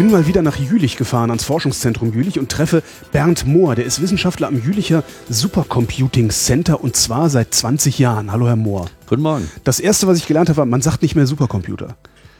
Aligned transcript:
Bin 0.00 0.10
mal 0.10 0.26
wieder 0.26 0.40
nach 0.40 0.56
Jülich 0.56 0.96
gefahren, 0.96 1.28
ans 1.28 1.44
Forschungszentrum 1.44 2.14
Jülich 2.14 2.38
und 2.38 2.50
treffe 2.50 2.82
Bernd 3.12 3.46
Mohr. 3.46 3.74
Der 3.74 3.84
ist 3.84 4.00
Wissenschaftler 4.00 4.48
am 4.48 4.58
Jülicher 4.58 5.04
Supercomputing 5.28 6.30
Center 6.30 6.82
und 6.82 6.96
zwar 6.96 7.28
seit 7.28 7.52
20 7.52 7.98
Jahren. 7.98 8.32
Hallo, 8.32 8.46
Herr 8.46 8.56
Mohr. 8.56 8.86
Guten 9.06 9.20
Morgen. 9.20 9.50
Das 9.62 9.78
erste, 9.78 10.06
was 10.06 10.16
ich 10.16 10.26
gelernt 10.26 10.48
habe, 10.48 10.56
war, 10.56 10.64
man 10.64 10.80
sagt 10.80 11.02
nicht 11.02 11.16
mehr 11.16 11.26
Supercomputer. 11.26 11.96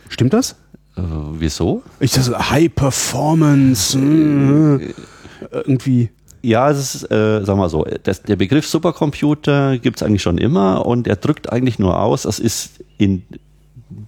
Stimmt 0.08 0.32
das? 0.32 0.52
Äh, 0.96 1.02
wieso? 1.34 1.82
Ich 1.98 2.12
dachte, 2.12 2.30
so, 2.30 2.38
High 2.38 2.74
Performance, 2.74 3.98
äh, 3.98 4.94
irgendwie. 5.52 6.08
Ja, 6.40 6.70
es 6.70 6.94
ist, 6.94 7.10
äh, 7.10 7.44
sagen 7.44 7.58
wir 7.58 7.68
so, 7.68 7.86
das, 8.04 8.22
der 8.22 8.36
Begriff 8.36 8.66
Supercomputer 8.66 9.76
gibt 9.76 9.96
es 9.96 10.02
eigentlich 10.02 10.22
schon 10.22 10.38
immer 10.38 10.86
und 10.86 11.06
er 11.06 11.16
drückt 11.16 11.52
eigentlich 11.52 11.78
nur 11.78 12.00
aus, 12.00 12.24
es 12.24 12.38
ist 12.38 12.82
in, 12.96 13.22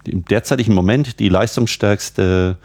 im 0.07 0.24
derzeitigen 0.24 0.73
Moment 0.73 1.19
die 1.21 1.29
leistungsstärkste 1.29 2.57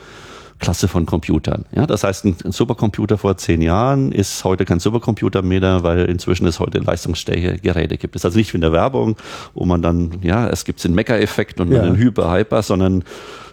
Klasse 0.60 0.88
von 0.88 1.06
Computern. 1.06 1.66
Ja, 1.76 1.86
das 1.86 2.04
heißt, 2.04 2.26
ein, 2.26 2.36
ein 2.44 2.52
Supercomputer 2.52 3.18
vor 3.18 3.38
zehn 3.38 3.62
Jahren 3.62 4.12
ist 4.12 4.44
heute 4.44 4.66
kein 4.66 4.80
Supercomputer 4.80 5.42
mehr, 5.44 5.84
weil 5.84 6.06
inzwischen 6.06 6.48
es 6.48 6.60
heute 6.60 6.80
leistungsstärke 6.80 7.60
Geräte 7.60 7.98
gibt. 7.98 8.16
Das 8.16 8.22
ist 8.22 8.26
also 8.26 8.38
nicht 8.40 8.54
wie 8.54 8.58
in 8.58 8.62
der 8.62 8.72
Werbung, 8.72 9.18
wo 9.54 9.66
man 9.66 9.82
dann, 9.82 10.20
ja, 10.24 10.50
es 10.50 10.66
gibt 10.66 10.84
den 10.84 10.94
Mecker-Effekt 10.96 11.60
und 11.60 11.72
Ja. 11.72 11.84
einen 11.84 11.96
Hyper-Hyper, 11.96 12.64
sondern 12.64 13.04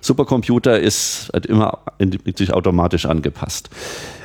Supercomputer 0.05 0.79
ist 0.79 1.31
halt 1.33 1.47
immer 1.47 1.79
in, 1.97 2.19
sich 2.37 2.53
automatisch 2.53 3.07
angepasst. 3.07 3.71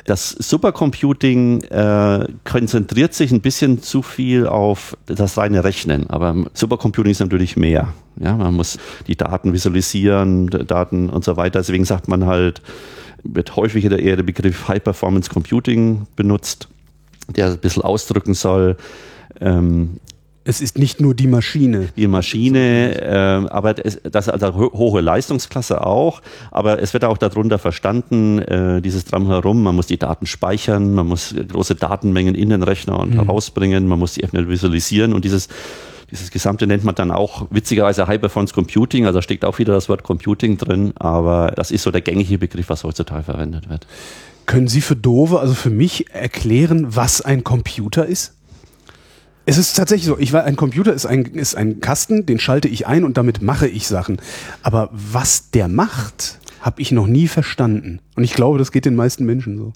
Das 0.04 0.28
Supercomputing 0.30 1.62
äh, 1.62 2.26
konzentriert 2.44 3.14
sich 3.14 3.32
ein 3.32 3.40
bisschen 3.40 3.82
zu 3.82 4.02
viel 4.02 4.46
auf 4.46 4.96
das 5.06 5.38
reine 5.38 5.64
Rechnen, 5.64 6.10
aber 6.10 6.44
Supercomputing 6.52 7.12
ist 7.12 7.20
natürlich 7.20 7.56
mehr. 7.56 7.94
Ja, 8.16 8.36
man 8.36 8.54
muss 8.54 8.78
die 9.06 9.16
Daten 9.16 9.54
visualisieren, 9.54 10.48
Daten 10.48 11.08
und 11.08 11.24
so 11.24 11.38
weiter. 11.38 11.60
Deswegen 11.60 11.86
sagt 11.86 12.08
man 12.08 12.26
halt, 12.26 12.60
wird 13.22 13.56
häufig 13.56 13.84
eher 13.86 14.16
der 14.16 14.22
Begriff 14.22 14.68
High 14.68 14.84
Performance 14.84 15.30
Computing 15.30 16.06
benutzt, 16.14 16.68
der 17.28 17.46
ein 17.46 17.58
bisschen 17.58 17.82
ausdrücken 17.82 18.34
soll, 18.34 18.76
ähm, 19.40 19.98
Es 20.42 20.62
ist 20.62 20.78
nicht 20.78 21.00
nur 21.02 21.14
die 21.14 21.26
Maschine. 21.26 21.88
die 21.96 22.06
Maschine, 22.06 22.98
äh, 23.00 23.48
aber 23.50 23.74
das, 23.74 24.00
das 24.02 24.26
ist 24.26 24.32
also 24.32 24.54
ho- 24.54 24.72
hohe 24.72 25.02
Leistungsklasse 25.02 25.84
auch, 25.86 26.22
aber 26.50 26.80
es 26.82 26.94
wird 26.94 27.04
auch 27.04 27.18
darunter 27.18 27.58
verstanden, 27.58 28.38
äh, 28.38 28.80
dieses 28.80 29.04
Drumherum, 29.04 29.62
man 29.62 29.76
muss 29.76 29.86
die 29.86 29.98
Daten 29.98 30.24
speichern, 30.26 30.94
man 30.94 31.06
muss 31.08 31.34
große 31.48 31.74
Datenmengen 31.74 32.34
in 32.34 32.48
den 32.48 32.62
Rechner 32.62 32.98
und 32.98 33.14
herausbringen, 33.14 33.86
man 33.86 33.98
muss 33.98 34.14
die 34.14 34.26
schnell 34.26 34.48
visualisieren 34.48 35.12
und 35.12 35.24
dieses 35.24 35.48
dieses 36.10 36.32
Gesamte 36.32 36.66
nennt 36.66 36.82
man 36.82 36.96
dann 36.96 37.12
auch 37.12 37.46
witzigerweise 37.50 38.08
High 38.08 38.20
Performance 38.20 38.52
Computing, 38.52 39.06
also 39.06 39.18
da 39.18 39.22
steckt 39.22 39.44
auch 39.44 39.58
wieder 39.60 39.74
das 39.74 39.88
Wort 39.88 40.02
Computing 40.02 40.56
drin, 40.58 40.92
aber 40.96 41.52
das 41.54 41.70
ist 41.70 41.84
so 41.84 41.92
der 41.92 42.00
gängige 42.00 42.36
Begriff, 42.38 42.68
was 42.68 42.82
heutzutage 42.82 43.22
verwendet 43.22 43.68
wird. 43.68 43.86
Können 44.46 44.66
Sie 44.66 44.80
für 44.80 44.96
Dove, 44.96 45.38
also 45.38 45.54
für 45.54 45.70
mich, 45.70 46.12
erklären, 46.12 46.86
was 46.96 47.20
ein 47.20 47.44
Computer 47.44 48.06
ist? 48.06 48.34
Es 49.46 49.58
ist 49.58 49.76
tatsächlich 49.76 50.06
so, 50.06 50.18
ich 50.18 50.32
weiß, 50.32 50.44
ein 50.44 50.56
Computer 50.56 50.92
ist 50.92 51.06
ein, 51.06 51.24
ist 51.24 51.54
ein 51.54 51.80
Kasten, 51.80 52.26
den 52.26 52.38
schalte 52.38 52.68
ich 52.68 52.86
ein 52.86 53.04
und 53.04 53.16
damit 53.16 53.42
mache 53.42 53.66
ich 53.66 53.86
Sachen. 53.86 54.20
Aber 54.62 54.90
was 54.92 55.50
der 55.50 55.68
macht, 55.68 56.38
habe 56.60 56.80
ich 56.80 56.92
noch 56.92 57.06
nie 57.06 57.26
verstanden. 57.26 58.00
Und 58.16 58.24
ich 58.24 58.34
glaube, 58.34 58.58
das 58.58 58.70
geht 58.70 58.84
den 58.84 58.96
meisten 58.96 59.24
Menschen 59.24 59.56
so. 59.56 59.72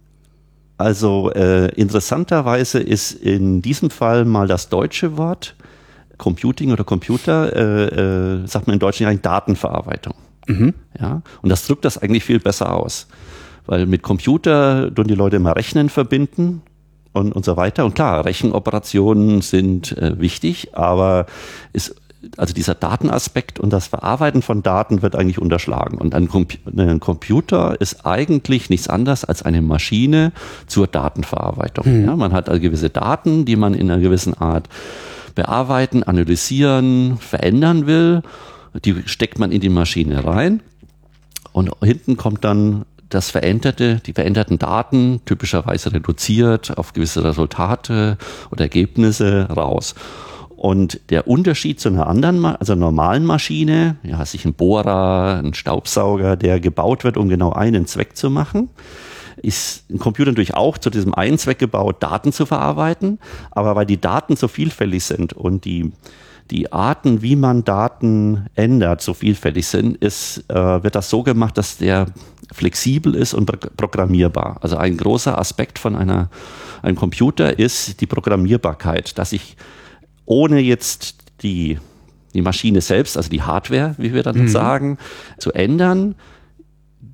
Also 0.76 1.32
äh, 1.32 1.68
interessanterweise 1.74 2.80
ist 2.80 3.12
in 3.12 3.62
diesem 3.62 3.90
Fall 3.90 4.24
mal 4.24 4.48
das 4.48 4.68
deutsche 4.68 5.16
Wort 5.16 5.56
Computing 6.18 6.72
oder 6.72 6.84
Computer, 6.84 7.54
äh, 7.54 8.42
äh, 8.42 8.46
sagt 8.46 8.66
man 8.66 8.74
in 8.74 8.80
Deutschland 8.80 9.10
eigentlich 9.10 9.22
Datenverarbeitung. 9.22 10.14
Ja, 11.00 11.22
und 11.42 11.48
das 11.48 11.66
drückt 11.66 11.84
das 11.84 11.98
eigentlich 11.98 12.24
viel 12.24 12.38
besser 12.38 12.72
aus. 12.72 13.06
Weil 13.66 13.86
mit 13.86 14.02
Computer 14.02 14.94
tun 14.94 15.06
die 15.06 15.14
Leute 15.14 15.36
immer 15.36 15.56
Rechnen 15.56 15.88
verbinden 15.88 16.62
und, 17.14 17.32
und 17.32 17.44
so 17.44 17.56
weiter. 17.56 17.84
Und 17.86 17.94
klar, 17.94 18.24
Rechenoperationen 18.26 19.40
sind 19.40 19.96
äh, 19.96 20.20
wichtig, 20.20 20.74
aber 20.74 21.26
ist, 21.72 21.94
also 22.36 22.52
dieser 22.52 22.74
Datenaspekt 22.74 23.60
und 23.60 23.72
das 23.72 23.86
Verarbeiten 23.86 24.42
von 24.42 24.62
Daten 24.62 25.00
wird 25.02 25.14
eigentlich 25.16 25.38
unterschlagen. 25.38 25.98
Und 25.98 26.14
ein, 26.14 26.28
Compu 26.28 26.58
ein 26.76 27.00
Computer 27.00 27.80
ist 27.80 28.04
eigentlich 28.04 28.68
nichts 28.68 28.88
anderes 28.88 29.24
als 29.24 29.42
eine 29.42 29.62
Maschine 29.62 30.32
zur 30.66 30.86
Datenverarbeitung. 30.86 32.04
Ja, 32.04 32.16
man 32.16 32.32
hat 32.32 32.48
also 32.48 32.60
gewisse 32.60 32.90
Daten, 32.90 33.44
die 33.44 33.56
man 33.56 33.74
in 33.74 33.90
einer 33.90 34.00
gewissen 34.00 34.34
Art 34.34 34.68
bearbeiten, 35.34 36.02
analysieren, 36.02 37.18
verändern 37.18 37.86
will. 37.86 38.22
Die 38.84 39.02
steckt 39.06 39.38
man 39.38 39.52
in 39.52 39.60
die 39.60 39.68
Maschine 39.68 40.24
rein. 40.24 40.60
Und 41.52 41.70
hinten 41.82 42.16
kommt 42.16 42.44
dann 42.44 42.84
das 43.14 43.30
veränderte, 43.30 44.00
die 44.04 44.12
veränderten 44.12 44.58
Daten, 44.58 45.20
typischerweise 45.24 45.92
reduziert 45.92 46.76
auf 46.76 46.92
gewisse 46.92 47.22
Resultate 47.22 48.18
oder 48.50 48.64
Ergebnisse 48.64 49.48
raus. 49.50 49.94
Und 50.56 51.00
der 51.10 51.28
Unterschied 51.28 51.78
zu 51.78 51.90
einer 51.90 52.06
anderen, 52.06 52.44
also 52.44 52.74
normalen 52.74 53.24
Maschine, 53.24 53.96
ja, 54.02 54.24
sich 54.24 54.44
ein 54.44 54.54
Bohrer, 54.54 55.40
ein 55.44 55.54
Staubsauger, 55.54 56.36
der 56.36 56.58
gebaut 56.58 57.04
wird, 57.04 57.16
um 57.16 57.28
genau 57.28 57.52
einen 57.52 57.86
Zweck 57.86 58.16
zu 58.16 58.30
machen, 58.30 58.70
ist 59.36 59.90
ein 59.90 59.98
Computer 59.98 60.30
natürlich 60.30 60.54
auch 60.54 60.78
zu 60.78 60.90
diesem 60.90 61.12
einen 61.14 61.38
Zweck 61.38 61.58
gebaut, 61.58 62.02
Daten 62.02 62.32
zu 62.32 62.46
verarbeiten. 62.46 63.18
Aber 63.50 63.76
weil 63.76 63.86
die 63.86 64.00
Daten 64.00 64.36
so 64.36 64.48
vielfältig 64.48 65.04
sind 65.04 65.32
und 65.34 65.64
die, 65.64 65.92
die 66.50 66.72
Arten, 66.72 67.22
wie 67.22 67.36
man 67.36 67.64
Daten 67.64 68.46
ändert, 68.54 69.00
so 69.00 69.14
vielfältig 69.14 69.66
sind, 69.66 69.96
ist, 69.96 70.44
äh, 70.48 70.82
wird 70.82 70.94
das 70.94 71.08
so 71.10 71.22
gemacht, 71.22 71.56
dass 71.56 71.78
der 71.78 72.06
flexibel 72.52 73.14
ist 73.14 73.34
und 73.34 73.46
pro 73.46 73.56
programmierbar. 73.76 74.58
Also 74.60 74.76
ein 74.76 74.96
großer 74.96 75.38
Aspekt 75.38 75.78
von 75.78 75.96
einer, 75.96 76.30
einem 76.82 76.96
Computer 76.96 77.58
ist 77.58 78.00
die 78.00 78.06
Programmierbarkeit, 78.06 79.18
dass 79.18 79.32
ich 79.32 79.56
ohne 80.26 80.60
jetzt 80.60 81.16
die, 81.42 81.78
die 82.34 82.42
Maschine 82.42 82.80
selbst, 82.80 83.16
also 83.16 83.30
die 83.30 83.42
Hardware, 83.42 83.94
wie 83.98 84.12
wir 84.12 84.22
dann 84.22 84.48
sagen, 84.48 84.98
zu 85.38 85.52
ändern, 85.52 86.14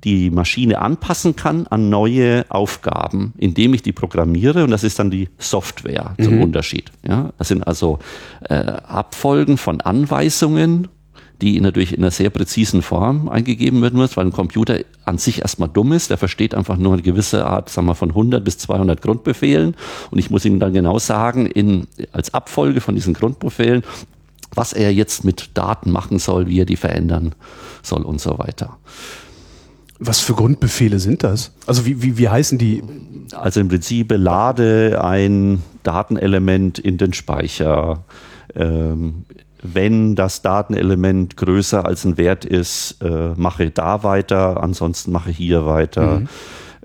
die 0.03 0.29
Maschine 0.29 0.79
anpassen 0.79 1.35
kann 1.35 1.67
an 1.67 1.89
neue 1.89 2.45
Aufgaben, 2.49 3.33
indem 3.37 3.73
ich 3.73 3.83
die 3.83 3.91
programmiere 3.91 4.63
und 4.63 4.71
das 4.71 4.83
ist 4.83 4.99
dann 4.99 5.11
die 5.11 5.29
Software 5.37 6.15
zum 6.19 6.41
Unterschied. 6.41 6.91
Ja, 7.07 7.31
das 7.37 7.49
sind 7.49 7.65
also 7.65 7.99
äh, 8.49 8.55
Abfolgen 8.55 9.57
von 9.57 9.81
Anweisungen, 9.81 10.87
die 11.41 11.59
natürlich 11.59 11.93
in 11.93 12.03
einer 12.03 12.11
sehr 12.11 12.29
präzisen 12.29 12.81
Form 12.81 13.27
eingegeben 13.27 13.81
werden 13.81 13.97
muss, 13.99 14.15
weil 14.15 14.25
ein 14.25 14.31
Computer 14.31 14.79
an 15.05 15.17
sich 15.17 15.41
erstmal 15.41 15.69
dumm 15.69 15.91
ist. 15.91 16.11
Der 16.11 16.17
versteht 16.17 16.53
einfach 16.53 16.77
nur 16.77 16.93
eine 16.93 17.01
gewisse 17.01 17.45
Art, 17.45 17.69
sagen 17.69 17.87
wir, 17.87 17.95
von 17.95 18.09
100 18.09 18.43
bis 18.43 18.59
200 18.59 19.01
Grundbefehlen 19.01 19.75
und 20.11 20.19
ich 20.19 20.29
muss 20.29 20.45
ihm 20.45 20.59
dann 20.59 20.73
genau 20.73 20.99
sagen, 20.99 21.47
in, 21.47 21.87
als 22.11 22.33
Abfolge 22.33 22.81
von 22.81 22.95
diesen 22.95 23.13
Grundbefehlen, 23.13 23.83
was 24.53 24.73
er 24.73 24.93
jetzt 24.93 25.23
mit 25.23 25.51
Daten 25.53 25.91
machen 25.91 26.19
soll, 26.19 26.47
wie 26.47 26.59
er 26.59 26.65
die 26.65 26.75
verändern 26.75 27.33
soll 27.81 28.03
und 28.03 28.19
so 28.19 28.37
weiter. 28.37 28.77
Was 30.03 30.19
für 30.19 30.33
Grundbefehle 30.33 30.99
sind 30.99 31.23
das? 31.23 31.53
Also 31.67 31.85
wie, 31.85 32.01
wie, 32.01 32.17
wie 32.17 32.27
heißen 32.27 32.57
die? 32.57 32.81
Also 33.33 33.59
im 33.59 33.67
Prinzip 33.67 34.11
lade 34.11 34.99
ein 35.03 35.61
Datenelement 35.83 36.79
in 36.79 36.97
den 36.97 37.13
Speicher. 37.13 38.03
Ähm, 38.55 39.25
wenn 39.61 40.15
das 40.15 40.41
Datenelement 40.41 41.37
größer 41.37 41.85
als 41.85 42.03
ein 42.03 42.17
Wert 42.17 42.45
ist, 42.45 42.97
äh, 43.03 43.33
mache 43.35 43.69
da 43.69 44.03
weiter, 44.03 44.63
ansonsten 44.63 45.11
mache 45.11 45.29
hier 45.29 45.67
weiter. 45.67 46.23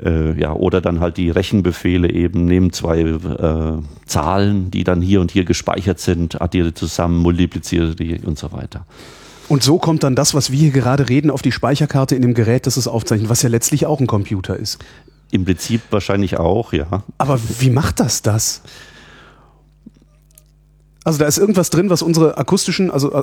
Äh, 0.05 0.39
ja, 0.39 0.53
oder 0.53 0.83
dann 0.83 1.01
halt 1.01 1.17
die 1.17 1.31
Rechenbefehle 1.31 2.11
eben, 2.11 2.45
nehmen 2.45 2.71
zwei 2.75 3.01
äh, 3.01 3.79
Zahlen, 4.05 4.71
die 4.71 4.85
dann 4.85 5.01
hier 5.01 5.23
und 5.23 5.31
hier 5.31 5.47
gespeichert 5.47 6.01
sind, 6.01 6.43
addiere 6.43 6.75
zusammen, 6.75 7.17
multipliziere 7.23 7.95
die 7.95 8.19
und 8.19 8.39
so 8.39 8.53
weiter. 8.53 8.85
Und 9.49 9.63
so 9.63 9.79
kommt 9.79 10.03
dann 10.03 10.17
das, 10.17 10.35
was 10.35 10.51
wir 10.51 10.59
hier 10.59 10.71
gerade 10.71 11.09
reden, 11.09 11.31
auf 11.31 11.43
die 11.43 11.53
Speicherkarte 11.53 12.17
in 12.17 12.23
dem 12.23 12.35
Gerät, 12.35 12.67
das 12.67 12.77
es 12.77 12.89
aufzeichnet, 12.89 13.29
was 13.29 13.43
ja 13.43 13.49
letztlich 13.49 13.87
auch 13.87 14.01
ein 14.01 14.07
Computer 14.07 14.57
ist. 14.57 14.79
Im 15.31 15.45
Prinzip 15.45 15.83
wahrscheinlich 15.91 16.39
auch, 16.39 16.73
ja. 16.73 17.05
Aber 17.19 17.39
wie 17.59 17.71
macht 17.71 18.01
das 18.01 18.23
das? 18.23 18.63
Also 21.07 21.21
da 21.21 21.27
ist 21.27 21.39
irgendwas 21.39 21.71
drin, 21.71 21.89
was 21.89 22.03
unsere 22.03 22.37
akustischen, 22.37 22.91
also 22.91 23.13
äh, 23.13 23.23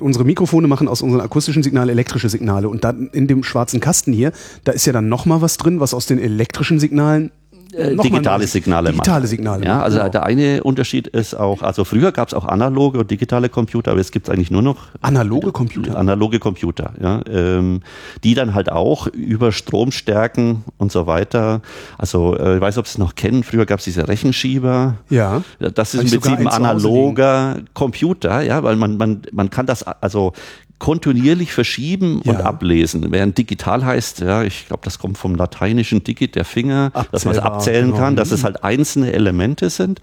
unsere 0.00 0.24
Mikrofone 0.26 0.68
machen 0.68 0.86
aus 0.86 1.00
unseren 1.00 1.22
akustischen 1.22 1.62
Signalen 1.62 1.88
elektrische 1.88 2.28
Signale. 2.28 2.68
Und 2.68 2.84
dann 2.84 3.08
in 3.08 3.26
dem 3.26 3.42
schwarzen 3.42 3.80
Kasten 3.80 4.12
hier, 4.12 4.32
da 4.64 4.72
ist 4.72 4.84
ja 4.84 4.92
dann 4.92 5.08
nochmal 5.08 5.40
was 5.40 5.56
drin, 5.56 5.80
was 5.80 5.94
aus 5.94 6.04
den 6.04 6.18
elektrischen 6.18 6.78
Signalen 6.78 7.30
äh, 7.72 7.94
noch 7.94 8.02
digitale 8.04 8.46
Signale 8.46 8.90
Digitale 8.90 9.20
machen. 9.20 9.26
Signale. 9.28 9.64
Ja, 9.64 9.82
also 9.82 9.98
genau. 9.98 10.08
der 10.10 10.24
eine 10.24 10.62
Unterschied 10.62 11.06
ist 11.08 11.34
auch, 11.34 11.62
also 11.62 11.84
früher 11.84 12.12
gab 12.12 12.28
es 12.28 12.34
auch 12.34 12.44
analoge 12.46 12.98
und 12.98 13.10
digitale 13.10 13.48
Computer, 13.48 13.90
aber 13.92 14.00
jetzt 14.00 14.12
gibt 14.12 14.28
es 14.28 14.34
eigentlich 14.34 14.50
nur 14.50 14.62
noch 14.62 14.88
Analoge 15.00 15.52
Computer. 15.52 15.96
analoge 15.96 16.38
Computer, 16.38 16.92
ja, 17.00 17.20
ähm, 17.28 17.80
die 18.24 18.34
dann 18.34 18.54
halt 18.54 18.70
auch 18.70 19.06
über 19.08 19.52
Stromstärken 19.52 20.64
und 20.78 20.92
so 20.92 21.06
weiter, 21.06 21.60
also 21.98 22.36
äh, 22.36 22.56
ich 22.56 22.60
weiß, 22.60 22.78
ob 22.78 22.86
Sie 22.86 22.92
es 22.92 22.98
noch 22.98 23.14
kennen, 23.14 23.42
früher 23.42 23.66
gab 23.66 23.78
es 23.78 23.84
diese 23.84 24.08
Rechenschieber, 24.08 24.96
Ja. 25.10 25.42
das 25.58 25.94
ist 25.94 26.12
im 26.12 26.20
Prinzip 26.20 26.38
ein 26.40 26.48
analoger 26.48 27.58
Computer, 27.74 28.42
ja, 28.42 28.62
weil 28.62 28.76
man, 28.76 28.96
man, 28.96 29.22
man 29.32 29.50
kann 29.50 29.66
das 29.66 29.82
also 29.82 30.32
kontinuierlich 30.78 31.52
verschieben 31.52 32.20
und 32.20 32.38
Ja. 32.38 32.44
ablesen. 32.44 33.10
Während 33.10 33.38
digital 33.38 33.84
heißt, 33.84 34.20
ja, 34.20 34.42
ich 34.42 34.66
glaube, 34.66 34.82
das 34.84 34.98
kommt 34.98 35.16
vom 35.16 35.34
lateinischen 35.34 36.04
digit, 36.04 36.34
der 36.34 36.44
Finger, 36.44 36.90
dass 37.12 37.24
man 37.24 37.32
es 37.34 37.38
Abzählbar, 37.38 37.52
abzählen 37.54 37.86
genau. 37.86 37.96
kann, 37.98 38.16
dass 38.16 38.30
es 38.30 38.44
halt 38.44 38.62
einzelne 38.62 39.12
Elemente 39.12 39.70
sind. 39.70 40.02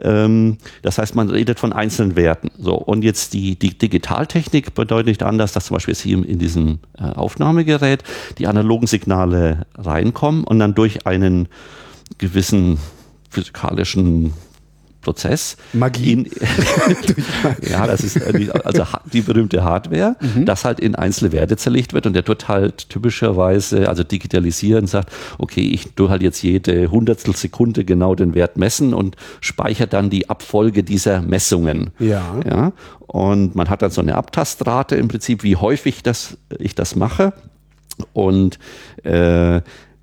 Ähm, 0.00 0.58
das 0.82 0.98
heißt, 0.98 1.16
man 1.16 1.30
redet 1.30 1.58
von 1.58 1.72
einzelnen 1.72 2.14
Werten. 2.14 2.50
So 2.58 2.74
und 2.76 3.02
jetzt 3.02 3.32
die, 3.32 3.58
die 3.58 3.76
Digitaltechnik 3.76 4.74
bedeutet 4.74 5.08
nicht 5.08 5.22
anders, 5.24 5.52
dass 5.52 5.66
zum 5.66 5.74
Beispiel 5.74 5.94
jetzt 5.94 6.02
hier 6.02 6.24
in 6.26 6.38
diesem 6.38 6.78
äh, 6.96 7.02
Aufnahmegerät 7.02 8.04
die 8.38 8.46
analogen 8.46 8.86
Signale 8.86 9.66
reinkommen 9.76 10.44
und 10.44 10.60
dann 10.60 10.74
durch 10.74 11.06
einen 11.06 11.48
gewissen 12.18 12.78
physikalischen 13.30 14.32
Prozess. 15.04 15.56
Magie. 15.72 16.12
In, 16.12 16.24
ja, 17.70 17.86
das 17.86 18.02
ist 18.02 18.16
äh, 18.16 18.32
die, 18.32 18.50
also 18.50 18.84
die 19.12 19.20
berühmte 19.20 19.62
Hardware, 19.62 20.16
Mhm. 20.20 20.46
das 20.46 20.64
halt 20.64 20.80
in 20.80 20.94
einzelne 20.94 21.30
Werte 21.32 21.56
zerlegt 21.56 21.92
wird 21.92 22.06
und 22.06 22.14
der 22.14 22.24
tut 22.24 22.48
halt 22.48 22.88
typischerweise, 22.88 23.88
also 23.88 24.02
digitalisieren, 24.02 24.86
sagt, 24.86 25.12
okay, 25.38 25.60
ich 25.62 25.94
tu 25.94 26.08
halt 26.08 26.22
jetzt 26.22 26.42
jede 26.42 26.90
Hundertstel 26.90 27.36
Sekunde 27.36 27.84
genau 27.84 28.14
den 28.14 28.34
Wert 28.34 28.56
messen 28.56 28.94
und 28.94 29.16
speichere 29.40 29.86
dann 29.86 30.10
die 30.10 30.28
Abfolge 30.30 30.82
dieser 30.82 31.20
Messungen. 31.22 31.90
Ja. 31.98 32.40
Ja, 32.48 32.72
und 33.06 33.54
man 33.54 33.68
hat 33.70 33.82
dann 33.82 33.90
so 33.90 34.00
eine 34.00 34.14
Abtastrate 34.16 34.96
im 34.96 35.08
Prinzip, 35.08 35.42
wie 35.42 35.56
häufig 35.56 36.02
das, 36.02 36.38
ich 36.58 36.74
das 36.74 36.96
mache. 36.96 37.32
Und 38.12 38.58
äh, 39.04 39.60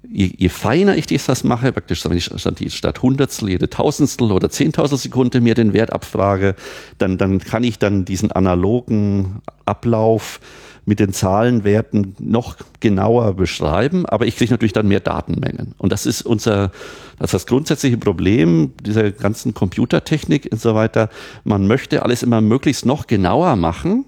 je, 0.10 0.32
je 0.38 0.50
feiner 0.50 0.98
ich 0.98 1.06
das 1.08 1.44
mache, 1.44 1.72
praktisch 1.72 2.04
wenn 2.06 2.18
ich 2.18 2.76
statt, 2.76 3.02
Hundertstel, 3.02 3.50
jede 3.50 3.70
Tausendstel 3.70 4.32
oder 4.32 4.50
Zehntausendstel 4.50 5.12
Sekunde 5.12 5.42
mir 5.42 5.56
den 5.56 5.74
Wert 5.74 5.94
abfrage, 5.94 6.56
dann, 6.98 7.18
dann 7.18 7.40
kann 7.40 7.64
ich 7.64 7.80
dann 7.80 8.06
diesen 8.06 8.32
analogen 8.32 9.42
Ablauf 9.66 10.40
mit 10.86 11.00
den 11.00 11.14
Zahlenwerten 11.14 12.16
noch 12.20 12.58
genauer 12.80 13.36
beschreiben, 13.36 14.06
aber 14.08 14.26
ich 14.26 14.36
kriege 14.36 14.52
natürlich 14.52 14.74
dann 14.74 14.88
mehr 14.88 15.00
Datenmengen. 15.00 15.76
Und 15.78 15.92
das 15.92 16.08
ist 16.08 16.24
unser, 16.24 16.72
das 17.20 17.30
ist 17.30 17.34
das 17.34 17.46
grundsätzliche 17.46 17.98
Problem 17.98 18.74
dieser 18.84 19.12
ganzen 19.12 19.54
Computertechnik 19.54 20.50
und 20.52 20.60
so 20.60 20.74
weiter. 20.74 21.10
Man 21.44 21.68
möchte 21.68 22.02
alles 22.04 22.24
immer 22.24 22.42
möglichst 22.42 22.86
noch 22.86 23.06
genauer 23.06 23.56
machen. 23.58 24.06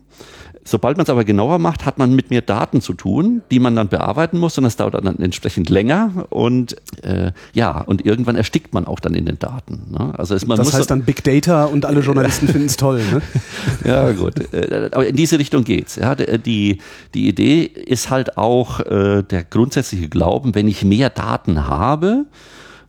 Sobald 0.66 0.98
man 0.98 1.04
es 1.04 1.10
aber 1.10 1.26
genauer 1.26 1.60
macht, 1.60 1.86
hat 1.86 1.98
man 1.98 2.16
mit 2.16 2.30
mehr 2.30 2.42
Daten 2.42 2.82
zu 2.82 2.94
tun, 2.94 3.42
die 3.52 3.60
man 3.60 3.76
dann 3.76 3.90
bearbeiten 3.90 4.38
muss 4.38 4.58
und 4.58 4.64
das 4.64 4.78
dauert 4.78 4.94
dann 4.94 5.20
entsprechend 5.20 5.70
länger 5.70 6.26
und 6.30 6.76
äh, 7.04 7.32
ja, 7.54 7.82
und 7.82 8.06
irgendwann 8.06 8.36
erstickt 8.36 8.74
man 8.74 8.88
auch 8.88 9.00
dann 9.00 9.14
in 9.14 9.26
den 9.26 9.40
Daten. 9.40 9.82
Ne? 9.92 10.14
Also 10.18 10.36
ist, 10.36 10.48
man 10.48 10.58
Das 10.58 10.68
muss 10.68 10.76
heißt 10.76 10.90
dann 10.90 11.04
Big 11.04 11.24
Data 11.24 11.66
und 11.66 11.86
alle 11.86 12.00
Journalisten 12.02 12.48
finden 12.48 12.68
es 12.68 12.78
toll. 12.78 13.02
Ne? 13.12 13.22
ja, 13.86 14.12
gut. 14.14 14.54
Äh, 14.54 14.90
Aber 14.92 15.06
in 15.06 15.16
diese 15.16 15.38
Richtung 15.38 15.64
geht's. 15.64 15.98
Ja, 15.98 16.16
die, 16.16 16.78
die 17.14 17.28
Idee 17.28 17.64
ist 17.64 18.10
halt 18.10 18.38
auch 18.38 18.80
äh, 18.80 19.24
der 19.24 19.44
grundsätzliche 19.44 20.08
Glauben, 20.08 20.56
wenn 20.56 20.68
ich 20.68 20.84
mehr 20.86 21.10
Daten 21.10 21.68
habe, 21.68 22.26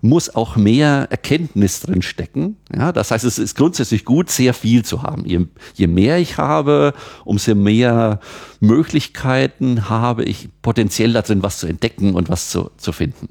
muss 0.05 0.35
auch 0.35 0.57
mehr 0.57 1.07
Erkenntnis 1.11 1.81
drin 1.81 2.03
stecken. 2.03 2.59
Ja, 2.77 2.93
das 2.93 3.11
heißt, 3.11 3.25
es 3.25 3.39
ist 3.39 3.57
grundsätzlich 3.57 4.05
gut, 4.05 4.29
sehr 4.29 4.53
viel 4.53 4.85
zu 4.85 5.03
haben. 5.03 5.25
Je, 5.25 5.47
je 5.73 5.87
mehr 5.87 6.19
ich 6.19 6.37
habe, 6.37 6.93
umso 7.25 7.55
mehr 7.55 8.21
Möglichkeiten 8.61 9.89
habe 9.89 10.25
ich 10.25 10.51
potenziell 10.61 11.15
da 11.15 11.23
drin, 11.23 11.43
was 11.43 11.59
zu 11.59 11.67
entdecken 11.67 12.13
und 12.13 12.29
was 12.29 12.51
zu, 12.51 12.71
zu 12.77 12.93
finden. 12.93 13.31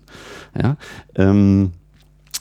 Ja, 0.60 0.78
ähm, 1.14 1.74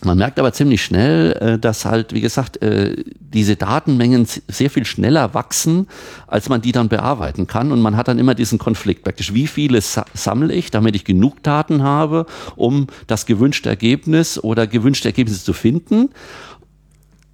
man 0.05 0.19
merkt 0.19 0.39
aber 0.39 0.53
ziemlich 0.53 0.83
schnell, 0.83 1.33
äh, 1.33 1.59
dass 1.59 1.85
halt, 1.85 2.13
wie 2.13 2.21
gesagt, 2.21 2.63
äh, 2.63 2.97
diese 3.21 3.57
Datenmengen 3.57 4.27
sehr 4.49 4.71
viel 4.71 4.85
schneller 4.85 5.35
wachsen, 5.35 5.87
als 6.27 6.49
man 6.49 6.61
die 6.61 6.73
dann 6.73 6.89
bearbeiten 6.89 7.47
kann. 7.47 7.73
Und 7.73 7.81
man 7.81 7.97
hat 7.97 8.09
dann 8.09 8.19
immer 8.19 8.35
diesen 8.35 8.59
Konflikt 8.59 9.03
praktisch. 9.05 9.33
Wie 9.35 9.47
viele 9.47 9.81
sa- 9.81 10.07
sammle 10.15 10.53
ich, 10.55 10.71
damit 10.71 10.95
ich 10.97 11.05
genug 11.05 11.43
Daten 11.43 11.83
habe, 11.83 12.27
um 12.57 12.87
das 13.07 13.27
gewünschte 13.27 13.69
Ergebnis 13.69 14.39
oder 14.39 14.67
gewünschte 14.67 15.09
Ergebnisse 15.09 15.45
zu 15.45 15.53
finden? 15.53 16.11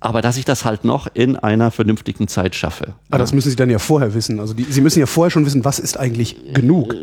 Aber 0.00 0.22
dass 0.22 0.36
ich 0.36 0.44
das 0.44 0.64
halt 0.64 0.84
noch 0.84 1.08
in 1.12 1.36
einer 1.36 1.70
vernünftigen 1.70 2.28
Zeit 2.28 2.54
schaffe. 2.54 2.94
Aber 3.10 3.18
das 3.18 3.32
müssen 3.32 3.50
Sie 3.50 3.56
dann 3.56 3.70
ja 3.70 3.78
vorher 3.78 4.14
wissen. 4.14 4.38
Also 4.38 4.54
die, 4.54 4.64
Sie 4.64 4.80
müssen 4.80 5.00
ja 5.00 5.06
vorher 5.06 5.30
schon 5.30 5.44
wissen, 5.44 5.64
was 5.64 5.78
ist 5.78 5.98
eigentlich 5.98 6.36
genug. 6.54 6.94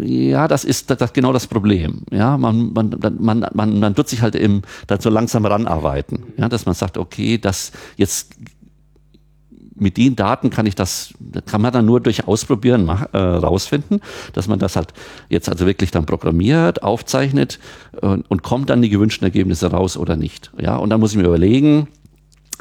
Ja, 0.00 0.46
das 0.46 0.64
ist 0.64 0.90
das, 0.90 0.98
das 0.98 1.12
genau 1.12 1.32
das 1.32 1.46
Problem. 1.48 2.02
Ja, 2.12 2.36
man, 2.36 2.72
man, 2.72 2.96
man, 3.18 3.46
man, 3.52 3.80
man 3.80 3.96
wird 3.96 4.08
sich 4.08 4.22
halt 4.22 4.36
im, 4.36 4.62
so 5.00 5.10
langsam 5.10 5.44
ranarbeiten. 5.44 6.24
Ja, 6.36 6.48
dass 6.48 6.66
man 6.66 6.74
sagt, 6.74 6.98
okay, 6.98 7.38
das 7.38 7.72
jetzt 7.96 8.36
mit 9.80 9.96
den 9.96 10.16
Daten 10.16 10.50
kann 10.50 10.66
ich 10.66 10.74
das, 10.74 11.14
kann 11.46 11.60
man 11.60 11.72
dann 11.72 11.86
nur 11.86 12.00
durch 12.00 12.26
Ausprobieren 12.26 12.84
mach, 12.84 13.06
äh, 13.12 13.18
rausfinden, 13.18 14.00
dass 14.32 14.48
man 14.48 14.58
das 14.58 14.76
halt 14.76 14.92
jetzt 15.28 15.48
also 15.48 15.66
wirklich 15.66 15.90
dann 15.90 16.06
programmiert, 16.06 16.82
aufzeichnet 16.82 17.58
äh, 18.02 18.18
und 18.28 18.42
kommt 18.42 18.70
dann 18.70 18.82
die 18.82 18.88
gewünschten 18.88 19.26
Ergebnisse 19.26 19.70
raus 19.70 19.96
oder 19.96 20.16
nicht. 20.16 20.50
Ja, 20.60 20.76
und 20.76 20.90
dann 20.90 21.00
muss 21.00 21.12
ich 21.12 21.18
mir 21.18 21.26
überlegen, 21.26 21.88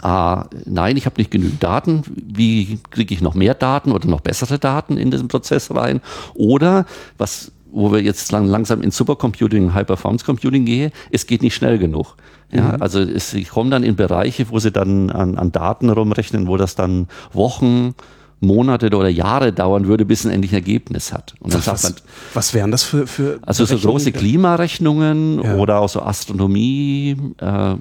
Ah, 0.04 0.46
nein, 0.66 0.96
ich 0.96 1.08
habe 1.08 1.16
nicht 1.18 1.32
genügend 1.32 1.64
Daten. 1.64 2.04
Wie 2.06 2.78
kriege 2.92 3.16
ich 3.16 3.22
noch 3.22 3.34
mehr 3.34 3.56
Daten 3.56 3.92
oder 3.92 4.08
noch 4.08 4.22
bessere 4.22 4.60
Daten 4.60 4.96
in 4.96 5.10
diesen 5.10 5.28
Prozess 5.28 5.74
rein? 5.74 6.02
Oder 6.36 6.86
was, 7.18 7.52
wo 7.72 7.92
wir 7.92 8.02
jetzt 8.02 8.32
lang, 8.32 8.46
langsam 8.48 8.82
in 8.82 8.92
Supercomputing, 8.92 9.74
High-Performance 9.74 10.26
Computing 10.26 10.66
gehe, 10.66 10.92
es 11.12 11.26
geht 11.28 11.42
nicht 11.42 11.56
schnell 11.56 11.78
genug. 11.78 12.16
Ja, 12.52 12.78
also 12.80 13.02
es, 13.02 13.32
sie 13.32 13.44
kommen 13.44 13.70
dann 13.72 13.84
in 13.84 13.96
Bereiche, 13.98 14.50
wo 14.50 14.60
sie 14.60 14.72
dann 14.72 15.10
an, 15.10 15.38
an 15.38 15.52
Daten 15.52 15.90
rumrechnen, 15.90 16.48
wo 16.48 16.56
das 16.56 16.76
dann 16.76 17.08
Wochen, 17.34 17.94
Monate 18.40 18.86
oder 18.96 19.10
Jahre 19.10 19.52
dauern 19.52 19.88
würde, 19.88 20.06
bis 20.06 20.24
ein 20.26 20.32
endlich 20.32 20.52
ein 20.52 20.58
Ergebnis 20.58 21.12
hat. 21.12 21.34
Und 21.40 21.54
dann 21.54 21.62
sagt 21.62 21.84
man, 21.84 21.94
Was, 21.94 22.04
was 22.34 22.54
wären 22.54 22.72
das 22.72 22.84
für, 22.84 23.06
für 23.08 23.40
also 23.42 23.66
so 23.66 23.78
große 23.78 24.12
Klimarechnungen 24.12 25.42
Ja. 25.44 25.56
oder 25.56 25.80
auch 25.80 25.90
so 25.90 26.02
Astronomie, 26.02 27.18
äh, 27.40 27.76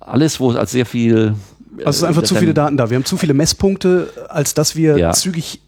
alles, 0.00 0.40
wo 0.40 0.50
als 0.52 0.70
sehr 0.72 0.86
viel. 0.86 1.34
Also 1.78 1.90
es 1.90 1.96
ist 1.98 2.02
einfach 2.04 2.22
äh, 2.22 2.26
zu 2.26 2.34
viele 2.36 2.54
Daten 2.54 2.76
da. 2.76 2.90
Wir 2.90 2.96
haben 2.96 3.04
zu 3.04 3.16
viele 3.16 3.34
Messpunkte, 3.34 4.08
als 4.28 4.54
dass 4.54 4.76
wir 4.76 4.96
Ja. 4.98 5.12
zügig 5.12 5.60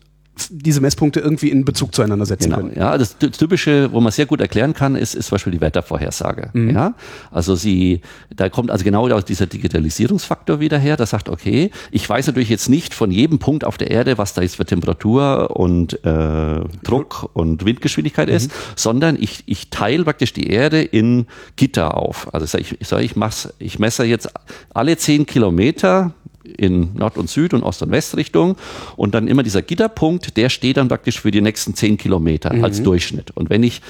diese 0.50 0.80
Messpunkte 0.80 1.20
irgendwie 1.20 1.50
in 1.50 1.64
Bezug 1.64 1.94
zueinander 1.94 2.26
setzen 2.26 2.50
Genau, 2.50 2.56
können. 2.62 2.72
ja, 2.76 2.96
das 2.98 3.18
Ty- 3.18 3.30
typische, 3.30 3.92
wo 3.92 4.00
man 4.00 4.12
sehr 4.12 4.26
gut 4.26 4.40
erklären 4.40 4.74
kann, 4.74 4.94
ist, 4.96 5.14
ist 5.14 5.26
zum 5.26 5.36
Beispiel 5.36 5.52
die 5.52 5.60
Wettervorhersage. 5.60 6.50
Mhm. 6.52 6.70
Ja, 6.70 6.94
also 7.30 7.54
sie, 7.56 8.00
da 8.34 8.48
kommt 8.48 8.70
also 8.70 8.84
genau 8.84 9.08
aus 9.08 9.24
dieser 9.24 9.46
Digitalisierungsfaktor 9.46 10.60
wieder 10.60 10.78
her. 10.78 10.96
Das 10.96 11.10
sagt, 11.10 11.28
okay, 11.28 11.70
ich 11.90 12.08
weiß 12.08 12.26
natürlich 12.26 12.48
jetzt 12.48 12.68
nicht 12.68 12.94
von 12.94 13.10
jedem 13.10 13.38
Punkt 13.38 13.64
auf 13.64 13.78
der 13.78 13.90
Erde, 13.90 14.18
was 14.18 14.34
da 14.34 14.42
jetzt 14.42 14.56
für 14.56 14.64
Temperatur 14.64 15.56
und 15.56 16.04
äh, 16.04 16.60
Druck 16.84 17.30
und 17.32 17.64
Windgeschwindigkeit 17.64 18.28
ist, 18.28 18.50
sondern 18.76 19.16
ich, 19.20 19.44
ich 19.46 19.70
teile 19.70 20.04
praktisch 20.04 20.32
die 20.32 20.48
Erde 20.50 20.82
in 20.82 21.26
Gitter 21.56 21.96
auf. 21.96 22.32
Also 22.34 22.58
ich, 22.58 22.80
ich, 22.80 22.88
sag, 22.88 23.00
ich, 23.02 23.16
mach's, 23.16 23.48
ich 23.58 23.78
messe 23.78 24.04
jetzt 24.04 24.28
alle 24.74 24.96
zehn 24.96 25.26
Kilometer 25.26 26.12
in 26.56 26.94
Nord- 26.94 27.16
und 27.16 27.28
Süd- 27.28 27.54
und 27.54 27.62
Ost- 27.62 27.82
und 27.82 27.90
Westrichtung. 27.90 28.56
Und 28.96 29.14
dann 29.14 29.28
immer 29.28 29.42
dieser 29.42 29.62
Gitterpunkt, 29.62 30.36
der 30.36 30.48
steht 30.48 30.76
dann 30.76 30.88
praktisch 30.88 31.20
für 31.20 31.30
die 31.30 31.40
nächsten 31.40 31.74
zehn 31.74 31.96
Kilometer 31.96 32.52
als 32.62 32.82
Durchschnitt. 32.82 33.30
Und 33.34 33.50
wenn 33.50 33.62
ich, 33.62 33.80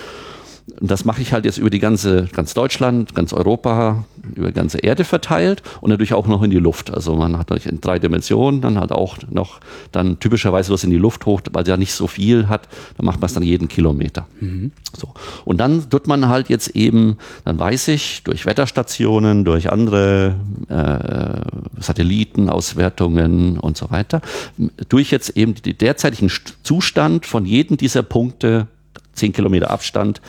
und 0.81 0.91
das 0.91 1.05
mache 1.05 1.23
ich 1.23 1.33
halt 1.33 1.45
jetzt 1.45 1.59
über 1.59 1.71
die 1.71 1.79
ganze, 1.79 2.27
ganz 2.33 2.55
Deutschland, 2.55 3.15
ganz 3.15 3.33
Europa, 3.33 4.05
über 4.35 4.49
die 4.49 4.55
ganze 4.55 4.79
Erde 4.79 5.05
verteilt 5.05 5.63
und 5.81 5.91
natürlich 5.91 6.13
auch 6.15 6.27
noch 6.27 6.43
in 6.43 6.51
die 6.51 6.59
Luft. 6.59 6.93
Also 6.93 7.17
man 7.17 7.33
hat 7.39 7.51
natürlich 7.51 7.67
in 7.73 7.81
drei 7.81 7.99
Dimensionen, 7.99 8.61
dann 8.61 8.79
halt 8.79 8.93
auch 8.93 9.17
noch 9.31 9.61
dann 9.93 10.21
typischerweise 10.21 10.73
was 10.73 10.85
in 10.85 10.91
die 10.91 10.99
Luft 10.99 11.25
hoch, 11.27 11.41
weil 11.53 11.63
es 11.63 11.69
ja 11.69 11.77
nicht 11.77 11.93
so 11.93 12.07
viel 12.07 12.49
hat, 12.49 12.69
dann 12.97 13.07
macht 13.07 13.21
man 13.21 13.27
es 13.27 13.35
dann 13.35 13.43
jeden 13.43 13.69
Kilometer. 13.69 14.27
So. 14.97 15.15
Und 15.45 15.59
dann 15.59 15.89
tut 15.89 16.07
man 16.07 16.29
halt 16.29 16.49
jetzt 16.49 16.69
eben, 16.77 17.17
dann 17.45 17.59
weiß 17.59 17.89
ich, 17.89 18.23
durch 18.25 18.45
Wetterstationen, 18.47 19.45
durch 19.45 19.73
andere 19.73 20.35
äh, 20.69 21.81
Satellitenauswertungen 21.81 23.59
und 23.59 23.77
so 23.77 23.91
weiter, 23.91 24.21
durch 24.89 25.11
jetzt 25.11 25.31
eben 25.31 25.55
den 25.55 25.79
derzeitigen 25.79 26.29
St- 26.29 26.55
Zustand 26.63 27.27
von 27.27 27.47
jedem 27.47 27.77
dieser 27.77 28.03
Punkte, 28.03 28.67
10 29.15 29.33
Kilometer 29.33 29.71
Abstand, 29.71 30.21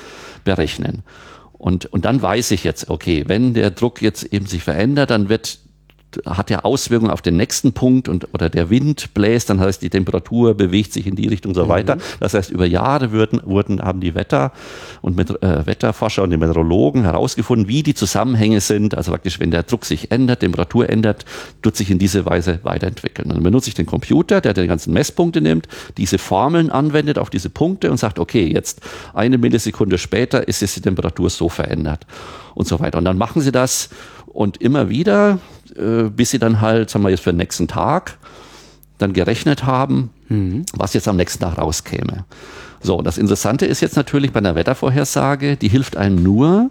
berechnen. 0.43 1.03
Und, 1.53 1.85
und 1.87 2.05
dann 2.05 2.21
weiß 2.21 2.51
ich 2.51 2.63
jetzt, 2.63 2.89
okay, 2.89 3.25
wenn 3.27 3.53
der 3.53 3.71
Druck 3.71 4.01
jetzt 4.01 4.23
eben 4.23 4.45
sich 4.45 4.63
verändert, 4.63 5.09
dann 5.09 5.27
wird 5.29 5.59
hat 6.25 6.49
ja 6.49 6.59
Auswirkungen 6.63 7.11
auf 7.11 7.21
den 7.21 7.37
nächsten 7.37 7.73
Punkt 7.73 8.09
und 8.09 8.33
oder 8.33 8.49
der 8.49 8.69
Wind 8.69 9.13
bläst, 9.13 9.49
dann 9.49 9.59
heißt 9.59 9.81
die 9.81 9.89
Temperatur 9.89 10.55
bewegt 10.55 10.93
sich 10.93 11.07
in 11.07 11.15
die 11.15 11.27
Richtung 11.27 11.53
so 11.53 11.67
weiter. 11.67 11.97
Das 12.19 12.33
heißt, 12.33 12.49
über 12.49 12.65
Jahre 12.65 13.11
würden, 13.11 13.41
wurden, 13.43 13.81
haben 13.81 13.99
die 13.99 14.15
Wetter 14.15 14.51
und 15.01 15.15
mit, 15.15 15.29
äh, 15.43 15.65
Wetterforscher 15.65 16.23
und 16.23 16.31
die 16.31 16.37
Meteorologen 16.37 17.03
herausgefunden, 17.03 17.67
wie 17.67 17.83
die 17.83 17.93
Zusammenhänge 17.93 18.61
sind. 18.61 18.95
Also 18.95 19.11
praktisch, 19.11 19.39
wenn 19.39 19.51
der 19.51 19.63
Druck 19.63 19.85
sich 19.85 20.11
ändert, 20.11 20.39
Temperatur 20.39 20.89
ändert, 20.89 21.25
tut 21.61 21.75
sich 21.75 21.91
in 21.91 21.99
diese 21.99 22.25
Weise 22.25 22.59
weiterentwickeln. 22.63 23.29
dann 23.29 23.43
benutze 23.43 23.69
ich 23.69 23.75
den 23.75 23.85
Computer, 23.85 24.41
der 24.41 24.53
die 24.53 24.67
ganzen 24.67 24.93
Messpunkte 24.93 25.41
nimmt, 25.41 25.67
diese 25.97 26.17
Formeln 26.17 26.69
anwendet 26.69 27.17
auf 27.17 27.29
diese 27.29 27.49
Punkte 27.49 27.91
und 27.91 27.97
sagt, 27.97 28.19
okay, 28.19 28.51
jetzt 28.51 28.81
eine 29.13 29.37
Millisekunde 29.37 29.97
später 29.97 30.47
ist 30.47 30.61
jetzt 30.61 30.75
die 30.75 30.81
Temperatur 30.81 31.29
so 31.29 31.49
verändert 31.49 32.05
und 32.55 32.67
so 32.67 32.79
weiter. 32.79 32.97
Und 32.97 33.05
dann 33.05 33.17
machen 33.17 33.41
sie 33.41 33.51
das 33.51 33.89
und 34.27 34.61
immer 34.61 34.89
wieder, 34.89 35.39
äh, 35.77 36.09
bis 36.09 36.31
sie 36.31 36.39
dann 36.39 36.61
halt, 36.61 36.89
sagen 36.89 37.03
wir 37.03 37.09
jetzt 37.09 37.23
für 37.23 37.31
den 37.31 37.37
nächsten 37.37 37.67
Tag, 37.67 38.17
dann 38.97 39.13
gerechnet 39.13 39.65
haben, 39.65 40.11
mhm. 40.27 40.65
was 40.73 40.93
jetzt 40.93 41.07
am 41.07 41.15
nächsten 41.15 41.41
Tag 41.41 41.57
rauskäme. 41.57 42.25
So, 42.81 43.01
das 43.01 43.17
Interessante 43.17 43.65
ist 43.65 43.81
jetzt 43.81 43.95
natürlich 43.95 44.31
bei 44.31 44.39
einer 44.39 44.55
Wettervorhersage, 44.55 45.57
die 45.57 45.67
hilft 45.67 45.97
einem 45.97 46.21
nur, 46.21 46.69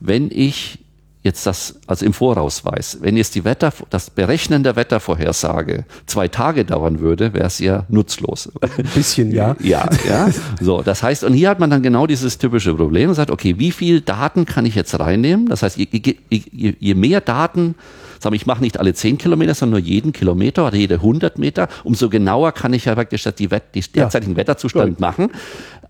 wenn 0.00 0.30
ich 0.30 0.78
jetzt 1.26 1.46
das, 1.46 1.78
also 1.86 2.06
im 2.06 2.14
Voraus 2.14 2.64
weiß. 2.64 2.98
Wenn 3.02 3.16
jetzt 3.18 3.34
die 3.34 3.44
Wetter, 3.44 3.72
das 3.90 4.08
Berechnen 4.08 4.62
der 4.62 4.76
Wettervorhersage 4.76 5.84
zwei 6.06 6.28
Tage 6.28 6.64
dauern 6.64 7.00
würde, 7.00 7.34
wäre 7.34 7.46
es 7.46 7.58
ja 7.58 7.84
nutzlos. 7.88 8.50
Ein 8.62 8.70
bisschen, 8.94 9.30
ja. 9.30 9.54
Ja, 9.66 9.88
ja. 10.08 10.30
So, 10.60 10.80
das 10.82 11.02
heißt, 11.02 11.24
und 11.24 11.34
hier 11.34 11.50
hat 11.50 11.58
man 11.58 11.70
dann 11.70 11.82
genau 11.82 12.06
dieses 12.06 12.38
typische 12.38 12.72
Problem 12.74 13.08
und 13.08 13.16
sagt, 13.16 13.30
okay, 13.30 13.58
wie 13.58 13.72
viel 13.72 14.00
Daten 14.00 14.46
kann 14.46 14.64
ich 14.64 14.76
jetzt 14.76 14.98
reinnehmen? 14.98 15.48
Das 15.48 15.62
heißt, 15.62 15.76
je, 15.76 15.88
je, 16.30 16.74
je 16.78 16.94
mehr 16.94 17.20
Daten 17.20 17.74
sagen 18.20 18.32
wir, 18.32 18.36
ich 18.36 18.46
mache 18.46 18.62
nicht 18.62 18.78
alle 18.78 18.94
zehn 18.94 19.18
Kilometer, 19.18 19.54
sondern 19.54 19.80
nur 19.80 19.88
jeden 19.88 20.12
Kilometer 20.12 20.66
oder 20.66 20.76
jede 20.76 20.96
100 20.96 21.38
Meter, 21.38 21.68
umso 21.84 22.08
genauer 22.08 22.52
kann 22.52 22.72
ich 22.72 22.86
ja 22.86 22.94
praktisch 22.94 23.24
die, 23.38 23.50
Wett, 23.50 23.64
die 23.74 23.80
derzeitigen 23.80 24.32
ja. 24.32 24.38
Wetterzustand 24.38 25.00
ja. 25.00 25.06
machen. 25.06 25.30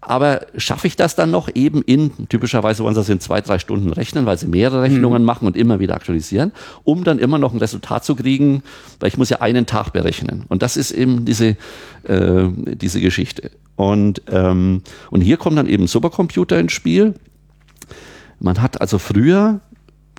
Aber 0.01 0.47
schaffe 0.57 0.87
ich 0.87 0.97
das 0.97 1.17
dann 1.17 1.31
noch 1.31 1.49
eben 1.55 1.83
in, 1.83 2.29
typischerweise 2.29 2.85
wollen 2.85 2.95
sie 2.95 3.01
das 3.01 3.09
in 3.09 3.21
zwei, 3.21 3.41
drei 3.41 3.59
Stunden 3.59 3.93
rechnen, 3.93 4.27
weil 4.27 4.39
sie 4.39 4.47
mehrere 4.47 4.83
Rechnungen 4.83 5.23
mhm. 5.23 5.27
machen 5.27 5.47
und 5.47 5.57
immer 5.57 5.81
wieder 5.81 5.95
aktualisieren, 5.95 6.53
um 6.85 7.05
dann 7.05 7.19
immer 7.19 7.39
noch 7.39 7.53
ein 7.53 7.59
Resultat 7.59 8.05
zu 8.05 8.15
kriegen, 8.15 8.63
weil 9.01 9.09
ich 9.09 9.19
muss 9.19 9.31
ja 9.31 9.41
einen 9.41 9.67
Tag 9.67 9.93
berechnen. 9.93 10.45
Und 10.49 10.63
das 10.63 10.77
ist 10.77 10.93
eben 10.93 11.25
diese, 11.25 11.57
äh, 12.05 12.49
diese 12.55 13.01
Geschichte. 13.01 13.51
Und, 13.75 14.23
ähm, 14.31 14.83
und 15.11 15.21
hier 15.21 15.37
kommen 15.37 15.57
dann 15.57 15.67
eben 15.67 15.87
Supercomputer 15.87 16.59
ins 16.59 16.73
Spiel. 16.73 17.15
Man 18.39 18.61
hat 18.63 18.81
also 18.81 18.99
früher 18.99 19.61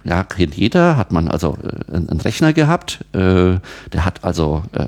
ja, 0.07 0.23
kennt 0.23 0.55
jeder, 0.55 0.97
hat 0.97 1.11
man 1.11 1.27
also 1.27 1.57
äh, 1.61 1.95
einen 1.95 2.21
Rechner 2.21 2.53
gehabt, 2.53 3.03
äh, 3.13 3.59
der 3.91 4.05
hat 4.05 4.23
also, 4.23 4.63
äh, 4.71 4.85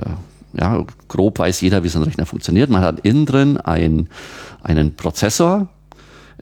ja, 0.54 0.84
grob 1.08 1.38
weiß 1.38 1.62
jeder, 1.62 1.84
wie 1.84 1.90
so 1.90 2.00
ein 2.00 2.04
Rechner 2.04 2.26
funktioniert. 2.26 2.70
Man 2.70 2.82
hat 2.82 3.02
innen 3.02 3.26
drin 3.26 3.58
ein, 3.58 4.08
einen 4.62 4.96
Prozessor, 4.96 5.68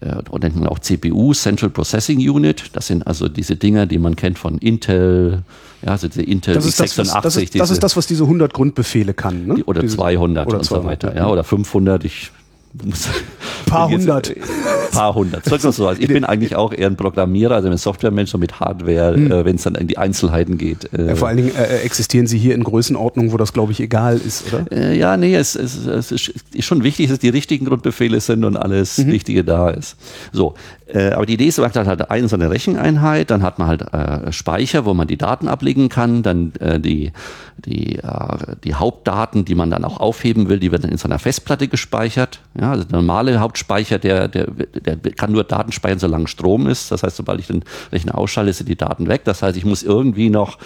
äh, 0.02 0.16
nennt 0.40 0.56
man 0.56 0.68
auch 0.68 0.80
CPU, 0.80 1.34
Central 1.34 1.70
Processing 1.70 2.20
Unit. 2.20 2.66
Das 2.74 2.88
sind 2.88 3.06
also 3.08 3.28
diese 3.28 3.56
Dinger, 3.56 3.86
die 3.86 3.98
man 3.98 4.16
kennt 4.16 4.38
von 4.38 4.58
Intel, 4.60 5.44
ja, 5.82 5.92
also 5.92 6.08
diese 6.08 6.24
Intel 6.24 6.54
das 6.56 6.66
ist 6.66 6.78
86. 6.78 7.14
Das, 7.14 7.24
das, 7.24 7.36
ist, 7.38 7.60
das 7.60 7.72
ist 7.72 7.84
das, 7.84 7.98
was 7.98 8.08
diese 8.08 8.24
100 8.24 8.54
Grundbefehle 8.54 9.14
kann, 9.14 9.46
ne? 9.48 9.64
Oder 9.66 9.82
diese, 9.82 9.98
200 9.98 10.48
oder 10.48 10.58
und 10.58 10.66
200, 10.66 11.02
so 11.02 11.08
weiter, 11.08 11.18
ja, 11.18 11.28
oder 11.28 11.44
500. 11.44 12.06
Ich 12.06 12.32
Paar 13.66 13.90
hundert. 13.90 14.34
Paar 14.92 15.16
hundert. 15.16 15.46
So. 15.46 15.88
Also 15.88 15.92
ich 16.00 16.08
bin 16.08 16.24
eigentlich 16.24 16.56
auch 16.56 16.74
eher 16.74 16.88
ein 16.88 16.96
Programmierer, 16.96 17.56
also 17.56 17.70
ein 17.70 17.78
Softwaremensch 17.78 18.32
so 18.32 18.38
mit 18.38 18.60
Hardware, 18.60 19.16
hm. 19.16 19.32
äh, 19.32 19.46
wenn 19.46 19.56
es 19.56 19.64
dann 19.64 19.76
in 19.76 19.88
die 19.88 19.98
Einzelheiten 19.98 20.58
geht. 20.58 20.92
Äh. 20.94 21.08
Ja, 21.08 21.16
vor 21.16 21.28
allen 21.28 21.38
Dingen 21.38 21.56
äh, 21.56 21.64
äh, 21.64 21.82
existieren 21.82 22.28
sie 22.28 22.38
hier 22.38 22.56
in 22.56 22.64
Größenordnungen, 22.64 23.32
wo 23.32 23.38
das, 23.38 23.54
glaube 23.54 23.72
ich, 23.72 23.80
egal 23.80 24.18
ist, 24.18 24.54
oder? 24.54 24.72
Äh, 24.72 24.98
ja, 24.98 25.18
nee, 25.18 25.36
es, 25.36 25.56
es, 25.56 25.86
es, 25.86 26.12
ist 26.12 26.32
schon 26.60 26.84
wichtig, 26.84 27.10
dass 27.10 27.20
die 27.20 27.30
richtigen 27.30 27.66
Grundbefehle 27.66 28.20
sind 28.22 28.46
und 28.46 28.58
alles 28.58 28.98
mhm. 28.98 29.12
Wichtige 29.12 29.44
da 29.44 29.70
ist. 29.70 29.98
So, 30.32 30.56
äh, 30.94 31.12
aber 31.12 31.26
die 31.26 31.34
Idee 31.34 31.48
ist, 31.48 31.58
man 31.58 31.72
hat 31.72 31.88
halt 31.88 32.10
eine 32.10 32.28
so 32.28 32.36
eine 32.36 32.50
Recheneinheit, 32.50 33.30
dann 33.30 33.44
hat 33.44 33.60
man 33.60 33.68
halt 33.68 33.82
äh, 33.94 34.32
Speicher, 34.32 34.86
wo 34.86 34.94
man 34.94 35.08
die 35.08 35.18
Daten 35.18 35.48
ablegen 35.48 35.90
kann, 35.90 36.24
dann 36.24 36.54
äh, 36.60 36.80
die, 36.80 37.12
die, 37.58 37.98
äh, 37.98 38.56
die 38.64 38.76
Hauptdaten, 38.76 39.44
die 39.44 39.56
man 39.56 39.70
dann 39.70 39.84
auch 39.84 40.00
aufheben 40.00 40.48
will, 40.50 40.60
die 40.60 40.72
werden 40.72 40.90
in 40.90 40.98
so 40.98 41.08
einer 41.08 41.20
Festplatte 41.20 41.68
gespeichert. 41.68 42.40
Ja, 42.60 42.72
also 42.72 42.86
der 42.86 42.98
normale 42.98 43.40
Hauptspeicher, 43.40 44.00
der, 44.00 44.28
der, 44.28 44.48
der 44.48 44.98
kann 45.14 45.32
nur 45.32 45.44
Daten 45.44 45.72
speichern, 45.72 46.00
solange 46.00 46.28
Strom 46.28 46.68
ist. 46.68 46.92
Das 46.92 47.04
heißt, 47.04 47.18
sobald 47.18 47.40
ich 47.40 47.48
den 47.48 47.64
Rechner 47.92 48.18
ausschalte, 48.18 48.54
sind 48.54 48.70
die 48.70 48.78
Daten 48.78 49.08
weg. 49.08 49.24
Das 49.26 49.44
heißt, 49.44 49.58
ich 49.58 49.66
muss 49.66 49.84
irgendwie 49.84 50.30
noch 50.30 50.58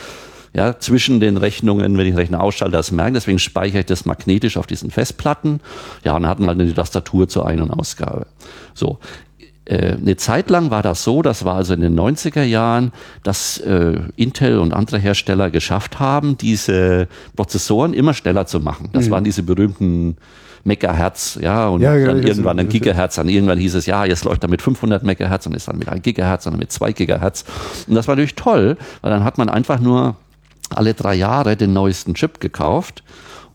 ja, 0.54 0.78
zwischen 0.78 1.20
den 1.20 1.38
Rechnungen, 1.38 1.98
wenn 1.98 2.06
ich 2.06 2.12
den 2.12 2.20
Rechner 2.20 2.42
ausschalte, 2.42 2.76
das 2.76 2.92
merken. 2.92 3.14
Deswegen 3.14 3.40
speichere 3.40 3.80
ich 3.80 3.86
das 3.86 4.06
magnetisch 4.06 4.58
auf 4.58 4.68
diesen 4.68 4.92
Festplatten. 4.92 5.62
Ja, 6.04 6.16
und 6.16 6.24
dann 6.24 6.30
hat 6.30 6.40
man 6.40 6.50
halt 6.50 6.60
eine 6.60 6.74
Tastatur 6.74 7.28
zur 7.28 7.48
Ein- 7.48 7.62
und 7.62 7.72
Ausgabe. 7.72 8.28
So. 8.74 9.00
Äh, 9.66 9.94
eine 9.94 10.16
Zeit 10.18 10.50
lang 10.50 10.72
war 10.72 10.82
das 10.82 11.04
so, 11.04 11.22
das 11.22 11.46
war 11.46 11.56
also 11.56 11.74
in 11.74 11.82
den 11.82 12.00
90er 12.00 12.44
Jahren, 12.44 12.92
dass 13.24 13.58
äh, 13.60 14.00
Intel 14.16 14.60
und 14.60 14.74
andere 14.74 14.98
Hersteller 14.98 15.52
geschafft 15.52 16.00
haben, 16.00 16.38
diese 16.38 17.08
Prozessoren 17.36 17.94
immer 17.94 18.14
schneller 18.14 18.48
zu 18.48 18.60
machen. 18.60 18.90
Das 18.94 19.08
mhm. 19.08 19.12
waren 19.12 19.24
diese 19.24 19.44
berühmten 19.44 20.18
Megahertz, 20.64 21.40
ja, 21.42 21.68
und 21.68 21.82
ja, 21.82 21.96
ja, 21.96 22.08
dann 22.08 22.22
irgendwann 22.22 22.60
ein 22.60 22.70
Gigahertz, 22.70 23.16
dann 23.16 23.30
irgendwann 23.30 23.58
hieß 23.58 23.76
es, 23.76 23.88
ja, 23.88 24.06
jetzt 24.06 24.26
läuft 24.26 24.44
er 24.44 24.50
mit 24.50 24.62
500 24.62 25.04
Megahertz 25.04 25.48
und 25.48 25.56
ist 25.56 25.68
dann 25.68 25.78
mit 25.78 25.90
1 25.90 26.04
Gigahertz 26.04 26.46
und 26.46 26.54
dann 26.54 26.60
mit 26.60 26.72
2 26.72 26.94
Gigahertz. 26.94 27.46
Und 27.88 27.96
das 27.96 28.08
war 28.08 28.16
natürlich 28.16 28.36
toll, 28.36 28.78
weil 29.02 29.12
dann 29.12 29.24
hat 29.24 29.38
man 29.38 29.50
einfach 29.50 29.80
nur 29.80 30.16
alle 30.70 30.94
drei 30.94 31.16
Jahre 31.16 31.58
den 31.58 31.74
neuesten 31.74 32.14
Chip 32.14 32.40
gekauft 32.40 33.04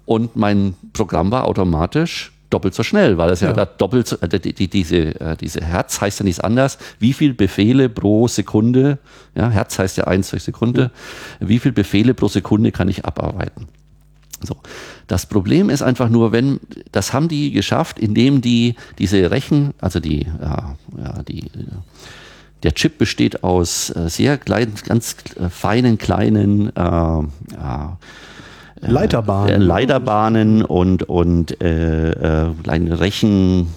und 0.04 0.36
mein 0.36 0.74
Programm 0.92 1.30
war 1.30 1.46
automatisch 1.46 2.32
doppelt 2.50 2.74
so 2.74 2.82
schnell, 2.82 3.18
weil 3.18 3.30
es 3.30 3.40
ja, 3.40 3.52
ja 3.54 3.64
doppelt 3.64 4.08
so, 4.08 4.16
äh, 4.20 4.28
die, 4.28 4.52
die, 4.52 4.68
diese, 4.68 5.20
äh, 5.20 5.36
diese 5.36 5.60
Herz 5.60 6.00
heißt 6.00 6.20
ja 6.20 6.24
nichts 6.24 6.40
anders. 6.40 6.78
Wie 6.98 7.12
viel 7.12 7.34
Befehle 7.34 7.88
pro 7.88 8.28
Sekunde, 8.28 8.98
ja, 9.34 9.50
Herz 9.50 9.78
heißt 9.78 9.96
ja 9.96 10.04
eins 10.04 10.30
durch 10.30 10.42
Sekunde, 10.42 10.90
ja. 11.40 11.48
wie 11.48 11.58
viel 11.58 11.72
Befehle 11.72 12.14
pro 12.14 12.28
Sekunde 12.28 12.72
kann 12.72 12.88
ich 12.88 13.04
abarbeiten? 13.04 13.68
So. 14.42 14.56
Das 15.06 15.26
Problem 15.26 15.70
ist 15.70 15.82
einfach 15.82 16.08
nur, 16.08 16.32
wenn, 16.32 16.60
das 16.92 17.12
haben 17.12 17.28
die 17.28 17.52
geschafft, 17.52 17.98
indem 17.98 18.40
die 18.40 18.74
diese 18.98 19.30
Rechen, 19.30 19.72
also 19.80 20.00
die, 20.00 20.26
ja, 20.40 20.76
ja 20.98 21.22
die, 21.22 21.50
der 22.62 22.74
Chip 22.74 22.98
besteht 22.98 23.44
aus 23.44 23.90
äh, 23.90 24.08
sehr 24.08 24.38
kleinen, 24.38 24.74
ganz 24.86 25.16
feinen, 25.50 25.98
kleinen, 25.98 26.68
äh, 26.70 26.80
ja, 26.80 27.98
äh, 27.98 28.06
Leiterbahnen. 28.80 29.62
Äh, 29.62 29.64
Leiterbahnen 29.64 30.62
und, 30.62 31.02
und 31.04 31.60
äh, 31.62 32.10
äh, 32.10 32.54
Rechen. 32.66 33.68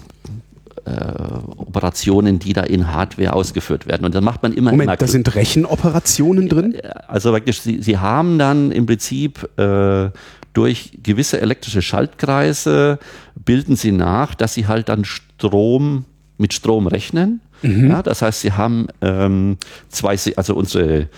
Äh, 0.85 1.13
Operationen, 1.57 2.39
die 2.39 2.53
da 2.53 2.61
in 2.61 2.91
Hardware 2.91 3.33
ausgeführt 3.33 3.85
werden. 3.85 4.05
Und 4.05 4.15
dann 4.15 4.23
macht 4.23 4.41
man 4.41 4.53
immer. 4.53 4.71
Moment, 4.71 4.99
da 4.99 5.07
sind 5.07 5.35
Rechenoperationen 5.35 6.49
drin? 6.49 6.75
Also 7.07 7.31
praktisch, 7.31 7.61
sie, 7.61 7.81
sie 7.81 7.99
haben 7.99 8.39
dann 8.39 8.71
im 8.71 8.85
Prinzip 8.87 9.47
äh, 9.59 10.09
durch 10.53 10.97
gewisse 11.03 11.41
elektrische 11.41 11.81
Schaltkreise 11.81 12.97
bilden 13.35 13.75
sie 13.75 13.91
nach, 13.91 14.33
dass 14.33 14.55
sie 14.55 14.67
halt 14.67 14.89
dann 14.89 15.05
Strom 15.05 16.05
mit 16.39 16.53
Strom 16.53 16.87
rechnen. 16.87 17.41
Mhm. 17.61 17.89
Ja, 17.89 18.01
das 18.01 18.21
heißt, 18.21 18.41
sie 18.41 18.53
haben 18.53 18.87
ähm, 19.01 19.57
zwei, 19.89 20.17
also 20.35 20.55
unsere 20.55 21.09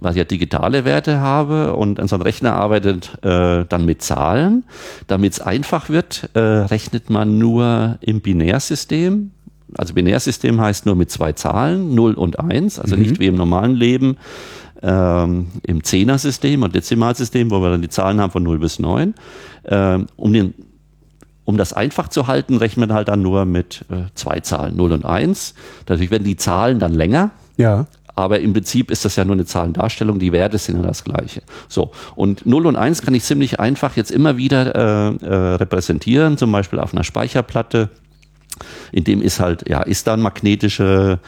was 0.00 0.14
ich 0.14 0.18
ja 0.18 0.24
digitale 0.24 0.84
Werte 0.84 1.20
habe 1.20 1.74
und 1.74 2.00
so 2.08 2.16
ein 2.16 2.22
Rechner 2.22 2.54
arbeitet 2.54 3.12
äh, 3.22 3.64
dann 3.68 3.84
mit 3.84 4.02
Zahlen. 4.02 4.64
Damit 5.06 5.34
es 5.34 5.40
einfach 5.40 5.88
wird, 5.88 6.30
äh, 6.34 6.40
rechnet 6.40 7.10
man 7.10 7.38
nur 7.38 7.98
im 8.00 8.20
Binärsystem. 8.20 9.30
Also 9.76 9.94
Binärsystem 9.94 10.60
heißt 10.60 10.86
nur 10.86 10.96
mit 10.96 11.10
zwei 11.10 11.32
Zahlen, 11.32 11.94
0 11.94 12.14
und 12.14 12.40
1, 12.40 12.80
also 12.80 12.96
mhm. 12.96 13.02
nicht 13.02 13.20
wie 13.20 13.26
im 13.26 13.36
normalen 13.36 13.76
Leben 13.76 14.16
ähm, 14.82 15.48
im 15.62 15.82
Zehner-System 15.82 16.62
und 16.62 16.74
Dezimalsystem, 16.74 17.50
wo 17.50 17.60
wir 17.60 17.70
dann 17.70 17.82
die 17.82 17.88
Zahlen 17.88 18.20
haben 18.20 18.30
von 18.30 18.42
0 18.42 18.58
bis 18.58 18.78
9. 18.78 19.14
Ähm, 19.66 20.06
um, 20.16 20.32
den, 20.32 20.54
um 21.48 21.56
das 21.56 21.72
einfach 21.72 22.08
zu 22.08 22.26
halten, 22.26 22.58
rechnen 22.58 22.90
wir 22.90 22.94
halt 22.94 23.08
dann 23.08 23.22
nur 23.22 23.46
mit 23.46 23.86
äh, 23.90 24.02
zwei 24.14 24.40
Zahlen, 24.40 24.76
0 24.76 24.92
und 24.92 25.06
1. 25.06 25.54
Dadurch 25.86 26.10
werden 26.10 26.24
die 26.24 26.36
Zahlen 26.36 26.78
dann 26.78 26.92
länger. 26.92 27.30
Ja 27.56 27.86
aber 28.14 28.40
im 28.40 28.52
Prinzip 28.52 28.90
ist 28.90 29.04
das 29.04 29.14
ja 29.14 29.24
nur 29.24 29.36
eine 29.36 29.44
Zahlendarstellung, 29.44 30.18
die 30.18 30.32
Werte 30.32 30.58
sind 30.58 30.78
ja 30.78 30.82
das 30.82 31.04
gleiche. 31.04 31.40
So, 31.68 31.92
und 32.16 32.44
0 32.46 32.66
und 32.66 32.74
1 32.74 33.02
kann 33.02 33.14
ich 33.14 33.22
ziemlich 33.22 33.60
einfach 33.60 33.96
jetzt 33.96 34.10
immer 34.10 34.36
wieder 34.36 34.74
äh, 34.74 35.24
äh, 35.24 35.54
repräsentieren, 35.54 36.36
zum 36.36 36.50
Beispiel 36.50 36.80
auf 36.80 36.92
einer 36.92 37.04
Speicherplatte. 37.04 37.90
In 38.90 39.04
dem 39.04 39.22
ist 39.22 39.38
halt, 39.38 39.68
ja, 39.68 39.82
ist 39.82 40.08
da 40.08 40.14
ein 40.14 40.20
magnetischer 40.20 41.20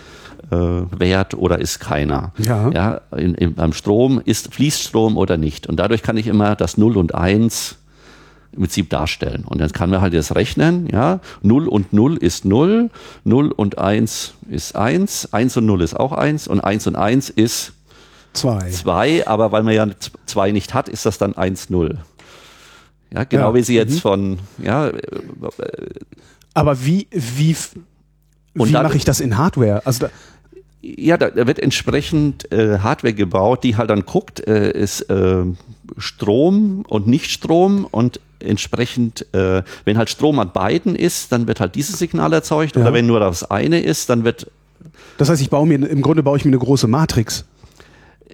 äh, 0.51 0.57
Wert 0.57 1.35
oder 1.35 1.61
ist 1.61 1.79
keiner. 1.79 2.33
Ja. 2.39 2.71
ja 2.71 3.01
in, 3.17 3.37
in, 3.37 3.55
beim 3.55 3.73
Strom 3.73 4.21
ist 4.25 4.53
fließt 4.53 4.83
Strom 4.83 5.17
oder 5.17 5.37
nicht. 5.37 5.69
Und 5.69 5.77
dadurch 5.77 6.03
kann 6.03 6.17
ich 6.17 6.27
immer 6.27 6.57
das 6.57 6.77
0 6.77 6.97
und 6.97 7.15
1 7.15 7.77
im 8.53 8.61
Prinzip 8.63 8.91
darstellen. 8.91 9.45
Und 9.47 9.61
dann 9.61 9.71
kann 9.73 9.91
man 9.91 10.01
halt 10.01 10.13
jetzt 10.13 10.35
rechnen, 10.35 10.89
ja, 10.91 11.21
0 11.43 11.69
und 11.69 11.93
0 11.93 12.17
ist 12.17 12.45
0, 12.45 12.91
0 13.25 13.53
und 13.53 13.79
1 13.79 14.35
ist 14.51 14.75
1, 14.77 15.33
1 15.33 15.57
und 15.59 15.67
0 15.67 15.83
ist 15.83 15.95
auch 15.99 16.13
1 16.13 16.49
und 16.49 16.61
1 16.61 16.87
und 16.87 16.97
1 16.97 17.31
ist 17.31 17.73
Zwei. 18.33 18.71
Zwei, 18.71 19.27
aber 19.27 19.51
weil 19.51 19.65
man 19.65 19.75
ja 19.75 19.89
z- 19.89 20.13
zwei 20.27 20.53
nicht 20.53 20.73
hat, 20.73 20.89
ist 20.89 21.05
das 21.05 21.19
dann 21.19 21.33
1-0. 21.35 21.97
Ja, 23.13 23.25
genau 23.25 23.49
Ja, 23.49 23.55
wie 23.57 23.63
sie 23.63 23.75
jetzt 23.75 23.95
mhm. 23.95 23.99
von, 23.99 24.39
ja, 24.63 24.87
äh, 24.87 25.01
Aber 26.55 26.85
wie, 26.87 27.09
wie, 27.11 27.57
wie 28.55 28.71
mache 28.73 28.97
ich 28.97 29.05
das 29.05 29.19
in 29.19 29.37
Hardware? 29.37 29.85
Also 29.85 30.07
da, 30.07 30.11
Ja, 30.81 31.17
da, 31.17 31.31
da 31.31 31.47
wird 31.49 31.59
entsprechend 31.59 32.51
äh, 32.53 32.79
Hardware 32.79 33.15
gebaut, 33.15 33.65
die 33.65 33.77
halt 33.77 33.91
dann 33.91 34.07
guckt, 34.07 34.47
äh, 34.47 34.71
ist 34.71 35.03
äh, 35.11 35.45
Strom 35.99 36.85
und 36.89 37.09
Nichtstrom 37.09 37.85
und 37.91 38.21
entsprechend, 38.41 39.27
äh, 39.35 39.63
wenn 39.85 39.99
halt 39.99 40.11
Strom 40.11 40.39
an 40.39 40.53
beiden 40.53 40.97
ist, 40.97 41.33
dann 41.33 41.47
wird 41.47 41.61
halt 41.61 41.75
dieses 41.75 41.99
Signal 41.99 42.33
erzeugt 42.33 42.77
Ja. 42.77 42.83
oder 42.83 42.93
wenn 42.93 43.07
nur 43.07 43.21
das 43.21 43.51
eine 43.51 43.81
ist, 43.81 44.09
dann 44.11 44.25
wird 44.25 44.51
das 45.19 45.29
heißt, 45.29 45.43
ich 45.43 45.51
baue 45.51 45.67
mir, 45.67 45.75
im 45.87 46.01
Grunde 46.03 46.23
baue 46.23 46.39
ich 46.39 46.45
mir 46.45 46.51
eine 46.51 46.59
große 46.59 46.87
Matrix 46.89 47.45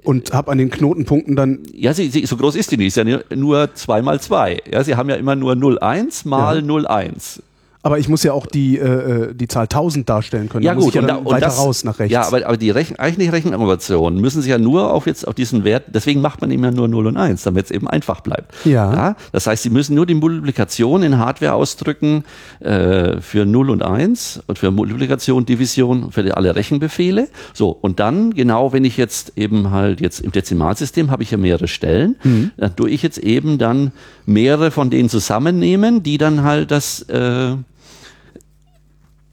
und 0.04 0.32
habe 0.32 0.52
an 0.52 0.58
den 0.58 0.70
Knotenpunkten 0.70 1.34
dann, 1.34 1.60
ja, 1.74 1.92
sie, 1.92 2.08
sie, 2.10 2.24
so 2.26 2.36
groß 2.36 2.54
ist 2.54 2.70
die 2.70 2.76
nicht, 2.76 2.88
ist 2.88 2.96
ja 2.96 3.04
nur- 3.04 3.24
nur 3.34 3.74
2 3.74 4.02
mal 4.02 4.20
2. 4.20 4.58
Ja, 4.70 4.84
sie 4.84 4.94
haben 4.94 5.08
ja 5.10 5.16
immer 5.16 5.34
nur 5.34 5.54
0,1 5.54 6.26
mal 6.28 6.58
Ja. 6.58 6.62
0,1. 6.62 7.40
Aber 7.86 8.00
ich 8.00 8.08
muss 8.08 8.24
ja 8.24 8.32
auch 8.32 8.46
die, 8.46 8.78
äh, 8.78 9.28
äh, 9.28 9.34
die 9.34 9.46
Zahl 9.46 9.68
1000 9.68 10.08
darstellen 10.08 10.48
können. 10.48 10.64
Ja 10.64 10.74
da 10.74 10.80
gut, 10.80 10.88
ich 10.88 10.94
ja 10.96 11.02
und, 11.02 11.06
da, 11.06 11.14
und 11.16 11.26
weiter 11.26 11.46
das, 11.46 11.58
raus 11.58 11.84
nach 11.84 12.00
rechts. 12.00 12.12
Ja, 12.12 12.26
aber, 12.26 12.44
aber 12.44 12.56
die 12.56 12.70
Rechen, 12.70 12.98
eigentliche 12.98 13.32
Rechenoperationen 13.32 14.20
müssen 14.20 14.42
sich 14.42 14.50
ja 14.50 14.58
nur 14.58 14.92
auf 14.92 15.06
jetzt 15.06 15.28
auf 15.28 15.34
diesen 15.34 15.62
Wert, 15.62 15.84
deswegen 15.94 16.20
macht 16.20 16.40
man 16.40 16.50
immer 16.50 16.72
nur 16.72 16.88
0 16.88 17.06
und 17.06 17.16
1, 17.16 17.44
damit 17.44 17.66
es 17.66 17.70
eben 17.70 17.86
einfach 17.86 18.22
bleibt. 18.22 18.52
Ja. 18.64 19.14
Das 19.30 19.46
heißt, 19.46 19.62
sie 19.62 19.70
müssen 19.70 19.94
nur 19.94 20.04
die 20.04 20.14
Multiplikation 20.14 21.04
in 21.04 21.18
Hardware 21.18 21.52
ausdrücken 21.54 22.24
äh, 22.58 23.20
für 23.20 23.46
0 23.46 23.70
und 23.70 23.84
1 23.84 24.42
und 24.48 24.58
für 24.58 24.72
Multiplikation, 24.72 25.46
Division 25.46 26.10
für 26.10 26.24
die, 26.24 26.32
alle 26.32 26.56
Rechenbefehle. 26.56 27.28
So, 27.54 27.68
und 27.70 28.00
dann, 28.00 28.34
genau, 28.34 28.72
wenn 28.72 28.84
ich 28.84 28.96
jetzt 28.96 29.34
eben 29.36 29.70
halt 29.70 30.00
jetzt 30.00 30.18
im 30.18 30.32
Dezimalsystem 30.32 31.12
habe 31.12 31.22
ich 31.22 31.30
ja 31.30 31.38
mehrere 31.38 31.68
Stellen, 31.68 32.16
Mhm. 32.24 32.50
dann 32.56 32.74
tue 32.74 32.90
ich 32.90 33.04
jetzt 33.04 33.18
eben 33.18 33.58
dann 33.58 33.92
mehrere 34.24 34.72
von 34.72 34.90
denen 34.90 35.08
zusammennehmen, 35.08 36.02
die 36.02 36.18
dann 36.18 36.42
halt 36.42 36.72
das 36.72 37.02
äh, 37.02 37.54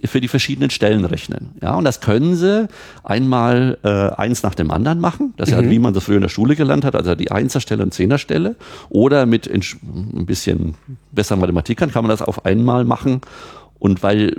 für 0.05 0.21
die 0.21 0.27
verschiedenen 0.27 0.69
Stellen 0.69 1.05
rechnen. 1.05 1.51
Ja, 1.61 1.75
und 1.75 1.85
das 1.85 2.01
können 2.01 2.35
sie 2.35 2.67
einmal 3.03 3.77
äh, 3.83 4.09
eins 4.21 4.43
nach 4.43 4.55
dem 4.55 4.71
anderen 4.71 4.99
machen. 4.99 5.33
Das 5.37 5.49
ist 5.49 5.55
halt, 5.55 5.69
wie 5.69 5.79
man 5.79 5.93
das 5.93 6.03
früher 6.03 6.17
in 6.17 6.21
der 6.21 6.29
Schule 6.29 6.55
gelernt 6.55 6.85
hat, 6.85 6.95
also 6.95 7.15
die 7.15 7.31
Einserstelle 7.31 7.83
und 7.83 7.93
Zehnerstelle. 7.93 8.55
Oder 8.89 9.25
mit 9.25 9.49
ein 9.49 10.25
bisschen 10.25 10.75
besser 11.11 11.35
Mathematik 11.35 11.77
kann, 11.77 11.91
kann 11.91 12.03
man 12.03 12.09
das 12.09 12.21
auf 12.21 12.45
einmal 12.45 12.83
machen. 12.85 13.21
Und 13.79 14.03
weil, 14.03 14.37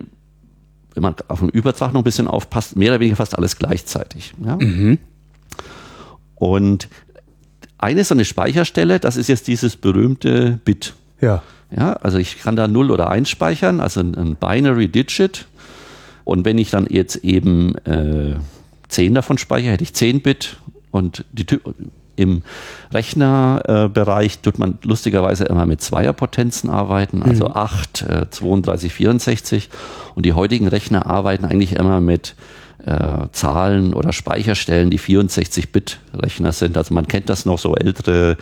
wenn 0.94 1.02
man 1.02 1.14
auf 1.28 1.40
den 1.40 1.48
Übertrag 1.48 1.92
noch 1.92 2.00
ein 2.00 2.04
bisschen 2.04 2.28
aufpasst, 2.28 2.76
mehr 2.76 2.92
oder 2.92 3.00
weniger 3.00 3.16
fast 3.16 3.36
alles 3.36 3.56
gleichzeitig. 3.56 4.34
Ja? 4.44 4.58
Und 6.34 6.88
eine 7.78 8.04
so 8.04 8.14
eine 8.14 8.24
Speicherstelle, 8.24 9.00
das 9.00 9.16
ist 9.16 9.28
jetzt 9.28 9.46
dieses 9.46 9.76
berühmte 9.76 10.60
Bit. 10.64 10.94
ja. 11.20 11.42
Ja, 11.76 11.94
also 11.94 12.18
ich 12.18 12.38
kann 12.38 12.54
da 12.54 12.68
0 12.68 12.90
oder 12.90 13.10
1 13.10 13.28
speichern, 13.28 13.80
also 13.80 14.00
ein, 14.00 14.14
ein 14.14 14.36
Binary 14.36 14.88
Digit. 14.88 15.46
Und 16.24 16.44
wenn 16.44 16.58
ich 16.58 16.70
dann 16.70 16.86
jetzt 16.88 17.16
eben 17.16 17.76
äh, 17.84 18.36
10 18.88 19.14
davon 19.14 19.38
speichere, 19.38 19.72
hätte 19.72 19.84
ich 19.84 19.94
10 19.94 20.22
Bit. 20.22 20.56
Und 20.90 21.24
die, 21.32 21.46
im 22.16 22.42
Rechnerbereich 22.92 24.34
äh, 24.36 24.38
tut 24.42 24.58
man 24.58 24.78
lustigerweise 24.82 25.44
immer 25.44 25.66
mit 25.66 25.80
Zweierpotenzen 25.80 26.70
arbeiten, 26.70 27.22
also 27.22 27.48
8, 27.48 28.02
äh, 28.02 28.30
32, 28.30 28.92
64. 28.92 29.68
Und 30.14 30.24
die 30.24 30.32
heutigen 30.32 30.68
Rechner 30.68 31.06
arbeiten 31.06 31.44
eigentlich 31.44 31.74
immer 31.74 32.00
mit 32.00 32.36
äh, 32.86 33.28
Zahlen 33.32 33.94
oder 33.94 34.12
Speicherstellen, 34.12 34.90
die 34.90 35.00
64-Bit-Rechner 35.00 36.52
sind. 36.52 36.76
Also 36.76 36.92
man 36.92 37.08
kennt 37.08 37.28
das 37.30 37.46
noch, 37.46 37.58
so 37.58 37.74
ältere 37.74 38.36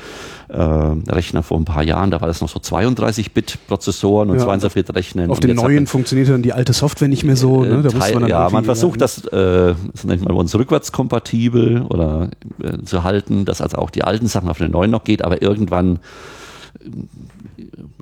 äh, 0.48 0.56
Rechner 0.60 1.42
vor 1.42 1.58
ein 1.58 1.64
paar 1.64 1.82
Jahren, 1.82 2.10
da 2.10 2.20
war 2.20 2.28
das 2.28 2.40
noch 2.40 2.48
so 2.48 2.58
32-Bit-Prozessoren 2.58 4.30
und 4.30 4.38
Ja, 4.38 4.46
62-Bit-Rechnen. 4.46 5.30
Auf 5.30 5.38
Und 5.38 5.44
den 5.44 5.56
neuen 5.56 5.86
funktioniert 5.86 6.28
dann 6.28 6.42
die 6.42 6.52
alte 6.52 6.72
Software 6.72 7.08
nicht 7.08 7.24
mehr 7.24 7.36
so. 7.36 7.64
Ne? 7.64 7.82
Da 7.82 7.88
äh, 7.88 7.92
Teil, 7.92 8.14
man 8.14 8.28
ja, 8.28 8.50
man 8.50 8.64
versucht 8.64 9.00
das, 9.00 9.24
äh, 9.26 9.74
das 9.92 10.04
nennt 10.04 10.24
man 10.24 10.36
uns 10.36 10.54
rückwärtskompatibel 10.54 11.82
oder 11.82 12.30
äh, 12.62 12.82
zu 12.84 13.04
halten, 13.04 13.44
dass 13.44 13.60
also 13.60 13.78
auch 13.78 13.90
die 13.90 14.02
alten 14.02 14.26
Sachen 14.26 14.48
auf 14.48 14.58
den 14.58 14.72
neuen 14.72 14.90
noch 14.90 15.04
geht, 15.04 15.22
aber 15.22 15.40
irgendwann 15.40 16.00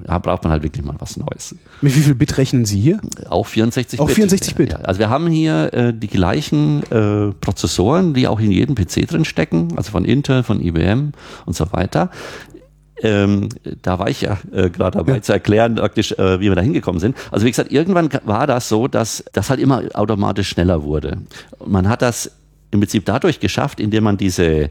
ja, 0.06 0.18
braucht 0.18 0.42
man 0.44 0.52
halt 0.52 0.62
wirklich 0.62 0.84
mal 0.84 0.94
was 0.98 1.16
Neues. 1.16 1.54
Mit 1.80 1.94
wie 1.96 2.00
viel 2.00 2.14
Bit 2.14 2.38
rechnen 2.38 2.64
Sie 2.64 2.80
hier? 2.80 3.00
Auch 3.28 3.46
64 3.46 4.00
Auch 4.00 4.06
Bit. 4.06 4.16
64 4.16 4.54
Bit. 4.54 4.72
Ja, 4.72 4.78
also 4.78 4.98
wir 5.00 5.10
haben 5.10 5.26
hier 5.28 5.72
äh, 5.72 5.92
die 5.94 6.08
gleichen 6.08 6.82
äh, 6.90 7.32
Prozessoren, 7.40 8.14
die 8.14 8.26
auch 8.28 8.40
in 8.40 8.50
jedem 8.50 8.74
PC 8.74 9.06
drin 9.08 9.24
stecken, 9.24 9.68
also 9.76 9.90
von 9.90 10.04
Intel, 10.04 10.42
von 10.42 10.60
IBM 10.60 11.12
und 11.46 11.56
so 11.56 11.72
weiter. 11.72 12.10
Ähm, 13.02 13.48
da 13.80 13.98
war 13.98 14.10
ich 14.10 14.20
ja 14.20 14.36
äh, 14.52 14.68
gerade 14.68 14.98
dabei 14.98 15.14
Ja. 15.14 15.22
zu 15.22 15.32
erklären, 15.32 15.76
praktisch, 15.76 16.12
äh, 16.12 16.38
wie 16.40 16.48
wir 16.50 16.54
da 16.54 16.60
hingekommen 16.60 17.00
sind. 17.00 17.16
Also 17.30 17.46
wie 17.46 17.50
gesagt, 17.50 17.72
irgendwann 17.72 18.10
war 18.24 18.46
das 18.46 18.68
so, 18.68 18.88
dass 18.88 19.24
das 19.32 19.48
halt 19.48 19.58
immer 19.58 19.82
automatisch 19.94 20.50
schneller 20.50 20.82
wurde. 20.82 21.18
Man 21.66 21.88
hat 21.88 22.02
das 22.02 22.30
im 22.70 22.80
Prinzip 22.80 23.06
dadurch 23.06 23.40
geschafft, 23.40 23.80
indem 23.80 24.04
man 24.04 24.18
diese 24.18 24.68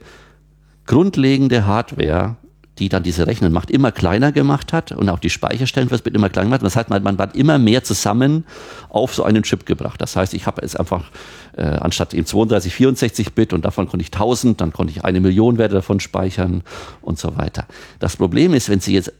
grundlegende 0.85 1.65
Hardware, 1.65 2.35
die 2.79 2.89
dann 2.89 3.03
diese 3.03 3.27
Rechnen 3.27 3.51
macht, 3.53 3.69
immer 3.69 3.91
kleiner 3.91 4.31
gemacht 4.31 4.73
hat 4.73 4.91
und 4.91 5.07
auch 5.09 5.19
die 5.19 5.29
Speicherstellen 5.29 5.89
fürs 5.89 6.01
Bit 6.01 6.15
immer 6.15 6.29
kleiner 6.29 6.47
gemacht. 6.47 6.63
Das 6.63 6.75
heißt, 6.75 6.89
man, 6.89 7.03
man 7.03 7.17
hat 7.17 7.35
immer 7.35 7.59
mehr 7.59 7.83
zusammen 7.83 8.45
auf 8.89 9.13
so 9.13 9.23
einen 9.23 9.43
Chip 9.43 9.65
gebracht. 9.65 10.01
Das 10.01 10.15
heißt, 10.15 10.33
ich 10.33 10.45
habe 10.47 10.61
jetzt 10.61 10.79
einfach 10.79 11.11
äh, 11.57 11.63
anstatt 11.63 12.13
eben 12.13 12.25
32, 12.25 12.73
64 12.73 13.33
Bit 13.33 13.53
und 13.53 13.65
davon 13.65 13.87
konnte 13.87 14.03
ich 14.03 14.11
1000, 14.13 14.61
dann 14.61 14.71
konnte 14.73 14.91
ich 14.91 15.03
eine 15.03 15.19
Million 15.19 15.57
Werte 15.57 15.75
davon 15.75 15.99
speichern 15.99 16.63
und 17.01 17.19
so 17.19 17.37
weiter. 17.37 17.65
Das 17.99 18.15
Problem 18.17 18.53
ist, 18.53 18.69
wenn 18.69 18.79
Sie 18.79 18.93
jetzt 18.93 19.11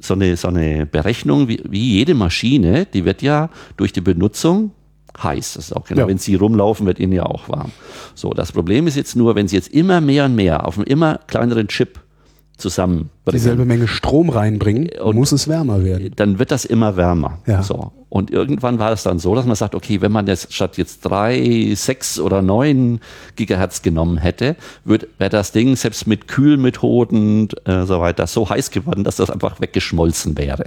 so 0.00 0.14
eine, 0.14 0.36
so 0.36 0.48
eine 0.48 0.86
Berechnung 0.86 1.48
wie, 1.48 1.62
wie 1.68 1.92
jede 1.94 2.14
Maschine, 2.14 2.86
die 2.86 3.04
wird 3.04 3.22
ja 3.22 3.50
durch 3.76 3.92
die 3.92 4.00
Benutzung 4.00 4.72
heiß. 5.22 5.54
Das 5.54 5.66
ist 5.66 5.72
auch 5.72 5.84
genau, 5.86 6.02
Ja. 6.02 6.08
wenn 6.08 6.18
Sie 6.18 6.34
rumlaufen, 6.34 6.86
wird 6.86 6.98
Ihnen 6.98 7.12
ja 7.12 7.24
auch 7.24 7.48
warm. 7.48 7.70
So, 8.14 8.30
das 8.34 8.52
Problem 8.52 8.86
ist 8.86 8.96
jetzt 8.96 9.16
nur, 9.16 9.34
wenn 9.34 9.48
Sie 9.48 9.56
jetzt 9.56 9.68
immer 9.68 10.00
mehr 10.00 10.24
und 10.26 10.34
mehr 10.34 10.66
auf 10.66 10.76
einem 10.76 10.86
immer 10.86 11.20
kleineren 11.26 11.68
Chip 11.68 12.00
zusammenbringen, 12.56 13.10
Dieselbe 13.32 13.64
Menge 13.64 13.88
Strom 13.88 14.28
reinbringen, 14.30 14.88
Und- 15.02 15.16
muss 15.16 15.32
es 15.32 15.48
wärmer 15.48 15.82
werden. 15.84 16.12
dann 16.16 16.38
wird 16.38 16.50
das 16.50 16.64
immer 16.64 16.96
wärmer. 16.96 17.38
Ja. 17.46 17.62
So. 17.62 17.92
Und 18.08 18.30
irgendwann 18.30 18.78
war 18.78 18.92
es 18.92 19.02
dann 19.02 19.18
so, 19.18 19.34
dass 19.34 19.44
man 19.44 19.56
sagt, 19.56 19.74
okay, 19.74 20.00
wenn 20.00 20.12
man 20.12 20.26
jetzt 20.28 20.52
statt 20.52 20.76
jetzt 20.78 21.00
drei, 21.00 21.72
sechs 21.74 22.20
oder 22.20 22.42
neun 22.42 23.00
Gigahertz 23.34 23.82
genommen 23.82 24.18
hätte, 24.18 24.54
wäre 24.84 25.30
das 25.30 25.50
Ding 25.50 25.74
selbst 25.74 26.06
mit 26.06 26.28
Kühlmethoden 26.28 27.40
und 27.40 27.66
äh, 27.68 27.84
so 27.86 28.00
weiter 28.00 28.26
so 28.28 28.48
heiß 28.48 28.70
geworden, 28.70 29.02
dass 29.02 29.16
das 29.16 29.30
einfach 29.30 29.60
weggeschmolzen 29.60 30.38
wäre. 30.38 30.64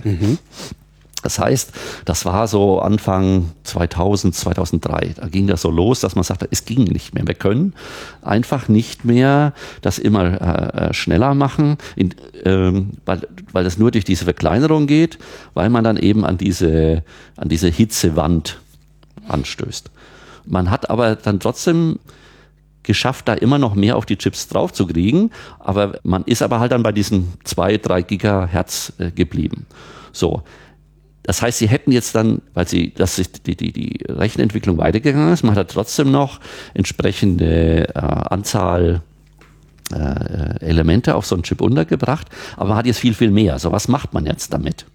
Das 1.28 1.40
heißt, 1.40 1.74
das 2.06 2.24
war 2.24 2.48
so 2.48 2.80
Anfang 2.80 3.52
2000, 3.64 4.34
2003. 4.34 5.16
Da 5.18 5.28
ging 5.28 5.46
das 5.46 5.62
so 5.62 5.70
los, 5.70 6.00
dass 6.00 6.16
man 6.16 6.24
sagte, 6.24 6.48
es 6.52 6.64
ging 6.64 6.86
nicht 6.86 7.14
mehr. 7.14 7.28
Wir 7.28 7.34
können 7.34 7.74
einfach 8.22 8.70
nicht 8.70 9.04
mehr 9.04 9.52
das 9.82 10.00
immer 10.00 10.42
äh, 10.42 10.86
äh, 10.86 10.94
schneller 10.94 11.36
machen, 11.36 11.76
in, 11.98 12.16
ähm, 12.46 12.92
weil, 13.06 13.28
weil 13.52 13.66
das 13.66 13.78
nur 13.78 13.92
durch 13.92 14.06
diese 14.06 14.24
Verkleinerung 14.24 14.88
geht, 14.88 15.20
weil 15.54 15.70
man 15.70 15.84
dann 15.84 15.98
eben 15.98 16.24
an 16.24 16.38
diese, 16.38 17.04
an 17.36 17.50
diese 17.50 17.68
Hitzewand 17.68 18.62
anstößt. 19.28 19.92
Man 20.46 20.72
hat 20.72 20.90
aber 20.90 21.18
dann 21.18 21.42
trotzdem 21.42 22.00
geschafft, 22.84 23.28
da 23.28 23.34
immer 23.34 23.58
noch 23.58 23.76
mehr 23.76 23.98
auf 23.98 24.06
die 24.06 24.16
Chips 24.16 24.48
drauf 24.48 24.72
zu 24.72 24.88
kriegen, 24.88 25.32
aber 25.60 26.00
man 26.04 26.24
ist 26.24 26.42
aber 26.42 26.62
halt 26.62 26.72
dann 26.72 26.84
bei 26.84 26.94
diesen 26.94 27.34
zwei, 27.44 27.76
drei 27.76 28.02
Gigahertz 28.02 28.94
äh, 28.98 29.12
geblieben. 29.12 29.66
So. 30.14 30.44
Das 31.28 31.42
heißt, 31.42 31.60
sie 31.60 31.68
hätten 31.68 31.92
jetzt 31.92 32.16
dann, 32.16 32.42
weil 32.54 32.70
sie, 32.70 32.94
dass 32.94 33.18
sich 33.18 33.30
die, 33.30 33.58
die, 33.58 33.74
die 33.74 34.00
Rechenentwicklung 34.08 34.78
weitergegangen 34.78 35.34
ist, 35.34 35.44
man 35.44 35.56
hat 35.56 35.70
trotzdem 35.70 36.10
noch 36.10 36.40
entsprechende 36.74 37.90
äh, 37.90 38.00
Anzahl 38.00 39.02
äh, 39.92 40.66
Elemente 40.66 41.16
auf 41.16 41.26
so 41.26 41.36
einen 41.36 41.44
Chip 41.44 41.60
untergebracht, 41.60 42.30
aber 42.56 42.70
man 42.70 42.78
hat 42.78 42.86
jetzt 42.86 43.00
viel, 43.00 43.14
viel 43.14 43.30
mehr. 43.30 43.60
So, 43.60 43.74
was 43.74 43.90
macht 43.90 44.14
man 44.14 44.26
jetzt 44.26 44.54
damit? 44.54 44.86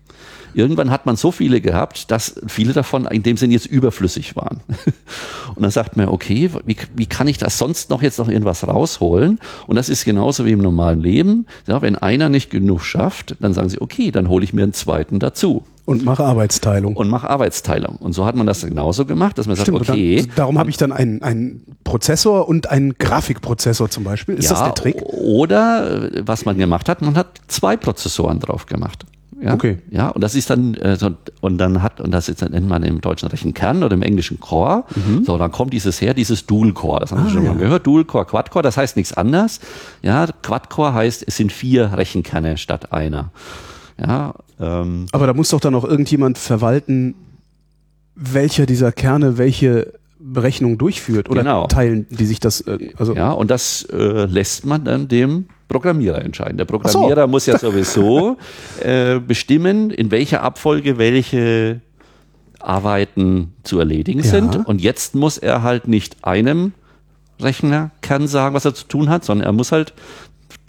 Irgendwann 0.54 0.90
hat 0.90 1.04
man 1.04 1.16
so 1.16 1.32
viele 1.32 1.60
gehabt, 1.60 2.10
dass 2.10 2.40
viele 2.46 2.72
davon 2.72 3.04
in 3.06 3.22
dem 3.22 3.36
Sinn 3.36 3.50
jetzt 3.50 3.66
überflüssig 3.66 4.34
waren. 4.34 4.60
Und 5.54 5.62
dann 5.62 5.70
sagt 5.70 5.98
man, 5.98 6.08
okay, 6.08 6.50
wie, 6.64 6.76
wie 6.94 7.06
kann 7.06 7.28
ich 7.28 7.36
das 7.36 7.58
sonst 7.58 7.90
noch 7.90 8.00
jetzt 8.00 8.18
noch 8.18 8.28
irgendwas 8.28 8.66
rausholen? 8.66 9.38
Und 9.66 9.76
das 9.76 9.90
ist 9.90 10.06
genauso 10.06 10.46
wie 10.46 10.52
im 10.52 10.60
normalen 10.60 11.00
Leben. 11.00 11.46
Ja, 11.66 11.82
wenn 11.82 11.96
einer 11.96 12.30
nicht 12.30 12.50
genug 12.50 12.84
schafft, 12.84 13.36
dann 13.40 13.52
sagen 13.52 13.68
sie, 13.68 13.82
okay, 13.82 14.10
dann 14.10 14.30
hole 14.30 14.44
ich 14.44 14.54
mir 14.54 14.62
einen 14.62 14.72
zweiten 14.72 15.18
dazu 15.18 15.64
Und 15.84 16.04
mache 16.04 16.24
Arbeitsteilung. 16.24 16.94
und 16.96 17.08
mache 17.08 17.28
Arbeitsteilung. 17.28 17.96
Und 17.96 18.12
so 18.12 18.24
hat 18.24 18.36
man 18.36 18.46
das 18.46 18.64
genauso 18.64 19.04
gemacht, 19.04 19.36
dass 19.36 19.48
man 19.48 19.56
Stimmt, 19.56 19.78
sagt, 19.78 19.90
okay, 19.90 20.16
dann, 20.16 20.36
darum 20.36 20.58
habe 20.58 20.70
ich 20.70 20.76
dann 20.76 20.92
einen, 20.92 21.22
einen 21.22 21.64
Prozessor 21.82 22.48
und 22.48 22.70
einen 22.70 22.96
Grafikprozessor 22.98 23.90
zum 23.90 24.04
Beispiel. 24.04 24.36
Ist 24.36 24.50
das 24.50 24.62
der 24.62 24.74
Trick? 24.74 25.02
Oder 25.02 26.12
äh, 26.12 26.22
was 26.24 26.44
man 26.44 26.56
gemacht 26.56 26.88
hat, 26.88 27.02
man 27.02 27.16
hat 27.16 27.40
zwei 27.48 27.76
Prozessoren 27.76 28.38
drauf 28.38 28.66
gemacht. 28.66 29.04
Ja? 29.42 29.54
Okay. 29.54 29.78
Ja, 29.90 30.10
und 30.10 30.20
das 30.22 30.36
ist 30.36 30.50
dann, 30.50 30.74
äh, 30.74 30.96
so, 30.96 31.10
und 31.40 31.58
dann 31.58 31.82
hat, 31.82 32.00
und 32.00 32.12
das 32.12 32.28
ist, 32.28 32.48
nennt 32.48 32.68
man 32.68 32.84
im 32.84 33.00
deutschen 33.00 33.28
Rechenkern 33.28 33.82
oder 33.82 33.94
im 33.94 34.02
englischen 34.02 34.38
Core. 34.38 34.84
So, 35.24 35.36
dann 35.36 35.50
kommt 35.50 35.72
dieses 35.72 36.00
her, 36.00 36.14
dieses 36.14 36.46
Dual 36.46 36.72
Core. 36.72 37.00
Das 37.00 37.10
haben 37.10 37.24
wir 37.24 37.30
schon 37.30 37.44
mal 37.44 37.56
gehört. 37.56 37.84
Dual 37.84 38.04
Core, 38.04 38.24
Quad 38.24 38.50
Core, 38.50 38.62
das 38.62 38.76
heißt 38.76 38.96
nichts 38.96 39.12
anderes. 39.14 39.58
Ja, 40.02 40.28
Quad 40.42 40.70
Core 40.70 40.94
heißt, 40.94 41.24
es 41.26 41.36
sind 41.36 41.50
vier 41.50 41.92
Rechenkerne 41.92 42.56
statt 42.56 42.92
einer. 42.92 43.30
Ja, 44.04 44.34
ähm, 44.60 45.06
Aber 45.12 45.26
da 45.26 45.34
muss 45.34 45.50
doch 45.50 45.60
dann 45.60 45.74
auch 45.74 45.84
irgendjemand 45.84 46.38
verwalten, 46.38 47.14
welcher 48.14 48.66
dieser 48.66 48.92
Kerne 48.92 49.38
welche 49.38 49.92
Berechnung 50.18 50.78
durchführt 50.78 51.28
oder 51.30 51.42
Genau. 51.42 51.66
teilen 51.66 52.06
die 52.10 52.26
sich 52.26 52.40
das, 52.40 52.60
äh, 52.62 52.90
also 52.96 53.14
Ja, 53.14 53.32
und 53.32 53.50
das 53.50 53.82
äh, 53.92 54.24
lässt 54.26 54.64
man 54.66 54.84
dann 54.84 55.08
dem 55.08 55.46
Programmierer 55.68 56.22
entscheiden. 56.22 56.58
Der 56.58 56.64
Programmierer 56.64 57.26
muss 57.26 57.46
ja 57.46 57.58
sowieso 57.58 58.36
äh, 58.82 59.18
bestimmen, 59.18 59.90
in 59.90 60.10
welcher 60.10 60.42
Abfolge 60.42 60.98
welche 60.98 61.80
Arbeiten 62.60 63.52
zu 63.64 63.78
erledigen 63.78 64.20
Ja. 64.20 64.26
sind. 64.30 64.66
Und 64.66 64.80
jetzt 64.80 65.14
muss 65.14 65.38
er 65.38 65.62
halt 65.62 65.88
nicht 65.88 66.24
einem 66.24 66.72
Rechnerkern 67.40 68.28
sagen, 68.28 68.54
was 68.54 68.64
er 68.64 68.74
zu 68.74 68.86
tun 68.86 69.08
hat, 69.08 69.24
sondern 69.24 69.46
er 69.46 69.52
muss 69.52 69.72
halt 69.72 69.92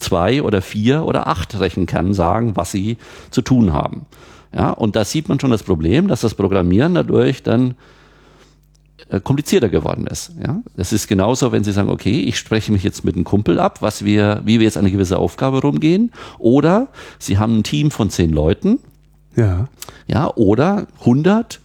zwei 0.04 0.44
oder 0.44 0.62
vier 0.62 1.06
oder 1.06 1.28
acht 1.28 1.60
Rechenkernen 1.60 2.14
sagen, 2.14 2.56
was 2.56 2.72
sie 2.72 2.98
zu 3.32 3.42
tun 3.42 3.74
haben. 3.74 4.06
Ja, 4.54 4.70
und 4.70 4.96
da 4.96 5.04
sieht 5.04 5.30
man 5.30 5.40
schon 5.40 5.50
das 5.50 5.64
Problem, 5.64 6.08
dass 6.08 6.22
das 6.22 6.36
Programmieren 6.36 6.94
dadurch 6.94 7.42
dann 7.42 7.76
äh, 9.10 9.20
komplizierter 9.20 9.70
geworden 9.70 10.08
ist. 10.08 10.34
Ja? 10.46 10.62
Das 10.78 10.94
ist 10.94 11.08
genauso, 11.08 11.52
wenn 11.52 11.64
Sie 11.64 11.72
sagen, 11.72 11.90
okay, 11.90 12.22
ich 12.22 12.38
spreche 12.38 12.72
mich 12.72 12.84
jetzt 12.84 13.04
mit 13.04 13.16
einem 13.16 13.24
Kumpel 13.24 13.60
ab, 13.60 13.82
was 13.82 14.06
wir, 14.06 14.42
wie 14.46 14.60
wir 14.60 14.66
jetzt 14.66 14.78
eine 14.78 14.92
gewisse 14.92 15.18
Aufgabe 15.18 15.62
rumgehen, 15.62 16.12
oder 16.38 16.88
Sie 17.20 17.38
haben 17.38 17.60
ein 17.60 17.64
Team 17.64 17.92
von 17.92 18.10
zehn 18.10 18.32
Leuten, 18.32 18.80
ja. 19.36 19.68
ja, 20.08 20.32
oder 20.36 20.88
100, 21.00 21.60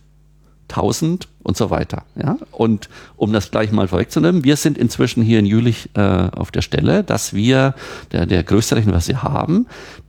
1000 0.70 1.28
und 1.48 1.56
so 1.56 1.70
weiter. 1.70 2.02
Ja? 2.14 2.36
Und 2.52 2.90
um 3.16 3.32
das 3.32 3.50
gleich 3.50 3.72
mal 3.72 3.88
vorwegzunehmen, 3.88 4.44
wir 4.44 4.56
sind 4.56 4.76
inzwischen 4.76 5.22
hier 5.22 5.38
in 5.38 5.46
Jülich 5.46 5.88
äh, 5.94 6.00
auf 6.00 6.50
der 6.50 6.60
Stelle, 6.60 7.02
dass 7.02 7.32
wir, 7.32 7.74
der, 8.12 8.26
der 8.26 8.44
größte 8.44 8.76
Rechner, 8.76 8.92
was 8.92 9.08
wir 9.08 9.22
haben, 9.22 9.66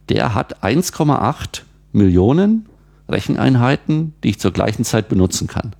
der 0.09 0.35
hat 0.35 0.61
1,8 0.65 1.61
Millionen 1.93 2.67
Recheneinheiten, 3.07 4.13
die 4.21 4.31
ich 4.31 4.39
zur 4.41 4.51
gleichen 4.51 4.83
Zeit 4.83 5.07
benutzen 5.07 5.47
kann. 5.47 5.71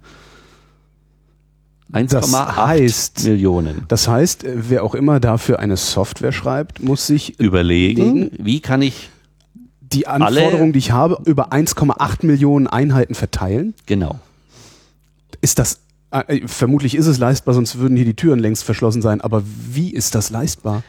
1,8 1.92 2.56
heißt- 2.56 3.28
Millionen. 3.28 3.84
Das 3.90 4.08
heißt, 4.08 4.46
äh, 4.46 4.54
wer 4.70 4.84
auch 4.86 4.96
immer 4.96 5.20
dafür 5.20 5.60
eine 5.60 5.76
Software 5.76 6.32
schreibt, 6.32 6.82
muss 6.82 7.06
sich 7.06 7.38
Überlegen, 7.38 8.32
wie 8.38 8.62
kann 8.62 8.82
ich, 8.82 9.10
die 9.82 10.08
Anforderungen, 10.08 10.72
die 10.72 10.80
ich 10.80 10.92
habe, 10.92 11.20
über 11.26 11.52
1,8 11.52 12.26
Millionen 12.26 12.68
Einheiten 12.68 13.14
verteilen. 13.14 13.74
genau, 13.88 14.20
Ist 15.42 15.60
das, 15.60 15.82
äh, 16.12 16.48
vermutlich 16.48 16.96
ist 16.96 17.08
es 17.08 17.18
leistbar, 17.18 17.54
sonst 17.54 17.78
würden 17.80 17.96
hier 17.96 18.06
die 18.06 18.16
Türen 18.16 18.40
längst 18.40 18.64
verschlossen 18.64 19.02
sein, 19.02 19.22
aber 19.22 19.44
wie 19.46 19.94
ist 19.94 20.16
das 20.16 20.30
leistbar? 20.30 20.84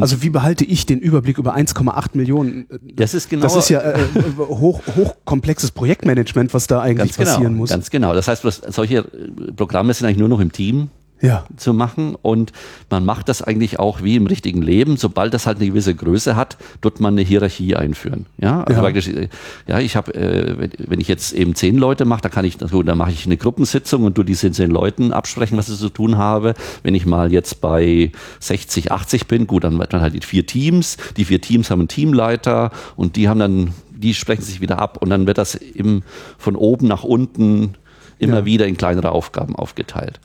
Also 0.00 0.22
wie 0.22 0.28
behalte 0.28 0.64
ich 0.64 0.84
den 0.84 0.98
Überblick 0.98 1.38
über 1.38 1.56
1,8 1.56 2.10
Millionen? 2.12 2.66
das 2.94 3.14
ist 3.14 3.30
genau, 3.30 3.42
Das 3.44 3.56
ist 3.56 3.70
ja 3.70 3.80
äh, 3.80 3.98
hoch, 4.38 4.82
hochkomplexes 4.94 5.70
Projektmanagement, 5.70 6.52
was 6.52 6.66
da 6.66 6.82
eigentlich 6.82 7.16
genau, 7.16 7.30
passieren 7.30 7.54
muss. 7.54 7.70
ganz 7.70 7.88
genau. 7.88 8.12
Das 8.12 8.28
heißt, 8.28 8.46
solche 8.68 8.98
äh, 8.98 9.52
Programme 9.56 9.94
sind 9.94 10.06
eigentlich 10.06 10.18
nur 10.18 10.28
noch 10.28 10.40
im 10.40 10.52
Team 10.52 10.90
ja. 11.20 11.44
zu 11.56 11.72
machen 11.74 12.14
und 12.20 12.52
man 12.90 13.04
macht 13.04 13.28
das 13.28 13.42
eigentlich 13.42 13.78
auch 13.78 14.02
wie 14.02 14.16
im 14.16 14.26
richtigen 14.26 14.62
Leben. 14.62 14.96
Sobald 14.96 15.34
das 15.34 15.46
halt 15.46 15.58
eine 15.58 15.66
gewisse 15.68 15.94
Größe 15.94 16.36
hat, 16.36 16.56
tut 16.80 17.00
man 17.00 17.14
eine 17.14 17.22
Hierarchie 17.22 17.74
einführen. 17.76 18.26
Ja, 18.38 18.62
also 18.62 18.74
Ja. 18.74 18.80
praktisch, 18.82 19.08
äh, 19.08 19.28
ja, 19.66 19.78
ich 19.80 19.96
habe, 19.96 20.14
äh, 20.14 20.58
wenn, 20.58 20.70
wenn 20.78 21.00
ich 21.00 21.08
jetzt 21.08 21.32
eben 21.32 21.54
zehn 21.54 21.76
Leute 21.76 22.04
mache, 22.04 22.22
dann 22.22 22.32
kann 22.32 22.44
ich, 22.44 22.60
also, 22.62 22.82
dann 22.82 22.98
mache 22.98 23.10
ich 23.12 23.26
eine 23.26 23.36
Gruppensitzung 23.36 24.04
und 24.04 24.16
du 24.18 24.22
diese 24.22 24.50
zehn 24.52 24.70
Leuten 24.70 25.12
absprechen, 25.12 25.58
was 25.58 25.68
ich 25.68 25.78
zu 25.78 25.88
tun 25.88 26.16
habe. 26.18 26.54
Wenn 26.82 26.94
ich 26.94 27.06
mal 27.06 27.32
jetzt 27.32 27.60
bei 27.60 28.12
60, 28.40 28.92
80 28.92 29.26
bin, 29.26 29.46
gut, 29.46 29.64
dann 29.64 29.78
wird 29.78 29.92
man 29.92 30.02
halt 30.02 30.14
die 30.14 30.20
vier 30.20 30.46
Teams. 30.46 30.96
Die 31.16 31.24
vier 31.24 31.40
Teams 31.40 31.70
haben 31.70 31.80
einen 31.80 31.88
Teamleiter 31.88 32.70
und 32.96 33.16
die 33.16 33.28
haben 33.28 33.40
dann, 33.40 33.74
die 33.90 34.14
sprechen 34.14 34.42
sich 34.42 34.60
wieder 34.60 34.78
ab 34.78 34.98
und 35.00 35.10
dann 35.10 35.26
wird 35.26 35.38
das 35.38 35.54
eben 35.56 36.02
von 36.38 36.54
oben 36.56 36.86
nach 36.86 37.02
unten 37.04 37.74
immer 38.18 38.38
Ja. 38.38 38.44
wieder 38.44 38.66
in 38.66 38.76
kleinere 38.76 39.10
Aufgaben 39.12 39.54
aufgeteilt. 39.56 40.20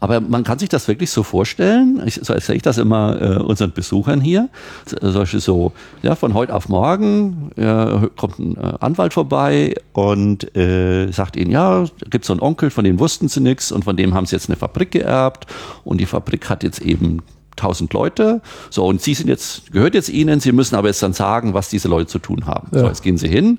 Aber 0.00 0.20
man 0.20 0.44
kann 0.44 0.60
sich 0.60 0.68
das 0.68 0.86
wirklich 0.86 1.10
so 1.10 1.24
vorstellen, 1.24 2.00
ich, 2.06 2.20
so 2.22 2.32
erzähle 2.32 2.56
ich 2.56 2.62
das 2.62 2.78
immer 2.78 3.20
äh, 3.20 3.36
unseren 3.38 3.72
Besuchern 3.72 4.20
hier, 4.20 4.48
so- 4.86 5.10
solche 5.10 5.40
so, 5.40 5.72
ja, 6.02 6.14
von 6.14 6.34
heute 6.34 6.54
auf 6.54 6.68
morgen 6.68 7.50
äh, 7.56 8.06
kommt 8.16 8.38
ein 8.38 8.56
äh, 8.56 8.74
Anwalt 8.78 9.12
vorbei 9.14 9.74
und 9.92 10.56
äh, 10.56 11.10
sagt 11.10 11.36
ihnen, 11.36 11.50
ja, 11.50 11.84
gibt 12.10 12.24
so 12.24 12.32
einen 12.32 12.40
Onkel, 12.40 12.70
von 12.70 12.84
dem 12.84 13.00
wussten 13.00 13.26
sie 13.28 13.40
nichts 13.40 13.72
und 13.72 13.84
von 13.84 13.96
dem 13.96 14.14
haben 14.14 14.26
sie 14.26 14.36
jetzt 14.36 14.48
eine 14.48 14.56
Fabrik 14.56 14.92
geerbt 14.92 15.46
und 15.82 16.00
die 16.00 16.06
Fabrik 16.06 16.48
hat 16.48 16.62
jetzt 16.62 16.80
eben 16.80 17.18
1000 17.56 17.92
Leute, 17.92 18.40
so 18.70 18.86
und 18.86 19.00
sie 19.02 19.14
sind 19.14 19.26
jetzt, 19.26 19.72
gehört 19.72 19.94
jetzt 19.94 20.10
ihnen, 20.10 20.38
sie 20.38 20.52
müssen 20.52 20.76
aber 20.76 20.86
jetzt 20.86 21.02
dann 21.02 21.12
sagen, 21.12 21.54
was 21.54 21.70
diese 21.70 21.88
Leute 21.88 22.06
zu 22.06 22.20
tun 22.20 22.46
haben. 22.46 22.68
So, 22.70 22.78
Ja. 22.78 22.86
jetzt 22.86 23.02
gehen 23.02 23.18
sie 23.18 23.26
hin 23.26 23.58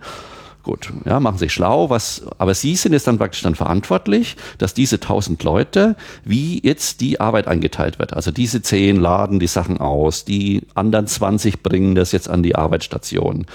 Gut, 0.61 0.91
ja, 1.05 1.21
machen 1.21 1.37
sich 1.37 1.53
schlau, 1.53 1.89
was, 1.89 2.21
aber 2.37 2.53
Sie 2.53 2.75
sind 2.75 2.91
jetzt 2.91 3.07
dann 3.07 3.17
praktisch 3.17 3.41
dann 3.43 3.55
verantwortlich, 3.55 4.35
dass 4.57 4.73
diese 4.73 4.97
1000 4.97 5.41
Leute, 5.43 5.95
wie 6.25 6.61
jetzt 6.61 6.99
die 6.99 7.21
Arbeit 7.21 7.47
eingeteilt 7.47 7.97
wird. 7.97 8.13
Also 8.13 8.31
diese 8.31 8.61
10 8.61 8.97
laden 8.97 9.39
die 9.39 9.47
Sachen 9.47 9.77
aus, 9.77 10.25
die 10.25 10.63
anderen 10.75 11.07
20 11.07 11.63
bringen 11.63 11.95
das 11.95 12.11
jetzt 12.11 12.29
an 12.29 12.43
die 12.43 12.55
Arbeitsstation. 12.55 13.45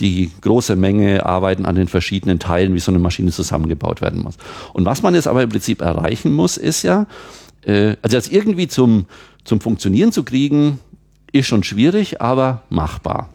Die 0.00 0.30
große 0.42 0.76
Menge 0.76 1.24
arbeiten 1.24 1.64
an 1.64 1.76
den 1.76 1.88
verschiedenen 1.88 2.38
Teilen, 2.38 2.74
wie 2.74 2.80
so 2.80 2.92
eine 2.92 2.98
Maschine 2.98 3.30
zusammengebaut 3.30 4.02
werden 4.02 4.22
muss. 4.22 4.36
Und 4.74 4.84
was 4.84 5.02
man 5.02 5.14
jetzt 5.14 5.28
aber 5.28 5.42
im 5.42 5.48
Prinzip 5.48 5.80
erreichen 5.80 6.30
muss, 6.32 6.58
ist 6.58 6.82
ja, 6.82 7.06
äh, 7.64 7.96
also 8.02 8.18
das 8.18 8.28
irgendwie 8.28 8.68
zum, 8.68 9.06
zum 9.44 9.62
Funktionieren 9.62 10.12
zu 10.12 10.24
kriegen, 10.24 10.78
ist 11.32 11.46
schon 11.46 11.62
schwierig, 11.62 12.20
aber 12.20 12.64
machbar. 12.68 13.30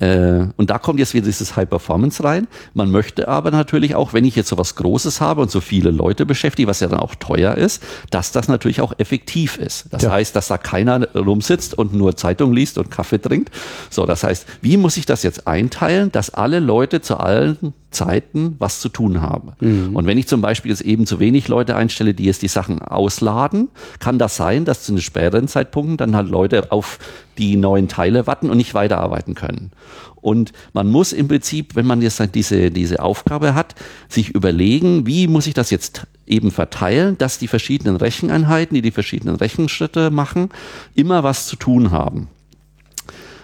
Äh, 0.00 0.46
und 0.56 0.70
da 0.70 0.78
kommt 0.78 0.98
jetzt 0.98 1.14
wieder 1.14 1.26
dieses 1.26 1.56
High 1.56 1.68
Performance 1.68 2.22
rein. 2.22 2.46
Man 2.74 2.90
möchte 2.90 3.28
aber 3.28 3.50
natürlich 3.50 3.94
auch, 3.94 4.12
wenn 4.12 4.24
ich 4.24 4.36
jetzt 4.36 4.48
so 4.48 4.58
was 4.58 4.74
Großes 4.76 5.20
habe 5.20 5.40
und 5.42 5.50
so 5.50 5.60
viele 5.60 5.90
Leute 5.90 6.26
beschäftige, 6.26 6.68
was 6.68 6.80
ja 6.80 6.88
dann 6.88 7.00
auch 7.00 7.14
teuer 7.14 7.54
ist, 7.56 7.82
dass 8.10 8.32
das 8.32 8.48
natürlich 8.48 8.80
auch 8.80 8.92
effektiv 8.98 9.56
ist. 9.58 9.86
Das 9.90 10.02
Ja. 10.02 10.10
heißt, 10.12 10.34
dass 10.36 10.48
da 10.48 10.58
keiner 10.58 11.08
rumsitzt 11.14 11.76
und 11.76 11.94
nur 11.94 12.16
Zeitung 12.16 12.52
liest 12.52 12.78
und 12.78 12.90
Kaffee 12.90 13.20
trinkt. 13.20 13.50
So, 13.90 14.06
das 14.06 14.24
heißt, 14.24 14.46
wie 14.62 14.76
muss 14.76 14.96
ich 14.96 15.06
das 15.06 15.22
jetzt 15.22 15.46
einteilen, 15.46 16.12
dass 16.12 16.30
alle 16.30 16.60
Leute 16.60 17.00
zu 17.00 17.16
allen 17.18 17.74
Zeiten 17.90 18.56
was 18.58 18.80
zu 18.80 18.90
tun 18.90 19.22
haben. 19.22 19.52
Und 19.94 20.06
wenn 20.06 20.18
ich 20.18 20.28
zum 20.28 20.42
Beispiel 20.42 20.70
jetzt 20.70 20.82
eben 20.82 21.06
zu 21.06 21.20
wenig 21.20 21.48
Leute 21.48 21.74
einstelle, 21.74 22.12
die 22.12 22.24
jetzt 22.24 22.42
die 22.42 22.48
Sachen 22.48 22.82
ausladen, 22.82 23.68
kann 23.98 24.18
das 24.18 24.36
sein, 24.36 24.66
dass 24.66 24.84
zu 24.84 24.92
einem 24.92 25.00
späteren 25.00 25.48
Zeitpunkt 25.48 26.02
dann 26.02 26.14
halt 26.14 26.28
Leute 26.28 26.70
auf 26.70 26.98
die 27.38 27.56
neuen 27.56 27.88
Teile 27.88 28.26
warten 28.26 28.50
und 28.50 28.56
nicht 28.56 28.74
weiterarbeiten 28.74 29.34
können. 29.34 29.70
Und 30.16 30.52
man 30.72 30.88
muss 30.88 31.12
im 31.12 31.28
Prinzip, 31.28 31.76
wenn 31.76 31.86
man 31.86 32.02
jetzt 32.02 32.20
diese, 32.34 32.70
diese 32.70 33.00
Aufgabe 33.00 33.54
hat, 33.54 33.74
sich 34.08 34.30
überlegen, 34.30 35.06
wie 35.06 35.28
muss 35.28 35.46
ich 35.46 35.54
das 35.54 35.70
jetzt 35.70 36.06
eben 36.26 36.50
verteilen, 36.50 37.16
dass 37.16 37.38
die 37.38 37.48
verschiedenen 37.48 37.96
Recheneinheiten, 37.96 38.74
die 38.74 38.82
die 38.82 38.90
verschiedenen 38.90 39.36
Rechenschritte 39.36 40.10
machen, 40.10 40.50
immer 40.94 41.22
was 41.22 41.46
zu 41.46 41.56
tun 41.56 41.90
haben. 41.90 42.28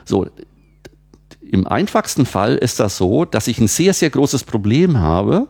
So, 0.04 0.26
im 1.40 1.66
einfachsten 1.66 2.26
Fall 2.26 2.56
ist 2.56 2.80
das 2.80 2.96
so, 2.96 3.24
dass 3.24 3.46
ich 3.46 3.58
ein 3.58 3.68
sehr, 3.68 3.94
sehr 3.94 4.10
großes 4.10 4.44
Problem 4.44 4.98
habe. 4.98 5.46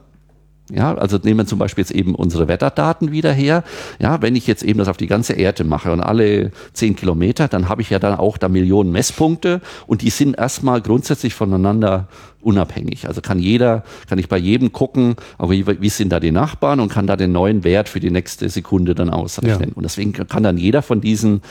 Ja, 0.73 0.95
also 0.95 1.19
nehmen 1.23 1.41
wir 1.41 1.47
zum 1.47 1.59
Beispiel 1.59 1.83
jetzt 1.83 1.91
eben 1.91 2.15
unsere 2.15 2.49
Wetterdaten 2.49 3.13
wieder 3.13 3.33
her. 3.33 3.65
Ja, 3.99 4.23
wenn 4.23 4.35
ich 4.35 4.47
jetzt 4.47 4.63
eben 4.63 4.79
das 4.79 4.89
auf 4.89 4.97
die 4.97 5.07
ganze 5.07 5.35
Erde 5.35 5.63
mache 5.63 5.93
und 5.93 6.01
alle 6.01 6.53
zehn 6.73 6.97
Kilometer, 6.97 7.49
dann 7.49 7.69
habe 7.69 7.83
ich 7.83 7.91
ja 7.91 7.99
dann 7.99 8.15
auch 8.15 8.39
da 8.39 8.49
Millionen 8.49 8.91
Messpunkte 8.91 9.61
und 9.87 10.01
die 10.01 10.09
sind 10.09 10.39
erstmal 10.39 10.81
grundsätzlich 10.81 11.35
voneinander 11.35 12.09
unabhängig. 12.41 13.07
Also 13.07 13.21
kann 13.21 13.41
jeder, 13.41 13.85
kann 14.09 14.19
ich 14.19 14.29
bei 14.29 14.39
jedem 14.39 14.73
gucken, 14.73 15.17
aber 15.37 15.53
wie, 15.53 15.67
wie 15.67 15.89
sind 15.91 16.11
da 16.11 16.19
die 16.19 16.33
Nachbarn 16.33 16.81
und 16.81 16.91
kann 16.91 17.07
da 17.07 17.17
den 17.17 17.33
neuen 17.33 17.63
Wert 17.63 17.91
für 17.91 18.01
die 18.01 18.11
nächste 18.11 18.49
Sekunde 18.49 18.95
dann 18.95 19.11
ausrechnen. 19.11 19.69
Ja. 19.71 19.77
Und 19.77 19.83
deswegen 19.83 20.13
kann 20.15 20.43
dann 20.43 20.57
jeder 20.57 20.81
von 20.81 21.03
diesen 21.03 21.43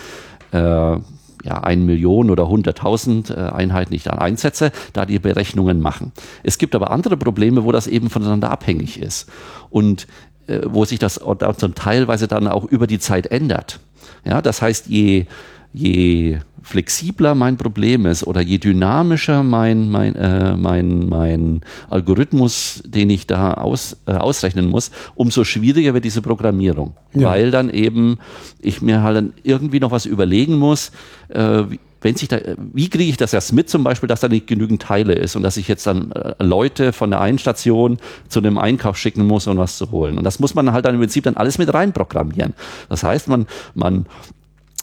äh, 0.52 0.98
ja, 1.44 1.62
eine 1.62 1.84
Million 1.84 2.30
oder 2.30 2.44
100.000 2.44 3.36
äh, 3.36 3.52
Einheiten, 3.52 3.94
ich 3.94 4.04
dann 4.04 4.18
einsetze, 4.18 4.72
da 4.94 5.06
die 5.06 5.20
Berechnungen 5.20 5.82
machen. 5.82 6.12
Es 6.42 6.58
gibt 6.58 6.74
aber 6.74 6.92
andere 6.92 7.18
Probleme, 7.18 7.64
wo 7.66 7.72
das 7.72 7.88
eben 7.88 8.10
voneinander 8.10 8.50
abhängig 8.50 9.00
ist 9.00 9.30
und 9.70 10.08
äh, 10.48 10.62
wo 10.66 10.86
sich 10.86 11.00
das 11.00 11.20
zum 11.58 11.76
teilweise 11.76 12.28
dann 12.28 12.48
auch 12.48 12.66
über 12.66 12.88
die 12.88 13.00
Zeit 13.00 13.28
ändert. 13.28 13.80
Ja, 14.26 14.42
das 14.42 14.62
heißt, 14.62 14.88
je, 14.88 15.26
je 15.74 16.40
flexibler 16.64 17.36
mein 17.36 17.58
Problem 17.58 18.06
ist 18.06 18.26
oder 18.26 18.42
je 18.42 18.58
dynamischer 18.58 19.44
mein, 19.44 19.90
mein, 19.90 20.16
äh, 20.16 20.56
mein, 20.56 21.08
mein 21.08 21.62
Algorithmus, 21.90 22.82
den 22.86 23.10
ich 23.10 23.28
da 23.28 23.54
aus, 23.54 23.98
äh, 24.08 24.14
ausrechnen 24.14 24.68
muss, 24.68 24.90
umso 25.16 25.44
schwieriger 25.44 25.94
wird 25.94 26.06
diese 26.06 26.22
Programmierung. 26.22 26.96
Ja. 27.14 27.30
Weil 27.30 27.52
dann 27.52 27.70
eben 27.70 28.18
ich 28.60 28.82
mir 28.82 29.04
halt 29.04 29.34
irgendwie 29.44 29.80
noch 29.80 29.92
was 29.92 30.06
überlegen 30.06 30.58
muss, 30.58 30.92
äh, 31.30 31.64
wenn 32.04 32.16
sich 32.16 32.28
da, 32.28 32.38
wie 32.58 32.90
kriege 32.90 33.10
ich 33.10 33.18
das 33.18 33.34
erst 33.34 33.54
mit, 33.54 33.70
zum 33.70 33.84
Beispiel, 33.84 34.08
dass 34.08 34.20
da 34.20 34.28
nicht 34.28 34.46
genügend 34.46 34.82
Teile 34.82 35.14
ist 35.14 35.36
und 35.36 35.44
dass 35.44 35.58
ich 35.58 35.68
jetzt 35.68 35.88
dann 35.88 36.12
äh, 36.12 36.36
Leute 36.44 36.92
von 36.92 37.10
der 37.10 37.22
einen 37.22 37.40
Station 37.40 37.98
zu 38.28 38.40
einem 38.40 38.58
Einkauf 38.58 38.98
schicken 38.98 39.26
muss, 39.26 39.48
um 39.48 39.58
was 39.58 39.78
zu 39.78 39.90
holen. 39.92 40.18
Und 40.18 40.26
das 40.26 40.40
muss 40.40 40.54
man 40.54 40.72
halt 40.74 40.86
dann 40.86 40.96
im 40.96 41.02
Prinzip 41.02 41.24
dann 41.24 41.38
alles 41.38 41.58
mit 41.58 41.74
reinprogrammieren. 41.74 42.54
Das 42.90 43.04
heißt, 43.04 43.30
man, 43.30 43.48
man 43.74 44.06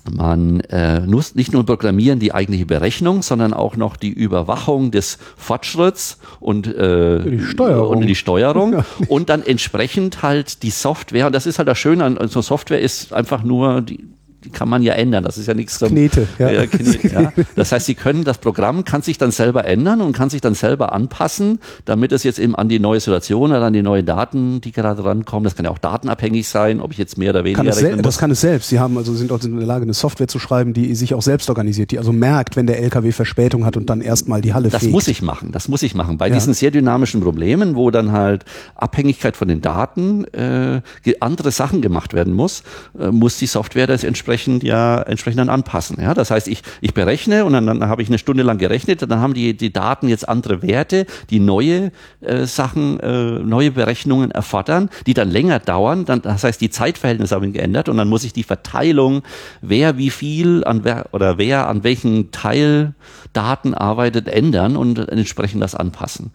man 0.09 0.61
äh, 0.61 1.01
muss 1.01 1.35
nicht 1.35 1.53
nur 1.53 1.67
programmieren 1.67 2.19
die 2.19 2.33
eigentliche 2.33 2.67
Berechnung, 2.67 3.23
sondern 3.23 3.53
auch 3.53 3.77
noch 3.77 3.97
die 3.97 4.11
Überwachung 4.11 4.91
des 4.91 5.19
Fortschritts 5.37 6.19
und, 6.41 6.67
äh, 6.67 7.23
die 7.23 7.41
Steuerung. 7.41 7.99
und 7.99 8.07
die 8.07 8.15
Steuerung 8.15 8.73
ja. 8.75 8.85
und 9.09 9.29
dann 9.29 9.43
entsprechend 9.43 10.23
halt 10.23 10.63
die 10.63 10.71
Software. 10.71 11.27
Und 11.27 11.35
das 11.35 11.47
ist 11.47 11.59
halt 11.59 11.69
das 11.69 11.79
Schöne 11.79 12.05
an 12.05 12.29
so 12.29 12.43
Software 12.43 12.81
ist 12.81 13.13
einfach 13.13 13.43
nur 13.43 13.83
die 13.83 14.05
die 14.45 14.51
kann 14.51 14.69
man 14.69 14.83
ja 14.83 14.95
ändern. 14.95 15.25
Das 15.25 15.37
ist 15.37 15.47
ja 15.47 15.55
nichts. 15.55 15.79
Knete, 15.79 16.27
ja. 16.39 16.51
ja, 16.51 16.67
Knete, 16.67 17.09
ja. 17.13 17.33
Das 17.57 17.73
heißt, 17.73 17.87
Sie 17.87 17.95
können, 17.95 18.25
das 18.25 18.39
Programm 18.39 18.85
kann 18.85 19.03
sich 19.03 19.19
dann 19.19 19.31
selber 19.33 19.67
ändern 19.67 20.01
und 20.01 20.13
kann 20.13 20.31
sich 20.31 20.41
dann 20.41 20.55
selber 20.55 20.93
anpassen, 20.93 21.59
damit 21.85 22.13
es 22.13 22.23
jetzt 22.23 22.39
eben 22.39 22.55
an 22.55 22.69
die 22.69 22.79
neue 22.79 23.01
Situation 23.01 23.51
oder 23.51 23.63
an 23.63 23.73
die 23.73 23.83
neuen 23.83 24.07
Daten, 24.07 24.61
die 24.61 24.73
gerade 24.73 25.05
rankommen, 25.05 25.45
das 25.45 25.57
kann 25.57 25.67
ja 25.67 25.71
auch 25.71 25.79
datenabhängig 25.79 26.49
sein, 26.49 26.81
ob 26.81 26.93
ich 26.93 26.99
jetzt 26.99 27.19
mehr 27.19 27.31
oder 27.31 27.45
weniger. 27.45 27.71
Kann 27.71 28.03
das 28.03 28.19
kann 28.19 28.31
es 28.31 28.41
selbst. 28.41 28.71
Sie 28.71 28.79
haben 28.79 28.97
also 28.97 29.15
sind 29.15 29.31
auch 29.31 29.43
in 29.43 29.59
der 29.59 29.67
Lage, 29.67 29.83
eine 29.83 29.95
Software 29.95 30.29
zu 30.29 30.39
schreiben, 30.39 30.73
die 30.73 30.95
sich 30.95 31.13
auch 31.15 31.23
selbst 31.23 31.49
organisiert, 31.51 31.91
die 31.91 31.99
also 31.99 32.13
merkt, 32.13 32.57
wenn 32.57 32.67
der 32.67 32.81
LKW 32.81 33.13
Verspätung 33.13 33.67
hat 33.67 33.77
und 33.77 33.91
dann 33.91 34.01
erstmal 34.01 34.41
die 34.41 34.55
Halle 34.55 34.71
Das 34.71 34.81
fegt. 34.81 34.93
muss 34.93 35.09
ich 35.09 35.21
machen. 35.21 35.53
Das 35.53 35.69
muss 35.69 35.83
ich 35.83 35.95
machen. 35.95 36.17
Bei 36.17 36.29
ja. 36.29 36.35
diesen 36.35 36.55
sehr 36.55 36.71
dynamischen 36.71 37.21
Problemen, 37.21 37.77
wo 37.77 37.91
dann 37.91 38.13
halt 38.13 38.45
Abhängigkeit 38.75 39.37
von 39.37 39.49
den 39.49 39.61
Daten, 39.61 40.25
äh, 40.33 40.81
andere 41.21 41.51
Sachen 41.51 41.83
gemacht 41.83 42.15
werden 42.15 42.33
muss, 42.33 42.63
äh, 42.99 43.11
muss 43.11 43.37
die 43.37 43.47
Software 43.47 43.87
das 43.87 44.05
entsprechend 44.05 44.30
entsprechend 44.31 44.63
ja 44.63 45.03
entsprechend 45.03 45.41
dann 45.41 45.49
anpassen. 45.49 45.99
Ja, 46.01 46.15
das 46.15 46.31
heißt, 46.31 46.47
ich, 46.47 46.63
ich 46.81 46.95
berechne 46.95 47.45
und 47.45 47.53
dann, 47.53 47.67
dann 47.67 47.89
habe 47.89 48.03
ich 48.03 48.09
eine 48.09 48.19
Stunde 48.19 48.43
lang 48.43 48.59
gerechnet, 48.59 49.03
dann 49.03 49.21
haben 49.21 49.35
die, 49.35 49.57
die 49.57 49.73
Daten 49.73 50.09
jetzt 50.09 50.29
andere 50.29 50.63
Werte, 50.63 51.07
die 51.31 51.41
neue 51.41 51.91
äh, 52.21 52.45
Sachen, 52.47 53.01
äh, 53.01 53.41
neue 53.41 53.73
Berechnungen 53.73 54.31
erfordern, 54.31 54.89
die 55.07 55.15
dann 55.15 55.31
länger 55.31 55.59
dauern. 55.59 56.05
Dann, 56.05 56.23
das 56.23 56.45
heißt, 56.45 56.61
die 56.61 56.71
Zeitverhältnisse 56.71 57.35
haben 57.35 57.53
geändert 57.53 57.89
und 57.89 57.97
dann 57.97 58.09
muss 58.09 58.25
ich 58.25 58.33
die 58.33 58.45
Verteilung, 58.45 59.23
wer 59.63 59.99
wie 59.99 60.11
viel 60.11 60.63
an 60.65 60.85
wer 60.85 61.07
oder 61.13 61.39
wer 61.39 61.69
an 61.69 61.83
welchen 61.83 62.31
Teil 62.31 62.95
Daten 63.33 63.75
arbeitet, 63.75 64.29
ändern 64.29 64.77
und 64.77 65.09
entsprechend 65.09 65.63
das 65.63 65.75
anpassen. 65.75 66.31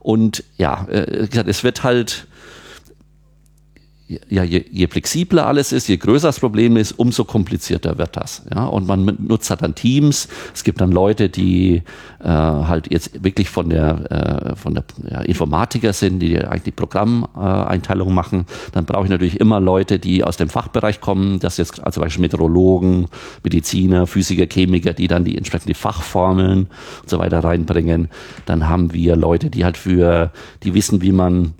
Und 0.00 0.44
ja, 0.56 0.86
äh, 0.88 1.28
es 1.46 1.64
wird 1.64 1.82
halt 1.82 2.26
ja, 4.06 4.42
je, 4.42 4.62
je 4.70 4.86
flexibler 4.86 5.46
alles 5.46 5.72
ist, 5.72 5.88
je 5.88 5.96
größer 5.96 6.28
das 6.28 6.38
Problem 6.38 6.76
ist, 6.76 6.92
umso 6.92 7.24
komplizierter 7.24 7.96
wird 7.96 8.16
das. 8.16 8.42
Ja, 8.54 8.66
und 8.66 8.86
man 8.86 9.16
nutzt 9.18 9.48
halt 9.48 9.62
dann 9.62 9.74
Teams. 9.74 10.28
Es 10.52 10.62
gibt 10.62 10.82
dann 10.82 10.92
Leute, 10.92 11.30
die 11.30 11.82
äh, 12.20 12.28
halt 12.28 12.92
jetzt 12.92 13.24
wirklich 13.24 13.48
von 13.48 13.70
der 13.70 14.52
äh, 14.52 14.56
von 14.56 14.74
der 14.74 14.84
ja, 15.10 15.20
Informatiker 15.22 15.94
sind, 15.94 16.18
die 16.20 16.38
eigentlich 16.38 16.64
die 16.64 16.70
Programmeinteilung 16.70 18.12
machen. 18.12 18.44
Dann 18.72 18.84
brauche 18.84 19.04
ich 19.04 19.10
natürlich 19.10 19.40
immer 19.40 19.58
Leute, 19.58 19.98
die 19.98 20.22
aus 20.22 20.36
dem 20.36 20.50
Fachbereich 20.50 21.00
kommen. 21.00 21.40
Das 21.40 21.56
jetzt 21.56 21.80
also 21.80 21.94
zum 21.94 22.02
Beispiel 22.02 22.22
Meteorologen, 22.22 23.06
Mediziner, 23.42 24.06
Physiker, 24.06 24.46
Chemiker, 24.46 24.92
die 24.92 25.08
dann 25.08 25.24
die 25.24 25.38
entsprechenden 25.38 25.74
Fachformeln 25.74 26.68
und 27.00 27.08
so 27.08 27.18
weiter 27.18 27.42
reinbringen. 27.42 28.08
Dann 28.44 28.68
haben 28.68 28.92
wir 28.92 29.16
Leute, 29.16 29.48
die 29.48 29.64
halt 29.64 29.78
für, 29.78 30.30
die 30.62 30.74
wissen, 30.74 31.00
wie 31.00 31.12
man 31.12 31.54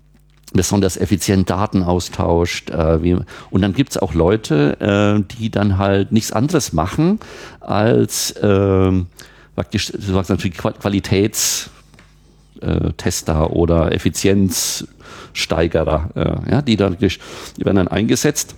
besonders 0.55 0.97
effizient 0.97 1.51
Daten 1.51 1.83
austauscht. 1.83 2.71
Äh, 2.71 3.03
wie, 3.03 3.19
und 3.51 3.63
dann 3.63 3.75
gibt's 3.75 3.99
auch 3.99 4.15
Leute, 4.15 4.81
äh, 4.81 5.21
die 5.37 5.51
dann 5.51 5.77
halt 5.77 6.13
nichts 6.13 6.33
anderes 6.33 6.73
machen 6.73 7.21
als 7.61 8.31
äh, 8.31 8.93
praktisch 9.55 9.93
natürlich 9.93 10.57
Qualitätstester 10.57 13.51
oder 13.51 13.93
Effizienzsteigerer, 13.93 16.09
äh, 16.15 16.37
ja, 16.51 16.63
die 16.63 16.77
dann 16.77 16.97
die 16.99 17.11
werden 17.59 17.77
dann 17.77 17.89
eingesetzt. 17.89 18.55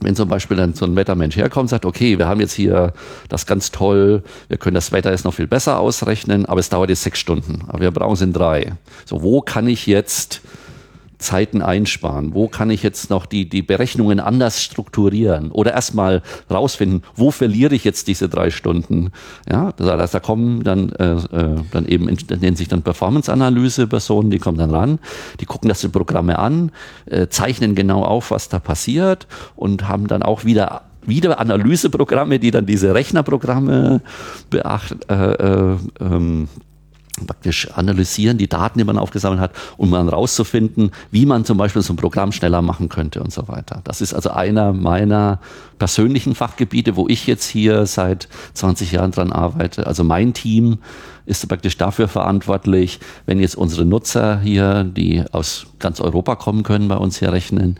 Wenn 0.00 0.14
zum 0.14 0.28
Beispiel 0.28 0.56
dann 0.56 0.74
so 0.74 0.84
ein 0.84 0.94
Wettermensch 0.94 1.36
herkommt 1.36 1.64
und 1.64 1.70
sagt, 1.70 1.84
okay, 1.84 2.18
wir 2.18 2.28
haben 2.28 2.40
jetzt 2.40 2.52
hier 2.52 2.92
das 3.28 3.46
ganz 3.46 3.72
toll, 3.72 4.22
wir 4.46 4.56
können 4.56 4.76
das 4.76 4.92
Wetter 4.92 5.10
jetzt 5.10 5.24
noch 5.24 5.34
viel 5.34 5.48
besser 5.48 5.80
ausrechnen, 5.80 6.46
aber 6.46 6.60
es 6.60 6.68
dauert 6.68 6.90
jetzt 6.90 7.02
sechs 7.02 7.18
Stunden, 7.18 7.62
aber 7.66 7.80
wir 7.80 7.90
brauchen 7.90 8.14
es 8.14 8.20
in 8.20 8.32
drei. 8.32 8.74
So, 9.06 9.24
wo 9.24 9.40
kann 9.40 9.66
ich 9.66 9.88
jetzt 9.88 10.40
Zeiten 11.18 11.62
einsparen? 11.62 12.34
Wo 12.34 12.48
kann 12.48 12.70
ich 12.70 12.82
jetzt 12.82 13.10
noch 13.10 13.26
die, 13.26 13.48
die 13.48 13.62
Berechnungen 13.62 14.20
anders 14.20 14.62
strukturieren? 14.62 15.50
Oder 15.50 15.74
erstmal 15.74 16.22
rausfinden, 16.50 17.02
wo 17.14 17.30
verliere 17.30 17.74
ich 17.74 17.84
jetzt 17.84 18.08
diese 18.08 18.28
drei 18.28 18.50
Stunden? 18.50 19.10
Ja, 19.50 19.72
da, 19.72 20.06
da 20.06 20.20
kommen 20.20 20.62
dann, 20.62 20.90
äh, 20.92 21.14
äh 21.14 21.56
dann 21.70 21.86
eben, 21.86 22.06
nennen 22.06 22.56
sich 22.56 22.68
dann 22.68 22.82
Performance-Analyse-Personen, 22.82 24.30
die 24.30 24.38
kommen 24.38 24.58
dann 24.58 24.70
ran, 24.70 24.98
die 25.40 25.46
gucken 25.46 25.68
das 25.68 25.80
die 25.80 25.88
Programme 25.88 26.38
an, 26.38 26.70
äh, 27.06 27.28
zeichnen 27.28 27.74
genau 27.74 28.04
auf, 28.04 28.30
was 28.30 28.48
da 28.48 28.58
passiert 28.58 29.26
und 29.56 29.88
haben 29.88 30.06
dann 30.06 30.22
auch 30.22 30.44
wieder 30.44 30.82
wieder 31.08 31.40
Analyseprogramme, 31.40 32.38
die 32.38 32.50
dann 32.50 32.66
diese 32.66 32.94
Rechnerprogramme 32.94 34.02
beachten, 34.50 35.00
äh, 35.08 35.32
äh, 35.32 35.76
ähm, 36.00 36.48
praktisch 37.26 37.70
analysieren, 37.72 38.38
die 38.38 38.48
Daten, 38.48 38.78
die 38.78 38.84
man 38.84 38.98
aufgesammelt 38.98 39.40
hat, 39.40 39.52
um 39.76 39.90
dann 39.90 40.08
rauszufinden, 40.08 40.92
wie 41.10 41.26
man 41.26 41.44
zum 41.44 41.58
Beispiel 41.58 41.82
so 41.82 41.92
ein 41.92 41.96
Programm 41.96 42.32
schneller 42.32 42.62
machen 42.62 42.88
könnte 42.88 43.22
und 43.22 43.32
so 43.32 43.48
weiter. 43.48 43.80
Das 43.84 44.00
ist 44.00 44.14
also 44.14 44.30
einer 44.30 44.72
meiner 44.72 45.40
persönlichen 45.78 46.34
Fachgebiete, 46.34 46.96
wo 46.96 47.08
ich 47.08 47.26
jetzt 47.26 47.46
hier 47.46 47.86
seit 47.86 48.28
20 48.54 48.92
Jahren 48.92 49.12
dran 49.12 49.32
arbeite. 49.32 49.86
Also 49.86 50.04
mein 50.04 50.34
Team 50.34 50.78
ist 51.28 51.46
praktisch 51.46 51.76
dafür 51.76 52.08
verantwortlich, 52.08 53.00
wenn 53.26 53.38
jetzt 53.38 53.54
unsere 53.54 53.84
Nutzer 53.84 54.40
hier, 54.40 54.82
die 54.84 55.22
aus 55.30 55.66
ganz 55.78 56.00
Europa 56.00 56.36
kommen 56.36 56.62
können, 56.62 56.88
bei 56.88 56.96
uns 56.96 57.18
hier 57.18 57.32
rechnen, 57.32 57.76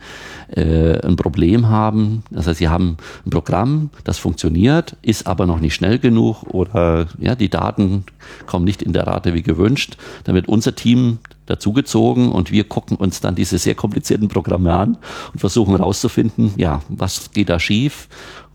äh, 0.55 0.99
ein 1.05 1.15
Problem 1.15 1.67
haben. 1.67 2.23
Das 2.29 2.47
heißt, 2.47 2.59
sie 2.59 2.69
haben 2.69 2.97
ein 3.25 3.31
Programm, 3.31 3.89
das 4.03 4.19
funktioniert, 4.19 4.95
ist 5.01 5.25
aber 5.25 5.47
noch 5.47 5.59
nicht 5.59 5.73
schnell 5.73 5.97
genug 5.97 6.43
oder 6.43 7.07
ja, 7.19 7.35
die 7.35 7.49
Daten 7.49 8.05
kommen 8.45 8.65
nicht 8.65 8.83
in 8.83 8.93
der 8.93 9.07
Rate 9.07 9.33
wie 9.33 9.43
gewünscht. 9.43 9.97
Dann 10.25 10.35
wird 10.35 10.47
unser 10.47 10.75
Team 10.75 11.17
dazugezogen 11.47 12.31
und 12.31 12.51
wir 12.51 12.63
gucken 12.65 12.97
uns 12.97 13.19
dann 13.19 13.33
diese 13.33 13.57
sehr 13.57 13.73
komplizierten 13.73 14.27
Programme 14.27 14.73
an 14.73 14.97
und 15.33 15.39
versuchen 15.39 15.75
herauszufinden, 15.75 16.53
ja, 16.57 16.81
was 16.87 17.31
geht 17.31 17.49
da 17.49 17.59
schief 17.59 18.07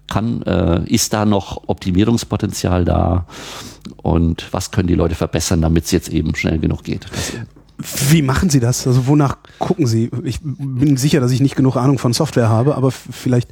kann, 0.09 0.43
äh, 0.43 0.83
ist 0.87 1.13
da 1.13 1.25
noch 1.25 1.69
Optimierungspotenzial 1.69 2.85
da 2.85 3.27
und 3.97 4.47
was 4.53 4.71
können 4.71 4.89
die 4.89 4.95
Leute 4.95 5.15
verbessern, 5.15 5.63
damit 5.63 5.85
es 5.85 5.91
jetzt 5.91 6.09
eben 6.09 6.35
schnell 6.35 6.59
genug 6.59 6.85
geht. 6.85 7.07
Wie 8.11 8.23
machen 8.23 8.51
Sie 8.51 8.61
das? 8.61 8.87
Also 8.87 9.07
wonach 9.07 9.39
gucken 9.59 9.87
Sie? 9.87 10.11
Ich 10.23 10.39
bin 10.43 10.97
sicher, 10.97 11.21
dass 11.21 11.33
ich 11.33 11.41
nicht 11.41 11.57
genug 11.57 11.77
Ahnung 11.77 11.99
von 11.99 12.13
Software 12.13 12.49
habe, 12.49 12.77
aber 12.77 12.91
vielleicht. 12.91 13.49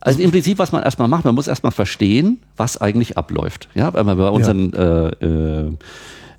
Also 0.00 0.20
im 0.20 0.30
Prinzip, 0.30 0.58
was 0.58 0.72
man 0.72 0.82
erstmal 0.82 1.08
macht, 1.08 1.24
man 1.24 1.34
muss 1.34 1.48
erstmal 1.48 1.72
verstehen, 1.72 2.38
was 2.56 2.80
eigentlich 2.80 3.18
abläuft. 3.18 3.68
Ja, 3.74 3.92
weil 3.92 4.04
man 4.04 4.16
bei 4.16 4.28
unseren 4.30 4.70
ja. 4.70 5.08
äh, 5.08 5.26
äh, 5.26 5.72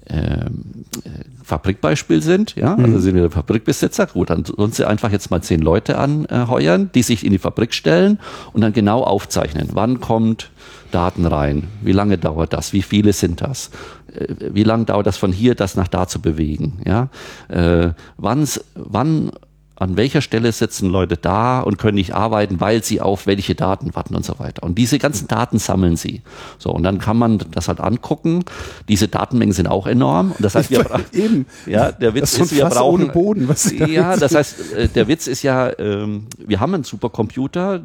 ähm, 0.10 0.86
äh, 1.04 1.10
Fabrikbeispiel 1.44 2.22
sind, 2.22 2.56
ja, 2.56 2.76
also 2.76 2.98
mhm. 2.98 3.00
sind 3.00 3.16
wir 3.16 3.32
Fabrikbesitzer, 3.32 4.08
gut, 4.08 4.30
dann 4.30 4.46
sollen 4.46 4.72
sie 4.72 4.88
einfach 4.88 5.12
jetzt 5.12 5.32
mal 5.32 5.42
zehn 5.42 5.62
Leute 5.62 5.98
anheuern, 5.98 6.92
die 6.94 7.02
sich 7.02 7.26
in 7.26 7.32
die 7.32 7.40
Fabrik 7.40 7.74
stellen 7.74 8.20
und 8.54 8.62
dann 8.62 8.74
genau 8.74 9.04
aufzeichnen, 9.04 9.70
wann 9.74 10.00
kommt 10.00 10.52
Daten 10.92 11.26
rein, 11.26 11.68
wie 11.82 11.92
lange 11.92 12.18
dauert 12.18 12.54
das, 12.54 12.74
wie 12.74 12.82
viele 12.82 13.14
sind 13.14 13.42
das, 13.42 13.72
äh, 14.14 14.34
wie 14.52 14.64
lange 14.64 14.86
dauert 14.86 15.08
das 15.08 15.18
von 15.18 15.32
hier, 15.32 15.56
das 15.56 15.76
nach 15.76 15.88
da 15.88 16.08
zu 16.08 16.22
bewegen, 16.22 16.82
ja, 16.86 17.10
äh, 17.48 17.94
wann, 18.18 18.48
wann 18.76 19.32
an 19.80 19.96
welcher 19.96 20.22
Stelle 20.22 20.52
sitzen 20.52 20.90
Leute 20.90 21.16
da 21.16 21.62
und 21.62 21.78
können 21.78 21.96
nicht 21.96 22.14
arbeiten, 22.14 22.60
weil 22.60 22.84
sie 22.84 23.00
auf 23.00 23.28
welche 23.28 23.56
Daten 23.56 23.96
warten 23.96 24.14
und 24.16 24.26
so 24.26 24.38
weiter. 24.38 24.64
Und 24.64 24.78
diese 24.78 25.00
ganzen 25.00 25.28
Daten 25.28 25.58
sammeln 25.58 25.96
sie. 25.96 26.22
So, 26.58 26.72
und 26.72 26.84
dann 26.84 27.00
kann 27.00 27.18
man 27.18 27.40
das 27.52 27.70
halt 27.70 27.80
angucken. 27.80 28.44
Diese 28.90 29.08
Datenmengen 29.08 29.54
sind 29.54 29.68
auch 29.68 29.88
enorm. 29.88 30.32
Und 30.32 30.44
das 30.44 30.56
heißt, 30.56 30.70
wir 30.70 30.86
eben. 31.14 31.46
Ja, 31.66 31.92
der 31.94 32.14
Witz 32.14 32.34
ist, 32.34 32.40
ist 32.40 32.56
wir 32.56 32.66
brauchen. 32.66 33.04
Ohne 33.04 33.12
Boden, 33.12 33.48
was 33.48 33.72
ja, 33.72 34.18
das 34.18 34.36
heißt, 34.36 34.74
äh, 34.74 34.88
der 34.90 35.08
Witz 35.08 35.28
ist 35.28 35.44
ja, 35.44 35.72
ähm, 35.80 36.28
wir 36.38 36.60
haben 36.60 36.74
einen 36.74 36.84
Supercomputer, 36.84 37.82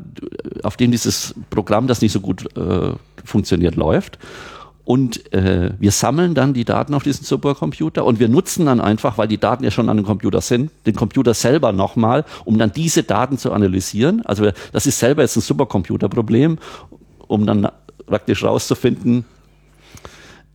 auf 0.63 0.77
dem 0.77 0.91
dieses 0.91 1.35
Programm, 1.51 1.87
das 1.87 2.01
nicht 2.01 2.13
so 2.13 2.21
gut 2.21 2.45
äh, 2.57 2.93
funktioniert, 3.25 3.77
läuft. 3.77 4.19
Und 4.85 5.33
äh, 5.33 5.73
wir 5.79 5.93
sammeln 5.93 6.35
dann 6.35 6.53
die 6.53 6.65
Daten 6.65 6.93
auf 6.93 7.03
diesen 7.03 7.25
Supercomputer 7.25 8.05
und 8.05 8.21
wir 8.21 8.29
nutzen 8.29 8.67
dann 8.67 8.81
einfach, 8.81 9.17
weil 9.17 9.29
die 9.29 9.39
Daten 9.39 9.65
ja 9.65 9.71
schon 9.71 9.89
an 9.89 9.97
dem 9.97 10.05
Computer 10.05 10.43
sind, 10.43 10.71
den 10.85 10.95
Computer 10.95 11.33
selber 11.33 11.73
nochmal, 11.73 12.25
um 12.45 12.59
dann 12.59 12.71
diese 12.73 13.03
Daten 13.03 13.39
zu 13.39 13.53
analysieren. 13.53 14.25
Also 14.27 14.51
das 14.73 14.87
ist 14.87 14.99
selber 14.99 15.23
jetzt 15.23 15.37
ein 15.37 15.41
Supercomputerproblem, 15.41 16.59
um 17.27 17.47
dann 17.47 17.69
praktisch 18.07 18.45
rauszufinden, 18.45 19.25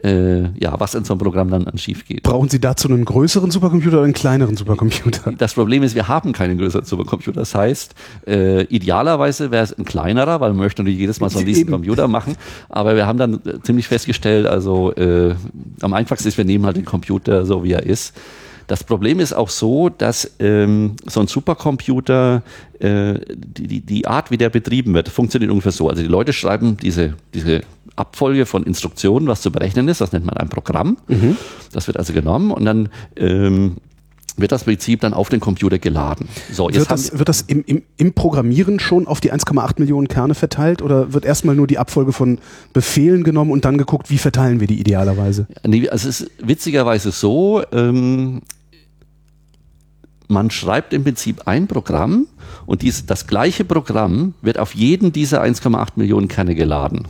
äh, 0.03 0.43
ja, 0.59 0.79
was 0.79 0.95
in 0.95 1.03
so 1.03 1.13
einem 1.13 1.19
Programm 1.19 1.49
dann, 1.49 1.65
dann 1.65 1.77
schief 1.77 2.05
geht. 2.05 2.23
Brauchen 2.23 2.49
Sie 2.49 2.59
dazu 2.59 2.87
einen 2.87 3.05
größeren 3.05 3.51
Supercomputer 3.51 3.97
oder 3.97 4.05
einen 4.05 4.13
kleineren 4.13 4.55
Supercomputer? 4.55 5.33
Das 5.37 5.53
Problem 5.53 5.83
ist, 5.83 5.95
wir 5.95 6.07
haben 6.07 6.33
keinen 6.33 6.57
größeren 6.57 6.85
Supercomputer. 6.85 7.39
Das 7.39 7.55
heißt, 7.55 7.95
äh, 8.27 8.63
idealerweise 8.63 9.51
wäre 9.51 9.63
es 9.63 9.77
ein 9.77 9.85
kleinerer, 9.85 10.41
weil 10.41 10.51
man 10.51 10.59
möchte 10.59 10.81
natürlich 10.81 10.99
jedes 10.99 11.19
Mal 11.19 11.29
so 11.29 11.39
einen 11.39 11.47
riesen. 11.47 11.69
Computer 11.69 12.07
machen. 12.07 12.35
Aber 12.67 12.95
wir 12.95 13.05
haben 13.05 13.17
dann 13.17 13.35
äh, 13.45 13.61
ziemlich 13.61 13.87
festgestellt, 13.87 14.45
also 14.45 14.93
äh, 14.95 15.35
am 15.81 15.93
einfachsten 15.93 16.27
ist, 16.27 16.37
wir 16.37 16.45
nehmen 16.45 16.65
halt 16.65 16.77
den 16.77 16.85
Computer 16.85 17.45
so, 17.45 17.63
wie 17.63 17.71
er 17.71 17.83
ist. 17.83 18.13
Das 18.69 18.83
Problem 18.83 19.19
ist 19.19 19.33
auch 19.33 19.49
so, 19.49 19.89
dass 19.89 20.35
ähm, 20.37 20.95
so 21.07 21.21
ein 21.21 21.27
Supercomputer, 21.27 22.43
äh, 22.79 23.15
die, 23.35 23.65
die, 23.65 23.81
die 23.81 24.05
Art, 24.05 24.29
wie 24.29 24.37
der 24.37 24.51
betrieben 24.51 24.93
wird, 24.93 25.09
funktioniert 25.09 25.49
ungefähr 25.49 25.71
so. 25.71 25.89
Also 25.89 26.03
die 26.03 26.07
Leute 26.07 26.33
schreiben 26.33 26.77
diese, 26.77 27.15
diese 27.33 27.63
Abfolge 27.99 28.45
von 28.45 28.63
Instruktionen, 28.63 29.27
was 29.27 29.41
zu 29.41 29.51
berechnen 29.51 29.87
ist, 29.87 30.01
das 30.01 30.11
nennt 30.11 30.25
man 30.25 30.37
ein 30.37 30.49
Programm. 30.49 30.97
Das 31.71 31.87
wird 31.87 31.97
also 31.97 32.13
genommen 32.13 32.51
und 32.51 32.65
dann 32.65 32.89
ähm, 33.15 33.77
wird 34.41 34.51
das 34.51 34.63
Prinzip 34.63 35.01
dann 35.01 35.13
auf 35.13 35.29
den 35.29 35.39
Computer 35.39 35.79
geladen. 35.79 36.27
So, 36.51 36.69
Wird 36.69 36.89
das, 36.89 37.17
wird 37.17 37.29
das 37.29 37.41
im, 37.41 37.63
im, 37.65 37.83
im 37.97 38.13
Programmieren 38.13 38.79
schon 38.79 39.07
auf 39.07 39.19
die 39.21 39.33
1,8 39.33 39.79
Millionen 39.79 40.07
Kerne 40.07 40.35
verteilt 40.35 40.81
oder 40.81 41.13
wird 41.13 41.25
erstmal 41.25 41.55
nur 41.55 41.67
die 41.67 41.77
Abfolge 41.77 42.13
von 42.13 42.39
Befehlen 42.73 43.23
genommen 43.23 43.51
und 43.51 43.65
dann 43.65 43.77
geguckt, 43.77 44.09
wie 44.09 44.17
verteilen 44.17 44.59
wir 44.59 44.67
die 44.67 44.79
idealerweise? 44.79 45.47
Nee, 45.65 45.89
also 45.89 46.09
es 46.09 46.21
ist 46.21 46.31
witzigerweise 46.41 47.11
so, 47.11 47.63
ähm, 47.71 48.41
man 50.27 50.51
schreibt 50.51 50.93
im 50.93 51.03
Prinzip 51.03 51.47
ein 51.47 51.67
Programm 51.67 52.27
und 52.65 52.83
dies, 52.83 53.05
das 53.05 53.25
gleiche 53.27 53.65
Programm 53.65 54.35
wird 54.41 54.59
auf 54.59 54.75
jeden 54.75 55.11
dieser 55.11 55.41
1,8 55.41 55.93
Millionen 55.95 56.27
Kerne 56.27 56.55
geladen. 56.55 57.07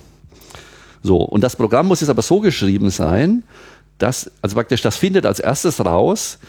So, 1.04 1.18
und 1.18 1.44
das 1.44 1.56
Programm 1.56 1.88
muss 1.88 2.02
jetzt 2.02 2.10
aber 2.10 2.22
so 2.22 2.40
geschrieben 2.40 2.90
sein, 2.90 3.44
dass, 3.98 4.32
also 4.42 4.56
praktisch, 4.56 4.82
das 4.82 4.96
findet 4.98 5.26
als 5.26 5.40
erstes 5.40 5.84
raus, 5.86 6.40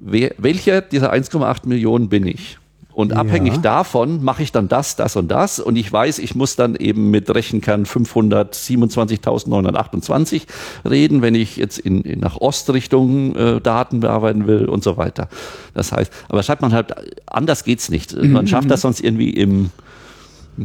wer, 0.00 0.34
welcher 0.38 0.80
dieser 0.80 1.12
1,8 1.12 1.66
Millionen 1.68 2.08
bin 2.08 2.26
ich. 2.26 2.58
Und 2.92 3.12
Ja. 3.12 3.18
abhängig 3.18 3.60
davon 3.60 4.24
mache 4.24 4.42
ich 4.42 4.50
dann 4.50 4.66
das, 4.68 4.96
das 4.96 5.14
und 5.14 5.28
das. 5.28 5.60
Und 5.60 5.76
ich 5.76 5.92
weiß, 5.92 6.18
ich 6.18 6.34
muss 6.34 6.56
dann 6.56 6.74
eben 6.74 7.10
mit 7.12 7.32
Rechenkern 7.32 7.84
527.928 7.86 10.42
reden, 10.88 11.22
wenn 11.22 11.34
ich 11.36 11.56
jetzt 11.56 11.78
in, 11.78 12.02
in 12.02 12.18
nach 12.20 12.36
Ostrichtung 12.38 13.36
äh, 13.36 13.60
Daten 13.60 14.00
bearbeiten 14.00 14.46
will 14.48 14.64
und 14.66 14.82
so 14.82 14.96
weiter. 14.96 15.28
Das 15.74 15.92
heißt, 15.92 16.12
aber 16.28 16.42
schreibt 16.42 16.60
man 16.62 16.72
halt, 16.72 16.92
anders 17.26 17.62
geht's 17.64 17.88
nicht. 17.88 18.16
Man 18.20 18.46
schafft 18.48 18.68
das 18.70 18.80
sonst 18.80 19.00
irgendwie 19.00 19.30
im, 19.30 19.70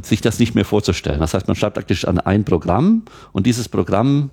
sich 0.01 0.21
das 0.21 0.39
nicht 0.39 0.55
mehr 0.55 0.65
vorzustellen. 0.65 1.19
Das 1.19 1.33
heißt, 1.33 1.47
man 1.47 1.55
schreibt 1.55 1.75
praktisch 1.75 2.05
an 2.05 2.19
ein 2.19 2.43
Programm 2.43 3.03
und 3.31 3.45
dieses 3.45 3.69
Programm 3.69 4.31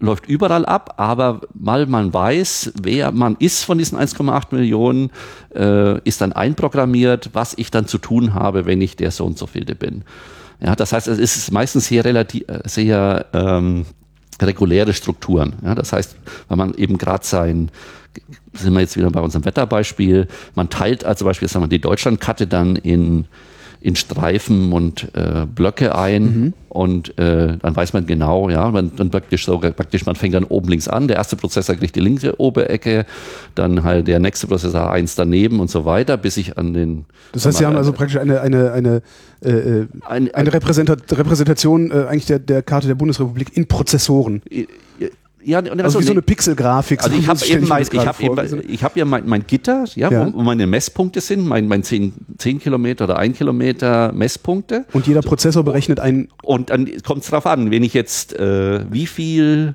läuft 0.00 0.26
überall 0.26 0.64
ab, 0.64 0.94
aber 0.96 1.40
mal 1.54 1.86
man 1.86 2.12
weiß, 2.14 2.72
wer 2.80 3.10
man 3.12 3.36
ist 3.38 3.64
von 3.64 3.78
diesen 3.78 3.98
1,8 3.98 4.54
Millionen, 4.54 5.10
äh, 5.54 6.00
ist 6.02 6.20
dann 6.20 6.32
einprogrammiert, 6.32 7.30
was 7.32 7.54
ich 7.56 7.70
dann 7.70 7.86
zu 7.86 7.98
tun 7.98 8.34
habe, 8.34 8.66
wenn 8.66 8.80
ich 8.80 8.96
der 8.96 9.10
so 9.10 9.26
und 9.26 9.38
so 9.38 9.46
vielte 9.46 9.74
bin. 9.74 10.04
Ja, 10.60 10.76
das 10.76 10.92
heißt, 10.92 11.08
es 11.08 11.18
ist 11.18 11.52
meistens 11.52 11.86
sehr 11.86 12.04
relativ, 12.04 12.48
äh, 12.48 12.60
sehr 12.64 13.26
ähm, 13.32 13.86
reguläre 14.40 14.92
Strukturen. 14.92 15.54
Ja, 15.64 15.74
das 15.74 15.92
heißt, 15.92 16.16
weil 16.48 16.56
man 16.56 16.74
eben 16.74 16.98
gerade 16.98 17.24
sein 17.24 17.70
sind 18.52 18.72
wir 18.72 18.80
jetzt 18.80 18.96
wieder 18.96 19.10
bei 19.10 19.20
unserem 19.20 19.44
Wetterbeispiel. 19.44 20.28
Man 20.54 20.70
teilt 20.70 21.04
also 21.04 21.24
beispielsweise 21.24 21.68
die 21.68 21.80
Deutschlandkarte 21.80 22.46
dann 22.46 22.76
in, 22.76 23.26
in 23.80 23.96
Streifen 23.96 24.72
und 24.72 25.14
äh, 25.14 25.46
Blöcke 25.46 25.94
ein 25.94 26.52
und 26.68 27.16
äh, 27.18 27.56
dann 27.60 27.76
weiß 27.76 27.92
man 27.92 28.06
genau, 28.06 28.50
ja, 28.50 28.70
man 28.70 28.92
dann 28.96 29.10
praktisch 29.10 29.44
so 29.44 29.58
praktisch, 29.58 30.04
man 30.04 30.16
fängt 30.16 30.34
dann 30.34 30.44
oben 30.44 30.68
links 30.68 30.88
an, 30.88 31.08
der 31.08 31.16
erste 31.16 31.36
Prozessor 31.36 31.76
kriegt 31.76 31.94
die 31.94 32.00
linke 32.00 32.38
Oberecke, 32.40 33.06
dann 33.54 33.84
halt 33.84 34.08
der 34.08 34.18
nächste 34.18 34.46
Prozessor 34.46 34.90
eins 34.90 35.14
daneben 35.14 35.60
und 35.60 35.70
so 35.70 35.84
weiter, 35.84 36.16
bis 36.16 36.36
ich 36.36 36.58
an 36.58 36.74
den 36.74 37.04
Das 37.32 37.46
heißt, 37.46 37.58
Sie 37.58 37.66
haben 37.66 37.76
also 37.76 37.92
praktisch 37.92 38.18
eine, 38.18 38.40
eine, 38.40 38.72
eine, 38.72 39.02
äh, 39.44 39.50
äh, 39.50 39.86
ein, 40.06 40.34
eine 40.34 40.52
Repräsentat 40.52 41.16
Repräsentation 41.16 41.90
äh, 41.90 42.06
eigentlich 42.08 42.26
der, 42.26 42.40
der 42.40 42.62
Karte 42.62 42.88
der 42.88 42.96
Bundesrepublik 42.96 43.56
in 43.56 43.66
Prozessoren. 43.66 44.42
Ja, 45.44 45.58
und 45.60 45.80
Also 45.80 46.00
wie 46.00 46.02
so 46.02 46.08
nee. 46.08 46.16
eine 46.16 46.22
Pixelgrafik. 46.22 47.02
Also 47.02 47.14
so 47.14 47.20
ich 47.20 47.28
habe 47.28 47.46
eben 47.46 47.68
mein, 47.68 47.82
ich 47.82 48.06
habe 48.06 48.26
vor. 48.26 48.42
eben, 48.42 48.62
ich 48.68 48.82
habe 48.82 48.98
ja 48.98 49.04
mein, 49.04 49.26
mein 49.26 49.46
Gitter, 49.46 49.84
ja, 49.94 50.10
Ja. 50.10 50.26
Wo, 50.26 50.38
wo 50.38 50.42
meine 50.42 50.66
Messpunkte 50.66 51.20
sind, 51.20 51.46
mein, 51.46 51.68
mein 51.68 51.82
10, 51.82 52.12
10 52.38 52.60
Kilometer 52.60 53.04
oder 53.04 53.18
1 53.18 53.36
Kilometer 53.38 54.12
Messpunkte. 54.12 54.84
Und 54.92 55.06
jeder 55.06 55.22
Prozessor 55.22 55.64
berechnet 55.64 56.00
einen 56.00 56.28
Und 56.42 56.70
dann 56.70 56.90
kommt 57.02 57.22
es 57.22 57.30
drauf 57.30 57.46
an, 57.46 57.70
wenn 57.70 57.82
ich 57.82 57.94
jetzt 57.94 58.34
äh, 58.34 58.80
wie 58.90 59.06
viel 59.06 59.74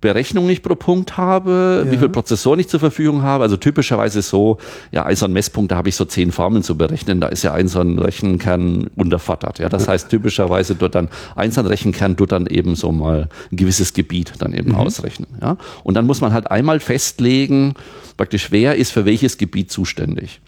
Berechnung 0.00 0.48
ich 0.48 0.62
pro 0.62 0.74
Punkt 0.74 1.16
habe, 1.18 1.84
Ja. 1.84 1.92
wie 1.92 1.98
viel 1.98 2.08
Prozessoren 2.08 2.58
ich 2.60 2.68
zur 2.68 2.80
Verfügung 2.80 3.22
habe. 3.22 3.44
Also 3.44 3.56
typischerweise 3.56 4.22
so, 4.22 4.58
ja, 4.92 5.04
ein 5.04 5.16
so 5.16 5.26
ein 5.26 5.32
Messpunkt, 5.32 5.72
da 5.72 5.76
habe 5.76 5.88
ich 5.90 5.96
so 5.96 6.04
zehn 6.06 6.32
Formeln 6.32 6.62
zu 6.62 6.76
berechnen, 6.76 7.20
da 7.20 7.28
ist 7.28 7.42
ja 7.42 7.52
ein 7.52 7.68
so 7.68 7.80
ein 7.80 7.98
Rechenkern 7.98 8.88
unterfattert. 8.96 9.58
Ja, 9.58 9.68
das 9.68 9.88
heißt 9.88 10.08
typischerweise 10.08 10.74
dort 10.74 10.94
dann, 10.94 11.08
ein 11.36 11.50
so 11.52 11.60
ein 11.60 11.66
Rechenkern 11.66 12.16
tut 12.16 12.32
dann 12.32 12.46
eben 12.46 12.76
so 12.76 12.92
mal 12.92 13.28
ein 13.52 13.56
gewisses 13.56 13.92
Gebiet 13.92 14.32
dann 14.38 14.52
eben 14.54 14.74
ausrechnen. 14.74 15.28
Ja, 15.42 15.56
und 15.84 15.94
dann 15.94 16.06
muss 16.06 16.20
man 16.20 16.32
halt 16.32 16.50
einmal 16.50 16.80
festlegen, 16.80 17.74
praktisch 18.16 18.50
wer 18.50 18.76
ist 18.76 18.92
für 18.92 19.04
welches 19.04 19.36
Gebiet 19.38 19.70
zuständig. 19.70 20.40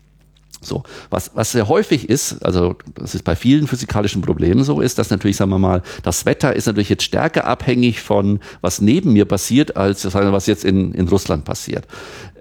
So, 0.63 0.85
was, 1.11 1.33
was 1.35 1.53
sehr 1.53 1.69
häufig 1.69 2.09
ist, 2.09 2.45
also 2.45 2.77
das 2.95 3.15
ist 3.15 3.25
bei 3.25 3.35
vielen 3.37 3.67
physikalischen 3.67 4.23
Problemen 4.23 4.63
so, 4.63 4.81
ist, 4.81 4.99
dass 4.99 5.11
natürlich, 5.11 5.37
sagen 5.37 5.51
wir 5.51 5.59
mal, 5.59 5.83
das 6.03 6.25
Wetter 6.25 6.55
ist 6.55 6.67
natürlich 6.67 6.89
jetzt 6.89 7.03
stärker 7.03 7.47
abhängig 7.47 8.01
von, 8.01 8.41
was 8.61 8.81
neben 8.81 9.13
mir 9.13 9.25
passiert, 9.25 9.77
als 9.77 10.05
was 10.15 10.47
jetzt 10.47 10.65
in, 10.65 10.93
in 10.93 11.09
Russland 11.09 11.45
passiert. 11.45 11.87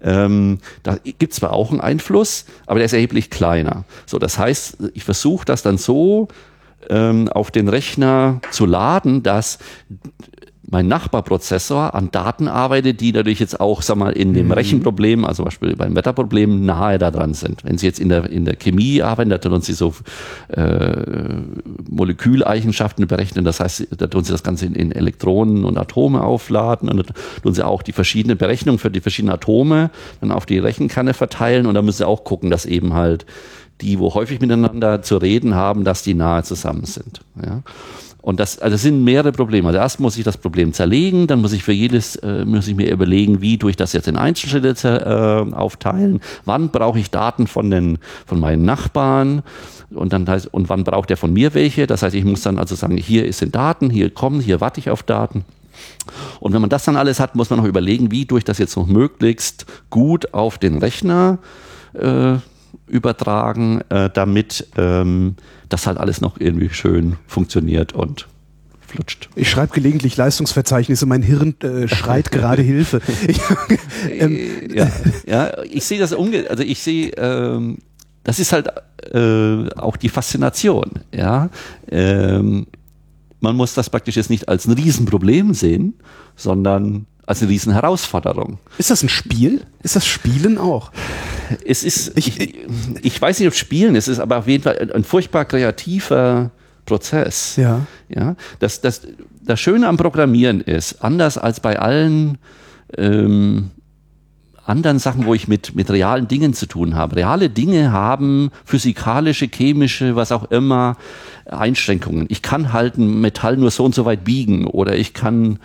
Ähm, 0.04 0.60
da 0.84 0.98
gibt 1.04 1.34
zwar 1.34 1.54
auch 1.54 1.72
einen 1.72 1.82
Einfluss, 1.82 2.46
aber 2.66 2.80
der 2.80 2.86
ist 2.86 2.94
erheblich 2.94 3.30
kleiner. 3.30 3.86
So, 4.06 4.20
das 4.20 4.38
heißt, 4.38 4.78
ich 4.94 5.04
versuche 5.04 5.46
das 5.46 5.64
dann 5.64 5.78
so 5.78 6.28
ähm, 6.90 7.28
auf 7.28 7.52
den 7.52 7.68
Rechner 7.68 8.42
zu 8.52 8.66
laden, 8.66 9.24
dass 9.24 9.60
mein 10.72 10.88
Nachbarprozessor 10.88 11.94
an 11.94 12.12
Daten 12.12 12.48
arbeitet, 12.48 13.02
die 13.02 13.12
natürlich 13.12 13.40
jetzt 13.42 13.60
auch, 13.60 13.82
sag 13.82 13.98
mal, 13.98 14.14
in 14.14 14.34
dem 14.34 14.52
Rechenproblem, 14.54 15.26
also 15.26 15.44
zum 15.44 15.46
Beispiel 15.46 15.76
beim 15.76 15.98
Wetterproblem, 15.98 16.66
nahe 16.66 16.98
da 16.98 17.12
dran 17.12 17.34
sind. 17.34 17.66
Wenn 17.66 17.78
Sie 17.78 17.86
jetzt 17.86 18.00
in 18.00 18.08
der, 18.08 18.30
in 18.30 18.46
der 18.46 18.56
Chemie 18.56 19.02
arbeiten, 19.02 19.30
da 19.30 19.38
tun 19.38 19.62
Sie 19.62 19.74
so 19.74 19.94
äh, 20.48 20.96
Moleküleigenschaften 21.90 23.06
berechnen, 23.06 23.44
das 23.44 23.60
heißt, 23.60 23.88
da 23.98 24.08
tun 24.08 24.24
Sie 24.24 24.32
das 24.32 24.44
Ganze 24.44 24.66
in, 24.66 24.76
in 24.76 24.94
Elektronen 24.94 25.66
und 25.66 25.78
Atome 25.78 26.24
aufladen 26.24 26.88
und 26.88 26.98
da 26.98 27.14
tun 27.44 27.54
Sie 27.54 27.66
auch 27.66 27.82
die 27.82 27.92
verschiedenen 27.92 28.38
Berechnungen 28.38 28.80
für 28.80 28.90
die 28.90 29.02
verschiedenen 29.02 29.34
Atome 29.34 29.92
dann 30.22 30.32
auf 30.32 30.46
die 30.46 30.58
Rechenkerne 30.58 31.14
verteilen 31.14 31.66
und 31.66 31.76
da 31.76 31.82
müssen 31.82 31.98
Sie 31.98 32.08
auch 32.08 32.24
gucken, 32.24 32.50
dass 32.50 32.66
eben 32.66 32.94
halt 32.94 33.26
die, 33.82 34.00
wo 34.00 34.14
häufig 34.14 34.40
miteinander 34.40 35.02
zu 35.02 35.18
reden 35.18 35.56
haben, 35.56 35.84
dass 35.84 36.04
die 36.04 36.14
nahe 36.14 36.44
zusammen 36.44 36.86
sind. 36.86 37.22
Ja. 37.44 37.62
Und 38.22 38.40
das, 38.40 38.60
also 38.60 38.76
das 38.76 38.84
sind 38.84 39.04
mehrere 39.04 39.32
Probleme. 39.32 39.68
Also 39.70 39.80
erst 39.80 40.00
muss 40.00 40.18
ich 40.18 40.24
das 40.24 40.38
Problem 40.38 40.74
zerlegen, 40.74 41.26
dann 41.26 41.42
muss 41.42 41.54
ich 41.54 41.64
für 41.64 41.72
jedes, 41.72 42.16
äh, 42.18 42.46
muss 42.46 42.68
ich 42.68 42.76
mir 42.76 42.92
überlegen, 42.92 43.42
wie 43.42 43.58
tue 43.58 43.72
ich 43.72 43.78
das 43.78 43.94
jetzt 43.94 44.08
in 44.08 44.16
Einzelschritte 44.16 45.48
äh, 45.52 45.56
aufteilen, 45.56 46.22
wann 46.46 46.70
brauche 46.70 47.00
ich 47.00 47.10
Daten 47.10 47.48
von 47.48 47.72
den, 47.72 47.98
von 48.28 48.40
meinen 48.40 48.64
Nachbarn 48.64 49.42
und 49.90 50.14
dann 50.14 50.28
heißt, 50.28 50.54
und 50.54 50.70
wann 50.70 50.84
braucht 50.84 51.10
der 51.10 51.18
von 51.18 51.34
mir 51.34 51.56
welche? 51.56 51.88
Das 51.88 52.04
heißt, 52.04 52.16
ich 52.16 52.24
muss 52.24 52.42
dann 52.42 52.60
also 52.60 52.76
sagen, 52.76 52.96
hier 52.98 53.32
sind 53.34 53.56
Daten, 53.56 53.90
hier 53.90 54.12
kommen, 54.12 54.40
hier 54.40 54.62
warte 54.62 54.80
ich 54.80 54.92
auf 54.92 55.02
Daten. 55.02 55.44
Und 56.40 56.54
wenn 56.54 56.62
man 56.62 56.70
das 56.70 56.84
dann 56.86 56.98
alles 56.98 57.20
hat, 57.20 57.36
muss 57.36 57.50
man 57.50 57.58
noch 57.58 57.66
überlegen, 57.66 58.12
wie 58.12 58.26
tue 58.26 58.38
ich 58.38 58.46
das 58.46 58.60
jetzt 58.60 58.76
noch 58.76 58.88
möglichst 58.88 59.66
gut 59.90 60.34
auf 60.34 60.60
den 60.60 60.78
Rechner 60.78 61.40
äh, 61.94 62.36
übertragen, 62.88 63.82
äh, 63.90 64.10
damit 64.10 64.68
ähm, 64.78 65.36
das 65.70 65.88
halt 65.88 65.98
alles 65.98 66.22
noch 66.22 66.40
irgendwie 66.40 66.70
schön 66.70 67.18
funktioniert 67.28 67.94
und 67.94 68.28
flutscht. 68.92 69.30
Ich 69.36 69.50
schreibe 69.50 69.74
gelegentlich 69.74 70.18
Leistungsverzeichnisse, 70.18 71.06
mein 71.06 71.24
Hirn 71.24 71.56
äh, 71.62 71.88
schreit 71.88 72.32
gerade 72.32 72.62
Hilfe. 72.62 73.02
Ich, 73.28 73.40
ähm, 74.10 74.38
ja, 74.74 74.92
ja, 75.26 75.64
ich 75.64 75.86
sehe 75.86 76.00
das 76.00 76.14
umge 76.14 76.50
also 76.50 76.64
ich 76.64 76.82
sehe, 76.82 77.12
ähm, 77.18 77.80
das 78.24 78.40
ist 78.40 78.54
halt 78.54 78.68
äh, 79.12 79.70
auch 79.76 79.98
die 79.98 80.10
Faszination, 80.10 80.92
ja. 81.14 81.50
Ähm, 81.90 82.68
man 83.40 83.56
muss 83.56 83.74
das 83.74 83.90
praktisch 83.90 84.18
jetzt 84.18 84.30
nicht 84.30 84.48
als 84.48 84.68
ein 84.68 84.74
Riesenproblem 84.74 85.56
sehen, 85.56 85.96
sondern 86.36 87.08
als 87.26 87.42
eine 87.42 87.50
Riesenherausforderung. 87.52 88.60
ist 88.78 88.90
das 88.90 89.04
ein 89.04 89.10
Spiel? 89.10 89.62
Ist 89.84 89.96
das 89.96 90.06
Spielen 90.06 90.58
auch? 90.58 90.92
Es 91.66 91.84
ist, 91.84 92.18
ich, 92.18 92.58
ich, 93.02 93.22
weiß 93.22 93.40
nicht, 93.40 93.48
ob 93.48 93.54
Spielen 93.54 93.96
es 93.96 94.08
ist, 94.08 94.20
aber 94.20 94.38
auf 94.38 94.48
jeden 94.48 94.64
Fall 94.64 94.78
ein, 94.80 94.92
ein 94.92 95.04
furchtbar 95.04 95.46
kreativer 95.46 96.52
Prozess. 96.86 97.56
Ja. 97.58 97.86
Ja, 98.10 98.36
das, 98.60 98.82
das, 98.82 99.02
das 99.44 99.60
Schöne 99.60 99.88
am 99.88 99.98
Programmieren 99.98 100.62
ist, 100.62 101.04
anders 101.04 101.38
als 101.38 101.60
bei 101.60 101.80
allen 101.80 102.38
ähm, 102.98 103.72
anderen 104.66 105.00
Sachen, 105.00 105.26
wo 105.26 105.34
ich 105.34 105.48
mit, 105.48 105.76
mit 105.76 105.90
realen 105.90 106.28
Dingen 106.28 106.54
zu 106.54 106.66
tun 106.66 106.96
habe. 106.96 107.18
Reale 107.18 107.50
Dinge 107.50 107.92
haben 107.92 108.52
physikalische, 108.66 109.48
chemische, 109.48 110.16
was 110.16 110.32
auch 110.32 110.50
immer, 110.52 110.98
Einschränkungen. 111.46 112.26
Ich 112.30 112.42
kann 112.42 112.74
halt 112.74 112.98
ein 112.98 113.22
Metall 113.22 113.58
nur 113.58 113.72
so 113.72 113.84
und 113.84 113.96
so 113.96 114.06
weit 114.06 114.24
biegen 114.24 114.68
oder 114.68 114.96
ich 114.96 115.14
kann 115.14 115.60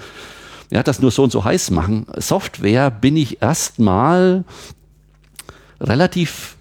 ja, 0.70 0.82
das 0.82 1.00
nur 1.00 1.10
so 1.10 1.22
und 1.24 1.30
so 1.30 1.44
heiß 1.44 1.70
machen. 1.70 2.06
Software 2.16 2.90
bin 2.90 3.16
ich 3.16 3.40
erstmal 3.42 4.44
relativ 5.80 6.55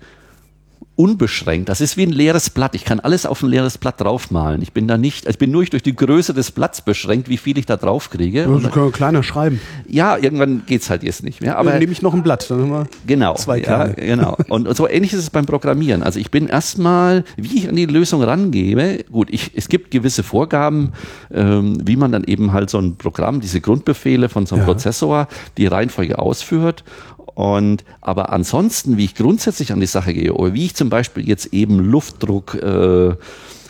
unbeschränkt. 0.95 1.67
Das 1.67 1.81
ist 1.81 1.97
wie 1.97 2.03
ein 2.03 2.11
leeres 2.11 2.49
Blatt. 2.49 2.73
Ich 2.73 2.85
kann 2.85 2.99
alles 3.01 3.25
auf 3.25 3.43
ein 3.43 3.49
leeres 3.49 3.77
Blatt 3.77 3.99
draufmalen. 3.99 4.61
Ich 4.61 4.71
bin 4.71 4.87
da 4.87 4.97
nicht, 4.97 5.27
ich 5.27 5.37
bin 5.37 5.51
nur 5.51 5.65
durch 5.65 5.83
die 5.83 5.95
Größe 5.95 6.33
des 6.33 6.51
Blatts 6.51 6.81
beschränkt, 6.81 7.27
wie 7.27 7.37
viel 7.37 7.57
ich 7.57 7.65
da 7.65 7.75
drauf 7.75 8.09
kriege. 8.09 8.43
Ja, 8.43 8.59
Sie 8.59 8.69
können 8.69 8.91
kleiner 8.91 9.21
schreiben. 9.21 9.59
Ja, 9.87 10.17
irgendwann 10.17 10.63
geht's 10.65 10.89
halt 10.89 11.03
jetzt 11.03 11.23
nicht 11.23 11.41
mehr. 11.41 11.57
Aber 11.57 11.71
dann 11.71 11.79
nehme 11.79 11.91
ich 11.91 12.01
noch 12.01 12.13
ein 12.13 12.23
Blatt, 12.23 12.49
dann 12.49 12.61
haben 12.61 12.69
wir 12.69 12.87
genau, 13.05 13.35
zwei 13.35 13.57
ja, 13.57 13.63
Kerne. 13.63 13.93
genau. 13.95 14.37
Und, 14.47 14.67
und 14.67 14.77
so 14.77 14.87
ähnlich 14.87 15.11
ist 15.11 15.19
es 15.19 15.29
beim 15.29 15.45
Programmieren. 15.45 16.01
Also 16.01 16.19
ich 16.19 16.31
bin 16.31 16.47
erstmal, 16.47 17.25
wie 17.35 17.57
ich 17.57 17.67
an 17.69 17.75
die 17.75 17.85
Lösung 17.85 18.23
rangebe. 18.23 19.03
Gut, 19.11 19.27
ich, 19.31 19.51
es 19.55 19.67
gibt 19.67 19.91
gewisse 19.91 20.23
Vorgaben, 20.23 20.93
ähm, 21.33 21.77
wie 21.85 21.97
man 21.97 22.11
dann 22.13 22.23
eben 22.23 22.53
halt 22.53 22.69
so 22.69 22.79
ein 22.79 22.95
Programm, 22.95 23.41
diese 23.41 23.59
Grundbefehle 23.59 24.29
von 24.29 24.45
so 24.45 24.55
einem 24.55 24.61
Ja. 24.65 24.71
Prozessor, 24.73 25.27
die 25.57 25.67
Reihenfolge 25.67 26.19
ausführt. 26.19 26.83
Und 27.35 27.83
aber 28.01 28.31
ansonsten, 28.31 28.97
wie 28.97 29.05
ich 29.05 29.15
grundsätzlich 29.15 29.71
an 29.71 29.81
die 29.81 29.85
Sache 29.85 30.13
gehe, 30.13 30.33
oder 30.33 30.53
wie 30.53 30.65
ich 30.65 30.75
zum 30.75 30.89
Beispiel 30.89 31.27
jetzt 31.27 31.53
eben 31.53 31.79
Luftdruck 31.79 32.55
äh, 32.55 33.13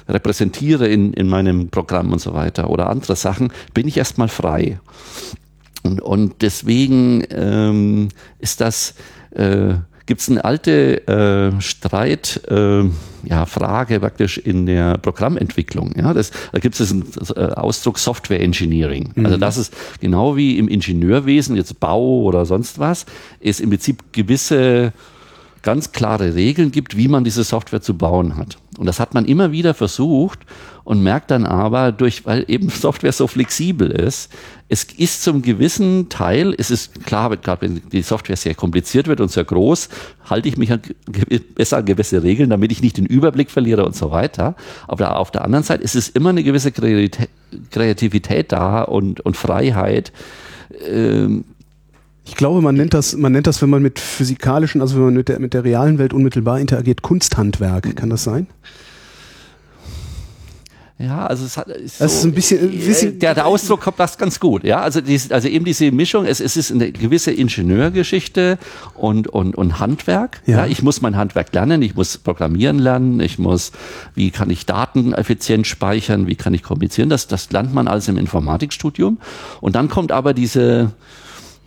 repräsentiere 0.07 0.87
in, 0.87 1.13
in 1.13 1.27
meinem 1.27 1.69
Programm 1.69 2.13
und 2.13 2.19
so 2.19 2.33
weiter 2.33 2.69
oder 2.69 2.89
andere 2.89 3.15
Sachen, 3.15 3.51
bin 3.73 3.87
ich 3.87 3.97
erstmal 3.97 4.27
frei. 4.27 4.79
Und, 5.83 5.99
und 5.99 6.41
deswegen 6.41 7.23
ähm, 7.31 8.09
ist 8.39 8.61
das, 8.61 8.93
äh, 9.31 9.73
gibt 10.05 10.21
es 10.21 10.29
eine 10.29 10.43
alte 10.45 11.07
äh, 11.07 11.61
Streit, 11.61 12.41
äh, 12.49 12.83
ja, 13.23 13.45
Frage 13.45 13.99
praktisch 13.99 14.37
in 14.37 14.65
der 14.65 14.97
Programmentwicklung. 14.99 15.93
Ja, 15.97 16.13
das, 16.13 16.31
da 16.51 16.59
gibt 16.59 16.79
es 16.79 16.89
diesen 16.89 17.05
äh, 17.35 17.39
Ausdruck 17.53 17.97
Software 17.97 18.39
Engineering. 18.39 19.13
Also 19.23 19.37
das 19.37 19.57
ist 19.57 19.73
genau 19.99 20.35
wie 20.35 20.59
im 20.59 20.67
Ingenieurwesen, 20.67 21.55
jetzt 21.55 21.79
Bau 21.79 22.21
oder 22.21 22.45
sonst 22.45 22.77
was, 22.77 23.05
es 23.41 23.59
im 23.59 23.69
Prinzip 23.69 24.03
gewisse 24.11 24.93
ganz 25.63 25.91
klare 25.91 26.35
Regeln 26.35 26.71
gibt, 26.71 26.95
wie 26.95 27.07
man 27.07 27.23
diese 27.23 27.43
Software 27.43 27.81
zu 27.81 27.97
bauen 27.97 28.37
hat. 28.37 28.57
Und 28.77 28.85
das 28.85 28.99
hat 28.99 29.15
man 29.15 29.25
immer 29.25 29.51
wieder 29.51 29.73
versucht 29.73 30.39
und 30.85 31.03
merkt 31.03 31.31
dann 31.31 31.45
aber, 31.45 31.91
durch, 31.91 32.25
weil 32.25 32.45
eben 32.47 32.69
Software 32.69 33.11
so 33.11 33.27
flexibel 33.27 33.91
ist, 33.91 34.31
es 34.69 34.83
ist 34.83 35.23
zum 35.23 35.41
gewissen 35.41 36.09
Teil, 36.09 36.55
es 36.57 36.71
ist 36.71 37.05
klar, 37.05 37.35
gerade 37.37 37.61
wenn 37.61 37.81
die 37.91 38.01
Software 38.01 38.37
sehr 38.37 38.55
kompliziert 38.55 39.07
wird 39.07 39.19
und 39.19 39.29
sehr 39.29 39.43
groß, 39.43 39.89
halte 40.29 40.47
ich 40.47 40.57
mich 40.57 40.71
an, 40.71 40.79
besser 41.55 41.77
an 41.77 41.85
gewisse 41.85 42.23
Regeln, 42.23 42.49
damit 42.49 42.71
ich 42.71 42.81
nicht 42.81 42.97
den 42.97 43.05
Überblick 43.05 43.51
verliere 43.51 43.85
und 43.85 43.95
so 43.95 44.11
weiter. 44.11 44.55
Aber 44.87 45.17
auf 45.17 45.29
der 45.31 45.43
anderen 45.43 45.63
Seite 45.63 45.83
ist 45.83 45.95
es 45.95 46.07
immer 46.09 46.29
eine 46.29 46.43
gewisse 46.43 46.71
Kreativität, 46.71 47.29
Kreativität 47.71 48.51
da 48.51 48.81
und, 48.81 49.21
und 49.21 49.37
Freiheit, 49.37 50.11
ähm, 50.87 51.45
Ich 52.25 52.35
glaube, 52.35 52.61
man 52.61 52.75
nennt 52.75 52.93
das, 52.93 53.15
man 53.15 53.31
nennt 53.31 53.45
das, 53.45 53.61
wenn 53.61 53.69
man 53.69 53.83
mit 53.83 53.99
physikalischen, 53.99 54.81
also 54.81 54.95
wenn 54.95 55.05
man 55.05 55.13
mit 55.13 55.29
der, 55.29 55.39
mit 55.39 55.53
der 55.53 55.63
realen 55.63 55.99
Welt 55.99 56.11
unmittelbar 56.11 56.59
interagiert, 56.59 57.03
Kunsthandwerk. 57.03 57.95
Kann 57.95 58.09
das 58.09 58.23
sein? 58.23 58.47
Ja, 60.97 61.27
also 61.27 61.43
es 61.45 61.57
hat 61.57 61.67
ist 61.67 61.99
Das 61.99 62.13
ist 62.13 62.23
ein 62.23 62.31
bisschen- 62.31 62.69
ein 62.69 62.71
bisschen- 62.71 63.19
der, 63.19 63.33
der 63.35 63.45
Ausdruck 63.47 63.81
kommt 63.81 63.99
das 63.99 64.17
ganz 64.17 64.39
gut. 64.39 64.63
Ja, 64.63 64.79
also 64.79 65.01
dies, 65.01 65.29
also 65.29 65.49
eben 65.49 65.65
diese 65.65 65.91
Mischung. 65.91 66.25
Es, 66.25 66.39
es 66.39 66.55
ist 66.55 66.71
eine 66.71 66.89
gewisse 66.93 67.31
Ingenieurgeschichte 67.31 68.57
und 68.93 69.27
und 69.27 69.55
und 69.57 69.79
Handwerk. 69.79 70.41
Ja. 70.45 70.59
Ja. 70.59 70.65
ich 70.67 70.81
muss 70.83 71.01
mein 71.01 71.17
Handwerk 71.17 71.53
lernen. 71.53 71.81
Ich 71.81 71.95
muss 71.95 72.17
programmieren 72.17 72.79
lernen. 72.79 73.19
Ich 73.19 73.37
muss, 73.39 73.73
wie 74.13 74.31
kann 74.31 74.49
ich 74.49 74.65
Daten 74.65 75.11
effizient 75.13 75.67
speichern? 75.67 76.27
Wie 76.27 76.35
kann 76.35 76.53
ich 76.53 76.63
kommunizieren? 76.63 77.09
Das 77.09 77.27
das 77.27 77.51
lernt 77.51 77.73
man 77.73 77.89
alles 77.89 78.07
im 78.07 78.17
Informatikstudium. 78.17 79.17
Und 79.59 79.75
dann 79.75 79.89
kommt 79.89 80.13
aber 80.13 80.33
diese 80.33 80.91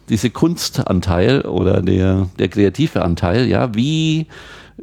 diese 0.09 0.31
Kunstanteil 0.31 1.43
oder 1.43 1.83
der, 1.83 2.31
der 2.39 2.49
kreative 2.49 3.03
Anteil, 3.03 3.47
ja, 3.47 3.75
wie 3.75 4.27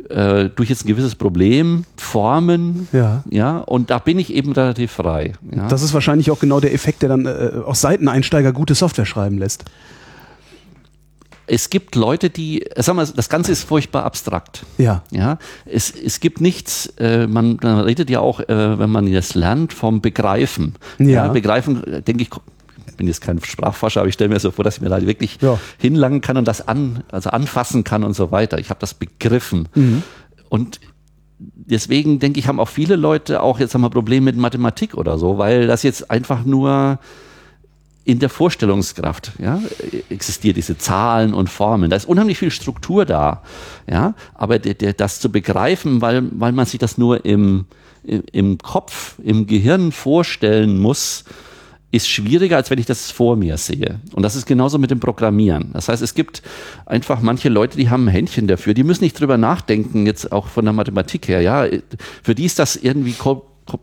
äh, 0.10 0.50
durch 0.56 0.70
jetzt 0.70 0.86
ein 0.86 0.88
gewisses 0.88 1.16
Problem 1.16 1.86
formen, 1.98 2.88
Ja. 2.92 3.24
ja, 3.30 3.58
und 3.60 3.90
da 3.90 4.00
bin 4.00 4.20
ich 4.20 4.34
eben 4.34 4.52
relativ 4.52 4.92
frei. 4.92 5.34
Ja. 5.56 5.68
Das 5.68 5.82
ist 5.82 5.94
wahrscheinlich 5.94 6.32
auch 6.32 6.40
genau 6.40 6.60
der 6.60 6.74
Effekt, 6.74 7.02
der 7.02 7.10
dann 7.10 7.26
äh, 7.26 7.52
aus 7.66 7.82
Seiteneinsteiger 7.82 8.52
gute 8.54 8.76
Software 8.76 9.06
schreiben 9.06 9.38
lässt. 9.38 9.66
es 11.48 11.70
gibt 11.70 11.96
Leute, 11.96 12.30
die, 12.32 12.66
sag 12.76 12.96
mal, 12.96 13.06
das 13.06 13.30
Ganze 13.30 13.52
ist 13.52 13.64
furchtbar 13.64 14.04
abstrakt. 14.04 14.66
Ja. 14.80 15.04
Ja, 15.12 15.38
es, 15.66 15.92
es 15.92 16.20
gibt 16.20 16.42
nichts, 16.42 16.88
äh, 16.98 17.28
man, 17.28 17.60
man 17.62 17.82
redet 17.82 18.10
ja 18.10 18.20
auch, 18.20 18.40
äh, 18.40 18.80
wenn 18.80 18.90
man 18.90 19.12
das 19.12 19.36
lernt, 19.36 19.72
vom 19.72 20.02
Begreifen. 20.02 20.74
Ja. 20.98 21.28
Begreifen, 21.28 21.84
äh, 21.86 22.02
denke 22.02 22.24
ich 22.24 22.30
bin 22.96 23.08
jetzt 23.08 23.22
kein 23.22 23.44
Sprachforscher, 23.44 24.02
aber 24.02 24.08
ich 24.08 24.16
stelle 24.16 24.30
mir 24.30 24.40
so 24.40 24.52
vor, 24.52 24.64
dass 24.64 24.78
ich 24.78 24.82
mir 24.82 24.90
da 24.90 25.02
wirklich 25.06 25.38
Ja. 25.42 25.60
hinlangen 25.78 26.22
kann 26.22 26.38
und 26.38 26.48
das 26.48 26.68
an, 26.68 27.04
also 27.12 27.30
anfassen 27.30 27.84
kann 27.84 28.04
und 28.04 28.14
so 28.14 28.32
weiter. 28.32 28.60
Ich 28.60 28.70
habe 28.70 28.80
das 28.80 28.94
begriffen. 28.94 29.68
Mhm. 29.76 30.04
Und 30.50 30.80
deswegen 31.40 32.20
denke 32.20 32.40
ich, 32.40 32.48
haben 32.48 32.60
auch 32.60 32.70
viele 32.70 32.96
Leute 32.96 33.42
auch 33.42 33.60
jetzt 33.60 33.74
haben 33.74 33.82
wir 33.82 33.90
Probleme 33.90 34.26
mit 34.26 34.38
Mathematik 34.38 34.96
oder 34.96 35.18
so, 35.18 35.38
weil 35.38 35.68
das 35.68 35.84
jetzt 35.84 36.10
einfach 36.10 36.46
nur 36.46 37.00
in 38.06 38.20
der 38.20 38.30
Vorstellungskraft 38.30 39.32
ja, 39.40 39.60
existiert 40.10 40.58
diese 40.58 40.78
Zahlen 40.78 41.34
und 41.34 41.50
Formeln. 41.50 41.90
Da 41.90 41.98
ist 41.98 42.08
unheimlich 42.08 42.38
viel 42.38 42.52
Struktur 42.52 43.04
da, 43.04 43.42
ja, 43.90 44.14
aber 44.36 44.60
der, 44.60 44.76
der, 44.76 44.94
das 44.94 45.20
zu 45.20 45.32
begreifen, 45.32 46.02
weil, 46.02 46.24
weil 46.40 46.52
man 46.52 46.68
sich 46.68 46.80
das 46.80 47.00
nur 47.00 47.26
im, 47.26 47.66
im 48.04 48.60
Kopf, 48.60 49.16
im 49.24 49.48
Gehirn 49.48 49.92
vorstellen 49.92 50.78
muss, 50.80 51.26
ist 51.96 52.10
schwieriger, 52.10 52.58
als 52.58 52.70
wenn 52.70 52.80
ich 52.80 52.86
das 52.86 53.12
vor 53.12 53.36
mir 53.36 53.58
sehe. 53.58 54.00
Und 54.14 54.24
das 54.24 54.36
ist 54.36 54.46
genauso 54.46 54.78
mit 54.78 54.92
dem 54.92 55.00
Programmieren. 55.00 55.72
Das 55.74 55.90
heißt, 55.90 56.02
es 56.02 56.14
gibt 56.14 56.42
einfach 56.86 57.22
manche 57.22 57.50
Leute, 57.50 57.78
die 57.78 57.90
haben 57.90 58.06
ein 58.06 58.12
Händchen 58.12 58.48
dafür, 58.48 58.74
die 58.74 58.84
müssen 58.84 59.04
nicht 59.04 59.20
drüber 59.20 59.38
nachdenken, 59.38 60.06
jetzt 60.06 60.32
auch 60.32 60.48
von 60.48 60.66
der 60.66 60.74
Mathematik 60.74 61.28
her, 61.28 61.42
ja. 61.42 61.66
Für 62.24 62.36
die 62.36 62.46
ist 62.46 62.60
das 62.60 62.76
irgendwie 62.76 63.16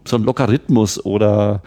so 0.05 0.17
ein 0.17 0.23
Logarithmus 0.25 1.05
oder 1.05 1.63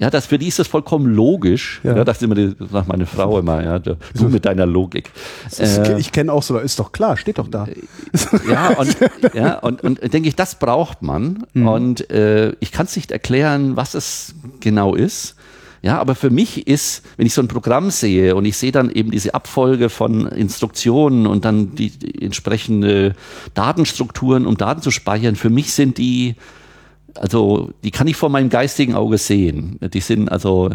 ja, 0.00 0.08
das, 0.08 0.24
für 0.24 0.38
die 0.38 0.48
ist 0.48 0.58
das 0.58 0.66
vollkommen 0.66 1.14
logisch. 1.14 1.82
Ja. 1.84 1.94
Ja. 1.94 2.04
das 2.04 2.16
ist 2.16 2.22
immer 2.22 2.34
die, 2.34 2.56
sagt 2.58 2.88
meine 2.88 3.04
Frau 3.04 3.38
immer, 3.38 3.62
ja, 3.62 3.78
du, 3.78 3.96
mit 4.30 4.46
deiner 4.46 4.64
Logik. 4.64 5.10
Äh, 5.58 6.00
ich 6.00 6.10
kenne 6.10 6.32
auch 6.32 6.42
so, 6.42 6.56
ist 6.56 6.78
doch 6.78 6.92
klar, 6.92 7.18
steht 7.18 7.36
doch 7.36 7.48
da. 7.48 7.66
ja, 8.50 8.68
und, 8.78 8.96
ja, 9.34 9.58
und, 9.58 9.82
und 9.84 10.00
denke 10.12 10.26
ich, 10.26 10.36
das 10.36 10.58
braucht 10.58 11.02
man. 11.02 11.44
Und 11.54 12.10
äh, 12.10 12.54
ich 12.60 12.72
kann 12.72 12.86
es 12.86 12.96
nicht 12.96 13.12
erklären, 13.12 13.76
was 13.76 13.92
es 13.92 14.34
genau 14.60 14.94
ist. 14.94 15.36
Ja, 15.82 15.98
aber 15.98 16.14
für 16.14 16.28
mich 16.28 16.66
ist, 16.66 17.02
wenn 17.16 17.26
ich 17.26 17.32
so 17.32 17.40
ein 17.40 17.48
Programm 17.48 17.90
sehe 17.90 18.36
und 18.36 18.44
ich 18.44 18.56
sehe 18.56 18.72
dann 18.72 18.90
eben 18.90 19.10
diese 19.10 19.34
Abfolge 19.34 19.88
von 19.88 20.26
Instruktionen 20.26 21.26
und 21.26 21.46
dann 21.46 21.74
die, 21.74 21.92
entsprechende 22.20 23.14
Datenstrukturen, 23.54 24.46
um 24.46 24.58
Daten 24.58 24.82
zu 24.82 24.90
speichern, 24.90 25.36
für 25.36 25.48
mich 25.48 25.72
sind 25.72 25.96
die, 25.96 26.34
also 27.14 27.70
die 27.82 27.90
kann 27.90 28.06
ich 28.08 28.16
vor 28.16 28.28
meinem 28.28 28.50
geistigen 28.50 28.94
Auge 28.94 29.16
sehen. 29.16 29.78
Die 29.80 30.00
sind 30.00 30.30
also, 30.30 30.74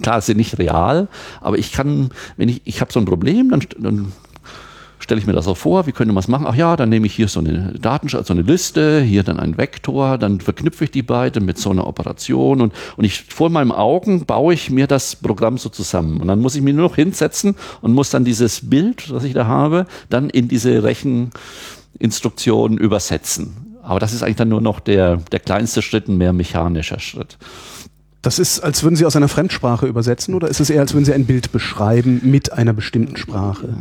klar, 0.00 0.20
sind 0.20 0.36
nicht 0.36 0.58
real, 0.58 1.08
aber 1.40 1.58
ich 1.58 1.72
kann, 1.72 2.10
wenn 2.36 2.48
ich, 2.48 2.62
ich 2.64 2.80
habe 2.80 2.92
so 2.92 3.00
ein 3.00 3.04
Problem, 3.04 3.50
dann, 3.50 3.62
dann 3.78 4.12
stelle 5.06 5.20
ich 5.20 5.26
mir 5.28 5.34
das 5.34 5.44
so 5.44 5.54
vor, 5.54 5.86
wie 5.86 5.92
könnte 5.92 6.12
man 6.12 6.20
es 6.20 6.26
machen? 6.26 6.46
Ach 6.48 6.56
ja, 6.56 6.74
dann 6.74 6.88
nehme 6.88 7.06
ich 7.06 7.14
hier 7.14 7.28
so 7.28 7.38
eine 7.38 7.74
Daten, 7.80 8.08
so 8.08 8.18
eine 8.28 8.42
Liste, 8.42 9.00
hier 9.00 9.22
dann 9.22 9.38
einen 9.38 9.56
Vektor, 9.56 10.18
dann 10.18 10.40
verknüpfe 10.40 10.82
ich 10.82 10.90
die 10.90 11.04
beide 11.04 11.40
mit 11.40 11.58
so 11.58 11.70
einer 11.70 11.86
Operation 11.86 12.60
und, 12.60 12.72
und 12.96 13.04
ich 13.04 13.22
vor 13.22 13.48
meinen 13.48 13.70
Augen 13.70 14.26
baue 14.26 14.52
ich 14.52 14.68
mir 14.68 14.88
das 14.88 15.14
Programm 15.14 15.58
so 15.58 15.68
zusammen. 15.68 16.20
Und 16.20 16.26
dann 16.26 16.40
muss 16.40 16.56
ich 16.56 16.62
mich 16.62 16.74
nur 16.74 16.88
noch 16.88 16.96
hinsetzen 16.96 17.54
und 17.82 17.94
muss 17.94 18.10
dann 18.10 18.24
dieses 18.24 18.68
Bild, 18.68 19.08
das 19.08 19.22
ich 19.22 19.32
da 19.32 19.46
habe, 19.46 19.86
dann 20.10 20.28
in 20.28 20.48
diese 20.48 20.82
Recheninstruktion 20.82 22.76
übersetzen. 22.76 23.78
Aber 23.84 24.00
das 24.00 24.12
ist 24.12 24.24
eigentlich 24.24 24.34
dann 24.36 24.48
nur 24.48 24.60
noch 24.60 24.80
der, 24.80 25.18
der 25.30 25.38
kleinste 25.38 25.82
Schritt, 25.82 26.08
ein 26.08 26.16
mehr 26.16 26.32
mechanischer 26.32 26.98
Schritt. 26.98 27.38
Das 28.22 28.40
ist, 28.40 28.58
als 28.58 28.82
würden 28.82 28.96
Sie 28.96 29.06
aus 29.06 29.14
einer 29.14 29.28
Fremdsprache 29.28 29.86
übersetzen 29.86 30.34
oder 30.34 30.48
ist 30.48 30.58
es 30.58 30.68
eher, 30.68 30.80
als 30.80 30.94
würden 30.94 31.04
Sie 31.04 31.12
ein 31.12 31.26
Bild 31.26 31.52
beschreiben 31.52 32.22
mit 32.24 32.52
einer 32.52 32.72
bestimmten 32.72 33.16
Sprache? 33.16 33.76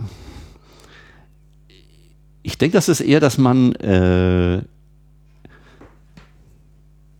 Ich 2.45 2.59
denke, 2.59 2.77
das 2.77 2.89
ist 2.89 3.01
eher, 3.01 3.19
dass 3.19 3.39
man 3.39 3.73
äh, 3.73 4.61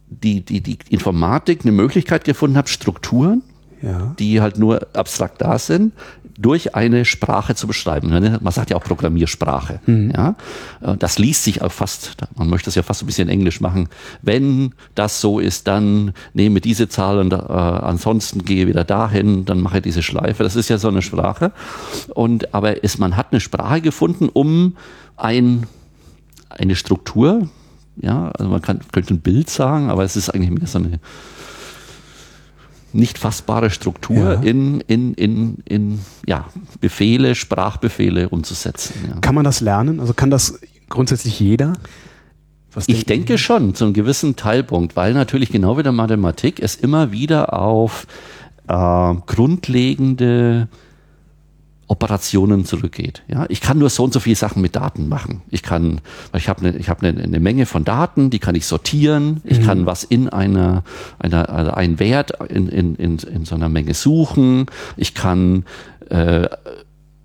die, 0.08 0.46
die, 0.46 0.62
die 0.62 0.78
Informatik 0.90 1.62
eine 1.64 1.72
Möglichkeit 1.72 2.24
gefunden 2.26 2.58
hat, 2.58 2.70
Strukturen, 2.70 3.42
Ja. 3.82 4.14
die 4.20 4.40
halt 4.40 4.60
nur 4.60 4.88
abstrakt 4.94 5.42
da 5.42 5.58
sind, 5.58 5.94
durch 6.38 6.76
eine 6.76 7.06
Sprache 7.06 7.56
zu 7.56 7.66
beschreiben. 7.66 8.10
Man 8.42 8.52
sagt 8.54 8.70
ja 8.70 8.78
auch 8.78 8.84
Programmiersprache. 8.84 9.80
Mhm. 9.88 10.12
Ja? 10.16 10.36
Äh, 10.82 10.96
das 10.98 11.18
liest 11.18 11.44
sich 11.44 11.64
auch 11.64 11.72
fast, 11.72 12.18
man 12.36 12.48
möchte 12.48 12.66
das 12.66 12.76
ja 12.76 12.84
fast 12.84 13.02
ein 13.02 13.08
bisschen 13.08 13.28
Englisch 13.30 13.62
machen. 13.62 13.90
Wenn 14.22 14.76
das 14.94 15.22
so 15.22 15.40
ist, 15.40 15.68
dann 15.68 16.14
nehme 16.34 16.62
diese 16.62 16.88
Zahl 16.88 17.18
und 17.18 17.34
äh, 17.34 17.38
ansonsten 17.38 18.46
gehe 18.46 18.68
wieder 18.68 18.84
dahin, 18.84 19.46
dann 19.46 19.60
mache 19.60 19.82
diese 19.82 20.04
Schleife. 20.04 20.44
Das 20.44 20.56
ist 20.56 20.70
ja 20.70 20.78
so 20.78 20.90
eine 20.90 21.02
Sprache. 21.02 21.52
Und 22.14 22.54
aber 22.54 22.84
ist, 22.84 23.00
man 23.00 23.18
hat 23.18 23.28
eine 23.32 23.40
Sprache 23.40 23.82
gefunden, 23.82 24.30
um 24.32 24.76
ein, 25.18 25.68
eine 26.50 26.76
Struktur, 26.76 27.50
ja, 27.98 28.30
also 28.32 28.50
man 28.50 28.62
kann, 28.62 28.80
könnte 28.92 29.14
ein 29.14 29.22
Bild 29.22 29.50
sagen, 29.50 29.90
aber 29.90 30.04
es 30.04 30.16
ist 30.16 30.30
eigentlich 30.30 30.52
mehr 30.52 30.68
so 30.68 30.80
eine 30.80 31.00
nicht 32.96 33.18
fassbare 33.18 33.70
Struktur 33.70 34.34
ja. 34.34 34.42
in, 34.42 34.80
in, 34.82 35.14
in, 35.16 35.58
in 35.66 36.00
ja, 36.26 36.46
Befehle, 36.80 37.36
Sprachbefehle 37.36 38.30
umzusetzen. 38.30 38.94
Ja. 39.10 39.20
Kann 39.20 39.36
man 39.36 39.44
das 39.44 39.60
lernen? 39.60 40.00
Also 40.00 40.14
kann 40.14 40.32
das 40.32 40.60
grundsätzlich 40.88 41.40
jeder? 41.40 41.74
Was 42.74 42.88
ich 42.88 43.06
denke 43.06 43.38
schon, 43.38 43.76
zu 43.76 43.86
einem 43.86 43.94
gewissen 43.94 44.36
Teilpunkt, 44.36 44.96
weil 44.96 45.14
natürlich 45.14 45.50
genau 45.50 45.78
wie 45.78 45.84
der 45.84 45.92
Mathematik 45.92 46.62
es 46.62 46.76
immer 46.76 47.12
wieder 47.12 47.54
auf 47.54 48.08
äh, 48.68 49.14
grundlegende 49.26 50.68
Operationen 51.88 52.66
zurückgeht. 52.66 53.24
Ja, 53.28 53.46
ich 53.50 53.62
kann 53.62 53.78
nur 53.78 53.90
so 53.90 54.04
und 54.04 54.14
so 54.14 54.20
viele 54.20 54.36
Sachen 54.36 54.62
mit 54.62 54.76
Daten 54.76 55.08
machen. 55.08 55.42
Ich 55.52 55.62
kann, 55.62 56.02
ich 56.36 56.50
habe 56.50 56.62
eine, 56.62 56.78
ich 56.78 56.90
habe 56.90 57.08
eine, 57.08 57.22
eine 57.22 57.40
Menge 57.40 57.66
von 57.66 57.84
Daten, 57.84 58.32
die 58.32 58.40
kann 58.40 58.56
ich 58.56 58.66
sortieren. 58.66 59.42
Ich 59.44 59.60
mhm. 59.60 59.66
kann 59.66 59.86
was 59.86 60.04
in 60.04 60.30
einer, 60.30 60.84
einer, 61.20 61.50
also 61.50 61.72
einen 61.72 62.00
Wert 62.00 62.32
in, 62.50 62.70
in, 62.70 62.96
in, 62.96 63.18
in 63.20 63.46
so 63.46 63.56
einer 63.56 63.70
Menge 63.70 63.94
suchen. 63.94 64.66
Ich 64.98 65.14
kann 65.14 65.66
äh, 66.10 66.48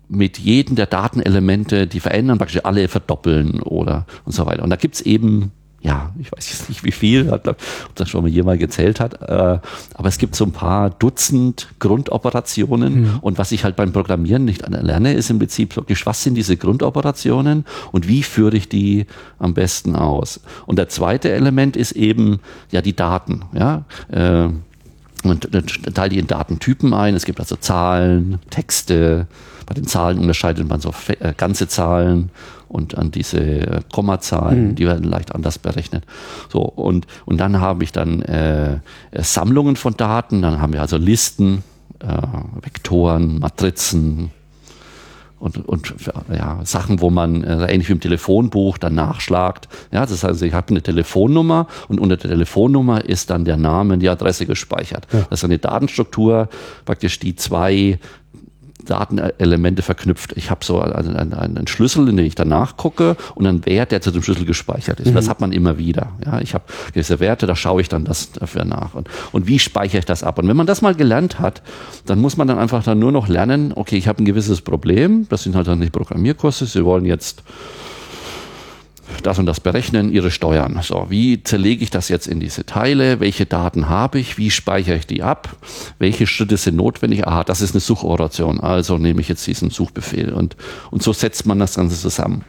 mit 0.07 0.37
jedem 0.37 0.75
der 0.75 0.85
Datenelemente, 0.85 1.87
die 1.87 1.99
verändern, 1.99 2.37
praktisch 2.37 2.63
alle 2.63 2.87
verdoppeln 2.87 3.61
oder 3.61 4.05
und 4.25 4.33
so 4.33 4.45
weiter. 4.45 4.63
Und 4.63 4.69
da 4.69 4.75
gibt's 4.75 5.01
eben 5.01 5.51
ja, 5.81 6.11
ich 6.19 6.31
weiß 6.31 6.49
jetzt 6.51 6.69
nicht 6.69 6.83
wie 6.83 6.91
viel, 6.91 7.29
ob 7.31 7.57
das 7.95 8.09
schon 8.09 8.21
mal 8.21 8.29
jemand 8.29 8.59
gezählt 8.59 8.99
hat, 8.99 9.21
äh, 9.21 9.59
aber 9.95 10.07
es 10.07 10.19
gibt 10.19 10.35
so 10.35 10.45
ein 10.45 10.51
paar 10.51 10.91
Dutzend 10.91 11.69
Grundoperationen 11.79 13.01
mhm. 13.01 13.19
und 13.21 13.37
was 13.39 13.51
ich 13.51 13.63
halt 13.63 13.75
beim 13.75 13.91
Programmieren 13.91 14.45
nicht 14.45 14.67
lerne, 14.67 15.13
ist 15.13 15.31
im 15.31 15.39
Prinzip 15.39 15.75
wirklich, 15.75 16.05
was 16.05 16.23
sind 16.23 16.35
diese 16.35 16.55
Grundoperationen 16.55 17.65
und 17.91 18.07
wie 18.07 18.21
führe 18.21 18.57
ich 18.57 18.69
die 18.69 19.07
am 19.39 19.55
besten 19.55 19.95
aus? 19.95 20.41
Und 20.67 20.77
der 20.77 20.89
zweite 20.89 21.31
Element 21.31 21.75
ist 21.75 21.93
eben, 21.93 22.39
ja, 22.71 22.81
die 22.81 22.95
Daten, 22.95 23.41
ja, 23.53 23.85
äh, 24.09 24.49
und 25.29 25.49
teile 25.93 26.09
die 26.09 26.19
in 26.19 26.27
Datentypen 26.27 26.93
ein. 26.93 27.15
Es 27.15 27.25
gibt 27.25 27.39
also 27.39 27.55
Zahlen, 27.55 28.39
Texte. 28.49 29.27
Bei 29.65 29.73
den 29.73 29.85
Zahlen 29.85 30.19
unterscheidet 30.19 30.67
man 30.67 30.81
so 30.81 30.93
äh, 31.19 31.33
ganze 31.35 31.67
Zahlen 31.67 32.29
und 32.67 32.97
an 32.97 33.11
diese 33.11 33.39
äh, 33.39 33.81
Kommazahlen, 33.91 34.69
mhm. 34.69 34.75
die 34.75 34.85
werden 34.85 35.03
leicht 35.03 35.35
anders 35.35 35.59
berechnet. 35.59 36.05
So, 36.49 36.61
und, 36.61 37.05
und 37.25 37.37
dann 37.37 37.59
habe 37.59 37.83
ich 37.83 37.91
dann 37.91 38.21
äh, 38.21 38.79
Sammlungen 39.13 39.75
von 39.75 39.95
Daten, 39.95 40.41
dann 40.41 40.61
haben 40.61 40.73
wir 40.73 40.81
also 40.81 40.97
Listen, 40.97 41.63
äh, 41.99 42.07
Vektoren, 42.61 43.39
Matrizen, 43.39 44.31
und, 45.41 45.67
und 45.67 45.95
ja, 46.31 46.59
Sachen, 46.63 47.01
wo 47.01 47.09
man 47.09 47.43
äh, 47.43 47.65
ähnlich 47.65 47.89
wie 47.89 47.93
im 47.93 47.99
Telefonbuch 47.99 48.77
dann 48.77 48.93
nachschlagt. 48.93 49.67
Ja, 49.91 50.05
das 50.05 50.23
heißt, 50.23 50.41
ich 50.43 50.53
habe 50.53 50.69
eine 50.69 50.83
Telefonnummer 50.83 51.67
und 51.87 51.99
unter 51.99 52.15
der 52.15 52.29
Telefonnummer 52.29 53.03
ist 53.03 53.31
dann 53.31 53.43
der 53.43 53.57
Name, 53.57 53.97
die 53.97 54.07
Adresse 54.07 54.45
gespeichert. 54.45 55.07
Ja. 55.11 55.25
Das 55.29 55.39
ist 55.39 55.43
eine 55.43 55.57
Datenstruktur, 55.57 56.47
praktisch 56.85 57.19
die 57.19 57.35
zwei 57.35 57.99
Datenelemente 58.85 59.81
verknüpft. 59.81 60.33
Ich 60.35 60.49
habe 60.49 60.63
so 60.63 60.81
einen, 60.81 61.15
einen, 61.15 61.33
einen, 61.33 61.67
Schlüssel, 61.67 62.07
in 62.09 62.17
den 62.17 62.25
ich 62.25 62.35
danach 62.35 62.77
gucke 62.77 63.15
und 63.35 63.45
einen 63.45 63.65
Wert, 63.65 63.91
der 63.91 64.01
zu 64.01 64.11
dem 64.11 64.23
Schlüssel 64.23 64.45
gespeichert 64.45 64.99
ist. 64.99 65.09
Mhm. 65.09 65.15
Das 65.15 65.29
hat 65.29 65.41
man 65.41 65.51
immer 65.51 65.77
wieder. 65.77 66.09
Ja, 66.25 66.39
ich 66.41 66.53
habe 66.53 66.65
gewisse 66.93 67.19
Werte, 67.19 67.47
da 67.47 67.55
schaue 67.55 67.81
ich 67.81 67.89
dann 67.89 68.05
das 68.05 68.31
dafür 68.31 68.65
nach. 68.65 68.93
Und, 68.93 69.09
und 69.31 69.47
wie 69.47 69.59
speichere 69.59 69.99
ich 69.99 70.05
das 70.05 70.23
ab? 70.23 70.39
Und 70.39 70.47
wenn 70.47 70.57
man 70.57 70.67
das 70.67 70.81
mal 70.81 70.95
gelernt 70.95 71.39
hat, 71.39 71.61
dann 72.05 72.19
muss 72.19 72.37
man 72.37 72.47
dann 72.47 72.59
einfach 72.59 72.83
dann 72.83 72.99
nur 72.99 73.11
noch 73.11 73.27
lernen, 73.27 73.73
okay, 73.75 73.97
ich 73.97 74.07
habe 74.07 74.21
ein 74.21 74.25
gewisses 74.25 74.61
Problem, 74.61 75.27
das 75.29 75.43
sind 75.43 75.55
halt 75.55 75.67
dann 75.67 75.79
nicht 75.79 75.91
Programmierkurse, 75.91 76.65
Sie 76.65 76.85
wollen 76.85 77.05
jetzt 77.05 77.43
das 79.23 79.39
und 79.39 79.45
das 79.45 79.59
berechnen, 79.59 80.11
Ihre 80.11 80.31
Steuern. 80.31 80.79
So, 80.81 81.07
wie 81.09 81.43
zerlege 81.43 81.83
ich 81.83 81.89
das 81.89 82.09
jetzt 82.09 82.27
in 82.27 82.39
diese 82.39 82.65
Teile? 82.65 83.19
Welche 83.19 83.45
Daten 83.45 83.89
habe 83.89 84.19
ich? 84.19 84.37
Wie 84.37 84.51
speichere 84.51 84.95
ich 84.95 85.07
die 85.07 85.23
ab? 85.23 85.55
Welche 85.99 86.27
Schritte 86.27 86.57
sind 86.57 86.75
notwendig? 86.75 87.27
Aha, 87.27 87.43
das 87.43 87.61
ist 87.61 87.73
eine 87.73 87.81
Suchoperation. 87.81 88.59
Also 88.59 88.97
nehme 88.97 89.21
ich 89.21 89.29
jetzt 89.29 89.45
diesen 89.45 89.69
Suchbefehl 89.69 90.31
und, 90.33 90.55
und 90.89 91.03
so 91.03 91.13
setzt 91.13 91.45
man 91.45 91.59
das 91.59 91.75
Ganze 91.75 91.97
zusammen. 91.97 92.43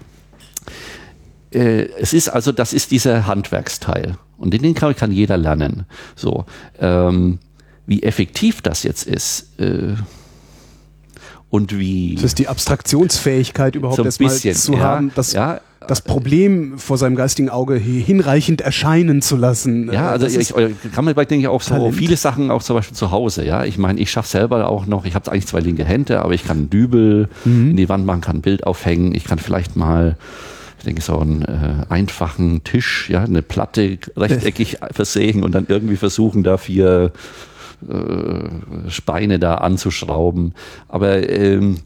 Äh, 1.50 1.88
es 1.98 2.12
ist 2.12 2.28
also, 2.28 2.52
das 2.52 2.72
ist 2.72 2.90
dieser 2.90 3.26
Handwerksteil. 3.26 4.16
Und 4.38 4.52
den 4.54 4.74
kann, 4.74 4.96
kann 4.96 5.12
jeder 5.12 5.36
lernen. 5.36 5.86
So, 6.16 6.46
ähm, 6.80 7.38
wie 7.86 8.02
effektiv 8.02 8.62
das 8.62 8.82
jetzt 8.82 9.06
ist, 9.06 9.58
äh, 9.60 9.94
und 11.52 11.78
wie. 11.78 12.14
Das 12.14 12.24
ist 12.24 12.38
die 12.38 12.48
Abstraktionsfähigkeit 12.48 13.74
überhaupt 13.74 13.98
so 13.98 14.04
erstmal 14.04 14.30
zu 14.30 14.72
ja, 14.72 14.78
haben, 14.78 15.12
dass 15.14 15.34
ja, 15.34 15.60
das 15.88 16.00
Problem 16.00 16.78
vor 16.78 16.98
seinem 16.98 17.16
geistigen 17.16 17.48
Auge 17.48 17.74
hinreichend 17.74 18.60
erscheinen 18.60 19.22
zu 19.22 19.36
lassen. 19.36 19.92
Ja, 19.92 20.10
also 20.10 20.26
das 20.26 20.34
ich, 20.34 20.54
ich 20.54 20.92
kann 20.92 21.04
mir 21.04 21.14
denke 21.14 21.36
ich 21.36 21.48
auch 21.48 21.62
so 21.62 21.74
Talent. 21.74 21.94
viele 21.94 22.16
Sachen 22.16 22.50
auch 22.50 22.62
zum 22.62 22.76
Beispiel 22.76 22.96
zu 22.96 23.10
Hause. 23.10 23.44
Ja, 23.44 23.64
ich 23.64 23.78
meine, 23.78 24.00
ich 24.00 24.10
schaffe 24.10 24.28
selber 24.28 24.68
auch 24.68 24.86
noch. 24.86 25.04
Ich 25.04 25.14
habe 25.14 25.30
eigentlich 25.30 25.46
zwei 25.46 25.60
linke 25.60 25.84
Hände, 25.84 26.22
aber 26.22 26.34
ich 26.34 26.44
kann 26.44 26.58
einen 26.58 26.70
Dübel 26.70 27.28
mhm. 27.44 27.70
in 27.70 27.76
die 27.76 27.88
Wand 27.88 28.06
machen, 28.06 28.20
kann 28.20 28.36
ein 28.36 28.42
Bild 28.42 28.66
aufhängen. 28.66 29.14
Ich 29.14 29.24
kann 29.24 29.38
vielleicht 29.38 29.76
mal 29.76 30.16
ich 30.78 30.84
denke, 30.84 31.00
so 31.00 31.16
einen 31.16 31.42
äh, 31.42 31.86
einfachen 31.90 32.64
Tisch, 32.64 33.08
ja, 33.08 33.22
eine 33.22 33.42
Platte 33.42 33.98
rechteckig 34.16 34.78
versägen 34.90 35.44
und 35.44 35.54
dann 35.54 35.66
irgendwie 35.68 35.94
versuchen, 35.94 36.42
da 36.42 36.56
vier 36.56 37.12
äh, 37.88 38.90
Speine 38.90 39.38
da 39.38 39.56
anzuschrauben. 39.56 40.54
Aber 40.88 41.28
ähm, 41.28 41.78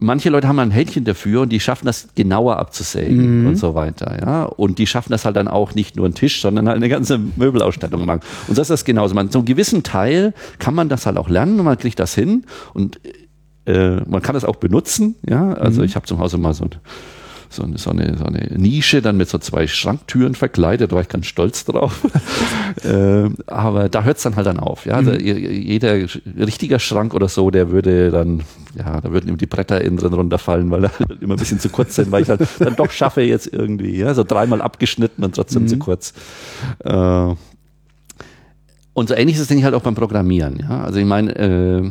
manche 0.00 0.30
Leute 0.30 0.48
haben 0.48 0.58
ein 0.58 0.70
Händchen 0.70 1.04
dafür 1.04 1.42
und 1.42 1.50
die 1.50 1.60
schaffen 1.60 1.86
das 1.86 2.08
genauer 2.14 2.58
abzusägen 2.58 3.42
mhm. 3.42 3.46
und 3.48 3.56
so 3.56 3.74
weiter, 3.74 4.18
ja. 4.20 4.44
Und 4.44 4.78
die 4.78 4.86
schaffen 4.86 5.12
das 5.12 5.24
halt 5.24 5.36
dann 5.36 5.46
auch 5.46 5.74
nicht 5.74 5.96
nur 5.96 6.06
einen 6.06 6.14
Tisch, 6.14 6.40
sondern 6.40 6.66
halt 6.66 6.76
eine 6.76 6.88
ganze 6.88 7.18
Möbelausstattung 7.18 8.04
machen. 8.04 8.20
Und 8.48 8.58
das 8.58 8.66
ist 8.66 8.70
das 8.70 8.84
genauso. 8.84 9.14
Man, 9.14 9.30
so 9.30 9.38
einen 9.38 9.46
gewissen 9.46 9.82
Teil 9.82 10.34
kann 10.58 10.74
man 10.74 10.88
das 10.88 11.06
halt 11.06 11.16
auch 11.16 11.28
lernen 11.28 11.58
und 11.58 11.66
man 11.66 11.78
kriegt 11.78 12.00
das 12.00 12.14
hin 12.14 12.44
und 12.74 13.00
äh, 13.66 13.96
man 14.08 14.22
kann 14.22 14.34
das 14.34 14.44
auch 14.44 14.56
benutzen, 14.56 15.14
ja. 15.28 15.52
Also 15.52 15.82
mhm. 15.82 15.86
ich 15.86 15.96
habe 15.96 16.06
zum 16.06 16.18
Hause 16.18 16.38
mal 16.38 16.54
so 16.54 16.64
ein 16.64 16.70
so 17.52 17.64
eine, 17.64 17.78
so, 17.78 17.90
eine, 17.90 18.16
so 18.16 18.24
eine 18.24 18.46
Nische, 18.56 19.02
dann 19.02 19.16
mit 19.16 19.28
so 19.28 19.38
zwei 19.38 19.66
Schranktüren 19.66 20.36
verkleidet, 20.36 20.92
da 20.92 20.94
war 20.94 21.02
ich 21.02 21.08
ganz 21.08 21.26
stolz 21.26 21.64
drauf. 21.64 22.00
äh, 22.84 23.28
aber 23.46 23.88
da 23.88 24.04
hört 24.04 24.18
es 24.18 24.22
dann 24.22 24.36
halt 24.36 24.46
dann 24.46 24.60
auf. 24.60 24.86
Ja? 24.86 25.02
Mhm. 25.02 25.18
jeder 25.18 25.94
richtiger 26.38 26.78
Schrank 26.78 27.12
oder 27.12 27.28
so, 27.28 27.50
der 27.50 27.70
würde 27.70 28.10
dann, 28.10 28.42
ja, 28.78 29.00
da 29.00 29.10
würden 29.10 29.28
ihm 29.28 29.36
die 29.36 29.46
Bretter 29.46 29.80
innen 29.80 29.96
drin 29.96 30.12
runterfallen, 30.12 30.70
weil 30.70 30.84
er 30.84 30.98
halt 30.98 31.20
immer 31.20 31.34
ein 31.34 31.40
bisschen 31.40 31.58
zu 31.58 31.70
kurz 31.70 31.96
sind, 31.96 32.12
weil 32.12 32.22
ich 32.22 32.28
halt 32.28 32.40
dann 32.60 32.76
doch 32.76 32.92
schaffe 32.92 33.22
jetzt 33.22 33.52
irgendwie, 33.52 33.96
ja, 33.96 34.14
so 34.14 34.22
dreimal 34.22 34.62
abgeschnitten 34.62 35.24
und 35.24 35.34
trotzdem 35.34 35.64
mhm. 35.64 35.68
zu 35.68 35.78
kurz. 35.78 36.14
Äh, 36.84 37.34
und 38.92 39.08
so 39.08 39.14
ähnlich 39.14 39.36
ist 39.36 39.42
es, 39.42 39.48
denke 39.48 39.60
ich, 39.60 39.64
halt 39.64 39.74
auch 39.74 39.82
beim 39.82 39.94
Programmieren. 39.96 40.60
Ja? 40.60 40.82
Also 40.82 41.00
ich 41.00 41.06
meine, 41.06 41.34
äh, 41.36 41.90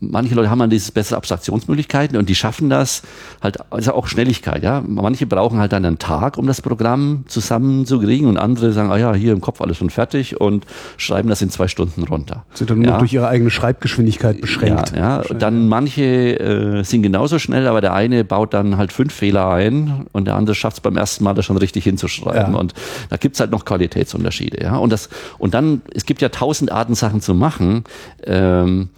manche 0.00 0.34
Leute 0.34 0.50
haben 0.50 0.58
dann 0.60 0.70
diese 0.70 0.92
bessere 0.92 1.16
Abstraktionsmöglichkeiten 1.16 2.16
und 2.16 2.28
die 2.28 2.34
schaffen 2.34 2.70
das 2.70 3.02
halt, 3.42 3.58
also 3.70 3.94
auch 3.94 4.06
Schnelligkeit, 4.06 4.62
ja. 4.62 4.82
Manche 4.86 5.26
brauchen 5.26 5.58
halt 5.58 5.72
dann 5.72 5.84
einen 5.84 5.98
Tag, 5.98 6.38
um 6.38 6.46
das 6.46 6.62
Programm 6.62 7.24
zusammenzukriegen 7.26 8.28
und 8.28 8.36
andere 8.36 8.72
sagen, 8.72 8.90
ah 8.90 8.96
ja, 8.96 9.14
hier 9.14 9.32
im 9.32 9.40
Kopf 9.40 9.60
alles 9.60 9.76
schon 9.76 9.90
fertig 9.90 10.40
und 10.40 10.66
schreiben 10.96 11.28
das 11.28 11.42
in 11.42 11.50
zwei 11.50 11.68
Stunden 11.68 12.04
runter. 12.04 12.44
Sind 12.54 12.70
dann 12.70 12.78
nur 12.78 12.92
ja. 12.92 12.98
durch 12.98 13.12
ihre 13.12 13.28
eigene 13.28 13.50
Schreibgeschwindigkeit 13.50 14.40
beschränkt. 14.40 14.92
Ja, 14.96 15.22
ja. 15.22 15.34
dann 15.34 15.68
manche 15.68 16.38
äh, 16.38 16.84
sind 16.84 17.02
genauso 17.02 17.38
schnell, 17.38 17.66
aber 17.66 17.80
der 17.80 17.94
eine 17.94 18.24
baut 18.24 18.54
dann 18.54 18.76
halt 18.76 18.92
fünf 18.92 19.12
Fehler 19.12 19.48
ein 19.50 20.06
und 20.12 20.26
der 20.26 20.36
andere 20.36 20.54
schafft 20.54 20.78
es 20.78 20.80
beim 20.80 20.96
ersten 20.96 21.24
Mal, 21.24 21.34
das 21.34 21.44
schon 21.44 21.56
richtig 21.56 21.84
hinzuschreiben. 21.84 22.54
Ja. 22.54 22.58
Und 22.58 22.74
da 23.10 23.16
gibt's 23.16 23.40
halt 23.40 23.50
noch 23.50 23.64
Qualitätsunterschiede, 23.64 24.62
ja. 24.62 24.76
Und 24.76 24.92
das, 24.92 25.08
und 25.38 25.54
dann, 25.54 25.82
es 25.92 26.06
gibt 26.06 26.22
ja 26.22 26.28
tausend 26.28 26.70
Arten, 26.70 26.94
Sachen 26.94 27.20
zu 27.20 27.34
machen. 27.34 27.84
Ähm, 28.24 28.90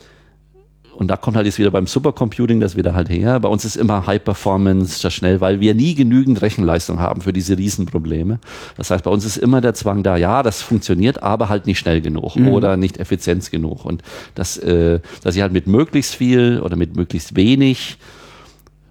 und 1.00 1.08
da 1.08 1.16
kommt 1.16 1.34
halt 1.34 1.46
jetzt 1.46 1.58
wieder 1.58 1.70
beim 1.70 1.86
Supercomputing 1.86 2.60
das 2.60 2.76
wieder 2.76 2.94
halt 2.94 3.08
her. 3.08 3.40
Bei 3.40 3.48
uns 3.48 3.64
ist 3.64 3.76
immer 3.76 4.06
High 4.06 4.22
Performance, 4.22 5.00
das 5.00 5.14
schnell, 5.14 5.40
weil 5.40 5.58
wir 5.58 5.74
nie 5.74 5.94
genügend 5.94 6.42
Rechenleistung 6.42 7.00
haben 7.00 7.22
für 7.22 7.32
diese 7.32 7.56
Riesenprobleme. 7.56 8.38
Das 8.76 8.90
heißt, 8.90 9.04
bei 9.04 9.10
uns 9.10 9.24
ist 9.24 9.38
immer 9.38 9.62
der 9.62 9.72
Zwang 9.72 10.02
da, 10.02 10.18
ja, 10.18 10.42
das 10.42 10.60
funktioniert, 10.60 11.22
aber 11.22 11.48
halt 11.48 11.66
nicht 11.66 11.78
schnell 11.78 12.02
genug 12.02 12.36
mhm. 12.36 12.48
oder 12.48 12.76
nicht 12.76 12.98
effizient 12.98 13.50
genug. 13.50 13.86
Und 13.86 14.02
das, 14.34 14.58
äh, 14.58 15.00
dass 15.22 15.36
ich 15.36 15.40
halt 15.40 15.54
mit 15.54 15.66
möglichst 15.66 16.16
viel 16.16 16.60
oder 16.62 16.76
mit 16.76 16.94
möglichst 16.94 17.34
wenig 17.34 17.96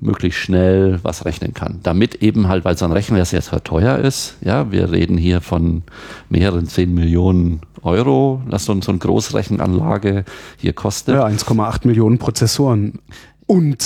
möglichst 0.02 0.40
schnell 0.40 1.00
was 1.04 1.26
rechnen 1.26 1.54
kann. 1.54 1.80
Damit 1.84 2.16
eben 2.16 2.48
halt, 2.48 2.66
weil 2.66 2.78
so 2.78 2.86
ein 2.86 2.92
Rechner 2.92 3.24
sehr, 3.26 3.42
sehr 3.42 3.64
teuer 3.64 3.98
ist, 3.98 4.38
ja, 4.42 4.72
wir 4.72 4.92
reden 4.92 5.18
hier 5.18 5.42
von 5.42 5.84
mehreren 6.30 6.68
zehn 6.68 6.94
Millionen 6.94 7.62
Euro, 7.82 8.42
was 8.46 8.66
so, 8.66 8.80
so 8.82 8.92
eine 8.92 9.00
Großrechenanlage 9.00 10.26
hier 10.58 10.74
kostet. 10.74 11.16
Ja, 11.16 11.26
1,8 11.26 11.88
Millionen 11.88 12.18
Prozessoren 12.18 13.00
und 13.50 13.84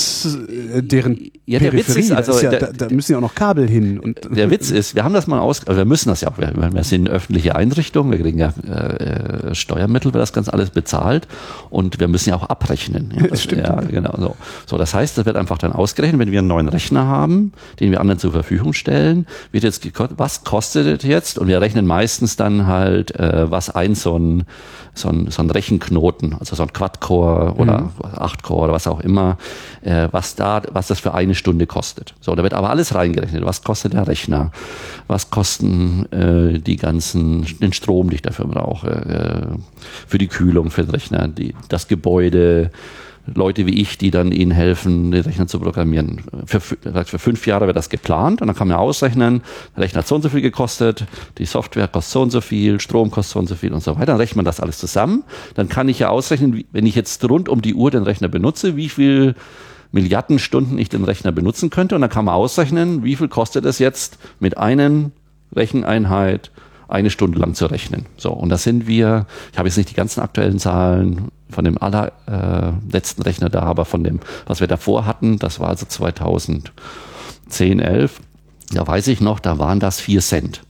äh, 0.76 0.84
deren 0.84 1.32
ja, 1.46 1.60
der 1.60 1.72
Witz 1.72 1.96
ist, 1.96 2.12
also, 2.12 2.38
ja, 2.38 2.50
der, 2.50 2.60
da, 2.60 2.68
da, 2.74 2.94
müssen 2.94 3.14
ja 3.14 3.18
auch 3.18 3.22
noch 3.22 3.34
Kabel 3.34 3.70
hin. 3.70 3.98
Und 3.98 4.20
der 4.30 4.52
Witz 4.52 4.72
ist, 4.72 4.94
wir 4.94 5.06
haben 5.06 5.14
das 5.14 5.26
mal 5.26 5.40
aus, 5.40 5.66
also 5.66 5.78
wir 5.78 5.86
müssen 5.86 6.10
das 6.10 6.20
ja 6.20 6.28
auch, 6.28 6.38
wir, 6.38 6.54
wir 6.54 6.84
sind 6.84 7.10
öffentliche 7.10 7.56
Einrichtung, 7.56 8.12
wir 8.12 8.20
kriegen 8.20 8.40
ja 8.40 8.50
äh, 8.50 9.56
Steuermittel, 9.56 10.14
wird 10.14 10.22
das 10.22 10.34
ganz 10.34 10.50
alles 10.50 10.72
bezahlt 10.72 11.30
und 11.70 12.02
wir 12.02 12.10
müssen 12.10 12.32
ja 12.32 12.36
auch 12.36 12.50
abrechnen. 12.50 13.14
Ja, 13.24 13.28
das 13.28 13.44
stimmt. 13.44 13.68
Ja, 13.68 13.76
genau. 13.76 14.16
So. 14.18 14.36
so, 14.66 14.78
das 14.78 14.94
heißt, 14.94 15.18
das 15.18 15.26
wird 15.26 15.38
einfach 15.38 15.60
dann 15.60 15.72
ausgerechnet, 15.72 16.20
wenn 16.20 16.32
wir 16.32 16.40
einen 16.40 16.48
neuen 16.48 16.68
Rechner 16.68 17.06
haben, 17.06 17.54
den 17.80 17.92
wir 17.92 18.02
anderen 18.02 18.20
zur 18.20 18.32
Verfügung 18.32 18.74
stellen, 18.74 19.28
wird 19.52 19.64
jetzt 19.64 19.88
was 20.18 20.44
kostet 20.44 21.04
es 21.04 21.08
jetzt? 21.08 21.38
Und 21.38 21.48
wir 21.48 21.62
rechnen 21.62 21.86
meistens 21.86 22.36
dann 22.36 22.68
halt, 22.68 23.18
äh, 23.18 23.50
was 23.50 23.70
ein 23.70 23.96
so 23.96 24.18
ein 24.18 24.44
so 24.94 25.10
ein, 25.10 25.30
so 25.32 25.42
ein 25.42 25.50
Rechenknoten, 25.50 26.36
also 26.40 26.56
so 26.56 26.64
ein 26.64 26.72
Quad-Core 26.72 27.56
oder 27.56 27.80
mhm. 27.80 27.90
8-Core 28.02 28.66
oder 28.66 28.74
was 28.74 28.88
auch 28.88 29.00
immer, 29.00 29.38
äh, 29.82 30.08
was 30.12 30.36
da, 30.36 30.62
was 30.72 30.88
das 30.88 31.00
für 31.00 31.14
eine 31.14 31.36
Stunde 31.36 31.66
kostet. 31.66 32.14
So, 32.22 32.36
da 32.36 32.44
wird 32.44 32.54
aber 32.54 32.70
alles 32.70 32.94
reingerechnet. 32.94 33.44
Was 33.46 33.64
kostet 33.64 33.94
der 33.94 34.08
Rechner? 34.08 34.52
Was 35.08 35.32
kosten 35.32 36.06
äh, 36.12 36.60
die 36.60 36.78
ganzen, 36.78 37.46
den 37.60 37.74
Strom, 37.74 38.10
den 38.10 38.16
ich 38.16 38.22
dafür 38.22 38.46
brauche, 38.46 38.90
äh, 38.90 39.58
für 40.08 40.18
die 40.18 40.28
Kühlung 40.28 40.70
für 40.70 40.84
den 40.84 40.92
Rechner, 40.92 41.28
die, 41.28 41.56
das 41.70 41.88
Gebäude, 41.88 42.72
Leute 43.26 43.66
wie 43.66 43.82
ich, 43.82 43.98
die 43.98 44.12
dann 44.12 44.32
ihnen 44.32 44.52
helfen, 44.52 45.12
den 45.12 45.24
Rechner 45.24 45.48
zu 45.48 45.60
programmieren. 45.60 46.22
Für, 46.46 46.60
für 46.60 47.20
fünf 47.20 47.48
Jahre 47.48 47.68
wird 47.68 47.78
das 47.78 47.90
geplant 47.90 48.42
und 48.42 48.48
dann 48.48 48.56
kann 48.56 48.68
man 48.68 48.78
ausrechnen, 48.78 49.42
der 49.76 49.84
Rechner 49.84 50.00
hat 50.00 50.08
so 50.08 50.16
und 50.16 50.22
so 50.22 50.30
viel 50.30 50.42
gekostet, 50.42 51.06
die 51.38 51.46
Software 51.46 51.88
kostet 51.88 52.12
so 52.12 52.22
und 52.22 52.32
so 52.32 52.42
viel, 52.42 52.80
Strom 52.82 53.12
kostet 53.12 53.34
so 53.34 53.40
und 53.40 53.48
so 53.48 53.56
viel 53.56 53.72
und 53.72 53.82
so 53.82 53.96
weiter. 53.96 54.08
Dann 54.08 54.18
rechnet 54.18 54.38
man 54.38 54.46
das 54.46 54.60
alles 54.60 54.78
zusammen. 54.78 55.24
Dann 55.56 55.70
kann 55.70 55.88
ich 55.88 56.00
ja 56.00 56.10
ausrechnen, 56.10 56.66
wenn 56.72 56.86
ich 56.86 56.96
jetzt 56.96 57.24
rund 57.30 57.48
um 57.48 57.62
die 57.62 57.76
Uhr 57.76 57.92
den 57.92 58.04
Rechner 58.04 58.28
benutze, 58.28 58.76
wie 58.76 58.90
viel 58.90 59.36
Milliarden 59.94 60.40
Stunden 60.40 60.78
ich 60.78 60.90
den 60.90 61.04
Rechner 61.04 61.32
benutzen 61.32 61.70
könnte 61.70 61.96
und 61.96 62.02
dann 62.02 62.10
kann 62.10 62.26
man 62.26 62.34
ausrechnen, 62.34 63.04
wie 63.04 63.16
viel 63.16 63.28
kostet 63.28 63.64
es 63.64 63.80
jetzt 63.80 64.18
mit 64.40 64.58
einem 64.58 65.12
Recheneinheit 65.56 66.52
eine 66.88 67.10
Stunde 67.10 67.40
lang 67.40 67.54
zu 67.54 67.66
rechnen. 67.66 68.06
So, 68.18 68.32
und 68.32 68.50
das 68.50 68.64
sind 68.64 68.88
wir, 68.88 69.26
ich 69.52 69.58
habe 69.58 69.68
jetzt 69.68 69.78
nicht 69.78 69.90
die 69.90 69.96
ganzen 69.96 70.22
aktuellen 70.22 70.60
Zahlen 70.60 71.30
von 71.50 71.66
dem 71.66 71.78
allerletzten 71.82 73.24
äh, 73.24 73.28
Rechner 73.28 73.50
da, 73.50 73.62
aber 73.62 73.86
von 73.86 74.04
dem, 74.04 74.20
was 74.46 74.60
wir 74.60 74.68
davor 74.68 75.06
hatten, 75.06 75.40
das 75.40 75.60
war 75.60 75.70
also 75.70 75.86
2010, 75.86 77.80
11, 77.80 78.20
da 78.72 78.86
weiß 78.86 79.08
ich 79.08 79.22
noch, 79.22 79.40
da 79.40 79.60
waren 79.60 79.80
das 79.80 80.00
vier 80.00 80.22
Cent. 80.22 80.62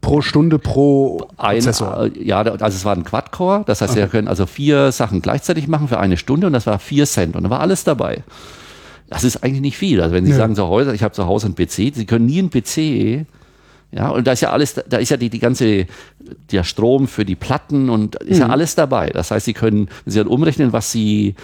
Pro 0.00 0.20
Stunde 0.20 0.58
pro 0.58 1.28
ein, 1.38 1.56
Prozessor. 1.56 2.04
Äh, 2.04 2.22
ja, 2.22 2.42
also 2.42 2.66
es 2.66 2.84
war 2.84 2.94
ein 2.94 3.04
Quad-Core, 3.04 3.64
das 3.66 3.80
heißt, 3.80 3.92
okay. 3.92 4.02
wir 4.02 4.08
können 4.08 4.28
also 4.28 4.44
vier 4.44 4.92
Sachen 4.92 5.22
gleichzeitig 5.22 5.66
machen 5.66 5.88
für 5.88 5.98
eine 5.98 6.18
Stunde 6.18 6.46
und 6.46 6.52
das 6.52 6.66
war 6.66 6.78
vier 6.78 7.06
Cent 7.06 7.36
und 7.36 7.44
da 7.44 7.50
war 7.50 7.60
alles 7.60 7.84
dabei. 7.84 8.22
Das 9.08 9.24
ist 9.24 9.42
eigentlich 9.42 9.60
nicht 9.60 9.76
viel. 9.76 10.00
Also 10.02 10.14
wenn 10.14 10.24
Sie 10.24 10.32
ja. 10.32 10.36
sagen, 10.36 10.54
zu 10.54 10.66
Hause, 10.66 10.94
ich 10.94 11.02
habe 11.02 11.14
zu 11.14 11.26
Hause 11.26 11.46
einen 11.46 11.54
PC, 11.54 11.94
Sie 11.94 12.06
können 12.06 12.26
nie 12.26 12.38
einen 12.38 12.50
PC 12.50 13.26
ja, 13.94 14.08
und 14.08 14.26
da 14.26 14.32
ist 14.32 14.40
ja 14.40 14.50
alles, 14.50 14.74
da 14.74 14.96
ist 14.96 15.10
ja 15.10 15.16
die, 15.16 15.30
die 15.30 15.38
ganze, 15.38 15.86
der 16.50 16.64
Strom 16.64 17.06
für 17.06 17.24
die 17.24 17.36
Platten 17.36 17.90
und 17.90 18.16
ist 18.16 18.36
mhm. 18.36 18.42
ja 18.42 18.48
alles 18.48 18.74
dabei. 18.74 19.10
Das 19.10 19.30
heißt, 19.30 19.46
Sie 19.46 19.52
können, 19.52 19.88
Sie 20.04 20.18
dann 20.18 20.26
umrechnen, 20.26 20.72
was 20.72 20.90
Sie 20.90 21.36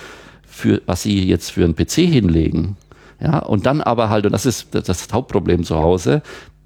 für, 0.45 0.83
was 0.87 1.03
Sie 1.03 1.29
jetzt 1.29 1.53
für 1.53 1.65
einen 1.65 1.77
PC 1.77 1.93
hinlegen, 1.93 2.77
ja, 3.21 3.39
und 3.39 3.67
dann 3.67 3.81
aber 3.81 4.09
halt, 4.09 4.27
und 4.27 4.33
das 4.33 4.47
ist 4.47 4.69
das, 4.73 5.09
Hauptproblem 5.13 5.63
zu 5.63 5.77
Hause, 5.77 6.23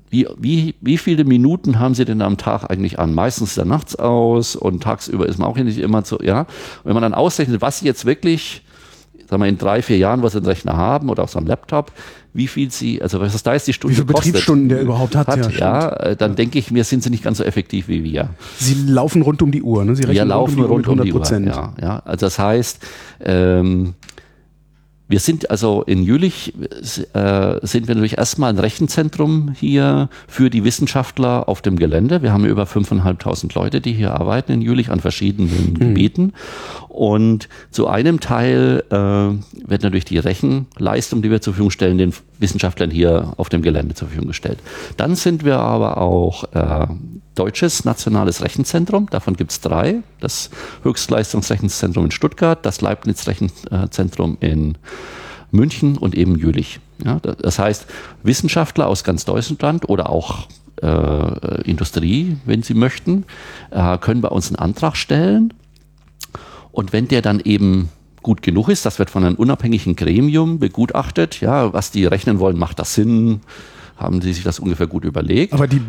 wie, 0.09 0.26
wie, 0.39 0.74
wie 0.80 0.97
viele 0.97 1.24
Minuten 1.24 1.80
haben 1.80 1.95
Sie 1.95 2.05
denn 2.05 2.22
am 2.22 2.39
Tag 2.39 2.70
eigentlich 2.70 2.99
an? 2.99 3.12
Meistens 3.12 3.51
ist 3.51 3.59
er 3.59 3.64
nachts 3.64 3.97
aus 3.97 4.57
und 4.57 4.82
tagsüber 4.82 5.26
ist 5.26 5.39
man 5.39 5.49
auch 5.49 5.57
nicht 5.57 5.78
immer 5.78 6.03
so, 6.05 6.18
ja. 6.22 6.43
Und 6.43 6.49
wenn 6.85 6.95
man 6.95 7.03
dann 7.03 7.14
ausrechnet, 7.14 7.61
was 7.61 7.80
Sie 7.80 7.87
jetzt 7.87 8.07
wirklich, 8.07 8.62
sagen 9.35 9.43
wir 9.43 9.49
in 9.49 9.59
drei, 9.59 9.82
vier 9.82 9.99
Jahren, 9.99 10.22
was 10.22 10.32
Sie 10.32 10.39
einen 10.39 10.47
Rechner 10.47 10.76
haben 10.76 11.11
oder 11.11 11.24
auf 11.24 11.30
so 11.30 11.39
einem 11.39 11.49
Laptop, 11.49 11.93
wie 12.32 12.49
viel 12.49 12.70
sie, 12.70 13.01
also 13.03 13.20
was 13.20 13.43
da 13.43 13.55
ist 13.55 13.66
die 13.66 13.72
Stunde 13.72 13.93
Wie 13.93 14.01
viele 14.01 14.07
Betriebsstunden 14.07 14.68
der 14.68 14.80
überhaupt 14.80 15.14
hat, 15.14 15.28
hat 15.28 15.53
ja, 15.53 15.59
ja 15.59 15.89
äh, 15.89 16.16
dann 16.16 16.37
denke 16.37 16.59
ich 16.59 16.70
mir, 16.70 16.85
sind 16.85 17.03
sie 17.03 17.11
nicht 17.11 17.22
ganz 17.22 17.39
so 17.39 17.45
effektiv 17.45 17.89
wie 17.89 18.03
wir. 18.03 18.30
Sie 18.59 18.74
laufen 18.87 19.22
rund 19.22 19.43
um 19.43 19.53
die 19.53 19.62
Uhr, 19.62 19.85
ne? 19.85 19.95
Sie 19.95 20.03
rechnen 20.03 20.16
wir 20.16 20.24
laufen 20.24 20.61
rund 20.62 20.89
um 20.89 21.03
die 21.03 21.12
Uhr, 21.12 21.20
rund 21.20 21.32
um 21.32 21.43
die 21.43 21.49
Uhr 21.49 21.55
ja, 21.55 21.74
ja. 21.80 22.03
Also 22.05 22.26
das 22.26 22.39
heißt, 22.39 22.80
ähm, 23.20 23.95
wir 25.07 25.20
sind 25.20 25.51
also 25.51 25.82
in 25.82 26.03
Jülich, 26.03 26.55
äh, 27.12 27.59
sind 27.62 27.89
wir 27.89 27.95
natürlich 27.95 28.16
erstmal 28.16 28.51
ein 28.51 28.59
Rechenzentrum 28.59 29.55
hier 29.55 30.09
für 30.26 30.49
die 30.49 30.64
Wissenschaftler 30.64 31.47
auf 31.49 31.61
dem 31.61 31.76
Gelände. 31.76 32.22
Wir 32.22 32.32
haben 32.32 32.47
über 32.47 32.64
5.500 32.64 33.55
Leute, 33.55 33.82
die 33.82 33.93
hier 33.93 34.18
arbeiten 34.18 34.53
in 34.53 34.62
Jülich 34.62 34.91
an 34.91 35.01
verschiedenen 35.01 35.74
mhm. 35.74 35.78
Gebieten. 35.78 36.32
Und 36.95 37.49
zu 37.72 37.88
einem 37.88 38.20
Teil 38.20 38.84
äh, 38.88 38.95
wird 38.95 39.82
natürlich 39.82 40.05
die 40.05 40.18
Rechenleistung, 40.18 41.22
die 41.22 41.30
wir 41.30 41.40
zur 41.40 41.55
Verfügung 41.55 41.72
stellen, 41.72 41.99
den 41.99 42.14
Wissenschaftlern 42.38 42.88
hier 42.88 43.32
auf 43.36 43.49
dem 43.49 43.62
Gelände 43.62 43.97
zur 43.97 44.07
Verfügung 44.07 44.28
gestellt. 44.28 44.61
Dann 44.97 45.16
sind 45.16 45.45
wir 45.45 45.59
aber 45.59 45.99
auch 45.99 46.45
äh, 46.55 46.86
deutsches 47.34 47.84
nationales 47.84 48.42
Rechenzentrum. 48.42 49.09
Davon 49.11 49.34
gibt 49.34 49.51
es 49.51 49.61
drei. 49.61 50.03
Das 50.20 50.51
Höchstleistungsrechenzentrum 50.84 52.05
in 52.05 52.11
Stuttgart, 52.12 52.64
das 52.64 52.80
Leibniz-Rechenzentrum 52.80 54.36
in 54.38 54.78
München 55.51 55.99
und 55.99 56.14
eben 56.14 56.38
Jülich. 56.38 56.78
Ja, 57.05 57.18
das 57.18 57.59
heißt, 57.59 57.86
Wissenschaftler 58.22 58.86
aus 58.86 59.03
ganz 59.03 59.24
Deutschland 59.24 59.88
oder 59.88 60.11
auch 60.11 60.47
äh, 60.80 61.62
Industrie, 61.62 62.36
wenn 62.45 62.62
sie 62.62 62.74
möchten, 62.74 63.24
äh, 63.72 63.99
können 63.99 64.20
bei 64.20 64.28
uns 64.28 64.47
einen 64.47 64.61
Antrag 64.61 64.97
stellen. 64.97 65.53
Und 66.75 66.93
wenn 66.93 67.09
der 67.09 67.22
dann 67.22 67.41
eben 67.41 67.89
gut 68.22 68.43
genug 68.43 68.68
ist, 68.68 68.85
das 68.85 68.99
wird 68.99 69.11
von 69.11 69.25
einem 69.25 69.37
unabhängigen 69.37 69.95
Gremium 69.95 70.59
begutachtet, 70.59 71.41
ja, 71.41 71.72
was 71.72 71.93
die 71.93 72.05
rechnen 72.05 72.41
wollen, 72.41 72.59
macht 72.59 72.81
das 72.81 72.95
Sinn, 72.95 73.41
haben 73.97 74.20
sie 74.20 74.33
sich 74.33 74.43
das 74.43 74.59
ungefähr 74.59 74.89
gut 74.89 75.05
überlegt. 75.05 75.53
Aber 75.53 75.68
die 75.68 75.81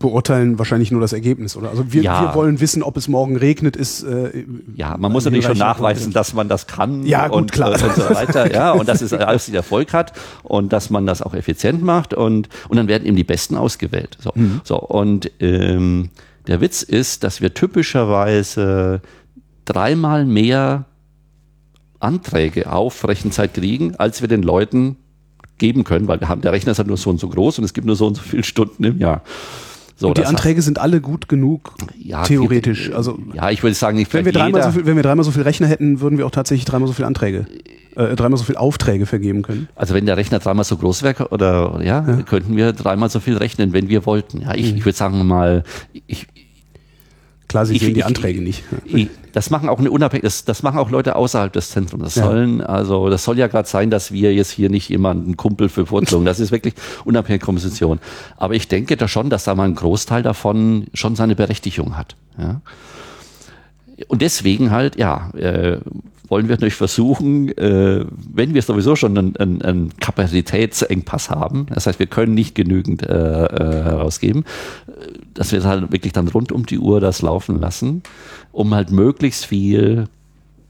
beurteilen 0.00 0.58
wahrscheinlich 0.58 0.90
nur 0.90 1.00
das 1.00 1.12
Ergebnis, 1.12 1.56
oder? 1.56 1.70
Also 1.70 1.92
wir, 1.92 2.02
ja. 2.02 2.22
wir 2.22 2.34
wollen 2.34 2.60
wissen, 2.60 2.82
ob 2.82 2.96
es 2.96 3.06
morgen 3.06 3.36
regnet, 3.36 3.76
ist. 3.76 4.02
Äh, 4.02 4.46
ja, 4.74 4.96
man 4.98 5.12
muss 5.12 5.24
natürlich 5.24 5.44
schon 5.44 5.58
nachweisen, 5.58 6.12
dass 6.12 6.34
man 6.34 6.48
das 6.48 6.66
kann. 6.66 7.06
Ja, 7.06 7.28
gut, 7.28 7.36
und, 7.36 7.52
klar. 7.52 7.80
Äh, 7.80 7.84
und 7.84 7.94
so 7.94 8.10
weiter. 8.10 8.52
ja, 8.52 8.72
und 8.72 8.88
dass 8.88 9.00
es 9.00 9.12
alles 9.12 9.46
den 9.46 9.54
Erfolg 9.54 9.92
hat 9.92 10.12
und 10.42 10.72
dass 10.72 10.90
man 10.90 11.06
das 11.06 11.22
auch 11.22 11.34
effizient 11.34 11.84
macht 11.84 12.14
und, 12.14 12.48
und 12.68 12.76
dann 12.76 12.88
werden 12.88 13.06
eben 13.06 13.16
die 13.16 13.22
Besten 13.22 13.56
ausgewählt. 13.56 14.18
So, 14.18 14.32
mhm. 14.34 14.60
so 14.64 14.80
und 14.80 15.30
ähm, 15.38 16.10
der 16.48 16.60
Witz 16.60 16.82
ist, 16.82 17.22
dass 17.22 17.40
wir 17.40 17.54
typischerweise 17.54 19.02
dreimal 19.64 20.24
mehr 20.24 20.86
Anträge 22.00 22.70
auf 22.70 23.06
Rechenzeit 23.06 23.54
kriegen, 23.54 23.96
als 23.96 24.20
wir 24.20 24.28
den 24.28 24.42
Leuten 24.42 24.96
geben 25.58 25.84
können, 25.84 26.08
weil 26.08 26.20
wir 26.20 26.28
haben, 26.28 26.40
der 26.40 26.52
Rechner 26.52 26.72
ist 26.72 26.78
halt 26.78 26.88
nur 26.88 26.96
so 26.96 27.10
und 27.10 27.20
so 27.20 27.28
groß 27.28 27.58
und 27.58 27.64
es 27.64 27.72
gibt 27.72 27.86
nur 27.86 27.96
so 27.96 28.06
und 28.06 28.16
so 28.16 28.22
viele 28.22 28.42
Stunden 28.42 28.82
im 28.84 28.98
Jahr. 28.98 29.22
So, 29.94 30.08
und 30.08 30.18
die 30.18 30.24
Anträge 30.24 30.56
heißt, 30.56 30.64
sind 30.64 30.80
alle 30.80 31.00
gut 31.00 31.28
genug, 31.28 31.74
ja, 31.96 32.24
theoretisch. 32.24 32.90
Also, 32.92 33.18
ja, 33.34 33.50
ich 33.50 33.62
würde 33.62 33.74
sagen, 33.74 33.96
nicht 33.96 34.12
wenn 34.12 34.24
wir, 34.24 34.32
dreimal 34.32 34.62
so 34.64 34.72
viel, 34.72 34.86
wenn 34.86 34.96
wir 34.96 35.04
dreimal 35.04 35.24
so 35.24 35.30
viel 35.30 35.42
Rechner 35.42 35.68
hätten, 35.68 36.00
würden 36.00 36.18
wir 36.18 36.26
auch 36.26 36.32
tatsächlich 36.32 36.64
dreimal 36.64 36.88
so 36.88 36.94
viele 36.94 37.06
Anträge, 37.06 37.46
äh, 37.94 38.16
dreimal 38.16 38.36
so 38.36 38.44
viele 38.44 38.58
Aufträge 38.58 39.06
vergeben 39.06 39.42
können. 39.42 39.68
Also 39.76 39.94
wenn 39.94 40.04
der 40.04 40.16
Rechner 40.16 40.40
dreimal 40.40 40.64
so 40.64 40.76
groß 40.76 41.04
wäre, 41.04 41.28
oder 41.28 41.80
ja, 41.84 42.04
ja, 42.04 42.22
könnten 42.22 42.56
wir 42.56 42.72
dreimal 42.72 43.10
so 43.10 43.20
viel 43.20 43.36
rechnen, 43.36 43.72
wenn 43.72 43.88
wir 43.88 44.04
wollten. 44.04 44.40
Ja, 44.40 44.54
ich, 44.54 44.72
mhm. 44.72 44.78
ich 44.78 44.84
würde 44.84 44.98
sagen 44.98 45.24
mal, 45.24 45.62
ich, 46.08 46.26
Klar, 47.52 47.66
sie 47.66 47.76
ich, 47.76 47.82
sehen 47.82 47.94
die 47.94 48.02
Anträge 48.02 48.38
ich, 48.40 48.44
nicht. 48.44 48.64
Ich, 48.84 49.08
das 49.32 49.50
machen 49.50 49.68
auch 49.68 49.78
eine 49.78 50.20
das, 50.20 50.44
das 50.44 50.62
machen 50.62 50.78
auch 50.78 50.90
Leute 50.90 51.16
außerhalb 51.16 51.52
des 51.52 51.70
Zentrums. 51.70 52.02
Das 52.02 52.14
ja. 52.14 52.24
sollen, 52.24 52.62
also 52.62 53.10
das 53.10 53.24
soll 53.24 53.38
ja 53.38 53.46
gerade 53.46 53.68
sein, 53.68 53.90
dass 53.90 54.10
wir 54.10 54.34
jetzt 54.34 54.50
hier 54.50 54.70
nicht 54.70 54.88
jemanden 54.88 55.36
Kumpel 55.36 55.68
für 55.68 55.90
Wurzelung. 55.90 56.24
Das 56.24 56.40
ist 56.40 56.50
wirklich 56.50 56.72
unabhängige 57.04 57.44
Komposition. 57.44 57.98
Aber 58.38 58.54
ich 58.54 58.68
denke 58.68 58.96
da 58.96 59.06
schon, 59.06 59.28
dass 59.28 59.44
da 59.44 59.54
mal 59.54 59.64
ein 59.64 59.74
Großteil 59.74 60.22
davon 60.22 60.86
schon 60.94 61.14
seine 61.14 61.36
Berechtigung 61.36 61.96
hat. 61.96 62.16
Ja. 62.38 62.62
Und 64.08 64.22
deswegen 64.22 64.70
halt, 64.70 64.96
ja, 64.96 65.30
äh, 65.36 65.78
wollen 66.32 66.48
wir 66.48 66.54
natürlich 66.54 66.76
versuchen, 66.76 67.50
äh, 67.58 68.06
wenn 68.32 68.54
wir 68.54 68.62
sowieso 68.62 68.96
schon 68.96 69.18
einen, 69.18 69.36
einen, 69.36 69.60
einen 69.60 69.96
Kapazitätsengpass 69.98 71.28
haben, 71.28 71.66
das 71.66 71.86
heißt, 71.86 71.98
wir 71.98 72.06
können 72.06 72.32
nicht 72.32 72.54
genügend 72.54 73.02
äh, 73.02 73.44
äh, 73.44 73.84
herausgeben, 73.84 74.44
dass 75.34 75.52
wir 75.52 75.62
halt 75.62 75.92
wirklich 75.92 76.14
dann 76.14 76.28
rund 76.28 76.50
um 76.50 76.64
die 76.64 76.78
Uhr 76.78 77.00
das 77.00 77.20
laufen 77.20 77.60
lassen, 77.60 78.02
um 78.50 78.72
halt 78.72 78.90
möglichst 78.90 79.44
viel 79.44 80.06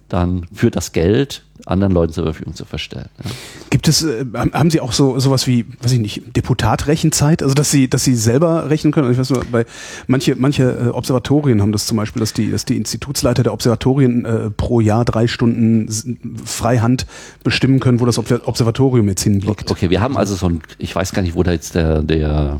dann 0.09 0.47
für 0.53 0.73
das 0.73 0.91
Geld 0.91 1.45
anderen 1.67 1.93
Leuten 1.93 2.13
zur 2.13 2.25
Verfügung 2.25 2.55
zu 2.55 2.65
verstellen. 2.65 3.09
Ja. 3.25 3.31
Gibt 3.71 3.89
es, 3.89 4.03
äh, 4.03 4.25
haben 4.35 4.71
Sie 4.71 4.81
auch 4.81 4.93
so 4.93 5.19
sowas 5.19 5.47
wie, 5.47 5.67
weiß 5.81 5.93
ich 5.93 5.99
nicht, 5.99 6.37
Deputatrechenzeit? 6.37 7.43
Also 7.43 7.55
dass 7.55 7.71
Sie, 7.71 7.89
dass 7.89 8.05
Sie 8.05 8.15
selber 8.15 8.71
rechnen 8.71 8.93
können? 8.93 9.07
Also 9.07 9.13
ich 9.13 9.31
weiß 9.31 9.31
nur, 9.31 9.45
bei 9.51 9.67
manche, 10.07 10.35
manche 10.37 10.65
äh, 10.65 10.89
Observatorien 10.89 11.63
haben 11.63 11.73
das 11.73 11.87
zum 11.87 11.97
Beispiel, 11.97 12.21
dass 12.21 12.33
die, 12.33 12.51
dass 12.51 12.65
die 12.65 12.77
Institutsleiter 12.77 13.43
der 13.43 13.53
Observatorien 13.53 14.25
äh, 14.25 14.51
pro 14.51 14.81
Jahr 14.81 15.05
drei 15.05 15.27
Stunden 15.27 15.89
Freihand 16.45 17.07
bestimmen 17.45 17.81
können, 17.81 18.01
wo 18.01 18.07
das 18.07 18.19
Observatorium 18.19 19.09
jetzt 19.09 19.23
hinliegt. 19.23 19.71
Okay, 19.71 19.91
wir 19.91 20.01
haben 20.01 20.17
also 20.17 20.35
so 20.35 20.49
ein, 20.49 20.63
ich 20.79 20.95
weiß 20.95 21.13
gar 21.13 21.23
nicht, 21.23 21.35
wo 21.35 21.43
da 21.43 21.53
jetzt 21.53 21.75
der, 21.75 22.03
der 22.03 22.59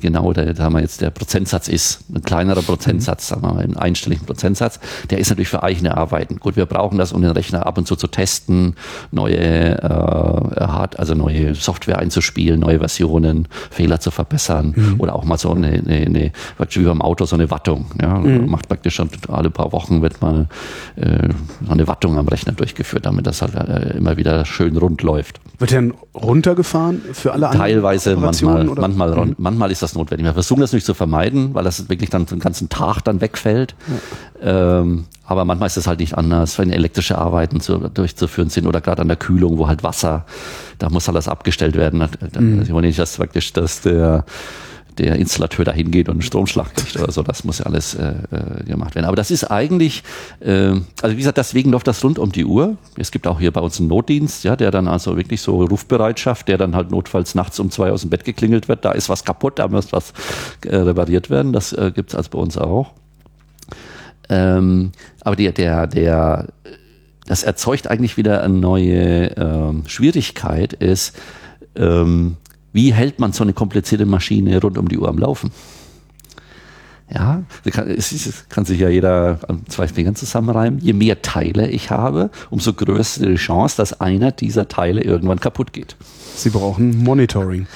genau 0.00 0.32
der, 0.32 0.54
sagen 0.54 0.74
wir 0.74 0.80
jetzt, 0.80 1.00
der 1.00 1.10
Prozentsatz 1.10 1.68
ist. 1.68 2.04
Ein 2.14 2.22
kleinerer 2.22 2.62
Prozentsatz, 2.62 3.28
sagen 3.28 3.42
wir 3.42 3.54
mal, 3.54 3.62
einen 3.62 3.76
einstelligen 3.76 4.26
Prozentsatz. 4.26 4.80
Der 5.10 5.18
ist 5.18 5.30
natürlich 5.30 5.48
für 5.48 5.62
eigene 5.62 5.96
Arbeiten. 5.96 6.38
Gut, 6.38 6.56
wir 6.56 6.66
brauchen 6.66 6.98
das, 6.98 7.12
um 7.12 7.22
den 7.22 7.30
Rechner 7.30 7.66
ab 7.66 7.78
und 7.78 7.86
zu 7.86 7.96
zu 7.96 8.06
testen, 8.06 8.74
neue 9.10 9.36
äh, 9.36 9.80
Hard, 9.82 10.98
also 10.98 11.14
neue 11.14 11.54
Software 11.54 11.98
einzuspielen, 11.98 12.60
neue 12.60 12.78
Versionen, 12.78 13.48
Fehler 13.70 14.00
zu 14.00 14.10
verbessern 14.10 14.74
mhm. 14.76 14.94
oder 14.98 15.14
auch 15.14 15.24
mal 15.24 15.38
so 15.38 15.52
eine, 15.52 15.68
eine, 15.68 16.06
eine 16.06 16.32
wie 16.58 16.84
beim 16.84 17.02
Auto 17.02 17.24
so 17.24 17.36
eine 17.36 17.50
Wattung. 17.50 17.86
Ja, 18.00 18.18
mhm. 18.18 18.50
macht 18.50 18.68
praktisch 18.68 18.94
schon 18.94 19.08
alle 19.28 19.50
paar 19.50 19.72
Wochen 19.72 20.02
wird 20.02 20.20
mal 20.20 20.48
äh, 20.96 21.28
eine 21.68 21.88
Wattung 21.88 22.18
am 22.18 22.28
Rechner 22.28 22.52
durchgeführt, 22.52 23.06
damit 23.06 23.26
das 23.26 23.42
halt 23.42 23.54
äh, 23.54 23.96
immer 23.96 24.16
wieder 24.16 24.44
schön 24.44 24.76
rund 24.76 25.02
läuft. 25.02 25.40
Wird 25.58 25.70
der 25.70 25.90
runtergefahren 26.14 27.00
für 27.12 27.32
alle 27.32 27.48
anderen? 27.48 27.66
Teilweise, 27.66 28.16
manchmal, 28.16 28.64
manchmal, 28.64 29.26
mhm. 29.26 29.34
manchmal 29.38 29.70
ist 29.70 29.82
das 29.82 29.85
notwendig. 29.94 30.24
Wir 30.24 30.34
versuchen 30.34 30.60
das 30.60 30.72
nicht 30.72 30.86
zu 30.86 30.94
vermeiden, 30.94 31.54
weil 31.54 31.64
das 31.64 31.88
wirklich 31.88 32.10
dann 32.10 32.26
den 32.26 32.40
ganzen 32.40 32.68
Tag 32.68 33.02
dann 33.02 33.20
wegfällt. 33.20 33.74
Ja. 34.42 34.80
Ähm, 34.80 35.06
aber 35.24 35.44
manchmal 35.44 35.66
ist 35.66 35.76
es 35.76 35.86
halt 35.86 36.00
nicht 36.00 36.16
anders, 36.16 36.58
wenn 36.58 36.70
elektrische 36.70 37.18
Arbeiten 37.18 37.60
zu, 37.60 37.78
durchzuführen 37.78 38.48
sind 38.48 38.66
oder 38.66 38.80
gerade 38.80 39.02
an 39.02 39.08
der 39.08 39.16
Kühlung, 39.16 39.58
wo 39.58 39.66
halt 39.66 39.82
Wasser, 39.82 40.24
da 40.78 40.88
muss 40.88 41.08
alles 41.08 41.28
abgestellt 41.28 41.76
werden. 41.76 42.06
Mhm. 42.38 42.62
Ich 42.62 42.70
meine 42.70 42.86
nicht, 42.86 42.98
dass 42.98 43.16
praktisch, 43.16 43.52
dass 43.52 43.80
der 43.80 44.24
der 44.98 45.16
Installateur 45.16 45.64
da 45.64 45.72
hingeht 45.72 46.08
und 46.08 46.14
einen 46.14 46.22
Stromschlag 46.22 46.74
kriegt 46.74 46.96
oder 46.96 47.12
so. 47.12 47.22
Das 47.22 47.44
muss 47.44 47.58
ja 47.58 47.66
alles 47.66 47.94
äh, 47.94 48.14
äh, 48.30 48.64
gemacht 48.64 48.94
werden. 48.94 49.06
Aber 49.06 49.16
das 49.16 49.30
ist 49.30 49.44
eigentlich, 49.44 50.02
äh, 50.40 50.72
also 51.02 51.10
wie 51.10 51.16
gesagt, 51.16 51.38
deswegen 51.38 51.70
läuft 51.70 51.86
das 51.86 52.02
rund 52.02 52.18
um 52.18 52.32
die 52.32 52.44
Uhr. 52.44 52.76
Es 52.96 53.10
gibt 53.10 53.26
auch 53.26 53.38
hier 53.38 53.52
bei 53.52 53.60
uns 53.60 53.78
einen 53.78 53.88
Notdienst, 53.88 54.44
ja, 54.44 54.56
der 54.56 54.70
dann 54.70 54.88
also 54.88 55.16
wirklich 55.16 55.40
so 55.40 55.62
Rufbereitschaft, 55.62 56.48
der 56.48 56.58
dann 56.58 56.74
halt 56.74 56.90
notfalls 56.90 57.34
nachts 57.34 57.58
um 57.60 57.70
zwei 57.70 57.90
aus 57.90 58.02
dem 58.02 58.10
Bett 58.10 58.24
geklingelt 58.24 58.68
wird. 58.68 58.84
Da 58.84 58.92
ist 58.92 59.08
was 59.08 59.24
kaputt, 59.24 59.58
da 59.58 59.68
muss 59.68 59.92
was 59.92 60.12
äh, 60.64 60.76
repariert 60.76 61.30
werden. 61.30 61.52
Das 61.52 61.72
äh, 61.72 61.92
gibt 61.94 62.14
also 62.14 62.30
bei 62.30 62.38
uns 62.38 62.56
auch. 62.56 62.92
Ähm, 64.28 64.92
aber 65.20 65.36
der, 65.36 65.52
der, 65.52 65.86
der, 65.86 66.48
das 67.26 67.42
erzeugt 67.42 67.88
eigentlich 67.88 68.16
wieder 68.16 68.42
eine 68.42 68.54
neue 68.54 69.36
ähm, 69.36 69.84
Schwierigkeit, 69.86 70.72
ist, 70.72 71.16
ähm, 71.76 72.36
wie 72.76 72.92
hält 72.92 73.18
man 73.18 73.32
so 73.32 73.42
eine 73.42 73.54
komplizierte 73.54 74.04
Maschine 74.04 74.60
rund 74.60 74.76
um 74.76 74.86
die 74.86 74.98
Uhr 74.98 75.08
am 75.08 75.16
Laufen? 75.16 75.50
Ja, 77.08 77.44
es 77.64 78.44
kann 78.50 78.64
sich 78.66 78.80
ja 78.80 78.90
jeder 78.90 79.38
an 79.48 79.62
zwei 79.68 79.88
Fingern 79.88 80.14
zusammenreimen. 80.14 80.80
Je 80.80 80.92
mehr 80.92 81.22
Teile 81.22 81.70
ich 81.70 81.90
habe, 81.90 82.30
umso 82.50 82.74
größer 82.74 83.24
die 83.24 83.36
Chance, 83.36 83.78
dass 83.78 84.00
einer 84.00 84.30
dieser 84.30 84.68
Teile 84.68 85.02
irgendwann 85.02 85.40
kaputt 85.40 85.72
geht. 85.72 85.96
Sie 86.34 86.50
brauchen 86.50 87.02
Monitoring. 87.02 87.66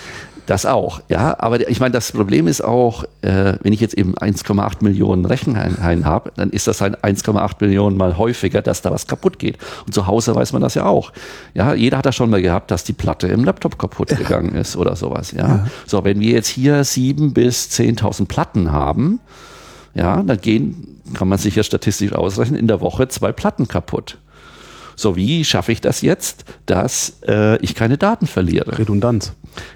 Das 0.46 0.66
auch, 0.66 1.00
ja. 1.08 1.36
Aber 1.38 1.68
ich 1.68 1.80
meine, 1.80 1.92
das 1.92 2.12
Problem 2.12 2.46
ist 2.46 2.60
auch, 2.60 3.04
äh, 3.22 3.54
wenn 3.62 3.72
ich 3.72 3.80
jetzt 3.80 3.94
eben 3.94 4.14
1,8 4.14 4.82
Millionen 4.82 5.24
Recheneinheiten 5.24 6.04
habe, 6.04 6.32
dann 6.36 6.50
ist 6.50 6.66
das 6.66 6.80
halt 6.80 7.04
1,8 7.04 7.56
Millionen 7.60 7.96
mal 7.96 8.18
häufiger, 8.18 8.62
dass 8.62 8.82
da 8.82 8.90
was 8.90 9.06
kaputt 9.06 9.38
geht. 9.38 9.58
Und 9.86 9.94
zu 9.94 10.06
Hause 10.06 10.34
weiß 10.34 10.52
man 10.52 10.62
das 10.62 10.74
ja 10.74 10.86
auch. 10.86 11.12
Ja, 11.54 11.74
jeder 11.74 11.98
hat 11.98 12.06
das 12.06 12.16
schon 12.16 12.30
mal 12.30 12.42
gehabt, 12.42 12.70
dass 12.70 12.84
die 12.84 12.92
Platte 12.92 13.28
im 13.28 13.44
Laptop 13.44 13.78
kaputt 13.78 14.08
gegangen 14.08 14.54
ist 14.54 14.76
oder 14.76 14.96
sowas. 14.96 15.32
Ja? 15.32 15.46
ja. 15.46 15.66
So, 15.86 16.04
wenn 16.04 16.20
wir 16.20 16.32
jetzt 16.32 16.48
hier 16.48 16.84
sieben 16.84 17.32
bis 17.32 17.68
10.000 17.70 18.26
Platten 18.26 18.72
haben, 18.72 19.20
ja, 19.94 20.22
dann 20.22 20.40
gehen, 20.40 21.00
kann 21.14 21.28
man 21.28 21.38
sich 21.38 21.56
ja 21.56 21.62
statistisch 21.62 22.12
ausrechnen, 22.12 22.58
in 22.58 22.68
der 22.68 22.80
Woche 22.80 23.08
zwei 23.08 23.32
Platten 23.32 23.68
kaputt. 23.68 24.18
So, 24.96 25.16
wie 25.16 25.44
schaffe 25.44 25.72
ich 25.72 25.80
das 25.80 26.02
jetzt, 26.02 26.44
dass 26.66 27.20
äh, 27.26 27.56
ich 27.58 27.74
keine 27.74 27.96
Daten 27.96 28.26
verliere? 28.26 28.78
Redundanz. 28.78 29.32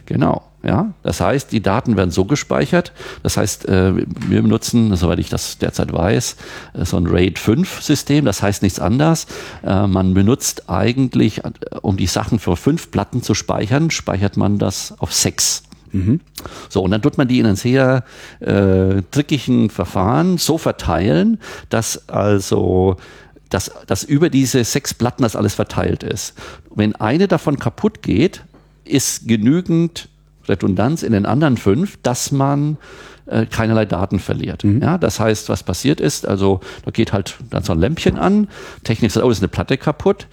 Genau. 0.06 0.42
Ja, 0.64 0.94
das 1.02 1.20
heißt, 1.20 1.52
die 1.52 1.60
Daten 1.60 1.96
werden 1.96 2.10
so 2.10 2.24
gespeichert. 2.24 2.92
Das 3.22 3.36
heißt, 3.36 3.68
äh, 3.68 3.94
wir 3.94 4.40
benutzen, 4.40 4.96
soweit 4.96 5.18
ich 5.18 5.28
das 5.28 5.58
derzeit 5.58 5.92
weiß, 5.92 6.36
äh, 6.72 6.84
so 6.86 6.96
ein 6.96 7.06
RAID 7.06 7.38
5 7.38 7.82
System. 7.82 8.24
Das 8.24 8.42
heißt 8.42 8.62
nichts 8.62 8.80
anderes. 8.80 9.26
Äh, 9.62 9.86
man 9.86 10.14
benutzt 10.14 10.70
eigentlich, 10.70 11.42
um 11.82 11.98
die 11.98 12.06
Sachen 12.06 12.38
für 12.38 12.56
fünf 12.56 12.90
Platten 12.90 13.22
zu 13.22 13.34
speichern, 13.34 13.90
speichert 13.90 14.38
man 14.38 14.58
das 14.58 14.94
auf 14.98 15.12
sechs. 15.12 15.64
Mhm. 15.92 16.20
So, 16.70 16.82
und 16.82 16.90
dann 16.92 17.02
tut 17.02 17.18
man 17.18 17.28
die 17.28 17.40
in 17.40 17.46
einem 17.46 17.56
sehr 17.56 18.02
äh, 18.40 19.02
trickigen 19.10 19.68
Verfahren 19.68 20.38
so 20.38 20.56
verteilen, 20.56 21.38
dass 21.68 22.08
also 22.08 22.96
dass, 23.50 23.70
dass 23.86 24.02
über 24.02 24.30
diese 24.30 24.64
sechs 24.64 24.94
Platten 24.94 25.22
das 25.22 25.36
alles 25.36 25.54
verteilt 25.54 26.02
ist. 26.02 26.34
Wenn 26.74 26.96
eine 26.96 27.28
davon 27.28 27.58
kaputt 27.58 28.02
geht, 28.02 28.42
ist 28.84 29.28
genügend 29.28 30.08
Redundanz 30.48 31.02
in 31.02 31.12
den 31.12 31.26
anderen 31.26 31.56
fünf, 31.56 31.98
dass 32.02 32.32
man 32.32 32.78
äh, 33.26 33.46
keinerlei 33.46 33.84
Daten 33.84 34.18
verliert. 34.18 34.64
Mhm. 34.64 34.82
Ja, 34.82 34.98
das 34.98 35.20
heißt, 35.20 35.48
was 35.48 35.62
passiert 35.62 36.00
ist, 36.00 36.26
also 36.26 36.60
da 36.84 36.90
geht 36.90 37.12
halt 37.12 37.36
dann 37.50 37.62
so 37.62 37.72
ein 37.72 37.78
Lämpchen 37.78 38.18
an, 38.18 38.48
Technik 38.82 39.10
sagt, 39.10 39.24
oh, 39.24 39.30
ist 39.30 39.40
eine 39.40 39.48
Platte 39.48 39.76
kaputt. 39.76 40.26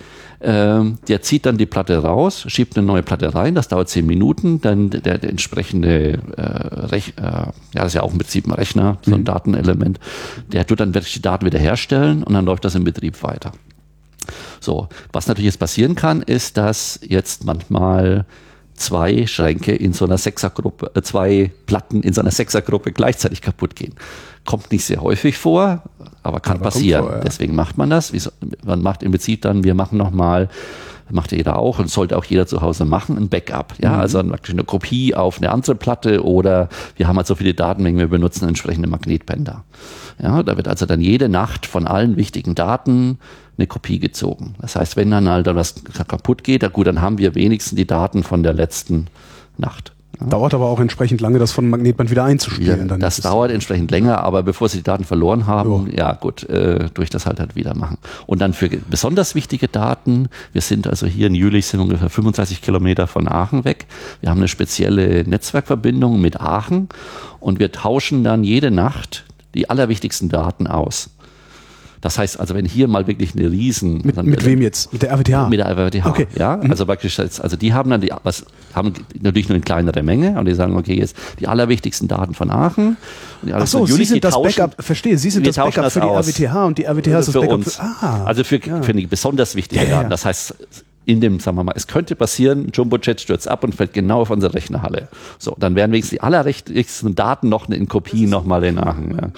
Ähm, 0.44 0.98
der 1.08 1.22
zieht 1.22 1.46
dann 1.46 1.58
die 1.58 1.68
Platte 1.68 1.96
raus, 2.00 2.46
schiebt 2.48 2.76
eine 2.76 2.86
neue 2.86 3.04
Platte 3.04 3.36
rein, 3.36 3.54
das 3.54 3.68
dauert 3.68 3.90
zehn 3.90 4.08
Minuten, 4.08 4.60
dann 4.60 4.90
der, 4.90 5.20
der 5.20 5.30
entsprechende 5.30 6.14
äh, 6.36 6.42
Rech, 6.88 7.14
äh, 7.18 7.22
ja, 7.22 7.54
das 7.74 7.88
ist 7.88 7.94
ja 7.94 8.02
auch 8.02 8.12
im 8.12 8.18
Prinzip 8.18 8.48
ein 8.48 8.54
Rechner, 8.54 8.98
so 9.04 9.14
ein 9.14 9.20
mhm. 9.20 9.26
Datenelement, 9.26 10.00
der 10.52 10.66
tut 10.66 10.80
dann 10.80 10.96
wirklich 10.96 11.14
die 11.14 11.22
Daten 11.22 11.46
wiederherstellen 11.46 12.24
und 12.24 12.34
dann 12.34 12.46
läuft 12.46 12.66
das 12.66 12.74
im 12.74 12.84
Betrieb 12.84 13.22
weiter. 13.22 13.52
So, 14.60 14.90
was 15.14 15.28
natürlich 15.28 15.46
jetzt 15.46 15.60
passieren 15.60 15.94
kann, 15.94 16.24
ist, 16.24 16.58
dass 16.58 17.00
jetzt 17.04 17.46
manchmal 17.46 18.26
zwei 18.82 19.28
Schränke 19.28 19.74
in 19.74 19.94
so 19.94 20.06
einer 20.06 20.18
Sechsergruppe, 20.18 20.92
äh, 20.96 21.02
zwei 21.02 21.52
Platten 21.66 22.02
in 22.02 22.14
so 22.14 22.22
einer 22.22 22.32
Sechsergruppe 22.32 22.92
gleichzeitig 22.92 23.42
kaputt 23.42 23.76
gehen. 23.76 23.94
Kommt 24.46 24.72
nicht 24.72 24.86
sehr 24.86 25.02
häufig 25.02 25.38
vor, 25.38 25.84
aber 26.24 26.40
kann 26.40 26.58
aber 26.58 26.66
passieren. 26.66 27.04
Vor, 27.04 27.14
ja. 27.14 27.22
Deswegen 27.22 27.56
macht 27.56 27.78
man 27.78 27.90
das. 27.90 28.12
Man 28.66 28.82
macht 28.82 29.04
im 29.04 29.12
Prinzip 29.12 29.44
dann, 29.44 29.64
wir 29.64 29.76
machen 29.76 29.98
nochmal 29.98 30.50
macht 31.14 31.32
jeder 31.32 31.58
auch 31.58 31.80
und 31.80 31.90
sollte 31.90 32.18
auch 32.18 32.24
jeder 32.24 32.48
zu 32.48 32.62
Hause 32.62 32.86
machen, 32.86 33.18
ein 33.18 33.30
Backup. 33.30 33.74
Ja, 33.82 33.94
mhm. 33.94 34.00
also 34.00 34.20
eine 34.20 34.64
Kopie 34.64 35.14
auf 35.16 35.38
eine 35.38 35.52
andere 35.52 35.76
Platte 35.76 36.24
oder 36.24 36.70
wir 36.96 37.08
haben 37.08 37.18
halt 37.18 37.28
so 37.28 37.36
viele 37.36 37.54
Datenmengen, 37.54 38.00
wir 38.00 38.08
benutzen 38.08 38.48
entsprechende 38.48 38.88
Magnetbänder. 38.88 39.64
Ja, 40.22 40.44
da 40.44 40.58
wird 40.58 40.68
also 40.68 40.86
dann 40.86 41.02
jede 41.02 41.30
Nacht 41.30 41.66
von 41.66 41.88
allen 41.88 42.16
wichtigen 42.16 42.56
Daten 42.56 43.20
eine 43.62 43.68
Kopie 43.68 44.00
gezogen. 44.00 44.56
Das 44.60 44.76
heißt, 44.76 44.98
wenn 44.98 45.12
dann 45.12 45.30
halt 45.30 45.46
was 45.46 45.76
kaputt 46.08 46.44
geht, 46.44 46.64
ja 46.64 46.70
gut, 46.70 46.88
dann 46.88 47.02
haben 47.02 47.18
wir 47.18 47.36
wenigstens 47.36 47.76
die 47.76 47.88
Daten 47.88 48.24
von 48.24 48.44
der 48.44 48.54
letzten 48.54 49.08
Nacht. 49.58 49.94
Ja. 50.20 50.28
Dauert 50.28 50.54
aber 50.54 50.66
auch 50.66 50.80
entsprechend 50.80 51.22
lange, 51.22 51.40
das 51.40 51.52
von 51.52 51.70
Magnetband 51.70 52.12
wieder 52.12 52.24
einzuspielen. 52.24 52.90
Ja, 52.90 52.98
das 52.98 53.18
dauert 53.18 53.52
entsprechend 53.52 53.92
länger, 53.92 54.24
aber 54.24 54.44
bevor 54.44 54.68
sie 54.68 54.78
die 54.78 54.84
Daten 54.84 55.04
verloren 55.04 55.48
haben, 55.48 55.88
jo. 55.88 55.88
ja 55.96 56.14
gut, 56.14 56.44
äh, 56.50 56.90
durch 56.94 57.10
das 57.10 57.26
halt 57.26 57.40
halt 57.40 57.56
wieder 57.56 57.76
machen. 57.76 57.98
Und 58.28 58.42
dann 58.42 58.54
für 58.54 58.70
besonders 58.70 59.36
wichtige 59.36 59.68
Daten, 59.68 60.28
wir 60.54 60.62
sind 60.62 60.88
also 60.88 61.08
hier 61.08 61.28
in 61.28 61.36
Jülich, 61.36 61.68
sind 61.68 61.80
ungefähr 61.80 62.10
35 62.10 62.62
Kilometer 62.62 63.08
von 63.08 63.28
Aachen 63.28 63.64
weg. 63.64 63.86
Wir 64.20 64.30
haben 64.30 64.40
eine 64.40 64.48
spezielle 64.48 65.24
Netzwerkverbindung 65.24 66.20
mit 66.20 66.42
Aachen 66.42 66.90
und 67.40 67.60
wir 67.60 67.72
tauschen 67.72 68.24
dann 68.24 68.44
jede 68.44 68.70
Nacht 68.70 69.26
die 69.54 69.70
allerwichtigsten 69.70 70.30
Daten 70.30 70.68
aus. 70.68 71.10
Das 72.02 72.18
heißt 72.18 72.40
also, 72.40 72.56
wenn 72.56 72.66
hier 72.66 72.88
mal 72.88 73.06
wirklich 73.06 73.36
eine 73.36 73.50
Riesen. 73.50 74.02
Mit, 74.04 74.22
mit 74.24 74.44
wem 74.44 74.62
jetzt? 74.62 74.92
Mit 74.92 75.04
der 75.04 75.12
RWTH? 75.14 75.50
Mit 75.50 75.60
der 75.60 75.68
RWTH. 75.68 76.06
Okay. 76.08 76.28
Ja, 76.36 76.58
mhm. 76.58 76.72
also 76.72 76.88
praktisch, 76.88 77.20
also 77.20 77.56
die 77.56 77.74
haben 77.74 77.92
dann 77.92 78.02
die, 78.02 78.12
was, 78.24 78.46
haben 78.74 78.94
natürlich 79.22 79.50
nur 79.50 79.56
eine 79.56 79.64
kleinere 79.64 80.02
Menge 80.02 80.38
und 80.40 80.46
die 80.46 80.56
sagen, 80.56 80.76
okay, 80.76 80.96
jetzt 80.96 81.16
die 81.40 81.48
allerwichtigsten 81.48 82.08
Daten 82.08 82.34
von 82.34 82.50
Aachen. 82.50 82.98
Ach 83.52 83.68
so, 83.68 83.86
Sie 83.86 84.04
sind 84.04 84.24
das 84.24 84.34
tauschen, 84.34 84.64
Backup, 84.64 84.84
verstehe, 84.84 85.18
Sie 85.18 85.30
sind 85.30 85.46
das 85.46 85.56
Backup 85.56 85.92
für 85.92 86.00
die. 86.00 86.08
RWTH 86.08 86.66
und 86.66 86.78
die 86.80 86.86
RWTH 86.86 87.20
ist 87.20 87.28
das 87.28 87.34
für 87.34 87.42
Backup 87.42 87.54
uns. 87.54 87.76
Für, 87.76 87.84
ah, 87.84 88.24
also 88.26 88.44
für, 88.44 88.60
ja. 88.60 88.82
für 88.82 88.94
die 88.94 89.06
besonders 89.06 89.56
wichtigen 89.56 89.84
ja, 89.84 89.98
Daten. 89.98 90.10
Das 90.10 90.26
heißt, 90.26 90.56
in 91.06 91.22
dem, 91.22 91.40
sagen 91.40 91.58
wir 91.58 91.64
mal, 91.64 91.74
es 91.76 91.86
könnte 91.86 92.16
passieren, 92.16 92.72
Jumbo-Jet 92.74 93.22
stürzt 93.22 93.48
ab 93.48 93.64
und 93.64 93.76
fällt 93.76 93.94
genau 93.94 94.22
auf 94.22 94.32
unsere 94.32 94.56
Rechnerhalle. 94.56 95.08
So, 95.38 95.56
dann 95.60 95.76
werden 95.76 95.92
wenigstens 95.92 96.18
die 96.18 96.22
allerwichtigsten 96.22 97.14
Daten 97.14 97.50
noch 97.50 97.70
in 97.70 97.88
Kopie 97.88 98.26
nochmal 98.26 98.64
in 98.64 98.80
Aachen. 98.80 99.12
Ja 99.12 99.30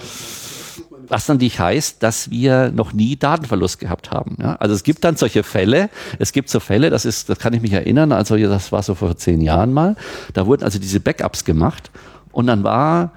was 1.14 1.28
dann 1.28 1.38
nicht 1.38 1.60
heißt, 1.60 2.02
dass 2.02 2.32
wir 2.32 2.72
noch 2.72 2.92
nie 2.92 3.16
Datenverlust 3.16 3.80
gehabt 3.80 4.10
haben. 4.10 4.36
Ja? 4.42 4.56
Also 4.56 4.74
es 4.74 4.82
gibt 4.82 5.04
dann 5.04 5.16
solche 5.16 5.44
Fälle, 5.44 5.92
es 6.18 6.32
gibt 6.32 6.50
so 6.50 6.60
Fälle, 6.60 6.90
das 6.90 7.06
ist, 7.06 7.30
das 7.30 7.38
kann 7.38 7.54
ich 7.54 7.62
mich 7.62 7.72
erinnern, 7.72 8.12
also 8.12 8.36
das 8.36 8.72
war 8.72 8.82
so 8.82 8.96
vor 8.96 9.16
zehn 9.16 9.40
Jahren 9.40 9.74
mal, 9.74 9.96
da 10.34 10.48
wurden 10.48 10.64
also 10.64 10.80
diese 10.80 11.00
Backups 11.00 11.46
gemacht 11.46 11.92
und 12.32 12.48
dann 12.48 12.64
war 12.64 13.12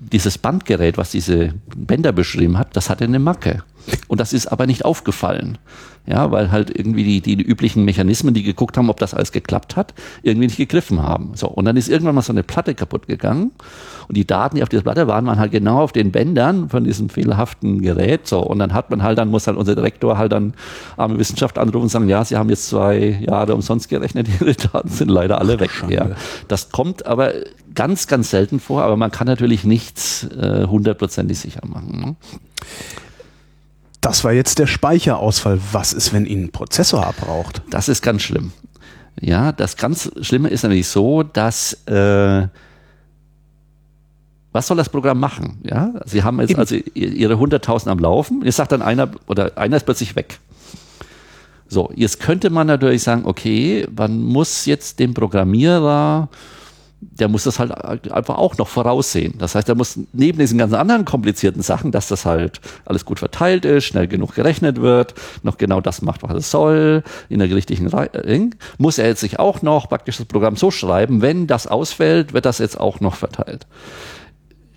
dieses 0.00 0.36
Bandgerät, 0.36 0.98
was 0.98 1.12
diese 1.12 1.54
Bänder 1.76 2.10
beschrieben 2.10 2.58
hat, 2.58 2.76
das 2.76 2.90
hatte 2.90 3.04
eine 3.04 3.20
Macke. 3.20 3.62
Und 4.08 4.20
das 4.20 4.32
ist 4.32 4.46
aber 4.46 4.66
nicht 4.66 4.84
aufgefallen. 4.84 5.58
Ja, 6.04 6.32
weil 6.32 6.50
halt 6.50 6.76
irgendwie 6.76 7.04
die, 7.04 7.20
die, 7.20 7.36
die 7.36 7.44
üblichen 7.44 7.84
Mechanismen, 7.84 8.34
die 8.34 8.42
geguckt 8.42 8.76
haben, 8.76 8.90
ob 8.90 8.98
das 8.98 9.14
alles 9.14 9.30
geklappt 9.30 9.76
hat, 9.76 9.94
irgendwie 10.24 10.48
nicht 10.48 10.56
gegriffen 10.56 11.00
haben. 11.00 11.32
So. 11.36 11.46
Und 11.46 11.64
dann 11.64 11.76
ist 11.76 11.88
irgendwann 11.88 12.16
mal 12.16 12.22
so 12.22 12.32
eine 12.32 12.42
Platte 12.42 12.74
kaputt 12.74 13.06
gegangen. 13.06 13.52
Und 14.08 14.16
die 14.16 14.26
Daten, 14.26 14.56
die 14.56 14.64
auf 14.64 14.68
dieser 14.68 14.82
Platte 14.82 15.06
waren, 15.06 15.26
waren 15.26 15.38
halt 15.38 15.52
genau 15.52 15.80
auf 15.80 15.92
den 15.92 16.10
Bändern 16.10 16.68
von 16.70 16.82
diesem 16.82 17.08
fehlerhaften 17.08 17.82
Gerät. 17.82 18.26
So. 18.26 18.40
Und 18.40 18.58
dann 18.58 18.72
hat 18.72 18.90
man 18.90 19.04
halt, 19.04 19.18
dann 19.18 19.28
muss 19.28 19.46
halt 19.46 19.56
unser 19.56 19.76
Direktor 19.76 20.18
halt 20.18 20.32
dann 20.32 20.54
arme 20.96 21.20
Wissenschaft 21.20 21.56
anrufen 21.56 21.84
und 21.84 21.88
sagen, 21.88 22.08
ja, 22.08 22.24
Sie 22.24 22.36
haben 22.36 22.50
jetzt 22.50 22.66
zwei 22.66 23.20
Jahre 23.24 23.54
umsonst 23.54 23.88
gerechnet, 23.88 24.26
Ihre 24.40 24.54
Daten 24.54 24.88
sind 24.88 25.08
leider 25.08 25.38
alle 25.38 25.60
weg. 25.60 25.70
Ja. 25.88 26.10
Das 26.48 26.70
kommt 26.70 27.06
aber 27.06 27.32
ganz, 27.76 28.08
ganz 28.08 28.30
selten 28.30 28.58
vor, 28.58 28.82
aber 28.82 28.96
man 28.96 29.12
kann 29.12 29.28
natürlich 29.28 29.62
nichts 29.62 30.24
äh, 30.24 30.66
hundertprozentig 30.66 31.38
sicher 31.38 31.62
machen. 31.64 32.00
Ne? 32.00 32.16
Das 34.02 34.24
war 34.24 34.32
jetzt 34.32 34.58
der 34.58 34.66
Speicherausfall. 34.66 35.60
Was 35.70 35.92
ist, 35.92 36.12
wenn 36.12 36.26
Ihnen 36.26 36.46
ein 36.46 36.52
Prozessor 36.52 37.06
abraucht? 37.06 37.62
Das 37.70 37.88
ist 37.88 38.02
ganz 38.02 38.22
schlimm. 38.22 38.52
Ja, 39.20 39.52
das 39.52 39.76
ganz 39.76 40.10
Schlimme 40.20 40.48
ist 40.48 40.64
nämlich 40.64 40.88
so, 40.88 41.22
dass 41.22 41.74
äh, 41.86 42.48
was 44.50 44.66
soll 44.66 44.76
das 44.76 44.88
Programm 44.88 45.20
machen? 45.20 45.60
Ja, 45.62 45.92
Sie 46.04 46.24
haben 46.24 46.40
jetzt 46.40 46.50
Eben. 46.50 46.60
also 46.60 46.74
Ihre 46.94 47.34
100.000 47.34 47.88
am 47.88 47.98
Laufen. 48.00 48.42
Jetzt 48.44 48.56
sagt 48.56 48.72
dann 48.72 48.82
einer 48.82 49.08
oder 49.28 49.56
einer 49.56 49.76
ist 49.76 49.84
plötzlich 49.84 50.16
weg. 50.16 50.40
So, 51.68 51.90
jetzt 51.94 52.18
könnte 52.18 52.50
man 52.50 52.66
natürlich 52.66 53.04
sagen, 53.04 53.22
okay, 53.24 53.86
man 53.96 54.20
muss 54.20 54.66
jetzt 54.66 54.98
dem 54.98 55.14
Programmierer 55.14 56.28
der 57.02 57.28
muss 57.28 57.44
das 57.44 57.58
halt 57.58 57.72
einfach 58.12 58.38
auch 58.38 58.56
noch 58.58 58.68
voraussehen. 58.68 59.34
Das 59.38 59.54
heißt, 59.54 59.68
er 59.68 59.74
muss 59.74 59.98
neben 60.12 60.38
diesen 60.38 60.56
ganzen 60.56 60.76
anderen 60.76 61.04
komplizierten 61.04 61.60
Sachen, 61.60 61.90
dass 61.90 62.06
das 62.08 62.24
halt 62.24 62.60
alles 62.84 63.04
gut 63.04 63.18
verteilt 63.18 63.64
ist, 63.64 63.84
schnell 63.84 64.06
genug 64.06 64.34
gerechnet 64.34 64.80
wird, 64.80 65.14
noch 65.42 65.58
genau 65.58 65.80
das 65.80 66.00
macht, 66.02 66.22
was 66.22 66.34
es 66.34 66.50
soll, 66.50 67.02
in 67.28 67.40
der 67.40 67.50
richtigen 67.50 67.88
Reihe, 67.88 68.50
muss 68.78 68.98
er 68.98 69.08
jetzt 69.08 69.20
sich 69.20 69.38
auch 69.38 69.62
noch 69.62 69.88
praktisch 69.88 70.18
das 70.18 70.26
Programm 70.26 70.56
so 70.56 70.70
schreiben, 70.70 71.22
wenn 71.22 71.46
das 71.46 71.66
ausfällt, 71.66 72.32
wird 72.32 72.46
das 72.46 72.58
jetzt 72.58 72.78
auch 72.78 73.00
noch 73.00 73.16
verteilt. 73.16 73.66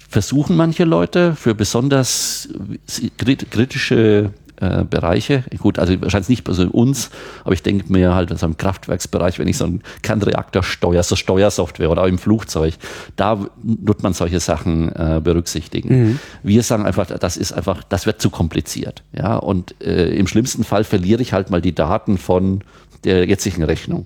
Versuchen 0.10 0.56
manche 0.56 0.84
Leute 0.84 1.36
für 1.36 1.54
besonders 1.54 2.50
kritische 3.18 4.32
äh, 4.58 4.84
Bereiche. 4.84 5.44
Gut, 5.58 5.80
also 5.80 6.00
wahrscheinlich 6.02 6.30
nicht 6.30 6.48
so 6.48 6.64
in 6.64 6.70
uns, 6.70 7.10
aber 7.44 7.54
ich 7.54 7.64
denke 7.64 7.92
mir 7.92 8.16
halt 8.16 8.32
in 8.32 8.38
so 8.38 8.46
einem 8.46 8.58
Kraftwerksbereich, 8.58 9.40
wenn 9.40 9.48
ich 9.48 9.58
so 9.58 9.66
einen 9.66 9.82
Kernreaktor 10.02 10.64
steuere, 10.64 11.04
so 11.04 11.16
Steuersoftware 11.16 11.90
oder 11.90 12.04
auch 12.04 12.08
im 12.08 12.18
Flugzeug, 12.18 12.76
da 13.16 13.46
wird 13.62 14.04
man 14.04 14.14
solche 14.14 14.40
Sachen 14.40 14.92
äh, 14.96 15.22
berücksichtigen. 15.24 15.90
Mhm. 15.90 16.20
Wir 16.44 16.64
sagen 16.64 16.86
einfach, 16.86 17.08
das 17.08 17.38
ist 17.38 17.52
einfach, 17.52 17.84
das 17.84 18.06
wird 18.06 18.22
zu 18.22 18.30
kompliziert. 18.30 19.04
Ja, 19.14 19.38
und 19.38 19.76
äh, 19.82 20.16
im 20.16 20.28
schlimmsten 20.28 20.64
Fall 20.64 20.84
verliere 20.84 21.22
ich 21.22 21.34
halt 21.34 21.50
mal 21.50 21.62
die 21.62 21.76
Daten 21.76 22.18
von 22.18 22.64
der 23.04 23.26
jetzigen 23.26 23.64
Rechnung 23.64 24.06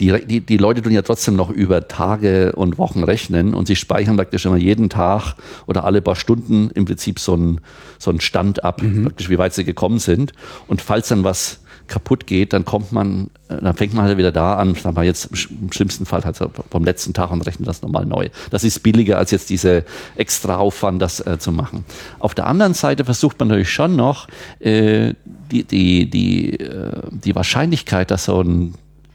die, 0.00 0.26
die, 0.26 0.40
die 0.40 0.56
Leute 0.56 0.82
tun 0.82 0.92
ja 0.92 1.02
trotzdem 1.02 1.36
noch 1.36 1.50
über 1.50 1.88
Tage 1.88 2.52
und 2.52 2.78
Wochen 2.78 3.02
rechnen 3.02 3.54
und 3.54 3.66
sie 3.66 3.76
speichern 3.76 4.16
praktisch 4.16 4.46
immer 4.46 4.56
jeden 4.56 4.88
Tag 4.90 5.34
oder 5.66 5.84
alle 5.84 6.02
paar 6.02 6.16
Stunden 6.16 6.70
im 6.70 6.84
Prinzip 6.84 7.18
so 7.18 7.34
einen 7.34 7.60
so 7.98 8.10
einen 8.10 8.20
Stand 8.20 8.64
ab, 8.64 8.82
mhm. 8.82 9.04
praktisch 9.04 9.28
wie 9.28 9.38
weit 9.38 9.54
sie 9.54 9.64
gekommen 9.64 9.98
sind. 9.98 10.32
Und 10.68 10.80
falls 10.80 11.08
dann 11.08 11.24
was 11.24 11.60
kaputt 11.88 12.26
geht, 12.26 12.52
dann 12.52 12.64
kommt 12.64 12.92
man, 12.92 13.30
dann 13.48 13.74
fängt 13.74 13.94
man 13.94 14.04
halt 14.04 14.18
wieder 14.18 14.30
da 14.30 14.56
an, 14.56 14.74
sagen 14.74 14.94
wir 14.94 15.04
jetzt 15.04 15.30
im 15.50 15.72
schlimmsten 15.72 16.06
Fall 16.06 16.22
halt 16.22 16.38
vom 16.70 16.84
letzten 16.84 17.14
Tag 17.14 17.30
und 17.30 17.40
rechnet 17.42 17.66
das 17.66 17.82
nochmal 17.82 18.04
neu. 18.04 18.28
Das 18.50 18.62
ist 18.62 18.82
billiger 18.82 19.18
als 19.18 19.30
jetzt 19.30 19.50
diese 19.50 19.84
extra 20.16 20.56
Aufwand, 20.56 21.02
das 21.02 21.20
äh, 21.20 21.38
zu 21.38 21.50
machen. 21.50 21.84
Auf 22.18 22.34
der 22.34 22.46
anderen 22.46 22.74
Seite 22.74 23.04
versucht 23.04 23.38
man 23.40 23.48
natürlich 23.48 23.72
schon 23.72 23.96
noch 23.96 24.28
äh, 24.60 25.14
die, 25.50 25.64
die, 25.64 26.10
die, 26.10 26.60
äh, 26.60 27.00
die 27.10 27.34
Wahrscheinlichkeit, 27.34 28.10
dass 28.10 28.26
so 28.26 28.42
ein 28.42 28.74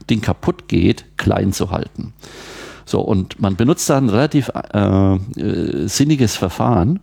Ding 0.09 0.21
kaputt 0.21 0.67
geht, 0.67 1.05
klein 1.17 1.53
zu 1.53 1.71
halten. 1.71 2.13
So, 2.85 3.01
und 3.01 3.39
man 3.39 3.55
benutzt 3.55 3.89
da 3.89 3.97
ein 3.97 4.09
relativ 4.09 4.51
äh, 4.73 5.15
äh, 5.15 5.87
sinniges 5.87 6.35
Verfahren. 6.35 6.99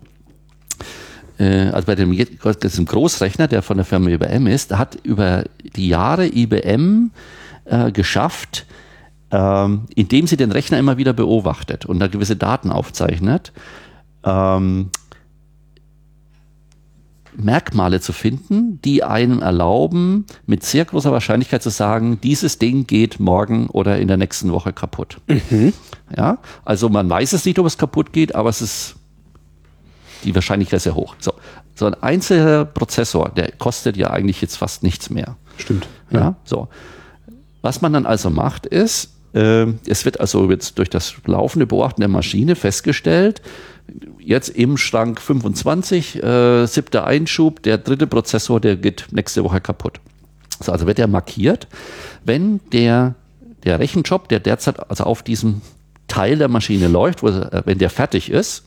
Äh, 1.38 1.68
also 1.68 1.86
bei 1.86 1.94
dem, 1.94 2.12
diesem 2.12 2.86
Großrechner, 2.86 3.48
der 3.48 3.62
von 3.62 3.78
der 3.78 3.86
Firma 3.86 4.10
IBM 4.10 4.46
ist, 4.46 4.76
hat 4.76 4.98
über 5.02 5.44
die 5.76 5.88
Jahre 5.88 6.26
IBM 6.26 7.10
äh, 7.64 7.92
geschafft, 7.92 8.66
ähm, 9.30 9.86
indem 9.94 10.26
sie 10.26 10.36
den 10.36 10.52
Rechner 10.52 10.78
immer 10.78 10.98
wieder 10.98 11.12
beobachtet 11.12 11.86
und 11.86 11.98
da 11.98 12.08
gewisse 12.08 12.36
Daten 12.36 12.70
aufzeichnet, 12.70 13.52
ähm, 14.24 14.90
Merkmale 17.44 18.00
zu 18.00 18.12
finden, 18.12 18.80
die 18.82 19.02
einem 19.02 19.40
erlauben, 19.42 20.26
mit 20.46 20.64
sehr 20.64 20.84
großer 20.84 21.12
Wahrscheinlichkeit 21.12 21.62
zu 21.62 21.70
sagen, 21.70 22.20
dieses 22.22 22.58
Ding 22.58 22.86
geht 22.86 23.20
morgen 23.20 23.68
oder 23.68 23.98
in 23.98 24.08
der 24.08 24.16
nächsten 24.16 24.52
Woche 24.52 24.72
kaputt. 24.72 25.18
Mhm. 25.26 25.72
Ja, 26.16 26.38
also 26.64 26.88
man 26.88 27.08
weiß 27.08 27.32
es 27.32 27.44
nicht, 27.44 27.58
ob 27.58 27.66
es 27.66 27.78
kaputt 27.78 28.12
geht, 28.12 28.34
aber 28.34 28.50
es 28.50 28.60
ist 28.60 28.96
die 30.24 30.34
Wahrscheinlichkeit 30.34 30.78
ist 30.78 30.84
sehr 30.84 30.94
hoch. 30.94 31.16
So, 31.18 31.32
so 31.74 31.86
ein 31.86 31.94
einzelner 31.94 32.64
Prozessor, 32.64 33.30
der 33.30 33.52
kostet 33.52 33.96
ja 33.96 34.10
eigentlich 34.10 34.40
jetzt 34.40 34.56
fast 34.56 34.82
nichts 34.82 35.10
mehr. 35.10 35.36
Stimmt. 35.56 35.88
Ja, 36.10 36.18
ja 36.18 36.36
so. 36.44 36.68
Was 37.62 37.80
man 37.80 37.92
dann 37.92 38.06
also 38.06 38.30
macht, 38.30 38.66
ist, 38.66 39.14
äh, 39.34 39.66
es 39.86 40.04
wird 40.04 40.20
also 40.20 40.50
jetzt 40.50 40.78
durch 40.78 40.90
das 40.90 41.14
laufende 41.26 41.66
Beobachten 41.66 42.00
der 42.00 42.08
Maschine 42.08 42.56
festgestellt, 42.56 43.42
jetzt 44.18 44.48
im 44.50 44.76
Schrank 44.76 45.20
25, 45.20 46.22
äh, 46.22 46.66
siebter 46.66 47.06
Einschub, 47.06 47.62
der 47.62 47.78
dritte 47.78 48.06
Prozessor, 48.06 48.60
der 48.60 48.76
geht 48.76 49.06
nächste 49.10 49.44
Woche 49.44 49.60
kaputt. 49.60 50.00
So, 50.60 50.72
also 50.72 50.86
wird 50.86 50.98
er 50.98 51.06
markiert, 51.06 51.66
wenn 52.24 52.60
der, 52.72 53.14
der 53.64 53.78
Rechenjob, 53.78 54.28
der 54.28 54.40
derzeit 54.40 54.90
also 54.90 55.04
auf 55.04 55.22
diesem 55.22 55.62
Teil 56.08 56.38
der 56.38 56.48
Maschine 56.48 56.88
läuft, 56.88 57.22
wo, 57.22 57.28
äh, 57.28 57.62
wenn 57.64 57.78
der 57.78 57.90
fertig 57.90 58.30
ist, 58.30 58.64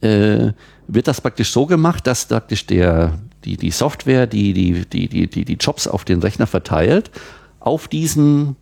äh, 0.00 0.52
wird 0.88 1.08
das 1.08 1.20
praktisch 1.20 1.52
so 1.52 1.66
gemacht, 1.66 2.06
dass 2.06 2.26
praktisch 2.26 2.66
der, 2.66 3.18
die, 3.44 3.56
die 3.56 3.70
Software, 3.70 4.26
die 4.26 4.52
die, 4.52 4.84
die, 4.84 5.08
die, 5.08 5.28
die 5.28 5.44
die 5.44 5.54
Jobs 5.54 5.86
auf 5.86 6.04
den 6.04 6.20
Rechner 6.20 6.46
verteilt, 6.46 7.10
auf 7.60 7.88
diesen 7.88 8.56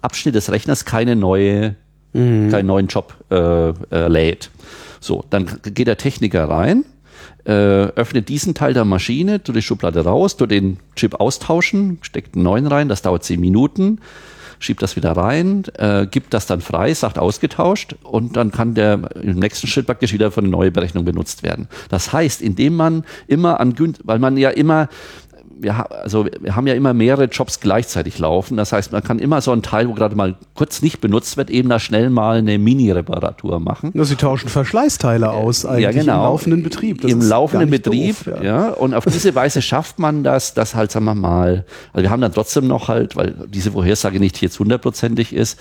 Abschnitt 0.00 0.34
des 0.34 0.50
Rechners 0.50 0.84
keine 0.84 1.16
neue 1.16 1.76
mhm. 2.12 2.50
keinen 2.50 2.66
neuen 2.66 2.86
Job 2.88 3.14
äh, 3.30 3.70
äh, 3.70 4.08
lädt. 4.08 4.50
So, 5.00 5.24
dann 5.30 5.60
geht 5.62 5.86
der 5.86 5.96
Techniker 5.96 6.48
rein, 6.48 6.84
äh, 7.44 7.52
öffnet 7.52 8.28
diesen 8.28 8.54
Teil 8.54 8.74
der 8.74 8.84
Maschine, 8.84 9.42
tut 9.42 9.56
die 9.56 9.62
Schublade 9.62 10.04
raus, 10.04 10.36
tut 10.36 10.50
den 10.50 10.78
Chip 10.96 11.14
austauschen, 11.20 11.98
steckt 12.02 12.34
einen 12.34 12.44
neuen 12.44 12.66
rein, 12.66 12.88
das 12.88 13.02
dauert 13.02 13.24
zehn 13.24 13.40
Minuten, 13.40 14.00
schiebt 14.58 14.82
das 14.82 14.96
wieder 14.96 15.12
rein, 15.12 15.64
äh, 15.78 16.06
gibt 16.06 16.34
das 16.34 16.46
dann 16.46 16.60
frei, 16.60 16.92
sagt 16.94 17.18
ausgetauscht 17.18 17.94
und 18.02 18.36
dann 18.36 18.50
kann 18.50 18.74
der 18.74 19.00
im 19.22 19.38
nächsten 19.38 19.66
Schritt 19.66 19.86
praktisch 19.86 20.12
wieder 20.12 20.30
für 20.30 20.40
eine 20.40 20.48
neue 20.48 20.70
Berechnung 20.70 21.04
benutzt 21.04 21.42
werden. 21.42 21.68
Das 21.88 22.12
heißt, 22.12 22.42
indem 22.42 22.74
man 22.74 23.04
immer 23.26 23.60
an, 23.60 23.74
weil 24.04 24.18
man 24.18 24.36
ja 24.36 24.50
immer 24.50 24.88
wir, 25.60 25.90
also 25.90 26.26
wir 26.40 26.56
haben 26.56 26.66
ja 26.66 26.74
immer 26.74 26.94
mehrere 26.94 27.24
Jobs 27.24 27.60
gleichzeitig 27.60 28.18
laufen. 28.18 28.56
Das 28.56 28.72
heißt, 28.72 28.92
man 28.92 29.02
kann 29.02 29.18
immer 29.18 29.40
so 29.40 29.52
einen 29.52 29.62
Teil, 29.62 29.88
wo 29.88 29.94
gerade 29.94 30.16
mal 30.16 30.36
kurz 30.54 30.82
nicht 30.82 31.00
benutzt 31.00 31.36
wird, 31.36 31.50
eben 31.50 31.68
da 31.68 31.78
schnell 31.78 32.10
mal 32.10 32.38
eine 32.38 32.58
Mini-Reparatur 32.58 33.60
machen. 33.60 33.92
Sie 33.94 34.16
tauschen 34.16 34.48
Verschleißteile 34.48 35.30
aus 35.30 35.66
eigentlich 35.66 35.82
ja, 35.82 35.90
genau. 35.92 36.14
im 36.14 36.22
laufenden 36.22 36.62
Betrieb. 36.62 37.00
Das 37.02 37.10
Im 37.10 37.20
laufenden 37.20 37.70
Betrieb, 37.70 38.24
doof, 38.24 38.34
ja. 38.36 38.42
ja. 38.42 38.68
Und 38.70 38.94
auf 38.94 39.04
diese 39.04 39.34
Weise 39.34 39.62
schafft 39.62 39.98
man 39.98 40.24
das, 40.24 40.54
dass 40.54 40.74
halt, 40.74 40.90
sagen 40.90 41.04
wir 41.04 41.14
mal, 41.14 41.64
also 41.92 42.02
wir 42.02 42.10
haben 42.10 42.20
dann 42.20 42.32
trotzdem 42.32 42.66
noch 42.66 42.88
halt, 42.88 43.16
weil 43.16 43.34
diese 43.48 43.72
Vorhersage 43.72 44.20
nicht 44.20 44.40
jetzt 44.40 44.58
hundertprozentig 44.58 45.32
ist, 45.32 45.60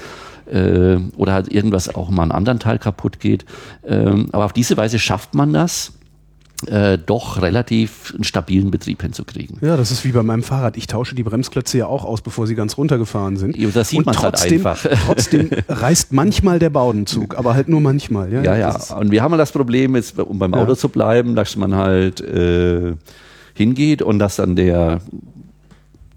äh, 0.52 0.98
oder 1.18 1.34
halt 1.34 1.52
irgendwas 1.52 1.94
auch 1.94 2.10
mal 2.10 2.24
einen 2.24 2.32
anderen 2.32 2.60
Teil 2.60 2.80
kaputt 2.80 3.20
geht. 3.20 3.46
Ähm, 3.86 4.30
aber 4.32 4.46
auf 4.46 4.54
diese 4.54 4.78
Weise 4.78 5.00
schafft 5.00 5.36
man 5.36 5.54
das 5.54 5.94
äh, 6.66 6.98
doch 6.98 7.42
relativ 7.42 8.14
einen 8.16 8.24
stabilen 8.24 8.72
Betrieb 8.72 9.02
hinzukriegen. 9.04 9.60
Ja, 9.62 9.78
das 9.78 9.92
ist 9.92 10.04
wie 10.06 10.12
bei 10.12 10.24
meinem 10.24 10.42
Fahrrad. 10.42 10.76
Ich 10.76 10.88
tausche 10.88 11.14
die 11.14 11.24
Bremsklötze 11.24 11.78
ja 11.78 11.86
auch 11.86 12.04
aus, 12.04 12.22
bevor 12.22 12.48
sie 12.48 12.56
ganz 12.56 12.78
runtergefahren 12.78 13.38
sind. 13.38 13.56
Ja, 13.56 13.70
das 13.70 13.90
sieht 13.90 14.06
man 14.06 14.20
halt 14.20 14.42
einfach. 14.42 14.84
trotzdem 15.06 15.50
reißt 15.70 16.14
manchmal 16.14 16.58
der 16.58 16.72
Baudenzug, 16.72 17.38
aber 17.38 17.54
halt 17.54 17.68
nur 17.68 17.82
manchmal. 17.82 18.34
Ja, 18.34 18.42
ja. 18.42 18.58
ja. 18.58 18.96
Und 18.96 19.12
wir 19.12 19.22
haben 19.22 19.32
halt 19.32 19.42
das 19.42 19.52
Problem, 19.52 19.96
jetzt, 19.96 20.18
um 20.18 20.40
beim 20.40 20.54
Auto 20.54 20.72
ja. 20.72 20.78
zu 20.78 20.90
bleiben, 20.90 21.36
dass 21.36 21.56
man 21.56 21.76
halt 21.76 22.22
äh, 22.22 22.96
hingeht 23.54 24.02
und 24.02 24.20
dass 24.20 24.38
dann 24.38 24.56
der 24.56 25.02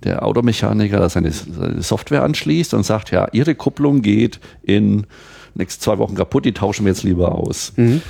der 0.02 0.24
Automechaniker 0.24 1.06
seine, 1.10 1.30
seine 1.30 1.82
Software 1.82 2.22
anschließt 2.22 2.72
und 2.72 2.84
sagt, 2.84 3.10
ja, 3.10 3.28
Ihre 3.32 3.54
Kupplung 3.54 4.00
geht 4.00 4.40
in 4.62 5.06
nächsten 5.54 5.82
zwei 5.82 5.98
Wochen 5.98 6.14
kaputt, 6.14 6.44
die 6.44 6.52
tauschen 6.52 6.86
wir 6.86 6.92
jetzt 6.92 7.02
lieber 7.02 7.34
aus. 7.34 7.74
Mhm. 7.76 8.00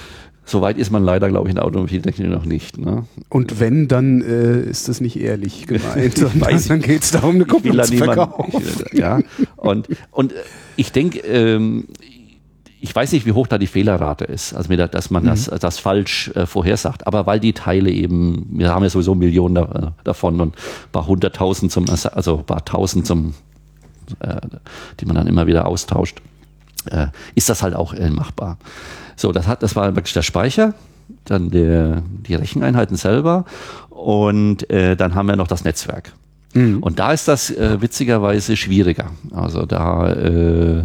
Soweit 0.45 0.79
ist 0.79 0.91
man 0.91 1.05
leider, 1.05 1.29
glaube 1.29 1.49
ich, 1.49 1.51
in 1.51 1.57
der 1.57 1.65
Automobiltechnik 1.65 2.29
noch 2.29 2.45
nicht. 2.45 2.77
Ne? 2.79 3.05
Und 3.29 3.61
wenn, 3.61 3.87
dann 3.87 4.21
äh, 4.21 4.61
ist 4.63 4.89
das 4.89 5.01
nicht 5.01 5.21
ehrlich 5.21 5.67
gemeint. 5.67 6.41
Weiß 6.41 6.69
dann 6.69 6.81
geht 6.81 7.03
es 7.03 7.13
darum, 7.13 7.37
eine 7.37 7.45
Kupplung 7.45 7.81
zu 7.85 7.97
verkaufen. 7.97 8.63
ja, 8.93 9.21
und, 9.57 9.89
und 10.11 10.35
ich 10.77 10.93
denke, 10.93 11.21
ähm, 11.21 11.85
ich 12.81 12.97
weiß 12.97 13.13
nicht, 13.13 13.27
wie 13.27 13.33
hoch 13.33 13.47
da 13.47 13.59
die 13.59 13.67
Fehlerrate 13.67 14.25
ist, 14.25 14.55
also 14.55 14.75
dass 14.75 15.11
man 15.11 15.23
mhm. 15.25 15.29
das, 15.29 15.45
das 15.45 15.79
falsch 15.79 16.31
äh, 16.35 16.47
vorhersagt. 16.47 17.07
Aber 17.07 17.27
weil 17.27 17.39
die 17.39 17.53
Teile 17.53 17.91
eben, 17.91 18.47
wir 18.53 18.71
haben 18.71 18.83
ja 18.83 18.89
sowieso 18.89 19.15
Millionen 19.15 19.55
da, 19.55 19.63
äh, 19.63 20.03
davon 20.05 20.41
und 20.41 20.55
ein 20.55 20.91
paar 20.91 21.07
hunderttausend 21.07 21.71
zum, 21.71 21.87
also 21.89 22.39
ein 22.39 22.45
paar 22.45 22.65
tausend 22.65 23.07
zum, 23.07 23.35
äh, 24.21 24.41
die 24.99 25.05
man 25.05 25.17
dann 25.17 25.27
immer 25.27 25.47
wieder 25.47 25.67
austauscht, 25.67 26.23
äh, 26.87 27.09
ist 27.35 27.49
das 27.49 27.63
halt 27.63 27.75
auch 27.75 27.93
äh, 27.95 28.11
machbar. 28.11 28.59
So, 29.17 29.33
das 29.33 29.47
hat, 29.47 29.63
das 29.63 29.77
war 29.77 29.95
wirklich 29.97 30.15
der 30.15 30.23
Speicher, 30.23 30.75
dann 31.25 31.51
der, 31.51 32.03
die 32.27 32.35
Recheneinheiten 32.35 32.97
selber 32.97 33.45
und 33.91 34.69
äh, 34.71 34.97
dann 34.97 35.15
haben 35.15 35.29
wir 35.29 35.37
noch 35.37 35.49
das 35.49 35.65
Netzwerk. 35.65 36.13
Mhm. 36.55 36.83
Und 36.83 36.99
da 36.99 37.13
ist 37.13 37.29
das 37.29 37.51
äh, 37.51 37.81
witzigerweise 37.81 38.57
schwieriger. 38.57 39.11
Also 39.33 39.67
da 39.67 40.13
äh, 40.13 40.85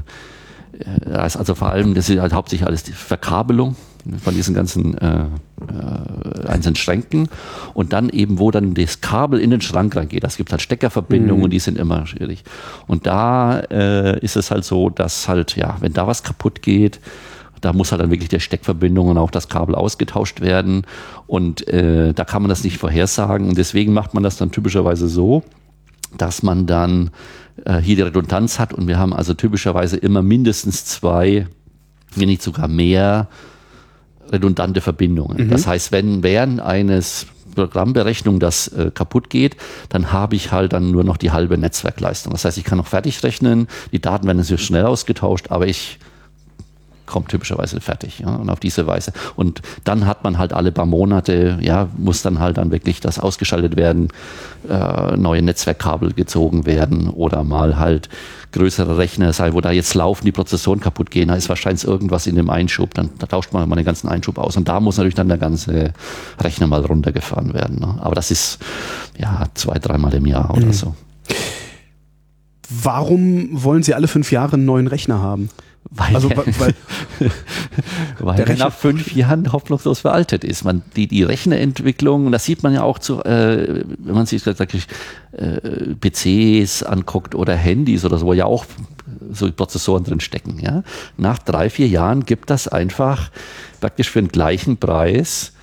da 1.06 1.26
ist 1.26 1.38
also 1.38 1.56
vor 1.56 1.70
allem, 1.70 1.94
das 1.94 2.10
ist 2.10 2.20
halt 2.20 2.34
hauptsächlich 2.34 2.68
alles 2.68 2.84
die 2.84 2.92
Verkabelung 2.92 3.76
von 4.24 4.36
diesen 4.36 4.54
ganzen 4.54 4.98
äh, 4.98 5.24
äh, 5.24 6.48
einzelnen 6.48 6.76
Schränken 6.76 7.30
und 7.74 7.94
dann 7.94 8.10
eben, 8.10 8.40
wo 8.40 8.52
dann 8.52 8.74
das 8.74 9.02
Kabel 9.02 9.40
in 9.40 9.50
den 9.50 9.62
Schrank 9.62 9.96
reingeht. 9.96 10.24
Das 10.24 10.38
gibt 10.38 10.52
halt 10.52 10.62
Steckerverbindungen 10.62 11.38
mhm. 11.38 11.44
und 11.46 11.50
die 11.52 11.60
sind 11.60 11.78
immer 11.78 12.06
schwierig. 12.06 12.44
Und 12.88 13.06
da 13.06 13.60
äh, 13.60 14.20
ist 14.20 14.36
es 14.36 14.52
halt 14.52 14.64
so, 14.66 14.90
dass 14.90 15.28
halt, 15.28 15.56
ja, 15.56 15.78
wenn 15.80 15.94
da 15.94 16.08
was 16.08 16.24
kaputt 16.24 16.62
geht, 16.62 17.00
da 17.62 17.74
muss 17.74 17.92
halt 17.92 18.02
dann 18.02 18.12
wirklich 18.12 18.30
der 18.30 18.40
Steckverbindung 18.40 19.08
und 19.08 19.18
auch 19.18 19.32
das 19.32 19.50
Kabel 19.50 19.74
ausgetauscht 19.74 20.42
werden. 20.42 20.86
Und 21.26 21.68
äh, 21.68 22.14
da 22.14 22.24
kann 22.24 22.44
man 22.44 22.50
das 22.50 22.64
nicht 22.64 22.78
vorhersagen. 22.78 23.50
Und 23.50 23.58
deswegen 23.58 23.94
macht 23.94 24.14
man 24.14 24.22
das 24.22 24.38
dann 24.38 24.52
typischerweise 24.52 25.08
so, 25.08 25.44
dass 26.18 26.44
man 26.44 26.68
dann 26.68 27.10
äh, 27.64 27.78
hier 27.78 27.96
die 27.96 28.02
Redundanz 28.02 28.60
hat 28.60 28.74
und 28.74 28.88
wir 28.88 29.00
haben 29.00 29.14
also 29.14 29.34
typischerweise 29.34 29.98
immer 29.98 30.22
mindestens 30.22 30.86
zwei, 30.86 31.48
wenn 32.16 32.28
nicht 32.28 32.42
sogar 32.42 32.68
mehr 32.68 33.28
redundante 34.32 34.82
Verbindungen. 34.82 35.46
Mhm. 35.46 35.50
Das 35.50 35.68
heißt, 35.68 35.92
wenn 35.92 36.24
während 36.24 36.60
eines 36.60 37.28
Programmberechnung 37.56 38.40
das 38.40 38.68
äh, 38.68 38.92
kaputt 38.94 39.30
geht, 39.30 39.56
dann 39.90 40.12
habe 40.12 40.36
ich 40.36 40.52
halt 40.52 40.74
dann 40.74 40.92
nur 40.92 41.04
noch 41.04 41.18
die 41.18 41.32
halbe 41.32 41.58
Netzwerkleistung. 41.58 42.34
Das 42.34 42.46
heißt, 42.46 42.58
ich 42.58 42.64
kann 42.64 42.78
noch 42.78 42.88
fertig 42.88 43.24
rechnen, 43.24 43.68
die 43.92 44.02
Daten 44.02 44.28
werden 44.28 44.44
sehr 44.44 44.58
schnell 44.58 44.86
ausgetauscht, 44.86 45.48
aber 45.50 45.68
ich 45.68 45.98
kommt 47.06 47.30
typischerweise 47.30 47.80
fertig. 47.82 48.20
Ja, 48.20 48.36
und 48.36 48.50
auf 48.50 48.60
diese 48.60 48.88
Weise. 48.88 49.14
Und 49.36 49.62
dann 49.84 50.06
hat 50.06 50.24
man 50.24 50.38
halt 50.38 50.54
alle 50.54 50.72
paar 50.72 50.86
Monate, 50.86 51.58
ja, 51.62 51.88
muss 51.98 52.22
dann 52.22 52.40
halt 52.40 52.58
dann 52.58 52.72
wirklich 52.72 53.00
das 53.00 53.20
ausgeschaltet 53.20 53.76
werden, 53.76 54.10
äh, 54.70 55.16
neue 55.18 55.42
Netzwerkkabel 55.42 56.14
gezogen 56.14 56.66
werden 56.66 57.10
oder 57.10 57.44
mal 57.44 57.78
halt 57.78 58.10
größere 58.56 58.98
Rechner 58.98 59.34
sein, 59.34 59.54
wo 59.54 59.62
da 59.62 59.72
jetzt 59.72 59.94
laufen, 59.94 60.26
die 60.26 60.32
Prozessoren 60.32 60.80
kaputt 60.80 61.12
gehen, 61.12 61.28
da 61.28 61.36
ist 61.36 61.50
wahrscheinlich 61.50 61.84
irgendwas 61.84 62.26
in 62.26 62.36
dem 62.36 62.50
Einschub, 62.50 62.94
dann 62.94 63.10
da 63.20 63.28
tauscht 63.28 63.52
man 63.52 63.68
mal 63.68 63.76
den 63.76 63.86
ganzen 63.86 64.08
Einschub 64.08 64.38
aus. 64.38 64.56
Und 64.56 64.68
da 64.68 64.80
muss 64.80 64.98
natürlich 64.98 65.16
dann 65.16 65.28
der 65.28 65.38
ganze 65.38 65.94
Rechner 66.40 66.66
mal 66.66 66.84
runtergefahren 66.86 67.54
werden. 67.54 67.80
Ne? 67.80 67.98
Aber 68.00 68.16
das 68.16 68.32
ist 68.32 68.60
ja 69.18 69.46
zwei, 69.54 69.78
dreimal 69.78 70.14
im 70.14 70.26
Jahr 70.26 70.52
oder 70.52 70.68
mhm. 70.68 70.74
so. 70.74 70.96
Warum 72.70 73.50
wollen 73.52 73.84
Sie 73.84 73.94
alle 73.94 74.08
fünf 74.08 74.32
Jahre 74.32 74.54
einen 74.54 74.66
neuen 74.66 74.88
Rechner 74.88 75.20
haben? 75.22 75.50
Weil, 75.92 76.16
also, 76.16 76.30
weil, 76.30 76.74
weil 78.20 78.44
der 78.44 78.58
nach 78.58 78.74
fünf 78.74 79.14
Jahren 79.14 79.52
hoffnungslos 79.54 80.00
veraltet 80.00 80.44
ist. 80.44 80.64
Man, 80.64 80.82
die, 80.96 81.08
die 81.08 81.24
Rechnerentwicklung, 81.24 82.32
das 82.32 82.44
sieht 82.44 82.64
man 82.64 82.74
ja 82.74 82.84
auch 82.84 83.00
zu, 83.00 83.24
äh, 83.24 83.86
wenn 84.00 84.16
man 84.16 84.26
sich 84.26 84.44
sag 84.44 84.74
ich, 84.74 84.88
äh, 85.34 85.94
PCs 86.00 86.84
anguckt 86.84 87.36
oder 87.36 87.56
Handys 87.56 88.04
oder 88.04 88.18
so, 88.18 88.26
wo 88.26 88.34
ja 88.34 88.46
auch 88.46 88.66
so 89.32 89.52
Prozessoren 89.52 90.04
drin 90.04 90.20
stecken. 90.20 90.60
Ja? 90.60 90.84
Nach 91.18 91.38
drei, 91.38 91.70
vier 91.70 91.88
Jahren 91.88 92.26
gibt 92.26 92.50
das 92.50 92.68
einfach 92.68 93.30
praktisch 93.80 94.10
für 94.10 94.22
den 94.22 94.30
gleichen 94.30 94.78
Preis 94.78 95.54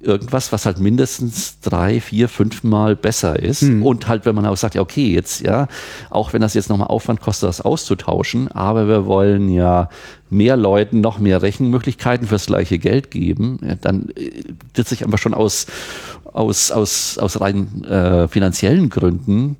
irgendwas, 0.00 0.52
was 0.52 0.66
halt 0.66 0.78
mindestens 0.78 1.60
drei, 1.60 2.00
vier, 2.00 2.28
fünf 2.28 2.62
Mal 2.62 2.96
besser 2.96 3.38
ist. 3.38 3.62
Hm. 3.62 3.82
Und 3.84 4.08
halt, 4.08 4.26
wenn 4.26 4.34
man 4.34 4.46
auch 4.46 4.56
sagt, 4.56 4.74
ja, 4.74 4.80
okay, 4.80 5.12
jetzt, 5.12 5.40
ja, 5.40 5.68
auch 6.10 6.32
wenn 6.32 6.40
das 6.40 6.54
jetzt 6.54 6.68
nochmal 6.68 6.88
Aufwand 6.88 7.20
kostet, 7.20 7.48
das 7.48 7.60
auszutauschen, 7.60 8.48
aber 8.48 8.88
wir 8.88 9.06
wollen 9.06 9.48
ja 9.48 9.88
mehr 10.30 10.56
Leuten 10.56 11.00
noch 11.00 11.18
mehr 11.18 11.42
Rechenmöglichkeiten 11.42 12.26
fürs 12.26 12.46
gleiche 12.46 12.78
Geld 12.78 13.10
geben, 13.10 13.58
ja, 13.62 13.74
dann 13.74 14.10
äh, 14.16 14.30
wird 14.74 14.88
sich 14.88 15.04
einfach 15.04 15.18
schon 15.18 15.34
aus, 15.34 15.66
aus, 16.24 16.70
aus, 16.70 17.18
aus 17.18 17.40
rein 17.40 17.84
äh, 17.84 18.28
finanziellen 18.28 18.90
Gründen 18.90 19.56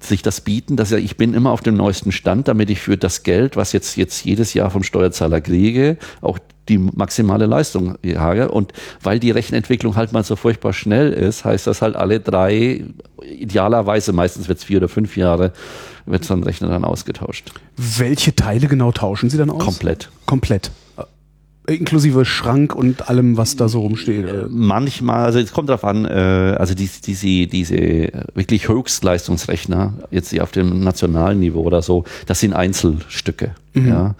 sich 0.00 0.22
das 0.22 0.42
bieten, 0.42 0.76
dass 0.76 0.90
ja, 0.90 0.98
ich 0.98 1.16
bin 1.16 1.34
immer 1.34 1.50
auf 1.50 1.62
dem 1.62 1.76
neuesten 1.76 2.12
Stand, 2.12 2.48
damit 2.48 2.70
ich 2.70 2.80
für 2.80 2.96
das 2.96 3.22
Geld, 3.22 3.56
was 3.56 3.72
jetzt, 3.72 3.96
jetzt 3.96 4.24
jedes 4.24 4.52
Jahr 4.54 4.70
vom 4.70 4.82
Steuerzahler 4.82 5.40
kriege, 5.40 5.96
auch 6.20 6.38
die 6.68 6.78
maximale 6.78 7.46
Leistung 7.46 7.96
habe. 8.16 8.50
Und 8.50 8.72
weil 9.02 9.18
die 9.18 9.30
Rechenentwicklung 9.30 9.96
halt 9.96 10.12
mal 10.12 10.24
so 10.24 10.36
furchtbar 10.36 10.72
schnell 10.72 11.12
ist, 11.12 11.44
heißt 11.44 11.66
das 11.66 11.82
halt 11.82 11.96
alle 11.96 12.20
drei, 12.20 12.84
idealerweise 13.22 14.12
meistens 14.12 14.48
wird 14.48 14.58
es 14.58 14.64
vier 14.64 14.78
oder 14.78 14.88
fünf 14.88 15.16
Jahre, 15.16 15.52
wird 16.06 16.24
so 16.24 16.34
ein 16.34 16.42
Rechner 16.42 16.68
dann 16.68 16.84
ausgetauscht. 16.84 17.52
Welche 17.76 18.34
Teile 18.34 18.66
genau 18.66 18.92
tauschen 18.92 19.30
Sie 19.30 19.38
dann 19.38 19.50
aus? 19.50 19.62
Komplett. 19.62 20.10
Komplett. 20.26 20.70
Inklusive 21.66 22.24
Schrank 22.24 22.74
und 22.74 23.08
allem, 23.08 23.36
was 23.36 23.56
da 23.56 23.68
so 23.68 23.80
rumsteht. 23.80 24.26
Äh, 24.26 24.46
manchmal, 24.50 25.24
also 25.24 25.38
es 25.38 25.52
kommt 25.52 25.70
darauf 25.70 25.84
an, 25.84 26.04
äh, 26.04 26.56
also 26.58 26.74
die, 26.74 26.88
diese, 26.88 27.46
diese 27.46 27.76
wirklich 28.34 28.68
Höchstleistungsrechner, 28.68 29.94
jetzt 30.10 30.30
hier 30.30 30.42
auf 30.42 30.50
dem 30.50 30.80
nationalen 30.80 31.40
Niveau 31.40 31.62
oder 31.62 31.80
so, 31.80 32.04
das 32.26 32.40
sind 32.40 32.52
Einzelstücke. 32.52 33.54
Mhm. 33.72 33.88
Ja. 33.88 34.14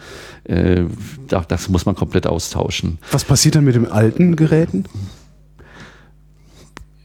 Äh, 0.44 0.84
das 1.28 1.68
muss 1.68 1.84
man 1.84 1.94
komplett 1.94 2.26
austauschen. 2.26 2.98
Was 3.12 3.24
passiert 3.24 3.56
dann 3.56 3.64
mit 3.64 3.74
den 3.74 3.90
alten 3.90 4.36
Geräten? 4.36 4.84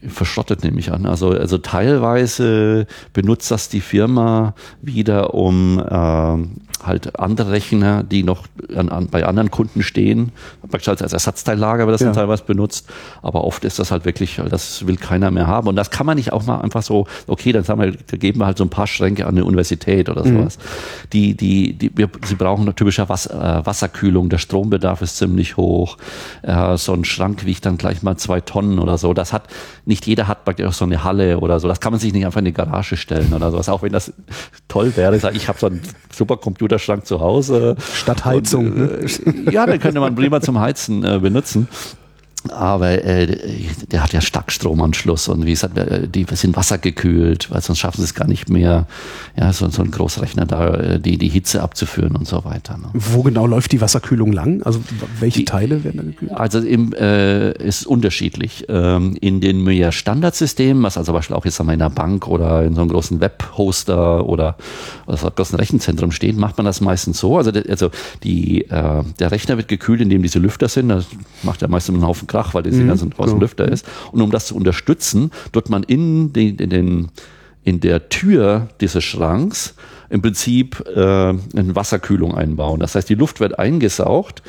Verschrottet 0.08 0.64
nehme 0.64 0.80
ich 0.80 0.92
an. 0.92 1.06
Also, 1.06 1.30
also 1.30 1.58
teilweise 1.58 2.88
benutzt 3.14 3.52
das 3.52 3.70
die 3.70 3.82
Firma 3.82 4.54
wieder, 4.82 5.34
um 5.34 5.80
äh, 5.80 6.86
halt 6.86 7.20
andere 7.20 7.52
Rechner, 7.52 8.04
die 8.04 8.24
noch 8.24 8.46
an, 8.76 8.90
an, 8.90 9.08
bei 9.08 9.26
anderen 9.26 9.52
Kunden 9.52 9.84
stehen, 9.84 10.32
beispielsweise 10.62 11.04
als 11.04 11.14
Ersatzteillager 11.14 11.86
wird 11.86 11.96
das 11.96 12.02
ja. 12.02 12.12
teilweise 12.12 12.44
benutzt, 12.44 12.90
aber 13.22 13.44
oft 13.44 13.66
ist 13.66 13.80
das 13.80 13.92
halt 13.92 14.06
wirklich, 14.06 14.40
das 14.50 14.88
will 14.88 14.96
keiner 14.96 15.32
mehr 15.32 15.48
haben 15.48 15.68
und 15.68 15.76
das 15.76 15.90
kann 15.90 16.06
man 16.06 16.18
nicht 16.18 16.32
auch 16.32 16.46
mal 16.46 16.62
einfach 16.62 16.84
so, 16.84 17.06
okay, 17.28 17.52
dann 17.52 17.64
sagen 17.64 17.82
wir, 17.82 17.92
geben 18.18 18.40
wir 18.40 18.46
halt 18.46 18.58
so 18.58 18.64
ein 18.64 18.70
paar 18.70 18.88
Schränke 18.88 19.26
an 19.26 19.36
eine 19.36 19.46
Universität 19.46 20.10
oder 20.10 20.26
mhm. 20.26 20.38
sowas. 20.38 20.58
Mhm. 20.58 21.10
Die, 21.14 21.36
die, 21.36 21.74
die, 21.74 21.92
wir, 21.96 22.10
sie 22.26 22.36
brauchen 22.36 22.62
eine 22.62 22.76
typische 22.76 23.10
Wasser, 23.10 23.60
äh, 23.60 23.66
Wasserkühlung, 23.66 24.30
der 24.30 24.38
Strombedarf 24.38 25.02
ist 25.02 25.18
ziemlich 25.18 25.58
hoch, 25.58 25.98
äh, 26.44 26.78
so 26.78 26.94
ein 26.94 27.04
Schrank 27.04 27.46
wiegt 27.46 27.66
dann 27.66 27.78
gleich 27.78 28.04
mal 28.04 28.18
zwei 28.18 28.42
Tonnen 28.42 28.80
oder 28.80 28.98
so, 28.98 29.14
das 29.14 29.34
hat, 29.34 29.44
nicht 29.90 30.06
jeder 30.08 30.28
hat 30.28 30.46
praktisch 30.46 30.66
auch 30.66 30.74
so 30.74 30.86
eine 30.86 31.04
Halle 31.04 31.40
oder 31.40 31.60
so, 31.60 31.68
das 31.68 31.82
kann 31.82 31.92
man 31.92 32.00
sich 32.00 32.14
nicht 32.14 32.26
einfach 32.26 32.40
in 32.40 32.46
die 32.46 32.54
Garage 32.54 32.96
stellen 32.96 33.34
oder 33.34 33.52
sowas, 33.52 33.68
auch 33.68 33.82
wenn 33.82 33.92
das 33.92 34.14
toll 34.70 34.96
wäre, 34.96 35.16
ich, 35.16 35.22
sag, 35.22 35.36
ich 35.36 35.50
habe 35.50 35.60
so 35.60 35.68
einen 35.68 35.82
Supercomputer 36.12 36.70
Computerschrank 36.70 37.06
zu 37.06 37.20
Hause. 37.20 37.76
Statt 37.94 38.26
Heizung. 38.26 38.68
Und, 38.68 38.78
ne? 38.78 39.48
äh, 39.48 39.52
ja, 39.52 39.66
den 39.66 39.80
könnte 39.80 40.00
man 40.00 40.16
prima 40.16 40.42
zum 40.42 40.60
Heizen 40.60 41.04
äh, 41.04 41.20
benutzen. 41.20 41.68
Aber 42.48 43.04
äh, 43.04 43.38
der 43.92 44.02
hat 44.02 44.14
ja 44.14 44.22
Starkstromanschluss 44.22 45.28
und 45.28 45.46
wie 45.46 45.52
gesagt, 45.52 45.78
äh, 45.78 46.08
die 46.08 46.26
sind 46.32 46.56
wassergekühlt, 46.56 47.52
weil 47.52 47.62
sonst 47.62 47.80
schaffen 47.80 47.98
sie 47.98 48.06
es 48.06 48.14
gar 48.14 48.28
nicht 48.28 48.50
mehr, 48.50 48.88
ja, 49.38 49.52
so, 49.52 49.68
so 49.70 49.82
ein 49.82 49.92
Großrechner 49.92 50.46
da, 50.46 50.74
äh, 50.76 51.00
die, 51.00 51.18
die 51.18 51.28
Hitze 51.28 51.62
abzuführen 51.62 52.16
und 52.16 52.28
so 52.28 52.46
weiter. 52.46 52.78
Ne? 52.78 52.88
Wo 52.94 53.24
genau 53.24 53.46
läuft 53.46 53.74
die 53.74 53.82
Wasserkühlung 53.82 54.32
lang? 54.32 54.64
Also 54.64 54.80
welche 55.20 55.40
die, 55.40 55.46
Teile 55.46 55.84
werden 55.84 55.98
da 55.98 56.04
gekühlt? 56.04 56.32
Also 56.32 56.60
im, 56.60 56.94
äh, 56.94 57.52
ist 57.52 57.86
unterschiedlich. 57.86 58.66
Ähm, 58.70 59.18
in 59.20 59.42
den 59.42 59.64
mehr 59.64 59.92
Standardsystemen, 59.92 60.82
was 60.82 60.98
also 60.98 61.08
zum 61.08 61.16
Beispiel 61.16 61.36
auch 61.36 61.46
jetzt 61.46 61.60
in 61.60 61.70
einer 61.70 61.90
Bank 61.90 62.28
oder 62.28 62.64
in 62.64 62.74
so 62.74 62.82
einem 62.82 62.90
großen 62.90 63.20
Webhoster 63.20 64.26
oder, 64.26 64.56
oder 65.08 65.18
so 65.18 65.28
einem 65.28 65.36
großen 65.36 65.58
Rechenzentrum 65.58 66.12
steht, 66.12 66.38
macht 66.38 66.56
man 66.58 66.66
das 66.66 66.80
meistens 66.80 67.20
so. 67.20 67.38
Also, 67.38 67.52
also 67.68 67.92
die, 68.24 68.62
äh, 68.70 69.04
der 69.20 69.32
Rechner 69.32 69.58
wird 69.58 69.68
gekühlt, 69.68 70.00
indem 70.00 70.22
diese 70.22 70.40
Lüfter 70.40 70.70
sind. 70.70 70.88
Das 70.88 71.06
macht 71.44 71.62
ja 71.62 71.68
meistens 71.68 71.96
einen 71.96 72.08
Haufen 72.08 72.29
Krach, 72.30 72.54
weil 72.54 72.64
das 72.64 72.76
mhm, 72.76 72.88
ganzen 72.88 73.10
draußen 73.10 73.34
genau. 73.34 73.42
Lüfter 73.42 73.68
ist. 73.68 73.86
Und 74.14 74.22
um 74.22 74.32
das 74.32 74.48
zu 74.48 74.56
unterstützen, 74.56 75.32
dort 75.52 75.70
man 75.70 75.84
in 75.84 76.32
den, 76.32 76.56
in 76.58 76.70
den 76.70 77.08
in 77.64 77.82
der 77.82 78.10
Tür 78.10 78.70
dieses 78.80 79.04
Schranks 79.04 79.76
im 80.10 80.22
Prinzip 80.22 80.84
äh, 80.88 81.00
eine 81.00 81.76
Wasserkühlung 81.76 82.34
einbauen. 82.34 82.80
Das 82.80 82.96
heißt, 82.96 83.10
die 83.10 83.16
Luft 83.16 83.42
wird 83.42 83.60
eingesaugt 83.60 84.42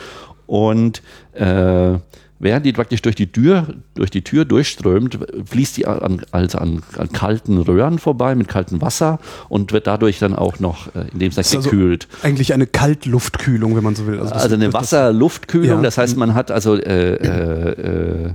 und 0.46 1.02
äh, 1.32 1.98
während 2.40 2.66
die 2.66 2.72
praktisch 2.72 3.02
durch 3.02 3.14
die 3.14 3.30
Tür, 3.30 3.68
durch 3.94 4.10
die 4.10 4.22
Tür 4.22 4.44
durchströmt, 4.44 5.18
fließt 5.44 5.76
die 5.76 5.86
an, 5.86 6.22
also 6.32 6.58
an, 6.58 6.82
an 6.96 7.12
kalten 7.12 7.58
Röhren 7.58 7.98
vorbei 7.98 8.34
mit 8.34 8.48
kaltem 8.48 8.80
Wasser 8.80 9.20
und 9.48 9.72
wird 9.72 9.86
dadurch 9.86 10.18
dann 10.18 10.34
auch 10.34 10.58
noch 10.58 10.88
äh, 10.94 11.04
in 11.12 11.20
dem 11.20 11.30
Sinne 11.30 11.46
also 11.46 11.60
gekühlt. 11.60 12.08
Also 12.10 12.26
eigentlich 12.26 12.52
eine 12.52 12.66
Kaltluftkühlung, 12.66 13.76
wenn 13.76 13.84
man 13.84 13.94
so 13.94 14.06
will. 14.06 14.18
Also, 14.18 14.34
also 14.34 14.54
eine 14.54 14.72
Wasserluftkühlung, 14.72 15.78
ja. 15.78 15.82
das 15.82 15.98
heißt, 15.98 16.16
man 16.16 16.34
hat 16.34 16.50
also 16.50 16.74
äh, 16.76 17.14
äh, 17.14 18.28
äh, 18.28 18.32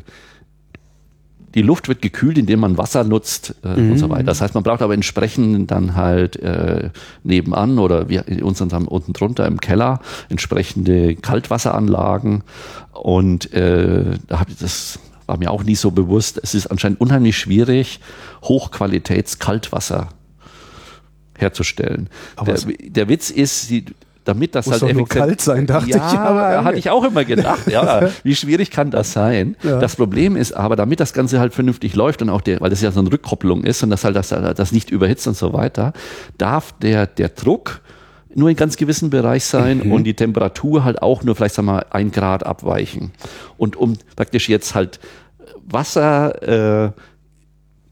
die 1.55 1.61
Luft 1.61 1.87
wird 1.87 2.01
gekühlt, 2.01 2.37
indem 2.37 2.59
man 2.59 2.77
Wasser 2.77 3.03
nutzt 3.03 3.55
äh, 3.63 3.79
mhm. 3.79 3.93
und 3.93 3.97
so 3.97 4.09
weiter. 4.09 4.23
Das 4.25 4.41
heißt, 4.41 4.53
man 4.53 4.63
braucht 4.63 4.81
aber 4.81 4.93
entsprechend 4.93 5.71
dann 5.71 5.95
halt 5.95 6.35
äh, 6.35 6.89
nebenan 7.23 7.79
oder 7.79 8.09
wir 8.09 8.27
in 8.27 8.43
unserem 8.43 8.87
unten 8.87 9.13
drunter 9.13 9.47
im 9.47 9.59
Keller 9.59 10.01
entsprechende 10.29 11.15
Kaltwasseranlagen. 11.15 12.43
Und 12.91 13.51
äh, 13.53 14.17
da 14.27 14.39
habe 14.39 14.51
ich 14.51 14.57
das 14.57 14.99
war 15.25 15.37
mir 15.37 15.49
auch 15.49 15.63
nie 15.63 15.75
so 15.75 15.91
bewusst. 15.91 16.39
Es 16.43 16.53
ist 16.53 16.67
anscheinend 16.67 17.01
unheimlich 17.01 17.37
schwierig, 17.37 17.99
Hochqualitäts-Kaltwasser 18.43 20.09
herzustellen. 21.37 22.09
Der, 22.45 22.57
der, 22.79 23.09
Witz 23.09 23.29
ist, 23.29 23.69
die, 23.69 23.85
damit 24.25 24.55
das 24.55 24.65
Muss 24.65 24.81
halt 24.81 24.91
effektiv 24.91 25.17
kalt 25.19 25.41
sein, 25.41 25.65
dachte 25.67 25.91
ja, 25.91 25.97
ich. 25.97 26.19
Aber 26.19 26.63
hatte 26.65 26.77
ich 26.77 26.89
auch 26.89 27.03
immer 27.03 27.23
gedacht. 27.23 27.65
Ja, 27.75 28.09
wie 28.23 28.35
schwierig 28.35 28.71
kann 28.71 28.91
das 28.91 29.11
sein? 29.11 29.57
Ja. 29.63 29.79
Das 29.79 29.95
Problem 29.95 30.35
ist 30.35 30.53
aber, 30.53 30.75
damit 30.75 30.99
das 30.99 31.13
Ganze 31.13 31.39
halt 31.39 31.53
vernünftig 31.53 31.95
läuft 31.95 32.21
und 32.21 32.29
auch 32.29 32.41
der, 32.41 32.61
weil 32.61 32.69
das 32.69 32.81
ja 32.81 32.91
so 32.91 32.99
eine 32.99 33.11
Rückkopplung 33.11 33.63
ist 33.63 33.83
und 33.83 33.89
das 33.89 34.03
halt 34.03 34.15
das, 34.15 34.29
das 34.29 34.71
nicht 34.71 34.91
überhitzt 34.91 35.27
und 35.27 35.35
so 35.35 35.53
weiter, 35.53 35.93
darf 36.37 36.73
der 36.81 37.07
der 37.07 37.29
Druck 37.29 37.81
nur 38.33 38.49
in 38.49 38.55
ganz 38.55 38.77
gewissen 38.77 39.09
Bereich 39.09 39.45
sein 39.45 39.79
mhm. 39.83 39.91
und 39.91 40.03
die 40.03 40.13
Temperatur 40.13 40.83
halt 40.83 41.01
auch 41.01 41.23
nur 41.23 41.35
vielleicht 41.35 41.55
sagen 41.55 41.67
wir 41.67 41.73
mal 41.73 41.85
ein 41.89 42.11
Grad 42.11 42.45
abweichen. 42.45 43.11
Und 43.57 43.75
um 43.75 43.97
praktisch 44.15 44.49
jetzt 44.49 44.75
halt 44.75 44.99
Wasser 45.65 46.87
äh, 46.87 46.91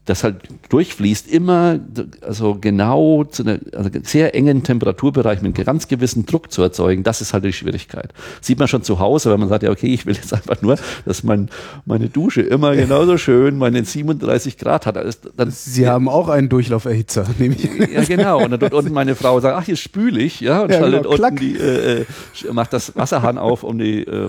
das 0.06 0.22
halt 0.22 0.36
durchfließt, 0.68 1.28
immer 1.28 1.78
also 2.20 2.56
genau 2.60 3.24
zu 3.24 3.42
einer 3.42 3.58
also 3.74 3.90
sehr 4.02 4.34
engen 4.34 4.62
Temperaturbereich 4.62 5.40
mit 5.40 5.56
einem 5.56 5.64
ganz 5.64 5.88
gewissen 5.88 6.26
Druck 6.26 6.52
zu 6.52 6.62
erzeugen, 6.62 7.02
das 7.02 7.20
ist 7.22 7.32
halt 7.32 7.44
die 7.44 7.52
Schwierigkeit. 7.52 8.12
Sieht 8.40 8.58
man 8.58 8.68
schon 8.68 8.82
zu 8.82 8.98
Hause, 8.98 9.30
wenn 9.30 9.40
man 9.40 9.48
sagt, 9.48 9.62
ja 9.62 9.70
okay, 9.70 9.86
ich 9.86 10.04
will 10.04 10.14
jetzt 10.14 10.32
einfach 10.34 10.60
nur, 10.60 10.76
dass 11.06 11.22
mein, 11.22 11.48
meine 11.86 12.08
Dusche 12.08 12.42
immer 12.42 12.76
genauso 12.76 13.16
schön 13.16 13.56
meine 13.56 13.84
37 13.84 14.58
Grad 14.58 14.84
hat. 14.84 14.98
Also 14.98 15.18
dann, 15.36 15.50
Sie 15.50 15.88
haben 15.88 16.08
auch 16.08 16.28
einen 16.28 16.50
Durchlauferhitzer, 16.50 17.26
nehme 17.38 17.54
ich. 17.54 17.64
Ja 17.92 18.04
genau, 18.04 18.44
und 18.44 18.50
dann 18.50 18.60
dort 18.60 18.74
unten 18.74 18.92
meine 18.92 19.14
Frau 19.14 19.40
sagt, 19.40 19.56
ach 19.56 19.64
hier 19.64 19.76
spüle 19.76 20.20
ich, 20.20 20.40
ja, 20.40 20.62
und 20.62 20.70
ja, 20.70 20.86
genau, 20.86 21.08
unten 21.08 21.36
die, 21.36 21.56
äh, 21.56 22.00
äh, 22.00 22.04
macht 22.52 22.74
das 22.74 22.94
Wasserhahn 22.94 23.38
auf, 23.38 23.62
um 23.62 23.78
die 23.78 24.02
äh, 24.06 24.28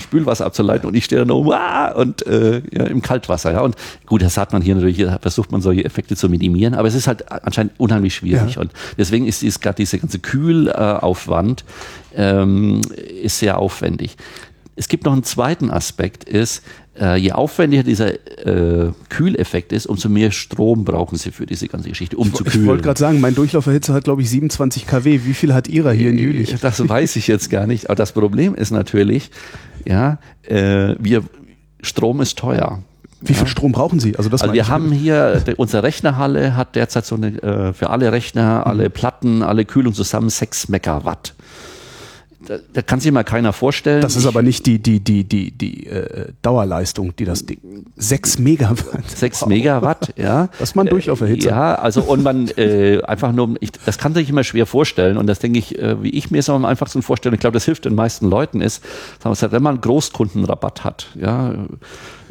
Spülwasser 0.00 0.44
abzuleiten 0.44 0.86
und 0.86 0.94
ich 0.94 1.06
stehe 1.06 1.20
dann 1.20 1.30
um 1.30 1.50
ah, 1.50 1.92
und 1.92 2.26
äh, 2.26 2.60
ja, 2.70 2.84
im 2.84 3.00
Kaltwasser, 3.00 3.52
ja. 3.52 3.60
Und 3.62 3.74
gut, 4.04 4.20
das 4.20 4.36
hat 4.36 4.52
man 4.52 4.60
hier 4.60 4.74
natürlich 4.74 4.97
hier 4.98 5.18
versucht 5.20 5.52
man 5.52 5.60
solche 5.60 5.84
Effekte 5.84 6.16
zu 6.16 6.28
minimieren, 6.28 6.74
aber 6.74 6.88
es 6.88 6.94
ist 6.94 7.06
halt 7.06 7.30
anscheinend 7.30 7.72
unheimlich 7.78 8.14
schwierig 8.14 8.56
ja. 8.56 8.60
und 8.60 8.72
deswegen 8.96 9.26
ist 9.26 9.42
dies, 9.42 9.60
gerade 9.60 9.76
diese 9.76 9.98
ganze 9.98 10.18
Kühlaufwand 10.18 11.64
ähm, 12.14 12.80
ist 13.22 13.38
sehr 13.38 13.58
aufwendig. 13.58 14.16
Es 14.76 14.88
gibt 14.88 15.04
noch 15.04 15.12
einen 15.12 15.24
zweiten 15.24 15.70
Aspekt, 15.70 16.24
ist, 16.24 16.62
äh, 17.00 17.16
je 17.16 17.32
aufwendiger 17.32 17.82
dieser 17.82 18.12
äh, 18.46 18.92
Kühleffekt 19.08 19.72
ist, 19.72 19.86
umso 19.86 20.08
mehr 20.08 20.30
Strom 20.30 20.84
brauchen 20.84 21.16
sie 21.16 21.30
für 21.30 21.46
diese 21.46 21.68
ganze 21.68 21.88
Geschichte, 21.88 22.16
um 22.16 22.28
ich, 22.28 22.34
zu 22.34 22.44
kühlen. 22.44 22.62
Ich 22.62 22.68
wollte 22.68 22.82
gerade 22.82 22.98
sagen, 22.98 23.20
mein 23.20 23.34
Durchlauferhitzer 23.34 23.94
hat, 23.94 24.04
glaube 24.04 24.22
ich, 24.22 24.30
27 24.30 24.86
kW. 24.86 25.20
Wie 25.24 25.34
viel 25.34 25.54
hat 25.54 25.68
Ihrer 25.68 25.92
hier 25.92 26.10
in 26.10 26.18
Jülich? 26.18 26.54
Das 26.60 26.88
weiß 26.88 27.16
ich 27.16 27.26
jetzt 27.26 27.50
gar 27.50 27.66
nicht. 27.66 27.86
Aber 27.86 27.96
das 27.96 28.12
Problem 28.12 28.54
ist 28.54 28.70
natürlich, 28.70 29.30
ja, 29.84 30.18
äh, 30.42 30.94
wir, 30.98 31.24
Strom 31.82 32.20
ist 32.20 32.38
teuer. 32.38 32.82
Wie 33.20 33.34
viel 33.34 33.46
Strom 33.46 33.72
brauchen 33.72 33.98
Sie? 34.00 34.16
Also, 34.16 34.30
das 34.30 34.42
also 34.42 34.54
wir 34.54 34.68
haben 34.68 34.92
hier, 34.92 35.42
unsere 35.56 35.82
Rechnerhalle 35.82 36.56
hat 36.56 36.76
derzeit 36.76 37.04
so 37.04 37.16
eine, 37.16 37.42
äh, 37.42 37.72
für 37.72 37.90
alle 37.90 38.12
Rechner, 38.12 38.60
mhm. 38.60 38.70
alle 38.70 38.90
Platten, 38.90 39.42
alle 39.42 39.64
Kühlung 39.64 39.92
zusammen 39.92 40.30
6 40.30 40.68
Megawatt. 40.68 41.34
Da, 42.46 42.56
da 42.72 42.82
kann 42.82 43.00
sich 43.00 43.10
mal 43.10 43.24
keiner 43.24 43.52
vorstellen. 43.52 44.00
Das 44.00 44.14
ist 44.14 44.24
aber 44.24 44.42
nicht 44.42 44.64
die, 44.64 44.78
die, 44.78 45.00
die, 45.00 45.24
die, 45.24 45.50
die 45.50 45.86
äh, 45.86 46.32
Dauerleistung, 46.40 47.14
die 47.16 47.24
das 47.24 47.44
Ding. 47.44 47.84
6 47.96 48.38
Megawatt. 48.38 49.10
6 49.10 49.42
wow. 49.42 49.48
Megawatt, 49.48 50.14
ja. 50.16 50.48
Das 50.58 50.70
ist 50.70 50.74
man 50.76 50.86
durch 50.86 51.10
auf 51.10 51.18
der 51.18 51.28
Hitze. 51.28 51.48
Ja, 51.48 51.74
also 51.74 52.02
und 52.02 52.22
man 52.22 52.48
äh, 52.56 53.02
einfach 53.02 53.32
nur, 53.32 53.56
ich, 53.60 53.72
das 53.72 53.98
kann 53.98 54.14
sich 54.14 54.30
immer 54.30 54.44
schwer 54.44 54.66
vorstellen 54.66 55.16
und 55.16 55.26
das 55.26 55.40
denke 55.40 55.58
ich, 55.58 55.78
äh, 55.78 56.00
wie 56.02 56.10
ich 56.10 56.30
mir 56.30 56.38
es 56.38 56.48
am 56.48 56.64
einfachsten 56.64 57.02
vorstelle, 57.02 57.34
ich 57.34 57.40
glaube, 57.40 57.54
das 57.54 57.64
hilft 57.64 57.86
den 57.86 57.96
meisten 57.96 58.30
Leuten, 58.30 58.60
ist, 58.60 58.84
sagen 59.20 59.36
wir, 59.38 59.52
wenn 59.52 59.62
man 59.62 59.74
einen 59.74 59.80
Großkundenrabatt 59.80 60.84
hat, 60.84 61.08
ja, 61.20 61.54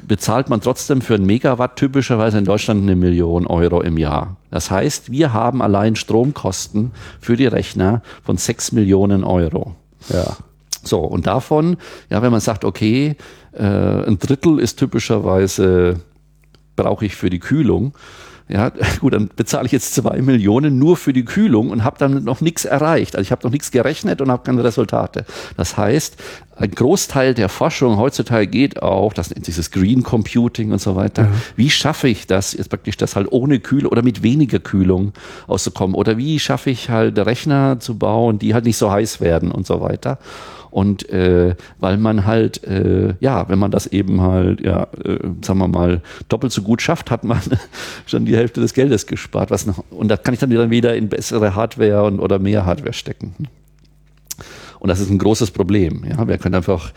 bezahlt 0.08 0.50
man 0.50 0.62
trotzdem 0.62 1.02
für 1.02 1.16
einen 1.16 1.26
Megawatt 1.26 1.76
typischerweise 1.76 2.38
in 2.38 2.46
Deutschland 2.46 2.84
eine 2.84 2.96
Million 2.96 3.46
Euro 3.46 3.82
im 3.82 3.98
Jahr. 3.98 4.38
Das 4.50 4.72
heißt, 4.72 5.12
wir 5.12 5.34
haben 5.34 5.62
allein 5.62 5.96
Stromkosten 5.96 6.92
für 7.20 7.36
die 7.36 7.48
Rechner 7.48 8.02
von 8.24 8.38
sechs 8.38 8.72
Millionen 8.72 9.24
Euro. 9.24 9.76
Ja. 10.10 10.38
So, 10.84 11.00
und 11.00 11.28
davon, 11.28 11.78
ja, 12.10 12.22
wenn 12.22 12.32
man 12.32 12.40
sagt, 12.40 12.64
okay, 12.64 13.16
äh, 13.52 13.64
ein 13.64 14.20
Drittel 14.20 14.60
ist 14.60 14.80
typischerweise, 14.80 16.00
brauche 16.78 17.06
ich 17.06 17.16
für 17.16 17.30
die 17.30 17.40
Kühlung, 17.40 17.94
ja, 18.50 18.72
gut, 19.00 19.14
dann 19.14 19.30
bezahle 19.36 19.66
ich 19.66 19.72
jetzt 19.72 19.94
zwei 19.94 20.22
Millionen 20.22 20.80
nur 20.80 20.98
für 20.98 21.14
die 21.14 21.26
Kühlung 21.26 21.70
und 21.70 21.84
habe 21.84 21.98
dann 22.00 22.24
noch 22.24 22.42
nichts 22.42 22.66
erreicht. 22.66 23.16
Also 23.16 23.24
ich 23.24 23.32
habe 23.32 23.44
noch 23.44 23.52
nichts 23.52 23.72
gerechnet 23.72 24.22
und 24.22 24.32
habe 24.32 24.44
keine 24.44 24.64
Resultate. 24.64 25.26
Das 25.58 25.78
heißt, 25.78 26.18
ein 26.56 26.72
Großteil 26.72 27.34
der 27.34 27.50
Forschung 27.50 27.98
heutzutage 27.98 28.48
geht 28.48 28.82
auch, 28.82 29.14
das 29.14 29.30
nennt 29.30 29.46
sich 29.46 29.56
das 29.56 29.70
Green 29.70 30.02
Computing 30.02 30.72
und 30.72 30.82
so 30.82 30.96
weiter. 30.96 31.24
Ja. 31.24 31.32
Wie 31.56 31.70
schaffe 31.70 32.08
ich 32.08 32.26
das, 32.26 32.54
jetzt 32.54 32.70
praktisch 32.70 32.98
das 32.98 33.16
halt 33.16 33.32
ohne 33.32 33.60
Kühlung 33.60 33.92
oder 33.92 34.02
mit 34.02 34.24
weniger 34.24 34.60
Kühlung 34.60 35.14
auszukommen? 35.48 35.96
Oder 35.96 36.18
wie 36.18 36.40
schaffe 36.40 36.70
ich 36.70 36.90
halt 36.90 37.18
Rechner 37.20 37.80
zu 37.80 37.98
bauen, 37.98 38.40
die 38.40 38.54
halt 38.54 38.66
nicht 38.66 38.78
so 38.78 38.92
heiß 38.92 39.22
werden 39.22 39.52
und 39.52 39.68
so 39.68 39.82
weiter? 39.82 40.20
Und 40.78 41.10
äh, 41.10 41.56
weil 41.80 41.98
man 41.98 42.28
halt, 42.28 42.64
äh, 42.64 43.16
ja, 43.20 43.50
wenn 43.50 43.58
man 43.58 43.72
das 43.72 43.88
eben 43.88 44.22
halt, 44.22 44.62
ja, 44.62 44.84
äh, 45.04 45.18
sagen 45.44 45.58
wir 45.58 45.68
mal, 45.68 46.04
doppelt 46.30 46.54
so 46.54 46.62
gut 46.62 46.84
schafft, 46.84 47.10
hat 47.10 47.24
man 47.24 47.42
schon 48.06 48.26
die 48.26 48.38
Hälfte 48.38 48.62
des 48.62 48.76
Geldes 48.76 49.08
gespart. 49.08 49.50
Was 49.50 49.66
noch, 49.66 49.84
und 49.90 50.08
das 50.08 50.22
kann 50.22 50.36
ich 50.36 50.40
dann 50.40 50.52
wieder 50.70 50.96
in 50.96 51.10
bessere 51.10 51.56
Hardware 51.56 52.04
und, 52.04 52.20
oder 52.20 52.38
mehr 52.38 52.68
Hardware 52.68 52.94
stecken. 52.94 53.34
Und 54.78 54.90
das 54.90 55.00
ist 55.00 55.10
ein 55.10 55.18
großes 55.18 55.50
Problem. 55.50 56.06
Ja, 56.08 56.28
wir 56.28 56.38
können 56.38 56.54
einfach, 56.54 56.92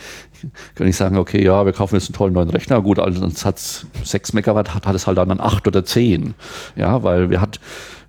können 0.75 0.89
nicht 0.89 0.99
sagen, 0.99 1.17
okay, 1.17 1.43
ja, 1.43 1.65
wir 1.65 1.73
kaufen 1.73 1.95
jetzt 1.95 2.11
einen 2.11 2.17
tollen 2.17 2.35
neuen 2.35 2.51
Rechner. 2.51 2.83
Gut, 2.83 2.99
also 2.99 3.21
sonst 3.21 3.47
hat 3.47 3.57
es 3.57 3.87
sechs 4.05 4.35
Megawatt, 4.35 4.75
hat, 4.75 4.87
hat 4.87 4.95
es 4.95 5.07
halt 5.07 5.17
dann 5.17 5.41
acht 5.41 5.67
oder 5.67 5.87
zehn. 5.87 6.35
Ja, 6.77 7.03
weil 7.03 7.31
wir 7.31 7.41
hat, 7.41 7.61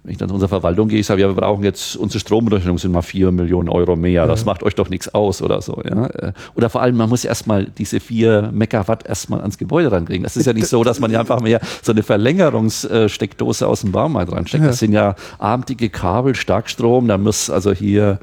wenn 0.03 0.13
ich 0.13 0.17
dann 0.17 0.29
zu 0.29 0.33
unserer 0.33 0.49
Verwaltung 0.49 0.87
gehe, 0.87 0.99
ich 0.99 1.05
sage, 1.05 1.21
ja, 1.21 1.27
wir 1.27 1.35
brauchen 1.35 1.63
jetzt, 1.63 1.95
unsere 1.95 2.19
Stromrechnung 2.19 2.79
sind 2.79 2.91
mal 2.91 3.03
vier 3.03 3.31
Millionen 3.31 3.69
Euro 3.69 3.95
mehr, 3.95 4.25
das 4.25 4.45
macht 4.45 4.63
euch 4.63 4.73
doch 4.73 4.89
nichts 4.89 5.13
aus 5.13 5.43
oder 5.43 5.61
so. 5.61 5.79
Ja? 5.87 6.09
Oder 6.55 6.71
vor 6.71 6.81
allem, 6.81 6.97
man 6.97 7.07
muss 7.07 7.23
erstmal 7.23 7.65
diese 7.65 7.99
vier 7.99 8.49
Megawatt 8.51 9.05
erstmal 9.05 9.41
ans 9.41 9.59
Gebäude 9.59 9.91
rankriegen. 9.91 10.23
Das 10.23 10.37
ist 10.37 10.47
ja 10.47 10.53
nicht 10.53 10.65
so, 10.65 10.83
dass 10.83 10.99
man 10.99 11.11
ja 11.11 11.19
einfach 11.19 11.39
mehr 11.41 11.61
so 11.83 11.91
eine 11.91 12.01
Verlängerungssteckdose 12.01 13.67
aus 13.67 13.81
dem 13.81 13.91
Baumarkt 13.91 14.31
reinsteckt. 14.31 14.65
Das 14.65 14.79
sind 14.79 14.93
ja 14.93 15.15
abendige 15.37 15.89
Kabel, 15.89 16.33
Starkstrom, 16.33 17.07
da 17.07 17.19
muss 17.19 17.51
also 17.51 17.71
hier 17.71 18.19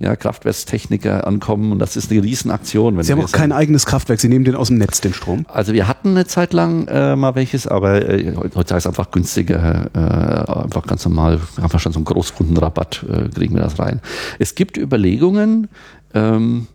ja, 0.00 0.16
Kraftwerkstechniker 0.16 1.26
ankommen 1.26 1.72
und 1.72 1.78
das 1.78 1.96
ist 1.96 2.10
eine 2.10 2.22
Riesenaktion. 2.22 2.98
Wenn 2.98 3.04
Sie 3.04 3.12
haben 3.12 3.24
auch 3.24 3.32
kein 3.32 3.52
eigenes 3.52 3.86
Kraftwerk, 3.86 4.20
Sie 4.20 4.28
nehmen 4.28 4.44
den 4.44 4.54
aus 4.54 4.68
dem 4.68 4.76
Netz, 4.76 5.00
den 5.00 5.14
Strom? 5.14 5.46
Also 5.48 5.72
wir 5.72 5.88
hatten 5.88 6.10
eine 6.10 6.26
Zeit 6.26 6.52
lang 6.52 6.88
äh, 6.88 7.16
mal 7.16 7.34
welches, 7.34 7.66
aber 7.66 8.06
äh, 8.06 8.34
heutzutage 8.36 8.76
ist 8.76 8.84
es 8.84 8.86
einfach 8.86 9.10
günstiger, 9.10 9.86
äh, 9.94 10.62
einfach 10.62 10.86
ganz 10.86 11.06
normal 11.06 11.21
mal 11.22 11.40
einfach 11.60 11.80
schon 11.80 11.92
so 11.92 11.98
einen 11.98 12.04
Großkundenrabatt, 12.04 13.04
äh, 13.08 13.28
kriegen 13.28 13.54
wir 13.54 13.62
das 13.62 13.78
rein. 13.78 14.00
Es 14.38 14.54
gibt 14.54 14.76
Überlegungen, 14.76 15.68
ähm, 16.14 16.66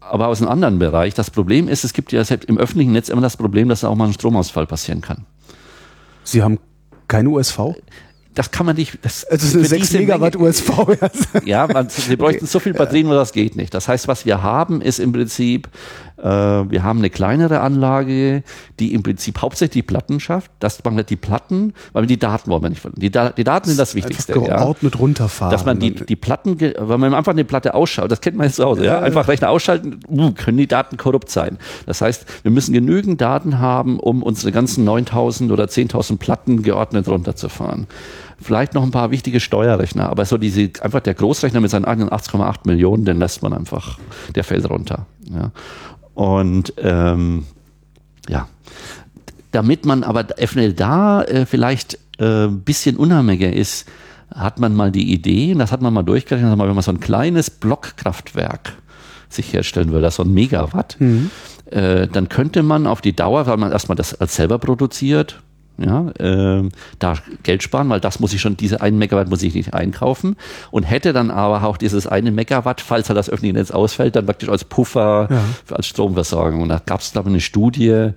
aber 0.00 0.28
aus 0.28 0.40
einem 0.40 0.50
anderen 0.50 0.78
Bereich. 0.78 1.14
Das 1.14 1.30
Problem 1.30 1.68
ist, 1.68 1.84
es 1.84 1.92
gibt 1.92 2.12
ja 2.12 2.24
selbst 2.24 2.48
im 2.48 2.58
öffentlichen 2.58 2.92
Netz 2.92 3.08
immer 3.08 3.20
das 3.20 3.36
Problem, 3.36 3.68
dass 3.68 3.80
da 3.80 3.88
auch 3.88 3.96
mal 3.96 4.06
ein 4.06 4.14
Stromausfall 4.14 4.66
passieren 4.66 5.00
kann. 5.00 5.26
Sie 6.24 6.42
haben 6.42 6.58
keine 7.06 7.30
USV? 7.30 7.74
das 8.38 8.52
kann 8.52 8.66
man 8.66 8.76
nicht. 8.76 8.98
Das, 9.02 9.24
also 9.24 9.46
es 9.46 9.54
ist 9.54 9.72
eine 9.72 9.84
6 9.84 9.92
Megawatt 9.94 10.34
Menge, 10.38 10.48
USV. 10.48 10.70
ja, 11.44 11.66
man, 11.66 11.88
wir 11.88 12.16
bräuchten 12.16 12.44
okay. 12.44 12.50
so 12.50 12.60
viel 12.60 12.72
Batterien, 12.74 13.10
das 13.10 13.32
geht 13.32 13.56
nicht. 13.56 13.74
Das 13.74 13.88
heißt, 13.88 14.06
was 14.06 14.24
wir 14.26 14.42
haben, 14.42 14.80
ist 14.80 15.00
im 15.00 15.12
Prinzip 15.12 15.68
wir 16.24 16.82
haben 16.82 16.98
eine 16.98 17.10
kleinere 17.10 17.60
Anlage, 17.60 18.42
die 18.80 18.92
im 18.94 19.02
Prinzip 19.02 19.40
hauptsächlich 19.40 19.68
die 19.68 19.82
Platten 19.82 20.20
schafft. 20.20 20.50
Das 20.58 20.82
man 20.84 21.04
die 21.04 21.16
Platten, 21.16 21.74
weil 21.92 22.06
die 22.06 22.18
Daten 22.18 22.50
wollen 22.50 22.62
wir 22.62 22.70
nicht 22.70 22.80
verlieren. 22.80 23.00
Die, 23.00 23.10
da 23.10 23.30
die 23.30 23.44
Daten 23.44 23.68
sind 23.68 23.78
das 23.78 23.94
Wichtigste. 23.94 24.34
Einfach 24.34 24.48
geordnet 24.48 24.94
ja. 24.94 25.00
runterfahren. 25.00 25.52
Dass 25.52 25.64
man 25.64 25.78
die, 25.78 25.94
die 25.94 26.16
Platten, 26.16 26.58
wenn 26.60 27.00
man 27.00 27.14
einfach 27.14 27.32
eine 27.32 27.44
Platte 27.44 27.74
ausschaut, 27.74 28.10
das 28.10 28.20
kennt 28.20 28.36
man 28.36 28.46
jetzt 28.46 28.56
zu 28.56 28.64
Hause, 28.64 28.84
ja, 28.84 28.94
ja. 28.94 29.00
einfach 29.00 29.28
Rechner 29.28 29.50
ausschalten, 29.50 30.00
uh, 30.08 30.32
können 30.32 30.58
die 30.58 30.66
Daten 30.66 30.96
korrupt 30.96 31.30
sein. 31.30 31.58
Das 31.86 32.00
heißt, 32.00 32.26
wir 32.42 32.50
müssen 32.50 32.72
genügend 32.72 33.20
Daten 33.20 33.58
haben, 33.58 34.00
um 34.00 34.22
unsere 34.22 34.52
ganzen 34.52 34.84
9000 34.84 35.52
oder 35.52 35.64
10.000 35.64 36.18
Platten 36.18 36.62
geordnet 36.62 37.08
runterzufahren 37.08 37.86
vielleicht 38.40 38.74
noch 38.74 38.82
ein 38.82 38.90
paar 38.90 39.10
wichtige 39.10 39.40
Steuerrechner, 39.40 40.08
aber 40.08 40.24
so 40.24 40.38
diese, 40.38 40.70
einfach 40.80 41.00
der 41.00 41.14
Großrechner 41.14 41.60
mit 41.60 41.70
seinen 41.70 41.86
8,8 41.86 42.60
Millionen, 42.64 43.04
den 43.04 43.18
lässt 43.18 43.42
man 43.42 43.52
einfach, 43.52 43.98
der 44.34 44.44
fällt 44.44 44.70
runter. 44.70 45.06
Ja. 45.24 45.50
Und 46.18 46.72
ähm, 46.78 47.44
ja, 48.28 48.48
damit 49.52 49.86
man 49.86 50.02
aber 50.02 50.26
FNL 50.36 50.72
da 50.72 51.22
äh, 51.22 51.46
vielleicht 51.46 51.96
äh, 52.18 52.46
ein 52.46 52.62
bisschen 52.62 52.96
unheimlicher 52.96 53.52
ist, 53.52 53.88
hat 54.34 54.58
man 54.58 54.74
mal 54.74 54.90
die 54.90 55.12
Idee, 55.12 55.52
und 55.52 55.60
das 55.60 55.70
hat 55.70 55.80
man 55.80 55.94
mal 55.94 56.02
durchgerechnet, 56.02 56.58
wenn 56.58 56.58
man 56.58 56.82
so 56.82 56.90
ein 56.90 56.98
kleines 56.98 57.50
Blockkraftwerk 57.50 58.72
sich 59.28 59.52
herstellen 59.52 59.92
will, 59.92 60.02
das 60.02 60.16
so 60.16 60.24
ein 60.24 60.34
Megawatt, 60.34 60.96
mhm. 60.98 61.30
äh, 61.70 62.08
dann 62.08 62.28
könnte 62.28 62.64
man 62.64 62.88
auf 62.88 63.00
die 63.00 63.14
Dauer, 63.14 63.46
weil 63.46 63.56
man 63.56 63.70
erstmal 63.70 63.94
das 63.94 64.20
als 64.20 64.34
selber 64.34 64.58
produziert, 64.58 65.40
ja, 65.78 66.08
äh, 66.18 66.68
da 66.98 67.14
Geld 67.44 67.62
sparen, 67.62 67.88
weil 67.88 68.00
das 68.00 68.18
muss 68.20 68.32
ich 68.32 68.40
schon, 68.40 68.56
diese 68.56 68.80
einen 68.80 68.98
Megawatt 68.98 69.28
muss 69.30 69.42
ich 69.42 69.54
nicht 69.54 69.74
einkaufen 69.74 70.36
und 70.72 70.82
hätte 70.82 71.12
dann 71.12 71.30
aber 71.30 71.62
auch 71.64 71.76
dieses 71.76 72.06
eine 72.08 72.32
Megawatt, 72.32 72.80
falls 72.80 73.08
halt 73.08 73.16
das 73.16 73.30
öffentliche 73.30 73.54
Netz 73.54 73.70
ausfällt, 73.70 74.16
dann 74.16 74.26
praktisch 74.26 74.48
als 74.48 74.64
Puffer 74.64 75.28
Ja. 75.30 75.74
als 75.74 75.86
Stromversorgung. 75.86 76.62
Und 76.62 76.68
da 76.68 76.80
gab 76.84 77.00
es, 77.00 77.12
glaube 77.12 77.28
ich, 77.28 77.32
eine 77.34 77.40
Studie, 77.40 78.10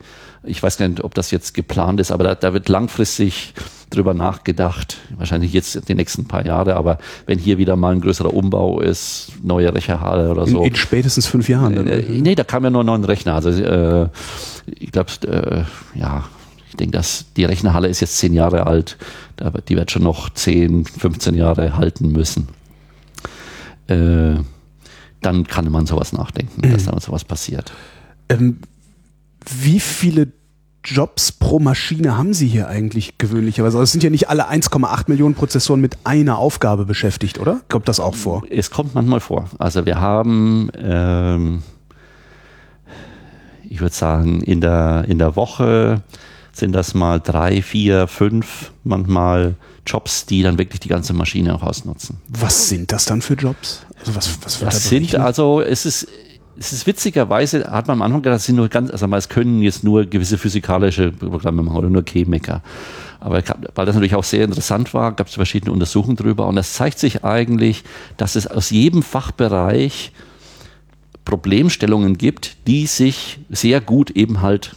ich 0.44 0.64
weiß 0.64 0.78
gar 0.78 0.88
nicht, 0.88 1.04
ob 1.04 1.14
das 1.14 1.30
jetzt 1.30 1.54
geplant 1.54 2.00
ist, 2.00 2.12
aber 2.12 2.24
da, 2.24 2.34
da 2.36 2.52
wird 2.54 2.68
langfristig 2.68 3.54
drüber 3.92 4.14
nachgedacht, 4.16 4.98
wahrscheinlich 5.18 5.54
jetzt 5.54 5.88
die 5.88 5.94
nächsten 5.94 6.26
paar 6.26 6.44
Jahre, 6.46 6.76
aber 6.78 6.98
wenn 7.28 7.38
hier 7.38 7.58
wieder 7.60 7.76
mal 7.76 7.94
ein 7.94 8.02
größerer 8.02 8.34
Umbau 8.34 8.80
ist, 8.80 9.34
neue 9.44 9.72
Rechnerhalle 9.76 10.32
oder 10.32 10.44
In, 10.44 10.50
so. 10.50 10.64
in 10.64 10.74
spätestens 10.76 11.28
fünf 11.28 11.48
Jahren. 11.48 11.76
Dann. 11.76 11.88
Äh, 11.88 12.02
nee, 12.10 12.34
da 12.34 12.44
kam 12.44 12.64
ja 12.64 12.70
nur 12.72 12.84
noch 12.84 12.96
ein 12.96 13.04
Rechner. 13.04 13.36
Also 13.36 13.50
äh, 13.50 14.08
ich 14.66 14.92
glaube, 14.92 15.12
äh, 15.28 16.00
ja, 16.00 16.24
ich 16.72 16.78
denke, 16.78 16.98
dass 16.98 17.26
die 17.36 17.44
Rechnerhalle 17.44 17.90
ist 17.90 18.00
jetzt 18.00 18.18
zehn 18.18 18.34
Jahre 18.34 18.66
alt. 18.66 18.98
Da, 19.36 19.50
die 19.50 19.76
wird 19.76 19.92
schon 19.92 20.04
noch 20.04 20.30
10, 20.30 20.86
15 20.86 21.36
Jahre 21.36 21.76
halten 21.76 22.14
müssen. 22.14 22.48
Äh, 23.88 24.36
dann 25.20 25.46
kann 25.46 25.70
man 25.70 25.86
sowas 25.86 26.14
nachdenken, 26.14 26.62
dass 26.72 26.86
dann 26.86 26.98
sowas 27.00 27.26
passiert. 27.26 27.74
Ähm, 28.30 28.60
wie 29.62 29.82
viele 29.82 30.32
Jobs 30.86 31.34
pro 31.34 31.60
Maschine 31.60 32.18
haben 32.18 32.34
Sie 32.34 32.48
hier 32.48 32.70
eigentlich 32.70 33.18
gewöhnlicherweise? 33.18 33.78
Also 33.78 33.84
es 33.84 33.92
sind 33.92 34.04
ja 34.04 34.10
nicht 34.10 34.30
alle 34.30 34.50
1,8 34.50 35.10
Millionen 35.10 35.36
Prozessoren 35.36 35.82
mit 35.82 35.98
einer 36.06 36.38
Aufgabe 36.38 36.86
beschäftigt, 36.86 37.38
oder? 37.38 37.60
Kommt 37.68 37.90
das 37.90 38.00
auch 38.00 38.16
vor? 38.16 38.44
Es 38.50 38.72
kommt 38.72 38.96
manchmal 38.96 39.20
vor. 39.20 39.50
Also 39.60 39.86
wir 39.86 40.00
haben, 40.00 40.72
ähm, 40.82 41.64
ich 43.70 43.82
würde 43.82 43.94
sagen, 43.94 44.42
in 44.42 44.62
der, 44.62 45.04
in 45.10 45.20
der 45.20 45.36
Woche 45.36 46.02
sind 46.54 46.74
das 46.74 46.94
mal 46.94 47.20
drei, 47.20 47.62
vier, 47.62 48.08
fünf, 48.08 48.72
manchmal 48.84 49.56
Jobs, 49.86 50.26
die 50.26 50.44
dann 50.44 50.58
wirklich 50.58 50.80
die 50.80 50.90
ganze 50.90 51.14
Maschine 51.14 51.56
auch 51.56 51.64
ausnutzen. 51.64 52.18
Was 52.28 52.70
sind 52.70 52.92
das 52.92 53.06
dann 53.06 53.22
für 53.22 53.34
Jobs? 53.34 53.86
Also 54.00 54.16
was, 54.16 54.38
was 54.44 54.60
Das 54.60 54.74
da 54.74 54.80
sind 54.80 55.16
also, 55.16 55.62
es 55.62 55.86
ist, 55.86 56.08
es 56.58 56.74
ist 56.74 56.86
witzigerweise, 56.86 57.72
hat 57.72 57.88
man 57.88 57.98
am 57.98 58.02
Anfang 58.04 58.22
gedacht, 58.22 58.36
das 58.36 58.46
sind 58.46 58.58
nur 58.58 58.70
ganz, 58.70 58.92
also 58.92 59.08
es 59.08 59.30
können 59.30 59.62
jetzt 59.62 59.84
nur 59.84 60.06
gewisse 60.06 60.38
physikalische 60.38 61.12
Programme 61.12 61.64
machen 61.64 61.78
oder 61.78 61.90
nur 61.90 62.04
Chemiker. 62.04 62.62
Aber 63.20 63.44
weil 63.76 63.86
das 63.86 63.96
natürlich 63.96 64.16
auch 64.16 64.24
sehr 64.24 64.46
interessant 64.46 64.94
war, 64.94 65.12
gab 65.14 65.28
es 65.28 65.36
verschiedene 65.36 65.72
Untersuchungen 65.72 66.18
drüber 66.18 66.48
und 66.48 66.58
es 66.58 66.74
zeigt 66.74 67.00
sich 67.00 67.24
eigentlich, 67.24 67.84
dass 68.18 68.36
es 68.36 68.48
aus 68.48 68.72
jedem 68.72 69.04
Fachbereich 69.04 70.12
Problemstellungen 71.24 72.18
gibt, 72.18 72.68
die 72.68 72.88
sich 72.88 73.40
sehr 73.50 73.80
gut 73.80 74.10
eben 74.12 74.42
halt 74.42 74.76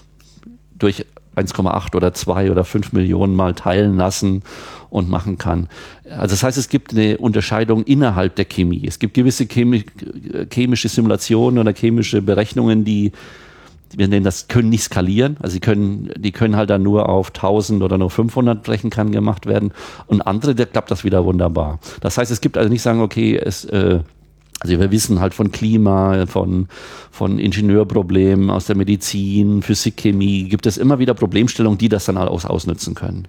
durch 0.78 1.06
1,8 1.36 1.94
oder 1.96 2.14
2 2.14 2.50
oder 2.50 2.64
5 2.64 2.92
Millionen 2.92 3.34
mal 3.34 3.54
teilen 3.54 3.96
lassen 3.96 4.42
und 4.90 5.10
machen 5.10 5.38
kann. 5.38 5.68
Also 6.08 6.34
das 6.34 6.42
heißt, 6.42 6.58
es 6.58 6.68
gibt 6.68 6.92
eine 6.92 7.18
Unterscheidung 7.18 7.84
innerhalb 7.84 8.36
der 8.36 8.44
Chemie. 8.44 8.84
Es 8.86 8.98
gibt 8.98 9.14
gewisse 9.14 9.46
chemi 9.46 9.84
chemische 10.52 10.88
Simulationen 10.88 11.58
oder 11.58 11.72
chemische 11.72 12.22
Berechnungen, 12.22 12.84
die 12.84 13.12
wir 13.96 14.08
nennen 14.08 14.24
das, 14.24 14.48
können 14.48 14.68
nicht 14.70 14.82
skalieren. 14.82 15.36
Also 15.40 15.54
sie 15.54 15.60
können, 15.60 16.10
die 16.16 16.32
können 16.32 16.56
halt 16.56 16.70
dann 16.70 16.82
nur 16.82 17.08
auf 17.08 17.28
1000 17.28 17.82
oder 17.82 17.98
nur 17.98 18.10
500 18.10 18.68
Rechenkern 18.68 19.12
gemacht 19.12 19.46
werden. 19.46 19.72
Und 20.06 20.22
andere, 20.22 20.54
da 20.54 20.64
klappt 20.64 20.90
das 20.90 21.04
wieder 21.04 21.24
wunderbar. 21.24 21.78
Das 22.00 22.18
heißt, 22.18 22.30
es 22.30 22.40
gibt 22.40 22.56
also 22.58 22.68
nicht 22.68 22.82
sagen, 22.82 23.00
okay, 23.00 23.36
es, 23.36 23.64
äh, 23.66 24.00
also 24.60 24.78
wir 24.78 24.90
wissen 24.90 25.20
halt 25.20 25.34
von 25.34 25.52
Klima, 25.52 26.26
von, 26.26 26.68
von 27.10 27.38
Ingenieurproblemen 27.38 28.50
aus 28.50 28.66
der 28.66 28.76
Medizin, 28.76 29.62
Physik, 29.62 29.96
Chemie, 29.96 30.48
gibt 30.48 30.66
es 30.66 30.78
immer 30.78 30.98
wieder 30.98 31.14
Problemstellungen, 31.14 31.78
die 31.78 31.88
das 31.88 32.06
dann 32.06 32.16
aus, 32.16 32.46
ausnutzen 32.46 32.94
können. 32.94 33.28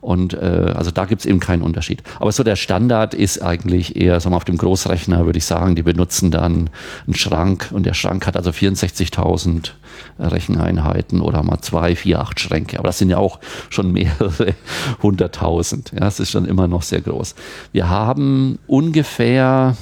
Und 0.00 0.34
äh, 0.34 0.72
also 0.74 0.92
da 0.92 1.04
gibt 1.04 1.22
es 1.22 1.26
eben 1.26 1.40
keinen 1.40 1.62
Unterschied. 1.62 2.02
Aber 2.20 2.30
so 2.30 2.44
der 2.44 2.54
Standard 2.54 3.12
ist 3.12 3.42
eigentlich 3.42 3.96
eher, 3.96 4.20
sagen 4.20 4.34
wir, 4.34 4.36
auf 4.36 4.44
dem 4.44 4.56
Großrechner 4.56 5.26
würde 5.26 5.38
ich 5.38 5.44
sagen, 5.44 5.74
die 5.74 5.82
benutzen 5.82 6.30
dann 6.30 6.70
einen 7.06 7.16
Schrank 7.16 7.70
und 7.72 7.86
der 7.86 7.94
Schrank 7.94 8.24
hat 8.26 8.36
also 8.36 8.50
64.000 8.50 9.70
Recheneinheiten 10.20 11.20
oder 11.20 11.42
mal 11.42 11.60
zwei, 11.60 11.96
vier, 11.96 12.20
acht 12.20 12.38
Schränke. 12.38 12.78
Aber 12.78 12.86
das 12.86 12.98
sind 12.98 13.10
ja 13.10 13.18
auch 13.18 13.40
schon 13.68 13.90
mehrere 13.92 14.54
hunderttausend. 15.02 15.90
Ja, 15.92 16.00
das 16.00 16.20
ist 16.20 16.30
schon 16.30 16.44
immer 16.44 16.68
noch 16.68 16.82
sehr 16.82 17.00
groß. 17.00 17.34
Wir 17.72 17.88
haben 17.88 18.60
ungefähr 18.68 19.76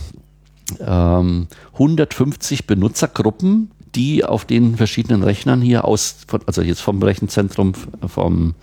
ähm, 0.81 1.49
150 1.75 2.67
Benutzergruppen, 2.67 3.71
die 3.95 4.25
auf 4.25 4.45
den 4.45 4.77
verschiedenen 4.77 5.23
Rechnern 5.23 5.61
hier 5.61 5.85
aus, 5.85 6.17
also 6.47 6.63
jetzt 6.63 6.81
vom 6.81 7.03
Rechenzentrum, 7.03 7.73
vom, 8.07 8.55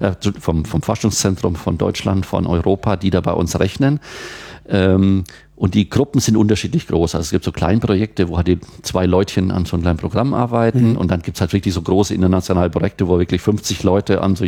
äh, 0.00 0.12
vom, 0.40 0.64
vom 0.64 0.82
Forschungszentrum 0.82 1.56
von 1.56 1.78
Deutschland, 1.78 2.24
von 2.24 2.46
Europa, 2.46 2.96
die 2.96 3.10
da 3.10 3.20
bei 3.20 3.32
uns 3.32 3.58
rechnen. 3.58 4.00
Ähm, 4.68 5.24
und 5.56 5.74
die 5.74 5.90
Gruppen 5.90 6.20
sind 6.20 6.36
unterschiedlich 6.36 6.86
groß. 6.86 7.16
Also 7.16 7.24
es 7.24 7.30
gibt 7.32 7.44
so 7.44 7.50
Kleinprojekte, 7.50 8.28
wo 8.28 8.36
halt 8.36 8.46
die 8.46 8.60
zwei 8.82 9.06
Leutchen 9.06 9.50
an 9.50 9.64
so 9.64 9.74
einem 9.74 9.82
kleinen 9.82 9.98
Programm 9.98 10.32
arbeiten. 10.32 10.96
Und 10.96 11.10
dann 11.10 11.20
gibt's 11.20 11.40
halt 11.40 11.52
wirklich 11.52 11.74
so 11.74 11.82
große 11.82 12.14
internationale 12.14 12.70
Projekte, 12.70 13.08
wo 13.08 13.18
wirklich 13.18 13.42
50 13.42 13.82
Leute 13.82 14.22
an 14.22 14.36
so 14.36 14.46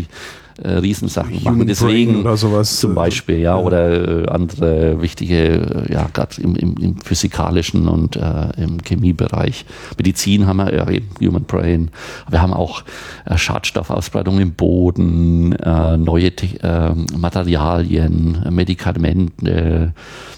äh, 0.63 0.73
Riesensachen 0.79 1.33
Human 1.41 1.55
machen. 1.59 1.67
Deswegen 1.67 2.21
oder 2.21 2.37
sowas. 2.37 2.79
zum 2.79 2.95
Beispiel, 2.95 3.39
ja, 3.39 3.57
oder 3.57 4.25
äh, 4.25 4.27
andere 4.29 5.01
wichtige, 5.03 5.87
äh, 5.89 5.93
ja, 5.93 6.09
gerade 6.13 6.41
im, 6.41 6.57
im, 6.57 6.75
im 6.77 6.97
physikalischen 6.99 7.89
und 7.89 8.17
äh, 8.17 8.51
im 8.63 8.79
Chemiebereich. 8.83 9.65
Medizin 9.97 10.47
haben 10.47 10.59
wir, 10.59 10.75
ja, 10.75 10.89
eben 10.89 11.09
Human 11.21 11.45
Brain. 11.45 11.91
Wir 12.29 12.41
haben 12.43 12.53
auch 12.53 12.83
äh, 13.27 13.37
Schadstoffausbreitung 13.37 14.39
im 14.41 14.53
Boden, 14.55 15.53
äh, 15.53 15.97
neue 15.97 16.35
Te 16.35 16.47
äh, 16.63 17.17
Materialien, 17.17 18.43
äh, 18.45 18.51
Medikamente. 18.51 19.93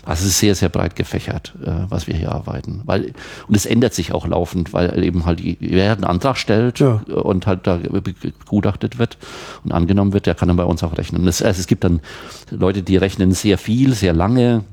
Also 0.05 0.23
es 0.24 0.31
ist 0.31 0.39
sehr, 0.40 0.55
sehr 0.55 0.69
breit 0.69 0.97
gefächert, 0.97 1.55
äh, 1.65 1.70
was 1.89 2.07
wir 2.07 2.15
hier 2.15 2.32
arbeiten. 2.32 2.81
Weil, 2.85 3.12
und 3.49 3.55
es 3.57 3.66
ändert 3.66 3.94
sich 3.94 4.12
auch 4.12 4.27
laufend, 4.27 4.73
weil 4.73 5.03
eben 5.05 5.27
halt, 5.27 5.39
die- 5.40 5.57
wer 5.61 5.93
einen 5.93 6.05
Antrag 6.05 6.36
stellt 6.36 6.81
Ja. 6.81 7.03
und 7.07 7.47
halt 7.47 7.66
da 7.66 7.78
begutachtet 7.78 8.99
wird 8.99 9.16
und 9.65 9.73
angenommen 9.73 10.12
wird, 10.13 10.27
der 10.27 10.35
kann 10.35 10.49
dann 10.49 10.57
bei 10.57 10.65
uns 10.65 10.83
auch 10.83 10.97
rechnen. 10.97 11.25
Das, 11.25 11.43
also 11.43 11.61
es 11.61 11.67
gibt 11.67 11.85
dann 11.85 12.01
Leute, 12.51 12.83
die 12.83 12.97
rechnen 12.97 13.33
sehr 13.33 13.59
viel, 13.59 13.95
sehr 13.95 14.13
lange. 14.13 14.65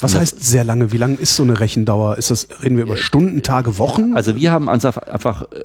Was 0.00 0.14
heißt 0.14 0.44
sehr 0.44 0.64
lange? 0.64 0.92
Wie 0.92 0.96
lang 0.96 1.18
ist 1.18 1.34
so 1.34 1.42
eine 1.42 1.58
Rechendauer? 1.58 2.18
Ist 2.18 2.30
das, 2.30 2.48
reden 2.62 2.76
wir 2.76 2.84
über 2.84 2.96
Stunden, 2.96 3.42
Tage, 3.42 3.78
Wochen? 3.78 4.14
Also 4.14 4.36
wir 4.36 4.52
haben 4.52 4.68
uns 4.68 4.84
einfach, 4.84 5.42
äh, 5.42 5.64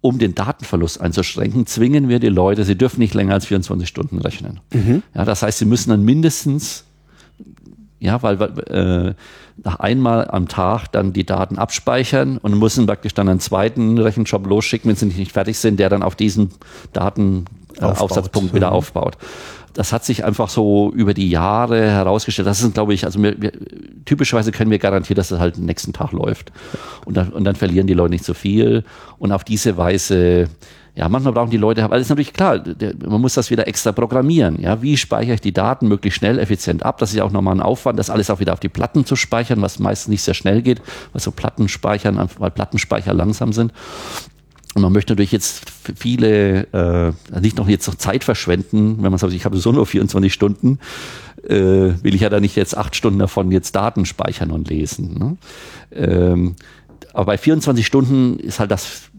um 0.00 0.18
den 0.18 0.34
Datenverlust 0.34 1.00
einzuschränken, 1.00 1.66
zwingen 1.66 2.08
wir 2.08 2.20
die 2.20 2.28
Leute, 2.28 2.64
sie 2.64 2.78
dürfen 2.78 3.00
nicht 3.00 3.14
länger 3.14 3.34
als 3.34 3.46
24 3.46 3.88
Stunden 3.88 4.18
rechnen. 4.18 4.60
Ja, 5.14 5.24
das 5.24 5.42
heißt, 5.42 5.58
sie 5.58 5.64
müssen 5.64 5.90
dann 5.90 6.04
mindestens, 6.04 6.84
ja, 7.98 8.22
weil 8.22 8.40
äh, 8.40 9.14
nach 9.64 9.80
einmal 9.80 10.30
am 10.30 10.46
Tag 10.46 10.86
dann 10.92 11.12
die 11.12 11.26
Daten 11.26 11.58
abspeichern 11.58 12.38
und 12.38 12.58
müssen 12.58 12.86
praktisch 12.86 13.12
dann 13.12 13.28
einen 13.28 13.40
zweiten 13.40 13.98
Rechenjob 13.98 14.46
losschicken, 14.46 14.88
wenn 14.88 14.96
sie 14.96 15.06
nicht 15.06 15.32
fertig 15.32 15.58
sind, 15.58 15.80
der 15.80 15.88
dann 15.88 16.02
auf 16.02 16.14
diesen 16.14 16.52
Datenaufsatzpunkt 16.92 17.57
Aufbaut. 17.86 18.10
Aufsatzpunkt 18.10 18.54
wieder 18.54 18.68
Mhm. 18.68 18.72
aufbaut. 18.74 19.16
Das 19.74 19.92
hat 19.92 20.04
sich 20.04 20.24
einfach 20.24 20.48
so 20.48 20.90
über 20.92 21.14
die 21.14 21.30
Jahre 21.30 21.88
herausgestellt. 21.88 22.48
Das 22.48 22.60
ist, 22.60 22.74
glaube 22.74 22.94
ich, 22.94 23.04
also 23.04 23.22
wir, 23.22 23.40
wir, 23.40 23.52
typischerweise 24.06 24.50
können 24.50 24.70
wir 24.70 24.78
garantieren, 24.78 25.16
dass 25.16 25.30
es 25.30 25.38
halt 25.38 25.56
den 25.56 25.66
nächsten 25.66 25.92
Tag 25.92 26.10
läuft. 26.12 26.50
Und 27.04 27.16
dann, 27.16 27.28
und 27.28 27.44
dann 27.44 27.54
verlieren 27.54 27.86
die 27.86 27.94
Leute 27.94 28.10
nicht 28.10 28.24
so 28.24 28.34
viel. 28.34 28.82
Und 29.18 29.30
auf 29.30 29.44
diese 29.44 29.76
Weise, 29.76 30.48
ja, 30.96 31.08
manchmal 31.08 31.32
brauchen 31.32 31.50
die 31.50 31.58
Leute, 31.58 31.88
weil 31.90 32.00
es 32.00 32.06
ist 32.06 32.10
natürlich 32.10 32.32
klar, 32.32 32.58
der, 32.58 32.94
man 33.06 33.20
muss 33.20 33.34
das 33.34 33.50
wieder 33.50 33.68
extra 33.68 33.92
programmieren. 33.92 34.60
Ja, 34.60 34.82
wie 34.82 34.96
speichere 34.96 35.34
ich 35.34 35.40
die 35.42 35.52
Daten 35.52 35.86
möglichst 35.86 36.18
schnell, 36.18 36.40
effizient 36.40 36.82
ab? 36.82 36.98
Das 36.98 37.10
ist 37.10 37.16
ja 37.16 37.22
auch 37.22 37.30
nochmal 37.30 37.54
ein 37.54 37.62
Aufwand, 37.62 38.00
das 38.00 38.10
alles 38.10 38.30
auch 38.30 38.40
wieder 38.40 38.54
auf 38.54 38.60
die 38.60 38.68
Platten 38.70 39.04
zu 39.04 39.14
speichern, 39.14 39.62
was 39.62 39.78
meistens 39.78 40.08
nicht 40.08 40.22
sehr 40.22 40.34
schnell 40.34 40.60
geht, 40.62 40.82
weil 41.12 41.20
so 41.20 41.30
Platten 41.30 41.68
speichern, 41.68 42.28
weil 42.38 42.50
Plattenspeicher 42.50 43.14
langsam 43.14 43.52
sind. 43.52 43.72
Und 44.74 44.82
man 44.82 44.92
möchte 44.92 45.12
natürlich 45.12 45.32
jetzt 45.32 45.62
viele, 45.96 46.66
äh, 46.72 47.40
nicht 47.40 47.56
noch 47.56 47.68
jetzt 47.68 47.86
noch 47.88 47.96
Zeit 47.96 48.22
verschwenden, 48.22 49.02
wenn 49.02 49.10
man 49.10 49.18
sagt, 49.18 49.32
ich 49.32 49.44
habe 49.44 49.56
so 49.56 49.72
nur 49.72 49.86
24 49.86 50.32
Stunden, 50.32 50.78
äh, 51.42 51.94
will 52.02 52.14
ich 52.14 52.20
ja 52.20 52.28
da 52.28 52.40
nicht 52.40 52.56
jetzt 52.56 52.76
acht 52.76 52.94
Stunden 52.94 53.18
davon 53.18 53.50
jetzt 53.50 53.74
Daten 53.74 54.04
speichern 54.04 54.50
und 54.50 54.68
lesen. 54.68 55.18
Ne? 55.18 55.36
Ähm, 55.92 56.56
aber 57.12 57.26
bei 57.26 57.38
24 57.38 57.86
Stunden 57.86 58.38
ist 58.38 58.60
halt 58.60 58.70
das, 58.70 59.10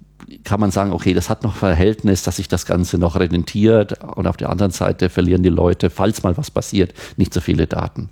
kann 0.43 0.59
man 0.59 0.71
sagen, 0.71 0.91
okay, 0.91 1.13
das 1.13 1.29
hat 1.29 1.43
noch 1.43 1.55
Verhältnis, 1.55 2.23
dass 2.23 2.37
sich 2.37 2.47
das 2.47 2.65
Ganze 2.65 2.97
noch 2.97 3.19
rentiert. 3.19 4.03
Und 4.15 4.27
auf 4.27 4.37
der 4.37 4.49
anderen 4.49 4.71
Seite 4.71 5.09
verlieren 5.09 5.43
die 5.43 5.49
Leute, 5.49 5.89
falls 5.89 6.23
mal 6.23 6.37
was 6.37 6.51
passiert, 6.51 6.93
nicht 7.17 7.33
so 7.33 7.41
viele 7.41 7.67
Daten. 7.67 8.09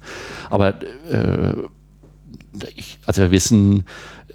Aber 0.50 0.74
äh, 1.10 1.54
ich, 2.76 2.98
also 3.06 3.22
wir 3.22 3.32
wissen, 3.32 3.86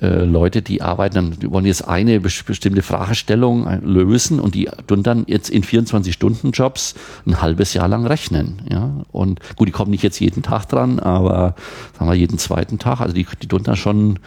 äh, 0.02 0.24
Leute, 0.24 0.62
die 0.62 0.82
arbeiten, 0.82 1.14
dann, 1.14 1.30
die 1.38 1.50
wollen 1.50 1.64
jetzt 1.64 1.86
eine 1.86 2.18
bestimmte 2.18 2.82
Fragestellung 2.82 3.66
äh, 3.66 3.76
lösen 3.76 4.40
und 4.40 4.56
die 4.56 4.68
tun 4.88 5.04
dann 5.04 5.24
jetzt 5.28 5.48
in 5.48 5.62
24-Stunden-Jobs 5.62 6.94
ein 7.24 7.40
halbes 7.40 7.72
Jahr 7.72 7.86
lang 7.86 8.04
rechnen. 8.04 8.62
Ja? 8.68 9.04
Und 9.12 9.38
gut, 9.54 9.68
die 9.68 9.72
kommen 9.72 9.92
nicht 9.92 10.02
jetzt 10.02 10.18
jeden 10.18 10.42
Tag 10.42 10.66
dran, 10.68 10.98
aber 10.98 11.54
sagen 11.96 12.10
wir 12.10 12.16
jeden 12.16 12.38
zweiten 12.38 12.80
Tag. 12.80 13.00
Also 13.00 13.14
die, 13.14 13.26
die 13.40 13.46
tun 13.46 13.62
da 13.62 13.76
schon 13.76 14.18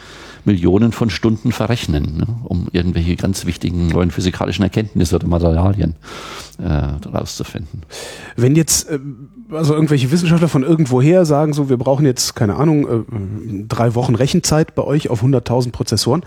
Millionen 0.46 0.94
von 0.94 1.10
Stunden 1.10 1.52
verrechnen, 1.52 2.18
ne? 2.18 2.28
um 2.44 2.68
irgendwelche 2.72 3.18
ganz 3.18 3.46
wichtigen 3.46 3.88
neuen 3.88 4.12
physikalischen 4.12 4.64
Erkenntnisse 4.64 5.16
oder 5.16 5.28
Materialien 5.28 5.96
äh. 6.60 6.94
Wenn 8.36 8.56
jetzt 8.56 8.90
äh, 8.90 9.00
also 9.52 9.74
irgendwelche 9.74 10.12
Wissenschaftler 10.12 10.48
von 10.48 10.64
irgendwoher 10.64 11.26
sagen 11.26 11.54
so, 11.54 11.70
wir 11.70 11.78
brauchen 11.78 12.06
jetzt, 12.06 12.36
keine 12.36 12.56
Ahnung, 12.56 12.88
äh, 12.88 13.64
drei 13.68 13.96
Wochen 13.96 14.16
Rechenzeit 14.16 14.76
bei 14.76 14.84
euch 14.84 15.10
auf 15.10 15.24
100.000 15.24 15.72
Prozessoren, 15.72 16.24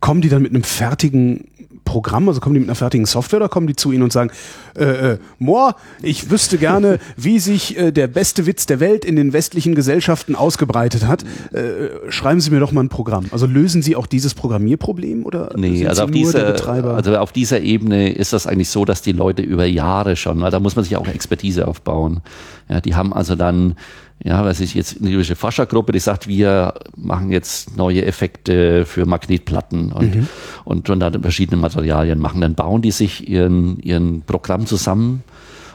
kommen 0.00 0.20
die 0.20 0.28
dann 0.28 0.42
mit 0.42 0.52
einem 0.52 0.62
fertigen 0.62 1.48
Programm, 1.86 2.28
also 2.28 2.40
kommen 2.40 2.54
die 2.54 2.60
mit 2.60 2.68
einer 2.68 2.74
fertigen 2.74 3.06
Software 3.06 3.38
oder 3.38 3.48
kommen 3.48 3.66
die 3.66 3.76
zu 3.76 3.92
Ihnen 3.92 4.02
und 4.02 4.12
sagen, 4.12 4.30
äh, 4.76 5.12
äh, 5.12 5.18
Moor, 5.38 5.76
ich 6.02 6.30
wüsste 6.30 6.58
gerne, 6.58 6.98
wie 7.16 7.38
sich 7.38 7.78
äh, 7.78 7.92
der 7.92 8.08
beste 8.08 8.44
Witz 8.44 8.66
der 8.66 8.80
Welt 8.80 9.06
in 9.06 9.16
den 9.16 9.32
westlichen 9.32 9.74
Gesellschaften 9.74 10.34
ausgebreitet 10.34 11.06
hat. 11.06 11.22
Äh, 11.52 12.10
schreiben 12.10 12.40
Sie 12.40 12.50
mir 12.50 12.60
doch 12.60 12.72
mal 12.72 12.82
ein 12.82 12.90
Programm. 12.90 13.26
Also 13.30 13.46
lösen 13.46 13.80
Sie 13.80 13.96
auch 13.96 14.06
dieses 14.06 14.34
Programmierproblem 14.34 15.24
oder 15.24 15.50
nee, 15.56 15.86
also 15.86 16.04
auf, 16.04 16.10
dieser, 16.10 16.44
der 16.44 16.52
Betreiber? 16.52 16.94
also 16.94 17.16
auf 17.16 17.32
dieser 17.32 17.60
Ebene 17.60 18.12
ist 18.12 18.34
das 18.34 18.46
eigentlich 18.46 18.68
so, 18.68 18.84
dass 18.84 19.00
die 19.00 19.12
Leute 19.12 19.40
über 19.40 19.64
Jahre 19.64 20.16
schon, 20.16 20.40
weil 20.40 20.50
da 20.50 20.60
muss 20.60 20.76
man 20.76 20.84
sich 20.84 20.96
auch 20.96 21.08
Expertise 21.08 21.66
aufbauen. 21.66 22.20
Ja, 22.68 22.80
die 22.80 22.96
haben 22.96 23.14
also 23.14 23.36
dann 23.36 23.76
ja, 24.24 24.44
was 24.44 24.60
ich 24.60 24.74
jetzt 24.74 25.00
eine 25.00 25.10
gewisse 25.10 25.36
Forschergruppe, 25.36 25.92
die 25.92 25.98
sagt, 25.98 26.26
wir 26.26 26.74
machen 26.96 27.30
jetzt 27.30 27.76
neue 27.76 28.04
Effekte 28.04 28.86
für 28.86 29.06
Magnetplatten 29.06 29.92
und, 29.92 30.14
Mhm. 30.14 30.28
und, 30.64 30.88
und 30.90 31.00
dann 31.00 31.20
verschiedene 31.22 31.60
Materialien 31.60 32.18
machen. 32.18 32.40
Dann 32.40 32.54
bauen 32.54 32.82
die 32.82 32.90
sich 32.92 33.28
ihren, 33.28 33.78
ihren 33.80 34.22
Programm 34.22 34.66
zusammen 34.66 35.22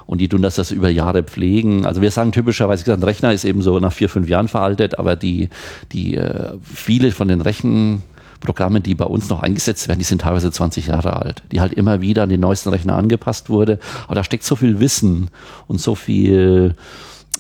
und 0.08 0.20
die 0.20 0.28
tun 0.28 0.42
das, 0.42 0.56
das 0.56 0.72
über 0.72 0.90
Jahre 0.90 1.24
pflegen. 1.24 1.86
Also 1.86 2.02
wir 2.02 2.12
sagen 2.12 2.32
typischerweise, 2.32 2.92
ein 2.92 3.04
Rechner 3.04 3.32
ist 3.32 3.46
eben 3.46 3.62
so 3.62 3.80
nach 3.80 3.94
vier, 3.94 4.10
fünf 4.10 4.28
Jahren 4.28 4.48
veraltet, 4.48 4.98
aber 4.98 5.16
die, 5.16 5.50
die 5.92 6.16
äh, 6.16 6.54
viele 6.64 7.12
von 7.12 7.28
den 7.28 7.42
Rechen 7.42 8.02
Programme, 8.42 8.82
die 8.82 8.96
bei 8.96 9.06
uns 9.06 9.30
noch 9.30 9.44
eingesetzt 9.44 9.88
werden, 9.88 10.00
die 10.00 10.06
sind 10.06 10.22
teilweise 10.22 10.52
20 10.52 10.88
Jahre 10.88 11.16
alt, 11.16 11.44
die 11.52 11.62
halt 11.62 11.74
immer 11.74 12.02
wieder 12.02 12.24
an 12.24 12.30
den 12.30 12.40
neuesten 12.42 12.70
Rechner 12.70 12.96
angepasst 12.96 13.52
wurde. 13.52 13.78
Aber 14.08 14.16
da 14.16 14.24
steckt 14.24 14.44
so 14.44 14.56
viel 14.56 14.80
Wissen 14.80 15.30
und 15.68 15.80
so 15.80 15.94
viel 15.94 16.74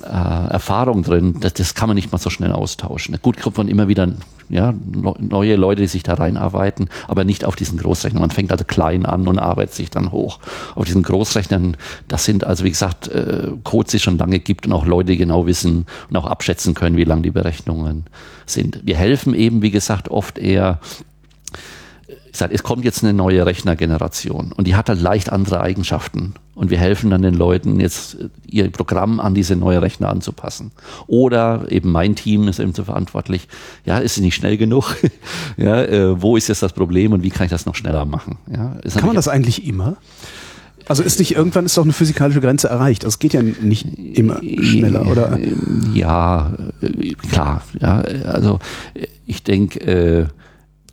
äh, 0.03 0.51
Erfahrung 0.51 1.03
drin, 1.03 1.37
das, 1.39 1.53
das 1.53 1.75
kann 1.75 1.87
man 1.87 1.95
nicht 1.95 2.11
mal 2.11 2.17
so 2.17 2.29
schnell 2.29 2.51
austauschen. 2.51 3.17
Gut 3.21 3.39
kommt 3.39 3.57
man 3.57 3.67
immer 3.67 3.87
wieder 3.87 4.09
ja, 4.49 4.73
neue 5.19 5.55
Leute, 5.55 5.81
die 5.81 5.87
sich 5.87 6.03
da 6.03 6.15
reinarbeiten, 6.15 6.89
aber 7.07 7.23
nicht 7.23 7.45
auf 7.45 7.55
diesen 7.55 7.77
Großrechnern. 7.77 8.21
Man 8.21 8.31
fängt 8.31 8.51
also 8.51 8.65
klein 8.65 9.05
an 9.05 9.27
und 9.27 9.39
arbeitet 9.39 9.73
sich 9.73 9.89
dann 9.89 10.11
hoch. 10.11 10.39
Auf 10.75 10.85
diesen 10.85 11.03
Großrechnern, 11.03 11.77
das 12.07 12.25
sind 12.25 12.43
also 12.43 12.65
wie 12.65 12.69
gesagt 12.69 13.07
äh, 13.07 13.51
Codes, 13.63 13.91
die 13.91 13.97
es 13.97 14.03
schon 14.03 14.17
lange 14.17 14.39
gibt 14.39 14.65
und 14.65 14.73
auch 14.73 14.85
Leute, 14.85 15.11
die 15.11 15.17
genau 15.17 15.45
wissen 15.45 15.85
und 16.09 16.17
auch 16.17 16.25
abschätzen 16.25 16.73
können, 16.73 16.97
wie 16.97 17.05
lang 17.05 17.23
die 17.23 17.31
Berechnungen 17.31 18.05
sind. 18.45 18.81
Wir 18.83 18.97
helfen 18.97 19.33
eben, 19.33 19.61
wie 19.61 19.71
gesagt, 19.71 20.09
oft 20.09 20.37
eher 20.37 20.79
ich 22.31 22.37
sage, 22.37 22.53
es 22.53 22.63
kommt 22.63 22.85
jetzt 22.85 23.03
eine 23.03 23.13
neue 23.13 23.45
Rechnergeneration 23.45 24.51
und 24.53 24.67
die 24.67 24.75
hat 24.75 24.89
halt 24.89 25.01
leicht 25.01 25.31
andere 25.31 25.61
Eigenschaften. 25.61 26.33
Und 26.53 26.69
wir 26.69 26.77
helfen 26.77 27.09
dann 27.09 27.21
den 27.21 27.33
Leuten 27.33 27.79
jetzt 27.79 28.17
ihr 28.45 28.69
Programm 28.69 29.19
an 29.19 29.33
diese 29.33 29.55
neue 29.55 29.81
Rechner 29.81 30.09
anzupassen. 30.09 30.71
Oder 31.07 31.65
eben 31.69 31.91
mein 31.91 32.15
Team 32.15 32.47
ist 32.47 32.59
eben 32.59 32.73
so 32.73 32.83
verantwortlich, 32.83 33.47
ja, 33.85 33.97
ist 33.97 34.17
es 34.17 34.23
nicht 34.23 34.35
schnell 34.35 34.57
genug? 34.57 34.95
ja, 35.57 35.81
äh, 35.83 36.21
wo 36.21 36.37
ist 36.37 36.49
jetzt 36.49 36.61
das 36.61 36.73
Problem 36.73 37.13
und 37.13 37.23
wie 37.23 37.29
kann 37.29 37.45
ich 37.45 37.51
das 37.51 37.65
noch 37.65 37.75
schneller 37.75 38.05
machen? 38.05 38.37
Ja, 38.51 38.75
Kann 38.93 39.07
man 39.07 39.15
das 39.15 39.27
eigentlich 39.27 39.65
immer? 39.65 39.97
Also 40.87 41.03
ist 41.03 41.19
nicht, 41.19 41.35
irgendwann 41.35 41.65
ist 41.65 41.77
doch 41.77 41.83
eine 41.83 41.93
physikalische 41.93 42.41
Grenze 42.41 42.67
erreicht. 42.67 43.05
Also 43.05 43.15
es 43.15 43.19
geht 43.19 43.33
ja 43.33 43.41
nicht 43.41 43.85
immer 43.97 44.39
schneller, 44.39 45.07
oder? 45.07 45.39
Ja, 45.93 46.51
äh, 46.81 47.13
klar. 47.13 47.63
Ja, 47.79 48.01
also 48.25 48.59
äh, 48.93 49.07
ich 49.25 49.43
denke, 49.43 49.79
äh, 49.79 50.25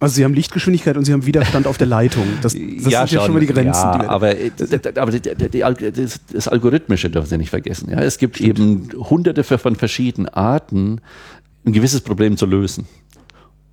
Also 0.01 0.15
Sie 0.15 0.25
haben 0.25 0.35
Lichtgeschwindigkeit 0.35 0.97
und 0.97 1.05
Sie 1.05 1.13
haben 1.13 1.27
Widerstand 1.27 1.67
auf 1.67 1.77
der 1.77 1.89
Leitung. 1.89 2.25
Das, 2.41 2.53
das 2.53 2.61
sind 2.63 2.91
ja 2.91 3.07
schon 3.07 3.33
mal 3.33 3.41
die 3.41 3.47
Grenzen. 3.47 3.83
Ja, 3.83 3.99
die 3.99 4.07
aber, 4.07 4.39
äh, 4.39 4.51
aber 4.95 5.11
die, 5.11 5.21
die, 5.21 5.61
das, 5.93 6.21
das 6.33 6.49
Algorithmische 6.49 7.11
dürfen 7.11 7.29
Sie 7.29 7.39
nicht 7.39 7.51
vergessen. 7.51 7.91
Ja, 7.91 8.01
es 8.01 8.19
gibt 8.19 8.41
eben 8.41 8.91
hunderte 8.95 9.43
von 9.43 9.75
verschiedenen 9.75 10.29
Arten, 10.29 11.01
ein 11.67 11.73
gewisses 11.73 12.01
Problem 12.01 12.37
zu 12.37 12.47
lösen. 12.47 12.87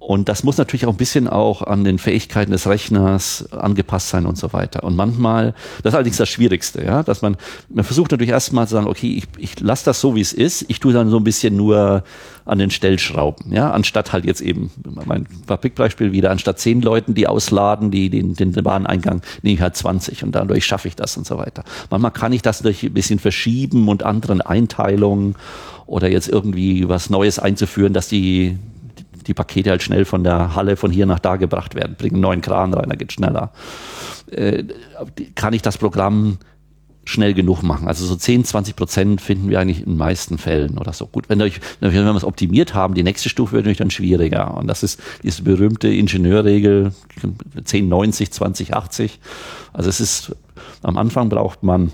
Und 0.06 0.30
das 0.30 0.44
muss 0.44 0.60
natürlich 0.60 0.86
auch 0.86 0.92
ein 0.92 0.98
bisschen 0.98 1.28
auch 1.28 1.64
an 1.64 1.84
den 1.84 1.98
Fähigkeiten 1.98 2.52
des 2.52 2.68
Rechners 2.68 3.52
angepasst 3.52 4.10
sein 4.10 4.28
und 4.28 4.38
so 4.38 4.54
weiter. 4.54 4.84
Und 4.84 4.96
manchmal, 4.96 5.56
das 5.82 5.94
ist 5.94 5.96
allerdings 5.96 6.18
das 6.18 6.30
Schwierigste, 6.30 6.86
ja, 6.86 7.02
dass 7.02 7.24
man, 7.24 7.38
man 7.70 7.84
versucht 7.84 8.12
natürlich 8.12 8.30
erstmal 8.30 8.68
zu 8.68 8.76
sagen, 8.76 8.86
okay, 8.86 9.18
ich, 9.18 9.26
ich 9.40 9.60
lasse 9.62 9.86
das 9.86 10.00
so, 10.00 10.14
wie 10.14 10.22
es 10.22 10.32
ist. 10.32 10.66
Ich 10.68 10.80
tue 10.80 10.94
dann 10.94 11.10
so 11.10 11.18
ein 11.18 11.24
bisschen 11.24 11.58
nur 11.58 12.04
an 12.46 12.60
den 12.60 12.70
Stellschrauben, 12.70 13.52
ja, 13.52 13.72
anstatt 13.72 14.14
halt 14.14 14.26
jetzt 14.26 14.42
eben, 14.42 14.70
mein 15.06 15.26
Fabrikbeispiel 15.48 16.12
wieder, 16.12 16.30
anstatt 16.30 16.60
zehn 16.60 16.84
Leuten, 16.84 17.16
die 17.16 17.26
ausladen, 17.26 17.90
die 17.90 18.12
den, 18.12 18.36
den 18.36 18.56
Wareneingang, 18.64 19.24
nehme 19.42 19.56
ich 19.56 19.62
halt 19.62 19.76
20 19.76 20.24
und 20.24 20.36
dadurch 20.36 20.68
schaffe 20.68 20.88
ich 20.88 20.96
das 20.96 21.18
und 21.18 21.26
so 21.26 21.40
weiter. 21.40 21.64
Manchmal 21.90 22.12
kann 22.12 22.32
ich 22.32 22.44
das 22.44 22.60
durch 22.60 22.84
ein 22.84 22.94
bisschen 22.94 23.18
verschieben 23.18 23.88
und 23.88 24.04
anderen 24.04 24.42
Einteilungen 24.42 25.34
oder 25.88 26.12
jetzt 26.12 26.30
irgendwie 26.30 26.88
was 26.88 27.10
Neues 27.10 27.40
einzuführen, 27.40 27.94
dass 27.94 28.08
die 28.08 28.60
die 29.28 29.34
Pakete 29.34 29.70
halt 29.70 29.84
schnell 29.84 30.06
von 30.06 30.24
der 30.24 30.56
Halle 30.56 30.78
von 30.78 30.92
hier 30.92 31.06
nach 31.06 31.20
da 31.20 31.36
gebracht 31.36 31.76
werden. 31.76 31.96
Bringen 31.98 32.20
neuen 32.20 32.42
Kran 32.42 32.74
rein, 32.74 32.90
da 32.90 32.96
geht 32.96 33.14
schneller. 33.14 33.52
Äh, 34.32 34.64
kann 35.36 35.54
ich 35.54 35.62
das 35.62 35.78
Programm 35.78 36.38
schnell 37.06 37.34
genug 37.36 37.62
machen. 37.62 37.88
Also 37.88 38.06
so 38.06 38.16
10, 38.16 38.46
20 38.46 38.76
Prozent 38.76 39.22
finden 39.22 39.50
wir 39.50 39.60
eigentlich 39.60 39.80
in 39.80 39.92
den 39.92 39.98
meisten 39.98 40.38
Fällen 40.38 40.78
oder 40.78 40.92
so. 40.92 41.06
Gut, 41.06 41.30
wenn, 41.30 41.40
wir, 41.40 41.52
wenn 41.80 41.94
wir 41.94 42.16
es 42.16 42.24
optimiert 42.24 42.74
haben, 42.74 42.96
die 42.96 43.04
nächste 43.04 43.30
Stufe 43.30 43.54
wird 43.54 43.66
natürlich 43.66 43.78
dann 43.78 43.92
schwieriger. 43.92 44.58
Und 44.58 44.68
das 44.68 44.82
ist 44.82 45.00
diese 45.22 45.44
berühmte 45.44 45.88
Ingenieurregel 45.88 46.94
10, 47.64 47.88
90, 47.88 48.32
20, 48.32 48.74
80. 48.74 49.20
Also 49.72 49.90
es 49.90 50.00
ist, 50.00 50.36
am 50.82 50.98
Anfang 50.98 51.30
braucht 51.30 51.62
man 51.62 51.92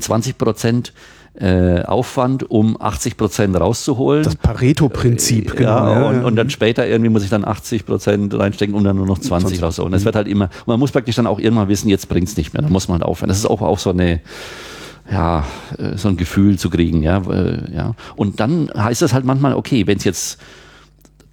20 0.00 0.38
Prozent 0.38 0.92
äh, 1.38 1.82
Aufwand, 1.82 2.50
um 2.50 2.80
80 2.80 3.16
Prozent 3.16 3.60
rauszuholen. 3.60 4.24
Das 4.24 4.36
Pareto-Prinzip, 4.36 5.56
genau. 5.56 5.92
Ja, 5.92 6.08
und, 6.08 6.24
und 6.24 6.36
dann 6.36 6.48
später 6.48 6.86
irgendwie 6.86 7.10
muss 7.10 7.24
ich 7.24 7.30
dann 7.30 7.44
80 7.44 7.84
Prozent 7.84 8.32
reinstecken, 8.32 8.74
um 8.74 8.82
dann 8.82 8.96
nur 8.96 9.06
noch 9.06 9.18
20, 9.18 9.58
20. 9.58 9.62
rauszuholen. 9.62 9.94
Es 9.94 10.04
wird 10.04 10.16
halt 10.16 10.28
immer, 10.28 10.48
man 10.64 10.78
muss 10.78 10.92
praktisch 10.92 11.16
dann 11.16 11.26
auch 11.26 11.38
irgendwann 11.38 11.68
wissen, 11.68 11.88
jetzt 11.88 12.08
bringt's 12.08 12.36
nicht 12.36 12.54
mehr, 12.54 12.62
dann 12.62 12.72
muss 12.72 12.88
man 12.88 13.00
halt 13.00 13.08
aufhören. 13.08 13.28
Das 13.28 13.38
ist 13.38 13.46
auch, 13.46 13.60
auch 13.60 13.78
so 13.78 13.90
eine, 13.90 14.20
ja, 15.10 15.44
äh, 15.78 15.96
so 15.96 16.08
ein 16.08 16.16
Gefühl 16.16 16.58
zu 16.58 16.70
kriegen, 16.70 17.02
ja, 17.02 17.18
äh, 17.18 17.74
ja. 17.74 17.94
Und 18.16 18.40
dann 18.40 18.70
heißt 18.74 19.02
es 19.02 19.12
halt 19.12 19.26
manchmal, 19.26 19.54
okay, 19.54 19.86
wenn 19.86 19.98
es 19.98 20.04
jetzt 20.04 20.38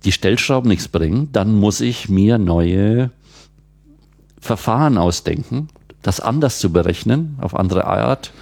die 0.04 0.12
Stellschrauben 0.12 0.70
nichts 0.70 0.90
bringen, 0.90 1.30
dann 1.32 1.54
muss 1.54 1.80
ich 1.80 2.10
mir 2.10 2.38
neue 2.38 3.10
Verfahren 4.42 4.98
ausdenken, 4.98 5.70
das 6.02 6.20
anders 6.20 6.60
zu 6.60 6.74
berechnen, 6.74 7.38
auf 7.40 7.56
andere 7.56 7.86
Art, 7.86 8.34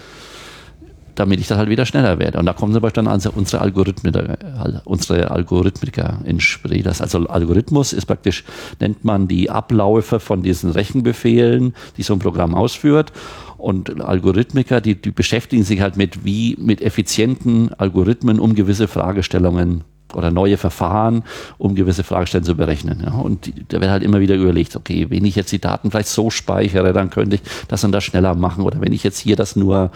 damit 1.21 1.39
ich 1.39 1.47
das 1.47 1.59
halt 1.59 1.69
wieder 1.69 1.85
schneller 1.85 2.17
werde. 2.17 2.39
Und 2.39 2.47
da 2.47 2.53
kommen 2.53 2.73
zum 2.73 2.81
Beispiel 2.81 3.03
dann 3.03 3.11
also 3.11 3.31
unsere 3.35 3.61
Algorithmiker, 3.61 4.81
unsere 4.85 5.29
Algorithmiker 5.29 6.17
ins 6.25 6.43
Spiel. 6.43 6.81
Das 6.81 6.99
also 6.99 7.27
Algorithmus 7.27 7.93
ist 7.93 8.07
praktisch, 8.07 8.43
nennt 8.79 9.05
man 9.05 9.27
die 9.27 9.51
Abläufe 9.51 10.19
von 10.19 10.41
diesen 10.41 10.71
Rechenbefehlen, 10.71 11.75
die 11.97 12.03
so 12.03 12.13
ein 12.13 12.19
Programm 12.19 12.55
ausführt. 12.55 13.13
Und 13.57 14.01
Algorithmiker, 14.01 14.81
die, 14.81 14.99
die 14.99 15.11
beschäftigen 15.11 15.63
sich 15.63 15.81
halt 15.81 15.95
mit 15.95 16.25
wie, 16.25 16.57
mit 16.59 16.81
effizienten 16.81 17.71
Algorithmen, 17.75 18.39
um 18.39 18.55
gewisse 18.55 18.87
Fragestellungen 18.87 19.83
oder 20.15 20.31
neue 20.31 20.57
Verfahren, 20.57 21.23
um 21.57 21.75
gewisse 21.75 22.03
Fragestellungen 22.03 22.45
zu 22.45 22.55
berechnen. 22.55 23.01
Ja. 23.05 23.11
Und 23.13 23.51
da 23.69 23.81
wird 23.81 23.91
halt 23.91 24.03
immer 24.03 24.19
wieder 24.19 24.35
überlegt, 24.35 24.75
okay, 24.75 25.07
wenn 25.09 25.25
ich 25.25 25.35
jetzt 25.35 25.51
die 25.51 25.59
Daten 25.59 25.91
vielleicht 25.91 26.09
so 26.09 26.29
speichere, 26.29 26.93
dann 26.93 27.09
könnte 27.09 27.35
ich 27.35 27.41
das 27.67 27.83
und 27.83 27.91
das 27.91 28.03
schneller 28.03 28.35
machen. 28.35 28.63
Oder 28.63 28.81
wenn 28.81 28.93
ich 28.93 29.03
jetzt 29.03 29.19
hier 29.19 29.35
das 29.35 29.55
nur 29.55 29.91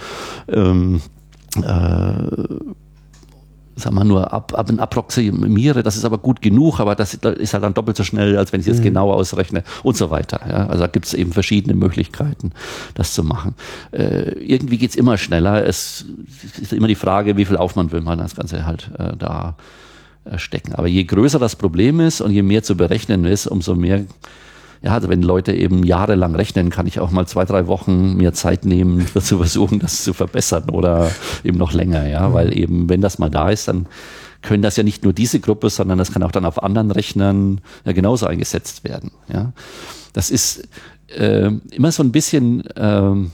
ähm, 0.48 0.98
äh, 0.98 1.15
sag 3.78 3.92
mal, 3.92 4.06
nur 4.06 4.32
ab, 4.32 4.54
ab, 4.56 4.72
approximiere, 4.78 5.84
das 5.84 5.98
ist 5.98 6.06
aber 6.06 6.18
gut 6.18 6.42
genug, 6.42 6.80
aber 6.80 6.96
das 6.96 7.14
ist 7.14 7.54
halt 7.54 7.64
dann 7.64 7.74
doppelt 7.74 7.98
so 7.98 8.04
schnell, 8.04 8.38
als 8.38 8.54
wenn 8.54 8.62
ich 8.62 8.68
es 8.68 8.74
jetzt 8.76 8.80
Mhm. 8.80 8.90
genau 8.90 9.12
ausrechne 9.12 9.64
und 9.84 9.98
so 9.98 10.10
weiter. 10.10 10.40
Ja. 10.48 10.68
Also 10.68 10.82
da 10.82 10.88
gibt 10.88 11.06
es 11.06 11.14
eben 11.14 11.34
verschiedene 11.34 11.76
Möglichkeiten, 11.76 12.52
das 12.94 13.14
zu 13.14 13.24
machen. 13.24 13.54
Äh, 13.92 14.32
irgendwie 14.40 14.78
geht's 14.78 14.96
immer 14.96 15.18
schneller. 15.18 15.66
Es 15.66 16.06
ist 16.62 16.72
immer 16.72 16.88
die 16.88 16.96
Frage, 16.96 17.36
wie 17.36 17.46
viel 17.46 17.58
Aufwand 17.58 17.92
will 17.92 18.02
man 18.02 18.18
das 18.18 18.36
Ganze 18.36 18.66
halt 18.66 18.92
äh, 18.98 19.16
da 19.18 19.58
äh, 20.24 20.38
stecken. 20.38 20.74
Aber 20.76 20.88
je 20.88 21.04
größer 21.04 21.40
das 21.40 21.58
Problem 21.58 22.00
ist 22.00 22.22
und 22.22 22.32
je 22.32 22.44
mehr 22.44 22.64
zu 22.64 22.78
berechnen 22.78 23.26
ist, 23.26 23.46
umso 23.46 23.76
mehr 23.76 24.06
ja, 24.86 24.94
also 24.94 25.10
wenn 25.10 25.24
Leute 25.24 25.52
eben 25.52 25.84
jahrelang 25.84 26.36
rechnen, 26.36 26.70
kann 26.70 26.86
ich 26.86 27.00
auch 27.00 27.10
mal 27.10 27.26
zwei, 27.26 27.44
drei 27.44 27.66
Wochen 27.66 28.18
mir 28.18 28.34
Zeit 28.34 28.66
nehmen, 28.66 29.08
zu 29.20 29.38
versuchen, 29.38 29.80
das 29.80 30.04
zu 30.04 30.14
verbessern 30.14 30.70
oder 30.70 31.10
eben 31.44 31.58
noch 31.58 31.74
länger, 31.74 32.08
ja, 32.08 32.32
weil 32.34 32.56
eben, 32.56 32.88
wenn 32.88 33.02
das 33.02 33.18
mal 33.18 33.32
da 33.32 33.50
ist, 33.50 33.68
dann 33.68 33.88
können 34.44 34.62
das 34.62 34.78
ja 34.78 34.84
nicht 34.84 35.04
nur 35.04 35.12
diese 35.12 35.40
Gruppe, 35.40 35.72
sondern 35.72 35.98
das 35.98 36.12
kann 36.12 36.22
auch 36.22 36.32
dann 36.32 36.46
auf 36.46 36.62
anderen 36.62 36.92
Rechnern 36.92 37.62
ja 37.84 37.94
genauso 37.94 38.28
eingesetzt 38.28 38.84
werden. 38.84 39.10
Ja, 39.28 39.54
das 40.14 40.30
ist 40.30 40.68
äh, 41.08 41.50
immer 41.72 41.92
so 41.92 42.04
ein 42.04 42.12
bisschen, 42.12 42.64
äh, 42.68 43.30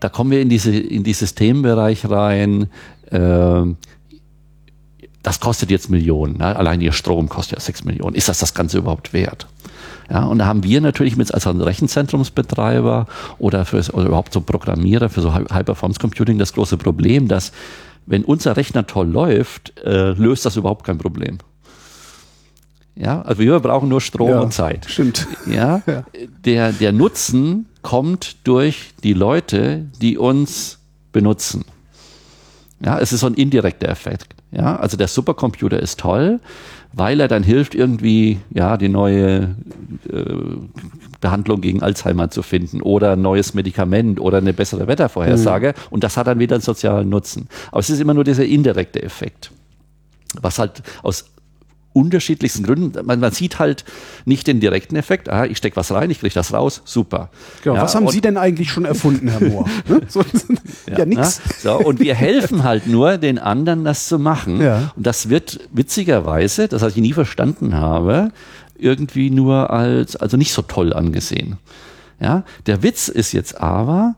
da 0.00 0.08
kommen 0.08 0.30
wir 0.30 0.40
in 0.40 0.48
diese 0.48 0.74
in 0.74 1.04
dieses 1.04 1.34
Themenbereich 1.34 2.08
rein. 2.08 2.70
Äh, 3.10 3.64
das 5.22 5.40
kostet 5.40 5.70
jetzt 5.70 5.90
Millionen. 5.90 6.38
Ne? 6.38 6.56
Allein 6.56 6.80
ihr 6.80 6.92
Strom 6.92 7.28
kostet 7.28 7.58
ja 7.58 7.60
sechs 7.60 7.84
Millionen. 7.84 8.14
Ist 8.16 8.28
das 8.28 8.38
das 8.38 8.54
Ganze 8.54 8.78
überhaupt 8.78 9.12
wert? 9.12 9.46
Ja, 10.10 10.24
und 10.24 10.38
da 10.38 10.46
haben 10.46 10.64
wir 10.64 10.80
natürlich 10.80 11.16
mit 11.16 11.32
als 11.32 11.46
Rechenzentrumsbetreiber 11.46 13.06
oder, 13.38 13.64
für, 13.64 13.78
oder 13.92 14.06
überhaupt 14.06 14.32
so 14.32 14.40
Programmierer 14.40 15.08
für 15.08 15.20
so 15.20 15.32
High-Performance 15.32 16.00
Computing 16.00 16.38
das 16.38 16.52
große 16.52 16.76
Problem, 16.78 17.28
dass 17.28 17.52
wenn 18.06 18.24
unser 18.24 18.56
Rechner 18.56 18.86
toll 18.86 19.08
läuft, 19.08 19.78
äh, 19.84 20.12
löst 20.12 20.44
das 20.44 20.56
überhaupt 20.56 20.84
kein 20.84 20.98
Problem. 20.98 21.38
Ja, 22.96 23.22
also 23.22 23.40
wir 23.40 23.60
brauchen 23.60 23.88
nur 23.88 24.00
Strom 24.00 24.30
ja, 24.30 24.40
und 24.40 24.52
Zeit. 24.52 24.86
Stimmt. 24.88 25.28
Ja, 25.46 25.82
ja, 25.86 26.04
Der, 26.44 26.72
der 26.72 26.92
Nutzen 26.92 27.66
kommt 27.82 28.36
durch 28.44 28.94
die 29.04 29.12
Leute, 29.12 29.86
die 30.02 30.18
uns 30.18 30.78
benutzen. 31.12 31.64
Ja, 32.84 32.98
es 32.98 33.12
ist 33.12 33.20
so 33.20 33.26
ein 33.26 33.34
indirekter 33.34 33.88
Effekt. 33.88 34.34
Ja, 34.52 34.76
also 34.76 34.96
der 34.96 35.08
Supercomputer 35.08 35.78
ist 35.78 36.00
toll, 36.00 36.40
weil 36.92 37.20
er 37.20 37.28
dann 37.28 37.42
hilft, 37.42 37.74
irgendwie 37.74 38.40
ja 38.50 38.76
die 38.76 38.88
neue 38.88 39.54
äh, 40.12 40.34
Behandlung 41.20 41.60
gegen 41.60 41.82
Alzheimer 41.82 42.30
zu 42.30 42.42
finden 42.42 42.82
oder 42.82 43.12
ein 43.12 43.22
neues 43.22 43.54
Medikament 43.54 44.20
oder 44.20 44.38
eine 44.38 44.52
bessere 44.52 44.88
Wettervorhersage. 44.88 45.68
Mhm. 45.68 45.82
Und 45.90 46.04
das 46.04 46.16
hat 46.16 46.26
dann 46.26 46.38
wieder 46.40 46.56
einen 46.56 46.62
sozialen 46.62 47.08
Nutzen. 47.08 47.48
Aber 47.70 47.80
es 47.80 47.90
ist 47.90 48.00
immer 48.00 48.14
nur 48.14 48.24
dieser 48.24 48.44
indirekte 48.44 49.02
Effekt 49.02 49.52
was 50.40 50.58
halt 50.58 50.82
aus 51.02 51.29
unterschiedlichsten 51.92 52.62
Gründen. 52.62 53.04
Man, 53.04 53.20
man, 53.20 53.32
sieht 53.32 53.58
halt 53.58 53.84
nicht 54.24 54.46
den 54.46 54.60
direkten 54.60 54.96
Effekt. 54.96 55.28
Ah, 55.28 55.44
ich 55.44 55.58
stecke 55.58 55.76
was 55.76 55.90
rein, 55.92 56.10
ich 56.10 56.20
kriege 56.20 56.34
das 56.34 56.52
raus, 56.52 56.82
super. 56.84 57.30
Genau, 57.62 57.76
ja, 57.76 57.82
was 57.82 57.94
haben 57.94 58.08
Sie 58.08 58.20
denn 58.20 58.36
eigentlich 58.36 58.70
schon 58.70 58.84
erfunden, 58.84 59.28
Herr 59.28 59.48
Mohr? 59.48 59.68
Ne? 59.88 60.02
so, 60.08 60.20
ja, 60.88 60.98
ja 60.98 61.04
nix. 61.04 61.40
So, 61.62 61.78
und 61.78 62.00
wir 62.00 62.14
helfen 62.14 62.62
halt 62.62 62.86
nur 62.86 63.18
den 63.18 63.38
anderen, 63.38 63.84
das 63.84 64.06
zu 64.06 64.18
machen. 64.18 64.60
Ja. 64.60 64.92
Und 64.94 65.06
das 65.06 65.28
wird 65.28 65.60
witzigerweise, 65.72 66.68
das 66.68 66.82
was 66.82 66.94
ich 66.94 67.02
nie 67.02 67.12
verstanden 67.12 67.74
habe, 67.74 68.30
irgendwie 68.76 69.30
nur 69.30 69.70
als, 69.70 70.16
also 70.16 70.36
nicht 70.36 70.52
so 70.52 70.62
toll 70.62 70.92
angesehen. 70.92 71.58
Ja, 72.20 72.44
der 72.66 72.82
Witz 72.82 73.08
ist 73.08 73.32
jetzt 73.32 73.60
aber, 73.60 74.14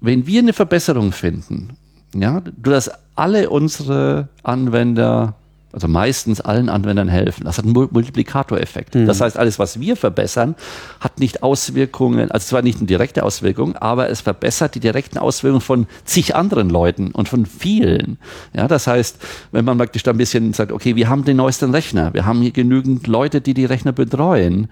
wenn 0.00 0.26
wir 0.26 0.40
eine 0.40 0.52
Verbesserung 0.52 1.12
finden, 1.12 1.76
ja, 2.14 2.40
du 2.40 2.70
das 2.70 2.90
alle 3.14 3.50
unsere 3.50 4.28
Anwender, 4.42 5.34
also 5.72 5.88
meistens 5.88 6.40
allen 6.40 6.68
Anwendern 6.68 7.08
helfen. 7.08 7.44
Das 7.44 7.58
hat 7.58 7.64
einen 7.64 7.72
Multiplikatoreffekt. 7.72 8.94
Mhm. 8.94 9.06
Das 9.06 9.20
heißt, 9.20 9.38
alles, 9.38 9.58
was 9.58 9.80
wir 9.80 9.96
verbessern, 9.96 10.54
hat 11.00 11.18
nicht 11.18 11.42
Auswirkungen, 11.42 12.30
also 12.30 12.46
zwar 12.46 12.62
nicht 12.62 12.78
eine 12.78 12.86
direkte 12.86 13.22
Auswirkung, 13.22 13.76
aber 13.76 14.10
es 14.10 14.20
verbessert 14.20 14.74
die 14.74 14.80
direkten 14.80 15.18
Auswirkungen 15.18 15.62
von 15.62 15.86
zig 16.04 16.34
anderen 16.34 16.68
Leuten 16.68 17.10
und 17.10 17.28
von 17.28 17.46
vielen. 17.46 18.18
Ja, 18.54 18.68
das 18.68 18.86
heißt, 18.86 19.18
wenn 19.50 19.64
man 19.64 19.78
praktisch 19.78 20.02
da 20.02 20.10
ein 20.10 20.18
bisschen 20.18 20.52
sagt, 20.52 20.72
okay, 20.72 20.96
wir 20.96 21.08
haben 21.08 21.24
den 21.24 21.36
neuesten 21.36 21.70
Rechner, 21.70 22.12
wir 22.14 22.26
haben 22.26 22.42
hier 22.42 22.52
genügend 22.52 23.06
Leute, 23.06 23.40
die 23.40 23.54
die 23.54 23.64
Rechner 23.64 23.92
betreuen, 23.92 24.68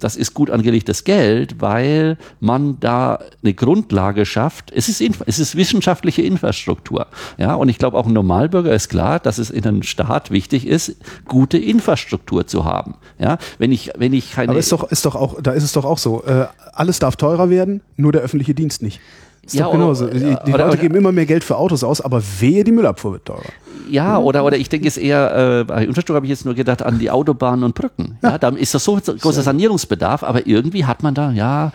das 0.00 0.16
ist 0.16 0.34
gut 0.34 0.50
angelegtes 0.50 1.04
Geld, 1.04 1.60
weil 1.60 2.16
man 2.40 2.78
da 2.80 3.20
eine 3.42 3.54
Grundlage 3.54 4.26
schafft. 4.26 4.72
Es 4.72 4.88
ist, 4.88 5.02
es 5.26 5.38
ist 5.38 5.56
wissenschaftliche 5.56 6.22
Infrastruktur. 6.22 7.06
Ja, 7.38 7.54
und 7.54 7.68
ich 7.68 7.78
glaube, 7.78 7.96
auch 7.96 8.06
ein 8.06 8.12
Normalbürger 8.12 8.74
ist 8.74 8.88
klar, 8.88 9.20
dass 9.20 9.38
es 9.38 9.50
in 9.50 9.64
einem 9.64 9.82
Staat 9.82 10.30
wichtig 10.30 10.66
ist, 10.66 10.96
gute 11.26 11.58
Infrastruktur 11.58 12.46
zu 12.46 12.64
haben. 12.64 12.94
Ja, 13.18 13.38
wenn 13.58 13.72
ich, 13.72 13.92
wenn 13.96 14.12
ich 14.12 14.32
keine. 14.32 14.50
Aber 14.50 14.58
ist 14.58 14.72
doch, 14.72 14.90
ist 14.90 15.04
doch 15.04 15.14
auch, 15.14 15.40
da 15.40 15.52
ist 15.52 15.64
es 15.64 15.72
doch 15.72 15.84
auch 15.84 15.98
so. 15.98 16.24
Äh, 16.24 16.46
alles 16.72 16.98
darf 16.98 17.16
teurer 17.16 17.50
werden, 17.50 17.82
nur 17.96 18.12
der 18.12 18.22
öffentliche 18.22 18.54
Dienst 18.54 18.82
nicht. 18.82 19.00
Ist 19.42 19.54
ja, 19.54 19.64
doch 19.64 19.72
genauso. 19.72 20.04
Oder, 20.06 20.14
die, 20.14 20.36
die 20.46 20.52
oder, 20.52 20.66
Leute 20.66 20.78
geben 20.78 20.94
immer 20.96 21.12
mehr 21.12 21.26
Geld 21.26 21.44
für 21.44 21.56
Autos 21.56 21.82
aus, 21.82 22.00
aber 22.00 22.22
wehe, 22.40 22.64
die 22.64 22.72
Müllabfuhr 22.72 23.12
wird 23.12 23.24
teurer. 23.24 23.42
Ja, 23.88 24.18
oder, 24.18 24.44
oder 24.44 24.56
ich 24.56 24.68
denke 24.68 24.86
es 24.86 24.96
eher, 24.96 25.60
äh, 25.60 25.64
bei 25.64 25.84
Infrastruktur 25.84 26.16
habe 26.16 26.26
ich 26.26 26.30
jetzt 26.30 26.44
nur 26.44 26.54
gedacht 26.54 26.82
an 26.82 26.98
die 26.98 27.10
Autobahnen 27.10 27.64
und 27.64 27.74
Brücken. 27.74 28.18
Ja, 28.22 28.30
ja 28.30 28.38
da 28.38 28.50
ist 28.50 28.74
das 28.74 28.84
so 28.84 28.96
großer 28.96 29.42
Sanierungsbedarf, 29.42 30.22
aber 30.22 30.46
irgendwie 30.46 30.84
hat 30.84 31.02
man 31.02 31.14
da, 31.14 31.32
ja, 31.32 31.72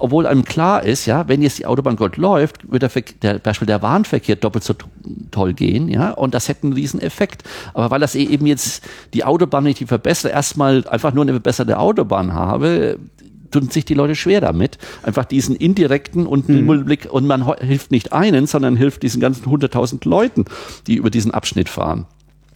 obwohl 0.00 0.26
einem 0.26 0.44
klar 0.44 0.84
ist, 0.84 1.06
ja, 1.06 1.26
wenn 1.28 1.42
jetzt 1.42 1.58
die 1.58 1.66
Autobahn 1.66 1.96
gut 1.96 2.16
läuft, 2.16 2.70
wird 2.70 2.82
der, 2.82 3.02
der 3.22 3.38
Beispiel 3.38 3.66
der 3.66 3.82
Warenverkehr 3.82 4.36
doppelt 4.36 4.64
so 4.64 4.74
toll 5.30 5.54
gehen, 5.54 5.88
ja, 5.88 6.10
und 6.12 6.34
das 6.34 6.48
hätte 6.48 6.64
einen 6.64 6.72
riesen 6.72 7.00
Effekt. 7.00 7.42
Aber 7.74 7.90
weil 7.90 8.00
das 8.00 8.14
e-, 8.14 8.24
eben 8.24 8.46
jetzt 8.46 8.84
die 9.14 9.24
Autobahn 9.24 9.64
nicht 9.64 9.80
die 9.80 9.86
verbessert, 9.86 10.32
erstmal 10.32 10.86
einfach 10.88 11.12
nur 11.12 11.22
eine 11.22 11.32
verbesserte 11.32 11.78
Autobahn 11.78 12.32
habe, 12.34 12.98
tun 13.50 13.68
sich 13.70 13.84
die 13.84 13.94
Leute 13.94 14.14
schwer 14.14 14.40
damit, 14.40 14.78
einfach 15.02 15.24
diesen 15.24 15.56
indirekten 15.56 16.26
und 16.26 16.48
mhm. 16.48 16.84
Blick 16.84 17.08
und 17.10 17.26
man 17.26 17.46
hilft 17.58 17.90
nicht 17.90 18.12
einen, 18.12 18.46
sondern 18.46 18.76
hilft 18.76 19.02
diesen 19.02 19.20
ganzen 19.20 19.46
100.000 19.46 20.08
Leuten, 20.08 20.44
die 20.86 20.96
über 20.96 21.10
diesen 21.10 21.32
Abschnitt 21.32 21.68
fahren. 21.68 22.06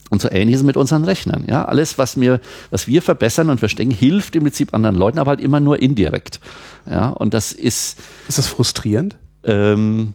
Und 0.09 0.21
so 0.21 0.29
ähnlich 0.29 0.53
ist 0.53 0.61
es 0.61 0.65
mit 0.65 0.77
unseren 0.77 1.05
Rechnern. 1.05 1.45
Ja, 1.47 1.65
alles, 1.65 1.97
was 1.97 2.19
wir, 2.19 2.39
was 2.69 2.87
wir 2.87 3.01
verbessern 3.01 3.49
und 3.49 3.59
verstecken, 3.59 3.89
hilft 3.89 4.35
im 4.35 4.43
Prinzip 4.43 4.73
anderen 4.73 4.95
Leuten, 4.95 5.17
aber 5.17 5.29
halt 5.29 5.41
immer 5.41 5.59
nur 5.59 5.81
indirekt. 5.81 6.39
Ja, 6.87 7.09
und 7.09 7.33
das 7.33 7.51
ist. 7.51 7.99
Ist 8.27 8.37
das 8.37 8.47
frustrierend? 8.47 9.15
Ähm, 9.43 10.13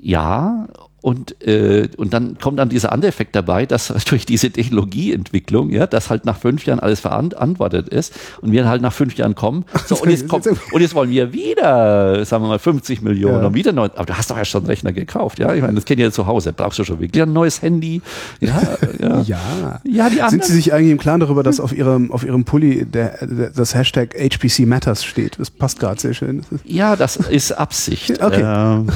ja, 0.00 0.68
und, 1.02 1.40
äh, 1.46 1.88
und 1.98 2.12
dann 2.14 2.38
kommt 2.38 2.58
dann 2.58 2.68
dieser 2.68 2.90
andere 2.90 3.08
Effekt 3.08 3.36
dabei, 3.36 3.64
dass 3.64 3.92
durch 4.08 4.26
diese 4.26 4.50
Technologieentwicklung, 4.50 5.70
ja, 5.70 5.86
dass 5.86 6.10
halt 6.10 6.24
nach 6.24 6.36
fünf 6.36 6.66
Jahren 6.66 6.80
alles 6.80 7.00
verantwortet 7.00 7.88
ist 7.88 8.12
und 8.40 8.50
wir 8.50 8.68
halt 8.68 8.82
nach 8.82 8.92
fünf 8.92 9.14
Jahren 9.16 9.34
kommen. 9.34 9.64
So, 9.86 9.96
und, 9.96 10.10
jetzt 10.10 10.26
kommt, 10.28 10.46
und 10.46 10.80
jetzt 10.80 10.94
wollen 10.94 11.10
wir 11.10 11.32
wieder, 11.32 12.24
sagen 12.24 12.44
wir 12.44 12.48
mal, 12.48 12.58
50 12.58 13.02
Millionen 13.02 13.40
ja. 13.40 13.46
und 13.46 13.54
wieder 13.54 13.72
neu. 13.72 13.84
Aber 13.84 14.06
du 14.06 14.14
hast 14.14 14.30
doch 14.30 14.36
ja 14.36 14.44
schon 14.44 14.62
einen 14.62 14.66
Rechner 14.68 14.92
gekauft, 14.92 15.38
ja. 15.38 15.54
Ich 15.54 15.60
meine, 15.60 15.74
das 15.74 15.84
kennt 15.84 16.00
ihr 16.00 16.06
ja 16.06 16.12
zu 16.12 16.26
Hause. 16.26 16.52
Brauchst 16.52 16.78
du 16.78 16.84
schon 16.84 16.98
wirklich 16.98 17.22
ein 17.22 17.32
neues 17.32 17.62
Handy? 17.62 18.00
Ja, 18.40 18.62
ja. 18.98 19.20
ja. 19.20 19.80
ja 19.84 20.10
die 20.10 20.30
Sind 20.30 20.44
Sie 20.44 20.54
sich 20.54 20.72
eigentlich 20.72 20.92
im 20.92 20.98
Klaren 20.98 21.20
darüber, 21.20 21.42
dass 21.42 21.60
auf 21.60 21.76
Ihrem, 21.76 22.10
auf 22.10 22.24
Ihrem 22.24 22.44
Pulli 22.44 22.84
der, 22.84 23.24
der, 23.24 23.50
das 23.50 23.74
Hashtag 23.74 24.14
HPC 24.18 24.66
Matters 24.66 25.04
steht? 25.04 25.38
Das 25.38 25.50
passt 25.50 25.78
gerade 25.78 26.00
sehr 26.00 26.14
schön. 26.14 26.42
Ja, 26.64 26.96
das 26.96 27.16
ist 27.16 27.52
Absicht. 27.52 28.20
okay. 28.22 28.42
Ähm, 28.42 28.88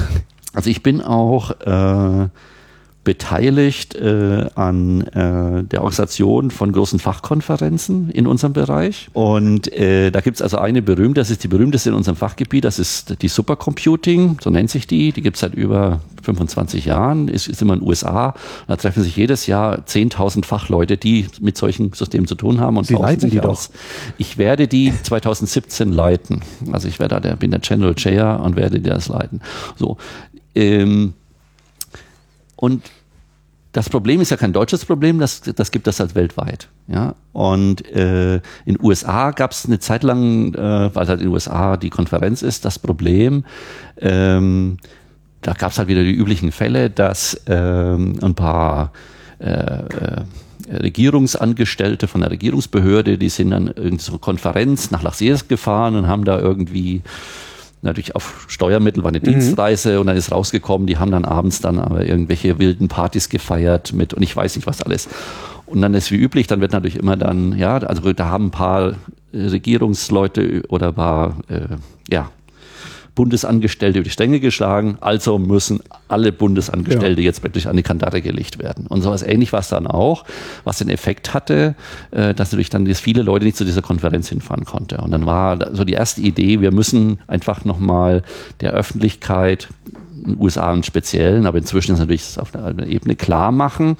also 0.52 0.70
ich 0.70 0.82
bin 0.82 1.01
auch 1.01 1.51
äh, 1.60 2.28
beteiligt 3.02 3.94
äh, 3.94 4.47
an 4.55 5.01
äh, 5.01 5.64
der 5.64 5.81
Organisation 5.81 6.51
von 6.51 6.70
großen 6.70 6.98
Fachkonferenzen 6.98 8.10
in 8.10 8.27
unserem 8.27 8.52
Bereich. 8.52 9.09
Und 9.14 9.72
äh, 9.72 10.10
da 10.10 10.20
gibt's 10.20 10.43
also 10.43 10.59
eine 10.59 10.82
berühmte, 10.82 11.20
das 11.20 11.31
ist 11.31 11.43
die 11.43 11.48
berühmteste 11.48 11.89
in 11.89 11.94
unserem 11.94 12.16
Fachgebiet, 12.16 12.64
das 12.64 12.78
ist 12.78 13.22
die 13.22 13.28
Supercomputing, 13.28 14.36
so 14.43 14.51
nennt 14.51 14.70
sich 14.70 14.86
die. 14.86 15.12
Die 15.12 15.22
gibt's 15.22 15.40
seit 15.40 15.55
über 15.55 16.01
25 16.22 16.85
Jahren, 16.85 17.28
ist, 17.28 17.48
ist 17.48 17.62
immer 17.62 17.72
in 17.74 17.81
den 17.81 17.89
USA. 17.89 18.35
Da 18.68 18.77
treffen 18.77 19.02
sich 19.02 19.16
jedes 19.16 19.47
Jahr 19.47 19.78
10.000 19.78 20.44
Fachleute, 20.44 20.98
die 20.98 21.27
mit 21.40 21.56
solchen 21.56 21.93
Systemen 21.94 22.27
zu 22.27 22.35
tun 22.35 22.60
haben. 22.60 22.77
Und 22.77 22.86
Sie 22.86 22.94
leiten 22.94 23.31
die 23.31 23.40
aus. 23.40 23.70
doch. 23.70 23.78
Ich 24.18 24.36
werde 24.36 24.68
die 24.68 24.93
2017 25.02 25.90
leiten. 25.90 26.43
Also 26.70 26.86
ich 26.86 26.98
werde 26.98 27.14
da 27.14 27.20
der, 27.20 27.36
bin 27.36 27.51
der 27.51 27.60
General 27.60 27.94
Chair 27.94 28.40
und 28.43 28.56
werde 28.56 28.81
das 28.81 29.09
leiten. 29.09 29.40
So. 29.77 29.97
Ähm, 30.55 31.14
und 32.56 32.82
das 33.72 33.89
Problem 33.89 34.20
ist 34.20 34.31
ja 34.31 34.36
kein 34.36 34.52
deutsches 34.52 34.85
Problem, 34.85 35.18
das, 35.20 35.43
das 35.43 35.70
gibt 35.70 35.86
es 35.86 36.01
halt 36.01 36.14
weltweit. 36.14 36.68
Ja? 36.89 37.14
Und 37.32 37.86
äh, 37.86 38.36
in 38.64 38.74
den 38.74 38.78
USA 38.85 39.31
gab 39.31 39.52
es 39.52 39.64
eine 39.64 39.78
Zeit 39.78 40.02
lang, 40.02 40.55
äh, 40.55 40.94
weil 40.94 41.09
halt 41.09 41.20
in 41.20 41.27
den 41.27 41.32
USA 41.32 41.77
die 41.77 41.90
Konferenz 41.90 42.43
ist, 42.43 42.64
das 42.64 42.78
Problem, 42.78 43.44
ähm, 43.98 44.78
da 45.43 45.52
gab 45.52 45.70
es 45.70 45.78
halt 45.78 45.89
wieder 45.89 46.02
die 46.02 46.12
üblichen 46.12 46.52
Fälle, 46.52 46.90
dass 46.90 47.40
ähm, 47.47 48.18
ein 48.22 48.35
paar 48.35 48.93
äh, 49.39 49.51
äh, 49.51 50.24
Regierungsangestellte 50.68 52.09
von 52.09 52.20
der 52.20 52.31
Regierungsbehörde, 52.31 53.18
die 53.18 53.28
sind 53.28 53.51
dann 53.51 53.72
so 53.98 54.12
eine 54.12 54.18
Konferenz 54.18 54.90
nach 54.90 55.02
Las 55.02 55.20
Vegas 55.20 55.48
gefahren 55.48 55.97
und 55.97 56.06
haben 56.06 56.24
da 56.24 56.39
irgendwie 56.39 57.02
natürlich 57.82 58.15
auf 58.15 58.44
Steuermittel, 58.48 59.02
war 59.02 59.09
eine 59.09 59.20
mhm. 59.20 59.24
Dienstreise 59.24 60.01
und 60.01 60.07
dann 60.07 60.16
ist 60.16 60.32
rausgekommen, 60.32 60.86
die 60.86 60.98
haben 60.98 61.11
dann 61.11 61.24
abends 61.24 61.61
dann 61.61 61.78
aber 61.78 62.05
irgendwelche 62.05 62.59
wilden 62.59 62.89
Partys 62.89 63.28
gefeiert 63.28 63.93
mit 63.93 64.15
und 64.15 64.23
ich 64.23 64.35
weiß 64.35 64.57
nicht 64.57 64.66
was 64.66 64.82
alles. 64.82 65.09
Und 65.66 65.82
dann 65.82 65.94
ist 65.94 66.11
wie 66.11 66.16
üblich, 66.16 66.47
dann 66.48 66.61
wird 66.61 66.73
natürlich 66.73 66.97
immer 66.97 67.16
dann, 67.16 67.57
ja, 67.57 67.78
also 67.78 68.12
da 68.12 68.27
haben 68.27 68.47
ein 68.47 68.51
paar 68.51 68.94
Regierungsleute 69.32 70.62
oder 70.69 70.89
ein 70.89 70.94
paar, 70.94 71.36
äh, 71.48 71.77
ja, 72.12 72.31
Bundesangestellte 73.15 73.99
über 73.99 74.05
die 74.05 74.11
Stränge 74.11 74.41
geschlagen, 74.41 74.99
also 75.01 75.39
müssen 75.39 75.81
alle 76.09 76.32
Bundesangestellte 76.32 77.20
ja. 77.20 77.27
jetzt 77.27 77.43
wirklich 77.43 77.69
an 77.69 77.77
die 77.77 77.82
Kandare 77.82 78.23
gelegt 78.23 78.59
werden. 78.59 78.87
Und 78.87 79.03
sowas 79.03 79.23
ähnlich 79.23 79.53
war 79.53 79.61
es 79.61 79.69
dann 79.69 79.87
auch, 79.87 80.24
was 80.65 80.78
den 80.78 80.89
Effekt 80.89 81.35
hatte, 81.35 81.74
äh, 82.11 82.35
dass 82.35 82.53
natürlich 82.53 82.70
dann 82.70 82.87
viele 82.95 83.23
Leute 83.23 83.45
nicht 83.45 83.57
zu 83.57 83.65
dieser 83.65 83.82
Konferenz 83.82 84.28
hinfahren 84.28 84.65
konnte. 84.65 84.99
Und 84.99 85.11
dann 85.11 85.27
war 85.27 85.74
so 85.74 85.85
die 85.85 85.93
erste 85.93 86.20
Idee, 86.20 86.61
wir 86.61 86.73
müssen 86.73 87.19
einfach 87.27 87.65
nochmal 87.65 88.23
der 88.61 88.73
Öffentlichkeit 88.73 89.69
in 90.24 90.32
den 90.32 90.41
USA 90.41 90.73
einen 90.73 90.82
speziellen, 90.82 91.47
aber 91.47 91.59
inzwischen 91.59 91.93
ist 91.93 91.99
natürlich 91.99 92.39
auf 92.39 92.55
einer 92.55 92.87
Ebene 92.87 93.16
klar 93.16 93.53
machen, 93.53 93.97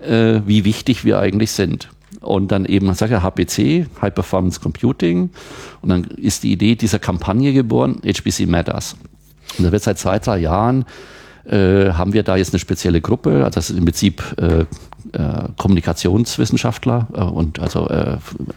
äh, 0.00 0.40
wie 0.46 0.64
wichtig 0.64 1.04
wir 1.04 1.18
eigentlich 1.18 1.50
sind. 1.52 1.88
Und 2.20 2.52
dann 2.52 2.64
eben, 2.64 2.86
man 2.86 2.94
sagt 2.94 3.12
ja 3.12 3.22
HPC, 3.22 3.86
High 4.00 4.14
Performance 4.14 4.60
Computing. 4.60 5.30
Und 5.82 5.88
dann 5.88 6.04
ist 6.04 6.42
die 6.42 6.52
Idee 6.52 6.74
dieser 6.74 6.98
Kampagne 6.98 7.52
geboren, 7.52 8.00
HPC 8.04 8.46
Matters. 8.46 8.96
Und 9.58 9.64
da 9.64 9.72
wird 9.72 9.82
seit 9.82 9.98
zwei, 9.98 10.18
drei 10.18 10.38
Jahren 10.38 10.84
äh, 11.48 11.92
haben 11.92 12.12
wir 12.12 12.22
da 12.22 12.36
jetzt 12.36 12.52
eine 12.52 12.58
spezielle 12.58 13.00
Gruppe, 13.00 13.44
also 13.44 13.50
das 13.50 13.70
ist 13.70 13.78
im 13.78 13.84
Prinzip 13.84 14.22
äh, 14.38 14.60
äh, 15.12 15.48
Kommunikationswissenschaftler 15.56 17.06
äh, 17.14 17.20
und 17.20 17.60
also 17.60 17.88
äh, 17.88 18.16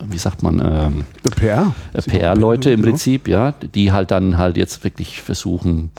wie 0.09 0.17
sagt 0.17 0.41
man 0.41 0.59
ähm, 0.59 1.03
PR 1.35 1.73
äh, 1.93 2.01
PR-Leute 2.01 2.71
im 2.71 2.81
Prinzip, 2.81 3.27
ja, 3.27 3.51
die 3.51 3.91
halt 3.91 4.11
dann 4.11 4.37
halt 4.37 4.57
jetzt 4.57 4.83
wirklich 4.83 5.21
versuchen 5.21 5.91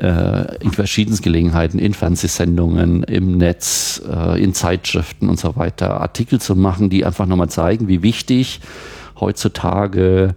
äh, 0.00 0.56
in 0.62 0.70
verschiedensten 0.70 1.24
Gelegenheiten, 1.24 1.78
in 1.78 1.94
Fernsehsendungen, 1.94 3.02
im 3.04 3.36
Netz, 3.36 4.00
äh, 4.08 4.42
in 4.42 4.54
Zeitschriften 4.54 5.28
und 5.28 5.38
so 5.38 5.56
weiter, 5.56 6.00
Artikel 6.00 6.40
zu 6.40 6.54
machen, 6.54 6.90
die 6.90 7.04
einfach 7.04 7.26
nochmal 7.26 7.50
zeigen, 7.50 7.88
wie 7.88 8.02
wichtig 8.02 8.60
heutzutage 9.18 10.34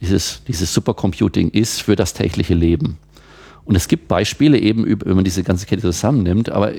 dieses, 0.00 0.42
dieses 0.48 0.74
Supercomputing 0.74 1.50
ist 1.50 1.82
für 1.82 1.96
das 1.96 2.14
tägliche 2.14 2.54
Leben. 2.54 2.98
Und 3.66 3.76
es 3.76 3.88
gibt 3.88 4.08
Beispiele 4.08 4.58
eben, 4.58 4.84
wenn 4.86 5.14
man 5.14 5.24
diese 5.24 5.42
ganze 5.42 5.64
Kette 5.64 5.82
zusammennimmt, 5.82 6.50
aber 6.50 6.72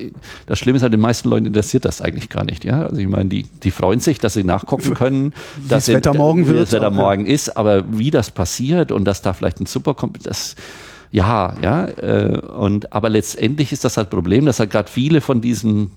das 0.45 0.59
Schlimme 0.59 0.75
ist 0.75 0.83
halt, 0.83 0.93
den 0.93 0.99
meisten 0.99 1.29
Leuten 1.29 1.47
interessiert 1.47 1.83
das 1.83 1.99
eigentlich 1.99 2.29
gar 2.29 2.43
nicht. 2.43 2.63
Ja? 2.63 2.83
Also 2.83 2.97
ich 2.97 3.07
meine, 3.07 3.27
die, 3.27 3.43
die 3.63 3.71
freuen 3.71 3.99
sich, 3.99 4.19
dass 4.19 4.35
sie 4.35 4.43
nachgucken 4.43 4.93
können, 4.93 5.33
wie 5.55 5.67
dass 5.67 5.85
das 5.85 5.95
Wetter 5.95 6.13
morgen 6.13 6.45
wird. 6.45 6.61
das 6.61 6.73
Wetter 6.73 6.91
morgen 6.91 7.25
ist, 7.25 7.57
aber 7.57 7.85
wie 7.97 8.11
das 8.11 8.29
passiert 8.29 8.91
und 8.91 9.05
dass 9.05 9.23
da 9.23 9.33
vielleicht 9.33 9.59
ein 9.59 9.65
Supercomputer, 9.65 10.29
das 10.29 10.55
ja, 11.15 11.55
ja, 11.61 11.87
äh, 11.87 12.39
und 12.39 12.91
aber 12.91 13.07
letztendlich 13.07 13.71
ist 13.71 13.85
das 13.85 13.95
halt 13.95 14.09
Problem, 14.09 14.45
dass 14.45 14.59
halt 14.59 14.69
gerade 14.69 14.91
viele 14.91 15.21
von 15.21 15.39
diesen 15.39 15.91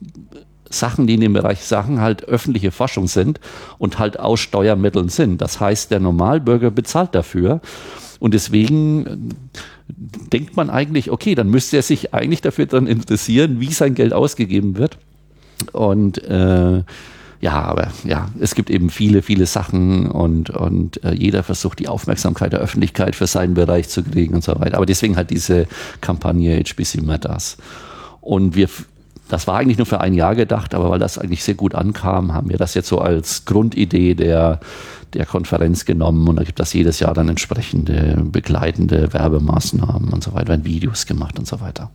Sachen, 0.70 1.08
die 1.08 1.14
in 1.14 1.20
dem 1.20 1.32
Bereich 1.32 1.64
Sachen 1.64 2.00
halt 2.00 2.22
öffentliche 2.26 2.70
Forschung 2.70 3.08
sind 3.08 3.40
und 3.78 3.98
halt 3.98 4.20
aus 4.20 4.38
Steuermitteln 4.38 5.08
sind. 5.08 5.42
Das 5.42 5.58
heißt, 5.58 5.90
der 5.90 5.98
Normalbürger 5.98 6.70
bezahlt 6.70 7.16
dafür 7.16 7.60
und 8.20 8.32
deswegen 8.32 9.34
denkt 9.88 10.56
man 10.56 10.70
eigentlich, 10.70 11.10
okay, 11.10 11.34
dann 11.34 11.48
müsste 11.48 11.78
er 11.78 11.82
sich 11.82 12.14
eigentlich 12.14 12.40
dafür 12.40 12.66
dann 12.66 12.86
interessieren, 12.86 13.58
wie 13.58 13.72
sein 13.72 13.96
Geld 13.96 14.12
ausgegeben 14.12 14.76
wird. 14.76 14.98
Und 15.72 16.22
äh, 16.22 16.84
ja, 17.40 17.62
aber 17.62 17.88
ja, 18.04 18.28
es 18.40 18.54
gibt 18.54 18.68
eben 18.68 18.90
viele, 18.90 19.22
viele 19.22 19.46
Sachen 19.46 20.10
und, 20.10 20.50
und 20.50 21.02
äh, 21.04 21.14
jeder 21.14 21.44
versucht 21.44 21.78
die 21.78 21.86
Aufmerksamkeit 21.86 22.52
der 22.52 22.60
Öffentlichkeit 22.60 23.14
für 23.14 23.28
seinen 23.28 23.54
Bereich 23.54 23.88
zu 23.88 24.02
kriegen 24.02 24.34
und 24.34 24.42
so 24.42 24.58
weiter. 24.58 24.76
Aber 24.76 24.86
deswegen 24.86 25.16
halt 25.16 25.30
diese 25.30 25.66
Kampagne 26.00 26.58
HBC 26.58 27.02
Matters. 27.02 27.56
Und 28.20 28.56
wir, 28.56 28.68
das 29.28 29.46
war 29.46 29.56
eigentlich 29.56 29.78
nur 29.78 29.86
für 29.86 30.00
ein 30.00 30.14
Jahr 30.14 30.34
gedacht, 30.34 30.74
aber 30.74 30.90
weil 30.90 30.98
das 30.98 31.16
eigentlich 31.16 31.44
sehr 31.44 31.54
gut 31.54 31.76
ankam, 31.76 32.34
haben 32.34 32.50
wir 32.50 32.56
das 32.56 32.74
jetzt 32.74 32.88
so 32.88 32.98
als 32.98 33.44
Grundidee 33.44 34.14
der 34.14 34.58
der 35.14 35.26
Konferenz 35.26 35.84
genommen 35.84 36.26
und 36.28 36.36
da 36.36 36.44
gibt 36.44 36.60
es 36.60 36.72
jedes 36.72 37.00
Jahr 37.00 37.14
dann 37.14 37.28
entsprechende 37.28 38.22
begleitende 38.22 39.12
Werbemaßnahmen 39.12 40.12
und 40.12 40.22
so 40.22 40.34
weiter, 40.34 40.48
werden 40.48 40.64
Videos 40.64 41.06
gemacht 41.06 41.38
und 41.38 41.46
so 41.46 41.60
weiter. 41.60 41.90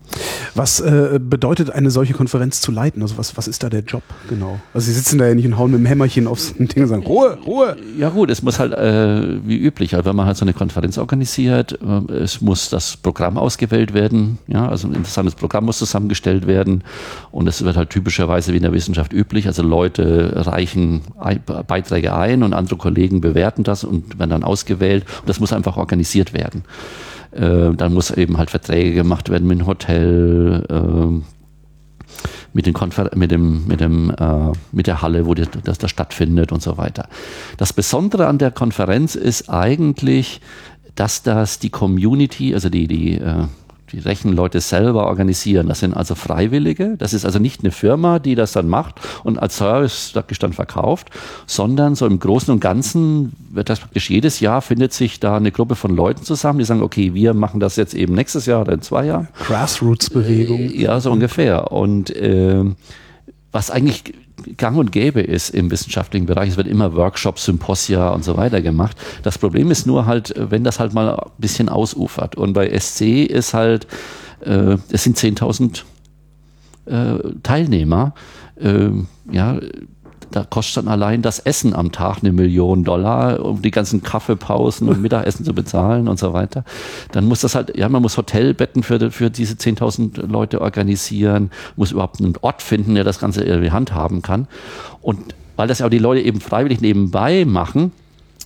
Was 0.56 0.80
äh, 0.80 1.20
bedeutet 1.22 1.70
eine 1.70 1.92
solche 1.92 2.14
Konferenz 2.14 2.62
zu 2.62 2.72
leiten? 2.72 3.02
Also 3.02 3.18
was, 3.18 3.38
was 3.38 3.48
ist 3.48 3.64
da 3.64 3.70
der 3.70 3.82
Job 3.82 4.04
genau? 4.30 4.60
Also 4.74 4.88
Sie 4.88 4.94
sitzen 4.94 5.18
da 5.18 5.28
ja 5.28 5.36
nicht 5.36 5.46
und 5.46 5.58
hauen 5.58 5.72
mit 5.72 5.80
dem 5.80 5.86
Hämmerchen 5.86 6.28
aufs 6.28 6.54
Ding 6.58 6.84
und 6.84 6.88
sagen, 6.88 7.04
Ruhe, 7.04 7.38
Ruhe. 7.46 7.78
Ja 7.98 8.10
gut, 8.10 8.30
es 8.30 8.42
muss 8.42 8.60
halt 8.60 8.74
äh, 8.74 9.46
wie 9.46 9.58
üblich, 9.58 9.96
also 9.96 10.10
wenn 10.10 10.16
man 10.16 10.26
halt 10.26 10.38
so 10.38 10.46
eine 10.46 10.54
Konferenz 10.54 10.98
organisiert, 10.98 11.80
äh, 11.82 12.14
es 12.14 12.42
muss 12.42 12.70
das 12.70 12.98
Programm 12.98 13.38
ausgewählt 13.38 13.94
werden, 13.94 14.40
ja, 14.48 14.68
also 14.68 14.88
ein 14.88 14.94
interessantes 14.94 15.36
Programm 15.36 15.66
muss 15.66 15.78
zusammengestellt 15.78 16.48
werden 16.48 16.84
und 17.32 17.48
es 17.48 17.64
wird 17.64 17.78
halt 17.78 17.90
typischerweise 17.90 18.54
wie 18.54 18.58
in 18.58 18.64
der 18.64 18.74
Wissenschaft 18.74 19.14
üblich, 19.14 19.48
also 19.48 19.64
Leute 19.64 20.34
reichen 20.36 21.02
Beiträge 21.68 22.16
ein 22.16 22.44
und 22.44 22.54
andere 22.54 22.78
Kollegen 22.78 23.03
Kollegen 23.04 23.20
bewerten 23.22 23.64
das 23.64 23.84
und 23.84 24.18
werden 24.18 24.30
dann 24.30 24.44
ausgewählt. 24.44 25.06
Und 25.20 25.30
das 25.30 25.40
muss 25.40 25.52
einfach 25.52 25.76
organisiert 25.76 26.34
werden. 26.34 26.64
Äh, 27.32 27.76
dann 27.76 27.94
muss 27.94 28.12
eben 28.12 28.38
halt 28.38 28.50
Verträge 28.50 28.94
gemacht 28.94 29.30
werden 29.30 29.48
mit 29.48 29.60
dem 29.60 29.68
Hotel, 29.68 30.66
äh, 30.70 31.22
mit, 32.54 32.66
den 32.66 32.74
Konfer 32.74 33.12
mit, 33.16 33.32
dem, 33.32 33.68
mit, 33.68 33.82
dem, 33.82 34.10
äh, 34.12 34.52
mit 34.72 34.88
der 34.88 35.02
Halle, 35.02 35.26
wo 35.26 35.34
die, 35.34 35.44
das, 35.64 35.80
das 35.80 35.92
stattfindet 35.92 36.54
und 36.54 36.62
so 36.62 36.78
weiter. 36.78 37.10
Das 37.58 37.74
Besondere 37.74 38.28
an 38.28 38.38
der 38.38 38.52
Konferenz 38.52 39.16
ist 39.16 39.50
eigentlich, 39.50 40.40
dass 40.96 41.24
das 41.24 41.60
die 41.60 41.72
Community, 41.72 42.54
also 42.54 42.70
die, 42.70 42.88
die 42.88 43.16
äh, 43.16 43.48
die 43.94 44.00
Rechenleute 44.00 44.60
selber 44.60 45.06
organisieren. 45.06 45.68
Das 45.68 45.80
sind 45.80 45.96
also 45.96 46.16
Freiwillige. 46.16 46.96
Das 46.98 47.14
ist 47.14 47.26
also 47.26 47.40
nicht 47.40 47.62
eine 47.62 47.72
Firma, 47.72 48.20
die 48.20 48.36
das 48.36 48.52
dann 48.52 48.68
macht 48.68 48.96
und 49.24 49.38
als 49.38 49.58
Service 49.58 50.12
praktisch 50.14 50.40
dann 50.40 50.52
verkauft, 50.52 51.10
sondern 51.46 51.96
so 51.96 52.08
im 52.08 52.20
Großen 52.20 52.52
und 52.52 52.60
Ganzen 52.60 53.34
wird 53.52 53.70
das 53.70 53.80
praktisch 53.80 54.10
jedes 54.10 54.40
Jahr 54.40 54.62
findet 54.62 54.94
sich 54.94 55.20
da 55.20 55.38
eine 55.38 55.52
Gruppe 55.52 55.76
von 55.76 55.96
Leuten 55.96 56.24
zusammen, 56.24 56.60
die 56.60 56.66
sagen, 56.66 56.82
okay, 56.82 57.14
wir 57.14 57.34
machen 57.34 57.60
das 57.60 57.76
jetzt 57.76 57.94
eben 57.94 58.16
nächstes 58.16 58.48
Jahr 58.48 58.62
oder 58.62 58.74
in 58.74 58.82
zwei 58.82 59.06
Jahren. 59.06 59.28
Grassroots-Bewegung. 59.46 60.72
Ja, 60.72 61.00
so 61.00 61.12
ungefähr. 61.12 61.72
Und 61.72 62.10
äh, 62.16 62.64
was 63.52 63.70
eigentlich 63.70 64.16
gang 64.58 64.78
und 64.78 64.92
gäbe 64.92 65.22
ist 65.22 65.50
im 65.50 65.72
wissenschaftlichen 65.72 66.26
Bereich. 66.26 66.50
Es 66.50 66.58
wird 66.58 66.68
immer 66.68 66.96
Workshops, 66.96 67.46
Symposia 67.46 68.10
und 68.10 68.24
so 68.24 68.38
weiter 68.38 68.62
gemacht. 68.62 68.98
Das 69.24 69.38
Problem 69.38 69.72
ist 69.72 69.88
nur 69.88 70.06
halt, 70.06 70.34
wenn 70.38 70.64
das 70.64 70.80
halt 70.80 70.94
mal 70.94 71.16
ein 71.16 71.32
bisschen 71.38 71.70
ausufert. 71.70 72.36
Und 72.36 72.54
bei 72.54 72.78
SC 72.78 73.26
ist 73.26 73.54
halt, 73.54 73.88
äh, 74.42 74.78
es 74.90 75.04
sind 75.04 75.18
10.000 75.18 75.84
äh, 76.86 77.18
Teilnehmer. 77.44 78.14
Äh, 78.56 78.90
ja, 79.32 79.60
da 80.34 80.44
kostet 80.44 80.78
dann 80.78 80.92
allein 80.92 81.22
das 81.22 81.38
Essen 81.38 81.76
am 81.76 81.92
Tag 81.92 82.20
eine 82.22 82.32
Million 82.32 82.84
Dollar, 82.84 83.46
um 83.46 83.62
die 83.62 83.70
ganzen 83.70 84.02
Kaffeepausen 84.02 84.90
und 84.90 85.02
Mittagessen 85.04 85.46
zu 85.46 85.54
bezahlen 85.54 86.08
und 86.08 86.18
so 86.18 86.34
weiter. 86.34 86.64
Dann 87.12 87.26
muss 87.26 87.42
das 87.42 87.54
halt, 87.54 87.78
ja, 87.78 87.88
man 87.88 88.02
muss 88.02 88.18
Hotelbetten 88.18 88.82
für, 88.82 89.12
für 89.12 89.30
diese 89.30 89.54
10.000 89.54 90.26
Leute 90.26 90.62
organisieren, 90.62 91.52
muss 91.76 91.92
überhaupt 91.92 92.20
einen 92.20 92.34
Ort 92.42 92.64
finden, 92.64 92.96
der 92.96 93.04
das 93.04 93.20
Ganze 93.20 93.44
in 93.44 93.62
die 93.62 93.72
Hand 93.72 93.94
haben 93.94 94.24
kann. 94.24 94.48
Und 95.02 95.36
weil 95.56 95.68
das 95.68 95.80
ja 95.80 95.86
auch 95.86 95.92
die 95.92 96.00
Leute 96.00 96.22
eben 96.22 96.42
freiwillig 96.42 96.82
nebenbei 96.82 97.46
machen, 97.46 97.92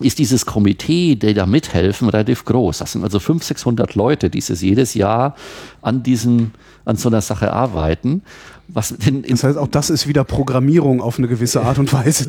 ist 0.01 0.19
dieses 0.19 0.45
Komitee, 0.45 1.15
die 1.15 1.33
da 1.33 1.45
mithelfen, 1.45 2.09
relativ 2.09 2.43
groß. 2.43 2.79
Das 2.79 2.91
sind 2.91 3.03
also 3.03 3.19
500, 3.19 3.47
600 3.47 3.95
Leute, 3.95 4.29
die 4.29 4.39
jedes 4.39 4.93
Jahr 4.93 5.35
an 5.81 6.03
diesem, 6.03 6.51
an 6.83 6.97
so 6.97 7.07
einer 7.07 7.21
Sache 7.21 7.53
arbeiten. 7.53 8.23
Was 8.69 8.93
denn 8.97 9.23
das 9.23 9.43
heißt, 9.43 9.57
auch 9.57 9.67
das 9.67 9.89
ist 9.89 10.07
wieder 10.07 10.23
Programmierung 10.23 11.01
auf 11.01 11.17
eine 11.17 11.27
gewisse 11.27 11.61
Art 11.61 11.79
und 11.79 11.91
Weise. 11.93 12.25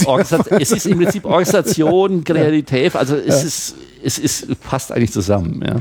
es 0.60 0.70
ist 0.70 0.86
im 0.86 0.98
Prinzip 0.98 1.24
Organisation, 1.24 2.22
Kreativität, 2.24 2.94
also 2.94 3.16
es 3.16 3.26
ja. 3.26 3.48
ist, 3.48 3.74
es 4.02 4.18
ist, 4.18 4.60
passt 4.60 4.92
eigentlich 4.92 5.12
zusammen. 5.12 5.62
Ja. 5.66 5.76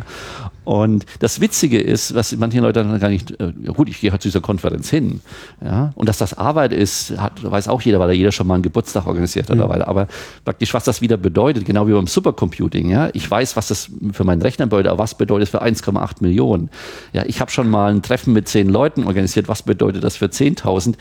Und 0.67 1.05
das 1.19 1.39
Witzige 1.39 1.79
ist, 1.79 2.13
was 2.13 2.35
manche 2.35 2.59
Leute 2.59 2.83
dann 2.83 2.99
gar 2.99 3.07
nicht, 3.07 3.31
äh, 3.39 3.53
ja 3.63 3.71
gut, 3.71 3.87
ich 3.87 4.01
gehe 4.01 4.11
halt 4.11 4.21
zu 4.21 4.27
dieser 4.27 4.41
Konferenz 4.41 4.89
hin. 4.89 5.21
Ja, 5.63 5.93
und 5.95 6.09
dass 6.09 6.17
das 6.17 6.37
Arbeit 6.37 6.73
ist, 6.73 7.17
hat, 7.17 7.41
weiß 7.41 7.69
auch 7.69 7.81
jeder, 7.81 8.01
weil 8.01 8.09
da 8.09 8.13
jeder 8.13 8.33
schon 8.33 8.47
mal 8.47 8.55
einen 8.55 8.63
Geburtstag 8.63 9.07
organisiert 9.07 9.49
hat. 9.49 9.55
Mhm. 9.55 9.61
Aber 9.61 10.09
praktisch, 10.43 10.73
was 10.73 10.83
das 10.83 10.99
wieder 10.99 11.15
bedeutet, 11.15 11.63
genau 11.63 11.87
wie 11.87 11.93
beim 11.93 12.05
Supercomputing. 12.05 12.89
Ja, 12.89 13.09
ich 13.13 13.31
weiß, 13.31 13.55
was 13.55 13.69
das 13.69 13.89
für 14.11 14.25
meinen 14.25 14.41
Rechner 14.41 14.65
bedeutet, 14.65 14.91
aber 14.91 15.03
was 15.03 15.15
bedeutet 15.15 15.43
das 15.43 15.51
für 15.51 15.63
1,8 15.63 16.15
Millionen? 16.19 16.69
Ja, 17.13 17.23
ich 17.25 17.39
habe 17.39 17.49
schon 17.49 17.69
mal 17.69 17.93
ein 17.93 18.01
Treffen 18.01 18.33
mit 18.33 18.49
zehn 18.49 18.67
Leuten 18.67 19.05
organisiert. 19.05 19.47
Was 19.47 19.63
bedeutet 19.63 20.03
das 20.03 20.17
für 20.17 20.25
10.000? 20.25 20.95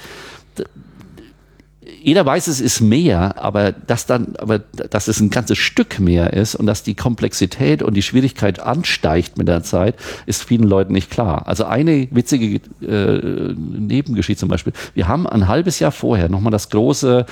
Jeder 2.03 2.27
weiß, 2.27 2.47
es 2.49 2.61
ist 2.61 2.81
mehr, 2.81 3.43
aber 3.43 3.73
dass 3.73 4.07
dann, 4.07 4.35
aber 4.39 4.59
dass 4.59 5.09
es 5.09 5.21
ein 5.21 5.31
ganzes 5.31 5.59
Stück 5.59 5.99
mehr 6.01 6.33
ist 6.33 6.55
und 6.55 6.67
dass 6.67 6.83
die 6.83 6.95
Komplexität 6.95 7.83
und 7.83 7.95
die 7.95 8.03
Schwierigkeit 8.03 8.61
ansteigt 8.61 9.39
mit 9.39 9.49
der 9.49 9.63
Zeit, 9.63 9.97
ist 10.27 10.45
vielen 10.45 10.65
Leuten 10.65 10.93
nicht 10.93 11.11
klar. 11.11 11.47
Also 11.47 11.65
eine 11.65 12.09
witzige 12.11 12.61
äh, 12.83 13.55
Nebengeschichte 13.55 14.41
zum 14.41 14.49
Beispiel. 14.49 14.73
Wir 14.95 15.09
haben 15.09 15.27
ein 15.27 15.49
halbes 15.49 15.79
Jahr 15.79 15.93
vorher 15.93 16.29
nochmal 16.29 16.53
das 16.53 16.71
große 16.71 17.27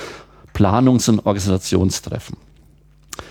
Planungs- 0.53 1.09
und 1.09 1.19
Organisationstreffen. 1.19 2.37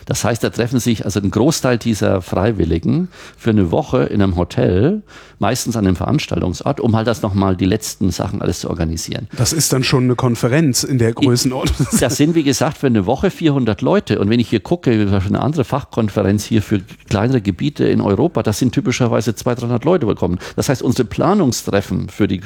Das 0.07 0.25
heißt, 0.25 0.43
da 0.43 0.51
treffen 0.51 0.81
sich 0.81 1.05
also 1.05 1.21
ein 1.21 1.31
Großteil 1.31 1.79
dieser 1.79 2.23
Freiwilligen 2.23 3.09
für 3.37 3.51
eine 3.51 3.71
Woche 3.71 4.05
in 4.05 4.23
einem 4.23 4.37
Hotel, 4.37 5.03
meistens 5.39 5.77
an 5.77 5.87
einem 5.87 5.97
Veranstaltungsort, 5.97 6.81
um 6.81 6.97
halt 6.97 7.07
das 7.07 7.23
nochmal 7.23 7.57
die 7.57 7.65
letzten 7.65 8.11
Sachen 8.11 8.43
alles 8.43 8.61
zu 8.61 8.71
organisieren. 8.71 9.29
Das 9.37 9.53
ist 9.53 9.73
dann 9.73 9.85
schon 9.85 10.05
eine 10.05 10.15
Konferenz 10.15 10.85
in 10.85 10.99
der 10.99 11.13
Größenordnung. 11.13 11.89
Das 12.05 12.17
sind, 12.17 12.35
wie 12.35 12.43
gesagt, 12.43 12.79
für 12.79 12.87
eine 12.87 13.07
Woche 13.07 13.31
400 13.31 13.81
Leute. 13.81 14.19
Und 14.19 14.29
wenn 14.29 14.39
ich 14.39 14.49
hier 14.49 14.61
gucke, 14.61 14.91
eine 14.91 15.41
andere 15.41 15.65
Fachkonferenz 15.65 16.45
hier 16.45 16.61
für 16.61 16.81
kleinere 17.09 17.41
Gebiete 17.41 17.85
in 17.87 18.01
Europa, 18.01 18.43
das 18.43 18.59
sind 18.59 18.73
typischerweise 18.73 19.35
200, 19.35 19.63
300 19.63 19.85
Leute 19.85 20.07
willkommen. 20.07 20.39
Das 20.57 20.69
heißt, 20.69 20.83
unsere 20.83 21.09
Planungstreffen 21.09 22.09
für 22.09 22.29
die 22.29 22.41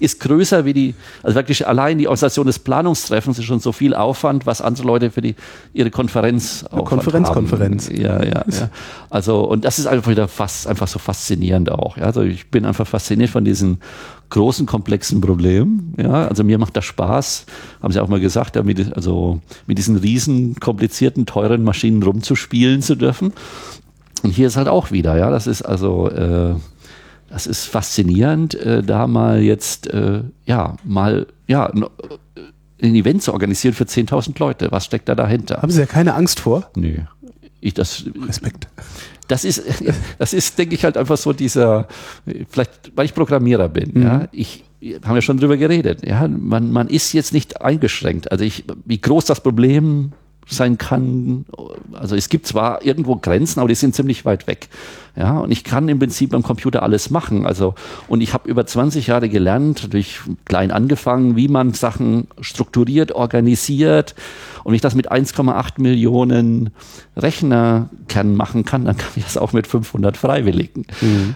ist 0.00 0.20
größer 0.20 0.64
wie 0.64 0.72
die, 0.72 0.94
also 1.22 1.34
wirklich 1.34 1.66
allein 1.66 1.98
die 1.98 2.06
Organisation 2.06 2.46
des 2.46 2.58
Planungstreffens 2.58 3.38
ist 3.38 3.44
schon 3.44 3.60
so 3.60 3.72
viel 3.72 3.94
Aufwand, 3.94 4.46
was 4.46 4.62
andere 4.62 4.86
Leute 4.86 5.10
für 5.10 5.20
die, 5.20 5.34
ihre 5.74 5.90
Konferenz 5.90 6.64
Konferenz 6.70 7.01
Konferenz, 7.04 7.28
haben. 7.28 7.34
Konferenz. 7.34 7.88
Ja, 7.88 8.22
ja, 8.22 8.44
ja. 8.48 8.70
Also, 9.10 9.40
und 9.40 9.64
das 9.64 9.78
ist 9.78 9.86
einfach 9.86 10.10
wieder 10.10 10.28
fast, 10.28 10.66
einfach 10.66 10.88
so 10.88 10.98
faszinierend 10.98 11.70
auch. 11.70 11.96
Ja. 11.96 12.04
Also 12.04 12.22
ich 12.22 12.50
bin 12.50 12.64
einfach 12.64 12.86
fasziniert 12.86 13.30
von 13.30 13.44
diesen 13.44 13.78
großen, 14.30 14.66
komplexen 14.66 15.20
Problemen. 15.20 15.94
Ja. 15.98 16.26
Also 16.26 16.44
mir 16.44 16.58
macht 16.58 16.76
das 16.76 16.84
Spaß, 16.84 17.46
haben 17.82 17.92
Sie 17.92 18.00
auch 18.00 18.08
mal 18.08 18.20
gesagt, 18.20 18.56
ja, 18.56 18.62
mit, 18.62 18.96
also 18.96 19.40
mit 19.66 19.78
diesen 19.78 19.96
riesen, 19.96 20.56
komplizierten, 20.58 21.26
teuren 21.26 21.64
Maschinen 21.64 22.02
rumzuspielen 22.02 22.82
zu 22.82 22.94
dürfen. 22.94 23.32
Und 24.22 24.30
hier 24.30 24.46
ist 24.46 24.56
halt 24.56 24.68
auch 24.68 24.90
wieder, 24.90 25.16
ja, 25.16 25.30
das 25.30 25.46
ist 25.46 25.62
also, 25.62 26.08
äh, 26.08 26.54
das 27.28 27.46
ist 27.46 27.64
faszinierend, 27.64 28.54
äh, 28.54 28.82
da 28.82 29.06
mal 29.06 29.40
jetzt, 29.40 29.88
äh, 29.88 30.22
ja, 30.44 30.76
mal, 30.84 31.26
ja, 31.46 31.72
ein 32.82 32.94
Event 32.94 33.22
zu 33.22 33.32
organisieren 33.32 33.74
für 33.74 33.84
10.000 33.84 34.38
Leute. 34.38 34.70
Was 34.72 34.84
steckt 34.84 35.08
da 35.08 35.14
dahinter? 35.14 35.62
Haben 35.62 35.70
Sie 35.70 35.80
ja 35.80 35.86
keine 35.86 36.14
Angst 36.14 36.40
vor? 36.40 36.70
Nö. 36.76 36.96
Ich, 37.60 37.74
das, 37.74 38.04
Respekt. 38.26 38.66
das 39.28 39.44
ist, 39.44 39.62
das 40.18 40.32
ist, 40.32 40.58
denke 40.58 40.74
ich, 40.74 40.84
halt 40.84 40.96
einfach 40.96 41.16
so 41.16 41.32
dieser, 41.32 41.86
vielleicht, 42.48 42.92
weil 42.96 43.04
ich 43.06 43.14
Programmierer 43.14 43.68
bin, 43.68 43.92
Mhm. 43.94 44.02
ja, 44.02 44.28
ich, 44.32 44.64
wir 44.80 45.00
haben 45.04 45.14
ja 45.14 45.22
schon 45.22 45.38
drüber 45.38 45.56
geredet, 45.56 46.04
ja, 46.04 46.26
man, 46.26 46.72
man 46.72 46.88
ist 46.88 47.12
jetzt 47.12 47.32
nicht 47.32 47.60
eingeschränkt. 47.60 48.32
Also 48.32 48.44
ich, 48.44 48.64
wie 48.84 49.00
groß 49.00 49.26
das 49.26 49.40
Problem 49.40 50.12
sein 50.46 50.78
kann, 50.78 51.44
also 51.92 52.16
es 52.16 52.28
gibt 52.28 52.46
zwar 52.46 52.84
irgendwo 52.84 53.16
Grenzen, 53.16 53.60
aber 53.60 53.68
die 53.68 53.74
sind 53.74 53.94
ziemlich 53.94 54.24
weit 54.24 54.46
weg. 54.46 54.68
Ja, 55.14 55.40
und 55.40 55.50
ich 55.50 55.62
kann 55.62 55.88
im 55.90 55.98
Prinzip 55.98 56.30
beim 56.30 56.42
Computer 56.42 56.82
alles 56.82 57.10
machen. 57.10 57.44
Also, 57.46 57.74
und 58.08 58.22
ich 58.22 58.32
habe 58.32 58.48
über 58.48 58.64
20 58.64 59.08
Jahre 59.08 59.28
gelernt, 59.28 59.92
durch 59.92 60.20
klein 60.46 60.70
angefangen, 60.70 61.36
wie 61.36 61.48
man 61.48 61.74
Sachen 61.74 62.28
strukturiert, 62.40 63.12
organisiert. 63.12 64.14
Und 64.64 64.70
wenn 64.70 64.76
ich 64.76 64.80
das 64.80 64.94
mit 64.94 65.12
1,8 65.12 65.82
Millionen 65.82 66.70
Rechnerkernen 67.14 68.34
machen 68.36 68.64
kann, 68.64 68.86
dann 68.86 68.96
kann 68.96 69.10
ich 69.16 69.24
das 69.24 69.36
auch 69.36 69.52
mit 69.52 69.66
500 69.66 70.16
Freiwilligen. 70.16 70.86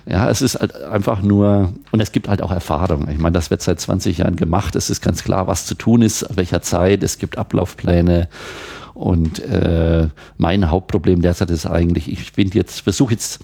Ja, 0.07 0.31
es 0.31 0.41
ist 0.41 0.59
halt 0.59 0.83
einfach 0.83 1.21
nur, 1.21 1.75
und 1.91 2.01
es 2.01 2.13
gibt 2.13 2.29
halt 2.29 2.41
auch 2.41 2.53
Erfahrung. 2.53 3.09
Ich 3.11 3.19
meine, 3.19 3.35
das 3.35 3.51
wird 3.51 3.61
seit 3.61 3.79
20 3.79 4.19
Jahren 4.19 4.37
gemacht. 4.37 4.75
Es 4.75 4.89
ist 4.89 5.03
ganz 5.03 5.23
klar, 5.23 5.49
was 5.49 5.67
zu 5.67 5.75
tun 5.75 6.01
ist, 6.01 6.23
an 6.25 6.39
welcher 6.39 6.63
Zeit. 6.63 7.03
Es 7.03 7.19
gibt 7.19 7.37
Ablaufpläne. 7.37 8.29
Und 8.97 9.41
äh, 9.41 10.09
mein 10.39 10.71
Hauptproblem 10.71 11.21
derzeit 11.21 11.51
ist 11.51 11.67
eigentlich, 11.67 12.11
ich 12.11 12.33
bin 12.33 12.51
jetzt, 12.51 12.81
versuche 12.81 13.13
jetzt 13.13 13.41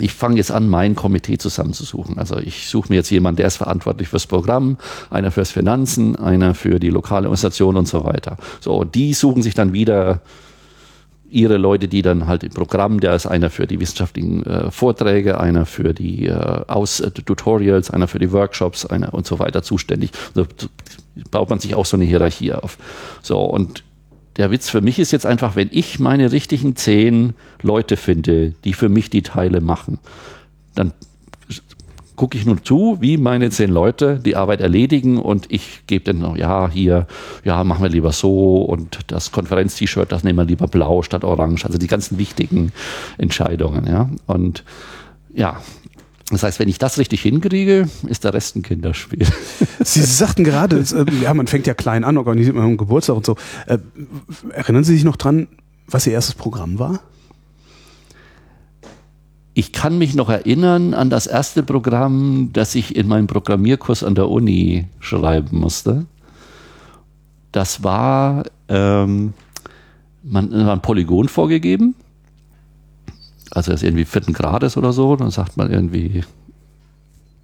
ich 0.00 0.12
fange 0.12 0.36
jetzt 0.36 0.50
an, 0.50 0.68
mein 0.68 0.94
Komitee 0.94 1.38
zusammenzusuchen. 1.38 2.18
Also 2.18 2.38
ich 2.38 2.68
suche 2.68 2.88
mir 2.88 2.96
jetzt 2.96 3.10
jemanden, 3.10 3.36
der 3.36 3.46
ist 3.46 3.58
verantwortlich 3.58 4.08
fürs 4.08 4.26
Programm, 4.26 4.78
einer 5.10 5.30
fürs 5.30 5.50
Finanzen, 5.50 6.16
einer 6.16 6.54
für 6.54 6.80
die 6.80 6.88
lokale 6.88 7.26
Organisation 7.26 7.76
und 7.76 7.86
so 7.86 8.04
weiter. 8.04 8.38
So, 8.60 8.76
und 8.76 8.94
die 8.94 9.12
suchen 9.12 9.42
sich 9.42 9.54
dann 9.54 9.74
wieder 9.74 10.22
ihre 11.30 11.58
Leute, 11.58 11.86
die 11.86 12.02
dann 12.02 12.26
halt 12.26 12.42
im 12.42 12.50
Programm, 12.50 12.98
der 12.98 13.14
ist 13.14 13.26
einer 13.26 13.50
für 13.50 13.66
die 13.66 13.78
wissenschaftlichen 13.78 14.44
äh, 14.44 14.70
Vorträge, 14.70 15.38
einer 15.38 15.64
für 15.66 15.94
die 15.94 16.26
äh, 16.26 16.34
Aus 16.66 17.00
äh, 17.00 17.10
Tutorials, 17.10 17.90
einer 17.90 18.08
für 18.08 18.18
die 18.18 18.32
Workshops, 18.32 18.86
einer 18.86 19.14
und 19.14 19.26
so 19.26 19.38
weiter 19.38 19.62
zuständig. 19.62 20.10
So 20.34 20.46
baut 21.30 21.50
man 21.50 21.60
sich 21.60 21.74
auch 21.74 21.86
so 21.86 21.96
eine 21.96 22.04
Hierarchie 22.04 22.52
auf. 22.52 22.78
So, 23.22 23.38
und 23.38 23.84
der 24.36 24.50
Witz 24.50 24.68
für 24.68 24.80
mich 24.80 24.98
ist 24.98 25.10
jetzt 25.10 25.26
einfach, 25.26 25.56
wenn 25.56 25.68
ich 25.72 25.98
meine 25.98 26.32
richtigen 26.32 26.76
zehn 26.76 27.34
Leute 27.62 27.96
finde, 27.96 28.54
die 28.64 28.72
für 28.72 28.88
mich 28.88 29.10
die 29.10 29.22
Teile 29.22 29.60
machen, 29.60 29.98
dann 30.74 30.92
gucke 32.20 32.36
ich 32.36 32.44
nur 32.44 32.62
zu, 32.62 32.98
wie 33.00 33.16
meine 33.16 33.48
zehn 33.48 33.70
Leute 33.70 34.20
die 34.22 34.36
Arbeit 34.36 34.60
erledigen 34.60 35.18
und 35.18 35.46
ich 35.50 35.86
gebe 35.86 36.04
dann 36.04 36.18
noch, 36.18 36.36
ja, 36.36 36.68
hier, 36.70 37.06
ja, 37.44 37.64
machen 37.64 37.82
wir 37.82 37.88
lieber 37.88 38.12
so 38.12 38.56
und 38.56 38.98
das 39.06 39.32
Konferenz-T-Shirt, 39.32 40.12
das 40.12 40.22
nehmen 40.22 40.38
wir 40.38 40.44
lieber 40.44 40.68
blau 40.68 41.00
statt 41.00 41.24
orange, 41.24 41.64
also 41.64 41.78
die 41.78 41.86
ganzen 41.86 42.18
wichtigen 42.18 42.72
Entscheidungen, 43.16 43.86
ja. 43.86 44.10
Und 44.26 44.64
ja, 45.34 45.62
das 46.30 46.42
heißt, 46.44 46.60
wenn 46.60 46.68
ich 46.68 46.78
das 46.78 46.98
richtig 46.98 47.22
hinkriege, 47.22 47.88
ist 48.06 48.24
der 48.24 48.34
Rest 48.34 48.56
ein 48.56 48.62
Kinderspiel. 48.62 49.26
Sie 49.84 50.02
sagten 50.02 50.44
gerade, 50.44 50.76
äh, 50.76 51.04
ja, 51.22 51.34
man 51.34 51.46
fängt 51.46 51.66
ja 51.66 51.74
klein 51.74 52.04
an, 52.04 52.16
organisiert 52.16 52.54
man 52.54 52.64
einen 52.64 52.76
Geburtstag 52.76 53.16
und 53.16 53.26
so. 53.26 53.36
Äh, 53.66 53.78
erinnern 54.52 54.84
Sie 54.84 54.94
sich 54.94 55.04
noch 55.04 55.16
dran, 55.16 55.48
was 55.88 56.06
Ihr 56.06 56.12
erstes 56.12 56.34
Programm 56.34 56.78
war? 56.78 57.00
Ich 59.54 59.72
kann 59.72 59.98
mich 59.98 60.14
noch 60.14 60.30
erinnern 60.30 60.94
an 60.94 61.10
das 61.10 61.26
erste 61.26 61.62
Programm, 61.62 62.50
das 62.52 62.74
ich 62.76 62.94
in 62.94 63.08
meinem 63.08 63.26
Programmierkurs 63.26 64.04
an 64.04 64.14
der 64.14 64.28
Uni 64.28 64.86
schreiben 65.00 65.58
musste. 65.58 66.06
Das 67.50 67.82
war, 67.82 68.44
ähm, 68.68 69.34
man 70.22 70.50
war 70.52 70.72
ein 70.72 70.82
Polygon 70.82 71.28
vorgegeben, 71.28 71.96
also 73.50 73.72
das 73.72 73.82
ist 73.82 73.86
irgendwie 73.86 74.04
vierten 74.04 74.32
Grades 74.32 74.76
oder 74.76 74.92
so, 74.92 75.16
dann 75.16 75.30
sagt 75.30 75.56
man 75.56 75.70
irgendwie, 75.70 76.22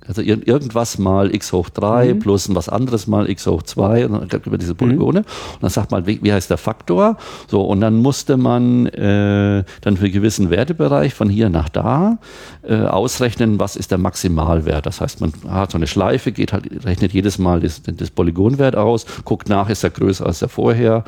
also 0.08 0.22
ir 0.22 0.46
irgendwas 0.46 0.98
mal 0.98 1.34
x 1.34 1.52
hoch 1.52 1.68
3 1.68 2.14
Mhm. 2.14 2.18
plus 2.20 2.54
was 2.54 2.68
anderes 2.68 3.08
mal 3.08 3.28
x 3.28 3.44
hoch 3.48 3.64
2 3.64 4.06
und 4.06 4.12
dann 4.12 4.28
gibt 4.28 4.46
über 4.46 4.56
diese 4.56 4.76
Polygone. 4.76 5.20
Und 5.20 5.62
dann 5.62 5.70
sagt 5.70 5.90
man, 5.90 6.06
wie, 6.06 6.20
wie 6.22 6.32
heißt 6.32 6.48
der 6.48 6.58
Faktor? 6.58 7.16
So, 7.48 7.62
und 7.62 7.80
dann 7.80 7.96
musste 7.96 8.36
man 8.36 8.86
äh, 8.86 9.64
dann 9.80 9.96
für 9.96 10.04
einen 10.04 10.12
gewissen 10.12 10.50
Wertebereich 10.50 11.12
von 11.12 11.28
hier 11.28 11.48
nach 11.48 11.68
da 11.68 12.18
äh, 12.62 12.76
ausrechnen, 12.82 13.58
was 13.58 13.74
ist 13.74 13.90
der 13.90 13.98
Maximalwert. 13.98 14.86
Das 14.86 15.00
heißt, 15.00 15.20
man 15.20 15.32
hat 15.48 15.72
so 15.72 15.78
eine 15.78 15.88
Schleife, 15.88 16.30
geht 16.30 16.52
halt, 16.52 16.84
rechnet 16.84 17.12
jedes 17.12 17.38
Mal 17.38 17.58
das, 17.58 17.82
das 17.84 18.10
Polygonwert 18.12 18.76
aus, 18.76 19.06
guckt 19.24 19.48
nach, 19.48 19.68
ist 19.70 19.82
er 19.82 19.90
größer 19.90 20.24
als 20.24 20.38
der 20.38 20.48
vorher. 20.48 21.02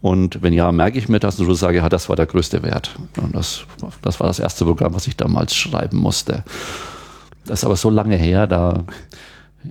Und 0.00 0.42
wenn 0.42 0.52
ja, 0.52 0.70
merke 0.70 0.98
ich 0.98 1.08
mir 1.08 1.18
das 1.18 1.40
und 1.40 1.46
so 1.46 1.54
sage, 1.54 1.78
ja, 1.78 1.88
das 1.88 2.08
war 2.08 2.16
der 2.16 2.26
größte 2.26 2.62
Wert. 2.62 2.96
Und 3.20 3.34
das, 3.34 3.64
das 4.02 4.20
war 4.20 4.28
das 4.28 4.38
erste 4.38 4.64
Programm, 4.64 4.94
was 4.94 5.06
ich 5.06 5.16
damals 5.16 5.54
schreiben 5.54 5.98
musste. 5.98 6.44
Das 7.46 7.60
ist 7.60 7.64
aber 7.64 7.76
so 7.76 7.90
lange 7.90 8.16
her, 8.16 8.46
da, 8.46 8.84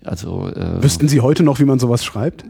also, 0.03 0.49
äh, 0.49 0.83
Wüssten 0.83 1.07
Sie 1.07 1.21
heute 1.21 1.43
noch, 1.43 1.59
wie 1.59 1.65
man 1.65 1.79
sowas 1.79 2.03
schreibt? 2.03 2.43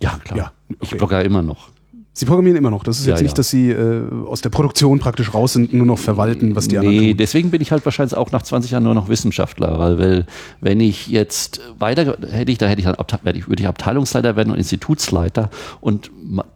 ja, 0.00 0.18
klar. 0.24 0.36
Ja, 0.36 0.52
Ich 0.68 0.88
okay. 0.88 0.96
blogge 0.96 1.20
immer 1.22 1.42
noch. 1.42 1.68
Sie 2.14 2.26
programmieren 2.26 2.58
immer 2.58 2.70
noch. 2.70 2.84
Das 2.84 2.98
ist 2.98 3.06
Ja, 3.06 3.12
jetzt 3.12 3.22
nicht, 3.22 3.30
ja. 3.30 3.36
dass 3.36 3.48
Sie 3.48 3.70
äh, 3.70 4.02
aus 4.26 4.42
der 4.42 4.50
Produktion 4.50 4.98
praktisch 4.98 5.32
raus 5.32 5.54
sind, 5.54 5.72
nur 5.72 5.86
noch 5.86 5.98
verwalten, 5.98 6.54
was 6.54 6.68
die 6.68 6.76
nee, 6.76 6.86
anderen 6.86 7.08
tun. 7.08 7.16
deswegen 7.16 7.50
bin 7.50 7.62
ich 7.62 7.72
halt 7.72 7.84
wahrscheinlich 7.86 8.14
auch 8.14 8.32
nach 8.32 8.42
20 8.42 8.70
Jahren 8.72 8.82
nur 8.84 8.94
noch 8.94 9.08
Wissenschaftler, 9.08 9.78
weil, 9.78 9.98
weil 9.98 10.26
wenn 10.60 10.80
ich 10.80 11.06
jetzt 11.06 11.60
weiter 11.78 12.18
hätte 12.30 12.52
ich, 12.52 12.58
da 12.58 12.66
hätte 12.66 12.80
ich 12.80 12.86
dann 12.86 13.36
ich, 13.36 13.48
würde 13.48 13.62
ich 13.62 13.68
Abteilungsleiter 13.68 14.36
werden 14.36 14.50
und 14.50 14.58
Institutsleiter 14.58 15.48
und 15.80 16.10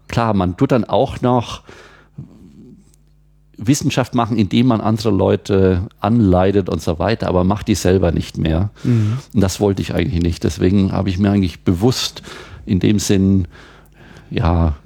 klar, 0.08 0.34
man 0.34 0.56
tut 0.56 0.72
dann 0.72 0.84
auch 0.84 1.20
noch 1.20 1.62
Wissenschaft 3.58 4.14
machen, 4.14 4.36
indem 4.36 4.66
man 4.66 4.80
andere 4.80 5.10
Leute 5.10 5.88
anleitet 6.00 6.68
und 6.68 6.82
so 6.82 6.98
weiter, 6.98 7.28
aber 7.28 7.44
macht 7.44 7.68
die 7.68 7.74
selber 7.74 8.12
nicht 8.12 8.36
mehr. 8.36 8.70
Und 9.32 9.40
das 9.40 9.60
wollte 9.60 9.80
ich 9.80 9.94
eigentlich 9.94 10.22
nicht. 10.22 10.44
Deswegen 10.44 10.92
habe 10.92 11.08
ich 11.08 11.18
mir 11.18 11.30
eigentlich 11.30 11.60
bewusst 11.60 12.22
in 12.66 12.80
dem 12.80 12.98
Sinn, 12.98 13.48
ja, 14.30 14.76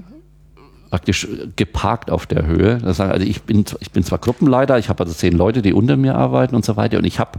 praktisch 0.90 1.26
geparkt 1.56 2.10
auf 2.10 2.26
der 2.26 2.46
Höhe. 2.46 2.78
Das 2.78 2.98
heißt, 2.98 3.12
also 3.12 3.26
ich 3.26 3.42
bin, 3.42 3.64
ich 3.78 3.92
bin 3.92 4.02
zwar 4.02 4.18
Gruppenleiter, 4.18 4.78
ich 4.78 4.88
habe 4.88 5.04
also 5.04 5.14
zehn 5.14 5.32
Leute, 5.36 5.62
die 5.62 5.72
unter 5.72 5.96
mir 5.96 6.16
arbeiten 6.16 6.56
und 6.56 6.64
so 6.64 6.76
weiter 6.76 6.98
und 6.98 7.04
ich 7.04 7.20
habe 7.20 7.38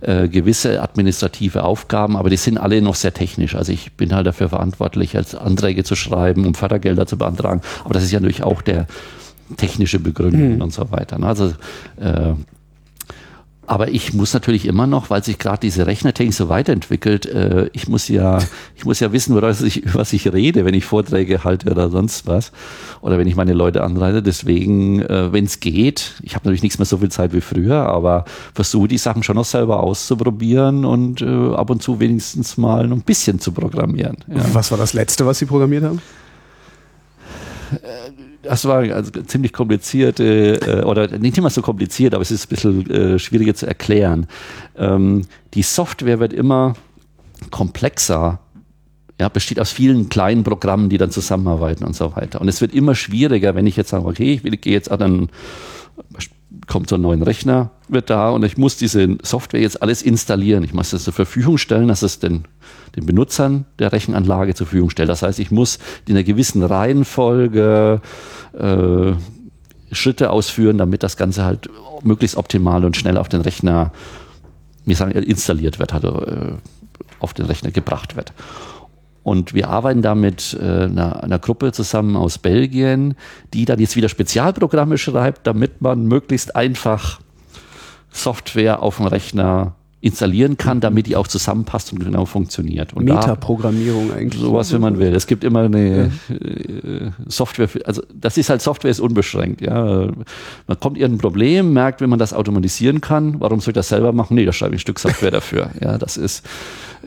äh, 0.00 0.28
gewisse 0.28 0.82
administrative 0.82 1.62
Aufgaben, 1.62 2.16
aber 2.16 2.28
die 2.28 2.36
sind 2.36 2.58
alle 2.58 2.82
noch 2.82 2.96
sehr 2.96 3.14
technisch. 3.14 3.54
Also 3.54 3.72
ich 3.72 3.92
bin 3.92 4.12
halt 4.14 4.26
dafür 4.26 4.48
verantwortlich, 4.48 5.16
als 5.16 5.34
Anträge 5.34 5.84
zu 5.84 5.94
schreiben, 5.94 6.44
um 6.44 6.54
Fördergelder 6.54 7.06
zu 7.06 7.16
beantragen. 7.16 7.60
Aber 7.84 7.94
das 7.94 8.02
ist 8.02 8.10
ja 8.10 8.18
natürlich 8.18 8.42
auch 8.42 8.62
der 8.62 8.86
technische 9.56 9.98
Begründung 9.98 10.60
und 10.60 10.72
so 10.72 10.90
weiter. 10.90 11.18
ne? 11.18 11.26
Also 11.26 11.54
äh, 12.00 12.34
aber 13.68 13.88
ich 13.88 14.14
muss 14.14 14.32
natürlich 14.32 14.64
immer 14.66 14.86
noch, 14.86 15.10
weil 15.10 15.22
sich 15.22 15.38
gerade 15.38 15.60
diese 15.60 15.86
Rechnertechnik 15.86 16.34
so 16.34 16.48
weiterentwickelt, 16.48 17.26
äh, 17.26 17.68
ich 17.74 17.86
muss 17.86 18.08
ja, 18.08 18.38
ich 18.74 18.86
muss 18.86 18.98
ja 18.98 19.12
wissen, 19.12 19.34
worüber 19.34 19.50
ich, 19.50 19.84
über 19.84 19.94
was 19.94 20.12
ich 20.14 20.32
rede, 20.32 20.64
wenn 20.64 20.72
ich 20.72 20.86
Vorträge 20.86 21.44
halte 21.44 21.70
oder 21.70 21.90
sonst 21.90 22.26
was. 22.26 22.50
Oder 23.02 23.18
wenn 23.18 23.28
ich 23.28 23.36
meine 23.36 23.52
Leute 23.52 23.84
anreite. 23.84 24.22
Deswegen, 24.22 25.02
äh, 25.02 25.32
wenn 25.32 25.44
es 25.44 25.60
geht, 25.60 26.14
ich 26.22 26.34
habe 26.34 26.46
natürlich 26.46 26.62
nichts 26.62 26.78
mehr 26.78 26.86
so 26.86 26.96
viel 26.96 27.10
Zeit 27.10 27.34
wie 27.34 27.42
früher, 27.42 27.76
aber 27.76 28.24
versuche 28.54 28.88
die 28.88 28.98
Sachen 28.98 29.22
schon 29.22 29.36
noch 29.36 29.44
selber 29.44 29.82
auszuprobieren 29.82 30.86
und 30.86 31.20
äh, 31.20 31.26
ab 31.26 31.68
und 31.68 31.82
zu 31.82 32.00
wenigstens 32.00 32.56
mal 32.56 32.90
ein 32.90 33.02
bisschen 33.02 33.38
zu 33.38 33.52
programmieren. 33.52 34.16
Ja. 34.28 34.42
Was 34.54 34.70
war 34.70 34.78
das 34.78 34.94
letzte, 34.94 35.26
was 35.26 35.38
Sie 35.38 35.46
programmiert 35.46 35.84
haben? 35.84 36.00
Das 38.48 38.64
war 38.64 38.78
also 38.78 39.10
ziemlich 39.10 39.52
komplizierte, 39.52 40.54
äh, 40.66 40.84
oder 40.84 41.18
nicht 41.18 41.36
immer 41.36 41.50
so 41.50 41.60
kompliziert, 41.60 42.14
aber 42.14 42.22
es 42.22 42.30
ist 42.30 42.46
ein 42.46 42.48
bisschen 42.48 42.90
äh, 42.90 43.18
schwieriger 43.18 43.54
zu 43.54 43.66
erklären. 43.66 44.26
Ähm, 44.78 45.26
die 45.52 45.62
Software 45.62 46.18
wird 46.18 46.32
immer 46.32 46.72
komplexer, 47.50 48.40
ja, 49.20 49.28
besteht 49.28 49.60
aus 49.60 49.70
vielen 49.70 50.08
kleinen 50.08 50.44
Programmen, 50.44 50.88
die 50.88 50.96
dann 50.96 51.10
zusammenarbeiten 51.10 51.84
und 51.84 51.94
so 51.94 52.16
weiter. 52.16 52.40
Und 52.40 52.48
es 52.48 52.62
wird 52.62 52.72
immer 52.72 52.94
schwieriger, 52.94 53.54
wenn 53.54 53.66
ich 53.66 53.76
jetzt 53.76 53.90
sage, 53.90 54.06
okay, 54.06 54.32
ich 54.32 54.44
will, 54.44 54.56
gehe 54.56 54.72
jetzt 54.72 54.90
an 54.90 55.02
einen, 55.02 55.28
kommt 56.66 56.88
so 56.88 56.94
ein 56.94 57.02
neuer 57.02 57.26
Rechner, 57.26 57.70
wird 57.88 58.08
da 58.08 58.30
und 58.30 58.46
ich 58.46 58.56
muss 58.56 58.78
diese 58.78 59.18
Software 59.22 59.60
jetzt 59.60 59.82
alles 59.82 60.00
installieren. 60.00 60.64
Ich 60.64 60.72
muss 60.72 60.88
das 60.90 61.04
zur 61.04 61.12
Verfügung 61.12 61.58
stellen, 61.58 61.88
dass 61.88 62.00
es 62.00 62.18
den, 62.18 62.44
den 62.96 63.06
Benutzern 63.06 63.64
der 63.78 63.92
Rechenanlage 63.92 64.54
zur 64.54 64.66
Verfügung 64.66 64.90
stellt. 64.90 65.08
Das 65.08 65.22
heißt, 65.22 65.38
ich 65.38 65.50
muss 65.50 65.78
in 66.06 66.14
einer 66.14 66.24
gewissen 66.24 66.62
Reihenfolge 66.62 68.00
äh, 68.58 69.12
Schritte 69.92 70.30
ausführen, 70.30 70.78
damit 70.78 71.02
das 71.02 71.16
Ganze 71.16 71.44
halt 71.44 71.68
möglichst 72.02 72.36
optimal 72.36 72.84
und 72.84 72.96
schnell 72.96 73.16
auf 73.16 73.28
den 73.28 73.40
Rechner, 73.40 73.92
wir 74.84 74.96
sagen, 74.96 75.12
installiert 75.12 75.78
wird, 75.78 75.92
also 75.92 76.24
äh, 76.24 76.52
auf 77.20 77.34
den 77.34 77.46
Rechner 77.46 77.70
gebracht 77.70 78.16
wird. 78.16 78.32
Und 79.22 79.52
wir 79.52 79.68
arbeiten 79.68 80.00
da 80.00 80.14
mit 80.14 80.56
äh, 80.58 80.84
einer, 80.84 81.22
einer, 81.22 81.38
Gruppe 81.38 81.72
zusammen 81.72 82.16
aus 82.16 82.38
Belgien, 82.38 83.14
die 83.52 83.64
dann 83.64 83.78
jetzt 83.78 83.96
wieder 83.96 84.08
Spezialprogramme 84.08 84.96
schreibt, 84.96 85.46
damit 85.46 85.82
man 85.82 86.06
möglichst 86.06 86.56
einfach 86.56 87.20
Software 88.10 88.82
auf 88.82 88.96
dem 88.96 89.06
Rechner 89.06 89.74
installieren 90.00 90.56
kann, 90.56 90.80
damit 90.80 91.06
die 91.08 91.16
auch 91.16 91.26
zusammenpasst 91.26 91.92
und 91.92 91.98
genau 91.98 92.24
funktioniert. 92.24 92.94
Und 92.94 93.04
Metaprogrammierung 93.04 94.12
eigentlich. 94.12 94.40
Sowas, 94.40 94.72
wenn 94.72 94.80
man 94.80 94.98
will. 94.98 95.12
Es 95.14 95.26
gibt 95.26 95.42
immer 95.42 95.62
eine 95.62 96.12
ja. 96.28 96.34
Äh, 96.36 97.10
Software, 97.26 97.66
für, 97.66 97.84
also 97.84 98.02
das 98.14 98.38
ist 98.38 98.48
halt 98.48 98.62
Software 98.62 98.90
ist 98.90 99.00
unbeschränkt. 99.00 99.60
Ja, 99.60 100.08
man 100.66 100.80
kommt 100.80 100.98
irgendein 100.98 101.20
Problem, 101.20 101.72
merkt, 101.72 102.00
wenn 102.00 102.10
man 102.10 102.20
das 102.20 102.32
automatisieren 102.32 103.00
kann, 103.00 103.40
warum 103.40 103.60
soll 103.60 103.72
ich 103.72 103.76
das 103.76 103.88
selber 103.88 104.12
machen? 104.12 104.36
Nee, 104.36 104.44
da 104.44 104.52
schreibe 104.52 104.74
ich 104.74 104.80
ein 104.80 104.82
Stück 104.82 104.98
Software 104.98 105.30
dafür. 105.30 105.70
Ja, 105.80 105.96
das 105.96 106.16
ist 106.16 106.44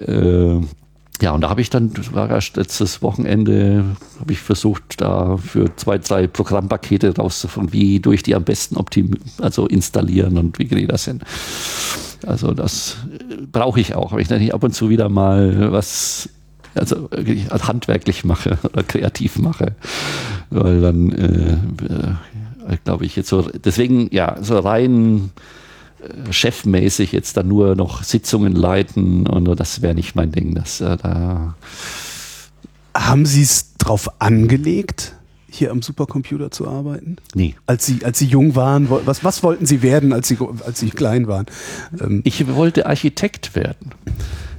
äh, 0.08 0.60
ja, 1.22 1.32
und 1.32 1.42
da 1.42 1.50
habe 1.50 1.62
ich 1.62 1.70
dann, 1.70 1.92
war 2.14 2.30
erst 2.30 2.58
letztes 2.58 3.04
Wochenende, 3.04 3.86
habe 4.20 4.34
ich 4.34 4.40
versucht, 4.40 5.02
da 5.02 5.38
für 5.38 5.76
zwei, 5.76 6.00
drei 6.00 6.26
Programmpakete 6.26 7.16
rauszufinden, 7.16 7.72
wie 7.74 8.00
durch 8.00 8.24
die 8.24 8.34
am 8.34 8.44
besten 8.44 8.76
optim 8.76 9.18
also 9.40 9.68
installieren 9.68 10.38
und 10.38 10.58
wie 10.58 10.68
kriege 10.68 10.82
ich 10.82 10.88
das 10.88 11.06
hin. 11.06 11.20
Also 12.26 12.54
das 12.54 12.98
brauche 13.52 13.80
ich 13.80 13.96
auch, 13.96 14.14
wenn 14.14 14.20
ich 14.20 14.28
dann 14.28 14.52
ab 14.52 14.64
und 14.64 14.74
zu 14.74 14.90
wieder 14.90 15.10
mal 15.10 15.72
was 15.72 16.30
also 16.74 17.10
handwerklich 17.50 18.24
mache 18.24 18.58
oder 18.64 18.84
kreativ 18.84 19.38
mache, 19.38 19.76
weil 20.50 20.82
dann 20.82 21.12
äh, 21.12 21.54
äh, 22.74 22.78
glaube 22.84 23.06
ich 23.06 23.16
jetzt 23.16 23.30
so 23.30 23.42
deswegen 23.42 24.08
ja 24.12 24.38
so 24.42 24.58
rein 24.60 25.32
äh, 26.02 26.32
chefmäßig 26.32 27.12
jetzt 27.12 27.38
dann 27.38 27.48
nur 27.48 27.76
noch 27.76 28.04
Sitzungen 28.04 28.56
leiten 28.56 29.28
und 29.28 29.60
das 29.60 29.82
wäre 29.82 29.96
nicht 29.96 30.16
mein 30.16 30.32
Ding. 30.32 30.56
Das, 30.56 30.82
äh, 30.82 30.98
da 30.98 31.56
Haben 32.94 33.26
Sie 33.26 33.42
es 33.42 33.78
drauf 33.78 34.10
angelegt, 34.20 35.14
hier 35.52 35.72
am 35.72 35.82
Supercomputer 35.82 36.50
zu 36.50 36.68
arbeiten? 36.68 37.18
Nee. 37.36 37.56
Als 37.66 37.86
Sie, 37.86 38.00
als 38.04 38.20
Sie 38.20 38.26
jung 38.26 38.56
waren, 38.56 38.90
was, 38.90 39.24
was 39.24 39.44
wollten 39.44 39.66
Sie 39.66 39.82
werden, 39.82 40.14
als 40.14 40.28
Sie, 40.28 40.38
als 40.66 40.80
Sie 40.80 40.90
klein 40.90 41.28
waren? 41.28 41.46
Ähm 42.00 42.22
ich 42.24 42.48
wollte 42.56 42.86
Architekt 42.86 43.56
werden. 43.56 43.92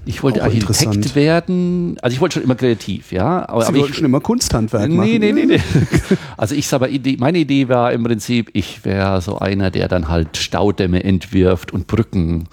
Ich 0.04 0.22
wollte 0.22 0.42
Architekt 0.42 1.14
werden. 1.14 1.96
Also 2.02 2.14
ich 2.14 2.20
wollte 2.20 2.34
schon 2.34 2.42
immer 2.42 2.56
kreativ, 2.56 3.12
ja. 3.12 3.48
Aber, 3.48 3.62
Sie 3.62 3.68
aber 3.68 3.78
wollten 3.78 3.92
ich, 3.92 3.96
schon 3.96 4.04
immer 4.04 4.20
Kunsthandwerk 4.20 4.88
nee, 4.88 4.96
machen. 4.96 5.18
Nee, 5.18 5.32
nee, 5.32 5.44
nee. 5.46 5.60
Also 6.36 6.54
ich 6.54 6.66
sage, 6.66 6.88
meine 7.18 7.38
Idee 7.38 7.68
war 7.68 7.92
im 7.92 8.02
Prinzip, 8.02 8.50
ich 8.52 8.84
wäre 8.84 9.20
so 9.20 9.38
einer, 9.38 9.70
der 9.70 9.88
dann 9.88 10.08
halt 10.08 10.36
Staudämme 10.36 11.04
entwirft 11.04 11.72
und 11.72 11.86
Brücken. 11.86 12.48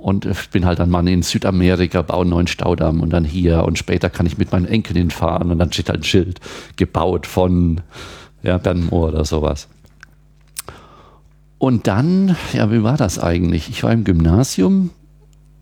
Und 0.00 0.24
ich 0.24 0.48
bin 0.48 0.64
halt 0.64 0.78
dann 0.78 0.88
mal 0.88 1.06
in 1.06 1.22
Südamerika, 1.22 2.00
baue 2.00 2.22
einen 2.22 2.30
neuen 2.30 2.46
Staudamm 2.46 3.00
und 3.00 3.10
dann 3.10 3.24
hier 3.24 3.64
und 3.64 3.76
später 3.76 4.08
kann 4.08 4.24
ich 4.24 4.38
mit 4.38 4.50
meinen 4.50 4.64
Enkelin 4.64 5.10
fahren 5.10 5.50
und 5.50 5.58
dann 5.58 5.70
steht 5.72 5.90
halt 5.90 6.00
ein 6.00 6.04
Schild 6.04 6.40
gebaut 6.76 7.26
von 7.26 7.82
ja, 8.42 8.56
Bernmoor 8.56 9.08
oder 9.08 9.26
sowas. 9.26 9.68
Und 11.58 11.86
dann, 11.86 12.34
ja, 12.54 12.72
wie 12.72 12.82
war 12.82 12.96
das 12.96 13.18
eigentlich? 13.18 13.68
Ich 13.68 13.82
war 13.82 13.92
im 13.92 14.04
Gymnasium, 14.04 14.90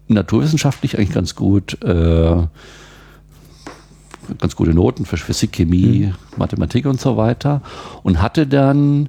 naturwissenschaftlich 0.06 0.96
eigentlich 0.96 1.12
ganz 1.12 1.34
gut, 1.34 1.82
äh, 1.82 2.36
ganz 4.38 4.54
gute 4.54 4.72
Noten 4.72 5.04
für 5.04 5.16
Physik, 5.16 5.52
Chemie, 5.52 6.06
mhm. 6.06 6.14
Mathematik 6.36 6.86
und 6.86 7.00
so 7.00 7.16
weiter 7.16 7.62
und 8.04 8.22
hatte 8.22 8.46
dann 8.46 9.08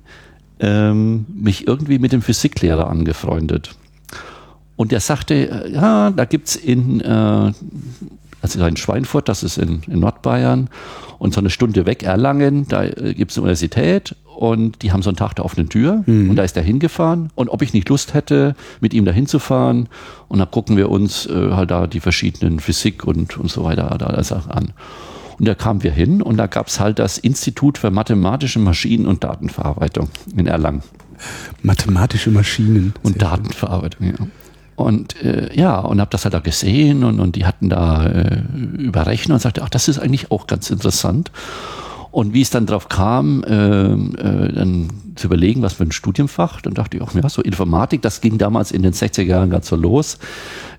ähm, 0.60 1.27
mich 1.31 1.68
irgendwie 1.68 1.99
mit 1.99 2.11
dem 2.11 2.23
Physiklehrer 2.23 2.89
angefreundet. 2.89 3.76
Und 4.80 4.93
der 4.93 5.01
sagte, 5.01 5.34
äh, 5.34 5.73
ja, 5.73 6.10
da 6.10 6.23
gibt 6.23 6.47
es 6.47 6.56
in, 6.56 7.01
äh, 7.01 7.51
also 8.41 8.65
in 8.65 8.77
Schweinfurt, 8.77 9.27
das 9.27 9.43
ist 9.43 9.57
in, 9.57 9.81
in 9.88 9.99
Nordbayern, 9.99 10.69
und 11.18 11.34
so 11.34 11.41
eine 11.41 11.49
Stunde 11.49 11.85
weg 11.85 12.01
Erlangen, 12.01 12.65
da 12.69 12.85
äh, 12.85 13.14
gibt 13.14 13.31
es 13.31 13.38
eine 13.38 13.43
Universität 13.43 14.15
und 14.38 14.81
die 14.81 14.93
haben 14.93 15.01
so 15.01 15.10
einen 15.10 15.18
Tag 15.18 15.35
der 15.35 15.43
offenen 15.43 15.68
Tür 15.68 16.03
mhm. 16.06 16.30
und 16.30 16.38
da 16.38 16.43
ist 16.43 16.56
er 16.56 16.64
hingefahren 16.64 17.30
und 17.35 17.49
ob 17.49 17.61
ich 17.61 17.73
nicht 17.73 17.89
Lust 17.89 18.14
hätte, 18.14 18.56
mit 18.80 18.93
ihm 18.93 19.03
da 19.03 19.11
hinzufahren 19.11 19.89
und 20.30 20.39
dann 20.39 20.49
gucken 20.49 20.77
wir 20.77 20.89
uns 20.89 21.26
äh, 21.26 21.51
halt 21.51 21.72
da 21.72 21.85
die 21.85 21.99
verschiedenen 21.99 22.61
Physik 22.61 23.03
und, 23.03 23.38
und 23.38 23.51
so 23.51 23.65
weiter 23.65 23.97
da 23.99 24.06
alles 24.06 24.31
an. 24.31 24.72
Und 25.38 25.45
da 25.45 25.56
kamen 25.56 25.84
wir 25.84 25.91
hin 25.91 26.22
und 26.22 26.38
da 26.38 26.47
gab 26.47 26.68
es 26.68 26.80
halt 26.80 26.99
das 26.99 27.18
Institut 27.18 27.80
für 27.80 27.91
mathematische 27.91 28.60
Maschinen- 28.60 29.07
und 29.07 29.26
Datenverarbeitung 29.26 30.07
in 30.38 30.47
Erlangen. 30.47 30.84
Mathematische 31.64 32.31
Maschinen. 32.31 32.93
Und 33.03 33.22
Datenverarbeitung, 33.22 34.07
ja. 34.07 34.14
Und 34.80 35.22
äh, 35.22 35.49
ja, 35.53 35.80
und 35.80 35.99
habe 35.99 36.10
das 36.11 36.23
halt 36.23 36.34
da 36.34 36.39
gesehen 36.39 37.03
und, 37.03 37.19
und 37.19 37.35
die 37.35 37.45
hatten 37.45 37.69
da 37.69 38.06
äh, 38.06 38.41
überrechnet 38.77 39.35
und 39.35 39.41
sagte, 39.41 39.61
ach, 39.61 39.69
das 39.69 39.88
ist 39.88 39.99
eigentlich 39.99 40.31
auch 40.31 40.47
ganz 40.47 40.69
interessant. 40.69 41.31
Und 42.11 42.34
wie 42.34 42.41
es 42.41 42.49
dann 42.49 42.65
drauf 42.65 42.88
kam, 42.89 43.43
äh, 43.43 43.91
äh, 43.91 44.53
dann 44.53 44.89
zu 45.15 45.27
überlegen, 45.27 45.61
was 45.61 45.73
für 45.73 45.84
ein 45.84 45.91
Studienfach, 45.91 46.61
dann 46.61 46.73
dachte 46.73 46.97
ich 46.97 47.03
auch, 47.03 47.14
ja, 47.14 47.27
so 47.27 47.41
Informatik, 47.41 48.01
das 48.01 48.22
ging 48.22 48.38
damals 48.38 48.72
in 48.72 48.81
den 48.81 48.93
60er 48.93 49.23
Jahren 49.23 49.49
ganz 49.49 49.68
so 49.68 49.76
los. 49.76 50.18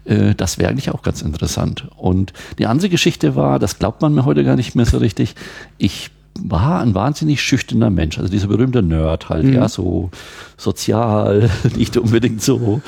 Äh, 0.07 0.35
das 0.35 0.59
wäre 0.59 0.71
eigentlich 0.71 0.91
auch 0.91 1.03
ganz 1.03 1.23
interessant. 1.23 1.87
Und 1.97 2.33
die 2.59 2.67
andere 2.67 2.89
Geschichte 2.89 3.37
war, 3.37 3.59
das 3.59 3.79
glaubt 3.79 4.01
man 4.01 4.15
mir 4.15 4.25
heute 4.25 4.45
gar 4.45 4.57
nicht 4.57 4.75
mehr 4.75 4.87
so 4.87 4.99
richtig, 4.99 5.35
ich 5.79 6.11
war 6.39 6.81
ein 6.81 6.95
wahnsinnig 6.95 7.43
schüchterner 7.43 7.91
Mensch, 7.91 8.19
also 8.19 8.31
dieser 8.31 8.47
berühmte 8.47 8.83
Nerd 8.83 9.29
halt, 9.29 9.45
mhm. 9.45 9.55
ja, 9.55 9.69
so 9.69 10.11
sozial, 10.57 11.51
nicht 11.77 11.97
unbedingt 11.97 12.43
so 12.43 12.81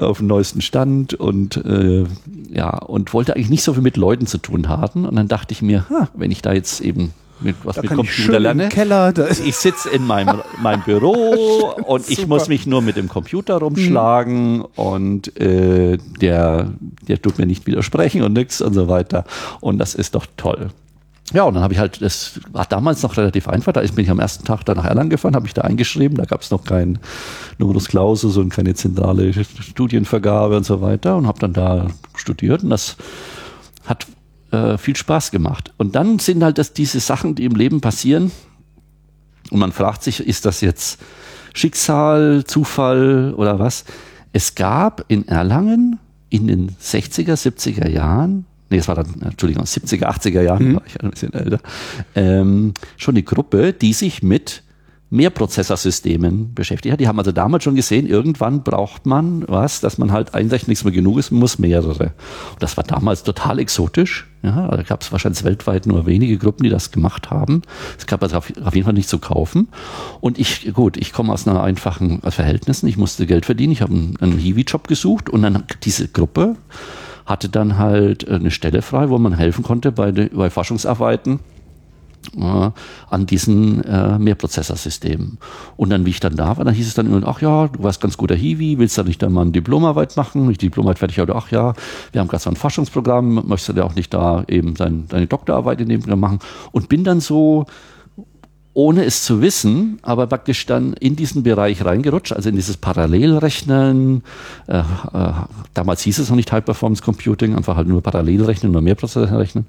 auf 0.00 0.18
dem 0.18 0.26
neuesten 0.26 0.60
Stand 0.60 1.14
und 1.14 1.56
äh, 1.56 2.04
ja, 2.50 2.78
und 2.78 3.12
wollte 3.12 3.34
eigentlich 3.34 3.50
nicht 3.50 3.62
so 3.62 3.74
viel 3.74 3.82
mit 3.82 3.96
Leuten 3.96 4.26
zu 4.26 4.38
tun 4.38 4.68
haben. 4.68 5.04
Und 5.04 5.16
dann 5.16 5.28
dachte 5.28 5.52
ich 5.52 5.62
mir, 5.62 5.88
ha, 5.90 6.08
wenn 6.14 6.30
ich 6.30 6.42
da 6.42 6.52
jetzt 6.52 6.80
eben 6.80 7.12
mit 7.40 7.56
was 7.62 7.76
da 7.76 7.82
mit 7.82 7.92
Computer 7.92 8.40
lerne. 8.40 8.68
Keller, 8.68 9.14
ich 9.30 9.56
sitze 9.56 9.90
in 9.90 10.06
meinem, 10.06 10.40
meinem 10.62 10.82
Büro 10.82 11.74
und 11.86 12.10
ich 12.10 12.26
muss 12.26 12.48
mich 12.48 12.66
nur 12.66 12.82
mit 12.82 12.96
dem 12.96 13.08
Computer 13.08 13.58
rumschlagen 13.58 14.58
mhm. 14.58 14.66
und 14.74 15.40
äh, 15.40 15.98
der, 16.20 16.72
der 17.06 17.22
tut 17.22 17.38
mir 17.38 17.46
nicht 17.46 17.66
widersprechen 17.66 18.22
und 18.22 18.32
nix 18.32 18.60
und 18.60 18.74
so 18.74 18.88
weiter. 18.88 19.24
Und 19.60 19.78
das 19.78 19.94
ist 19.94 20.14
doch 20.14 20.26
toll. 20.36 20.70
Ja, 21.32 21.44
und 21.44 21.54
dann 21.54 21.62
habe 21.62 21.74
ich 21.74 21.78
halt, 21.78 22.00
das 22.00 22.40
war 22.52 22.64
damals 22.64 23.02
noch 23.02 23.16
relativ 23.16 23.48
einfach, 23.48 23.72
da 23.72 23.80
bin 23.80 24.04
ich 24.04 24.10
am 24.10 24.18
ersten 24.18 24.44
Tag 24.44 24.64
da 24.64 24.74
nach 24.74 24.84
Erlangen 24.84 25.10
gefahren, 25.10 25.34
habe 25.34 25.46
ich 25.46 25.54
da 25.54 25.62
eingeschrieben, 25.62 26.16
da 26.16 26.24
gab 26.24 26.40
es 26.40 26.50
noch 26.50 26.64
kein 26.64 26.98
Numerus 27.58 27.88
Clausus 27.88 28.36
und 28.36 28.50
keine 28.50 28.74
zentrale 28.74 29.32
Studienvergabe 29.32 30.56
und 30.56 30.64
so 30.64 30.80
weiter 30.80 31.16
und 31.16 31.26
habe 31.26 31.38
dann 31.38 31.52
da 31.52 31.88
studiert 32.16 32.62
und 32.62 32.70
das 32.70 32.96
hat 33.84 34.06
äh, 34.50 34.78
viel 34.78 34.96
Spaß 34.96 35.30
gemacht. 35.30 35.72
Und 35.76 35.94
dann 35.94 36.18
sind 36.18 36.42
halt 36.42 36.58
das 36.58 36.72
diese 36.72 37.00
Sachen, 37.00 37.34
die 37.34 37.44
im 37.44 37.54
Leben 37.54 37.80
passieren. 37.80 38.30
Und 39.50 39.58
man 39.58 39.72
fragt 39.72 40.02
sich, 40.02 40.20
ist 40.20 40.46
das 40.46 40.60
jetzt 40.60 41.00
Schicksal, 41.54 42.44
Zufall 42.46 43.34
oder 43.34 43.58
was? 43.58 43.84
Es 44.32 44.54
gab 44.54 45.04
in 45.08 45.26
Erlangen 45.26 45.98
in 46.30 46.46
den 46.46 46.70
60er, 46.76 47.34
70er 47.34 47.88
Jahren, 47.88 48.44
nee, 48.70 48.78
es 48.78 48.88
war 48.88 48.94
dann, 48.94 49.20
Entschuldigung, 49.22 49.64
70er, 49.64 50.04
80er 50.04 50.42
Jahren, 50.42 50.68
mhm. 50.68 50.74
war 50.76 50.82
ich 50.86 51.00
ein 51.00 51.10
bisschen 51.10 51.32
älter, 51.32 51.60
ähm, 52.14 52.74
schon 52.96 53.14
eine 53.14 53.22
Gruppe, 53.22 53.72
die 53.72 53.92
sich 53.92 54.22
mit 54.22 54.62
Mehrprozessorsystemen 55.10 56.52
beschäftigt 56.52 56.92
hat. 56.92 57.00
Die 57.00 57.08
haben 57.08 57.18
also 57.18 57.32
damals 57.32 57.64
schon 57.64 57.74
gesehen, 57.74 58.06
irgendwann 58.06 58.62
braucht 58.62 59.06
man 59.06 59.44
was, 59.48 59.80
dass 59.80 59.96
man 59.96 60.12
halt 60.12 60.34
einseitig 60.34 60.68
nichts 60.68 60.84
mehr 60.84 60.92
genug 60.92 61.18
ist, 61.18 61.30
man 61.30 61.40
muss 61.40 61.58
mehrere. 61.58 62.12
Und 62.52 62.62
das 62.62 62.76
war 62.76 62.84
damals 62.84 63.22
total 63.22 63.58
exotisch. 63.58 64.26
Ja, 64.42 64.68
da 64.68 64.82
gab 64.82 65.02
es 65.02 65.10
wahrscheinlich 65.10 65.42
weltweit 65.44 65.86
nur 65.86 66.06
wenige 66.06 66.36
Gruppen, 66.36 66.62
die 66.62 66.68
das 66.68 66.90
gemacht 66.90 67.30
haben. 67.30 67.62
Es 67.98 68.06
gab 68.06 68.22
also 68.22 68.36
auf, 68.36 68.52
auf 68.62 68.74
jeden 68.74 68.84
Fall 68.84 68.94
nicht 68.94 69.08
zu 69.08 69.18
kaufen. 69.18 69.68
Und 70.20 70.38
ich, 70.38 70.72
gut, 70.74 70.96
ich 70.96 71.12
komme 71.12 71.32
aus 71.32 71.48
einer 71.48 71.62
einfachen 71.62 72.20
Verhältnissen. 72.20 72.86
Ich 72.86 72.98
musste 72.98 73.26
Geld 73.26 73.46
verdienen. 73.46 73.72
Ich 73.72 73.82
habe 73.82 73.94
einen, 73.94 74.16
einen 74.20 74.38
Hiwi-Job 74.38 74.86
gesucht 74.88 75.30
und 75.30 75.42
dann 75.42 75.64
diese 75.82 76.06
Gruppe 76.08 76.56
hatte 77.28 77.48
dann 77.48 77.78
halt 77.78 78.26
eine 78.28 78.50
Stelle 78.50 78.82
frei, 78.82 79.10
wo 79.10 79.18
man 79.18 79.34
helfen 79.34 79.62
konnte 79.62 79.92
bei, 79.92 80.10
bei 80.10 80.50
Forschungsarbeiten 80.50 81.40
äh, 82.36 82.70
an 83.10 83.26
diesen 83.26 83.84
äh, 83.84 84.18
Mehrprozessorsystemen. 84.18 85.38
Und 85.76 85.90
dann, 85.90 86.06
wie 86.06 86.10
ich 86.10 86.20
dann 86.20 86.36
da 86.36 86.56
war, 86.56 86.64
dann 86.64 86.74
hieß 86.74 86.86
es 86.86 86.94
dann 86.94 87.06
immer, 87.06 87.26
ach 87.26 87.40
ja, 87.40 87.68
du 87.68 87.82
warst 87.82 88.00
ganz 88.00 88.16
guter 88.16 88.34
Hiwi, 88.34 88.78
willst 88.78 88.96
du 88.98 89.02
nicht 89.02 89.22
da 89.22 89.28
mal 89.28 89.42
eine 89.42 89.50
Diplomarbeit 89.50 90.16
machen? 90.16 90.50
Ich 90.50 90.58
Diplomarbeit 90.58 90.98
fertig 90.98 91.18
hatte, 91.18 91.36
ach 91.36 91.50
ja, 91.50 91.74
wir 92.12 92.20
haben 92.20 92.28
gerade 92.28 92.42
so 92.42 92.50
ein 92.50 92.56
Forschungsprogramm, 92.56 93.46
möchtest 93.46 93.68
du 93.68 93.72
ja 93.74 93.84
auch 93.84 93.94
nicht 93.94 94.12
da 94.14 94.44
eben 94.48 94.74
dein, 94.74 95.06
deine 95.08 95.26
Doktorarbeit 95.26 95.80
in 95.80 95.88
dem 95.88 96.00
Programm 96.00 96.20
machen? 96.20 96.38
Und 96.72 96.88
bin 96.88 97.04
dann 97.04 97.20
so 97.20 97.66
ohne 98.78 99.04
es 99.04 99.24
zu 99.24 99.42
wissen, 99.42 99.98
aber 100.02 100.28
praktisch 100.28 100.64
dann 100.64 100.92
in 100.92 101.16
diesen 101.16 101.42
Bereich 101.42 101.84
reingerutscht, 101.84 102.32
also 102.32 102.48
in 102.48 102.54
dieses 102.54 102.76
Parallelrechnen. 102.76 104.22
Äh, 104.68 104.78
äh, 104.78 105.32
damals 105.74 106.02
hieß 106.02 106.20
es 106.20 106.28
noch 106.28 106.36
nicht 106.36 106.52
High 106.52 106.64
Performance 106.64 107.02
Computing, 107.02 107.56
einfach 107.56 107.74
halt 107.74 107.88
nur 107.88 108.04
Parallelrechnen, 108.04 108.70
nur 108.70 108.80
Mehrprozessorrechnen. 108.80 109.66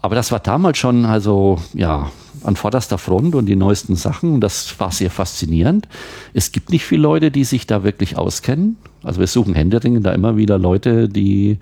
Aber 0.00 0.14
das 0.14 0.32
war 0.32 0.40
damals 0.40 0.78
schon, 0.78 1.04
also 1.04 1.58
ja, 1.74 2.10
an 2.42 2.56
vorderster 2.56 2.96
Front 2.96 3.34
und 3.34 3.44
die 3.44 3.54
neuesten 3.54 3.96
Sachen. 3.96 4.32
Und 4.32 4.40
das 4.40 4.80
war 4.80 4.92
sehr 4.92 5.10
faszinierend. 5.10 5.86
Es 6.32 6.52
gibt 6.52 6.70
nicht 6.70 6.86
viele 6.86 7.02
Leute, 7.02 7.30
die 7.30 7.44
sich 7.44 7.66
da 7.66 7.84
wirklich 7.84 8.16
auskennen. 8.16 8.78
Also 9.02 9.20
wir 9.20 9.26
suchen 9.26 9.52
Händeringen 9.52 10.02
da 10.02 10.10
immer 10.10 10.38
wieder 10.38 10.56
Leute, 10.56 11.06
die 11.06 11.58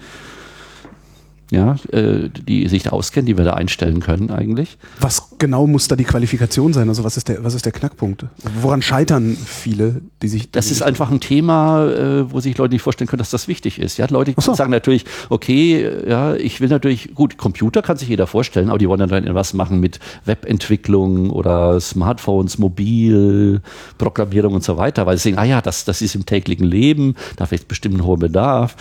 ja, 1.51 1.77
äh, 1.91 2.29
die 2.29 2.69
sich 2.69 2.85
da 2.85 2.91
auskennen, 2.91 3.27
die 3.27 3.37
wir 3.37 3.45
da 3.45 3.55
einstellen 3.55 4.01
können 4.01 4.31
eigentlich. 4.31 4.79
Was 5.01 5.31
genau 5.39 5.67
muss 5.67 5.89
da 5.89 5.97
die 5.97 6.05
Qualifikation 6.05 6.73
sein? 6.73 6.89
Also 6.89 7.03
was 7.03 7.17
ist 7.17 7.29
der, 7.29 7.43
was 7.43 7.55
ist 7.55 7.65
der 7.65 7.73
Knackpunkt? 7.73 8.27
Woran 8.61 8.83
scheitern 8.83 9.37
viele, 9.37 10.01
die 10.23 10.29
sich... 10.29 10.43
Die 10.43 10.53
das 10.53 10.71
ist 10.71 10.83
einfach 10.83 11.11
ein 11.11 11.21
Thema, 11.21 11.87
äh, 11.87 12.33
wo 12.33 12.41
sich 12.41 12.57
Leute 12.57 12.75
nicht 12.75 12.83
vorstellen 12.83 13.09
können, 13.09 13.19
dass 13.19 13.31
das 13.31 13.49
wichtig 13.49 13.81
ist. 13.81 13.99
Ja, 13.99 14.07
Leute 14.09 14.35
so. 14.39 14.55
sagen 14.55 14.71
natürlich, 14.71 15.05
okay, 15.29 15.89
ja, 16.09 16.35
ich 16.35 16.61
will 16.61 16.69
natürlich, 16.69 17.15
gut, 17.15 17.37
Computer 17.37 17.83
kann 17.83 17.97
sich 17.97 18.09
jeder 18.09 18.29
vorstellen, 18.29 18.69
aber 18.69 18.79
die 18.79 18.89
wollen 18.89 19.09
dann 19.09 19.27
etwas 19.27 19.53
machen 19.53 19.81
mit 19.81 19.99
Webentwicklung 20.27 21.31
oder 21.31 21.81
Smartphones, 21.81 22.59
Mobil, 22.59 23.61
Programmierung 23.99 24.55
und 24.55 24.63
so 24.63 24.77
weiter, 24.77 25.07
weil 25.07 25.19
sie 25.19 25.31
sagen, 25.31 25.39
ah 25.39 25.45
ja, 25.45 25.61
das, 25.61 25.85
das 25.85 26.01
ist 26.01 26.15
im 26.15 26.27
täglichen 26.27 26.67
Leben, 26.67 27.17
da 27.37 27.47
vielleicht 27.47 27.67
bestimmt 27.67 27.97
ein 27.97 28.05
hoher 28.05 28.19
Bedarf 28.19 28.77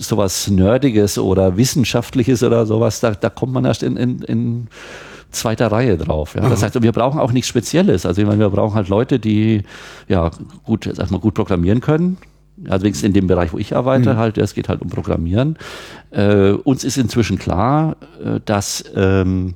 sowas 0.00 0.48
Nerdiges 0.48 1.18
oder 1.18 1.56
Wissenschaftliches 1.56 2.42
oder 2.42 2.66
sowas, 2.66 3.00
da, 3.00 3.12
da 3.12 3.30
kommt 3.30 3.52
man 3.52 3.64
erst 3.64 3.82
in, 3.82 3.96
in, 3.96 4.22
in 4.22 4.68
zweiter 5.30 5.70
Reihe 5.70 5.96
drauf. 5.96 6.34
Ja. 6.34 6.48
Das 6.48 6.62
heißt, 6.62 6.82
wir 6.82 6.92
brauchen 6.92 7.20
auch 7.20 7.32
nichts 7.32 7.48
Spezielles. 7.48 8.06
Also 8.06 8.20
ich 8.20 8.26
meine, 8.26 8.40
wir 8.40 8.50
brauchen 8.50 8.74
halt 8.74 8.88
Leute, 8.88 9.18
die 9.18 9.62
ja 10.08 10.30
gut, 10.64 10.90
sag 10.92 11.10
mal, 11.10 11.20
gut 11.20 11.34
programmieren 11.34 11.80
können. 11.80 12.18
Also 12.68 12.84
wenigstens 12.84 13.06
in 13.06 13.12
dem 13.14 13.26
Bereich, 13.26 13.52
wo 13.52 13.58
ich 13.58 13.74
arbeite, 13.74 14.14
mhm. 14.14 14.18
halt, 14.18 14.38
es 14.38 14.54
geht 14.54 14.68
halt 14.68 14.82
um 14.82 14.90
Programmieren. 14.90 15.56
Äh, 16.10 16.50
uns 16.50 16.84
ist 16.84 16.98
inzwischen 16.98 17.38
klar, 17.38 17.96
äh, 18.22 18.40
dass 18.44 18.84
ähm, 18.94 19.54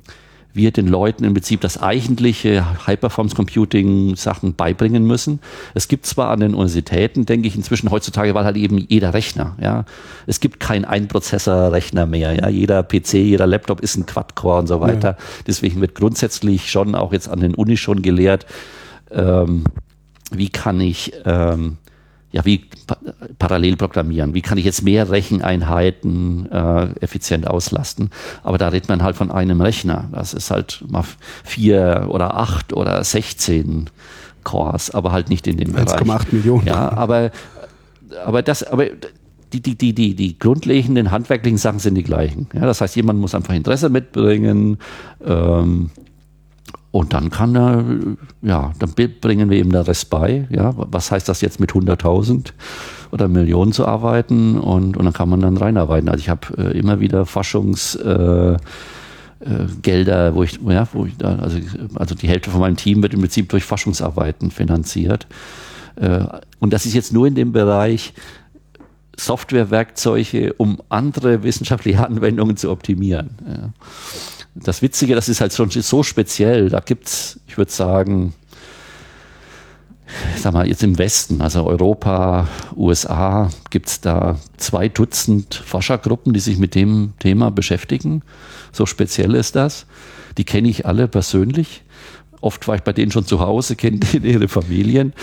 wir 0.55 0.71
den 0.71 0.87
Leuten 0.87 1.23
im 1.23 1.33
Prinzip 1.33 1.61
das 1.61 1.81
eigentliche 1.81 2.87
High-Performance-Computing-Sachen 2.87 4.55
beibringen 4.55 5.05
müssen. 5.05 5.39
Es 5.73 5.87
gibt 5.87 6.05
zwar 6.05 6.29
an 6.29 6.39
den 6.39 6.53
Universitäten, 6.53 7.25
denke 7.25 7.47
ich, 7.47 7.55
inzwischen 7.55 7.91
heutzutage, 7.91 8.33
weil 8.33 8.45
halt 8.45 8.57
eben 8.57 8.77
jeder 8.77 9.13
Rechner, 9.13 9.55
ja. 9.59 9.85
Es 10.27 10.39
gibt 10.39 10.59
kein 10.59 10.85
Einprozessor-Rechner 10.85 12.05
mehr, 12.05 12.33
ja. 12.33 12.49
Jeder 12.49 12.83
PC, 12.83 13.13
jeder 13.13 13.47
Laptop 13.47 13.81
ist 13.81 13.97
ein 13.97 14.05
Quad-Core 14.05 14.59
und 14.59 14.67
so 14.67 14.81
weiter. 14.81 15.09
Ja. 15.09 15.17
Deswegen 15.47 15.81
wird 15.81 15.95
grundsätzlich 15.95 16.71
schon 16.71 16.95
auch 16.95 17.13
jetzt 17.13 17.29
an 17.29 17.39
den 17.39 17.55
Unis 17.55 17.79
schon 17.79 18.01
gelehrt, 18.01 18.45
ähm, 19.11 19.65
wie 20.31 20.49
kann 20.49 20.81
ich 20.81 21.13
ähm, 21.25 21.77
ja, 22.35 22.43
wie 22.43 22.65
parallel 23.39 23.77
programmieren, 23.77 24.33
wie 24.33 24.41
kann 24.41 24.57
ich 24.57 24.65
jetzt 24.65 24.83
mehr 24.83 25.09
Recheneinheiten 25.09 26.51
äh, 26.51 26.87
effizient 26.99 27.47
auslasten. 27.47 28.09
Aber 28.43 28.57
da 28.57 28.67
redet 28.67 28.89
man 28.89 29.01
halt 29.03 29.15
von 29.15 29.31
einem 29.31 29.61
Rechner. 29.61 30.09
Das 30.11 30.33
ist 30.33 30.51
halt 30.51 30.83
mal 30.85 31.05
vier 31.45 32.07
oder 32.09 32.35
acht 32.35 32.73
oder 32.73 33.01
16 33.01 33.89
Cores, 34.43 34.91
aber 34.91 35.13
halt 35.13 35.29
nicht 35.29 35.47
in 35.47 35.55
dem 35.55 35.71
Bereich. 35.71 35.87
1,8 35.87 36.25
Millionen. 36.31 36.67
Ja, 36.67 36.91
aber, 36.91 37.31
aber 38.25 38.41
das, 38.41 38.63
aber 38.63 38.87
die, 39.53 39.61
die, 39.61 39.77
die, 39.77 39.93
die, 39.93 40.13
die 40.13 40.37
grundlegenden 40.37 41.11
handwerklichen 41.11 41.57
Sachen 41.57 41.79
sind 41.79 41.95
die 41.95 42.03
gleichen. 42.03 42.49
Ja, 42.53 42.65
das 42.65 42.81
heißt, 42.81 42.97
jemand 42.97 43.17
muss 43.17 43.33
einfach 43.33 43.53
Interesse 43.53 43.87
mitbringen, 43.87 44.77
ähm, 45.25 45.89
und 46.95 47.11
dann 47.11 47.29
kann 47.29 47.53
er, 47.57 47.83
ja, 48.41 48.71
dann 48.79 48.93
bringen 49.19 49.49
wir 49.49 49.59
ihm 49.59 49.69
der 49.69 49.85
Rest 49.85 50.09
bei. 50.09 50.47
Ja, 50.49 50.73
was 50.77 51.11
heißt 51.11 51.27
das 51.27 51.41
jetzt 51.41 51.59
mit 51.59 51.73
100.000 51.73 52.53
oder 53.11 53.27
Millionen 53.27 53.73
zu 53.73 53.85
arbeiten? 53.85 54.57
Und, 54.57 54.95
und 54.95 55.03
dann 55.03 55.11
kann 55.11 55.27
man 55.27 55.41
dann 55.41 55.57
reinarbeiten. 55.57 56.07
Also 56.07 56.21
ich 56.21 56.29
habe 56.29 56.57
äh, 56.57 56.79
immer 56.79 57.01
wieder 57.01 57.25
Forschungsgelder, 57.25 58.61
äh, 59.83 60.27
äh, 60.29 60.35
wo 60.35 60.43
ich, 60.43 60.57
ja, 60.69 60.87
wo 60.93 61.05
ich 61.05 61.17
da, 61.17 61.35
also, 61.35 61.59
also 61.95 62.15
die 62.15 62.29
Hälfte 62.29 62.49
von 62.49 62.61
meinem 62.61 62.77
Team 62.77 63.01
wird 63.01 63.13
im 63.13 63.19
Prinzip 63.19 63.49
durch 63.49 63.65
Forschungsarbeiten 63.65 64.49
finanziert. 64.49 65.27
Äh, 65.97 66.23
und 66.59 66.71
das 66.71 66.85
ist 66.85 66.93
jetzt 66.93 67.11
nur 67.11 67.27
in 67.27 67.35
dem 67.35 67.51
Bereich 67.51 68.13
Softwarewerkzeuge, 69.17 70.53
um 70.53 70.81
andere 70.87 71.43
wissenschaftliche 71.43 72.05
Anwendungen 72.07 72.55
zu 72.55 72.71
optimieren. 72.71 73.31
Ja 73.45 73.73
das 74.55 74.81
Witzige, 74.81 75.15
das 75.15 75.29
ist 75.29 75.41
halt 75.41 75.53
schon 75.53 75.69
so 75.69 76.03
speziell. 76.03 76.69
Da 76.69 76.79
gibt's, 76.79 77.39
ich 77.47 77.57
würde 77.57 77.71
sagen, 77.71 78.33
sag 80.37 80.53
mal, 80.53 80.67
jetzt 80.67 80.83
im 80.83 80.97
Westen, 80.97 81.41
also 81.41 81.65
Europa, 81.65 82.47
USA, 82.75 83.49
gibt's 83.69 83.99
da 84.01 84.39
zwei 84.57 84.87
Dutzend 84.87 85.55
Forschergruppen, 85.55 86.33
die 86.33 86.39
sich 86.39 86.57
mit 86.57 86.73
dem 86.73 87.13
Thema 87.19 87.51
beschäftigen. 87.51 88.21
So 88.71 88.85
speziell 88.85 89.35
ist 89.35 89.55
das. 89.55 89.85
Die 90.37 90.45
kenne 90.45 90.69
ich 90.69 90.85
alle 90.85 91.07
persönlich. 91.07 91.83
Oft 92.41 92.67
war 92.67 92.75
ich 92.75 92.81
bei 92.81 92.93
denen 92.93 93.11
schon 93.11 93.25
zu 93.25 93.39
Hause, 93.39 93.75
kenne 93.75 93.99
ihre 94.13 94.47
Familien. 94.47 95.13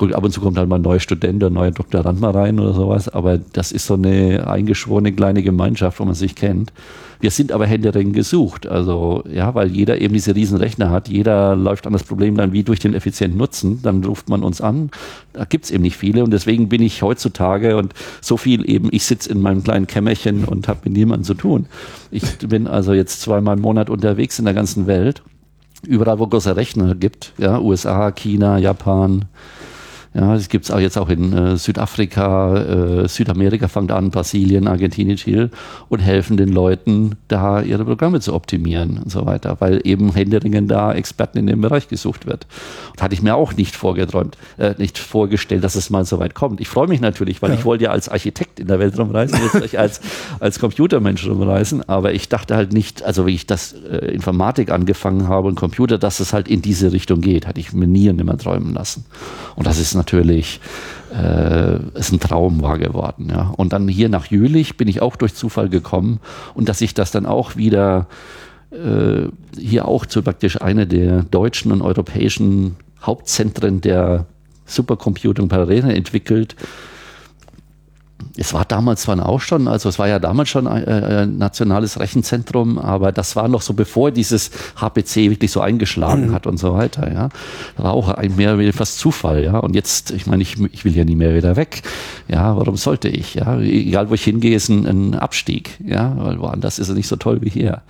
Ab 0.00 0.22
und 0.22 0.30
zu 0.30 0.40
kommt 0.40 0.56
halt 0.56 0.68
mal 0.68 0.76
ein 0.76 0.82
neuer 0.82 1.00
Student, 1.00 1.42
ein 1.42 1.52
neuer 1.52 1.72
Doktorand 1.72 2.20
mal 2.20 2.30
rein 2.30 2.60
oder 2.60 2.72
sowas. 2.72 3.08
Aber 3.08 3.38
das 3.38 3.72
ist 3.72 3.86
so 3.86 3.94
eine 3.94 4.46
eingeschworene 4.46 5.12
kleine 5.12 5.42
Gemeinschaft, 5.42 5.98
wo 5.98 6.04
man 6.04 6.14
sich 6.14 6.36
kennt. 6.36 6.72
Wir 7.20 7.32
sind 7.32 7.50
aber 7.50 7.66
händeringend 7.66 8.14
gesucht. 8.14 8.66
Also, 8.68 9.24
ja, 9.28 9.54
weil 9.56 9.72
jeder 9.72 10.00
eben 10.00 10.14
diese 10.14 10.36
riesen 10.36 10.56
Rechner 10.56 10.90
hat. 10.90 11.08
Jeder 11.08 11.56
läuft 11.56 11.86
an 11.86 11.92
das 11.92 12.04
Problem 12.04 12.36
dann 12.36 12.52
wie 12.52 12.62
durch 12.62 12.78
den 12.78 12.94
effizienten 12.94 13.38
Nutzen. 13.38 13.80
Dann 13.82 14.04
ruft 14.04 14.28
man 14.28 14.44
uns 14.44 14.60
an. 14.60 14.90
Da 15.32 15.44
gibt's 15.44 15.72
eben 15.72 15.82
nicht 15.82 15.96
viele. 15.96 16.22
Und 16.22 16.30
deswegen 16.30 16.68
bin 16.68 16.80
ich 16.80 17.02
heutzutage 17.02 17.76
und 17.76 17.92
so 18.20 18.36
viel 18.36 18.70
eben, 18.70 18.88
ich 18.92 19.04
sitze 19.04 19.30
in 19.30 19.40
meinem 19.40 19.64
kleinen 19.64 19.88
Kämmerchen 19.88 20.44
und 20.44 20.68
habe 20.68 20.80
mit 20.84 20.92
niemandem 20.92 21.24
zu 21.24 21.34
tun. 21.34 21.66
Ich 22.12 22.38
bin 22.38 22.68
also 22.68 22.92
jetzt 22.92 23.20
zweimal 23.20 23.56
im 23.56 23.62
Monat 23.62 23.90
unterwegs 23.90 24.38
in 24.38 24.44
der 24.44 24.54
ganzen 24.54 24.86
Welt. 24.86 25.22
Überall, 25.86 26.18
wo 26.18 26.26
große 26.26 26.56
Rechner 26.56 26.94
gibt, 26.94 27.34
ja, 27.38 27.60
USA, 27.60 28.10
China, 28.10 28.58
Japan, 28.58 29.26
ja, 30.14 30.34
das 30.34 30.48
gibt 30.48 30.64
es 30.64 30.70
auch 30.70 30.80
jetzt 30.80 30.96
auch 30.96 31.10
in 31.10 31.32
äh, 31.32 31.56
Südafrika, 31.56 32.56
äh, 33.02 33.08
Südamerika 33.08 33.68
fängt 33.68 33.92
an, 33.92 34.10
Brasilien, 34.10 34.66
Argentinien, 34.66 35.18
Chile 35.18 35.50
und 35.90 35.98
helfen 35.98 36.38
den 36.38 36.48
Leuten, 36.48 37.16
da 37.28 37.60
ihre 37.60 37.84
Programme 37.84 38.20
zu 38.20 38.32
optimieren 38.32 38.98
und 38.98 39.12
so 39.12 39.26
weiter, 39.26 39.56
weil 39.60 39.80
eben 39.84 40.14
händeringend 40.14 40.70
da 40.70 40.94
Experten 40.94 41.38
in 41.38 41.46
dem 41.46 41.60
Bereich 41.60 41.88
gesucht 41.88 42.26
wird. 42.26 42.46
Und 42.92 43.02
hatte 43.02 43.14
ich 43.14 43.22
mir 43.22 43.34
auch 43.34 43.54
nicht 43.54 43.76
vorgeträumt, 43.76 44.38
äh, 44.56 44.74
nicht 44.78 44.96
vorgestellt, 44.98 45.62
dass 45.62 45.74
es 45.74 45.90
mal 45.90 46.06
so 46.06 46.18
weit 46.18 46.34
kommt. 46.34 46.60
Ich 46.60 46.68
freue 46.68 46.88
mich 46.88 47.00
natürlich, 47.00 47.42
weil 47.42 47.50
ja. 47.50 47.56
ich 47.56 47.66
wollte 47.66 47.84
ja 47.84 47.90
als 47.90 48.08
Architekt 48.08 48.60
in 48.60 48.66
der 48.66 48.78
Welt 48.78 48.98
rumreisen, 48.98 49.38
jetzt 49.42 49.76
als, 49.76 50.00
als 50.40 50.58
Computermensch 50.58 51.26
rumreisen, 51.26 51.86
aber 51.86 52.14
ich 52.14 52.30
dachte 52.30 52.56
halt 52.56 52.72
nicht, 52.72 53.02
also 53.02 53.26
wie 53.26 53.34
ich 53.34 53.46
das 53.46 53.74
äh, 53.74 54.06
Informatik 54.06 54.70
angefangen 54.70 55.28
habe 55.28 55.48
und 55.48 55.54
Computer, 55.56 55.98
dass 55.98 56.20
es 56.20 56.32
halt 56.32 56.48
in 56.48 56.62
diese 56.62 56.92
Richtung 56.92 57.20
geht, 57.20 57.46
hatte 57.46 57.60
ich 57.60 57.74
mir 57.74 57.86
nie 57.86 58.08
und 58.08 58.16
nimmer 58.16 58.38
träumen 58.38 58.72
lassen. 58.72 59.04
Und 59.54 59.66
das 59.66 59.78
ist 59.78 59.97
natürlich 59.98 60.60
äh, 61.14 61.78
ist 61.94 62.12
ein 62.12 62.20
Traum 62.20 62.62
war 62.62 62.78
geworden. 62.78 63.28
Ja. 63.30 63.52
Und 63.56 63.72
dann 63.74 63.86
hier 63.88 64.08
nach 64.08 64.26
Jülich 64.26 64.78
bin 64.78 64.88
ich 64.88 65.02
auch 65.02 65.16
durch 65.16 65.34
Zufall 65.34 65.68
gekommen 65.68 66.20
und 66.54 66.68
dass 66.68 66.80
ich 66.80 66.94
das 66.94 67.10
dann 67.10 67.26
auch 67.26 67.56
wieder 67.56 68.06
äh, 68.70 69.28
hier 69.58 69.86
auch 69.86 70.06
zu 70.06 70.22
praktisch 70.22 70.60
einer 70.60 70.86
der 70.86 71.22
deutschen 71.24 71.72
und 71.72 71.82
europäischen 71.82 72.76
Hauptzentren 73.02 73.80
der 73.80 74.26
Supercomputing 74.66 75.48
parallel 75.48 75.90
entwickelt, 75.90 76.56
es 78.36 78.54
war 78.54 78.64
damals 78.64 79.02
zwar 79.02 79.26
auch 79.26 79.40
schon, 79.40 79.68
also 79.68 79.88
es 79.88 79.98
war 79.98 80.08
ja 80.08 80.18
damals 80.18 80.48
schon 80.48 80.66
ein, 80.66 80.84
äh, 80.86 81.22
ein, 81.22 81.38
nationales 81.38 81.98
Rechenzentrum, 81.98 82.78
aber 82.78 83.12
das 83.12 83.36
war 83.36 83.48
noch 83.48 83.62
so 83.62 83.74
bevor 83.74 84.10
dieses 84.10 84.50
HPC 84.76 85.30
wirklich 85.30 85.50
so 85.50 85.60
eingeschlagen 85.60 86.28
mhm. 86.28 86.32
hat 86.32 86.46
und 86.46 86.58
so 86.58 86.74
weiter, 86.74 87.12
ja. 87.12 87.28
Das 87.76 87.84
war 87.84 87.92
auch 87.92 88.08
ein 88.08 88.36
mehr 88.36 88.58
wie 88.58 88.72
fast 88.72 88.98
Zufall, 88.98 89.44
ja. 89.44 89.58
Und 89.58 89.74
jetzt, 89.74 90.10
ich 90.10 90.26
meine, 90.26 90.42
ich, 90.42 90.56
ich 90.72 90.84
will 90.84 90.96
ja 90.96 91.04
nie 91.04 91.16
mehr 91.16 91.34
wieder 91.34 91.56
weg. 91.56 91.82
Ja, 92.28 92.56
warum 92.56 92.76
sollte 92.76 93.08
ich? 93.08 93.34
Ja, 93.34 93.58
egal 93.58 94.10
wo 94.10 94.14
ich 94.14 94.24
hingehe, 94.24 94.54
ist 94.54 94.68
ein, 94.68 94.86
ein 94.86 95.14
Abstieg, 95.14 95.78
ja, 95.84 96.14
weil 96.18 96.40
woanders 96.40 96.78
ist 96.78 96.88
es 96.88 96.94
nicht 96.94 97.08
so 97.08 97.16
toll 97.16 97.40
wie 97.42 97.50
hier. 97.50 97.82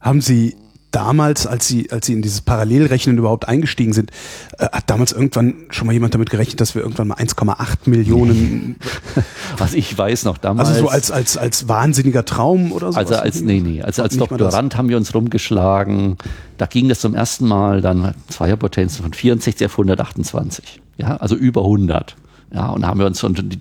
Haben 0.00 0.20
Sie 0.20 0.56
damals, 0.92 1.46
als 1.46 1.66
sie, 1.66 1.90
als 1.90 2.06
sie 2.06 2.12
in 2.12 2.22
dieses 2.22 2.42
Parallelrechnen 2.42 3.18
überhaupt 3.18 3.48
eingestiegen 3.48 3.92
sind, 3.92 4.10
äh, 4.58 4.66
hat 4.66 4.88
damals 4.88 5.12
irgendwann 5.12 5.54
schon 5.70 5.86
mal 5.86 5.92
jemand 5.92 6.14
damit 6.14 6.30
gerechnet, 6.30 6.60
dass 6.60 6.74
wir 6.74 6.82
irgendwann 6.82 7.08
mal 7.08 7.16
1,8 7.16 7.88
Millionen. 7.90 8.76
Was 9.58 9.74
ich 9.74 9.96
weiß 9.96 10.24
noch 10.24 10.38
damals. 10.38 10.68
Also 10.68 10.82
so 10.82 10.88
als, 10.88 11.10
als, 11.10 11.36
als 11.36 11.68
wahnsinniger 11.68 12.24
Traum 12.24 12.72
oder 12.72 12.92
so. 12.92 12.98
Also 12.98 13.16
als, 13.16 13.40
nee, 13.40 13.60
nee, 13.60 13.82
also 13.82 14.02
als 14.02 14.16
Doktorand 14.16 14.76
haben 14.76 14.88
wir 14.88 14.96
uns 14.96 15.14
rumgeschlagen. 15.14 16.16
Da 16.58 16.66
ging 16.66 16.88
das 16.88 17.00
zum 17.00 17.14
ersten 17.14 17.48
Mal 17.48 17.80
dann 17.80 18.14
Zweierpotenzen 18.28 19.02
von 19.02 19.12
64 19.12 19.66
auf 19.66 19.72
128. 19.72 20.80
Ja, 20.98 21.16
also 21.16 21.34
über 21.34 21.62
100. 21.62 22.14
Ja, 22.54 22.68
und 22.68 22.82
da 22.82 22.88
haben 22.88 23.00
wir 23.00 23.06
uns 23.06 23.24
und 23.24 23.52
die 23.52 23.60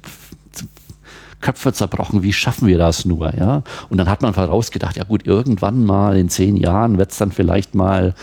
Köpfe 1.41 1.73
zerbrochen, 1.73 2.23
wie 2.23 2.33
schaffen 2.33 2.67
wir 2.67 2.77
das 2.77 3.05
nur, 3.05 3.33
ja? 3.35 3.63
Und 3.89 3.97
dann 3.97 4.09
hat 4.09 4.21
man 4.21 4.33
vorausgedacht, 4.33 4.97
ja 4.97 5.03
gut, 5.03 5.25
irgendwann 5.25 5.83
mal 5.85 6.17
in 6.17 6.29
zehn 6.29 6.55
Jahren 6.55 6.97
wird 6.97 7.11
es 7.11 7.17
dann 7.17 7.31
vielleicht 7.31 7.75
mal 7.75 8.13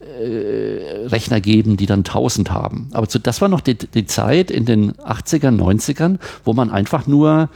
äh, 0.00 1.06
Rechner 1.08 1.40
geben, 1.40 1.76
die 1.76 1.86
dann 1.86 2.00
1000 2.00 2.50
haben. 2.50 2.88
Aber 2.92 3.08
zu, 3.08 3.18
das 3.18 3.40
war 3.40 3.48
noch 3.48 3.60
die, 3.60 3.74
die 3.76 4.06
Zeit 4.06 4.50
in 4.50 4.64
den 4.64 4.92
80ern, 4.92 5.58
90ern, 5.58 6.18
wo 6.44 6.52
man 6.52 6.70
einfach 6.70 7.06
nur 7.06 7.48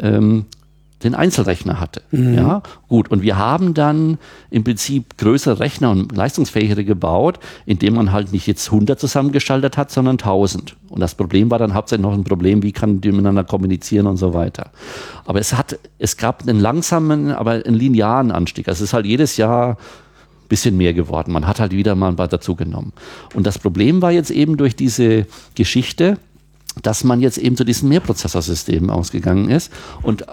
ähm, 0.00 0.46
den 1.04 1.14
Einzelrechner 1.14 1.78
hatte. 1.78 2.02
Mhm. 2.10 2.34
Ja, 2.34 2.62
gut. 2.88 3.10
Und 3.10 3.22
wir 3.22 3.38
haben 3.38 3.74
dann 3.74 4.18
im 4.50 4.64
Prinzip 4.64 5.16
größere 5.18 5.60
Rechner 5.60 5.90
und 5.90 6.14
leistungsfähigere 6.16 6.84
gebaut, 6.84 7.38
indem 7.66 7.94
man 7.94 8.12
halt 8.12 8.32
nicht 8.32 8.46
jetzt 8.46 8.66
100 8.72 8.98
zusammengeschaltet 8.98 9.76
hat, 9.76 9.90
sondern 9.90 10.14
1000. 10.14 10.76
Und 10.88 11.00
das 11.00 11.14
Problem 11.14 11.50
war 11.50 11.58
dann 11.58 11.74
hauptsächlich 11.74 12.04
noch 12.04 12.14
ein 12.14 12.24
Problem, 12.24 12.62
wie 12.62 12.72
kann 12.72 13.00
die 13.00 13.10
miteinander 13.10 13.44
kommunizieren 13.44 14.06
und 14.06 14.16
so 14.16 14.34
weiter. 14.34 14.70
Aber 15.26 15.38
es 15.38 15.52
hat, 15.52 15.78
es 15.98 16.16
gab 16.16 16.42
einen 16.42 16.58
langsamen, 16.58 17.30
aber 17.30 17.52
einen 17.52 17.74
linearen 17.74 18.30
Anstieg. 18.30 18.68
Also 18.68 18.82
es 18.82 18.90
ist 18.90 18.94
halt 18.94 19.06
jedes 19.06 19.36
Jahr 19.36 19.76
bisschen 20.48 20.76
mehr 20.76 20.94
geworden. 20.94 21.32
Man 21.32 21.46
hat 21.46 21.58
halt 21.58 21.72
wieder 21.72 21.94
mal 21.94 22.08
ein 22.08 22.16
paar 22.16 22.28
dazugenommen. 22.28 22.92
Und 23.34 23.46
das 23.46 23.58
Problem 23.58 24.02
war 24.02 24.12
jetzt 24.12 24.30
eben 24.30 24.56
durch 24.56 24.76
diese 24.76 25.26
Geschichte, 25.54 26.18
dass 26.82 27.04
man 27.04 27.20
jetzt 27.20 27.38
eben 27.38 27.56
zu 27.56 27.64
diesen 27.64 27.88
Mehrprozessorsystemen 27.88 28.90
ausgegangen 28.90 29.48
ist 29.48 29.72
und 30.02 30.24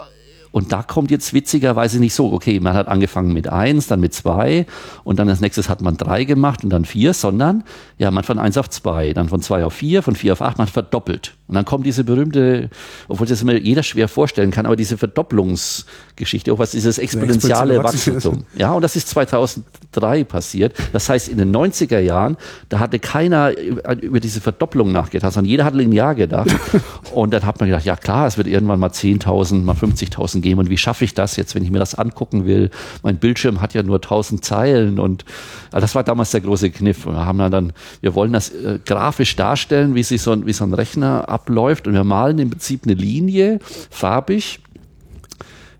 und 0.52 0.72
da 0.72 0.84
kommt 0.84 1.12
jetzt 1.12 1.34
witzigerweise 1.34 2.00
nicht 2.00 2.14
so, 2.14 2.32
okay, 2.32 2.60
man 2.60 2.74
hat 2.74 2.88
angefangen 2.88 3.34
mit 3.34 3.48
eins, 3.48 3.88
dann 3.88 4.00
mit 4.00 4.14
zwei 4.14 4.66
und 5.04 5.20
dann 5.20 5.30
als 5.30 5.42
nächstes 5.42 5.70
hat 5.70 5.82
man 5.82 5.98
drei 5.98 6.24
gemacht 6.24 6.64
und 6.64 6.70
dann 6.70 6.86
vier, 6.86 7.14
sondern 7.14 7.64
ja, 7.98 8.12
man 8.12 8.24
von 8.24 8.40
eins 8.40 8.58
auf 8.58 8.70
zwei, 8.70 9.14
dann 9.14 9.30
von 9.30 9.42
zwei 9.42 9.64
auf 9.66 9.74
vier, 9.74 10.04
von 10.04 10.16
vier 10.16 10.34
auf 10.34 10.42
acht, 10.42 10.58
man 10.58 10.68
verdoppelt. 10.68 11.36
Und 11.52 11.56
dann 11.56 11.66
kommt 11.66 11.86
diese 11.86 12.06
berühmte, 12.06 12.70
obwohl 13.10 13.28
das 13.28 13.42
immer 13.42 13.56
jeder 13.56 13.84
schwer 13.84 14.08
vorstellen 14.08 14.52
kann, 14.52 14.66
aber 14.66 14.78
diese 14.78 14.98
Verdopplungsgeschichte, 14.98 16.54
auch 16.54 16.60
was 16.60 16.72
dieses 16.72 16.98
exponentielle 16.98 17.84
Wachstum. 17.84 18.46
Ja, 18.56 18.72
und 18.72 18.82
das 18.82 18.96
ist 18.96 19.10
2003 19.10 20.24
passiert. 20.24 20.74
Das 20.94 21.10
heißt, 21.10 21.28
in 21.28 21.38
den 21.38 21.54
90er 21.54 22.00
Jahren, 22.00 22.38
da 22.70 22.80
hatte 22.80 23.00
keiner 23.00 23.52
über 23.58 24.22
diese 24.22 24.40
Verdopplung 24.40 24.94
nachgedacht, 24.94 25.34
sondern 25.34 25.50
jeder 25.50 25.66
hat 25.66 25.76
linear 25.76 26.16
gedacht. 26.16 26.48
und 27.14 27.34
dann 27.34 27.46
hat 27.46 27.60
man 27.60 27.68
gedacht, 27.68 27.84
ja 27.84 27.98
klar, 27.98 28.28
es 28.28 28.38
wird 28.38 28.48
irgendwann 28.48 28.80
mal 28.80 28.92
10.000, 28.92 29.62
mal 29.64 29.76
50.000 29.76 30.40
geben. 30.40 30.62
Und 30.62 30.70
wie 30.70 30.78
schaffe 30.78 31.04
ich 31.04 31.14
das 31.14 31.36
jetzt, 31.36 31.54
wenn 31.54 31.66
ich 31.66 31.70
mir 31.70 31.80
das 31.80 31.96
angucken 31.96 32.46
will? 32.46 32.70
Mein 33.04 33.18
Bildschirm 33.18 33.60
hat 33.60 33.74
ja 33.74 33.84
nur 33.84 33.98
1000 33.98 34.46
Zeilen 34.46 35.00
und 35.00 35.26
also 35.74 35.84
das 35.84 35.96
war 35.96 36.06
damals 36.06 36.32
der 36.32 36.42
große 36.42 36.70
Kniff. 36.70 37.06
Wir 37.06 37.26
haben 37.26 37.40
dann, 37.40 37.74
wir 38.00 38.16
wollen 38.16 38.32
das 38.32 38.52
äh, 38.52 38.80
grafisch 38.86 39.36
darstellen, 39.36 39.96
wie 39.96 40.04
sich 40.04 40.22
so 40.22 40.32
ein, 40.32 40.46
wie 40.46 40.54
so 40.54 40.64
ein 40.64 40.74
Rechner 40.74 41.28
ab 41.28 41.41
abläuft 41.42 41.88
und 41.88 41.94
wir 41.94 42.04
malen 42.04 42.40
im 42.40 42.50
Prinzip 42.50 42.86
eine 42.86 42.94
Linie 42.94 43.60
farbig 43.90 44.61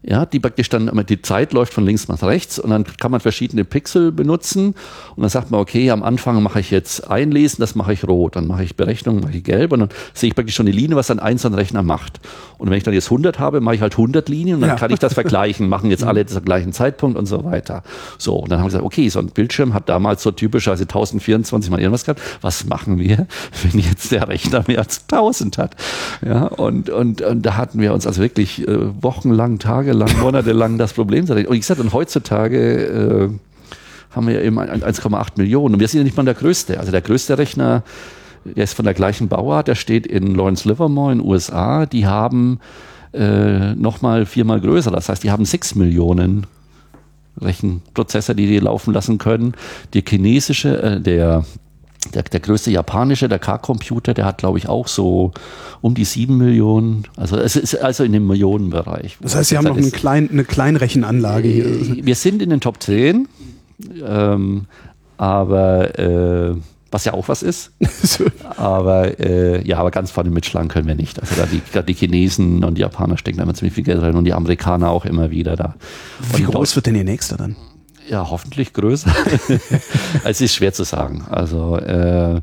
ja, 0.04 0.26
die 0.26 0.40
praktisch 0.40 0.68
dann, 0.70 0.90
die 1.08 1.22
Zeit 1.22 1.54
läuft 1.54 1.74
von 1.74 1.86
links 1.86 2.08
nach 2.08 2.24
rechts 2.24 2.58
und 2.58 2.72
dann 2.72 2.86
kann 2.98 3.12
man 3.12 3.20
verschiedene 3.20 3.64
Pixel 3.64 4.12
benutzen 4.12 4.74
und 5.16 5.22
dann 5.22 5.30
sagt 5.30 5.52
man, 5.52 5.60
okay, 5.60 5.92
am 5.92 6.02
Anfang 6.02 6.42
mache 6.42 6.60
ich 6.60 6.72
jetzt 6.72 7.10
einlesen, 7.10 7.58
das 7.60 7.76
mache 7.76 7.94
ich 7.94 8.08
rot, 8.08 8.36
dann 8.36 8.48
mache 8.48 8.64
ich 8.64 8.76
Berechnung, 8.76 9.20
mache 9.20 9.38
ich 9.38 9.44
gelb 9.44 9.74
und 9.74 9.80
dann 9.82 9.90
sehe 10.16 10.30
ich 10.30 10.36
praktisch 10.36 10.56
schon 10.56 10.66
die 10.66 10.72
Linie, 10.72 10.96
was 10.96 11.08
dann 11.08 11.20
ein 11.20 11.38
so 11.38 11.48
ein 11.48 11.54
Rechner 11.54 11.84
macht. 11.84 12.20
Und 12.58 12.70
wenn 12.70 12.78
ich 12.78 12.84
dann 12.84 12.96
jetzt 12.96 13.08
100 13.08 13.38
habe, 13.38 13.62
mache 13.62 13.76
ich 13.76 13.82
halt 13.82 13.94
100 13.94 14.28
Linien 14.28 14.56
und 14.56 14.62
dann 14.62 14.72
ja. 14.72 14.76
kann 14.76 14.92
ich 14.92 15.00
das 15.00 15.14
vergleichen, 15.14 15.70
machen 15.70 15.92
jetzt 15.92 16.04
alle 16.12 16.26
zum 16.26 16.44
gleichen 16.44 16.74
Zeitpunkt 16.74 17.18
und 17.18 17.28
so 17.28 17.44
weiter. 17.44 17.84
So, 18.18 18.36
und 18.38 18.52
dann 18.52 18.60
haben 18.60 18.66
wir 18.66 18.70
gesagt, 18.70 18.86
okay, 18.86 19.08
so 19.10 19.20
ein 19.20 19.28
Bildschirm 19.28 19.76
hat 19.76 19.88
damals 19.88 20.24
so 20.24 20.32
typischerweise 20.32 20.84
1024 20.84 21.70
mal 21.70 21.80
irgendwas 21.80 22.06
gehabt. 22.06 22.22
Was 22.42 22.66
machen 22.66 22.98
wir, 22.98 23.28
wenn 23.64 23.80
jetzt 23.80 24.12
der 24.12 24.28
Rechner 24.28 24.64
mehr 24.68 24.80
als 24.80 25.04
1000 25.12 25.60
hat? 25.60 25.76
Ja, 26.26 26.46
und, 26.46 26.90
und, 26.90 27.22
und 27.22 27.44
da 27.44 27.58
hatten 27.58 27.80
wir 27.80 27.94
uns 27.94 28.08
also 28.08 28.22
wirklich 28.22 28.68
äh, 28.68 29.04
wochenlang, 29.04 29.60
Tage 29.60 29.91
tagelang, 29.92 30.20
monatelang 30.20 30.78
das 30.78 30.94
Problem 30.94 31.26
sein. 31.26 31.46
Und 31.46 31.56
ich 31.56 31.66
sagte, 31.66 31.84
und 31.84 31.94
heutzutage 31.94 32.86
äh, 32.86 33.30
haben 34.16 34.28
wir 34.28 34.42
eben 34.42 34.60
1,8 34.60 35.28
Millionen. 35.38 35.76
Und 35.76 35.80
wir 35.80 35.88
sind 35.88 36.00
ja 36.00 36.04
nicht 36.04 36.18
mal 36.18 36.24
der 36.24 36.34
größte. 36.34 36.80
Also 36.80 36.92
der 36.92 37.02
größte 37.02 37.38
Rechner, 37.38 37.84
der 38.46 38.64
ist 38.64 38.74
von 38.74 38.86
der 38.86 38.94
gleichen 38.94 39.28
Bauart, 39.28 39.68
der 39.68 39.76
steht 39.76 40.08
in 40.08 40.36
Lawrence 40.36 40.68
Livermore 40.68 41.14
in 41.14 41.20
den 41.20 41.28
USA. 41.28 41.86
Die 41.86 42.06
haben 42.06 42.60
äh, 43.14 43.76
nochmal 43.76 44.26
viermal 44.26 44.60
größer. 44.60 44.92
Das 44.92 45.10
heißt, 45.10 45.24
die 45.24 45.32
haben 45.32 45.46
6 45.46 45.76
Millionen 45.76 46.48
Rechenprozessor, 47.40 48.36
die 48.36 48.48
die 48.48 48.60
laufen 48.60 48.94
lassen 48.94 49.18
können. 49.18 49.54
Der 49.94 50.04
chinesische, 50.08 50.82
äh, 50.82 51.02
der 51.02 51.46
der, 52.14 52.24
der 52.24 52.40
größte 52.40 52.72
japanische, 52.72 53.30
der 53.30 53.40
K-Computer, 53.40 54.14
der 54.14 54.26
hat, 54.26 54.40
glaube 54.40 54.58
ich, 54.58 54.68
auch 54.68 54.88
so 54.88 55.32
um 55.82 55.94
die 55.94 56.06
sieben 56.06 56.38
Millionen. 56.38 57.04
Also 57.16 57.38
es 57.38 57.56
ist 57.56 57.76
also 57.76 58.04
in 58.04 58.12
dem 58.12 58.28
Millionenbereich. 58.28 59.18
Das 59.22 59.36
heißt, 59.36 59.50
Sie 59.50 59.58
haben 59.58 59.66
noch 59.66 59.78
eine, 59.78 59.92
klein, 59.92 60.30
eine 60.32 60.44
Kleinrechenanlage 60.44 61.48
hier. 61.48 61.66
Äh, 61.66 62.06
wir 62.06 62.16
sind 62.16 62.42
in 62.42 62.50
den 62.50 62.60
Top 62.60 62.82
10, 62.82 63.28
ähm, 64.04 64.66
aber 65.18 66.00
äh, 66.00 66.56
was 66.90 67.06
ja 67.06 67.14
auch 67.14 67.30
was 67.30 67.44
ist. 67.44 67.72
aber 68.58 69.20
äh, 69.20 69.66
ja, 69.66 69.78
aber 69.78 69.92
ganz 69.92 70.12
vorne 70.12 70.30
mitschlagen 70.30 70.68
können 70.68 70.88
wir 70.88 70.96
nicht. 70.96 71.20
Also 71.22 71.36
da 71.36 71.46
die, 71.46 71.62
da 71.72 71.82
die 71.82 71.94
Chinesen 71.94 72.64
und 72.64 72.78
die 72.78 72.82
Japaner 72.82 73.18
stecken 73.18 73.38
da 73.38 73.44
immer 73.44 73.54
ziemlich 73.54 73.74
viel 73.74 73.84
Geld 73.84 74.02
rein 74.02 74.16
und 74.16 74.26
die 74.26 74.34
Amerikaner 74.34 74.90
auch 74.90 75.06
immer 75.06 75.32
wieder 75.32 75.56
da. 75.56 75.76
Wie 76.36 76.44
groß 76.44 76.76
wird 76.76 76.88
denn 76.88 76.96
Ihr 76.96 77.06
nächster 77.06 77.38
dann? 77.38 77.56
Ja, 78.10 78.30
hoffentlich 78.30 78.74
größer. 78.74 79.14
es 80.24 80.42
ist 80.42 80.56
schwer 80.56 80.74
zu 80.74 80.84
sagen. 80.84 81.26
Also 81.30 81.78
äh, 81.78 82.42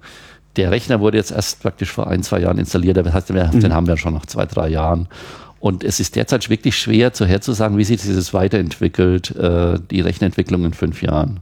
der 0.57 0.71
Rechner 0.71 1.01
wurde 1.01 1.17
jetzt 1.17 1.31
erst 1.31 1.61
praktisch 1.63 1.91
vor 1.91 2.09
ein, 2.09 2.23
zwei 2.23 2.41
Jahren 2.41 2.59
installiert. 2.59 2.97
Das 2.97 3.13
heißt, 3.13 3.31
mhm. 3.31 3.61
den 3.61 3.75
haben 3.75 3.87
wir 3.87 3.97
schon 3.97 4.15
nach 4.15 4.27
zwei, 4.27 4.47
drei 4.47 4.69
Jahren. 4.69 5.09
Und 5.61 5.83
es 5.83 5.99
ist 6.01 6.17
derzeit 6.17 6.49
wirklich 6.51 6.79
schwer 6.79 7.11
vorherzusagen, 7.13 7.79
wie 7.79 7.85
sich 7.85 8.01
dieses 8.01 8.33
weiterentwickelt, 8.33 9.35
äh, 9.37 9.79
die 9.91 10.01
Rechenentwicklung 10.01 10.65
in 10.65 10.73
fünf 10.73 11.03
Jahren. 11.03 11.41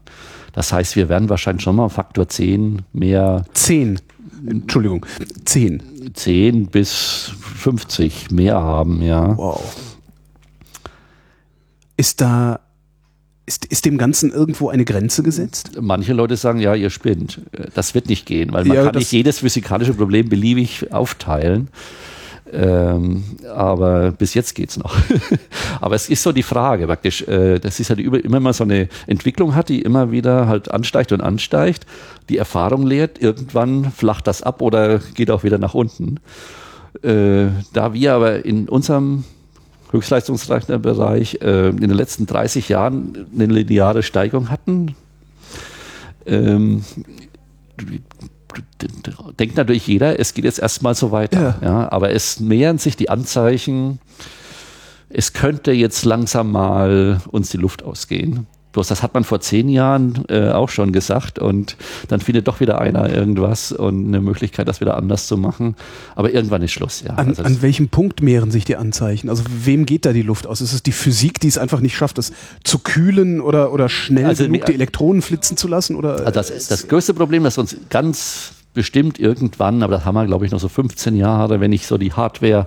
Das 0.53 0.73
heißt, 0.73 0.97
wir 0.97 1.11
werden 1.11 1.29
wahrscheinlich 1.29 1.63
schon 1.63 1.77
mal 1.77 1.91
Faktor 1.91 2.29
10 2.29 2.83
mehr. 2.95 3.45
10. 3.53 4.01
Entschuldigung, 4.47 5.05
10. 5.45 6.13
10 6.15 6.67
bis 6.67 7.33
50 7.57 8.31
mehr 8.31 8.55
haben, 8.55 9.03
ja. 9.03 9.37
Wow. 9.37 9.63
Ist 11.99 12.23
da 12.23 12.61
ist, 13.47 13.65
ist 13.67 13.85
dem 13.85 13.97
Ganzen 13.97 14.33
irgendwo 14.33 14.69
eine 14.69 14.85
Grenze 14.85 15.23
gesetzt? 15.23 15.73
Manche 15.81 16.13
Leute 16.13 16.37
sagen, 16.37 16.59
ja, 16.59 16.75
ihr 16.75 16.91
spinnt. 16.91 17.41
Das 17.75 17.95
wird 17.95 18.09
nicht 18.09 18.27
gehen, 18.27 18.53
weil 18.53 18.65
man 18.65 18.77
ja, 18.77 18.85
kann 18.85 18.97
nicht 18.97 19.13
jedes 19.13 19.39
physikalische 19.39 19.95
Problem 19.95 20.29
beliebig 20.29 20.93
aufteilen. 20.93 21.69
Ähm, 22.53 23.25
aber 23.53 24.13
bis 24.13 24.35
jetzt 24.35 24.55
geht's 24.55 24.77
noch. 24.77 24.97
aber 25.81 25.95
es 25.95 26.09
ist 26.09 26.23
so 26.23 26.33
die 26.33 26.45
Frage 26.45 26.87
praktisch, 26.87 27.23
äh, 27.23 27.59
das 27.59 27.81
ist 27.81 27.91
halt 27.91 27.99
über, 27.99 28.23
immer 28.25 28.39
mal 28.39 28.53
so 28.53 28.65
eine 28.65 28.89
Entwicklung 29.07 29.55
hat, 29.55 29.69
die 29.69 29.83
immer 29.83 30.13
wieder 30.13 30.47
halt 30.47 30.71
ansteigt 30.71 31.13
und 31.13 31.21
ansteigt. 31.21 31.87
Die 32.29 32.39
Erfahrung 32.39 32.87
lehrt, 32.87 33.21
irgendwann 33.21 33.91
flacht 33.91 34.27
das 34.27 34.43
ab 34.43 34.63
oder 34.63 35.01
geht 35.15 35.31
auch 35.31 35.43
wieder 35.43 35.59
nach 35.59 35.75
unten. 35.75 36.21
Äh, 37.03 37.49
da 37.73 37.93
wir 37.93 38.15
aber 38.15 38.45
in 38.45 38.69
unserem 38.69 39.25
Höchstleistungsrechnerbereich 39.97 41.41
äh, 41.43 41.69
in 41.69 41.79
den 41.79 41.91
letzten 41.91 42.27
30 42.27 42.69
Jahren 42.69 43.27
eine 43.35 43.47
lineare 43.47 44.03
Steigerung 44.03 44.51
hatten. 44.51 44.95
Ähm, 46.27 46.85
denkt 49.39 49.57
natürlich 49.57 49.87
jeder, 49.87 50.19
es 50.19 50.35
geht 50.35 50.45
jetzt 50.45 50.59
erstmal 50.59 50.95
so 50.95 51.13
weiter. 51.13 51.59
Ja. 51.61 51.69
ja. 51.69 51.93
aber 51.93 52.11
es 52.11 52.41
nähern 52.41 52.79
sich 52.79 52.97
die 52.97 53.11
Anzeichen, 53.11 53.99
es 55.09 55.33
könnte 55.33 55.73
jetzt 55.73 56.05
langsam 56.05 56.51
mal 56.51 57.21
uns 57.31 57.51
die 57.51 57.59
Luft 57.59 57.83
ausgehen. 57.83 58.47
Bloß 58.77 58.89
das 58.89 59.03
hat 59.03 59.15
man 59.15 59.25
vor 59.25 59.41
zehn 59.41 59.71
Jahren 59.71 60.27
äh, 60.29 60.51
auch 60.51 60.69
schon 60.69 60.93
gesagt 60.93 61.39
und 61.39 61.79
dann 62.09 62.21
findet 62.21 62.47
doch 62.47 62.61
wieder 62.61 62.79
einer 62.79 63.09
irgendwas 63.09 63.73
und 63.73 64.09
eine 64.09 64.21
Möglichkeit, 64.21 64.69
das 64.69 64.83
wieder 64.83 64.99
anders 64.99 65.29
zu 65.29 65.39
machen. 65.39 65.77
Aber 66.15 66.31
irgendwann 66.31 66.61
ist 66.61 66.73
Schluss, 66.73 67.01
ja. 67.01 67.15
An, 67.15 67.29
also 67.29 67.43
an 67.43 67.63
welchem 67.63 67.89
Punkt 67.89 68.21
mehren 68.21 68.51
sich 68.51 68.67
die 68.67 68.77
Anzeichen? 68.77 69.31
Also 69.31 69.45
wem 69.49 69.87
geht 69.87 70.05
da 70.05 70.13
die 70.13 70.21
Luft 70.21 70.47
aus? 70.47 70.61
Ist 70.61 70.75
es 70.75 70.83
die 70.83 70.93
Physik, 70.93 71.41
die 71.41 71.49
es 71.49 71.57
einfach 71.57 71.81
nicht 71.81 71.97
schafft, 71.97 72.19
das 72.19 72.33
zu 72.65 72.79
kühlen 72.81 73.41
oder, 73.41 73.73
oder 73.73 73.89
schnell 73.89 74.27
also, 74.27 74.45
genug 74.45 74.67
die 74.67 74.75
Elektronen 74.75 75.23
flitzen 75.23 75.57
zu 75.57 75.69
lassen? 75.69 75.97
Oder, 75.97 76.27
also 76.27 76.33
das, 76.33 76.69
das 76.69 76.87
größte 76.87 77.15
Problem, 77.15 77.45
das 77.45 77.57
uns 77.57 77.79
ganz 77.89 78.53
bestimmt 78.75 79.19
irgendwann, 79.19 79.83
aber 79.83 79.95
das 79.95 80.05
haben 80.05 80.17
wir, 80.17 80.27
glaube 80.27 80.45
ich, 80.45 80.53
noch 80.53 80.61
so 80.61 80.69
15 80.69 81.17
Jahre, 81.17 81.61
wenn 81.61 81.73
ich 81.73 81.87
so 81.87 81.97
die 81.97 82.13
Hardware 82.13 82.67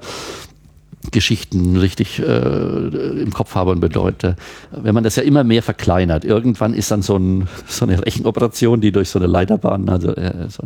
Geschichten 1.11 1.77
richtig 1.77 2.19
äh, 2.19 2.23
im 2.23 3.31
Kopf 3.31 3.55
habe 3.55 3.71
und 3.71 3.79
bedeute. 3.79 4.35
Wenn 4.71 4.93
man 4.93 5.03
das 5.03 5.15
ja 5.15 5.23
immer 5.23 5.43
mehr 5.43 5.63
verkleinert, 5.63 6.25
irgendwann 6.25 6.73
ist 6.73 6.91
dann 6.91 7.01
so, 7.01 7.15
ein, 7.15 7.47
so 7.67 7.85
eine 7.85 8.05
Rechenoperation, 8.05 8.81
die 8.81 8.91
durch 8.91 9.09
so 9.09 9.17
eine 9.17 9.27
Leiterbahn 9.27 9.87
also, 9.87 10.13
äh, 10.15 10.49
so, 10.49 10.63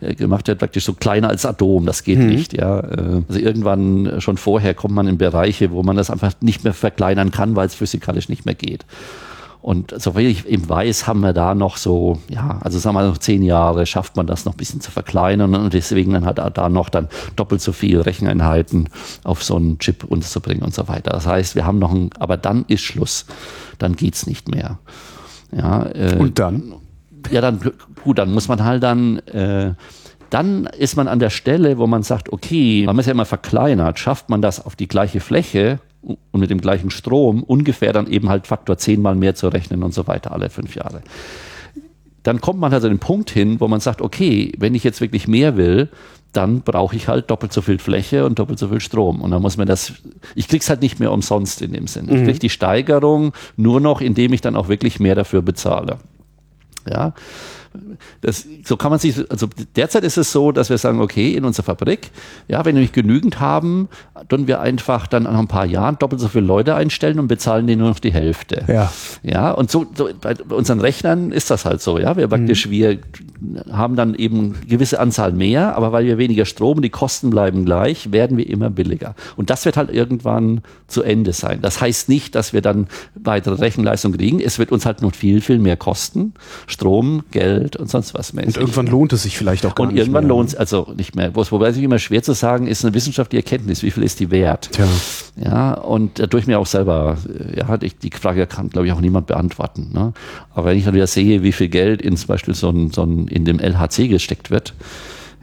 äh, 0.00 0.14
gemacht 0.14 0.48
wird, 0.48 0.58
praktisch 0.58 0.84
so 0.84 0.94
kleiner 0.94 1.28
als 1.28 1.44
Atom. 1.44 1.84
Das 1.84 2.02
geht 2.02 2.18
mhm. 2.18 2.26
nicht. 2.26 2.54
Ja. 2.54 2.80
Äh, 2.80 3.22
also 3.28 3.38
irgendwann 3.38 4.20
schon 4.20 4.38
vorher 4.38 4.74
kommt 4.74 4.94
man 4.94 5.06
in 5.06 5.18
Bereiche, 5.18 5.70
wo 5.70 5.82
man 5.82 5.96
das 5.96 6.10
einfach 6.10 6.32
nicht 6.40 6.64
mehr 6.64 6.74
verkleinern 6.74 7.30
kann, 7.30 7.54
weil 7.54 7.66
es 7.66 7.74
physikalisch 7.74 8.28
nicht 8.28 8.46
mehr 8.46 8.54
geht. 8.54 8.86
Und 9.64 9.98
soviel 9.98 10.28
ich 10.28 10.46
eben 10.46 10.68
weiß, 10.68 11.06
haben 11.06 11.20
wir 11.20 11.32
da 11.32 11.54
noch 11.54 11.78
so, 11.78 12.18
ja, 12.28 12.58
also 12.62 12.78
sagen 12.78 12.96
wir 12.96 13.08
noch 13.08 13.16
zehn 13.16 13.42
Jahre, 13.42 13.86
schafft 13.86 14.14
man 14.14 14.26
das 14.26 14.44
noch 14.44 14.52
ein 14.52 14.58
bisschen 14.58 14.82
zu 14.82 14.90
verkleinern 14.90 15.54
und 15.54 15.72
deswegen 15.72 16.12
dann 16.12 16.26
hat 16.26 16.38
er 16.38 16.50
da 16.50 16.68
noch 16.68 16.90
dann 16.90 17.08
doppelt 17.34 17.62
so 17.62 17.72
viel 17.72 17.98
Recheneinheiten 18.02 18.90
auf 19.22 19.42
so 19.42 19.56
einen 19.56 19.78
Chip 19.78 20.04
unterzubringen 20.04 20.62
und 20.62 20.74
so 20.74 20.86
weiter. 20.86 21.12
Das 21.12 21.26
heißt, 21.26 21.54
wir 21.54 21.64
haben 21.64 21.78
noch 21.78 21.94
ein, 21.94 22.10
aber 22.18 22.36
dann 22.36 22.66
ist 22.68 22.82
Schluss. 22.82 23.24
Dann 23.78 23.96
geht's 23.96 24.26
nicht 24.26 24.50
mehr. 24.50 24.80
Ja, 25.50 25.86
äh, 25.94 26.18
und 26.18 26.38
dann? 26.38 26.74
Ja, 27.30 27.40
dann, 27.40 27.58
gut, 28.04 28.18
dann 28.18 28.34
muss 28.34 28.48
man 28.48 28.62
halt 28.62 28.82
dann, 28.82 29.16
äh, 29.28 29.72
dann 30.28 30.66
ist 30.66 30.96
man 30.96 31.08
an 31.08 31.20
der 31.20 31.30
Stelle, 31.30 31.78
wo 31.78 31.86
man 31.86 32.02
sagt, 32.02 32.30
okay, 32.30 32.84
man 32.84 32.98
ist 32.98 33.06
ja 33.06 33.12
immer 33.12 33.24
verkleinert, 33.24 33.98
schafft 33.98 34.28
man 34.28 34.42
das 34.42 34.62
auf 34.62 34.76
die 34.76 34.88
gleiche 34.88 35.20
Fläche 35.20 35.80
und 36.04 36.40
mit 36.40 36.50
dem 36.50 36.60
gleichen 36.60 36.90
Strom 36.90 37.42
ungefähr 37.42 37.92
dann 37.92 38.06
eben 38.06 38.28
halt 38.28 38.46
Faktor 38.46 38.78
zehnmal 38.78 39.14
mehr 39.14 39.34
zu 39.34 39.48
rechnen 39.48 39.82
und 39.82 39.94
so 39.94 40.06
weiter 40.06 40.32
alle 40.32 40.50
fünf 40.50 40.74
Jahre. 40.74 41.02
Dann 42.22 42.40
kommt 42.40 42.58
man 42.58 42.72
also 42.72 42.88
den 42.88 42.98
Punkt 42.98 43.30
hin, 43.30 43.60
wo 43.60 43.68
man 43.68 43.80
sagt, 43.80 44.00
okay, 44.00 44.52
wenn 44.58 44.74
ich 44.74 44.84
jetzt 44.84 45.00
wirklich 45.00 45.28
mehr 45.28 45.56
will, 45.56 45.90
dann 46.32 46.62
brauche 46.62 46.96
ich 46.96 47.06
halt 47.06 47.30
doppelt 47.30 47.52
so 47.52 47.60
viel 47.62 47.78
Fläche 47.78 48.26
und 48.26 48.38
doppelt 48.38 48.58
so 48.58 48.68
viel 48.68 48.80
Strom. 48.80 49.20
Und 49.20 49.30
dann 49.30 49.42
muss 49.42 49.56
man 49.56 49.66
das, 49.66 49.92
ich 50.34 50.48
krieg's 50.48 50.68
halt 50.68 50.82
nicht 50.82 50.98
mehr 50.98 51.12
umsonst 51.12 51.62
in 51.62 51.72
dem 51.72 51.86
Sinn. 51.86 52.08
Ich 52.08 52.24
kriege 52.24 52.38
die 52.38 52.50
Steigerung 52.50 53.32
nur 53.56 53.80
noch, 53.80 54.00
indem 54.00 54.32
ich 54.32 54.40
dann 54.40 54.56
auch 54.56 54.68
wirklich 54.68 54.98
mehr 54.98 55.14
dafür 55.14 55.42
bezahle. 55.42 55.98
Ja, 56.90 57.14
das, 58.20 58.46
so 58.64 58.76
kann 58.76 58.90
man 58.90 58.98
sich, 58.98 59.30
also 59.30 59.48
derzeit 59.76 60.04
ist 60.04 60.16
es 60.16 60.32
so, 60.32 60.52
dass 60.52 60.70
wir 60.70 60.78
sagen, 60.78 61.00
okay, 61.00 61.34
in 61.34 61.44
unserer 61.44 61.64
Fabrik, 61.64 62.10
ja, 62.48 62.64
wenn 62.64 62.74
wir 62.74 62.82
nicht 62.82 62.94
genügend 62.94 63.40
haben, 63.40 63.88
tun 64.28 64.46
wir 64.46 64.60
einfach 64.60 65.06
dann 65.06 65.24
nach 65.24 65.38
ein 65.38 65.48
paar 65.48 65.66
Jahren 65.66 65.98
doppelt 65.98 66.20
so 66.20 66.28
viele 66.28 66.46
Leute 66.46 66.74
einstellen 66.74 67.18
und 67.18 67.28
bezahlen 67.28 67.66
denen 67.66 67.80
nur 67.80 67.90
noch 67.90 67.98
die 67.98 68.12
Hälfte. 68.12 68.64
Ja. 68.68 68.92
Ja, 69.22 69.50
und 69.52 69.70
so, 69.70 69.86
so 69.94 70.08
bei 70.20 70.34
unseren 70.48 70.80
Rechnern 70.80 71.32
ist 71.32 71.50
das 71.50 71.64
halt 71.64 71.80
so, 71.80 71.98
ja. 71.98 72.16
Wir 72.16 72.28
praktisch, 72.28 72.70
wir 72.70 72.98
haben 73.70 73.96
dann 73.96 74.14
eben 74.14 74.54
gewisse 74.68 75.00
Anzahl 75.00 75.32
mehr, 75.32 75.76
aber 75.76 75.92
weil 75.92 76.06
wir 76.06 76.18
weniger 76.18 76.44
Strom, 76.44 76.82
die 76.82 76.90
Kosten 76.90 77.30
bleiben 77.30 77.64
gleich, 77.64 78.12
werden 78.12 78.36
wir 78.36 78.48
immer 78.48 78.70
billiger. 78.70 79.14
Und 79.36 79.50
das 79.50 79.64
wird 79.64 79.76
halt 79.76 79.90
irgendwann 79.90 80.62
zu 80.86 81.02
Ende 81.02 81.32
sein. 81.32 81.60
Das 81.60 81.80
heißt 81.80 82.08
nicht, 82.08 82.34
dass 82.34 82.52
wir 82.52 82.60
dann 82.60 82.86
weitere 83.14 83.56
Rechenleistung 83.56 84.12
kriegen. 84.12 84.40
Es 84.40 84.58
wird 84.58 84.72
uns 84.72 84.86
halt 84.86 85.02
noch 85.02 85.14
viel, 85.14 85.40
viel 85.40 85.58
mehr 85.58 85.76
kosten. 85.76 86.34
Strom, 86.66 87.24
Geld 87.30 87.63
und 87.76 87.90
sonst 87.90 88.14
was 88.14 88.32
mäßig. 88.32 88.56
Und 88.56 88.60
irgendwann 88.60 88.86
lohnt 88.86 89.12
es 89.12 89.22
sich 89.24 89.36
vielleicht 89.36 89.64
auch 89.66 89.74
gar 89.74 89.86
Und 89.86 89.94
nicht 89.94 90.00
irgendwann 90.02 90.24
mehr. 90.24 90.36
lohnt 90.36 90.50
es 90.50 90.54
also 90.54 90.92
nicht 90.96 91.16
mehr. 91.16 91.34
Wo- 91.34 91.44
Wobei 91.50 91.68
es 91.68 91.76
immer 91.76 91.98
schwer 91.98 92.22
zu 92.22 92.32
sagen 92.32 92.66
ist, 92.66 92.84
eine 92.84 92.94
wissenschaftliche 92.94 93.44
Erkenntnis, 93.44 93.82
wie 93.82 93.90
viel 93.90 94.02
ist 94.02 94.20
die 94.20 94.30
wert? 94.30 94.70
Tja. 94.72 94.86
Ja, 95.36 95.74
und 95.74 96.18
dadurch 96.18 96.46
mir 96.46 96.58
auch 96.58 96.66
selber, 96.66 97.16
äh, 97.28 97.58
ja, 97.58 97.78
ich, 97.82 97.98
die 97.98 98.10
Frage 98.10 98.46
kann, 98.46 98.70
glaube 98.70 98.86
ich, 98.86 98.92
auch 98.92 99.00
niemand 99.00 99.26
beantworten. 99.26 99.90
Ne? 99.92 100.12
Aber 100.54 100.66
wenn 100.70 100.78
ich 100.78 100.84
dann 100.84 100.94
wieder 100.94 101.06
sehe, 101.06 101.42
wie 101.42 101.52
viel 101.52 101.68
Geld 101.68 102.02
in 102.02 102.16
zum 102.16 102.28
Beispiel 102.28 102.54
so 102.54 102.70
ein, 102.70 102.90
so 102.90 103.02
ein, 103.02 103.26
in 103.28 103.44
dem 103.44 103.58
LHC 103.58 104.08
gesteckt 104.08 104.50
wird, 104.50 104.74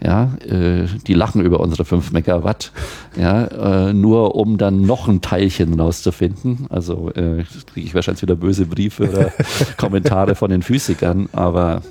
ja, 0.03 0.31
äh, 0.49 0.85
die 1.05 1.13
lachen 1.13 1.41
über 1.45 1.59
unsere 1.59 1.85
5 1.85 2.11
Megawatt, 2.11 2.71
ja, 3.19 3.89
äh, 3.89 3.93
nur 3.93 4.33
um 4.33 4.57
dann 4.57 4.81
noch 4.81 5.07
ein 5.07 5.21
Teilchen 5.21 5.79
rauszufinden. 5.79 6.65
Also 6.71 7.09
äh, 7.11 7.43
kriege 7.71 7.85
ich 7.85 7.93
wahrscheinlich 7.93 8.23
wieder 8.23 8.35
böse 8.35 8.65
Briefe 8.65 9.07
oder 9.07 9.31
Kommentare 9.77 10.33
von 10.33 10.49
den 10.49 10.63
Physikern, 10.63 11.29
aber 11.33 11.83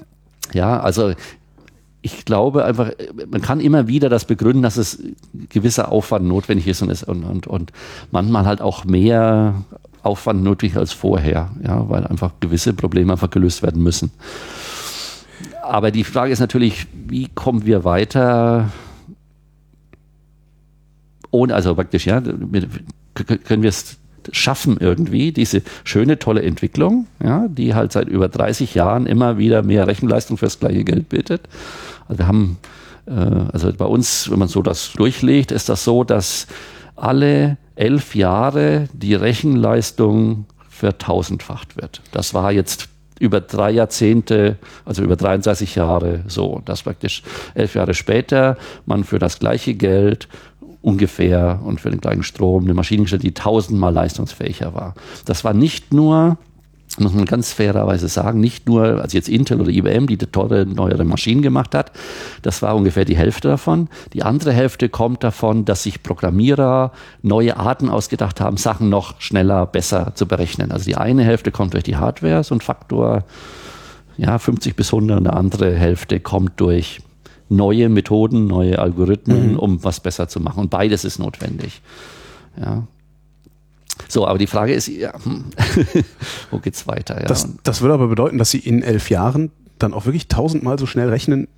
ja, 0.54 0.80
also 0.80 1.12
ich 2.02 2.24
glaube 2.24 2.64
einfach, 2.64 2.90
man 3.30 3.42
kann 3.42 3.60
immer 3.60 3.86
wieder 3.86 4.08
das 4.08 4.24
begründen, 4.24 4.62
dass 4.62 4.76
es 4.76 5.02
gewisser 5.50 5.92
Aufwand 5.92 6.26
notwendig 6.26 6.66
ist 6.66 6.82
und, 6.82 6.90
es, 6.90 7.02
und, 7.02 7.24
und, 7.24 7.46
und 7.46 7.72
manchmal 8.10 8.46
halt 8.46 8.62
auch 8.62 8.84
mehr 8.84 9.64
Aufwand 10.02 10.42
nötig 10.42 10.76
als 10.76 10.92
vorher, 10.92 11.50
ja, 11.62 11.88
weil 11.90 12.06
einfach 12.06 12.32
gewisse 12.40 12.72
Probleme 12.72 13.12
einfach 13.12 13.30
gelöst 13.30 13.62
werden 13.62 13.82
müssen. 13.82 14.10
Aber 15.62 15.90
die 15.90 16.04
Frage 16.04 16.32
ist 16.32 16.40
natürlich, 16.40 16.86
wie 17.06 17.28
kommen 17.28 17.66
wir 17.66 17.84
weiter 17.84 18.70
ohne, 21.30 21.54
also 21.54 21.74
praktisch, 21.74 22.06
ja, 22.06 22.20
können 22.20 23.62
wir 23.62 23.68
es 23.68 23.98
schaffen 24.32 24.76
irgendwie, 24.78 25.32
diese 25.32 25.62
schöne, 25.84 26.18
tolle 26.18 26.42
Entwicklung, 26.42 27.06
ja, 27.22 27.46
die 27.48 27.74
halt 27.74 27.92
seit 27.92 28.08
über 28.08 28.28
30 28.28 28.74
Jahren 28.74 29.06
immer 29.06 29.38
wieder 29.38 29.62
mehr 29.62 29.86
Rechenleistung 29.86 30.36
fürs 30.36 30.58
gleiche 30.58 30.84
Geld 30.84 31.08
bietet. 31.08 31.42
Also 32.08 32.18
wir 32.18 32.26
haben, 32.26 32.58
äh, 33.06 33.12
also 33.12 33.72
bei 33.72 33.84
uns, 33.84 34.30
wenn 34.30 34.38
man 34.38 34.48
so 34.48 34.62
das 34.62 34.92
durchlegt, 34.92 35.52
ist 35.52 35.68
das 35.68 35.84
so, 35.84 36.04
dass 36.04 36.46
alle 36.96 37.56
elf 37.76 38.14
Jahre 38.14 38.88
die 38.92 39.14
Rechenleistung 39.14 40.46
vertausendfacht 40.68 41.76
wird. 41.76 42.02
Das 42.12 42.34
war 42.34 42.52
jetzt 42.52 42.88
über 43.20 43.40
drei 43.40 43.70
Jahrzehnte, 43.70 44.56
also 44.84 45.02
über 45.02 45.14
33 45.14 45.76
Jahre 45.76 46.24
so, 46.26 46.62
dass 46.64 46.82
praktisch 46.82 47.22
elf 47.54 47.74
Jahre 47.74 47.94
später 47.94 48.56
man 48.86 49.04
für 49.04 49.18
das 49.18 49.38
gleiche 49.38 49.74
Geld 49.74 50.26
ungefähr 50.82 51.60
und 51.64 51.80
für 51.80 51.90
den 51.90 52.00
gleichen 52.00 52.22
Strom 52.22 52.64
eine 52.64 52.74
Maschine 52.74 53.02
gestellt, 53.02 53.22
die 53.22 53.34
tausendmal 53.34 53.92
leistungsfähiger 53.92 54.74
war. 54.74 54.94
Das 55.26 55.44
war 55.44 55.52
nicht 55.52 55.92
nur, 55.92 56.38
muss 56.98 57.12
man 57.12 57.26
ganz 57.26 57.52
fairerweise 57.52 58.08
sagen, 58.08 58.40
nicht 58.40 58.66
nur, 58.66 59.02
also 59.02 59.16
jetzt 59.16 59.28
Intel 59.28 59.60
oder 59.60 59.70
IBM, 59.70 60.06
die 60.06 60.16
teure, 60.16 60.66
neuere 60.66 61.04
Maschinen 61.04 61.42
gemacht 61.42 61.74
hat, 61.74 61.92
das 62.42 62.62
war 62.62 62.74
ungefähr 62.74 63.04
die 63.04 63.16
Hälfte 63.16 63.48
davon. 63.48 63.88
Die 64.14 64.22
andere 64.22 64.52
Hälfte 64.52 64.88
kommt 64.88 65.22
davon, 65.22 65.64
dass 65.66 65.82
sich 65.82 66.02
Programmierer 66.02 66.92
neue 67.22 67.56
Arten 67.58 67.90
ausgedacht 67.90 68.40
haben, 68.40 68.56
Sachen 68.56 68.88
noch 68.88 69.20
schneller, 69.20 69.66
besser 69.66 70.12
zu 70.14 70.26
berechnen. 70.26 70.72
Also 70.72 70.86
die 70.86 70.96
eine 70.96 71.24
Hälfte 71.24 71.50
kommt 71.50 71.74
durch 71.74 71.84
die 71.84 71.96
Hardware, 71.96 72.42
so 72.42 72.54
ein 72.54 72.60
Faktor 72.60 73.24
ja, 74.16 74.38
50 74.38 74.76
bis 74.76 74.92
100 74.92 75.18
und 75.18 75.26
eine 75.26 75.36
andere 75.36 75.74
Hälfte 75.74 76.20
kommt 76.20 76.58
durch 76.60 77.00
neue 77.50 77.88
Methoden, 77.88 78.46
neue 78.46 78.78
Algorithmen, 78.78 79.56
um 79.56 79.82
was 79.84 80.00
besser 80.00 80.28
zu 80.28 80.40
machen. 80.40 80.60
Und 80.60 80.70
beides 80.70 81.04
ist 81.04 81.18
notwendig. 81.18 81.82
Ja. 82.58 82.86
So, 84.08 84.26
aber 84.26 84.38
die 84.38 84.46
Frage 84.46 84.72
ist, 84.72 84.88
ja, 84.88 85.12
hm, 85.22 85.46
wo 86.50 86.58
geht's 86.58 86.86
weiter? 86.86 87.20
Ja, 87.20 87.26
Das, 87.26 87.48
das 87.62 87.82
würde 87.82 87.94
aber 87.94 88.08
bedeuten, 88.08 88.38
dass 88.38 88.50
Sie 88.50 88.58
in 88.58 88.82
elf 88.82 89.10
Jahren 89.10 89.50
dann 89.78 89.92
auch 89.92 90.06
wirklich 90.06 90.28
tausendmal 90.28 90.78
so 90.78 90.86
schnell 90.86 91.08
rechnen. 91.08 91.48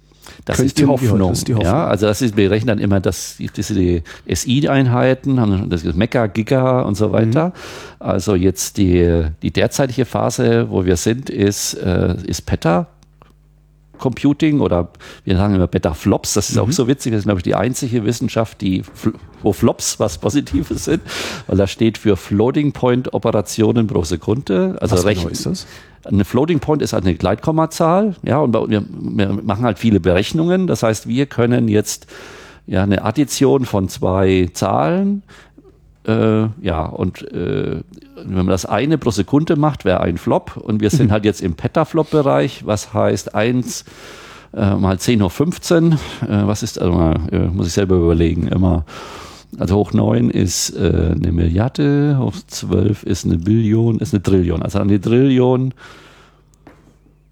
das 0.44 0.60
ist 0.60 0.78
die. 0.78 0.86
Hoffnung. 0.86 1.28
Das 1.28 1.39
ist 1.39 1.48
die 1.48 1.55
Hoffnung. 1.55 1.73
Ja, 1.73 1.86
also 1.86 2.06
das 2.06 2.23
ist, 2.23 2.36
wir 2.36 2.51
rechnen 2.51 2.69
dann 2.69 2.78
immer 2.78 3.01
das, 3.01 3.36
diese 3.39 3.74
die 3.74 4.02
SI-Einheiten, 4.28 5.40
haben 5.40 5.69
das 5.69 5.85
ist 5.85 5.97
Mega, 5.97 6.27
Giga 6.27 6.82
und 6.82 6.97
so 6.97 7.12
weiter. 7.12 7.48
Mhm. 7.48 7.52
Also 7.98 8.35
jetzt 8.35 8.77
die, 8.78 9.24
die 9.43 9.51
derzeitige 9.51 10.05
Phase, 10.05 10.70
wo 10.70 10.85
wir 10.85 10.97
sind, 10.97 11.31
ist, 11.31 11.74
äh, 11.74 12.16
ist 12.27 12.47
Peta. 12.47 12.89
Computing 14.03 14.61
oder 14.61 14.89
wir 15.24 15.37
sagen 15.37 15.55
immer 15.55 15.69
Petaflops, 15.69 16.35
das 16.35 16.51
ist 16.51 16.57
Mhm. 16.57 16.62
auch 16.62 16.70
so 16.73 16.89
witzig, 16.89 17.12
das 17.12 17.20
ist 17.20 17.24
glaube 17.24 17.39
ich 17.39 17.45
die 17.45 17.55
einzige 17.55 18.05
Wissenschaft, 18.05 18.61
die 18.61 18.83
wo 19.43 19.53
Flops 19.53 19.99
was 20.01 20.19
Positives 20.19 20.85
sind, 20.85 21.03
weil 21.47 21.57
das 21.57 21.70
steht 21.70 21.97
für 21.99 22.16
Floating 22.16 22.73
Point 22.73 23.15
Operationen 23.15 23.87
pro 23.87 24.03
Sekunde. 24.05 24.77
Also 24.81 24.97
Was 24.97 25.05
genau 25.07 25.29
ist 25.29 25.47
das? 25.47 25.66
eine 26.05 26.24
Floating 26.24 26.59
Point 26.59 26.83
ist 26.83 26.93
halt 26.93 27.05
eine 27.05 27.15
Gleitkommazahl, 27.15 28.16
ja, 28.24 28.39
und 28.39 28.53
wir, 28.69 28.83
wir 28.91 29.29
machen 29.43 29.65
halt 29.65 29.79
viele 29.79 30.01
Berechnungen. 30.01 30.66
Das 30.66 30.83
heißt, 30.83 31.07
wir 31.07 31.27
können 31.27 31.69
jetzt 31.69 32.07
ja 32.66 32.83
eine 32.83 33.05
Addition 33.05 33.65
von 33.66 33.89
zwei 33.89 34.49
Zahlen, 34.53 35.23
äh, 36.07 36.49
ja, 36.61 36.85
und 36.85 37.23
äh, 37.33 37.81
wenn 38.16 38.35
man 38.35 38.49
das 38.49 38.66
eine 38.66 38.99
pro 38.99 39.11
Sekunde 39.11 39.57
macht, 39.57 39.85
wäre 39.85 40.01
ein 40.01 40.19
Flop. 40.19 40.57
Und 40.57 40.81
wir 40.81 40.91
sind 40.91 41.11
halt 41.12 41.24
jetzt 41.24 41.41
im 41.41 41.55
Petaflop-Bereich, 41.55 42.66
was 42.66 42.93
heißt 42.93 43.35
1 43.35 43.85
äh, 44.55 44.74
mal 44.74 44.99
10 44.99 45.23
hoch 45.23 45.33
15. 45.33 45.93
Äh, 45.93 45.97
was 46.29 46.62
ist, 46.62 46.81
also 46.81 46.93
mal, 46.93 47.20
äh, 47.31 47.39
muss 47.39 47.66
ich 47.66 47.73
selber 47.73 47.97
überlegen, 47.97 48.49
immer. 48.49 48.85
Also 49.59 49.77
hoch 49.77 49.93
9 49.93 50.31
ist 50.31 50.70
äh, 50.70 51.15
eine 51.15 51.31
Milliarde, 51.31 52.16
hoch 52.19 52.35
12 52.47 53.03
ist 53.03 53.27
eine 53.27 53.39
Billion, 53.39 53.99
ist 53.99 54.15
eine 54.15 54.23
Trillion. 54.23 54.62
Also 54.62 54.79
eine 54.79 55.01
Trillion 55.01 55.74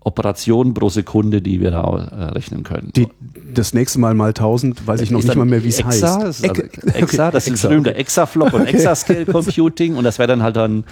Operationen 0.02 0.72
pro 0.72 0.88
Sekunde, 0.88 1.42
die 1.42 1.60
wir 1.60 1.70
da 1.70 1.82
äh, 1.82 2.24
rechnen 2.32 2.62
können. 2.62 2.90
Die, 2.96 3.08
das 3.52 3.74
nächste 3.74 3.98
Mal 3.98 4.14
mal 4.14 4.28
1000, 4.28 4.86
weiß 4.86 5.02
ich 5.02 5.10
noch 5.10 5.22
nicht 5.22 5.34
mal 5.34 5.44
mehr, 5.44 5.62
wie 5.62 5.68
es 5.68 5.84
heißt. 5.84 6.02
Das 6.02 6.40
ist 6.40 6.48
also 6.48 6.62
Exa, 6.62 7.28
okay, 7.28 7.32
das 7.32 7.46
ist 7.46 7.52
Exa, 7.52 7.52
das 7.52 7.62
berühmte 7.62 7.90
okay. 7.90 8.00
Exaflop 8.00 8.52
und 8.54 8.66
Exascale 8.66 9.26
Computing 9.26 9.96
und 9.96 10.04
das 10.04 10.18
wäre 10.18 10.28
dann 10.28 10.42
halt 10.42 10.56
dann 10.56 10.84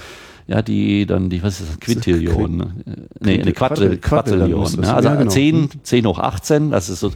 ja, 0.46 0.62
die, 0.62 1.04
dann 1.04 1.28
die, 1.28 1.42
was 1.42 1.60
ist 1.60 1.68
das, 1.70 1.80
Quintillion, 1.80 2.56
ne? 2.56 2.72
nee, 3.20 3.40
eine 3.40 3.52
Quadrill- 3.52 3.98
Quadrillion 3.98 4.80
ne? 4.80 4.94
also 4.94 5.08
Ja, 5.10 5.14
genau. 5.16 5.30
10, 5.30 5.68
10 5.82 6.06
hoch 6.06 6.18
18, 6.18 6.70
das 6.70 6.88
ist 6.88 7.00
so, 7.00 7.12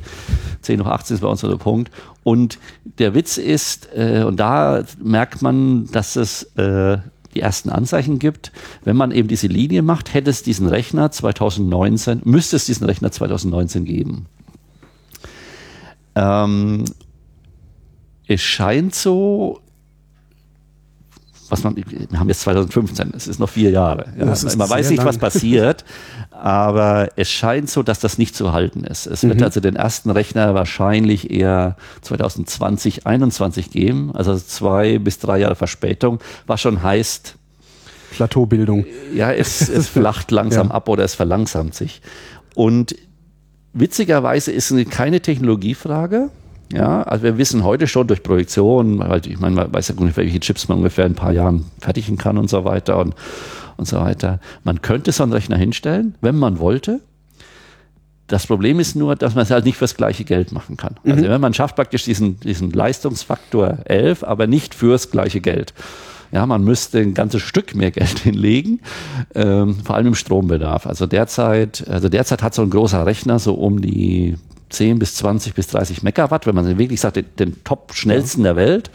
10 0.61 0.85
hoch 0.85 0.91
18 0.91 1.15
ist 1.15 1.21
bei 1.23 1.29
uns 1.29 1.41
so 1.41 1.49
der 1.49 1.57
Punkt 1.57 1.91
und 2.25 2.59
der 2.99 3.15
Witz 3.15 3.39
ist, 3.39 3.89
äh, 3.97 4.25
und 4.25 4.39
da 4.39 4.85
merkt 5.03 5.41
man, 5.41 5.87
dass 5.93 6.17
es 6.17 6.43
äh, 6.57 6.99
die 7.35 7.41
ersten 7.41 7.71
Anzeichen 7.71 8.19
gibt, 8.19 8.53
wenn 8.85 8.97
man 8.97 9.11
eben 9.11 9.29
diese 9.29 9.47
Linie 9.47 9.83
macht, 9.83 10.15
hätte 10.15 10.31
es 10.31 10.43
diesen 10.43 10.69
Rechner 10.69 11.11
2019, 11.11 12.23
müsste 12.25 12.57
es 12.57 12.67
diesen 12.67 12.87
Rechner 12.87 13.11
2019 13.11 13.85
geben. 13.85 14.27
Ähm, 16.15 16.85
es 18.27 18.41
scheint 18.41 18.95
so, 18.95 19.62
was 21.53 21.63
man, 21.65 21.77
wir 21.77 22.19
haben 22.19 22.29
jetzt 22.29 22.41
2015, 22.41 23.13
es 23.15 23.29
ist 23.29 23.39
noch 23.39 23.49
vier 23.51 23.71
Jahre. 23.71 24.07
Ja. 24.19 24.25
Man 24.25 24.31
weiß 24.35 24.45
nicht, 24.91 25.05
was 25.05 25.17
lang. 25.17 25.21
passiert, 25.21 25.85
aber 26.31 27.11
es 27.17 27.31
scheint 27.31 27.69
so, 27.69 27.83
dass 27.83 28.01
das 28.01 28.17
nicht 28.17 28.35
zu 28.35 28.53
halten 28.53 28.85
ist. 28.85 29.07
Es 29.07 29.23
Mhm. 29.23 29.29
wird 29.29 29.43
also 29.43 29.61
den 29.61 29.77
ersten 29.77 30.11
Rechner 30.11 30.55
wahrscheinlich 30.55 31.31
eher 31.31 31.77
2020, 32.01 33.03
2021 33.03 33.71
geben, 33.71 34.11
also 34.15 34.35
zwei 34.39 34.99
bis 34.99 35.19
drei 35.19 35.39
Jahre 35.41 35.55
Verspätung, 35.55 36.21
was 36.47 36.63
schon 36.63 36.83
heißt, 36.83 37.35
Plateaubildung. 38.13 38.87
ja, 39.15 39.31
es, 39.33 39.69
es 39.69 39.89
flacht 39.89 40.31
langsam 40.41 40.69
Ja. 40.69 40.75
ab 40.75 40.89
oder 40.89 41.05
es 41.05 41.15
verlangsamt 41.15 41.75
sich. 41.75 42.01
Und 42.55 42.95
witzigerweise 43.75 44.53
ist 44.53 44.71
es 44.71 44.89
keine 44.91 45.21
Technologiefrage. 45.21 46.31
Ja, 46.73 47.03
also 47.03 47.25
wir 47.25 47.39
wissen 47.39 47.65
heute 47.65 47.87
schon 47.87 48.07
durch 48.07 48.23
Projektion, 48.23 48.99
weil 48.99 49.27
ich 49.27 49.39
meine, 49.39 49.55
man 49.55 49.73
weiß 49.73 49.89
ja 49.89 49.95
ungefähr, 49.97 50.25
welche 50.25 50.41
Chips 50.41 50.69
man 50.69 50.79
ungefähr 50.79 51.07
in 51.07 51.13
ein 51.13 51.17
paar 51.17 51.33
Jahren 51.33 51.67
fertigen 51.81 52.17
kann 52.17 52.39
und 52.39 52.49
so 52.49 52.65
weiter 52.65 52.99
und, 52.99 53.15
und 53.77 53.87
so 53.87 53.99
weiter. 54.01 54.41
Man 54.65 54.81
könnte 54.81 55.13
so 55.13 55.23
einen 55.23 55.33
Rechner 55.33 55.57
hinstellen, 55.57 56.15
wenn 56.21 56.37
man 56.37 56.59
wollte. 56.59 57.01
Das 58.27 58.47
Problem 58.47 58.81
ist 58.81 58.97
nur, 58.97 59.15
dass 59.15 59.35
man 59.35 59.43
es 59.43 59.51
halt 59.51 59.67
nicht 59.67 59.77
fürs 59.77 59.95
gleiche 59.95 60.25
Geld 60.25 60.53
machen 60.53 60.79
kann. 60.79 60.95
Also 61.05 61.23
mhm. 61.23 61.29
wenn 61.29 61.41
man 61.41 61.53
schafft 61.53 61.77
praktisch 61.77 62.05
diesen, 62.05 62.41
diesen 62.41 62.71
Leistungsfaktor 62.71 63.79
11, 63.85 64.25
aber 64.25 64.47
nicht 64.47 64.75
fürs 64.75 65.11
gleiche 65.11 65.41
Geld. 65.41 65.75
Ja, 66.31 66.47
man 66.47 66.65
müsste 66.65 66.99
ein 66.99 67.13
ganzes 67.13 67.43
Stück 67.43 67.75
mehr 67.75 67.91
Geld 67.91 68.19
hinlegen, 68.21 68.81
ähm, 69.35 69.77
vor 69.85 69.97
allem 69.97 70.07
im 70.07 70.15
Strombedarf. 70.15 70.87
Also 70.87 71.07
derzeit, 71.07 71.87
also 71.89 72.09
derzeit 72.09 72.43
hat 72.43 72.55
so 72.55 72.63
ein 72.63 72.71
großer 72.71 73.05
Rechner 73.05 73.39
so 73.39 73.53
um 73.53 73.83
die 73.83 74.37
10 74.73 74.99
bis 74.99 75.15
20 75.17 75.55
bis 75.55 75.69
30 75.69 76.03
Megawatt, 76.03 76.47
wenn 76.47 76.55
man 76.55 76.79
wirklich 76.79 77.01
sagt, 77.01 77.17
den, 77.17 77.27
den 77.39 77.65
top 77.65 77.93
schnellsten 77.95 78.41
ja. 78.41 78.53
der 78.53 78.57
Welt. 78.57 78.91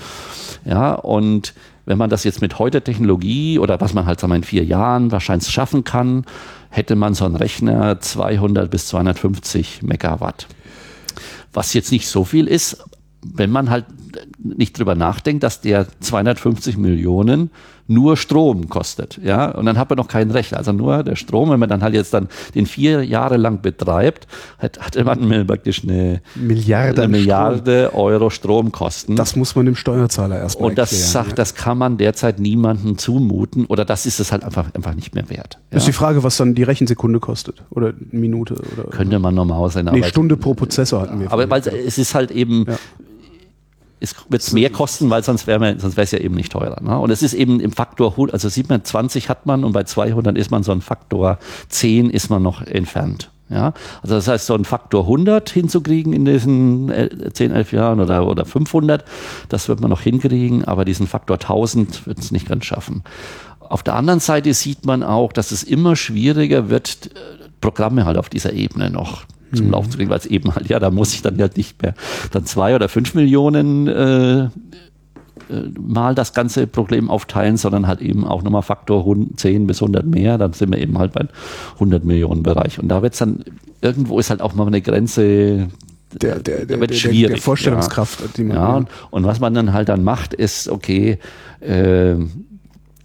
Ja, 0.66 0.94
und 0.94 1.54
wenn 1.86 1.98
man 1.98 2.10
das 2.10 2.26
jetzt 2.26 2.42
mit 2.42 2.60
heute 2.60 2.82
Technologie 2.82 3.60
oder 3.60 3.80
was 3.80 3.94
man 3.94 4.06
halt 4.06 4.20
sagen 4.20 4.32
wir, 4.32 4.38
in 4.38 4.44
vier 4.44 4.66
Jahren 4.66 5.12
wahrscheinlich 5.12 5.50
schaffen 5.50 5.84
kann, 5.84 6.26
hätte 6.70 6.96
man 6.96 7.14
so 7.14 7.26
einen 7.26 7.38
Rechner 7.38 8.00
200 8.00 8.70
bis 8.70 8.88
250 8.88 9.84
Megawatt. 9.84 10.48
Was 11.54 11.74
jetzt 11.74 11.92
nicht 11.92 12.08
so 12.08 12.26
viel 12.26 12.48
ist, 12.48 12.84
wenn 13.24 13.52
man 13.52 13.70
halt 13.70 13.86
nicht 14.38 14.78
drüber 14.78 14.96
nachdenkt, 14.96 15.44
dass 15.44 15.62
der 15.62 15.88
250 16.00 16.78
Millionen 16.78 17.52
nur 17.88 18.18
Strom 18.18 18.68
kostet, 18.68 19.20
ja, 19.24 19.50
und 19.52 19.66
dann 19.66 19.78
hat 19.78 19.90
man 19.90 19.98
noch 19.98 20.10
keinen 20.10 20.32
Rechner, 20.32 20.58
also 20.58 20.74
nur 20.74 21.04
der 21.04 21.16
Strom, 21.16 21.50
wenn 21.52 21.60
man 21.60 21.70
dann 21.70 21.82
halt 21.82 21.94
jetzt 21.94 22.14
dann 22.14 22.28
den 22.54 22.66
vier 22.66 23.04
Jahre 23.04 23.38
lang 23.38 23.62
betreibt, 23.62 24.28
hat, 24.60 24.80
hat 24.80 25.02
man 25.04 25.48
praktisch 25.48 25.84
eine 25.84 26.22
Milliarde, 26.36 27.04
eine 27.04 27.12
Milliarde 27.12 27.88
Strom. 27.88 28.02
Euro 28.02 28.30
Stromkosten. 28.30 29.16
Das 29.16 29.36
muss 29.38 29.56
man 29.56 29.66
dem 29.66 29.76
Steuerzahler 29.76 30.38
erstmal 30.38 30.70
Und 30.70 30.78
das 30.78 30.92
erklären, 30.92 31.12
sagt, 31.12 31.30
ja. 31.30 31.36
das 31.36 31.56
kann 31.56 31.78
man 31.78 31.98
derzeit 31.98 32.40
niemandem 32.40 32.98
zumuten 32.98 33.66
oder 33.66 33.86
das 33.86 34.06
ist 34.06 34.20
es 34.20 34.34
halt 34.34 34.44
einfach, 34.44 34.74
einfach 34.74 34.94
nicht 34.94 35.16
mehr 35.16 35.30
wert. 35.30 35.58
Ja? 35.72 35.78
Ist 35.78 35.88
die 35.88 35.94
Frage, 35.94 36.24
was 36.24 36.36
dann 36.38 36.56
die 36.56 36.64
Rechensekunde 36.64 37.20
kostet 37.20 37.64
oder 37.70 37.94
Minute 38.12 38.56
oder 38.74 38.90
könnte 38.90 39.20
man 39.20 39.34
normal 39.34 39.70
sein. 39.70 39.90
Nee, 39.92 40.04
Stunde 40.04 40.36
pro 40.36 40.54
Prozessor 40.54 41.02
hatten 41.02 41.22
wir. 41.22 41.32
Aber 41.32 41.50
weil 41.50 41.62
es 41.62 41.98
ist 41.98 42.16
halt 42.16 42.32
eben 42.32 42.66
ja 42.68 42.76
es 44.00 44.16
wird 44.30 44.54
mehr 44.54 44.70
kosten, 44.70 45.10
weil 45.10 45.24
sonst 45.24 45.48
wäre 45.48 45.80
sonst 45.80 45.98
wäre 45.98 46.04
es 46.04 46.12
ja 46.12 46.20
eben 46.20 46.36
nicht 46.36 46.52
teurer. 46.52 46.82
Ne? 46.82 46.98
Und 47.00 47.10
es 47.10 47.24
ist 47.24 47.34
eben 47.34 47.60
im 47.60 47.72
Faktor, 47.72 48.14
also 48.32 48.50
sieht 48.50 48.70
man, 48.70 48.84
20 48.84 49.30
hat 49.30 49.46
man 49.46 49.64
und 49.64 49.72
bei 49.72 49.84
200 49.84 50.38
ist 50.38 50.52
man 50.52 50.64
so 50.64 50.72
ein 50.72 50.82
Faktor 50.82 51.40
10 51.70 52.10
ist 52.10 52.30
man 52.30 52.44
noch 52.44 52.62
entfernt. 52.62 53.32
Ja, 53.50 53.74
also 54.02 54.16
das 54.16 54.28
heißt, 54.28 54.46
so 54.46 54.56
ein 54.56 54.66
Faktor 54.66 55.04
100 55.04 55.50
hinzukriegen 55.50 56.12
in 56.12 56.26
diesen 56.26 56.92
10, 57.32 57.52
11 57.52 57.72
Jahren 57.72 58.02
oder, 58.02 58.28
oder 58.28 58.44
500, 58.44 59.06
das 59.48 59.70
wird 59.70 59.80
man 59.80 59.90
noch 59.90 60.02
hinkriegen, 60.02 60.66
aber 60.66 60.84
diesen 60.84 61.08
Faktor 61.08 61.38
1000 61.38 62.08
wird 62.08 62.20
es 62.20 62.32
nicht 62.32 62.50
ganz 62.50 62.66
schaffen. 62.66 63.04
Auf 63.60 63.84
der 63.84 63.96
anderen 63.96 64.20
Seite 64.20 64.54
sieht 64.54 64.86
man 64.86 65.02
auch, 65.02 65.32
dass 65.32 65.52
es 65.52 65.64
immer 65.64 65.96
schwieriger 65.96 66.70
wird, 66.70 67.10
Programme 67.62 68.06
halt 68.06 68.18
auf 68.18 68.28
dieser 68.28 68.52
Ebene 68.52 68.90
noch 68.90 69.24
zum 69.54 69.68
mhm. 69.68 69.72
Laufen 69.74 69.92
zu 69.92 69.98
kriegen, 69.98 70.10
weil 70.10 70.20
es 70.20 70.26
eben 70.26 70.54
halt, 70.54 70.68
ja, 70.68 70.80
da 70.80 70.92
muss 70.92 71.14
ich 71.14 71.22
dann 71.22 71.40
halt 71.40 71.58
nicht 71.58 71.82
mehr 71.82 71.94
dann 72.32 72.46
zwei 72.46 72.76
oder 72.76 72.90
fünf 72.90 73.14
Millionen 73.14 73.88
äh, 73.88 74.40
äh 74.44 74.50
mal 75.80 76.16
das 76.16 76.34
ganze 76.34 76.68
Problem 76.68 77.10
aufteilen, 77.10 77.58
sondern 77.58 77.88
halt 77.88 78.02
eben 78.02 78.26
auch 78.26 78.44
nochmal 78.44 78.64
Faktor 78.64 79.16
10 79.36 79.68
bis 79.68 79.82
100 79.82 80.06
mehr, 80.06 80.38
dann 80.38 80.54
sind 80.54 80.72
wir 80.72 80.80
eben 80.80 80.98
halt 80.98 81.14
beim 81.14 81.30
100 81.76 82.04
Millionen 82.04 82.44
Bereich. 82.44 82.80
Und 82.80 82.90
da 82.90 83.02
wird 83.02 83.14
es 83.14 83.20
dann, 83.20 83.44
irgendwo 83.82 84.20
ist 84.20 84.30
halt 84.30 84.42
auch 84.42 84.54
mal 84.54 84.68
eine 84.68 84.82
Grenze, 84.82 85.68
der, 86.14 86.40
der, 86.40 86.66
der, 86.66 86.80
wird 86.80 86.96
schwierig. 86.96 87.36
Der, 87.36 87.42
Vorstellungskraft. 87.42 88.22
Ja, 88.22 88.28
die 88.36 88.44
man, 88.44 88.58
ja, 88.58 88.76
und, 88.78 88.90
und 89.12 89.26
was 89.26 89.40
man 89.40 89.54
dann 89.54 89.74
halt 89.74 89.90
dann 89.90 90.04
macht, 90.04 90.34
ist, 90.34 90.70
okay, 90.70 91.20
äh, 91.60 92.16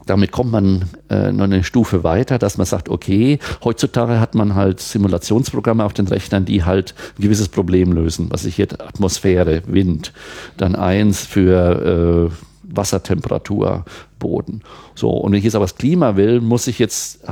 damit 0.07 0.33
kommt 0.33 0.51
man 0.51 0.85
äh, 1.11 1.33
noch 1.33 1.45
eine 1.45 1.65
Stufe 1.65 2.05
weiter, 2.05 2.39
dass 2.39 2.59
man 2.59 2.67
sagt, 2.67 2.89
okay, 2.89 3.39
heutzutage 3.63 4.21
hat 4.21 4.35
man 4.35 4.55
halt 4.55 4.81
Simulationsprogramme 4.81 5.85
auf 5.85 5.93
den 5.93 6.09
Rechnern, 6.09 6.45
die 6.45 6.65
halt 6.65 6.95
ein 7.19 7.23
gewisses 7.23 7.49
Problem 7.49 7.93
lösen, 7.93 8.29
was 8.31 8.45
ich 8.45 8.59
jetzt 8.59 8.81
Atmosphäre, 8.81 9.63
Wind, 9.67 10.13
dann 10.57 10.75
eins 10.75 11.25
für 11.25 12.31
äh, 12.31 12.35
Wassertemperatur, 12.63 13.85
Boden. 14.19 14.63
So, 14.95 15.11
und 15.11 15.33
wenn 15.33 15.39
ich 15.39 15.45
jetzt 15.45 15.55
aber 15.55 15.65
das 15.65 15.77
Klima 15.77 16.17
will, 16.17 16.41
muss 16.41 16.67
ich 16.67 16.79
jetzt 16.79 17.25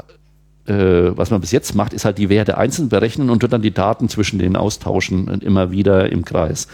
äh, 0.67 1.17
was 1.17 1.31
man 1.31 1.41
bis 1.41 1.53
jetzt 1.53 1.75
macht, 1.75 1.93
ist 1.93 2.05
halt 2.05 2.19
die 2.19 2.29
Werte 2.29 2.59
einzeln 2.59 2.89
berechnen 2.89 3.31
und 3.31 3.43
dann 3.51 3.63
die 3.63 3.73
Daten 3.73 4.09
zwischen 4.09 4.39
denen 4.39 4.57
austauschen 4.57 5.29
und 5.29 5.43
immer 5.43 5.71
wieder 5.71 6.11
im 6.13 6.25
Kreis. 6.25 6.69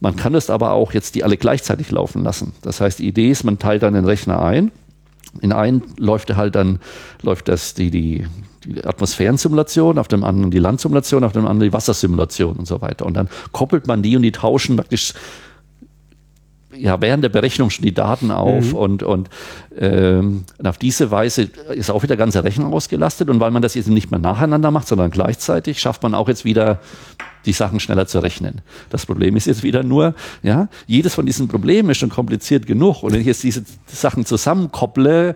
Man 0.00 0.16
kann 0.16 0.34
es 0.34 0.48
aber 0.48 0.72
auch 0.72 0.92
jetzt 0.92 1.14
die 1.14 1.24
alle 1.24 1.36
gleichzeitig 1.36 1.90
laufen 1.90 2.22
lassen. 2.22 2.52
Das 2.62 2.80
heißt, 2.80 3.00
die 3.00 3.08
Idee 3.08 3.30
ist, 3.30 3.44
man 3.44 3.58
teilt 3.58 3.82
dann 3.82 3.94
den 3.94 4.04
Rechner 4.04 4.40
ein 4.42 4.70
in 5.40 5.52
einen 5.52 5.82
läuft 5.96 6.34
halt 6.34 6.54
dann, 6.54 6.80
läuft 7.22 7.48
das 7.48 7.74
die, 7.74 7.90
die, 7.90 8.26
die 8.64 8.84
Atmosphärensimulation, 8.84 9.98
auf 9.98 10.08
dem 10.08 10.24
anderen 10.24 10.50
die 10.50 10.58
Landsimulation, 10.58 11.24
auf 11.24 11.32
dem 11.32 11.46
anderen 11.46 11.70
die 11.70 11.72
Wassersimulation 11.72 12.56
und 12.56 12.66
so 12.66 12.80
weiter. 12.80 13.06
Und 13.06 13.14
dann 13.14 13.28
koppelt 13.52 13.86
man 13.86 14.02
die 14.02 14.16
und 14.16 14.22
die 14.22 14.32
tauschen 14.32 14.76
praktisch 14.76 15.14
ja, 16.74 17.00
während 17.00 17.24
der 17.24 17.30
Berechnung 17.30 17.70
schon 17.70 17.84
die 17.84 17.94
Daten 17.94 18.30
auf 18.30 18.72
mhm. 18.72 18.74
und, 18.74 19.02
und, 19.02 19.30
ähm, 19.78 20.44
und 20.58 20.66
auf 20.66 20.78
diese 20.78 21.10
Weise 21.10 21.48
ist 21.74 21.90
auch 21.90 22.02
wieder 22.02 22.16
der 22.16 22.24
ganze 22.24 22.44
Rechner 22.44 22.66
ausgelastet 22.66 23.30
und 23.30 23.40
weil 23.40 23.50
man 23.50 23.62
das 23.62 23.74
jetzt 23.74 23.88
nicht 23.88 24.10
mehr 24.10 24.20
nacheinander 24.20 24.70
macht, 24.70 24.88
sondern 24.88 25.10
gleichzeitig, 25.10 25.80
schafft 25.80 26.02
man 26.02 26.14
auch 26.14 26.28
jetzt 26.28 26.44
wieder 26.44 26.80
die 27.46 27.52
Sachen 27.52 27.80
schneller 27.80 28.06
zu 28.06 28.18
rechnen. 28.18 28.60
Das 28.90 29.06
Problem 29.06 29.36
ist 29.36 29.46
jetzt 29.46 29.62
wieder 29.62 29.82
nur, 29.82 30.14
ja, 30.42 30.68
jedes 30.86 31.14
von 31.14 31.24
diesen 31.24 31.48
Problemen 31.48 31.90
ist 31.90 31.98
schon 31.98 32.10
kompliziert 32.10 32.66
genug 32.66 33.02
und 33.02 33.12
wenn 33.12 33.20
ich 33.20 33.26
jetzt 33.26 33.42
diese 33.42 33.64
Sachen 33.86 34.26
zusammenkopple, 34.26 35.34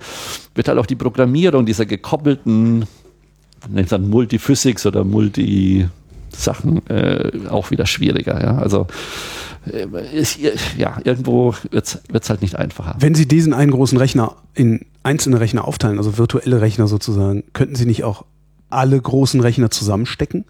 wird 0.55 0.69
halt 0.69 0.79
auch 0.79 0.87
die 0.87 0.97
Programmierung 0.97 1.65
dieser 1.65 1.87
gekoppelten, 1.87 2.85
nennt 3.69 3.93
dann 3.93 4.11
Multiphysics 4.11 4.85
oder 4.85 5.05
Multi 5.05 5.89
Sachen 6.31 6.87
äh, 6.89 7.31
auch 7.49 7.71
wieder 7.71 7.87
schwieriger. 7.87 8.43
Ja? 8.43 8.59
Also 8.59 8.87
ist, 10.13 10.39
ja, 10.77 10.99
irgendwo 11.05 11.55
wird 11.71 12.01
es 12.13 12.31
halt 12.31 12.43
nicht 12.43 12.57
einfacher. 12.57 12.97
Wenn 12.99 13.15
Sie 13.15 13.27
diesen 13.27 13.55
einen 13.55 13.71
großen 13.71 13.99
Rechner 13.99 14.37
in 14.55 14.87
einzelne 15.03 15.41
Rechner 15.41 15.67
aufteilen, 15.67 15.99
also 15.99 16.19
virtuelle 16.19 16.61
Rechner 16.61 16.87
sozusagen, 16.89 17.45
könnten 17.53 17.75
Sie 17.75 17.87
nicht 17.87 18.05
auch 18.05 18.25
alle 18.71 19.01
großen 19.01 19.41
Rechner 19.41 19.71
zusammenstecken? 19.71 20.45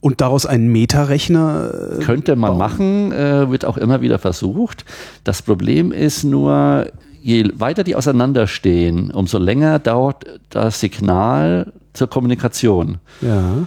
Und 0.00 0.20
daraus 0.20 0.44
einen 0.44 0.68
Metarechner? 0.68 1.98
Äh, 2.00 2.04
Könnte 2.04 2.36
man 2.36 2.50
bauen? 2.50 2.58
machen, 2.58 3.12
äh, 3.12 3.50
wird 3.50 3.64
auch 3.64 3.76
immer 3.76 4.00
wieder 4.00 4.18
versucht. 4.18 4.84
Das 5.22 5.42
Problem 5.42 5.92
ist 5.92 6.24
nur, 6.24 6.86
je 7.22 7.48
weiter 7.54 7.84
die 7.84 7.94
auseinanderstehen, 7.96 9.10
umso 9.10 9.38
länger 9.38 9.78
dauert 9.78 10.24
das 10.50 10.80
Signal 10.80 11.72
zur 11.92 12.08
Kommunikation. 12.08 12.98
Ja. 13.20 13.66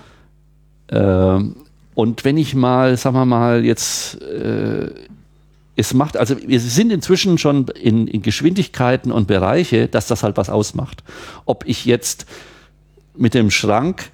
Ähm, 0.90 1.56
und 1.98 2.24
wenn 2.26 2.38
ich 2.38 2.54
mal, 2.54 2.96
sagen 2.96 3.16
wir 3.16 3.26
mal, 3.26 3.66
jetzt 3.66 4.22
äh, 4.22 4.92
es 5.76 5.96
macht, 5.96 6.16
also 6.16 6.36
wir 6.46 6.60
sind 6.60 6.92
inzwischen 6.92 7.40
schon 7.40 7.70
in, 7.70 8.06
in 8.06 8.22
Geschwindigkeiten 8.22 9.12
und 9.12 9.26
Bereiche, 9.26 9.88
dass 9.88 10.06
das 10.06 10.22
halt 10.22 10.38
was 10.38 10.52
ausmacht. 10.52 11.04
Ob 11.46 11.64
ich 11.66 11.86
jetzt 11.86 12.28
mit 13.16 13.34
dem 13.34 13.50
Schrank, 13.50 14.12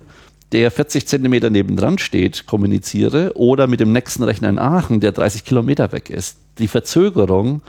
der 0.54 0.72
40 0.72 1.08
Zentimeter 1.10 1.50
nebendran 1.50 1.98
steht, 1.98 2.46
kommuniziere 2.46 3.34
oder 3.36 3.68
mit 3.68 3.82
dem 3.82 3.92
nächsten 3.92 4.24
Rechner 4.24 4.48
in 4.48 4.60
Aachen, 4.60 5.02
der 5.02 5.12
30 5.12 5.44
Kilometer 5.44 5.92
weg 5.92 6.10
ist. 6.10 6.38
Die 6.60 6.70
Verzögerung 6.70 7.64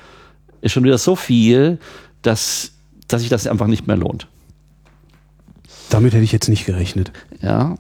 ist 0.61 0.71
schon 0.71 0.85
wieder 0.85 0.99
so 0.99 1.17
viel, 1.17 1.81
dass, 2.23 2.71
dass 3.09 3.23
sich 3.23 3.31
das 3.31 3.49
einfach 3.49 3.67
nicht 3.67 3.89
mehr 3.89 3.97
lohnt. 3.97 4.29
Damit 5.91 6.13
hätte 6.13 6.23
ich 6.23 6.31
jetzt 6.31 6.49
nicht 6.49 6.67
gerechnet. 6.67 7.11
Ja, 7.43 7.75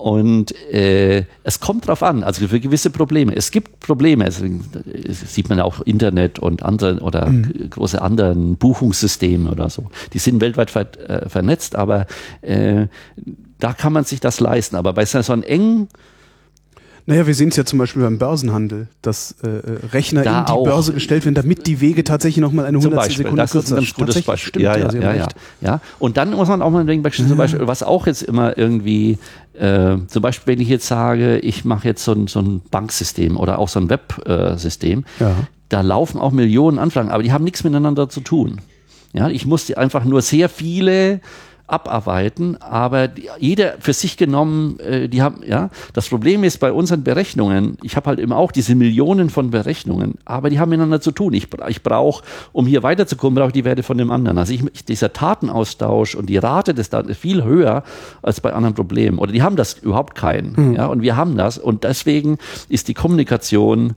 und 0.00 0.52
äh, 0.72 1.24
es 1.44 1.60
kommt 1.60 1.86
drauf 1.86 2.02
an, 2.02 2.24
also 2.24 2.46
für 2.48 2.60
gewisse 2.60 2.90
Probleme. 2.90 3.34
Es 3.34 3.50
gibt 3.50 3.80
Probleme, 3.80 4.24
also, 4.24 4.44
das 4.74 5.34
sieht 5.34 5.48
man 5.48 5.60
auch 5.60 5.80
Internet 5.80 6.38
und 6.38 6.62
andere 6.62 7.00
oder 7.00 7.26
mhm. 7.26 7.70
große 7.70 8.00
anderen 8.00 8.56
Buchungssysteme 8.56 9.50
oder 9.50 9.70
so. 9.70 9.90
Die 10.12 10.18
sind 10.18 10.40
weltweit 10.40 10.70
ver, 10.70 10.86
äh, 11.08 11.28
vernetzt, 11.28 11.76
aber 11.76 12.06
äh, 12.40 12.86
da 13.58 13.72
kann 13.72 13.92
man 13.92 14.04
sich 14.04 14.20
das 14.20 14.40
leisten. 14.40 14.76
Aber 14.76 14.92
bei 14.92 15.04
so 15.04 15.32
einem 15.32 15.42
engen 15.42 15.88
naja, 17.06 17.26
wir 17.26 17.34
sehen 17.34 17.48
es 17.48 17.56
ja 17.56 17.64
zum 17.64 17.78
Beispiel 17.78 18.02
beim 18.02 18.18
Börsenhandel, 18.18 18.86
dass 19.02 19.34
äh, 19.42 19.48
äh 19.48 19.86
Rechner 19.92 20.22
da 20.22 20.40
in 20.40 20.46
die 20.46 20.52
auch. 20.52 20.64
Börse 20.64 20.92
gestellt 20.92 21.24
werden, 21.24 21.34
damit 21.34 21.66
die 21.66 21.80
Wege 21.80 22.04
tatsächlich 22.04 22.40
nochmal 22.40 22.66
eine 22.66 22.78
hundertstel 22.78 23.16
Sekunde 23.16 23.42
kürzer 23.42 23.62
sind. 23.62 23.76
Das 23.78 23.84
ist 23.84 23.98
ein 23.98 24.06
gutes 24.06 24.22
Beispiel. 24.22 24.48
Stimmt, 24.48 24.64
ja, 24.64 24.76
ja, 24.76 24.92
ja, 24.92 25.14
ja, 25.14 25.28
ja, 25.60 25.80
Und 25.98 26.16
dann 26.16 26.30
muss 26.32 26.48
man 26.48 26.62
auch 26.62 26.70
mal 26.70 26.84
denken, 26.84 27.10
zum 27.12 27.36
Beispiel, 27.36 27.66
was 27.66 27.82
auch 27.82 28.06
jetzt 28.06 28.22
immer 28.22 28.56
irgendwie, 28.56 29.18
äh, 29.54 29.96
zum 30.06 30.22
Beispiel, 30.22 30.54
wenn 30.54 30.60
ich 30.60 30.68
jetzt 30.68 30.86
sage, 30.86 31.38
ich 31.38 31.64
mache 31.64 31.88
jetzt 31.88 32.04
so 32.04 32.12
ein, 32.12 32.28
so 32.28 32.40
ein 32.40 32.62
Banksystem 32.70 33.36
oder 33.36 33.58
auch 33.58 33.68
so 33.68 33.80
ein 33.80 33.90
Websystem, 33.90 35.04
äh, 35.18 35.24
ja. 35.24 35.34
da 35.68 35.80
laufen 35.80 36.20
auch 36.20 36.30
Millionen 36.30 36.78
Anfragen, 36.78 37.10
aber 37.10 37.24
die 37.24 37.32
haben 37.32 37.44
nichts 37.44 37.64
miteinander 37.64 38.08
zu 38.08 38.20
tun. 38.20 38.60
Ja, 39.12 39.28
ich 39.28 39.44
muss 39.44 39.70
einfach 39.72 40.04
nur 40.04 40.22
sehr 40.22 40.48
viele 40.48 41.20
abarbeiten, 41.66 42.60
aber 42.60 43.08
die, 43.08 43.28
jeder 43.38 43.74
für 43.78 43.92
sich 43.92 44.16
genommen, 44.16 44.78
äh, 44.80 45.08
die 45.08 45.22
haben, 45.22 45.42
ja, 45.46 45.70
das 45.92 46.08
Problem 46.08 46.44
ist 46.44 46.58
bei 46.58 46.72
unseren 46.72 47.02
Berechnungen, 47.02 47.78
ich 47.82 47.96
habe 47.96 48.06
halt 48.06 48.18
immer 48.18 48.36
auch 48.36 48.52
diese 48.52 48.74
Millionen 48.74 49.30
von 49.30 49.50
Berechnungen, 49.50 50.14
aber 50.24 50.50
die 50.50 50.58
haben 50.58 50.68
miteinander 50.70 51.00
zu 51.00 51.12
tun. 51.12 51.32
Ich, 51.32 51.48
ich 51.68 51.82
brauche, 51.82 52.24
um 52.52 52.66
hier 52.66 52.82
weiterzukommen, 52.82 53.36
brauche 53.36 53.48
ich 53.48 53.54
die 53.54 53.64
Werte 53.64 53.82
von 53.82 53.98
dem 53.98 54.10
anderen. 54.10 54.38
Also 54.38 54.52
ich, 54.52 54.62
dieser 54.84 55.12
Tatenaustausch 55.12 56.14
und 56.14 56.26
die 56.26 56.36
Rate 56.36 56.74
des 56.74 56.90
Daten 56.90 57.08
ist 57.08 57.20
viel 57.20 57.44
höher 57.44 57.84
als 58.22 58.40
bei 58.40 58.52
anderen 58.52 58.74
Problemen. 58.74 59.18
Oder 59.18 59.32
die 59.32 59.42
haben 59.42 59.56
das 59.56 59.74
überhaupt 59.74 60.14
keinen. 60.14 60.54
Mhm. 60.56 60.74
Ja, 60.74 60.86
und 60.86 61.02
wir 61.02 61.16
haben 61.16 61.36
das. 61.36 61.58
Und 61.58 61.84
deswegen 61.84 62.38
ist 62.68 62.88
die 62.88 62.94
Kommunikation 62.94 63.94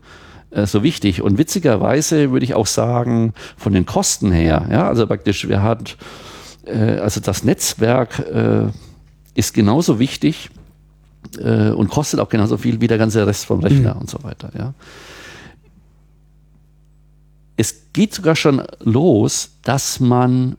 äh, 0.51 0.65
so 0.65 0.83
wichtig. 0.83 1.21
Und 1.21 1.37
witzigerweise 1.37 2.31
würde 2.31 2.45
ich 2.45 2.55
auch 2.55 2.67
sagen, 2.67 3.33
von 3.57 3.73
den 3.73 3.85
Kosten 3.85 4.31
her, 4.31 4.67
ja, 4.71 4.87
also 4.87 5.05
praktisch, 5.05 5.47
wir 5.47 5.61
hatten 5.61 5.85
äh, 6.65 6.99
also 6.99 7.19
das 7.19 7.43
Netzwerk 7.43 8.19
äh, 8.19 8.67
ist 9.33 9.53
genauso 9.53 9.99
wichtig 9.99 10.49
äh, 11.39 11.69
und 11.69 11.89
kostet 11.89 12.19
auch 12.19 12.29
genauso 12.29 12.57
viel 12.57 12.81
wie 12.81 12.87
der 12.87 12.97
ganze 12.97 13.25
Rest 13.25 13.45
vom 13.45 13.59
Rechner 13.59 13.95
mhm. 13.95 14.01
und 14.01 14.09
so 14.09 14.23
weiter. 14.23 14.51
Ja. 14.57 14.73
Es 17.57 17.93
geht 17.93 18.13
sogar 18.13 18.35
schon 18.35 18.63
los, 18.81 19.51
dass 19.63 19.99
man 19.99 20.57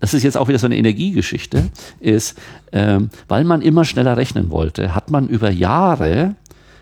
das 0.00 0.14
ist 0.14 0.24
jetzt 0.24 0.36
auch 0.36 0.48
wieder 0.48 0.58
so 0.58 0.66
eine 0.66 0.76
Energiegeschichte, 0.76 1.70
ist, 2.00 2.36
ähm, 2.72 3.08
weil 3.28 3.44
man 3.44 3.62
immer 3.62 3.84
schneller 3.84 4.16
rechnen 4.16 4.50
wollte, 4.50 4.96
hat 4.96 5.12
man 5.12 5.28
über 5.28 5.48
Jahre 5.52 6.34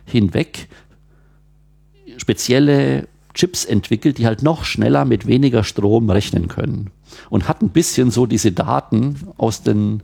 hinweg 0.07 0.69
spezielle 2.17 3.09
Chips 3.41 3.65
entwickelt, 3.65 4.19
die 4.19 4.27
halt 4.27 4.43
noch 4.43 4.65
schneller 4.65 5.07
mit 5.07 5.27
weniger 5.27 5.65
Strom 5.65 6.11
rechnen 6.11 6.47
können. 6.47 6.91
Und 7.31 7.49
hat 7.49 7.63
ein 7.63 7.71
bisschen 7.71 8.11
so 8.11 8.27
diese 8.27 8.53
Daten 8.53 9.17
aus 9.39 9.63
den 9.63 10.03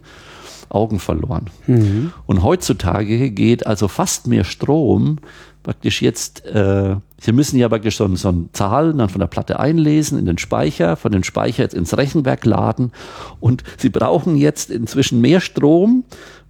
Augen 0.71 0.99
verloren. 0.99 1.51
Mhm. 1.67 2.13
Und 2.25 2.43
heutzutage 2.43 3.31
geht 3.31 3.67
also 3.67 3.89
fast 3.89 4.27
mehr 4.27 4.45
Strom 4.45 5.19
praktisch 5.63 6.01
jetzt, 6.01 6.47
äh, 6.47 6.97
Sie 7.21 7.33
müssen 7.33 7.59
ja 7.59 7.69
praktisch 7.69 7.97
so, 7.97 8.15
so 8.17 8.29
eine 8.29 8.49
Zahl 8.53 8.95
dann 8.95 9.09
von 9.11 9.19
der 9.19 9.27
Platte 9.27 9.61
einlesen 9.61 10.19
in 10.19 10.25
den 10.25 10.39
Speicher, 10.39 10.97
von 10.97 11.13
den 11.13 11.25
Speicher 11.25 11.65
jetzt 11.65 11.75
ins 11.75 11.97
Rechenwerk 11.97 12.47
laden 12.47 12.93
und 13.41 13.65
Sie 13.77 13.91
brauchen 13.91 14.37
jetzt 14.37 14.71
inzwischen 14.71 15.21
mehr 15.21 15.41
Strom, 15.41 16.05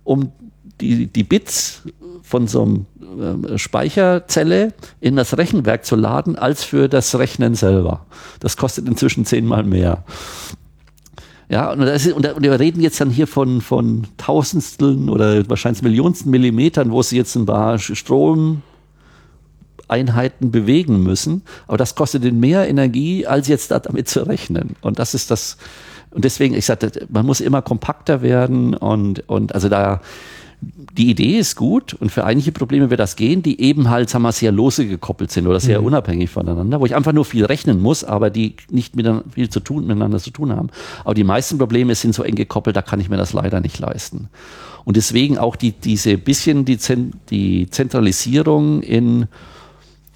um 0.04 0.30
die, 0.80 1.06
die 1.06 1.24
Bits 1.24 1.82
von 2.26 2.48
so 2.48 2.62
einem 2.62 2.86
äh, 3.54 3.56
Speicherzelle 3.56 4.74
in 5.00 5.14
das 5.14 5.38
Rechenwerk 5.38 5.84
zu 5.84 5.94
laden, 5.94 6.34
als 6.34 6.64
für 6.64 6.88
das 6.88 7.16
Rechnen 7.16 7.54
selber. 7.54 8.04
Das 8.40 8.56
kostet 8.56 8.88
inzwischen 8.88 9.24
zehnmal 9.24 9.62
mehr. 9.62 10.02
Ja, 11.48 11.70
und, 11.70 11.82
ist, 11.82 12.12
und, 12.12 12.24
wir 12.24 12.58
reden 12.58 12.80
jetzt 12.80 13.00
dann 13.00 13.10
hier 13.10 13.28
von, 13.28 13.60
von 13.60 14.08
Tausendsteln 14.16 15.08
oder 15.08 15.48
wahrscheinlich 15.48 15.82
Millionsten 15.82 16.32
Millimetern, 16.32 16.90
wo 16.90 17.00
sie 17.00 17.16
jetzt 17.16 17.36
ein 17.36 17.46
paar 17.46 17.78
Stromeinheiten 17.78 18.60
bewegen 20.50 21.04
müssen. 21.04 21.42
Aber 21.68 21.76
das 21.76 21.94
kostet 21.94 22.24
ihnen 22.24 22.40
mehr 22.40 22.68
Energie, 22.68 23.24
als 23.24 23.46
jetzt 23.46 23.70
damit 23.70 24.08
zu 24.08 24.26
rechnen. 24.26 24.74
Und 24.80 24.98
das 24.98 25.14
ist 25.14 25.30
das, 25.30 25.58
und 26.10 26.24
deswegen, 26.24 26.56
ich 26.56 26.66
sagte, 26.66 27.06
man 27.08 27.24
muss 27.24 27.40
immer 27.40 27.62
kompakter 27.62 28.20
werden 28.20 28.74
und, 28.74 29.28
und 29.28 29.54
also 29.54 29.68
da, 29.68 30.00
die 30.60 31.10
Idee 31.10 31.38
ist 31.38 31.56
gut 31.56 31.94
und 31.94 32.10
für 32.10 32.24
einige 32.24 32.52
Probleme 32.52 32.90
wird 32.90 33.00
das 33.00 33.16
gehen, 33.16 33.42
die 33.42 33.60
eben 33.60 33.90
halt, 33.90 34.08
sagen 34.08 34.24
wir, 34.24 34.32
sehr 34.32 34.52
lose 34.52 34.86
gekoppelt 34.86 35.30
sind 35.30 35.46
oder 35.46 35.60
sehr 35.60 35.80
mhm. 35.80 35.86
unabhängig 35.86 36.30
voneinander, 36.30 36.80
wo 36.80 36.86
ich 36.86 36.94
einfach 36.94 37.12
nur 37.12 37.24
viel 37.24 37.44
rechnen 37.44 37.80
muss, 37.80 38.04
aber 38.04 38.30
die 38.30 38.56
nicht 38.70 38.96
miteinander, 38.96 39.24
viel 39.30 39.50
zu 39.50 39.60
tun, 39.60 39.86
miteinander 39.86 40.18
zu 40.18 40.30
tun 40.30 40.52
haben. 40.52 40.70
Aber 41.04 41.14
die 41.14 41.24
meisten 41.24 41.58
Probleme 41.58 41.94
sind 41.94 42.14
so 42.14 42.22
eng 42.22 42.34
gekoppelt, 42.34 42.76
da 42.76 42.82
kann 42.82 43.00
ich 43.00 43.08
mir 43.08 43.16
das 43.18 43.32
leider 43.32 43.60
nicht 43.60 43.78
leisten. 43.78 44.28
Und 44.84 44.96
deswegen 44.96 45.36
auch 45.36 45.56
die, 45.56 45.72
diese 45.72 46.16
bisschen 46.16 46.64
die, 46.64 46.78
die 47.30 47.70
Zentralisierung 47.70 48.82
in, 48.82 49.26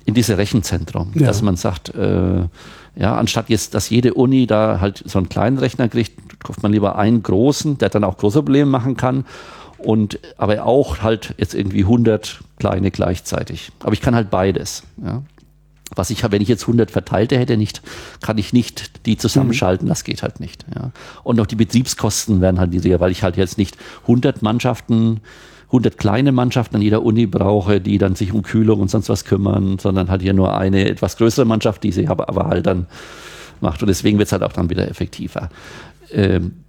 in 0.07 0.15
diese 0.15 0.39
Rechenzentrum, 0.39 1.11
ja. 1.15 1.27
dass 1.27 1.43
man 1.43 1.57
sagt, 1.57 1.95
äh, 1.95 2.45
ja, 2.97 3.17
anstatt 3.17 3.51
jetzt, 3.51 3.75
dass 3.75 3.91
jede 3.91 4.15
Uni 4.15 4.47
da 4.47 4.81
halt 4.81 5.03
so 5.07 5.19
einen 5.19 5.29
kleinen 5.29 5.59
Rechner 5.59 5.89
kriegt, 5.89 6.41
kauft 6.43 6.63
man 6.63 6.73
lieber 6.73 6.97
einen 6.97 7.23
großen, 7.23 7.79
der 7.79 7.89
dann 7.91 8.05
auch 8.05 8.17
große 8.17 8.43
Probleme 8.43 8.71
machen 8.71 8.97
kann 8.97 9.25
und 9.83 10.19
aber 10.37 10.65
auch 10.65 11.03
halt 11.03 11.35
jetzt 11.39 11.55
irgendwie 11.55 11.81
100 11.81 12.41
kleine 12.59 12.91
gleichzeitig. 12.91 13.73
Aber 13.81 13.93
ich 13.93 14.01
kann 14.01 14.15
halt 14.15 14.31
beides. 14.31 14.85
Ja. 15.03 15.23
Was 15.95 16.11
ich, 16.11 16.23
wenn 16.31 16.41
ich 16.41 16.49
jetzt 16.49 16.63
100 16.63 16.91
verteilte 16.91 17.37
hätte, 17.37 17.57
nicht, 17.57 17.83
kann 18.21 18.39
ich 18.39 18.53
nicht 18.53 19.07
die 19.07 19.17
zusammenschalten. 19.17 19.89
Das 19.89 20.05
geht 20.05 20.23
halt 20.23 20.39
nicht. 20.39 20.65
Ja. 20.75 20.93
Und 21.25 21.41
auch 21.41 21.47
die 21.47 21.57
Betriebskosten 21.57 22.41
werden 22.41 22.61
halt 22.61 22.71
niedriger, 22.71 23.01
weil 23.01 23.11
ich 23.11 23.25
halt 23.25 23.37
jetzt 23.37 23.59
nicht 23.59 23.77
100 24.03 24.43
Mannschaften 24.43 25.21
100 25.71 25.99
kleine 25.99 26.33
Mannschaften 26.33 26.77
an 26.77 26.83
jeder 26.83 27.03
Uni 27.03 27.27
brauche, 27.27 27.81
die 27.81 27.97
dann 27.99 28.17
sich 28.17 28.33
um 28.33 28.43
Kühlung 28.43 28.81
und 28.81 28.91
sonst 28.91 29.09
was 29.09 29.25
kümmern, 29.25 29.79
sondern 29.79 30.11
halt 30.11 30.21
hier 30.21 30.33
nur 30.33 30.57
eine 30.57 30.89
etwas 30.89 31.17
größere 31.17 31.45
Mannschaft, 31.45 31.85
die 31.85 31.93
sich 31.93 32.11
aber, 32.11 32.29
aber 32.29 32.49
halt 32.49 32.67
dann 32.67 32.87
macht. 33.61 33.81
Und 33.81 33.87
deswegen 33.87 34.19
wird 34.19 34.27
es 34.27 34.33
halt 34.33 34.43
auch 34.43 34.53
dann 34.53 34.69
wieder 34.69 34.89
effektiver. 34.89 35.49
Ähm, 36.11 36.65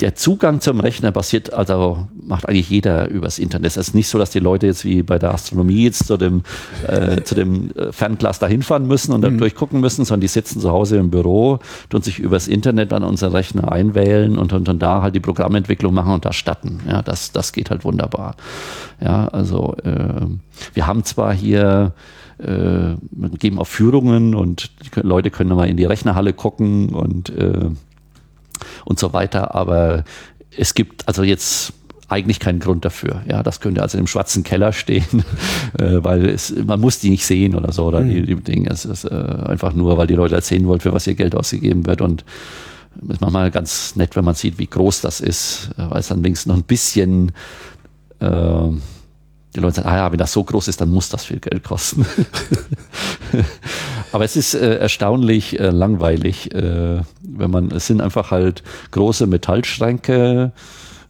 der 0.00 0.14
Zugang 0.14 0.60
zum 0.60 0.80
Rechner 0.80 1.12
basiert, 1.12 1.52
also 1.52 2.08
macht 2.20 2.48
eigentlich 2.48 2.70
jeder 2.70 3.08
übers 3.08 3.38
Internet. 3.38 3.68
Es 3.68 3.76
ist 3.76 3.94
nicht 3.94 4.08
so, 4.08 4.18
dass 4.18 4.30
die 4.30 4.38
Leute 4.40 4.66
jetzt 4.66 4.84
wie 4.84 5.02
bei 5.02 5.18
der 5.18 5.32
Astronomie 5.32 5.84
jetzt 5.84 6.06
zu 6.06 6.16
dem, 6.16 6.42
äh, 6.86 7.22
zu 7.22 7.34
dem 7.34 7.70
äh, 7.76 7.92
Fernglas 7.92 8.38
da 8.38 8.46
hinfahren 8.46 8.86
müssen 8.86 9.12
und 9.12 9.22
dann 9.22 9.34
mhm. 9.34 9.38
durchgucken 9.38 9.80
müssen, 9.80 10.04
sondern 10.04 10.22
die 10.22 10.28
sitzen 10.28 10.60
zu 10.60 10.70
Hause 10.70 10.96
im 10.96 11.10
Büro, 11.10 11.60
tun 11.88 12.02
sich 12.02 12.18
übers 12.18 12.48
Internet 12.48 12.92
an 12.92 13.04
unseren 13.04 13.32
Rechner 13.32 13.70
einwählen 13.70 14.38
und, 14.38 14.52
und, 14.52 14.68
und 14.68 14.82
da 14.82 15.02
halt 15.02 15.14
die 15.14 15.20
Programmentwicklung 15.20 15.94
machen 15.94 16.12
und 16.12 16.24
erstatten. 16.24 16.80
Ja, 16.88 17.02
das, 17.02 17.32
das 17.32 17.52
geht 17.52 17.70
halt 17.70 17.84
wunderbar. 17.84 18.36
Ja, 19.00 19.28
also 19.28 19.76
äh, 19.84 20.26
wir 20.74 20.86
haben 20.86 21.04
zwar 21.04 21.32
hier 21.34 21.92
äh, 22.38 22.96
geben 23.38 23.58
auf 23.58 23.68
Führungen 23.68 24.34
und 24.34 24.70
die 24.82 25.00
Leute 25.00 25.30
können 25.30 25.54
mal 25.54 25.68
in 25.68 25.76
die 25.76 25.84
Rechnerhalle 25.84 26.32
gucken 26.32 26.90
und 26.90 27.30
äh, 27.30 27.70
und 28.84 28.98
so 28.98 29.12
weiter. 29.12 29.54
Aber 29.54 30.04
es 30.56 30.74
gibt 30.74 31.08
also 31.08 31.22
jetzt 31.22 31.72
eigentlich 32.08 32.40
keinen 32.40 32.60
Grund 32.60 32.84
dafür. 32.84 33.22
Ja, 33.26 33.42
das 33.42 33.60
könnte 33.60 33.82
also 33.82 33.96
im 33.96 34.06
schwarzen 34.06 34.42
Keller 34.42 34.72
stehen, 34.72 35.24
äh, 35.78 36.04
weil 36.04 36.28
es, 36.28 36.54
man 36.64 36.80
muss 36.80 36.98
die 36.98 37.10
nicht 37.10 37.24
sehen 37.24 37.54
oder 37.54 37.72
so. 37.72 37.86
Oder 37.86 38.00
mhm. 38.00 38.10
die, 38.10 38.22
die 38.26 38.36
Dinge. 38.36 38.70
Es 38.70 38.84
ist 38.84 39.04
äh, 39.04 39.14
einfach 39.14 39.72
nur, 39.72 39.96
weil 39.96 40.06
die 40.06 40.14
Leute 40.14 40.34
erzählen 40.34 40.66
wollen, 40.66 40.80
für 40.80 40.92
was 40.92 41.06
ihr 41.06 41.14
Geld 41.14 41.34
ausgegeben 41.34 41.86
wird. 41.86 42.02
Und 42.02 42.24
es 43.02 43.14
ist 43.14 43.20
manchmal 43.20 43.50
ganz 43.50 43.96
nett, 43.96 44.14
wenn 44.14 44.24
man 44.24 44.34
sieht, 44.34 44.58
wie 44.58 44.66
groß 44.66 45.00
das 45.00 45.20
ist, 45.20 45.70
äh, 45.78 45.90
weil 45.90 46.00
es 46.00 46.08
dann 46.08 46.22
wenigstens 46.22 46.50
noch 46.50 46.56
ein 46.56 46.64
bisschen 46.64 47.32
äh, 48.20 48.68
die 49.54 49.60
Leute 49.60 49.76
sagen, 49.76 49.88
ah 49.88 49.96
ja, 49.96 50.12
wenn 50.12 50.18
das 50.18 50.32
so 50.32 50.42
groß 50.44 50.68
ist, 50.68 50.80
dann 50.80 50.90
muss 50.90 51.08
das 51.08 51.24
viel 51.24 51.40
Geld 51.40 51.64
kosten. 51.64 52.06
Aber 54.12 54.24
es 54.24 54.36
ist 54.36 54.54
äh, 54.54 54.76
erstaunlich 54.76 55.58
äh, 55.58 55.70
langweilig, 55.70 56.54
äh, 56.54 57.00
wenn 57.22 57.50
man, 57.50 57.70
es 57.70 57.86
sind 57.86 58.00
einfach 58.00 58.30
halt 58.30 58.62
große 58.90 59.26
Metallschränke, 59.26 60.52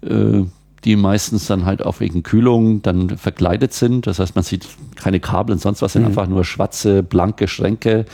äh, 0.03 0.43
die 0.85 0.97
meistens 0.97 1.47
dann 1.47 1.65
halt 1.65 1.83
auch 1.83 2.01
wegen 2.01 2.23
Kühlung 2.23 2.83
dann 2.83 3.17
verkleidet 3.17 3.73
sind. 3.73 4.07
Das 4.07 4.19
heißt, 4.19 4.35
man 4.35 4.43
sieht 4.43 4.67
keine 4.97 5.21
Kabel 5.21 5.53
und 5.53 5.61
sonst 5.61 5.83
was, 5.83 5.93
sind 5.93 6.03
mhm. 6.03 6.09
einfach 6.09 6.27
nur 6.27 6.45
schwarze, 6.45 7.03
blanke 7.03 7.47
Schränke. 7.47 8.05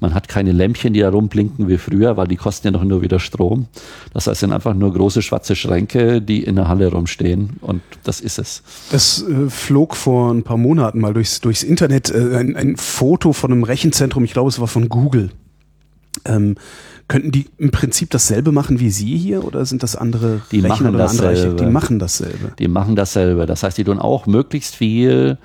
Man 0.00 0.14
hat 0.14 0.28
keine 0.28 0.52
Lämpchen, 0.52 0.92
die 0.92 1.00
da 1.00 1.10
rumblinken 1.10 1.68
wie 1.68 1.78
früher, 1.78 2.16
weil 2.16 2.26
die 2.26 2.36
kosten 2.36 2.68
ja 2.68 2.70
noch 2.70 2.84
nur 2.84 3.02
wieder 3.02 3.20
Strom. 3.20 3.66
Das 4.12 4.26
heißt, 4.26 4.34
es 4.34 4.40
sind 4.40 4.52
einfach 4.52 4.74
nur 4.74 4.92
große 4.92 5.22
schwarze 5.22 5.56
Schränke, 5.56 6.20
die 6.20 6.42
in 6.42 6.56
der 6.56 6.68
Halle 6.68 6.88
rumstehen 6.88 7.58
und 7.60 7.82
das 8.04 8.20
ist 8.20 8.38
es. 8.38 8.62
Es 8.92 9.22
äh, 9.22 9.48
flog 9.48 9.96
vor 9.96 10.32
ein 10.32 10.42
paar 10.42 10.56
Monaten 10.56 11.00
mal 11.00 11.14
durchs, 11.14 11.40
durchs 11.40 11.62
Internet 11.62 12.10
äh, 12.10 12.36
ein, 12.36 12.56
ein 12.56 12.76
Foto 12.76 13.32
von 13.32 13.52
einem 13.52 13.64
Rechenzentrum, 13.64 14.24
ich 14.24 14.32
glaube, 14.32 14.48
es 14.48 14.60
war 14.60 14.68
von 14.68 14.88
Google. 14.88 15.30
Ähm, 16.24 16.56
Könnten 17.10 17.32
die 17.32 17.46
im 17.58 17.72
Prinzip 17.72 18.10
dasselbe 18.10 18.52
machen 18.52 18.78
wie 18.78 18.90
Sie 18.90 19.16
hier 19.16 19.44
oder 19.44 19.64
sind 19.64 19.82
das 19.82 19.96
andere 19.96 20.42
die 20.52 20.60
Rechner 20.60 20.92
machen 20.92 21.18
dasselbe. 21.18 21.56
Die 21.56 21.68
machen 21.68 21.98
dasselbe. 21.98 22.52
Die 22.56 22.68
machen 22.68 22.94
dasselbe. 22.94 23.46
Das 23.46 23.64
heißt, 23.64 23.76
die 23.76 23.82
tun 23.82 23.98
auch 23.98 24.26
möglichst 24.26 24.76
viel 24.76 25.36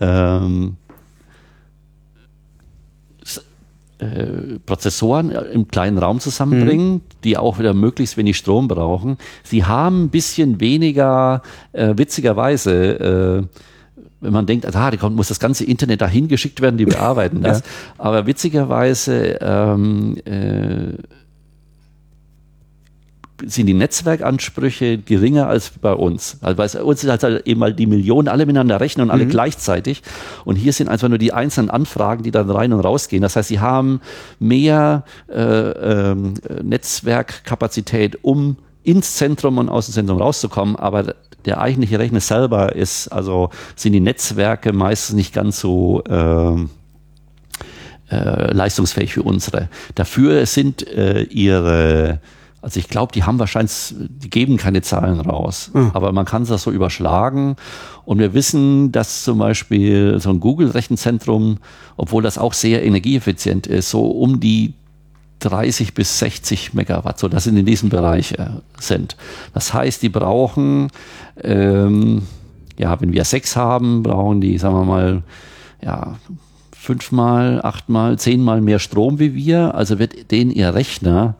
ähm, 0.00 0.76
äh, 3.98 4.58
Prozessoren 4.66 5.30
im 5.30 5.68
kleinen 5.68 5.98
Raum 5.98 6.18
zusammenbringen, 6.18 6.94
mhm. 6.94 7.00
die 7.22 7.36
auch 7.38 7.60
wieder 7.60 7.74
möglichst 7.74 8.16
wenig 8.16 8.36
Strom 8.36 8.66
brauchen. 8.66 9.18
Sie 9.44 9.64
haben 9.64 10.06
ein 10.06 10.10
bisschen 10.10 10.58
weniger, 10.58 11.42
äh, 11.70 11.94
witzigerweise, 11.96 13.46
äh, 13.52 13.58
wenn 14.24 14.32
man 14.32 14.46
denkt, 14.46 14.66
ah, 14.74 14.90
da 14.90 15.10
muss 15.10 15.28
das 15.28 15.38
ganze 15.38 15.64
Internet 15.64 16.00
dahin 16.00 16.28
geschickt 16.28 16.60
werden, 16.60 16.76
die 16.78 16.84
bearbeiten 16.86 17.42
das. 17.42 17.60
Ja. 17.60 17.64
Aber 17.98 18.26
witzigerweise 18.26 19.38
ähm, 19.40 20.16
äh, 20.24 20.94
sind 23.46 23.66
die 23.66 23.74
Netzwerkansprüche 23.74 24.98
geringer 24.98 25.48
als 25.48 25.70
bei 25.70 25.92
uns. 25.92 26.38
Also 26.40 26.56
bei 26.56 26.82
uns 26.82 27.04
ist 27.04 27.22
halt 27.22 27.46
eben 27.46 27.60
mal 27.60 27.74
die 27.74 27.86
Millionen 27.86 28.28
alle 28.28 28.46
miteinander 28.46 28.80
rechnen 28.80 29.08
und 29.08 29.10
alle 29.10 29.24
mhm. 29.24 29.30
gleichzeitig. 29.30 30.02
Und 30.44 30.56
hier 30.56 30.72
sind 30.72 30.88
einfach 30.88 31.08
nur 31.08 31.18
die 31.18 31.32
einzelnen 31.32 31.70
Anfragen, 31.70 32.22
die 32.22 32.30
dann 32.30 32.48
rein 32.48 32.72
und 32.72 32.80
rausgehen. 32.80 33.22
Das 33.22 33.36
heißt, 33.36 33.48
sie 33.48 33.60
haben 33.60 34.00
mehr 34.38 35.04
äh, 35.28 35.40
ähm, 35.40 36.34
Netzwerkkapazität, 36.62 38.18
um 38.22 38.56
ins 38.82 39.16
Zentrum 39.16 39.58
und 39.58 39.68
aus 39.68 39.86
dem 39.86 39.94
Zentrum 39.94 40.18
rauszukommen, 40.18 40.76
aber 40.76 41.14
der 41.46 41.60
eigentliche 41.60 41.98
Rechner 41.98 42.20
selber 42.20 42.74
ist, 42.74 43.08
also 43.08 43.50
sind 43.76 43.92
die 43.92 44.00
Netzwerke 44.00 44.72
meistens 44.72 45.16
nicht 45.16 45.34
ganz 45.34 45.60
so 45.60 46.02
äh, 46.04 46.66
äh, 48.10 48.52
leistungsfähig 48.52 49.16
wie 49.16 49.20
unsere. 49.20 49.68
Dafür 49.94 50.46
sind 50.46 50.86
äh, 50.86 51.22
ihre 51.22 52.20
also 52.64 52.80
ich 52.80 52.88
glaube, 52.88 53.12
die 53.12 53.24
haben 53.24 53.38
wahrscheinlich, 53.38 53.94
die 53.94 54.30
geben 54.30 54.56
keine 54.56 54.80
Zahlen 54.80 55.20
raus, 55.20 55.70
mhm. 55.74 55.90
aber 55.92 56.12
man 56.12 56.24
kann 56.24 56.46
das 56.46 56.62
so 56.62 56.70
überschlagen. 56.70 57.56
Und 58.06 58.18
wir 58.18 58.32
wissen, 58.32 58.90
dass 58.90 59.22
zum 59.22 59.36
Beispiel 59.36 60.18
so 60.18 60.30
ein 60.30 60.40
Google-Rechenzentrum, 60.40 61.58
obwohl 61.98 62.22
das 62.22 62.38
auch 62.38 62.54
sehr 62.54 62.82
energieeffizient 62.82 63.66
ist, 63.66 63.90
so 63.90 64.06
um 64.06 64.40
die 64.40 64.72
30 65.44 65.94
bis 65.94 66.18
60 66.18 66.74
Megawatt, 66.74 67.18
so 67.18 67.28
das 67.28 67.44
sind 67.44 67.56
in 67.56 67.66
diesem 67.66 67.88
Bereich 67.88 68.32
äh, 68.32 68.46
sind. 68.78 69.16
Das 69.52 69.72
heißt, 69.74 70.02
die 70.02 70.08
brauchen, 70.08 70.88
ähm, 71.42 72.22
ja, 72.78 73.00
wenn 73.00 73.12
wir 73.12 73.24
sechs 73.24 73.56
haben, 73.56 74.02
brauchen 74.02 74.40
die, 74.40 74.58
sagen 74.58 74.74
wir 74.74 74.84
mal, 74.84 75.22
ja, 75.82 76.16
fünfmal, 76.72 77.60
achtmal, 77.62 78.18
zehnmal 78.18 78.60
mehr 78.60 78.78
Strom 78.78 79.18
wie 79.18 79.34
wir. 79.34 79.74
Also 79.74 79.98
wird 79.98 80.30
denen 80.30 80.50
ihr 80.50 80.74
Rechner 80.74 81.34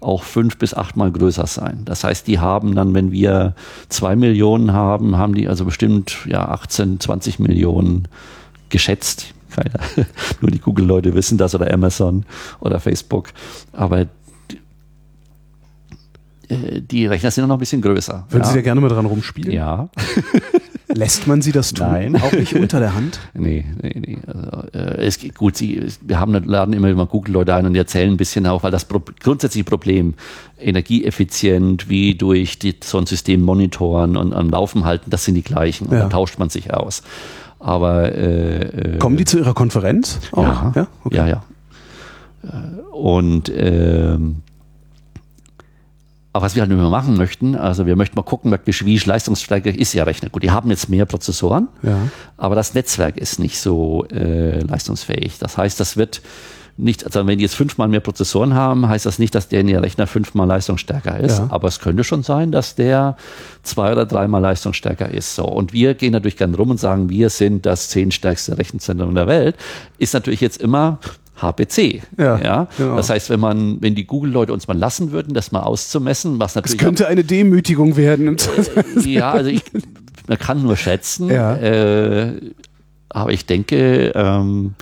auch 0.00 0.22
fünf 0.22 0.58
bis 0.58 0.74
achtmal 0.74 1.10
größer 1.10 1.46
sein. 1.46 1.82
Das 1.84 2.04
heißt, 2.04 2.26
die 2.26 2.38
haben 2.38 2.74
dann, 2.74 2.94
wenn 2.94 3.10
wir 3.10 3.54
zwei 3.88 4.14
Millionen 4.14 4.72
haben, 4.72 5.16
haben 5.16 5.34
die 5.34 5.48
also 5.48 5.64
bestimmt 5.64 6.18
ja 6.26 6.48
18, 6.48 7.00
20 7.00 7.38
Millionen 7.40 8.06
geschätzt. 8.68 9.34
Keiner. 9.56 9.80
Nur 10.40 10.50
die 10.50 10.58
Google-Leute 10.58 11.14
wissen 11.14 11.38
das 11.38 11.54
oder 11.54 11.72
Amazon 11.72 12.26
oder 12.60 12.78
Facebook. 12.80 13.30
Aber 13.72 14.06
äh, 16.48 16.80
die 16.80 17.06
Rechner 17.06 17.30
sind 17.30 17.48
noch 17.48 17.56
ein 17.56 17.60
bisschen 17.60 17.82
größer. 17.82 18.26
Würden 18.28 18.44
ja. 18.44 18.48
Sie 18.48 18.54
da 18.56 18.62
gerne 18.62 18.80
mal 18.80 18.88
dran 18.88 19.06
rumspielen? 19.06 19.52
Ja. 19.52 19.88
Lässt 20.88 21.26
man 21.26 21.42
sie 21.42 21.52
das 21.52 21.74
tun? 21.74 21.88
Nein. 21.88 22.16
Auch 22.16 22.32
nicht 22.32 22.54
unter 22.54 22.80
der 22.80 22.94
Hand? 22.94 23.18
Nee, 23.34 23.66
nee, 23.82 23.94
nee. 23.94 24.18
Also, 24.26 24.68
äh, 24.72 25.04
es 25.04 25.18
geht 25.18 25.34
gut, 25.34 25.56
sie, 25.56 25.86
wir 26.00 26.18
haben, 26.18 26.32
laden 26.44 26.72
immer 26.72 26.92
mal 26.94 27.06
Google-Leute 27.06 27.54
ein 27.54 27.66
und 27.66 27.74
die 27.74 27.78
erzählen 27.78 28.10
ein 28.10 28.16
bisschen 28.16 28.46
auch, 28.46 28.62
weil 28.62 28.70
das 28.70 28.86
Pro 28.86 29.02
grundsätzliche 29.20 29.64
Problem, 29.64 30.14
energieeffizient, 30.58 31.90
wie 31.90 32.14
durch 32.14 32.58
die, 32.58 32.76
so 32.82 32.98
ein 32.98 33.06
System 33.06 33.42
monitoren 33.42 34.16
und 34.16 34.32
am 34.32 34.48
Laufen 34.48 34.84
halten, 34.84 35.10
das 35.10 35.24
sind 35.24 35.34
die 35.34 35.42
gleichen. 35.42 35.90
Ja. 35.90 36.00
Da 36.00 36.08
tauscht 36.08 36.38
man 36.38 36.48
sich 36.48 36.72
aus. 36.72 37.02
Aber 37.58 38.12
äh, 38.12 38.94
äh 38.94 38.98
Kommen 38.98 39.16
die 39.16 39.24
zu 39.24 39.38
Ihrer 39.38 39.54
Konferenz? 39.54 40.20
Auch? 40.32 40.42
Ja, 40.42 40.72
ja, 40.74 40.86
okay. 41.04 41.16
ja, 41.16 41.26
ja. 41.26 41.42
Und 42.92 43.50
ähm, 43.54 44.42
aber 46.36 46.44
was 46.44 46.54
wir 46.54 46.60
halt 46.60 46.70
immer 46.70 46.90
machen 46.90 47.16
möchten, 47.16 47.54
also 47.54 47.86
wir 47.86 47.96
möchten 47.96 48.14
mal 48.14 48.22
gucken, 48.22 48.54
wie 48.66 48.98
leistungsstärker 48.98 49.74
ist 49.74 49.94
ja 49.94 50.04
Rechner. 50.04 50.28
Gut, 50.28 50.42
die 50.42 50.50
haben 50.50 50.68
jetzt 50.68 50.90
mehr 50.90 51.06
Prozessoren, 51.06 51.68
ja. 51.82 51.96
aber 52.36 52.54
das 52.54 52.74
Netzwerk 52.74 53.16
ist 53.16 53.38
nicht 53.38 53.58
so 53.58 54.04
äh, 54.08 54.60
leistungsfähig. 54.60 55.38
Das 55.38 55.56
heißt, 55.56 55.80
das 55.80 55.96
wird 55.96 56.20
nicht, 56.78 57.04
also 57.04 57.26
wenn 57.26 57.38
die 57.38 57.44
jetzt 57.44 57.54
fünfmal 57.54 57.88
mehr 57.88 58.00
Prozessoren 58.00 58.54
haben, 58.54 58.86
heißt 58.86 59.06
das 59.06 59.18
nicht, 59.18 59.34
dass 59.34 59.48
der 59.48 59.60
in 59.60 59.68
ihr 59.68 59.82
Rechner 59.82 60.06
fünfmal 60.06 60.46
leistungsstärker 60.46 61.18
ist. 61.18 61.38
Ja. 61.38 61.46
Aber 61.50 61.68
es 61.68 61.80
könnte 61.80 62.04
schon 62.04 62.22
sein, 62.22 62.52
dass 62.52 62.74
der 62.74 63.16
zwei 63.62 63.92
oder 63.92 64.04
dreimal 64.04 64.42
leistungsstärker 64.42 65.10
ist. 65.10 65.34
So. 65.34 65.44
Und 65.44 65.72
wir 65.72 65.94
gehen 65.94 66.12
natürlich 66.12 66.36
gerne 66.36 66.56
rum 66.56 66.70
und 66.70 66.78
sagen, 66.78 67.08
wir 67.08 67.30
sind 67.30 67.64
das 67.64 67.88
zehnstärkste 67.88 68.58
Rechenzentrum 68.58 69.14
der 69.14 69.26
Welt. 69.26 69.56
Ist 69.98 70.12
natürlich 70.12 70.42
jetzt 70.42 70.60
immer 70.60 70.98
HPC. 71.40 72.02
Ja, 72.18 72.38
ja? 72.38 72.68
Genau. 72.76 72.96
Das 72.96 73.10
heißt, 73.10 73.30
wenn 73.30 73.40
man, 73.40 73.80
wenn 73.80 73.94
die 73.94 74.06
Google-Leute 74.06 74.52
uns 74.52 74.68
mal 74.68 74.76
lassen 74.76 75.12
würden, 75.12 75.34
das 75.34 75.52
mal 75.52 75.60
auszumessen, 75.60 76.38
was 76.38 76.54
natürlich. 76.54 76.80
Es 76.80 76.84
könnte 76.84 77.06
eine 77.06 77.24
Demütigung 77.24 77.96
werden. 77.96 78.36
Äh, 78.76 79.08
ja, 79.08 79.32
also 79.32 79.50
ich, 79.50 79.62
man 80.26 80.38
kann 80.38 80.62
nur 80.62 80.76
schätzen. 80.76 81.28
Ja. 81.30 81.56
Äh, 81.56 82.40
aber 83.08 83.32
ich 83.32 83.46
denke, 83.46 84.12
ähm, 84.14 84.74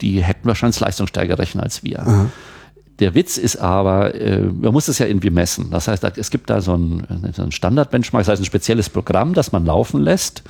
die 0.00 0.22
hätten 0.22 0.46
wahrscheinlich 0.46 0.78
leistungsstärker 0.80 1.38
rechnen 1.38 1.62
als 1.62 1.82
wir. 1.84 2.00
Aha. 2.00 2.26
Der 2.98 3.14
Witz 3.14 3.36
ist 3.36 3.56
aber, 3.56 4.14
äh, 4.14 4.40
man 4.40 4.72
muss 4.72 4.88
es 4.88 4.98
ja 4.98 5.06
irgendwie 5.06 5.30
messen. 5.30 5.70
Das 5.70 5.86
heißt, 5.86 6.02
es 6.16 6.30
gibt 6.30 6.48
da 6.48 6.62
so 6.62 6.74
ein, 6.74 7.06
so 7.34 7.42
ein 7.42 7.52
Standard-Benchmark, 7.52 8.22
das 8.24 8.32
heißt 8.32 8.42
ein 8.42 8.46
spezielles 8.46 8.88
Programm, 8.88 9.34
das 9.34 9.52
man 9.52 9.66
laufen 9.66 10.00
lässt. 10.00 10.42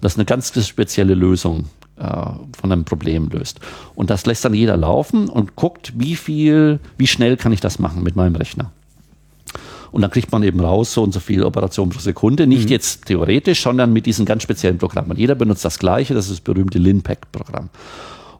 Das 0.00 0.16
eine 0.16 0.24
ganz 0.24 0.52
spezielle 0.66 1.14
Lösung 1.14 1.66
äh, 1.96 2.06
von 2.06 2.72
einem 2.72 2.84
Problem 2.84 3.28
löst. 3.28 3.60
Und 3.94 4.10
das 4.10 4.26
lässt 4.26 4.44
dann 4.44 4.54
jeder 4.54 4.76
laufen 4.76 5.28
und 5.28 5.54
guckt, 5.54 5.92
wie 5.96 6.16
viel, 6.16 6.80
wie 6.98 7.06
schnell 7.06 7.36
kann 7.36 7.52
ich 7.52 7.60
das 7.60 7.78
machen 7.78 8.02
mit 8.02 8.16
meinem 8.16 8.34
Rechner. 8.34 8.72
Und 9.92 10.02
dann 10.02 10.10
kriegt 10.10 10.32
man 10.32 10.42
eben 10.42 10.58
raus, 10.58 10.92
so 10.92 11.04
und 11.04 11.14
so 11.14 11.20
viel 11.20 11.44
Operationen 11.44 11.92
pro 11.92 12.00
Sekunde. 12.00 12.48
Nicht 12.48 12.64
mhm. 12.64 12.72
jetzt 12.72 13.06
theoretisch, 13.06 13.62
sondern 13.62 13.92
mit 13.92 14.06
diesen 14.06 14.26
ganz 14.26 14.42
speziellen 14.42 14.78
Programmen. 14.78 15.16
Jeder 15.16 15.36
benutzt 15.36 15.64
das 15.64 15.78
gleiche, 15.78 16.14
das 16.14 16.24
ist 16.24 16.32
das 16.32 16.40
berühmte 16.40 16.78
Linpack-Programm. 16.80 17.70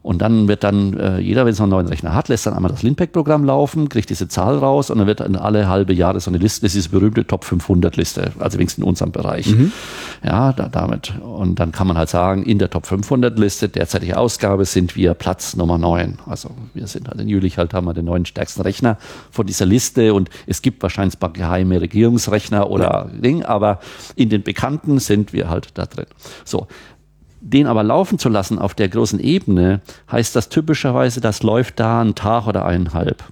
Und 0.05 0.19
dann 0.21 0.47
wird 0.47 0.63
dann 0.63 0.95
äh, 0.99 1.17
jeder, 1.17 1.45
wenn 1.45 1.53
es 1.53 1.59
einen 1.59 1.71
neuen 1.71 1.87
Rechner 1.87 2.13
hat, 2.13 2.27
lässt 2.27 2.45
dann 2.45 2.53
einmal 2.53 2.69
das 2.69 2.83
Linpack-Programm 2.83 3.43
laufen, 3.43 3.89
kriegt 3.89 4.11
diese 4.11 4.27
Zahl 4.27 4.59
raus 4.59 4.91
und 4.91 4.99
dann 4.99 5.07
wird 5.07 5.19
dann 5.19 5.35
alle 5.35 5.67
halbe 5.67 5.93
Jahre 5.93 6.19
so 6.19 6.29
eine 6.29 6.37
Liste, 6.37 6.61
das 6.61 6.75
ist 6.75 6.85
diese 6.85 6.89
berühmte 6.89 7.25
Top 7.25 7.43
500 7.43 7.97
Liste, 7.97 8.31
also 8.37 8.59
wenigstens 8.59 8.83
in 8.83 8.87
unserem 8.87 9.11
Bereich. 9.11 9.47
Mhm. 9.47 9.71
Ja, 10.23 10.53
da, 10.53 10.69
damit. 10.69 11.15
Und 11.23 11.59
dann 11.59 11.71
kann 11.71 11.87
man 11.87 11.97
halt 11.97 12.09
sagen, 12.09 12.43
in 12.43 12.59
der 12.59 12.69
Top 12.69 12.85
500 12.85 13.39
Liste, 13.39 13.67
derzeitige 13.67 14.19
Ausgabe, 14.19 14.65
sind 14.65 14.95
wir 14.95 15.15
Platz 15.15 15.55
Nummer 15.55 15.79
9. 15.79 16.19
Also 16.27 16.51
wir 16.75 16.85
sind 16.85 17.07
halt 17.07 17.19
in 17.19 17.27
Jülich 17.27 17.57
halt, 17.57 17.73
haben 17.73 17.87
wir 17.87 17.95
den 17.95 18.05
neuen 18.05 18.27
stärksten 18.27 18.61
Rechner 18.61 18.99
von 19.31 19.47
dieser 19.47 19.65
Liste 19.65 20.13
und 20.13 20.29
es 20.45 20.61
gibt 20.61 20.83
wahrscheinlich 20.83 21.15
ein 21.15 21.19
paar 21.19 21.33
geheime 21.33 21.81
Regierungsrechner 21.81 22.69
oder 22.69 23.09
ja. 23.11 23.19
Ding, 23.21 23.43
aber 23.43 23.79
in 24.15 24.29
den 24.29 24.43
Bekannten 24.43 24.99
sind 24.99 25.33
wir 25.33 25.49
halt 25.49 25.69
da 25.73 25.87
drin. 25.87 26.05
So, 26.43 26.67
den 27.45 27.67
aber 27.67 27.83
laufen 27.83 28.17
zu 28.17 28.27
lassen 28.27 28.57
auf 28.57 28.73
der 28.73 28.89
großen 28.89 29.19
Ebene, 29.19 29.81
heißt 30.11 30.35
das 30.35 30.49
typischerweise, 30.49 31.21
das 31.21 31.43
läuft 31.43 31.79
da 31.79 32.01
einen 32.01 32.15
Tag 32.15 32.47
oder 32.47 32.65
eineinhalb. 32.65 33.23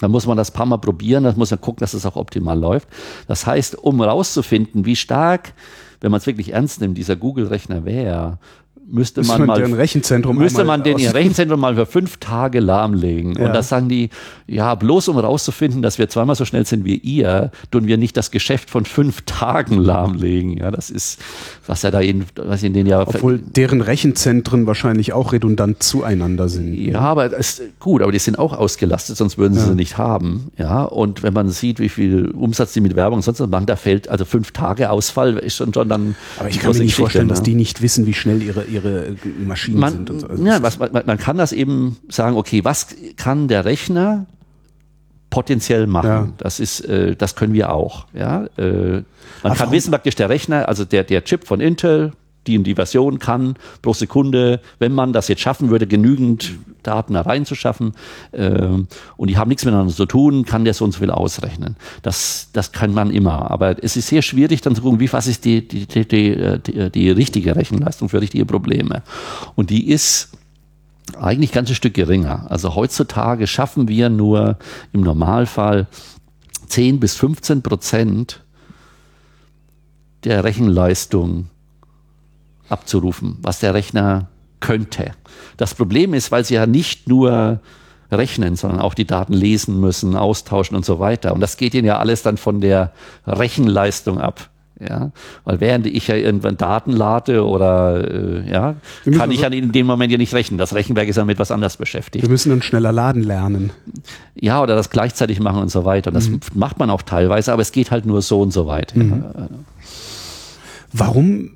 Dann 0.00 0.10
muss 0.10 0.26
man 0.26 0.38
das 0.38 0.50
paar 0.50 0.64
Mal 0.66 0.78
probieren, 0.78 1.24
dann 1.24 1.36
muss 1.36 1.50
man 1.50 1.60
gucken, 1.60 1.80
dass 1.80 1.92
es 1.92 2.06
auch 2.06 2.16
optimal 2.16 2.58
läuft. 2.58 2.88
Das 3.28 3.46
heißt, 3.46 3.76
um 3.76 4.00
rauszufinden, 4.00 4.86
wie 4.86 4.96
stark, 4.96 5.52
wenn 6.00 6.10
man 6.10 6.18
es 6.18 6.26
wirklich 6.26 6.52
ernst 6.52 6.80
nimmt, 6.80 6.96
dieser 6.96 7.16
Google-Rechner 7.16 7.84
wäre, 7.84 8.38
müsste 8.86 9.22
man, 9.22 9.46
man 9.46 9.60
mal 9.60 9.74
Rechenzentrum 9.74 10.36
müsste 10.36 10.64
man 10.64 10.82
den 10.82 10.96
Rechenzentrum 10.96 11.60
mal 11.60 11.74
für 11.74 11.86
fünf 11.86 12.18
Tage 12.18 12.60
lahmlegen. 12.60 13.34
Ja. 13.36 13.46
Und 13.46 13.54
das 13.54 13.68
sagen 13.68 13.88
die, 13.88 14.10
ja, 14.46 14.74
bloß 14.74 15.08
um 15.08 15.16
herauszufinden, 15.16 15.82
dass 15.82 15.98
wir 15.98 16.08
zweimal 16.08 16.36
so 16.36 16.44
schnell 16.44 16.66
sind 16.66 16.84
wie 16.84 16.96
ihr, 16.96 17.50
tun 17.70 17.86
wir 17.86 17.96
nicht 17.96 18.16
das 18.16 18.30
Geschäft 18.30 18.70
von 18.70 18.84
fünf 18.84 19.22
Tagen 19.22 19.78
lahmlegen. 19.78 20.56
Ja, 20.58 20.70
das 20.70 20.90
ist, 20.90 21.20
was 21.66 21.82
ja 21.82 21.90
da 21.90 22.00
in, 22.00 22.24
was 22.36 22.62
in 22.62 22.72
den 22.72 22.86
ja. 22.86 23.02
Obwohl 23.06 23.38
deren 23.38 23.80
Rechenzentren 23.80 24.66
wahrscheinlich 24.66 25.12
auch 25.12 25.32
redundant 25.32 25.82
zueinander 25.82 26.48
sind. 26.48 26.74
Ja, 26.74 27.00
aber 27.00 27.28
das 27.28 27.58
ist 27.58 27.80
gut, 27.80 28.02
aber 28.02 28.12
die 28.12 28.18
sind 28.18 28.38
auch 28.38 28.52
ausgelastet, 28.52 29.16
sonst 29.16 29.38
würden 29.38 29.54
sie 29.54 29.60
ja. 29.60 29.66
sie 29.66 29.74
nicht 29.74 29.98
haben. 29.98 30.50
Ja, 30.58 30.82
und 30.82 31.22
wenn 31.22 31.32
man 31.32 31.48
sieht, 31.48 31.80
wie 31.80 31.88
viel 31.88 32.30
Umsatz 32.30 32.72
die 32.72 32.80
mit 32.80 32.96
Werbung 32.96 33.18
und 33.18 33.22
sonst 33.22 33.40
was 33.40 33.48
machen, 33.48 33.66
da 33.66 33.76
fällt 33.76 34.08
also 34.08 34.24
fünf 34.24 34.52
Tage 34.52 34.90
Ausfall 34.90 35.38
ist 35.38 35.56
schon, 35.56 35.72
schon 35.72 35.88
dann. 35.88 36.16
Aber 36.38 36.48
ich 36.48 36.60
kann 36.60 36.72
mir 36.72 36.80
nicht 36.80 36.94
vorstellen, 36.94 37.28
dass 37.28 37.42
die 37.42 37.54
nicht 37.54 37.82
wissen, 37.82 38.06
wie 38.06 38.14
schnell 38.14 38.42
ihre 38.42 38.64
ihre 38.74 39.16
Maschinen 39.38 39.80
man, 39.80 39.92
sind. 39.92 40.10
Und 40.10 40.20
so. 40.20 40.26
Also 40.26 40.44
ja, 40.44 40.62
was, 40.62 40.78
man, 40.78 40.90
man 40.92 41.18
kann 41.18 41.38
das 41.38 41.52
eben 41.52 41.96
sagen, 42.08 42.36
okay, 42.36 42.64
was 42.64 42.88
kann 43.16 43.48
der 43.48 43.64
Rechner 43.64 44.26
potenziell 45.30 45.88
machen. 45.88 46.08
Ja. 46.08 46.28
Das 46.38 46.60
ist, 46.60 46.80
äh, 46.82 47.16
das 47.16 47.34
können 47.34 47.54
wir 47.54 47.72
auch. 47.72 48.06
Ja, 48.12 48.46
äh, 48.56 49.02
man 49.42 49.52
Ach, 49.52 49.56
kann 49.56 49.72
wissen, 49.72 49.90
praktisch 49.90 50.14
der 50.14 50.28
Rechner, 50.28 50.68
also 50.68 50.84
der 50.84 51.02
der 51.02 51.24
Chip 51.24 51.44
von 51.44 51.60
Intel, 51.60 52.12
die 52.46 52.54
in 52.54 52.64
die 52.64 52.74
Version 52.74 53.18
kann 53.18 53.56
pro 53.82 53.92
Sekunde, 53.92 54.60
wenn 54.78 54.92
man 54.92 55.12
das 55.12 55.28
jetzt 55.28 55.40
schaffen 55.40 55.70
würde, 55.70 55.86
genügend 55.86 56.52
Daten 56.82 57.14
da 57.14 57.22
reinzuschaffen 57.22 57.92
äh, 58.32 58.68
und 59.16 59.30
die 59.30 59.36
haben 59.36 59.48
nichts 59.48 59.64
miteinander 59.64 59.92
zu 59.92 60.06
tun, 60.06 60.44
kann 60.44 60.64
der 60.64 60.74
so 60.74 60.84
und 60.84 60.92
so 60.92 61.00
viel 61.00 61.10
ausrechnen. 61.10 61.76
Das, 62.02 62.50
das 62.52 62.72
kann 62.72 62.92
man 62.92 63.10
immer. 63.10 63.50
Aber 63.50 63.82
es 63.82 63.96
ist 63.96 64.08
sehr 64.08 64.22
schwierig 64.22 64.60
dann 64.60 64.74
zu 64.74 64.82
gucken, 64.82 65.00
wie 65.00 65.12
was 65.12 65.26
ist 65.26 65.44
die, 65.44 65.66
die, 65.66 65.86
die, 65.86 66.06
die, 66.06 66.58
die, 66.66 66.90
die 66.90 67.10
richtige 67.10 67.56
Rechenleistung 67.56 68.08
für 68.08 68.20
richtige 68.20 68.44
Probleme. 68.44 69.02
Und 69.54 69.70
die 69.70 69.88
ist 69.88 70.30
eigentlich 71.18 71.52
ganz 71.52 71.68
ein 71.68 71.74
Stück 71.74 71.94
geringer. 71.94 72.46
Also 72.50 72.74
heutzutage 72.74 73.46
schaffen 73.46 73.88
wir 73.88 74.08
nur 74.08 74.58
im 74.92 75.02
Normalfall 75.02 75.86
10 76.68 77.00
bis 77.00 77.14
15 77.16 77.62
Prozent 77.62 78.40
der 80.24 80.44
Rechenleistung 80.44 81.48
abzurufen, 82.68 83.38
was 83.42 83.60
der 83.60 83.74
Rechner 83.74 84.28
könnte. 84.60 85.12
Das 85.56 85.74
Problem 85.74 86.14
ist, 86.14 86.32
weil 86.32 86.44
sie 86.44 86.54
ja 86.54 86.66
nicht 86.66 87.08
nur 87.08 87.60
rechnen, 88.10 88.56
sondern 88.56 88.80
auch 88.80 88.94
die 88.94 89.06
Daten 89.06 89.32
lesen 89.32 89.80
müssen, 89.80 90.16
austauschen 90.16 90.76
und 90.76 90.84
so 90.84 90.98
weiter. 90.98 91.34
Und 91.34 91.40
das 91.40 91.56
geht 91.56 91.74
ihnen 91.74 91.86
ja 91.86 91.98
alles 91.98 92.22
dann 92.22 92.36
von 92.36 92.60
der 92.60 92.92
Rechenleistung 93.26 94.20
ab. 94.20 94.50
Ja, 94.80 95.12
weil 95.44 95.60
während 95.60 95.86
ich 95.86 96.08
ja 96.08 96.16
irgendwann 96.16 96.56
Daten 96.56 96.90
lade 96.90 97.46
oder 97.46 98.10
äh, 98.10 98.50
ja, 98.50 98.74
kann 99.16 99.30
ich 99.30 99.42
ja 99.42 99.48
in 99.48 99.70
dem 99.70 99.86
Moment 99.86 100.10
ja 100.10 100.18
nicht 100.18 100.34
rechnen. 100.34 100.58
Das 100.58 100.74
Rechenwerk 100.74 101.08
ist 101.08 101.14
ja 101.14 101.24
mit 101.24 101.38
was 101.38 101.52
anders 101.52 101.76
beschäftigt. 101.76 102.24
Wir 102.24 102.28
müssen 102.28 102.50
dann 102.50 102.60
schneller 102.60 102.90
laden 102.90 103.22
lernen. 103.22 103.70
Ja, 104.34 104.60
oder 104.60 104.74
das 104.74 104.90
gleichzeitig 104.90 105.38
machen 105.38 105.62
und 105.62 105.70
so 105.70 105.84
weiter. 105.84 106.08
Und 106.08 106.14
das 106.14 106.28
mhm. 106.28 106.40
macht 106.54 106.80
man 106.80 106.90
auch 106.90 107.02
teilweise, 107.02 107.52
aber 107.52 107.62
es 107.62 107.70
geht 107.70 107.92
halt 107.92 108.04
nur 108.04 108.20
so 108.20 108.40
und 108.40 108.52
so 108.52 108.66
weit. 108.66 108.96
Mhm. 108.96 109.24
Warum 110.92 111.50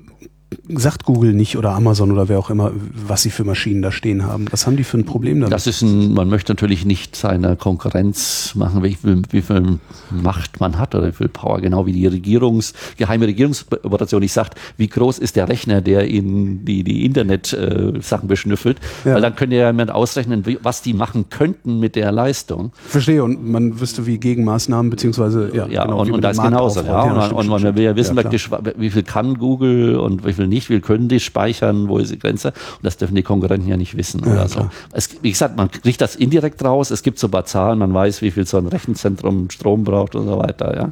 sagt 0.67 1.05
Google 1.05 1.33
nicht 1.33 1.57
oder 1.57 1.71
Amazon 1.71 2.11
oder 2.11 2.27
wer 2.27 2.39
auch 2.39 2.49
immer, 2.49 2.71
was 3.07 3.21
sie 3.21 3.29
für 3.29 3.43
Maschinen 3.43 3.81
da 3.81 3.91
stehen 3.91 4.25
haben. 4.25 4.45
Was 4.51 4.65
haben 4.65 4.77
die 4.77 4.83
für 4.83 4.97
ein 4.97 5.05
Problem 5.05 5.39
damit? 5.39 5.53
Das 5.53 5.67
ist 5.67 5.81
ein, 5.81 6.13
man 6.13 6.29
möchte 6.29 6.51
natürlich 6.51 6.85
nicht 6.85 7.15
seiner 7.15 7.55
Konkurrenz 7.55 8.53
machen, 8.55 8.83
wie 8.83 8.95
viel, 8.95 9.21
wie 9.29 9.41
viel 9.41 9.79
Macht 10.09 10.59
man 10.59 10.79
hat 10.79 10.95
oder 10.95 11.07
wie 11.07 11.11
viel 11.11 11.29
Power, 11.29 11.61
genau 11.61 11.85
wie 11.85 11.93
die 11.93 12.07
Regierungs, 12.07 12.73
geheime 12.97 13.27
Regierungsoperation 13.27 14.21
nicht 14.21 14.33
sagt, 14.33 14.59
wie 14.77 14.87
groß 14.87 15.19
ist 15.19 15.35
der 15.35 15.47
Rechner, 15.49 15.81
der 15.81 16.07
in 16.07 16.65
die, 16.65 16.83
die 16.83 17.05
Internet-Sachen 17.05 18.25
äh, 18.25 18.29
beschnüffelt, 18.29 18.79
ja. 19.05 19.15
weil 19.15 19.21
dann 19.21 19.35
könnte 19.35 19.55
ja 19.55 19.67
jemand 19.67 19.91
ausrechnen, 19.91 20.43
was 20.63 20.81
die 20.81 20.93
machen 20.93 21.29
könnten 21.29 21.79
mit 21.79 21.95
der 21.95 22.11
Leistung. 22.11 22.71
Verstehe, 22.87 23.23
und 23.23 23.47
man 23.47 23.79
wüsste, 23.79 24.05
wie 24.07 24.17
Gegenmaßnahmen, 24.17 24.89
beziehungsweise, 24.89 25.51
ja, 25.53 25.67
ja 25.67 25.83
genau, 25.83 26.01
und, 26.01 26.11
und 26.11 26.23
das 26.23 26.41
genauso, 26.41 26.81
ja, 26.81 27.03
und, 27.03 27.33
und, 27.33 27.47
man 27.47 27.75
will 27.75 27.83
ja 27.83 27.95
wissen, 27.95 28.17
ja, 28.17 28.31
wie 28.77 28.89
viel 28.89 29.03
kann 29.03 29.35
Google 29.37 29.97
und 29.97 30.25
wie 30.25 30.33
viel 30.33 30.38
nicht, 30.47 30.69
wir 30.69 30.81
können 30.81 31.07
die 31.07 31.19
speichern, 31.19 31.87
wo 31.87 31.97
ist 31.97 32.11
die 32.11 32.19
Grenze? 32.19 32.49
Und 32.49 32.83
das 32.83 32.97
dürfen 32.97 33.15
die 33.15 33.23
Konkurrenten 33.23 33.67
ja 33.67 33.77
nicht 33.77 33.97
wissen 33.97 34.21
ja, 34.25 34.33
oder 34.33 34.47
so. 34.47 34.69
Es, 34.91 35.09
wie 35.21 35.31
gesagt, 35.31 35.57
man 35.57 35.69
kriegt 35.71 36.01
das 36.01 36.15
indirekt 36.15 36.63
raus, 36.63 36.91
es 36.91 37.03
gibt 37.03 37.19
so 37.19 37.27
ein 37.27 37.31
paar 37.31 37.45
Zahlen, 37.45 37.79
man 37.79 37.93
weiß, 37.93 38.21
wie 38.21 38.31
viel 38.31 38.45
so 38.45 38.57
ein 38.57 38.67
Rechenzentrum 38.67 39.49
Strom 39.49 39.83
braucht 39.83 40.15
und 40.15 40.25
so 40.25 40.37
weiter, 40.39 40.75
ja. 40.75 40.91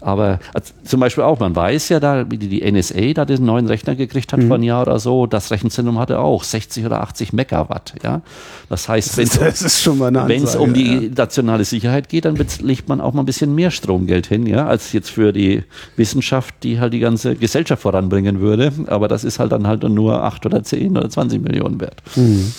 Aber 0.00 0.38
also 0.54 0.72
zum 0.84 1.00
Beispiel 1.00 1.24
auch, 1.24 1.38
man 1.40 1.54
weiß 1.54 1.90
ja 1.90 2.00
da, 2.00 2.30
wie 2.30 2.38
die 2.38 2.70
NSA 2.70 3.12
da 3.14 3.24
den 3.24 3.44
neuen 3.44 3.66
Rechner 3.66 3.94
gekriegt 3.94 4.32
hat 4.32 4.40
mhm. 4.40 4.46
vor 4.48 4.56
einem 4.56 4.64
Jahr 4.64 4.82
oder 4.82 4.98
so, 4.98 5.26
das 5.26 5.50
Rechenzentrum 5.50 5.98
hatte 5.98 6.18
auch 6.18 6.44
60 6.44 6.86
oder 6.86 7.00
80 7.02 7.32
Megawatt. 7.32 7.94
Ja? 8.02 8.22
Das 8.68 8.88
heißt, 8.88 9.16
wenn 9.16 10.42
es 10.42 10.56
um 10.56 10.74
die 10.74 11.06
ja. 11.06 11.10
nationale 11.16 11.64
Sicherheit 11.64 12.08
geht, 12.08 12.24
dann 12.24 12.38
legt 12.60 12.88
man 12.88 13.00
auch 13.00 13.12
mal 13.12 13.22
ein 13.22 13.26
bisschen 13.26 13.54
mehr 13.54 13.70
Stromgeld 13.70 14.26
hin, 14.26 14.46
ja, 14.46 14.66
als 14.66 14.92
jetzt 14.92 15.10
für 15.10 15.32
die 15.32 15.64
Wissenschaft, 15.96 16.54
die 16.62 16.80
halt 16.80 16.92
die 16.92 17.00
ganze 17.00 17.36
Gesellschaft 17.36 17.82
voranbringen 17.82 18.40
würde. 18.40 18.72
Aber 18.86 19.08
das 19.08 19.24
ist 19.24 19.38
halt 19.38 19.52
dann 19.52 19.66
halt 19.66 19.82
nur 19.82 20.22
8 20.22 20.46
oder 20.46 20.62
10 20.62 20.96
oder 20.96 21.10
20 21.10 21.42
Millionen 21.42 21.80
wert. 21.80 22.02
Mhm. 22.16 22.52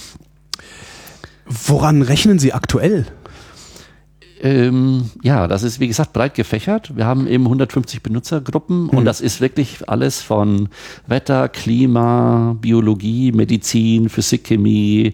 Woran 1.46 2.02
rechnen 2.02 2.40
Sie 2.40 2.54
aktuell? 2.54 3.08
Ähm, 4.44 5.12
ja, 5.22 5.48
das 5.48 5.62
ist 5.62 5.80
wie 5.80 5.88
gesagt 5.88 6.14
breit 6.14 6.34
gefächert. 6.34 6.96
Wir 6.96 7.06
haben 7.06 7.28
eben 7.28 7.44
150 7.44 8.02
Benutzergruppen 8.02 8.84
mhm. 8.84 8.90
und 8.90 9.06
das 9.06 9.22
ist 9.22 9.40
wirklich 9.40 9.88
alles 9.88 10.24
von 10.24 10.70
Wetter, 11.06 11.48
Klima, 11.48 12.56
Biologie, 12.60 13.32
Medizin, 13.34 14.10
Physik, 14.10 14.46
Chemie, 14.46 15.14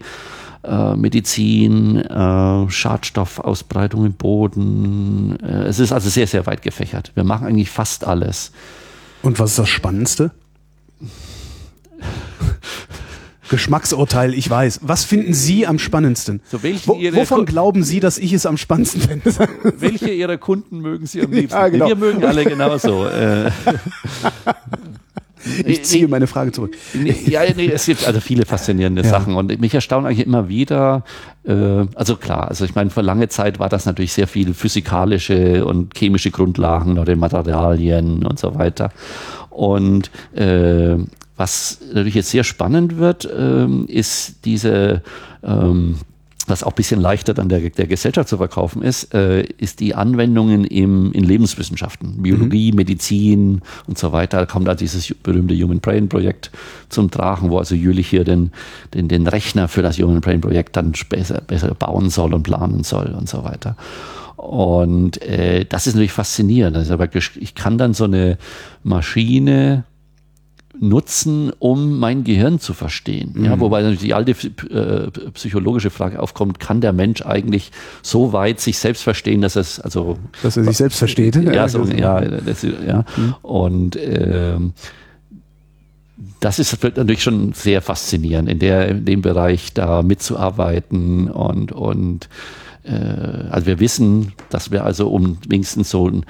äh, 0.64 0.96
Medizin, 0.96 1.96
äh, 1.96 2.70
Schadstoffausbreitung 2.70 4.06
im 4.06 4.14
Boden. 4.14 5.38
Äh, 5.42 5.64
es 5.64 5.78
ist 5.78 5.92
also 5.92 6.08
sehr, 6.08 6.26
sehr 6.26 6.46
weit 6.46 6.62
gefächert. 6.62 7.12
Wir 7.14 7.24
machen 7.24 7.46
eigentlich 7.46 7.70
fast 7.70 8.06
alles. 8.06 8.52
Und 9.22 9.38
was 9.38 9.50
ist 9.50 9.58
das 9.58 9.68
Spannendste? 9.68 10.30
Geschmacksurteil, 13.48 14.34
ich 14.34 14.48
weiß. 14.48 14.80
Was 14.82 15.04
finden 15.04 15.34
Sie 15.34 15.66
am 15.66 15.78
spannendsten? 15.78 16.40
So, 16.50 16.62
Wo, 16.62 16.94
wovon 16.94 17.46
glauben 17.46 17.82
Sie, 17.82 18.00
dass 18.00 18.18
ich 18.18 18.32
es 18.32 18.46
am 18.46 18.56
spannendsten 18.56 19.02
finde? 19.02 19.30
welche 19.78 20.10
Ihrer 20.10 20.36
Kunden 20.36 20.80
mögen 20.80 21.06
Sie 21.06 21.22
am 21.22 21.32
liebsten? 21.32 21.58
Ja, 21.58 21.68
genau. 21.68 21.88
Wir 21.88 21.96
mögen 21.96 22.24
alle 22.24 22.44
genauso. 22.44 23.06
Äh. 23.06 23.50
Ich 25.64 25.84
ziehe 25.84 26.08
meine 26.08 26.26
Frage 26.26 26.52
zurück. 26.52 26.76
Ja, 27.26 27.42
nee, 27.56 27.70
es 27.72 27.86
gibt 27.86 28.06
also 28.06 28.20
viele 28.20 28.44
faszinierende 28.44 29.02
ja. 29.02 29.08
Sachen 29.08 29.34
und 29.34 29.60
mich 29.60 29.74
erstaunt 29.74 30.06
eigentlich 30.06 30.26
immer 30.26 30.48
wieder, 30.48 31.04
äh, 31.44 31.86
also 31.94 32.16
klar, 32.16 32.48
also 32.48 32.64
ich 32.64 32.74
meine, 32.74 32.90
vor 32.90 33.02
lange 33.02 33.28
Zeit 33.28 33.58
war 33.58 33.68
das 33.68 33.86
natürlich 33.86 34.12
sehr 34.12 34.26
viel 34.26 34.54
physikalische 34.54 35.64
und 35.64 35.96
chemische 35.96 36.30
Grundlagen 36.30 36.98
oder 36.98 37.14
Materialien 37.16 38.26
und 38.26 38.38
so 38.38 38.54
weiter. 38.56 38.90
Und 39.50 40.10
äh, 40.34 40.96
was 41.38 41.78
natürlich 41.92 42.16
jetzt 42.16 42.30
sehr 42.30 42.44
spannend 42.44 42.98
wird, 42.98 43.28
ähm, 43.34 43.86
ist 43.86 44.44
diese, 44.44 45.02
ähm, 45.42 45.96
was 46.48 46.64
auch 46.64 46.72
ein 46.72 46.74
bisschen 46.74 47.00
leichter 47.00 47.32
dann 47.32 47.48
der, 47.48 47.60
der 47.70 47.86
Gesellschaft 47.86 48.28
zu 48.28 48.38
verkaufen 48.38 48.82
ist, 48.82 49.14
äh, 49.14 49.42
ist 49.42 49.78
die 49.78 49.94
Anwendungen 49.94 50.64
im, 50.64 51.12
in 51.12 51.22
Lebenswissenschaften, 51.22 52.22
Biologie, 52.22 52.72
mhm. 52.72 52.76
Medizin 52.76 53.62
und 53.86 53.98
so 53.98 54.10
weiter. 54.10 54.38
Da 54.38 54.46
kommt 54.46 54.66
da 54.66 54.74
dieses 54.74 55.14
berühmte 55.22 55.54
Human 55.54 55.78
Brain 55.78 56.08
Projekt 56.08 56.50
zum 56.88 57.10
Tragen, 57.10 57.50
wo 57.50 57.58
also 57.58 57.76
Jülich 57.76 58.08
hier 58.08 58.24
den, 58.24 58.50
den, 58.92 59.06
den 59.06 59.26
Rechner 59.28 59.68
für 59.68 59.82
das 59.82 59.98
Human 59.98 60.20
Brain 60.20 60.40
Projekt 60.40 60.76
dann 60.76 60.92
besser, 61.08 61.40
besser 61.40 61.72
bauen 61.74 62.10
soll 62.10 62.34
und 62.34 62.42
planen 62.42 62.82
soll 62.82 63.14
und 63.16 63.28
so 63.28 63.44
weiter. 63.44 63.76
Und 64.36 65.22
äh, 65.22 65.64
das 65.66 65.86
ist 65.86 65.94
natürlich 65.94 66.12
faszinierend. 66.12 66.76
Also, 66.76 66.96
ich 67.40 67.54
kann 67.54 67.78
dann 67.78 67.94
so 67.94 68.04
eine 68.04 68.38
Maschine 68.82 69.84
nutzen, 70.80 71.52
um 71.58 71.98
mein 71.98 72.24
Gehirn 72.24 72.60
zu 72.60 72.74
verstehen. 72.74 73.32
Mhm. 73.34 73.44
Ja, 73.44 73.60
wobei 73.60 73.82
natürlich 73.82 74.00
die 74.00 74.14
alte 74.14 74.32
äh, 74.32 75.30
psychologische 75.32 75.90
Frage 75.90 76.20
aufkommt, 76.20 76.60
kann 76.60 76.80
der 76.80 76.92
Mensch 76.92 77.22
eigentlich 77.22 77.70
so 78.02 78.32
weit 78.32 78.60
sich 78.60 78.78
selbst 78.78 79.02
verstehen, 79.02 79.40
dass 79.40 79.56
es 79.56 79.80
also 79.80 80.18
dass 80.42 80.56
er 80.56 80.64
sich 80.64 80.76
selbst 80.76 80.98
versteht? 80.98 81.36
Ja, 81.36 81.68
so, 81.68 81.84
ja, 81.84 82.20
das, 82.20 82.62
ja. 82.62 83.04
Mhm. 83.16 83.34
und 83.42 83.96
ähm, 83.96 84.72
das 86.40 86.58
ist 86.58 86.82
natürlich 86.82 87.22
schon 87.22 87.52
sehr 87.52 87.82
faszinierend, 87.82 88.48
in, 88.48 88.58
der, 88.58 88.88
in 88.88 89.04
dem 89.04 89.22
Bereich 89.22 89.72
da 89.72 90.02
mitzuarbeiten 90.02 91.30
und, 91.30 91.72
und 91.72 92.28
äh, 92.84 92.92
also 93.50 93.66
wir 93.66 93.80
wissen, 93.80 94.32
dass 94.50 94.70
wir 94.70 94.84
also 94.84 95.08
um 95.08 95.38
wenigstens 95.48 95.90
so 95.90 96.08
ein 96.08 96.24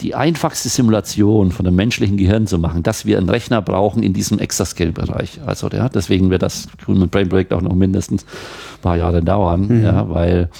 die 0.00 0.14
einfachste 0.14 0.68
Simulation 0.68 1.52
von 1.52 1.66
einem 1.66 1.76
menschlichen 1.76 2.16
Gehirn 2.16 2.46
zu 2.46 2.58
machen, 2.58 2.82
dass 2.82 3.06
wir 3.06 3.18
einen 3.18 3.28
Rechner 3.28 3.62
brauchen 3.62 4.02
in 4.02 4.12
diesem 4.12 4.38
Exascale-Bereich. 4.38 5.40
Also 5.46 5.68
ja, 5.68 5.88
deswegen 5.88 6.30
wird 6.30 6.42
das 6.42 6.68
Human 6.86 7.08
Brain 7.08 7.28
Projekt 7.28 7.52
auch 7.52 7.62
noch 7.62 7.74
mindestens 7.74 8.24
ein 8.24 8.82
paar 8.82 8.96
Jahre 8.96 9.22
dauern, 9.22 9.66
mhm. 9.68 9.84
ja, 9.84 10.08
weil 10.08 10.50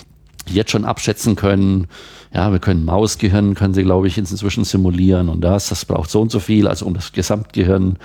jetzt 0.47 0.71
schon 0.71 0.85
abschätzen 0.85 1.37
können, 1.37 1.87
ja, 2.33 2.53
wir 2.53 2.61
können 2.61 2.85
Mausgehirn, 2.85 3.55
können 3.55 3.75
sie, 3.75 3.83
glaube 3.83 4.07
ich, 4.07 4.17
inzwischen 4.17 4.65
simulieren 4.65 5.29
und 5.29 5.41
das, 5.41 5.69
das 5.69 5.85
braucht 5.85 6.11
so 6.11 6.21
und 6.21 6.31
so 6.31 6.39
viel. 6.39 6.69
Also 6.69 6.87
um 6.87 6.95
das 6.95 7.13
Gesamtgehirn 7.13 7.97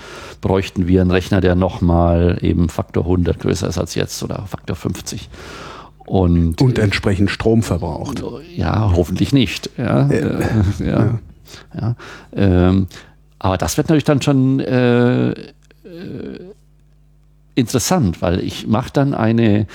bräuchten 0.42 0.88
wir 0.88 1.02
einen 1.02 1.12
Rechner, 1.12 1.42
der 1.42 1.54
nochmal 1.54 2.40
eben 2.42 2.70
Faktor 2.70 3.04
100 3.04 3.40
größer 3.40 3.68
ist 3.68 3.78
als 3.78 3.94
jetzt 3.94 4.24
oder 4.24 4.46
Faktor 4.48 4.76
50. 4.76 5.30
Und, 6.06 6.62
und 6.62 6.78
entsprechend 6.78 7.32
Strom 7.32 7.64
verbraucht. 7.64 8.24
Ja, 8.56 8.92
hoffentlich 8.96 9.34
nicht. 9.34 9.72
Ja, 9.78 10.08
äh, 10.08 10.42
ja, 10.80 10.86
ja. 10.86 11.20
ja. 11.74 11.96
Ähm, 12.34 12.88
aber 13.40 13.58
das 13.58 13.78
wird 13.78 13.90
natürlich 13.90 14.04
dann 14.04 14.22
schon 14.22 14.60
äh, 14.60 15.32
äh, 15.32 15.36
interessant, 17.56 18.22
weil 18.22 18.42
ich 18.42 18.68
mache 18.68 18.92
dann 18.92 19.14
eine, 19.14 19.66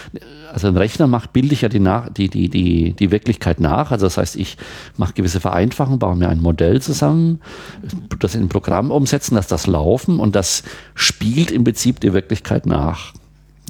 also 0.53 0.69
ein 0.69 0.77
Rechner 0.77 1.07
macht 1.07 1.33
bildlich 1.33 1.63
ja 1.63 1.69
die, 1.69 1.81
die, 1.81 2.29
die, 2.29 2.49
die, 2.49 2.93
die 2.93 3.11
Wirklichkeit 3.11 3.59
nach. 3.59 3.91
Also 3.91 4.07
das 4.07 4.19
heißt, 4.19 4.37
ich 4.37 4.57
mache 4.97 5.15
gewisse 5.15 5.41
Vereinfachungen, 5.41 5.99
baue 5.99 6.17
mir 6.17 6.29
ein 6.29 6.41
Modell 6.41 6.83
zusammen, 6.83 7.41
das 8.19 8.35
in 8.35 8.43
ein 8.43 8.49
Programm 8.49 8.91
umsetzen, 8.91 9.35
dass 9.35 9.47
das 9.47 9.67
laufen 9.67 10.21
und 10.21 10.37
das 10.37 10.63
spielt 10.95 11.51
im 11.51 11.65
Prinzip 11.65 12.01
die 12.01 12.13
Wirklichkeit 12.13 12.67
nach. 12.67 13.15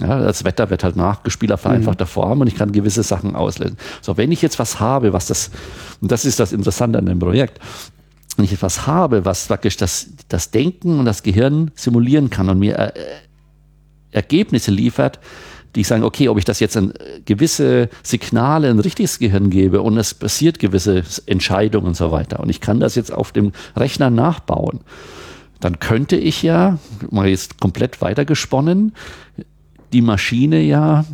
Ja, 0.01 0.19
das 0.21 0.45
Wetter 0.45 0.71
wird 0.71 0.85
halt 0.85 0.97
nachgespielt 0.97 1.53
auf 1.53 1.61
vereinfachter 1.61 2.07
mhm. 2.07 2.11
Form 2.11 2.41
und 2.41 2.47
ich 2.47 2.57
kann 2.57 2.73
gewisse 2.73 3.03
Sachen 3.03 3.37
auslesen. 3.37 3.77
So, 4.01 4.17
wenn 4.17 4.33
ich 4.33 4.43
jetzt 4.43 4.59
was 4.59 4.81
habe, 4.81 5.13
was 5.13 5.27
das, 5.27 5.51
und 6.01 6.11
das 6.11 6.25
ist 6.25 6.41
das 6.41 6.53
Interessante 6.53 6.99
an 6.99 7.07
dem 7.07 7.19
Projekt, 7.19 7.61
wenn 8.37 8.45
ich 8.45 8.53
etwas 8.53 8.87
habe, 8.87 9.25
was 9.25 9.47
praktisch 9.47 9.77
das, 9.77 10.09
das 10.29 10.51
Denken 10.51 10.99
und 10.99 11.05
das 11.05 11.23
Gehirn 11.23 11.71
simulieren 11.75 12.31
kann 12.31 12.49
und 12.49 12.59
mir 12.59 12.79
äh, 12.79 12.93
Ergebnisse 14.13 14.71
liefert, 14.71 15.21
die 15.77 15.85
sagen, 15.85 16.03
okay, 16.03 16.29
ob 16.29 16.39
ich 16.39 16.45
das 16.45 16.59
jetzt 16.59 16.77
an 16.77 16.93
gewisse 17.25 17.89
Signale 18.03 18.71
ein 18.71 18.81
richtiges 18.81 19.19
Gehirn 19.19 19.51
gebe 19.51 19.83
und 19.83 19.97
es 19.99 20.15
passiert 20.15 20.59
gewisse 20.59 21.05
Entscheidungen 21.27 21.89
und 21.89 21.97
so 21.97 22.11
weiter 22.11 22.41
und 22.41 22.49
ich 22.49 22.61
kann 22.61 22.81
das 22.81 22.95
jetzt 22.95 23.13
auf 23.13 23.33
dem 23.33 23.53
Rechner 23.77 24.11
nachbauen, 24.11 24.81
dann 25.61 25.79
könnte 25.79 26.17
ich 26.17 26.43
ja, 26.43 26.79
mal 27.11 27.29
jetzt 27.29 27.61
komplett 27.61 28.01
weitergesponnen, 28.01 28.95
die 29.93 30.03
Maschine 30.03 30.61
ja 30.63 31.05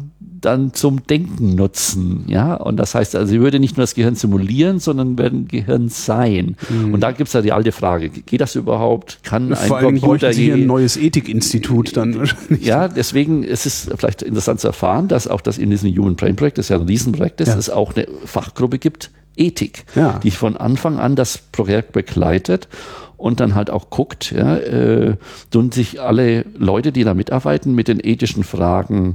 dann 0.47 0.73
zum 0.75 1.07
Denken 1.07 1.55
nutzen. 1.55 2.25
Ja, 2.29 2.55
und 2.55 2.77
das 2.77 2.95
heißt, 2.95 3.17
also 3.17 3.29
sie 3.29 3.41
würde 3.41 3.59
nicht 3.59 3.77
nur 3.77 3.83
das 3.83 3.95
Gehirn 3.95 4.15
simulieren, 4.15 4.79
sondern 4.79 5.19
werden 5.19 5.49
Gehirn 5.49 5.89
sein. 5.89 6.57
Mhm. 6.69 6.95
Und 6.95 7.01
da 7.01 7.11
gibt 7.11 7.29
es 7.29 7.33
ja 7.33 7.43
die 7.43 7.53
alte 7.53 7.73
Frage, 7.73 8.11
geht 8.11 8.41
das 8.41 8.55
überhaupt? 8.55 9.19
Kann 9.23 9.53
ein 9.53 9.69
Vor 9.69 9.81
Computer 9.81 10.31
hier 10.31 10.55
ein 10.55 10.67
neues 10.67 10.97
Ethikinstitut 10.97 11.97
dann 11.97 12.17
wahrscheinlich. 12.19 12.65
Ja, 12.65 12.89
deswegen 12.89 13.43
ist 13.43 13.67
es 13.67 13.91
vielleicht 13.97 14.23
interessant 14.23 14.61
zu 14.61 14.69
erfahren, 14.69 15.09
dass 15.09 15.27
auch 15.27 15.41
das 15.41 15.59
in 15.59 15.71
diesem 15.71 15.91
Human 15.97 16.17
Brain 16.17 16.37
Projekt, 16.37 16.59
das 16.59 16.69
ja 16.69 16.77
ein 16.77 16.87
Riesenprojekt 16.87 17.41
ist, 17.41 17.49
ja. 17.49 17.57
es 17.57 17.71
auch 17.71 17.97
eine 17.97 18.07
Fachgruppe 18.25 18.79
gibt, 18.79 19.11
Ethik, 19.37 19.85
ja. 19.95 20.19
die 20.23 20.31
von 20.31 20.57
Anfang 20.57 20.99
an 20.99 21.17
das 21.17 21.39
Projekt 21.39 21.93
begleitet 21.93 22.69
und 23.17 23.41
dann 23.41 23.55
halt 23.55 23.71
auch 23.71 23.91
guckt, 23.91 24.33
ja, 24.33 24.57
äh, 24.57 25.17
und 25.55 25.75
sich 25.75 26.01
alle 26.01 26.45
Leute, 26.57 26.93
die 26.93 27.05
da 27.05 27.15
mitarbeiten, 27.15 27.75
mit 27.75 27.89
den 27.89 28.01
ethischen 28.03 28.45
Fragen 28.45 29.15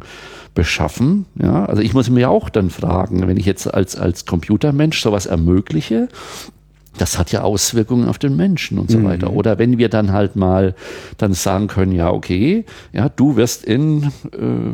beschaffen. 0.54 1.26
Ja, 1.42 1.66
also 1.66 1.82
ich 1.82 1.94
muss 1.94 2.10
mir 2.10 2.30
auch 2.30 2.50
dann 2.50 2.70
fragen, 2.70 3.28
wenn 3.28 3.38
ich 3.38 3.46
jetzt 3.46 3.72
als, 3.72 3.96
als 3.96 4.26
Computermensch 4.26 5.02
sowas 5.02 5.26
ermögliche, 5.26 6.10
das 6.98 7.18
hat 7.18 7.32
ja 7.32 7.42
Auswirkungen 7.42 8.08
auf 8.08 8.18
den 8.18 8.36
Menschen 8.36 8.78
und 8.78 8.92
so 8.92 9.00
mhm. 9.00 9.06
weiter. 9.06 9.32
Oder 9.32 9.58
wenn 9.60 9.78
wir 9.78 9.88
dann 9.88 10.12
halt 10.12 10.36
mal 10.36 10.76
dann 11.18 11.34
sagen 11.34 11.68
können, 11.68 11.94
ja, 11.94 12.12
okay, 12.12 12.66
ja, 12.92 13.08
du 13.08 13.38
wirst 13.38 13.64
in 13.64 14.12
äh, 14.34 14.74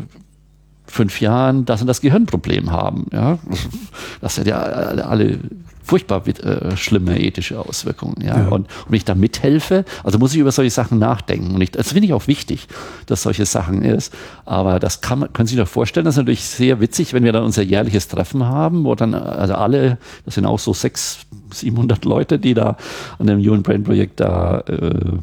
fünf 0.88 1.22
Jahren 1.22 1.65
das 1.65 1.81
und 1.81 1.88
das 1.88 2.01
Gehirnproblem 2.01 2.72
haben. 2.72 3.07
Ja, 3.11 3.39
das 4.22 4.38
hat 4.38 4.47
ja 4.47 4.57
alle 4.57 5.39
furchtbar 5.88 6.27
äh, 6.27 6.76
schlimme 6.76 7.19
ethische 7.19 7.59
Auswirkungen. 7.59 8.18
Ja? 8.22 8.38
ja. 8.38 8.47
Und, 8.47 8.51
und 8.51 8.68
wenn 8.89 8.97
ich 8.97 9.05
da 9.05 9.15
mithelfe, 9.15 9.85
also 10.03 10.19
muss 10.19 10.34
ich 10.34 10.39
über 10.39 10.51
solche 10.51 10.72
Sachen 10.72 10.99
nachdenken. 10.99 11.55
Und 11.55 11.61
ich, 11.61 11.72
das 11.72 11.93
finde 11.93 12.07
ich 12.07 12.14
auch 12.14 12.27
wichtig, 12.27 12.68
dass 13.05 13.23
solche 13.23 13.45
Sachen 13.45 13.84
ist. 13.84 14.14
Aber 14.45 14.80
das 14.80 15.01
kann 15.01 15.31
können 15.31 15.47
Sie 15.47 15.55
sich 15.55 15.64
doch 15.64 15.69
vorstellen, 15.69 16.05
das 16.05 16.15
ist 16.15 16.19
natürlich 16.19 16.43
sehr 16.43 16.81
witzig, 16.81 17.14
wenn 17.14 17.23
wir 17.23 17.31
dann 17.31 17.43
unser 17.43 17.64
jährliches 17.64 18.09
Treffen 18.09 18.43
haben, 18.45 18.84
wo 18.84 18.95
dann 18.95 19.14
also 19.14 19.55
alle, 19.55 19.97
das 20.26 20.35
sind 20.35 20.45
auch 20.45 20.59
so 20.59 20.73
sechs, 20.73 21.19
700 21.53 22.03
Leute, 22.03 22.38
die 22.38 22.53
da 22.53 22.76
an 23.18 23.27
dem 23.27 23.39
Human 23.39 23.64
Brain 23.64 23.84
Projekt 23.84 24.19
da 24.19 24.59
äh, 24.68 25.19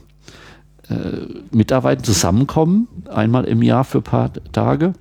äh, 0.88 0.94
mitarbeiten, 1.50 2.04
zusammenkommen, 2.04 2.88
einmal 3.12 3.44
im 3.44 3.62
Jahr 3.62 3.84
für 3.84 3.98
ein 3.98 4.04
paar 4.04 4.30
Tage. 4.52 4.94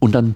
Und 0.00 0.14
dann 0.14 0.34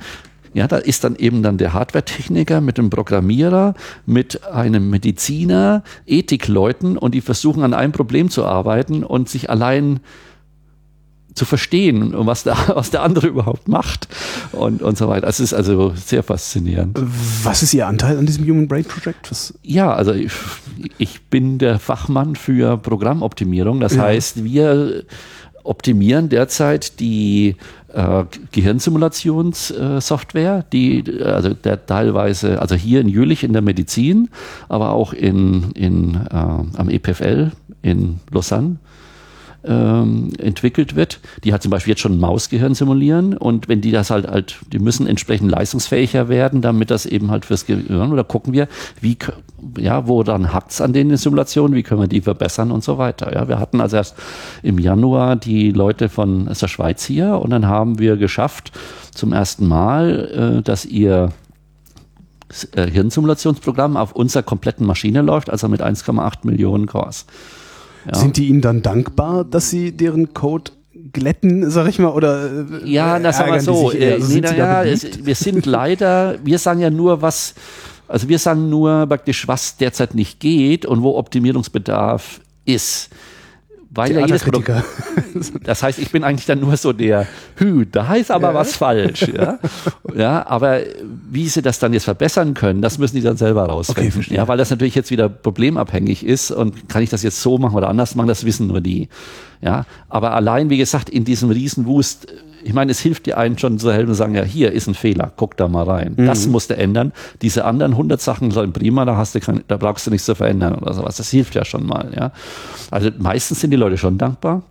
ja, 0.55 0.69
da 0.69 0.77
ist 0.77 1.03
dann 1.03 1.17
eben 1.17 1.43
dann 1.43 1.59
der 1.59 1.73
Hardware-Techniker 1.73 2.61
mit 2.61 2.79
dem 2.79 2.89
Programmierer, 2.89 3.75
mit 4.07 4.45
einem 4.45 4.89
Mediziner, 4.89 5.83
Ethikleuten 6.07 6.97
und 6.97 7.13
die 7.13 7.21
versuchen 7.21 7.65
an 7.65 7.75
einem 7.75 7.93
Problem 7.93 8.31
zu 8.31 8.45
arbeiten 8.45 9.03
und 9.03 9.29
sich 9.29 9.51
allein 9.51 9.99
zu 11.35 11.45
verstehen, 11.45 12.13
was 12.15 12.45
der, 12.45 12.57
was 12.75 12.91
der 12.91 13.03
andere 13.03 13.27
überhaupt 13.27 13.67
macht 13.67 14.09
und, 14.53 14.83
und 14.83 14.97
so 14.97 15.09
weiter. 15.09 15.27
Es 15.27 15.41
ist 15.41 15.53
also 15.53 15.93
sehr 15.97 16.23
faszinierend. 16.23 16.99
Was 17.43 17.63
ist 17.65 17.75
Ihr 17.75 17.89
Anteil 17.89 18.17
an 18.17 18.27
diesem 18.27 18.47
Human 18.47 18.69
Brain 18.69 18.85
Project? 18.85 19.31
Was? 19.31 19.55
Ja, 19.63 19.93
also 19.93 20.13
ich, 20.13 20.33
ich 20.99 21.23
bin 21.23 21.59
der 21.59 21.81
Fachmann 21.81 22.37
für 22.37 22.77
Programmoptimierung. 22.77 23.81
Das 23.81 23.97
ja. 23.97 24.03
heißt, 24.03 24.45
wir 24.45 25.05
optimieren 25.65 26.29
derzeit 26.29 27.01
die 27.01 27.57
äh, 27.93 28.25
Gehirnsimulationssoftware, 28.53 30.65
die 30.73 31.05
also 31.23 31.55
der 31.55 31.87
teilweise, 31.87 32.61
also 32.61 32.75
hier 32.75 33.01
in 33.01 33.09
Jülich 33.09 33.45
in 33.45 33.53
der 33.53 33.63
Medizin, 33.63 34.29
aber 34.69 34.91
auch 34.91 35.13
in, 35.13 35.73
in, 35.73 36.15
äh, 36.31 36.35
am 36.35 36.89
EPFL 36.89 37.53
in 37.83 38.21
Lausanne 38.31 38.77
ähm, 39.65 40.33
entwickelt 40.39 40.97
wird. 40.97 41.21
Die 41.43 41.53
hat 41.53 41.63
zum 41.63 41.71
Beispiel 41.71 41.93
jetzt 41.93 42.01
schon 42.01 42.13
ein 42.13 42.21
Mausgehirn 42.21 42.75
simulieren 42.75 43.37
und 43.37 43.69
wenn 43.69 43.81
die 43.81 43.91
das 43.91 44.11
halt 44.11 44.29
halt, 44.29 44.59
die 44.73 44.79
müssen 44.79 45.07
entsprechend 45.07 45.51
leistungsfähiger 45.51 46.29
werden, 46.29 46.61
damit 46.61 46.91
das 46.91 47.07
eben 47.07 47.31
halt 47.31 47.45
fürs 47.45 47.67
Gehirn 47.67 48.13
oder 48.13 48.25
gucken 48.25 48.53
wir, 48.53 48.69
wie 49.01 49.17
ja, 49.79 50.07
wo 50.09 50.23
dann 50.23 50.53
hakt's 50.53 50.81
an 50.81 50.93
den 50.93 51.17
Simulationen, 51.17 51.77
wie 51.77 51.83
können 51.83 52.01
wir 52.01 52.09
die 52.09 52.21
verbessern 52.21 52.71
und 52.71 52.85
so 52.85 52.99
weiter. 52.99 53.33
Ja, 53.35 53.49
wir 53.49 53.59
hatten 53.59 53.81
also 53.81 53.97
erst 53.97 54.17
im 54.63 54.79
Januar 54.79 55.37
die 55.37 55.71
Leute 55.71 56.09
von 56.09 56.49
aus 56.49 56.61
der 56.61 56.69
Schweiz 56.69 57.05
hier 57.05 57.39
und 57.39 57.51
dann 57.51 57.67
haben 57.67 57.99
wir 57.99 58.17
geschafft 58.17 58.73
zum 59.13 59.33
ersten 59.33 59.67
Mal, 59.67 60.59
äh, 60.59 60.63
dass 60.63 60.85
ihr 60.85 61.33
äh, 62.75 62.91
Hirnsimulationsprogramm 62.91 63.97
auf 63.97 64.13
unserer 64.13 64.43
kompletten 64.43 64.87
Maschine 64.87 65.23
läuft, 65.23 65.51
also 65.51 65.69
mit 65.69 65.83
1,8 65.83 66.39
Millionen 66.43 66.87
Cores. 66.87 67.27
Ja. 68.07 68.15
Sind 68.15 68.37
die 68.37 68.49
Ihnen 68.49 68.61
dann 68.61 68.83
dankbar, 68.83 69.45
dass 69.45 69.71
Sie 69.71 69.93
deren 69.93 70.35
Code 70.35 70.73
glätten, 71.13 71.71
sag 71.71 71.89
ich 71.89 71.99
mal, 71.99 72.11
oder 72.11 72.67
Ja, 72.85 73.19
das 73.19 73.39
sagen 73.39 73.53
wir 73.53 73.61
so. 73.61 73.93
Äh, 73.93 74.15
also 74.15 74.33
nee, 74.33 74.41
na, 74.43 74.55
ja, 74.55 74.85
es, 74.85 75.25
wir 75.25 75.35
sind 75.35 75.67
leider, 75.67 76.37
wir 76.45 76.59
sagen 76.59 76.81
ja 76.81 76.91
nur, 76.91 77.23
was, 77.23 77.55
also 78.09 78.29
wir 78.29 78.39
sagen 78.39 78.69
nur 78.71 79.07
praktisch, 79.07 79.49
was 79.49 79.77
derzeit 79.77 80.15
nicht 80.15 80.41
geht 80.41 80.87
und 80.87 81.03
wo 81.03 81.17
Optimierungsbedarf 81.17 82.41
ist 82.65 83.11
weil 83.95 84.13
ja 84.13 84.27
jedes 84.27 84.43
Produkt, 84.43 84.71
das 85.63 85.83
heißt, 85.83 85.99
ich 85.99 86.11
bin 86.11 86.25
eigentlich 86.25 86.47
dann 86.47 86.61
nur 86.61 86.77
so 86.77 86.93
der 86.93 87.29
Hü, 87.57 87.87
da 87.87 88.15
ist 88.15 88.31
aber 88.31 88.49
ja. 88.49 88.55
was 88.55 88.77
falsch, 88.77 89.29
ja. 89.29 89.59
ja, 90.15 90.47
aber 90.47 90.81
wie 91.31 91.49
sie 91.49 91.63
das 91.63 91.79
dann 91.79 91.93
jetzt 91.93 92.05
verbessern 92.05 92.55
können, 92.55 92.83
das 92.83 92.99
müssen 92.99 93.17
die 93.17 93.23
dann 93.23 93.37
selber 93.37 93.67
rausfinden, 93.67 94.21
okay, 94.21 94.35
ja, 94.35 94.49
weil 94.49 94.59
das 94.59 94.71
natürlich 94.71 94.95
jetzt 94.95 95.11
wieder 95.11 95.29
problemabhängig 95.29 96.27
ist 96.27 96.51
und 96.51 96.89
kann 96.89 97.03
ich 97.03 97.11
das 97.11 97.23
jetzt 97.23 97.41
so 97.41 97.59
machen 97.59 97.77
oder 97.77 97.89
anders 97.89 98.15
machen, 98.17 98.29
das 98.29 98.45
wissen 98.45 98.67
nur 98.67 98.81
die, 98.81 99.09
ja. 99.61 99.87
Aber 100.09 100.33
allein, 100.33 100.71
wie 100.71 100.79
gesagt, 100.79 101.09
in 101.09 101.25
diesem 101.25 101.51
Riesenwust 101.51 102.27
ich 102.65 102.73
meine, 102.73 102.91
es 102.91 103.01
hilft 103.01 103.27
dir 103.27 103.39
einen 103.39 103.59
schon 103.59 103.79
zu 103.79 103.93
helfen 103.93 104.11
und 104.11 104.15
sagen, 104.15 104.35
ja, 104.35 104.43
hier 104.43 104.73
ist 104.73 104.87
ein 104.87 104.95
Fehler, 104.95 105.33
guck 105.37 105.57
da 105.57 105.69
mal 105.69 105.85
rein. 105.85 106.15
Mhm. 106.17 106.27
Das 106.27 106.47
musst 106.47 106.71
du 106.71 106.77
ändern. 106.77 107.13
Diese 107.43 107.65
anderen 107.65 107.93
100 107.93 108.21
Sachen 108.21 108.51
sollen 108.51 108.73
prima, 108.73 109.05
da 109.05 109.17
hast 109.17 109.35
du 109.35 109.41
kein, 109.41 109.63
da 109.69 109.77
brauchst 109.77 110.07
du 110.07 110.11
nichts 110.11 110.27
zu 110.27 110.35
verändern 110.35 110.75
oder 110.75 110.95
sowas. 110.95 111.17
Das 111.17 111.31
hilft 111.31 111.55
ja 111.55 111.65
schon 111.65 111.87
mal, 111.87 112.13
ja. 112.17 112.33
Also 112.91 113.11
meistens 113.19 113.61
sind 113.61 113.71
die 113.71 113.77
Leute 113.77 113.99
schon 113.99 114.19
dankbar. 114.19 114.63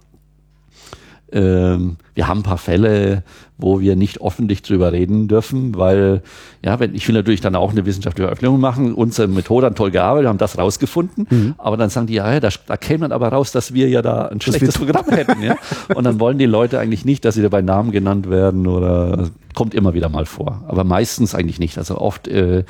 Ähm, 1.33 1.97
wir 2.13 2.27
haben 2.27 2.41
ein 2.41 2.43
paar 2.43 2.59
Fälle, 2.59 3.23
wo 3.57 3.79
wir 3.79 3.95
nicht 3.95 4.21
öffentlich 4.21 4.61
drüber 4.61 4.91
reden 4.91 5.27
dürfen, 5.27 5.75
weil, 5.75 6.21
ja, 6.63 6.79
wenn, 6.79 6.93
ich 6.93 7.07
will 7.07 7.15
natürlich 7.15 7.41
dann 7.41 7.55
auch 7.55 7.71
eine 7.71 7.85
wissenschaftliche 7.85 8.27
Eröffnung 8.27 8.59
machen. 8.59 8.93
Unsere 8.93 9.27
Methode 9.27 9.67
hat 9.67 9.75
toll 9.75 9.89
gearbeitet, 9.89 10.25
wir 10.25 10.29
haben 10.29 10.37
das 10.37 10.57
rausgefunden. 10.57 11.27
Mhm. 11.29 11.55
Aber 11.57 11.75
dann 11.75 11.89
sagen 11.89 12.07
die, 12.07 12.13
ja, 12.13 12.39
da, 12.39 12.49
da 12.67 12.77
käme 12.77 12.99
dann 12.99 13.11
aber 13.11 13.29
raus, 13.29 13.51
dass 13.51 13.73
wir 13.73 13.89
ja 13.89 14.03
da 14.03 14.27
ein 14.27 14.41
schlechtes 14.41 14.77
Programm 14.77 15.05
hätten, 15.09 15.41
ja. 15.41 15.57
Und 15.95 16.03
dann 16.03 16.19
wollen 16.19 16.37
die 16.37 16.45
Leute 16.45 16.79
eigentlich 16.79 17.03
nicht, 17.03 17.25
dass 17.25 17.35
sie 17.35 17.41
da 17.41 17.49
bei 17.49 17.61
Namen 17.61 17.91
genannt 17.91 18.29
werden 18.29 18.67
oder 18.67 19.29
kommt 19.55 19.73
immer 19.73 19.93
wieder 19.93 20.09
mal 20.09 20.25
vor. 20.25 20.63
Aber 20.67 20.83
meistens 20.83 21.33
eigentlich 21.33 21.59
nicht. 21.59 21.77
Also 21.77 21.97
oft 21.97 22.27
äh, 22.27 22.63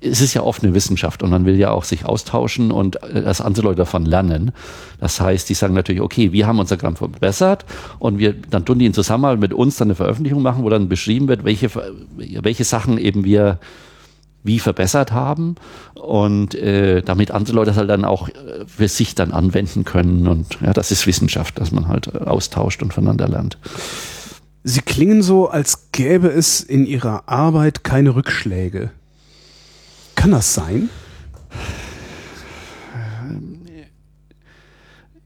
es 0.00 0.20
ist 0.20 0.34
ja 0.34 0.42
oft 0.42 0.62
eine 0.62 0.74
Wissenschaft 0.74 1.22
und 1.22 1.30
man 1.30 1.44
will 1.44 1.56
ja 1.56 1.70
auch 1.70 1.84
sich 1.84 2.04
austauschen 2.04 2.70
und 2.70 3.02
äh, 3.02 3.22
dass 3.22 3.40
andere 3.40 3.66
Leute 3.66 3.78
davon 3.78 4.04
lernen. 4.04 4.52
Das 5.00 5.20
heißt, 5.20 5.48
die 5.48 5.54
sagen 5.54 5.74
natürlich, 5.74 6.02
okay, 6.02 6.32
wir 6.32 6.46
haben 6.46 6.58
unser 6.58 6.76
Gramm 6.76 6.96
verbessert 6.96 7.64
und 7.98 8.18
wir, 8.18 8.32
dann 8.32 8.64
tun 8.64 8.78
die 8.78 8.86
in 8.86 8.94
Zusammenarbeit 8.94 9.40
mit 9.40 9.52
uns 9.52 9.76
dann 9.76 9.88
eine 9.88 9.94
Veröffentlichung 9.94 10.42
machen, 10.42 10.64
wo 10.64 10.68
dann 10.68 10.88
beschrieben 10.88 11.28
wird, 11.28 11.44
welche, 11.44 11.70
welche 12.16 12.64
Sachen 12.64 12.98
eben 12.98 13.24
wir 13.24 13.58
wie 14.44 14.60
verbessert 14.60 15.12
haben 15.12 15.56
und 15.94 16.54
äh, 16.54 17.02
damit 17.02 17.32
andere 17.32 17.56
Leute 17.56 17.70
das 17.70 17.76
halt 17.76 17.90
dann 17.90 18.04
auch 18.04 18.28
äh, 18.28 18.32
für 18.66 18.88
sich 18.88 19.14
dann 19.14 19.32
anwenden 19.32 19.84
können 19.84 20.28
und 20.28 20.58
ja, 20.64 20.72
das 20.72 20.90
ist 20.92 21.06
Wissenschaft, 21.06 21.58
dass 21.58 21.72
man 21.72 21.88
halt 21.88 22.06
äh, 22.14 22.18
austauscht 22.18 22.82
und 22.82 22.94
voneinander 22.94 23.28
lernt. 23.28 23.58
Sie 24.62 24.80
klingen 24.80 25.22
so, 25.22 25.48
als 25.48 25.90
gäbe 25.92 26.28
es 26.28 26.60
in 26.60 26.86
Ihrer 26.86 27.28
Arbeit 27.28 27.84
keine 27.84 28.14
Rückschläge. 28.14 28.90
Kann 30.18 30.32
das 30.32 30.52
sein? 30.52 30.90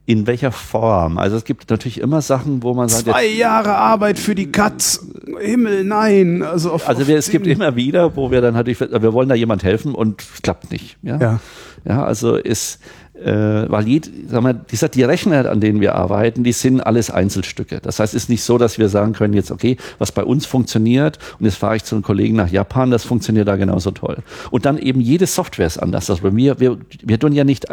In 0.05 0.27
welcher 0.27 0.53
Form? 0.53 1.17
Also 1.17 1.37
es 1.37 1.45
gibt 1.45 1.71
natürlich 1.71 1.99
immer 1.99 2.21
Sachen, 2.21 2.63
wo 2.63 2.75
man 2.75 2.91
sagt, 2.91 3.05
zwei 3.05 3.25
Jahre 3.25 3.75
Arbeit 3.75 4.19
für 4.19 4.35
die 4.35 4.53
Katz, 4.53 5.07
Himmel, 5.41 5.85
nein. 5.85 6.43
Also, 6.43 6.73
auf, 6.73 6.87
also 6.87 7.09
wir, 7.09 7.17
es 7.17 7.31
gibt 7.31 7.47
immer 7.47 7.75
wieder, 7.75 8.15
wo 8.17 8.31
wir 8.31 8.43
dann 8.43 8.55
halt, 8.55 8.67
wir 8.67 9.13
wollen 9.15 9.31
da 9.31 9.35
jemand 9.35 9.65
helfen 9.65 9.95
und 9.95 10.21
es 10.21 10.43
klappt 10.43 10.71
nicht. 10.71 10.99
Ja, 11.01 11.19
ja. 11.19 11.41
ja 11.87 12.05
also 12.05 12.37
ist 12.37 12.79
äh, 13.25 13.71
weil 13.71 13.89
jed, 13.89 14.11
sag 14.29 14.43
mal, 14.43 14.55
dieser, 14.55 14.89
die 14.89 15.03
Rechner, 15.03 15.51
an 15.51 15.61
denen 15.61 15.81
wir 15.81 15.95
arbeiten, 15.95 16.45
die 16.45 16.53
sind 16.53 16.81
alles 16.81 17.11
Einzelstücke. 17.11 17.81
Das 17.81 18.01
heißt, 18.01 18.15
es 18.15 18.25
ist 18.25 18.29
nicht 18.29 18.43
so, 18.43 18.59
dass 18.59 18.79
wir 18.79 18.89
sagen 18.89 19.13
können, 19.13 19.35
jetzt, 19.35 19.51
okay, 19.51 19.77
was 19.99 20.13
bei 20.13 20.25
uns 20.25 20.47
funktioniert 20.47 21.19
und 21.39 21.47
jetzt 21.47 21.57
fahre 21.57 21.77
ich 21.77 21.85
zu 21.85 21.95
einem 21.95 22.03
Kollegen 22.03 22.37
nach 22.37 22.51
Japan, 22.51 22.91
das 22.91 23.05
funktioniert 23.05 23.49
da 23.49 23.57
genauso 23.57 23.91
toll. 23.91 24.19
Und 24.51 24.67
dann 24.67 24.79
eben 24.79 25.01
jede 25.01 25.27
Software 25.27 25.67
ist 25.67 25.79
anders. 25.79 26.11
Also 26.11 26.23
bei 26.23 26.31
mir, 26.31 26.61
wir, 26.61 26.79
wir 27.03 27.19
tun 27.19 27.33
ja 27.33 27.45
nicht, 27.45 27.67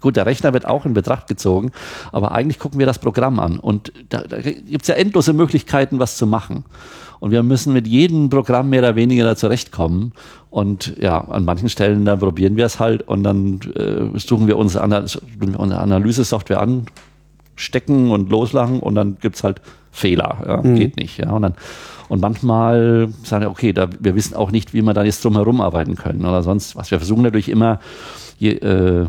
gut, 0.00 0.16
der 0.16 0.26
Rechner 0.26 0.52
wird 0.52 0.66
auch 0.66 0.86
in 0.86 0.94
Betracht 0.94 1.26
gezogen, 1.26 1.72
aber 2.12 2.32
eigentlich 2.32 2.58
gucken 2.58 2.78
wir 2.78 2.86
das 2.86 2.98
Programm 2.98 3.40
an 3.40 3.58
und 3.58 3.92
da, 4.08 4.22
da 4.22 4.40
gibt 4.40 4.82
es 4.82 4.88
ja 4.88 4.94
endlose 4.94 5.32
Möglichkeiten, 5.32 5.98
was 5.98 6.16
zu 6.16 6.26
machen. 6.26 6.64
Und 7.24 7.30
wir 7.30 7.42
müssen 7.42 7.72
mit 7.72 7.86
jedem 7.86 8.28
Programm 8.28 8.68
mehr 8.68 8.80
oder 8.80 8.96
weniger 8.96 9.24
da 9.24 9.34
zurechtkommen. 9.34 10.12
Und 10.54 10.94
ja, 11.00 11.18
an 11.18 11.44
manchen 11.44 11.68
Stellen, 11.68 12.04
dann 12.04 12.20
probieren 12.20 12.56
wir 12.56 12.64
es 12.66 12.78
halt 12.78 13.02
und 13.08 13.24
dann 13.24 13.58
äh, 13.74 14.16
suchen 14.16 14.46
wir 14.46 14.56
unsere, 14.56 14.84
Ana 14.84 15.04
unsere 15.58 15.80
Analyse-Software 15.80 16.60
an, 16.60 16.86
stecken 17.56 18.12
und 18.12 18.30
loslachen 18.30 18.78
und 18.78 18.94
dann 18.94 19.16
gibt's 19.20 19.42
halt 19.42 19.60
Fehler. 19.90 20.44
Ja, 20.46 20.62
Mhm. 20.62 20.76
Geht 20.76 20.96
nicht. 20.96 21.18
Ja, 21.18 21.32
und 21.32 21.42
dann 21.42 21.54
und 22.08 22.20
manchmal 22.20 23.08
sagen 23.24 23.42
wir, 23.42 23.50
okay, 23.50 23.72
da, 23.72 23.88
wir 23.98 24.14
wissen 24.14 24.36
auch 24.36 24.52
nicht, 24.52 24.72
wie 24.74 24.82
wir 24.82 24.94
da 24.94 25.02
jetzt 25.02 25.24
drum 25.24 25.34
herum 25.34 25.60
arbeiten 25.60 25.96
können 25.96 26.24
oder 26.24 26.44
sonst 26.44 26.76
was. 26.76 26.92
Wir 26.92 26.98
versuchen 26.98 27.22
natürlich 27.22 27.48
immer, 27.48 27.80
je, 28.38 28.50
äh, 28.50 29.06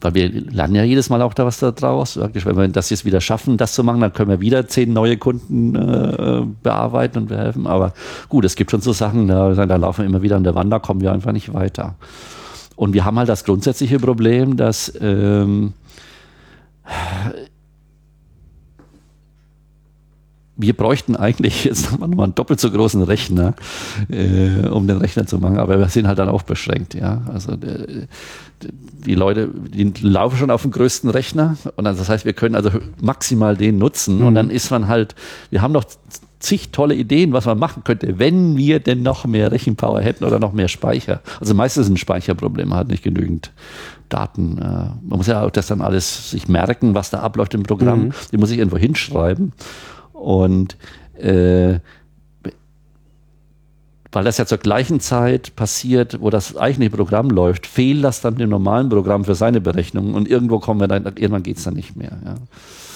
weil 0.00 0.14
wir 0.14 0.28
lernen 0.30 0.74
ja 0.74 0.84
jedes 0.84 1.10
Mal 1.10 1.22
auch 1.22 1.34
da 1.34 1.46
was 1.46 1.58
da 1.58 1.70
draus. 1.70 2.16
Wenn 2.16 2.56
wir 2.56 2.68
das 2.68 2.90
jetzt 2.90 3.04
wieder 3.04 3.20
schaffen, 3.20 3.56
das 3.56 3.74
zu 3.74 3.84
machen, 3.84 4.00
dann 4.00 4.12
können 4.12 4.30
wir 4.30 4.40
wieder 4.40 4.66
zehn 4.66 4.92
neue 4.92 5.16
Kunden 5.16 5.74
äh, 5.74 6.42
bearbeiten 6.62 7.18
und 7.18 7.28
behelfen. 7.28 7.66
Aber 7.66 7.92
gut, 8.28 8.44
es 8.44 8.56
gibt 8.56 8.70
schon 8.70 8.80
so 8.80 8.92
Sachen, 8.92 9.28
da, 9.28 9.54
da 9.54 9.76
laufen 9.76 10.02
wir 10.02 10.06
immer 10.06 10.22
wieder 10.22 10.36
an 10.36 10.44
der 10.44 10.54
Wand, 10.54 10.72
da 10.72 10.78
kommen 10.78 11.00
wir 11.00 11.12
einfach 11.12 11.32
nicht 11.32 11.52
weiter. 11.54 11.94
Und 12.76 12.94
wir 12.94 13.04
haben 13.04 13.18
halt 13.18 13.28
das 13.28 13.44
grundsätzliche 13.44 13.98
Problem, 13.98 14.56
dass 14.56 14.92
ähm, 15.00 15.74
wir 20.60 20.74
bräuchten 20.74 21.16
eigentlich 21.16 21.64
jetzt 21.64 21.92
nochmal 21.92 22.24
einen 22.24 22.34
doppelt 22.34 22.60
so 22.60 22.70
großen 22.70 23.02
Rechner, 23.02 23.54
äh, 24.08 24.68
um 24.68 24.86
den 24.86 24.98
Rechner 24.98 25.26
zu 25.26 25.38
machen, 25.38 25.58
aber 25.58 25.78
wir 25.78 25.88
sind 25.88 26.06
halt 26.06 26.18
dann 26.18 26.28
auch 26.28 26.42
beschränkt, 26.42 26.94
ja. 26.94 27.22
Also 27.32 27.52
äh, 27.52 28.06
die 29.06 29.14
Leute, 29.14 29.48
die 29.48 29.92
laufen 30.02 30.36
schon 30.36 30.50
auf 30.50 30.62
dem 30.62 30.70
größten 30.70 31.08
Rechner 31.08 31.56
und 31.76 31.84
dann, 31.84 31.96
das 31.96 32.08
heißt, 32.08 32.24
wir 32.24 32.34
können 32.34 32.54
also 32.54 32.70
maximal 33.00 33.56
den 33.56 33.78
nutzen 33.78 34.22
und 34.22 34.34
dann 34.34 34.50
ist 34.50 34.70
man 34.70 34.88
halt, 34.88 35.14
wir 35.50 35.62
haben 35.62 35.72
doch 35.72 35.84
zig 36.40 36.70
tolle 36.70 36.94
Ideen, 36.94 37.32
was 37.32 37.44
man 37.44 37.58
machen 37.58 37.84
könnte, 37.84 38.18
wenn 38.18 38.56
wir 38.56 38.80
denn 38.80 39.02
noch 39.02 39.26
mehr 39.26 39.52
Rechenpower 39.52 40.00
hätten 40.00 40.24
oder 40.24 40.38
noch 40.38 40.52
mehr 40.52 40.68
Speicher. 40.68 41.20
Also 41.38 41.54
meistens 41.54 41.86
ist 41.86 41.92
ein 41.92 41.96
Speicherproblem, 41.98 42.70
man 42.70 42.78
hat 42.78 42.88
nicht 42.88 43.02
genügend 43.02 43.52
Daten. 44.08 44.58
Äh, 44.58 44.62
man 44.62 45.18
muss 45.18 45.26
ja 45.26 45.42
auch 45.42 45.50
das 45.50 45.68
dann 45.68 45.82
alles 45.82 46.30
sich 46.30 46.48
merken, 46.48 46.94
was 46.94 47.10
da 47.10 47.20
abläuft 47.20 47.54
im 47.54 47.62
Programm. 47.62 48.12
Die 48.32 48.38
muss 48.38 48.50
ich 48.50 48.58
irgendwo 48.58 48.78
hinschreiben. 48.78 49.52
Und 50.20 50.76
äh, 51.18 51.80
weil 54.12 54.24
das 54.24 54.38
ja 54.38 54.46
zur 54.46 54.58
gleichen 54.58 55.00
Zeit 55.00 55.54
passiert, 55.54 56.20
wo 56.20 56.30
das 56.30 56.56
eigentliche 56.56 56.90
Programm 56.90 57.30
läuft, 57.30 57.66
fehlt 57.66 58.02
das 58.02 58.20
dann 58.20 58.36
dem 58.36 58.50
normalen 58.50 58.88
Programm 58.88 59.24
für 59.24 59.34
seine 59.34 59.60
Berechnungen 59.60 60.14
und 60.14 60.28
irgendwo 60.28 60.58
kommen 60.58 60.80
wir 60.80 60.88
dann, 60.88 61.04
irgendwann 61.04 61.42
geht's 61.42 61.62
dann 61.62 61.74
nicht 61.74 61.96
mehr. 61.96 62.18
Ja, 62.24 62.34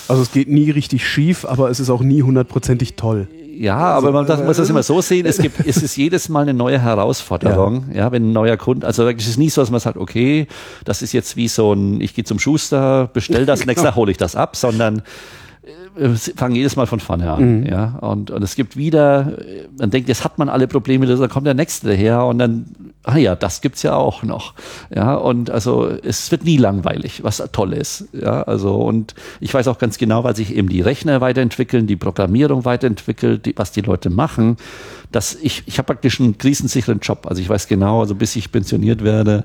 Also 0.08 0.22
es 0.22 0.32
geht 0.32 0.48
nie 0.48 0.70
richtig 0.70 1.06
schief, 1.06 1.44
aber 1.44 1.70
es 1.70 1.78
ist 1.78 1.88
auch 1.90 2.02
nie 2.02 2.22
hundertprozentig 2.22 2.96
toll. 2.96 3.28
ja 3.56 3.76
aber 3.76 4.10
man 4.10 4.26
das, 4.26 4.42
muss 4.42 4.56
das 4.56 4.68
immer 4.68 4.82
so 4.82 5.00
sehen, 5.00 5.24
es 5.24 5.38
gibt, 5.38 5.64
es 5.64 5.76
ist 5.76 5.96
jedes 5.96 6.28
Mal 6.28 6.42
eine 6.42 6.54
neue 6.54 6.80
Herausforderung, 6.80 7.84
ja, 7.94 8.10
wenn 8.10 8.30
ein 8.30 8.32
neuer 8.32 8.56
Kunde, 8.56 8.84
also 8.84 9.08
es 9.08 9.28
ist 9.28 9.38
nicht 9.38 9.54
so, 9.54 9.62
dass 9.62 9.70
man 9.70 9.78
sagt, 9.78 9.96
okay, 9.96 10.48
das 10.84 11.00
ist 11.00 11.12
jetzt 11.12 11.36
wie 11.36 11.46
so 11.46 11.72
ein, 11.74 12.00
ich 12.00 12.14
gehe 12.14 12.24
zum 12.24 12.40
Schuster, 12.40 13.08
bestell 13.12 13.46
das, 13.46 13.60
nächstes 13.66 13.88
Tag 13.88 13.94
hole 13.94 14.10
ich 14.10 14.18
das 14.18 14.34
ab, 14.34 14.56
sondern 14.56 14.98
äh, 14.98 15.02
fangen 16.36 16.56
jedes 16.56 16.76
Mal 16.76 16.86
von 16.86 16.98
vorne 16.98 17.30
an. 17.30 17.64
Ja? 17.66 17.98
Und, 18.00 18.30
und 18.30 18.42
es 18.42 18.56
gibt 18.56 18.76
wieder, 18.76 19.38
äh, 19.38 19.68
man 19.78 19.90
denkt, 19.90 20.08
jetzt 20.08 20.24
hat 20.24 20.38
man 20.38 20.48
alle 20.48 20.66
Probleme, 20.66 21.06
dann 21.06 21.28
kommt 21.28 21.46
der 21.46 21.54
nächste 21.54 21.92
her 21.92 22.24
und 22.24 22.38
dann, 22.38 22.66
ah 23.04 23.16
ja, 23.16 23.36
das 23.36 23.60
gibt's 23.60 23.82
ja 23.82 23.94
auch 23.94 24.22
noch. 24.22 24.54
Ja, 24.94 25.14
und 25.14 25.50
also 25.50 25.88
es 25.88 26.30
wird 26.30 26.44
nie 26.44 26.56
langweilig, 26.56 27.22
was 27.22 27.42
toll 27.52 27.74
ist. 27.74 28.08
Ja, 28.12 28.42
also 28.42 28.74
und 28.76 29.14
ich 29.40 29.54
weiß 29.54 29.68
auch 29.68 29.78
ganz 29.78 29.98
genau, 29.98 30.24
weil 30.24 30.34
sich 30.34 30.54
eben 30.54 30.68
die 30.68 30.80
Rechner 30.80 31.20
weiterentwickeln, 31.20 31.86
die 31.86 31.96
Programmierung 31.96 32.64
weiterentwickelt, 32.64 33.46
die, 33.46 33.54
was 33.56 33.70
die 33.72 33.82
Leute 33.82 34.10
machen, 34.10 34.56
dass 35.12 35.34
ich, 35.34 35.62
ich 35.66 35.78
habe 35.78 35.86
praktisch 35.86 36.20
einen 36.20 36.38
krisensicheren 36.38 36.98
Job. 37.00 37.26
Also 37.28 37.40
ich 37.40 37.48
weiß 37.48 37.68
genau, 37.68 38.00
also 38.00 38.14
bis 38.14 38.34
ich 38.34 38.50
pensioniert 38.50 39.04
werde, 39.04 39.44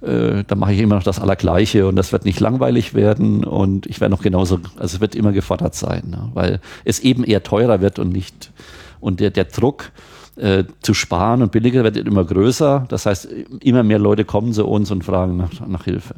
äh, 0.00 0.44
da 0.46 0.54
mache 0.54 0.72
ich 0.72 0.80
immer 0.80 0.94
noch 0.94 1.02
das 1.02 1.20
Allergleiche 1.20 1.86
und 1.86 1.96
das 1.96 2.12
wird 2.12 2.24
nicht 2.24 2.40
langweilig 2.40 2.94
werden 2.94 3.44
und 3.44 3.86
ich 3.86 4.00
werde 4.00 4.14
noch 4.14 4.22
genauso, 4.22 4.60
also 4.76 4.96
es 4.96 5.00
wird 5.00 5.14
immer 5.14 5.32
gefordert 5.32 5.74
sein, 5.74 6.04
ne? 6.10 6.30
weil 6.34 6.60
es 6.84 7.00
eben 7.00 7.24
eher 7.24 7.42
teurer 7.42 7.80
wird 7.80 7.98
und 7.98 8.10
nicht, 8.10 8.52
und 9.00 9.20
der, 9.20 9.30
der 9.30 9.44
Druck 9.44 9.92
äh, 10.36 10.64
zu 10.82 10.94
sparen 10.94 11.42
und 11.42 11.52
billiger 11.52 11.82
wird 11.82 11.96
immer 11.96 12.24
größer. 12.24 12.86
Das 12.88 13.06
heißt, 13.06 13.28
immer 13.60 13.82
mehr 13.82 13.98
Leute 13.98 14.24
kommen 14.24 14.52
zu 14.52 14.66
uns 14.66 14.90
und 14.90 15.04
fragen 15.04 15.36
nach, 15.36 15.66
nach 15.66 15.84
Hilfe. 15.84 16.14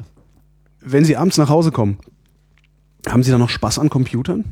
Wenn 0.79 1.05
Sie 1.05 1.17
abends 1.17 1.37
nach 1.37 1.49
Hause 1.49 1.71
kommen, 1.71 1.97
haben 3.07 3.23
Sie 3.23 3.31
da 3.31 3.37
noch 3.37 3.49
Spaß 3.49 3.79
an 3.79 3.89
Computern? 3.89 4.45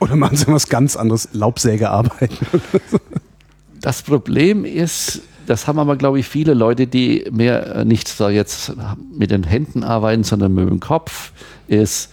Oder 0.00 0.16
machen 0.16 0.36
Sie 0.36 0.46
was 0.46 0.68
ganz 0.68 0.96
anderes, 0.96 1.28
Laubsägearbeiten? 1.32 2.38
Das 3.80 4.02
Problem 4.02 4.64
ist, 4.64 5.22
das 5.48 5.66
haben 5.66 5.78
aber, 5.78 5.96
glaube 5.96 6.18
ich, 6.20 6.26
viele 6.26 6.54
Leute, 6.54 6.86
die 6.86 7.26
mehr 7.30 7.76
äh, 7.76 7.84
nicht 7.84 8.08
so 8.08 8.28
jetzt 8.28 8.72
mit 9.16 9.30
den 9.30 9.44
Händen 9.44 9.82
arbeiten, 9.84 10.24
sondern 10.24 10.54
mit 10.54 10.68
dem 10.68 10.80
Kopf, 10.80 11.32
ist 11.66 12.12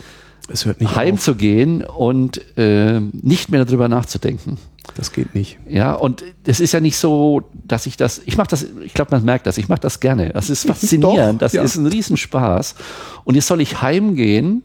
heimzugehen 0.96 1.84
und 1.84 2.40
äh, 2.58 3.00
nicht 3.00 3.50
mehr 3.50 3.66
darüber 3.66 3.88
nachzudenken. 3.88 4.58
Das 4.96 5.12
geht 5.12 5.34
nicht. 5.34 5.58
Ja, 5.68 5.94
und 5.94 6.24
es 6.46 6.60
ist 6.60 6.72
ja 6.72 6.80
nicht 6.80 6.98
so, 6.98 7.42
dass 7.54 7.88
ich 7.88 7.98
das, 7.98 8.22
ich 8.26 8.38
mache 8.38 8.50
das, 8.50 8.66
ich 8.84 8.94
glaube, 8.94 9.12
man 9.16 9.26
merkt 9.26 9.48
das, 9.48 9.58
ich 9.58 9.68
mache 9.68 9.80
das 9.82 10.00
gerne. 10.00 10.30
Das 10.30 10.50
ist 10.50 10.66
faszinierend, 10.68 11.42
Doch, 11.42 11.46
das 11.46 11.54
ja. 11.54 11.64
ist 11.64 11.76
ein 11.76 11.88
Riesenspaß. 11.88 12.76
Und 13.24 13.36
jetzt 13.36 13.48
soll 13.48 13.60
ich 13.62 13.82
heimgehen 13.82 14.64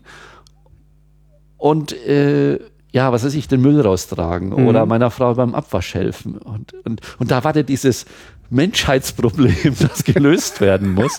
und 1.57 1.93
äh, 2.07 2.59
ja, 2.93 3.13
was 3.13 3.25
weiß 3.25 3.35
ich, 3.35 3.49
den 3.49 3.61
Müll 3.63 3.81
raustragen 3.81 4.51
Mhm. 4.51 4.67
oder 4.67 4.85
meiner 4.85 5.11
Frau 5.11 5.35
beim 5.35 5.55
Abwasch 5.55 5.95
helfen. 5.95 6.37
Und, 6.39 6.75
und, 6.85 7.01
und 7.19 7.31
da 7.31 7.43
wartet 7.45 7.69
dieses 7.69 8.05
Menschheitsproblem, 8.51 9.77
das 9.81 10.05
gelöst 10.05 10.61
werden 10.61 10.95
muss. 10.95 11.19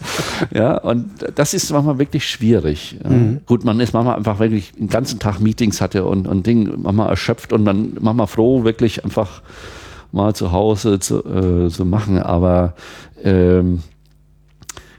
Ja, 0.54 0.78
und 0.78 1.10
das 1.36 1.54
ist 1.54 1.72
manchmal 1.72 1.98
wirklich 1.98 2.30
schwierig. 2.30 2.98
Mhm. 3.04 3.42
Gut, 3.46 3.64
man 3.64 3.80
ist 3.80 3.94
manchmal 3.94 4.18
einfach 4.18 4.40
wirklich 4.40 4.74
den 4.74 4.90
ganzen 4.90 5.20
Tag 5.20 5.40
Meetings 5.40 5.82
hatte 5.82 6.06
und, 6.06 6.28
und 6.28 6.46
Ding 6.46 6.82
manchmal 6.82 7.10
erschöpft 7.10 7.54
und 7.54 7.66
dann 7.66 7.98
manchmal 8.00 8.28
froh, 8.28 8.64
wirklich 8.64 9.04
einfach 9.04 9.42
mal 10.12 10.36
zu 10.36 10.52
Hause 10.52 11.00
zu, 11.00 11.24
äh, 11.24 11.70
zu 11.70 11.86
machen. 11.86 12.20
Aber 12.20 12.76
ähm, 13.24 13.82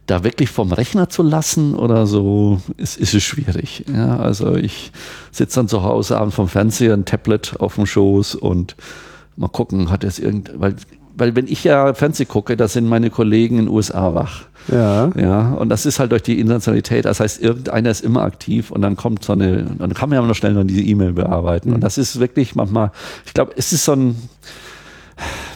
da 0.07 0.25
wirklich 0.25 0.51
vom 0.51 0.73
Rechner 0.73 1.09
zu 1.09 1.23
lassen 1.23 1.75
oder 1.75 2.07
so, 2.07 2.61
ist, 2.77 2.99
ist 2.99 3.15
es 3.15 3.23
schwierig. 3.23 3.85
Ja, 3.95 4.17
also 4.17 4.57
ich 4.57 4.91
sitze 5.31 5.57
dann 5.57 5.69
zu 5.69 5.83
Hause 5.83 6.19
abends 6.19 6.35
vom 6.35 6.49
Fernseher, 6.49 6.95
ein 6.95 7.05
Tablet 7.05 7.57
auf 7.61 7.77
dem 7.77 7.87
Schoß 7.87 8.35
und 8.35 8.77
mal 9.37 9.49
gucken, 9.49 9.91
hat 9.91 10.05
es 10.05 10.19
irgend, 10.19 10.53
weil, 10.57 10.77
weil 11.17 11.35
wenn 11.37 11.47
ich 11.47 11.65
ja 11.65 11.95
Fernseh 11.95 12.25
gucke, 12.25 12.57
da 12.57 12.69
sind 12.69 12.87
meine 12.89 13.11
Kollegen 13.11 13.59
in 13.59 13.67
den 13.67 13.75
USA 13.75 14.15
wach. 14.15 14.43
Ja. 14.69 15.11
Ja, 15.17 15.53
und 15.55 15.69
das 15.71 15.87
ist 15.87 15.99
halt 15.99 16.13
durch 16.13 16.23
die 16.23 16.39
Internationalität. 16.39 17.05
Das 17.05 17.19
heißt, 17.21 17.43
irgendeiner 17.43 17.91
ist 17.91 18.05
immer 18.05 18.23
aktiv 18.23 18.71
und 18.71 18.81
dann 18.83 18.95
kommt 18.97 19.25
so 19.25 19.33
eine, 19.33 19.65
dann 19.79 19.93
kann 19.95 20.09
man 20.09 20.21
ja 20.21 20.25
noch 20.27 20.35
schnell 20.37 20.53
noch 20.55 20.63
diese 20.65 20.83
E-Mail 20.83 21.13
bearbeiten. 21.15 21.73
Und 21.73 21.81
das 21.81 21.99
ist 21.99 22.21
wirklich 22.21 22.55
manchmal, 22.55 22.93
ich 23.27 23.35
glaube, 23.35 23.53
es 23.57 23.73
ist 23.73 23.85
so 23.85 23.93
ein, 23.95 24.17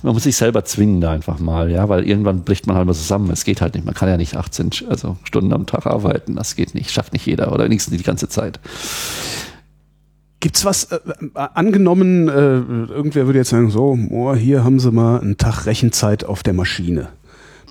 man 0.02 0.12
muss 0.14 0.24
sich 0.24 0.36
selber 0.36 0.64
zwingen 0.64 1.00
da 1.00 1.12
einfach 1.12 1.38
mal, 1.38 1.70
ja, 1.70 1.88
weil 1.88 2.06
irgendwann 2.06 2.42
bricht 2.42 2.66
man 2.66 2.76
halt 2.76 2.86
mal 2.86 2.94
zusammen. 2.94 3.30
Es 3.30 3.44
geht 3.44 3.60
halt 3.60 3.74
nicht. 3.74 3.84
Man 3.86 3.94
kann 3.94 4.08
ja 4.08 4.16
nicht 4.16 4.36
18 4.36 4.70
Sch- 4.70 4.88
also 4.88 5.16
Stunden 5.24 5.52
am 5.52 5.66
Tag 5.66 5.86
arbeiten. 5.86 6.36
Das 6.36 6.56
geht 6.56 6.74
nicht, 6.74 6.90
schafft 6.90 7.12
nicht 7.12 7.26
jeder 7.26 7.52
oder 7.52 7.64
wenigstens 7.64 7.96
die 7.96 8.02
ganze 8.02 8.28
Zeit. 8.28 8.60
Gibt's 10.40 10.64
was, 10.64 10.84
äh, 10.84 10.96
äh, 10.96 11.28
angenommen, 11.54 12.28
äh, 12.28 12.32
irgendwer 12.32 13.26
würde 13.26 13.38
jetzt 13.38 13.50
sagen, 13.50 13.70
so, 13.70 13.98
oh, 14.10 14.34
hier 14.34 14.64
haben 14.64 14.78
Sie 14.78 14.90
mal 14.90 15.20
einen 15.20 15.38
Tag 15.38 15.66
Rechenzeit 15.66 16.24
auf 16.24 16.42
der 16.42 16.52
Maschine. 16.52 17.08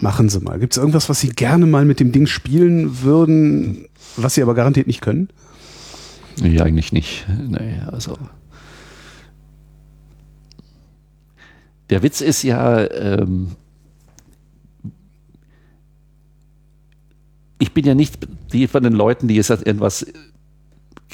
Machen 0.01 0.29
Sie 0.29 0.39
mal. 0.39 0.59
Gibt's 0.59 0.77
irgendwas, 0.77 1.07
was 1.07 1.19
Sie 1.19 1.29
gerne 1.29 1.65
mal 1.67 1.85
mit 1.85 1.99
dem 1.99 2.11
Ding 2.11 2.25
spielen 2.25 3.01
würden, 3.03 3.85
was 4.17 4.33
Sie 4.33 4.41
aber 4.41 4.55
garantiert 4.55 4.87
nicht 4.87 5.01
können? 5.01 5.29
Nee, 6.41 6.59
eigentlich 6.59 6.91
nicht. 6.91 7.25
Nee, 7.47 7.79
also. 7.87 8.17
Der 11.89 12.01
Witz 12.01 12.19
ist 12.19 12.43
ja, 12.43 12.89
ähm, 12.91 13.51
ich 17.59 17.71
bin 17.73 17.85
ja 17.85 17.93
nicht 17.93 18.27
die 18.51 18.67
von 18.67 18.83
den 18.83 18.93
Leuten, 18.93 19.27
die 19.27 19.35
jetzt 19.35 19.49
irgendwas 19.49 20.05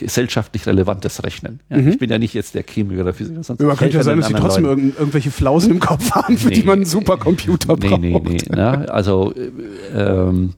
gesellschaftlich 0.02 0.66
Relevantes 0.68 1.24
rechnen. 1.24 1.62
Ja, 1.70 1.78
Ich 1.78 1.98
bin 1.98 2.10
ja 2.10 2.18
nicht 2.20 2.34
jetzt 2.34 2.54
der 2.56 2.64
Chemiker 2.64 3.02
oder 3.02 3.14
Physiker. 3.14 3.42
Sonst 3.44 3.62
Ja, 3.62 3.74
könnte 3.76 3.98
ja 3.98 4.04
sein, 4.04 4.18
dass 4.20 4.28
Sie 4.28 4.34
trotzdem 4.34 4.66
irgend, 4.66 5.00
irgendwelche 5.00 5.32
Flausen 5.32 5.72
im 5.72 5.80
Kopf 5.80 6.12
haben, 6.12 6.38
für 6.38 6.50
die 6.52 6.60
Nee. 6.60 6.66
man 6.66 6.76
einen 6.80 6.86
Supercomputer 6.86 7.76
Nee, 7.78 7.90
braucht. 8.12 8.24
nee, 8.26 8.38
nee. 8.50 8.56
Ne? 8.56 8.92
Also 8.92 9.34
äh, 9.34 9.50
ähm, 9.98 10.54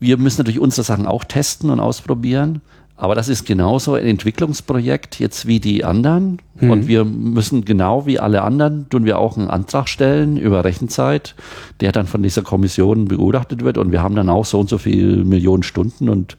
wir 0.00 0.18
müssen 0.18 0.40
natürlich 0.40 0.60
unsere 0.60 0.82
Sachen 0.84 1.06
auch 1.06 1.24
testen 1.24 1.70
und 1.70 1.80
ausprobieren. 1.80 2.60
Aber 2.98 3.14
das 3.14 3.28
ist 3.28 3.44
genauso 3.44 3.92
ein 3.94 4.06
Entwicklungsprojekt 4.06 5.18
jetzt 5.20 5.46
wie 5.46 5.60
die 5.60 5.84
anderen. 5.84 6.38
Und 6.62 6.88
wir 6.88 7.04
müssen 7.04 7.66
genau 7.66 8.06
wie 8.06 8.18
alle 8.18 8.40
anderen, 8.40 8.88
tun 8.88 9.04
wir 9.04 9.18
auch 9.18 9.36
einen 9.36 9.50
Antrag 9.50 9.90
stellen 9.90 10.38
über 10.38 10.64
Rechenzeit, 10.64 11.34
der 11.82 11.92
dann 11.92 12.06
von 12.06 12.22
dieser 12.22 12.40
Kommission 12.40 13.04
begutachtet 13.04 13.62
wird. 13.62 13.76
Und 13.76 13.92
wir 13.92 14.02
haben 14.02 14.14
dann 14.16 14.30
auch 14.30 14.46
so 14.46 14.58
und 14.58 14.70
so 14.70 14.78
viele 14.78 15.24
Millionen 15.26 15.62
Stunden 15.62 16.08
und 16.08 16.38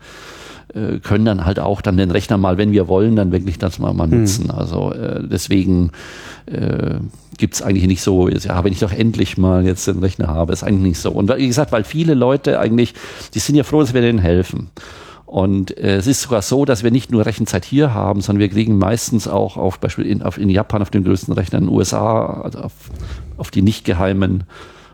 äh, 0.78 1.00
können 1.00 1.26
dann 1.26 1.46
halt 1.46 1.60
auch 1.60 1.82
dann 1.82 1.98
den 1.98 2.12
Rechner 2.12 2.38
mal, 2.38 2.58
wenn 2.58 2.72
wir 2.72 2.88
wollen, 2.88 3.16
dann 3.16 3.32
wirklich 3.32 3.58
das 3.58 3.80
mal, 3.80 3.94
mal 3.94 4.08
nutzen. 4.08 4.52
Also 4.52 4.92
äh, 4.94 5.28
deswegen 5.28 5.92
äh, 6.46 6.96
gibt 7.38 7.56
es 7.56 7.62
eigentlich 7.62 7.88
nicht 7.88 8.02
so, 8.02 8.30
ja, 8.30 8.64
wenn 8.64 8.74
ich 8.74 8.80
doch 8.80 8.92
endlich 8.92 9.38
mal 9.38 9.66
jetzt 9.66 9.88
den 9.88 10.00
Rechner 10.00 10.28
habe, 10.28 10.54
ist 10.54 10.64
eigentlich 10.64 10.90
nicht 10.90 11.00
so. 11.00 11.12
Und 11.12 11.36
wie 11.36 11.48
gesagt, 11.48 11.72
weil 11.72 11.84
viele 11.84 12.14
Leute 12.14 12.60
eigentlich, 12.60 12.94
die 13.34 13.40
sind 13.40 13.56
ja 13.56 13.64
froh, 13.64 13.82
dass 13.82 13.94
wir 13.94 14.02
denen 14.02 14.20
helfen. 14.20 14.70
Und 15.26 15.78
äh, 15.78 15.98
es 15.98 16.08
ist 16.08 16.22
sogar 16.22 16.42
so, 16.42 16.64
dass 16.64 16.84
wir 16.84 16.92
nicht 16.92 17.12
nur 17.12 17.26
Rechenzeit 17.26 17.66
hier 17.66 17.94
haben, 17.94 18.22
sondern 18.22 18.40
wir 18.40 18.50
kriegen 18.50 18.78
meistens 18.78 19.28
auch 19.28 19.58
auf 19.58 19.80
Beispiel 19.80 20.06
in, 20.06 20.22
auf, 20.22 20.38
in 20.38 20.50
Japan 20.50 20.82
auf 20.82 20.90
den 20.90 21.04
größten 21.04 21.34
Rechnern, 21.34 21.64
in 21.64 21.70
den 21.70 21.76
USA, 21.76 22.42
also 22.42 22.60
auf, 22.60 22.74
auf 23.38 23.52
die 23.52 23.62
nicht 23.62 23.84
geheimen, 23.84 24.46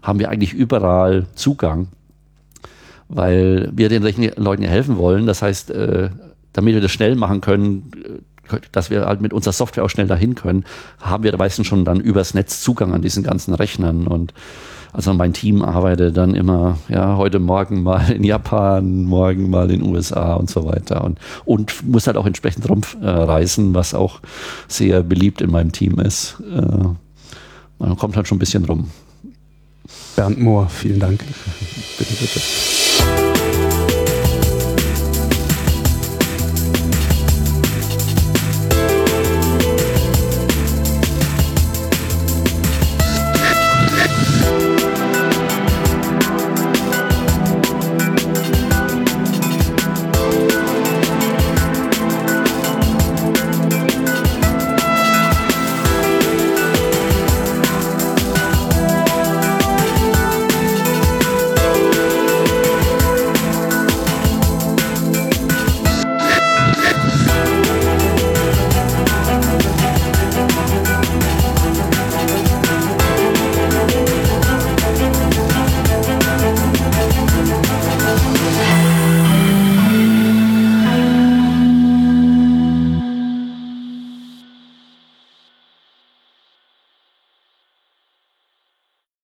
haben 0.01 0.19
wir 0.19 0.29
eigentlich 0.29 0.53
überall 0.53 1.27
Zugang, 1.35 1.87
weil 3.09 3.69
wir 3.73 3.89
den 3.89 4.03
Leuten 4.35 4.63
helfen 4.63 4.97
wollen. 4.97 5.25
Das 5.25 5.41
heißt, 5.41 5.71
äh, 5.71 6.09
damit 6.53 6.73
wir 6.75 6.81
das 6.81 6.91
schnell 6.91 7.15
machen 7.15 7.41
können, 7.41 7.91
äh, 8.05 8.57
dass 8.71 8.89
wir 8.89 9.05
halt 9.05 9.21
mit 9.21 9.33
unserer 9.33 9.53
Software 9.53 9.83
auch 9.83 9.89
schnell 9.89 10.07
dahin 10.07 10.35
können, 10.35 10.65
haben 10.99 11.23
wir 11.23 11.35
meistens 11.37 11.67
schon 11.67 11.85
dann 11.85 11.99
übers 11.99 12.33
Netz 12.33 12.61
Zugang 12.61 12.93
an 12.93 13.01
diesen 13.01 13.23
ganzen 13.23 13.53
Rechnern 13.53 14.07
und 14.07 14.33
also 14.91 15.11
mein 15.15 15.33
Team 15.33 15.63
arbeitet 15.63 16.17
dann 16.17 16.35
immer, 16.35 16.77
ja, 16.87 17.17
heute 17.17 17.39
Morgen 17.39 17.81
mal 17.81 18.11
in 18.11 18.23
Japan, 18.23 19.05
morgen 19.05 19.49
mal 19.49 19.71
in 19.71 19.79
den 19.79 19.89
USA 19.89 20.35
und 20.35 20.51
so 20.51 20.65
weiter 20.65 21.03
und, 21.03 21.17
und 21.45 21.89
muss 21.89 22.05
halt 22.05 22.15
auch 22.15 22.27
entsprechend 22.27 22.69
rumreisen, 22.69 23.71
äh, 23.71 23.73
was 23.73 23.95
auch 23.95 24.19
sehr 24.67 25.01
beliebt 25.01 25.41
in 25.41 25.49
meinem 25.49 25.71
Team 25.71 25.99
ist. 25.99 26.35
Man 27.79 27.97
kommt 27.97 28.15
halt 28.15 28.27
schon 28.27 28.37
ein 28.37 28.39
bisschen 28.39 28.65
rum. 28.65 28.91
Bernd 30.15 30.39
Mohr, 30.39 30.69
vielen 30.69 30.99
Dank. 30.99 31.23
bitte, 31.97 32.13
bitte. 32.19 32.39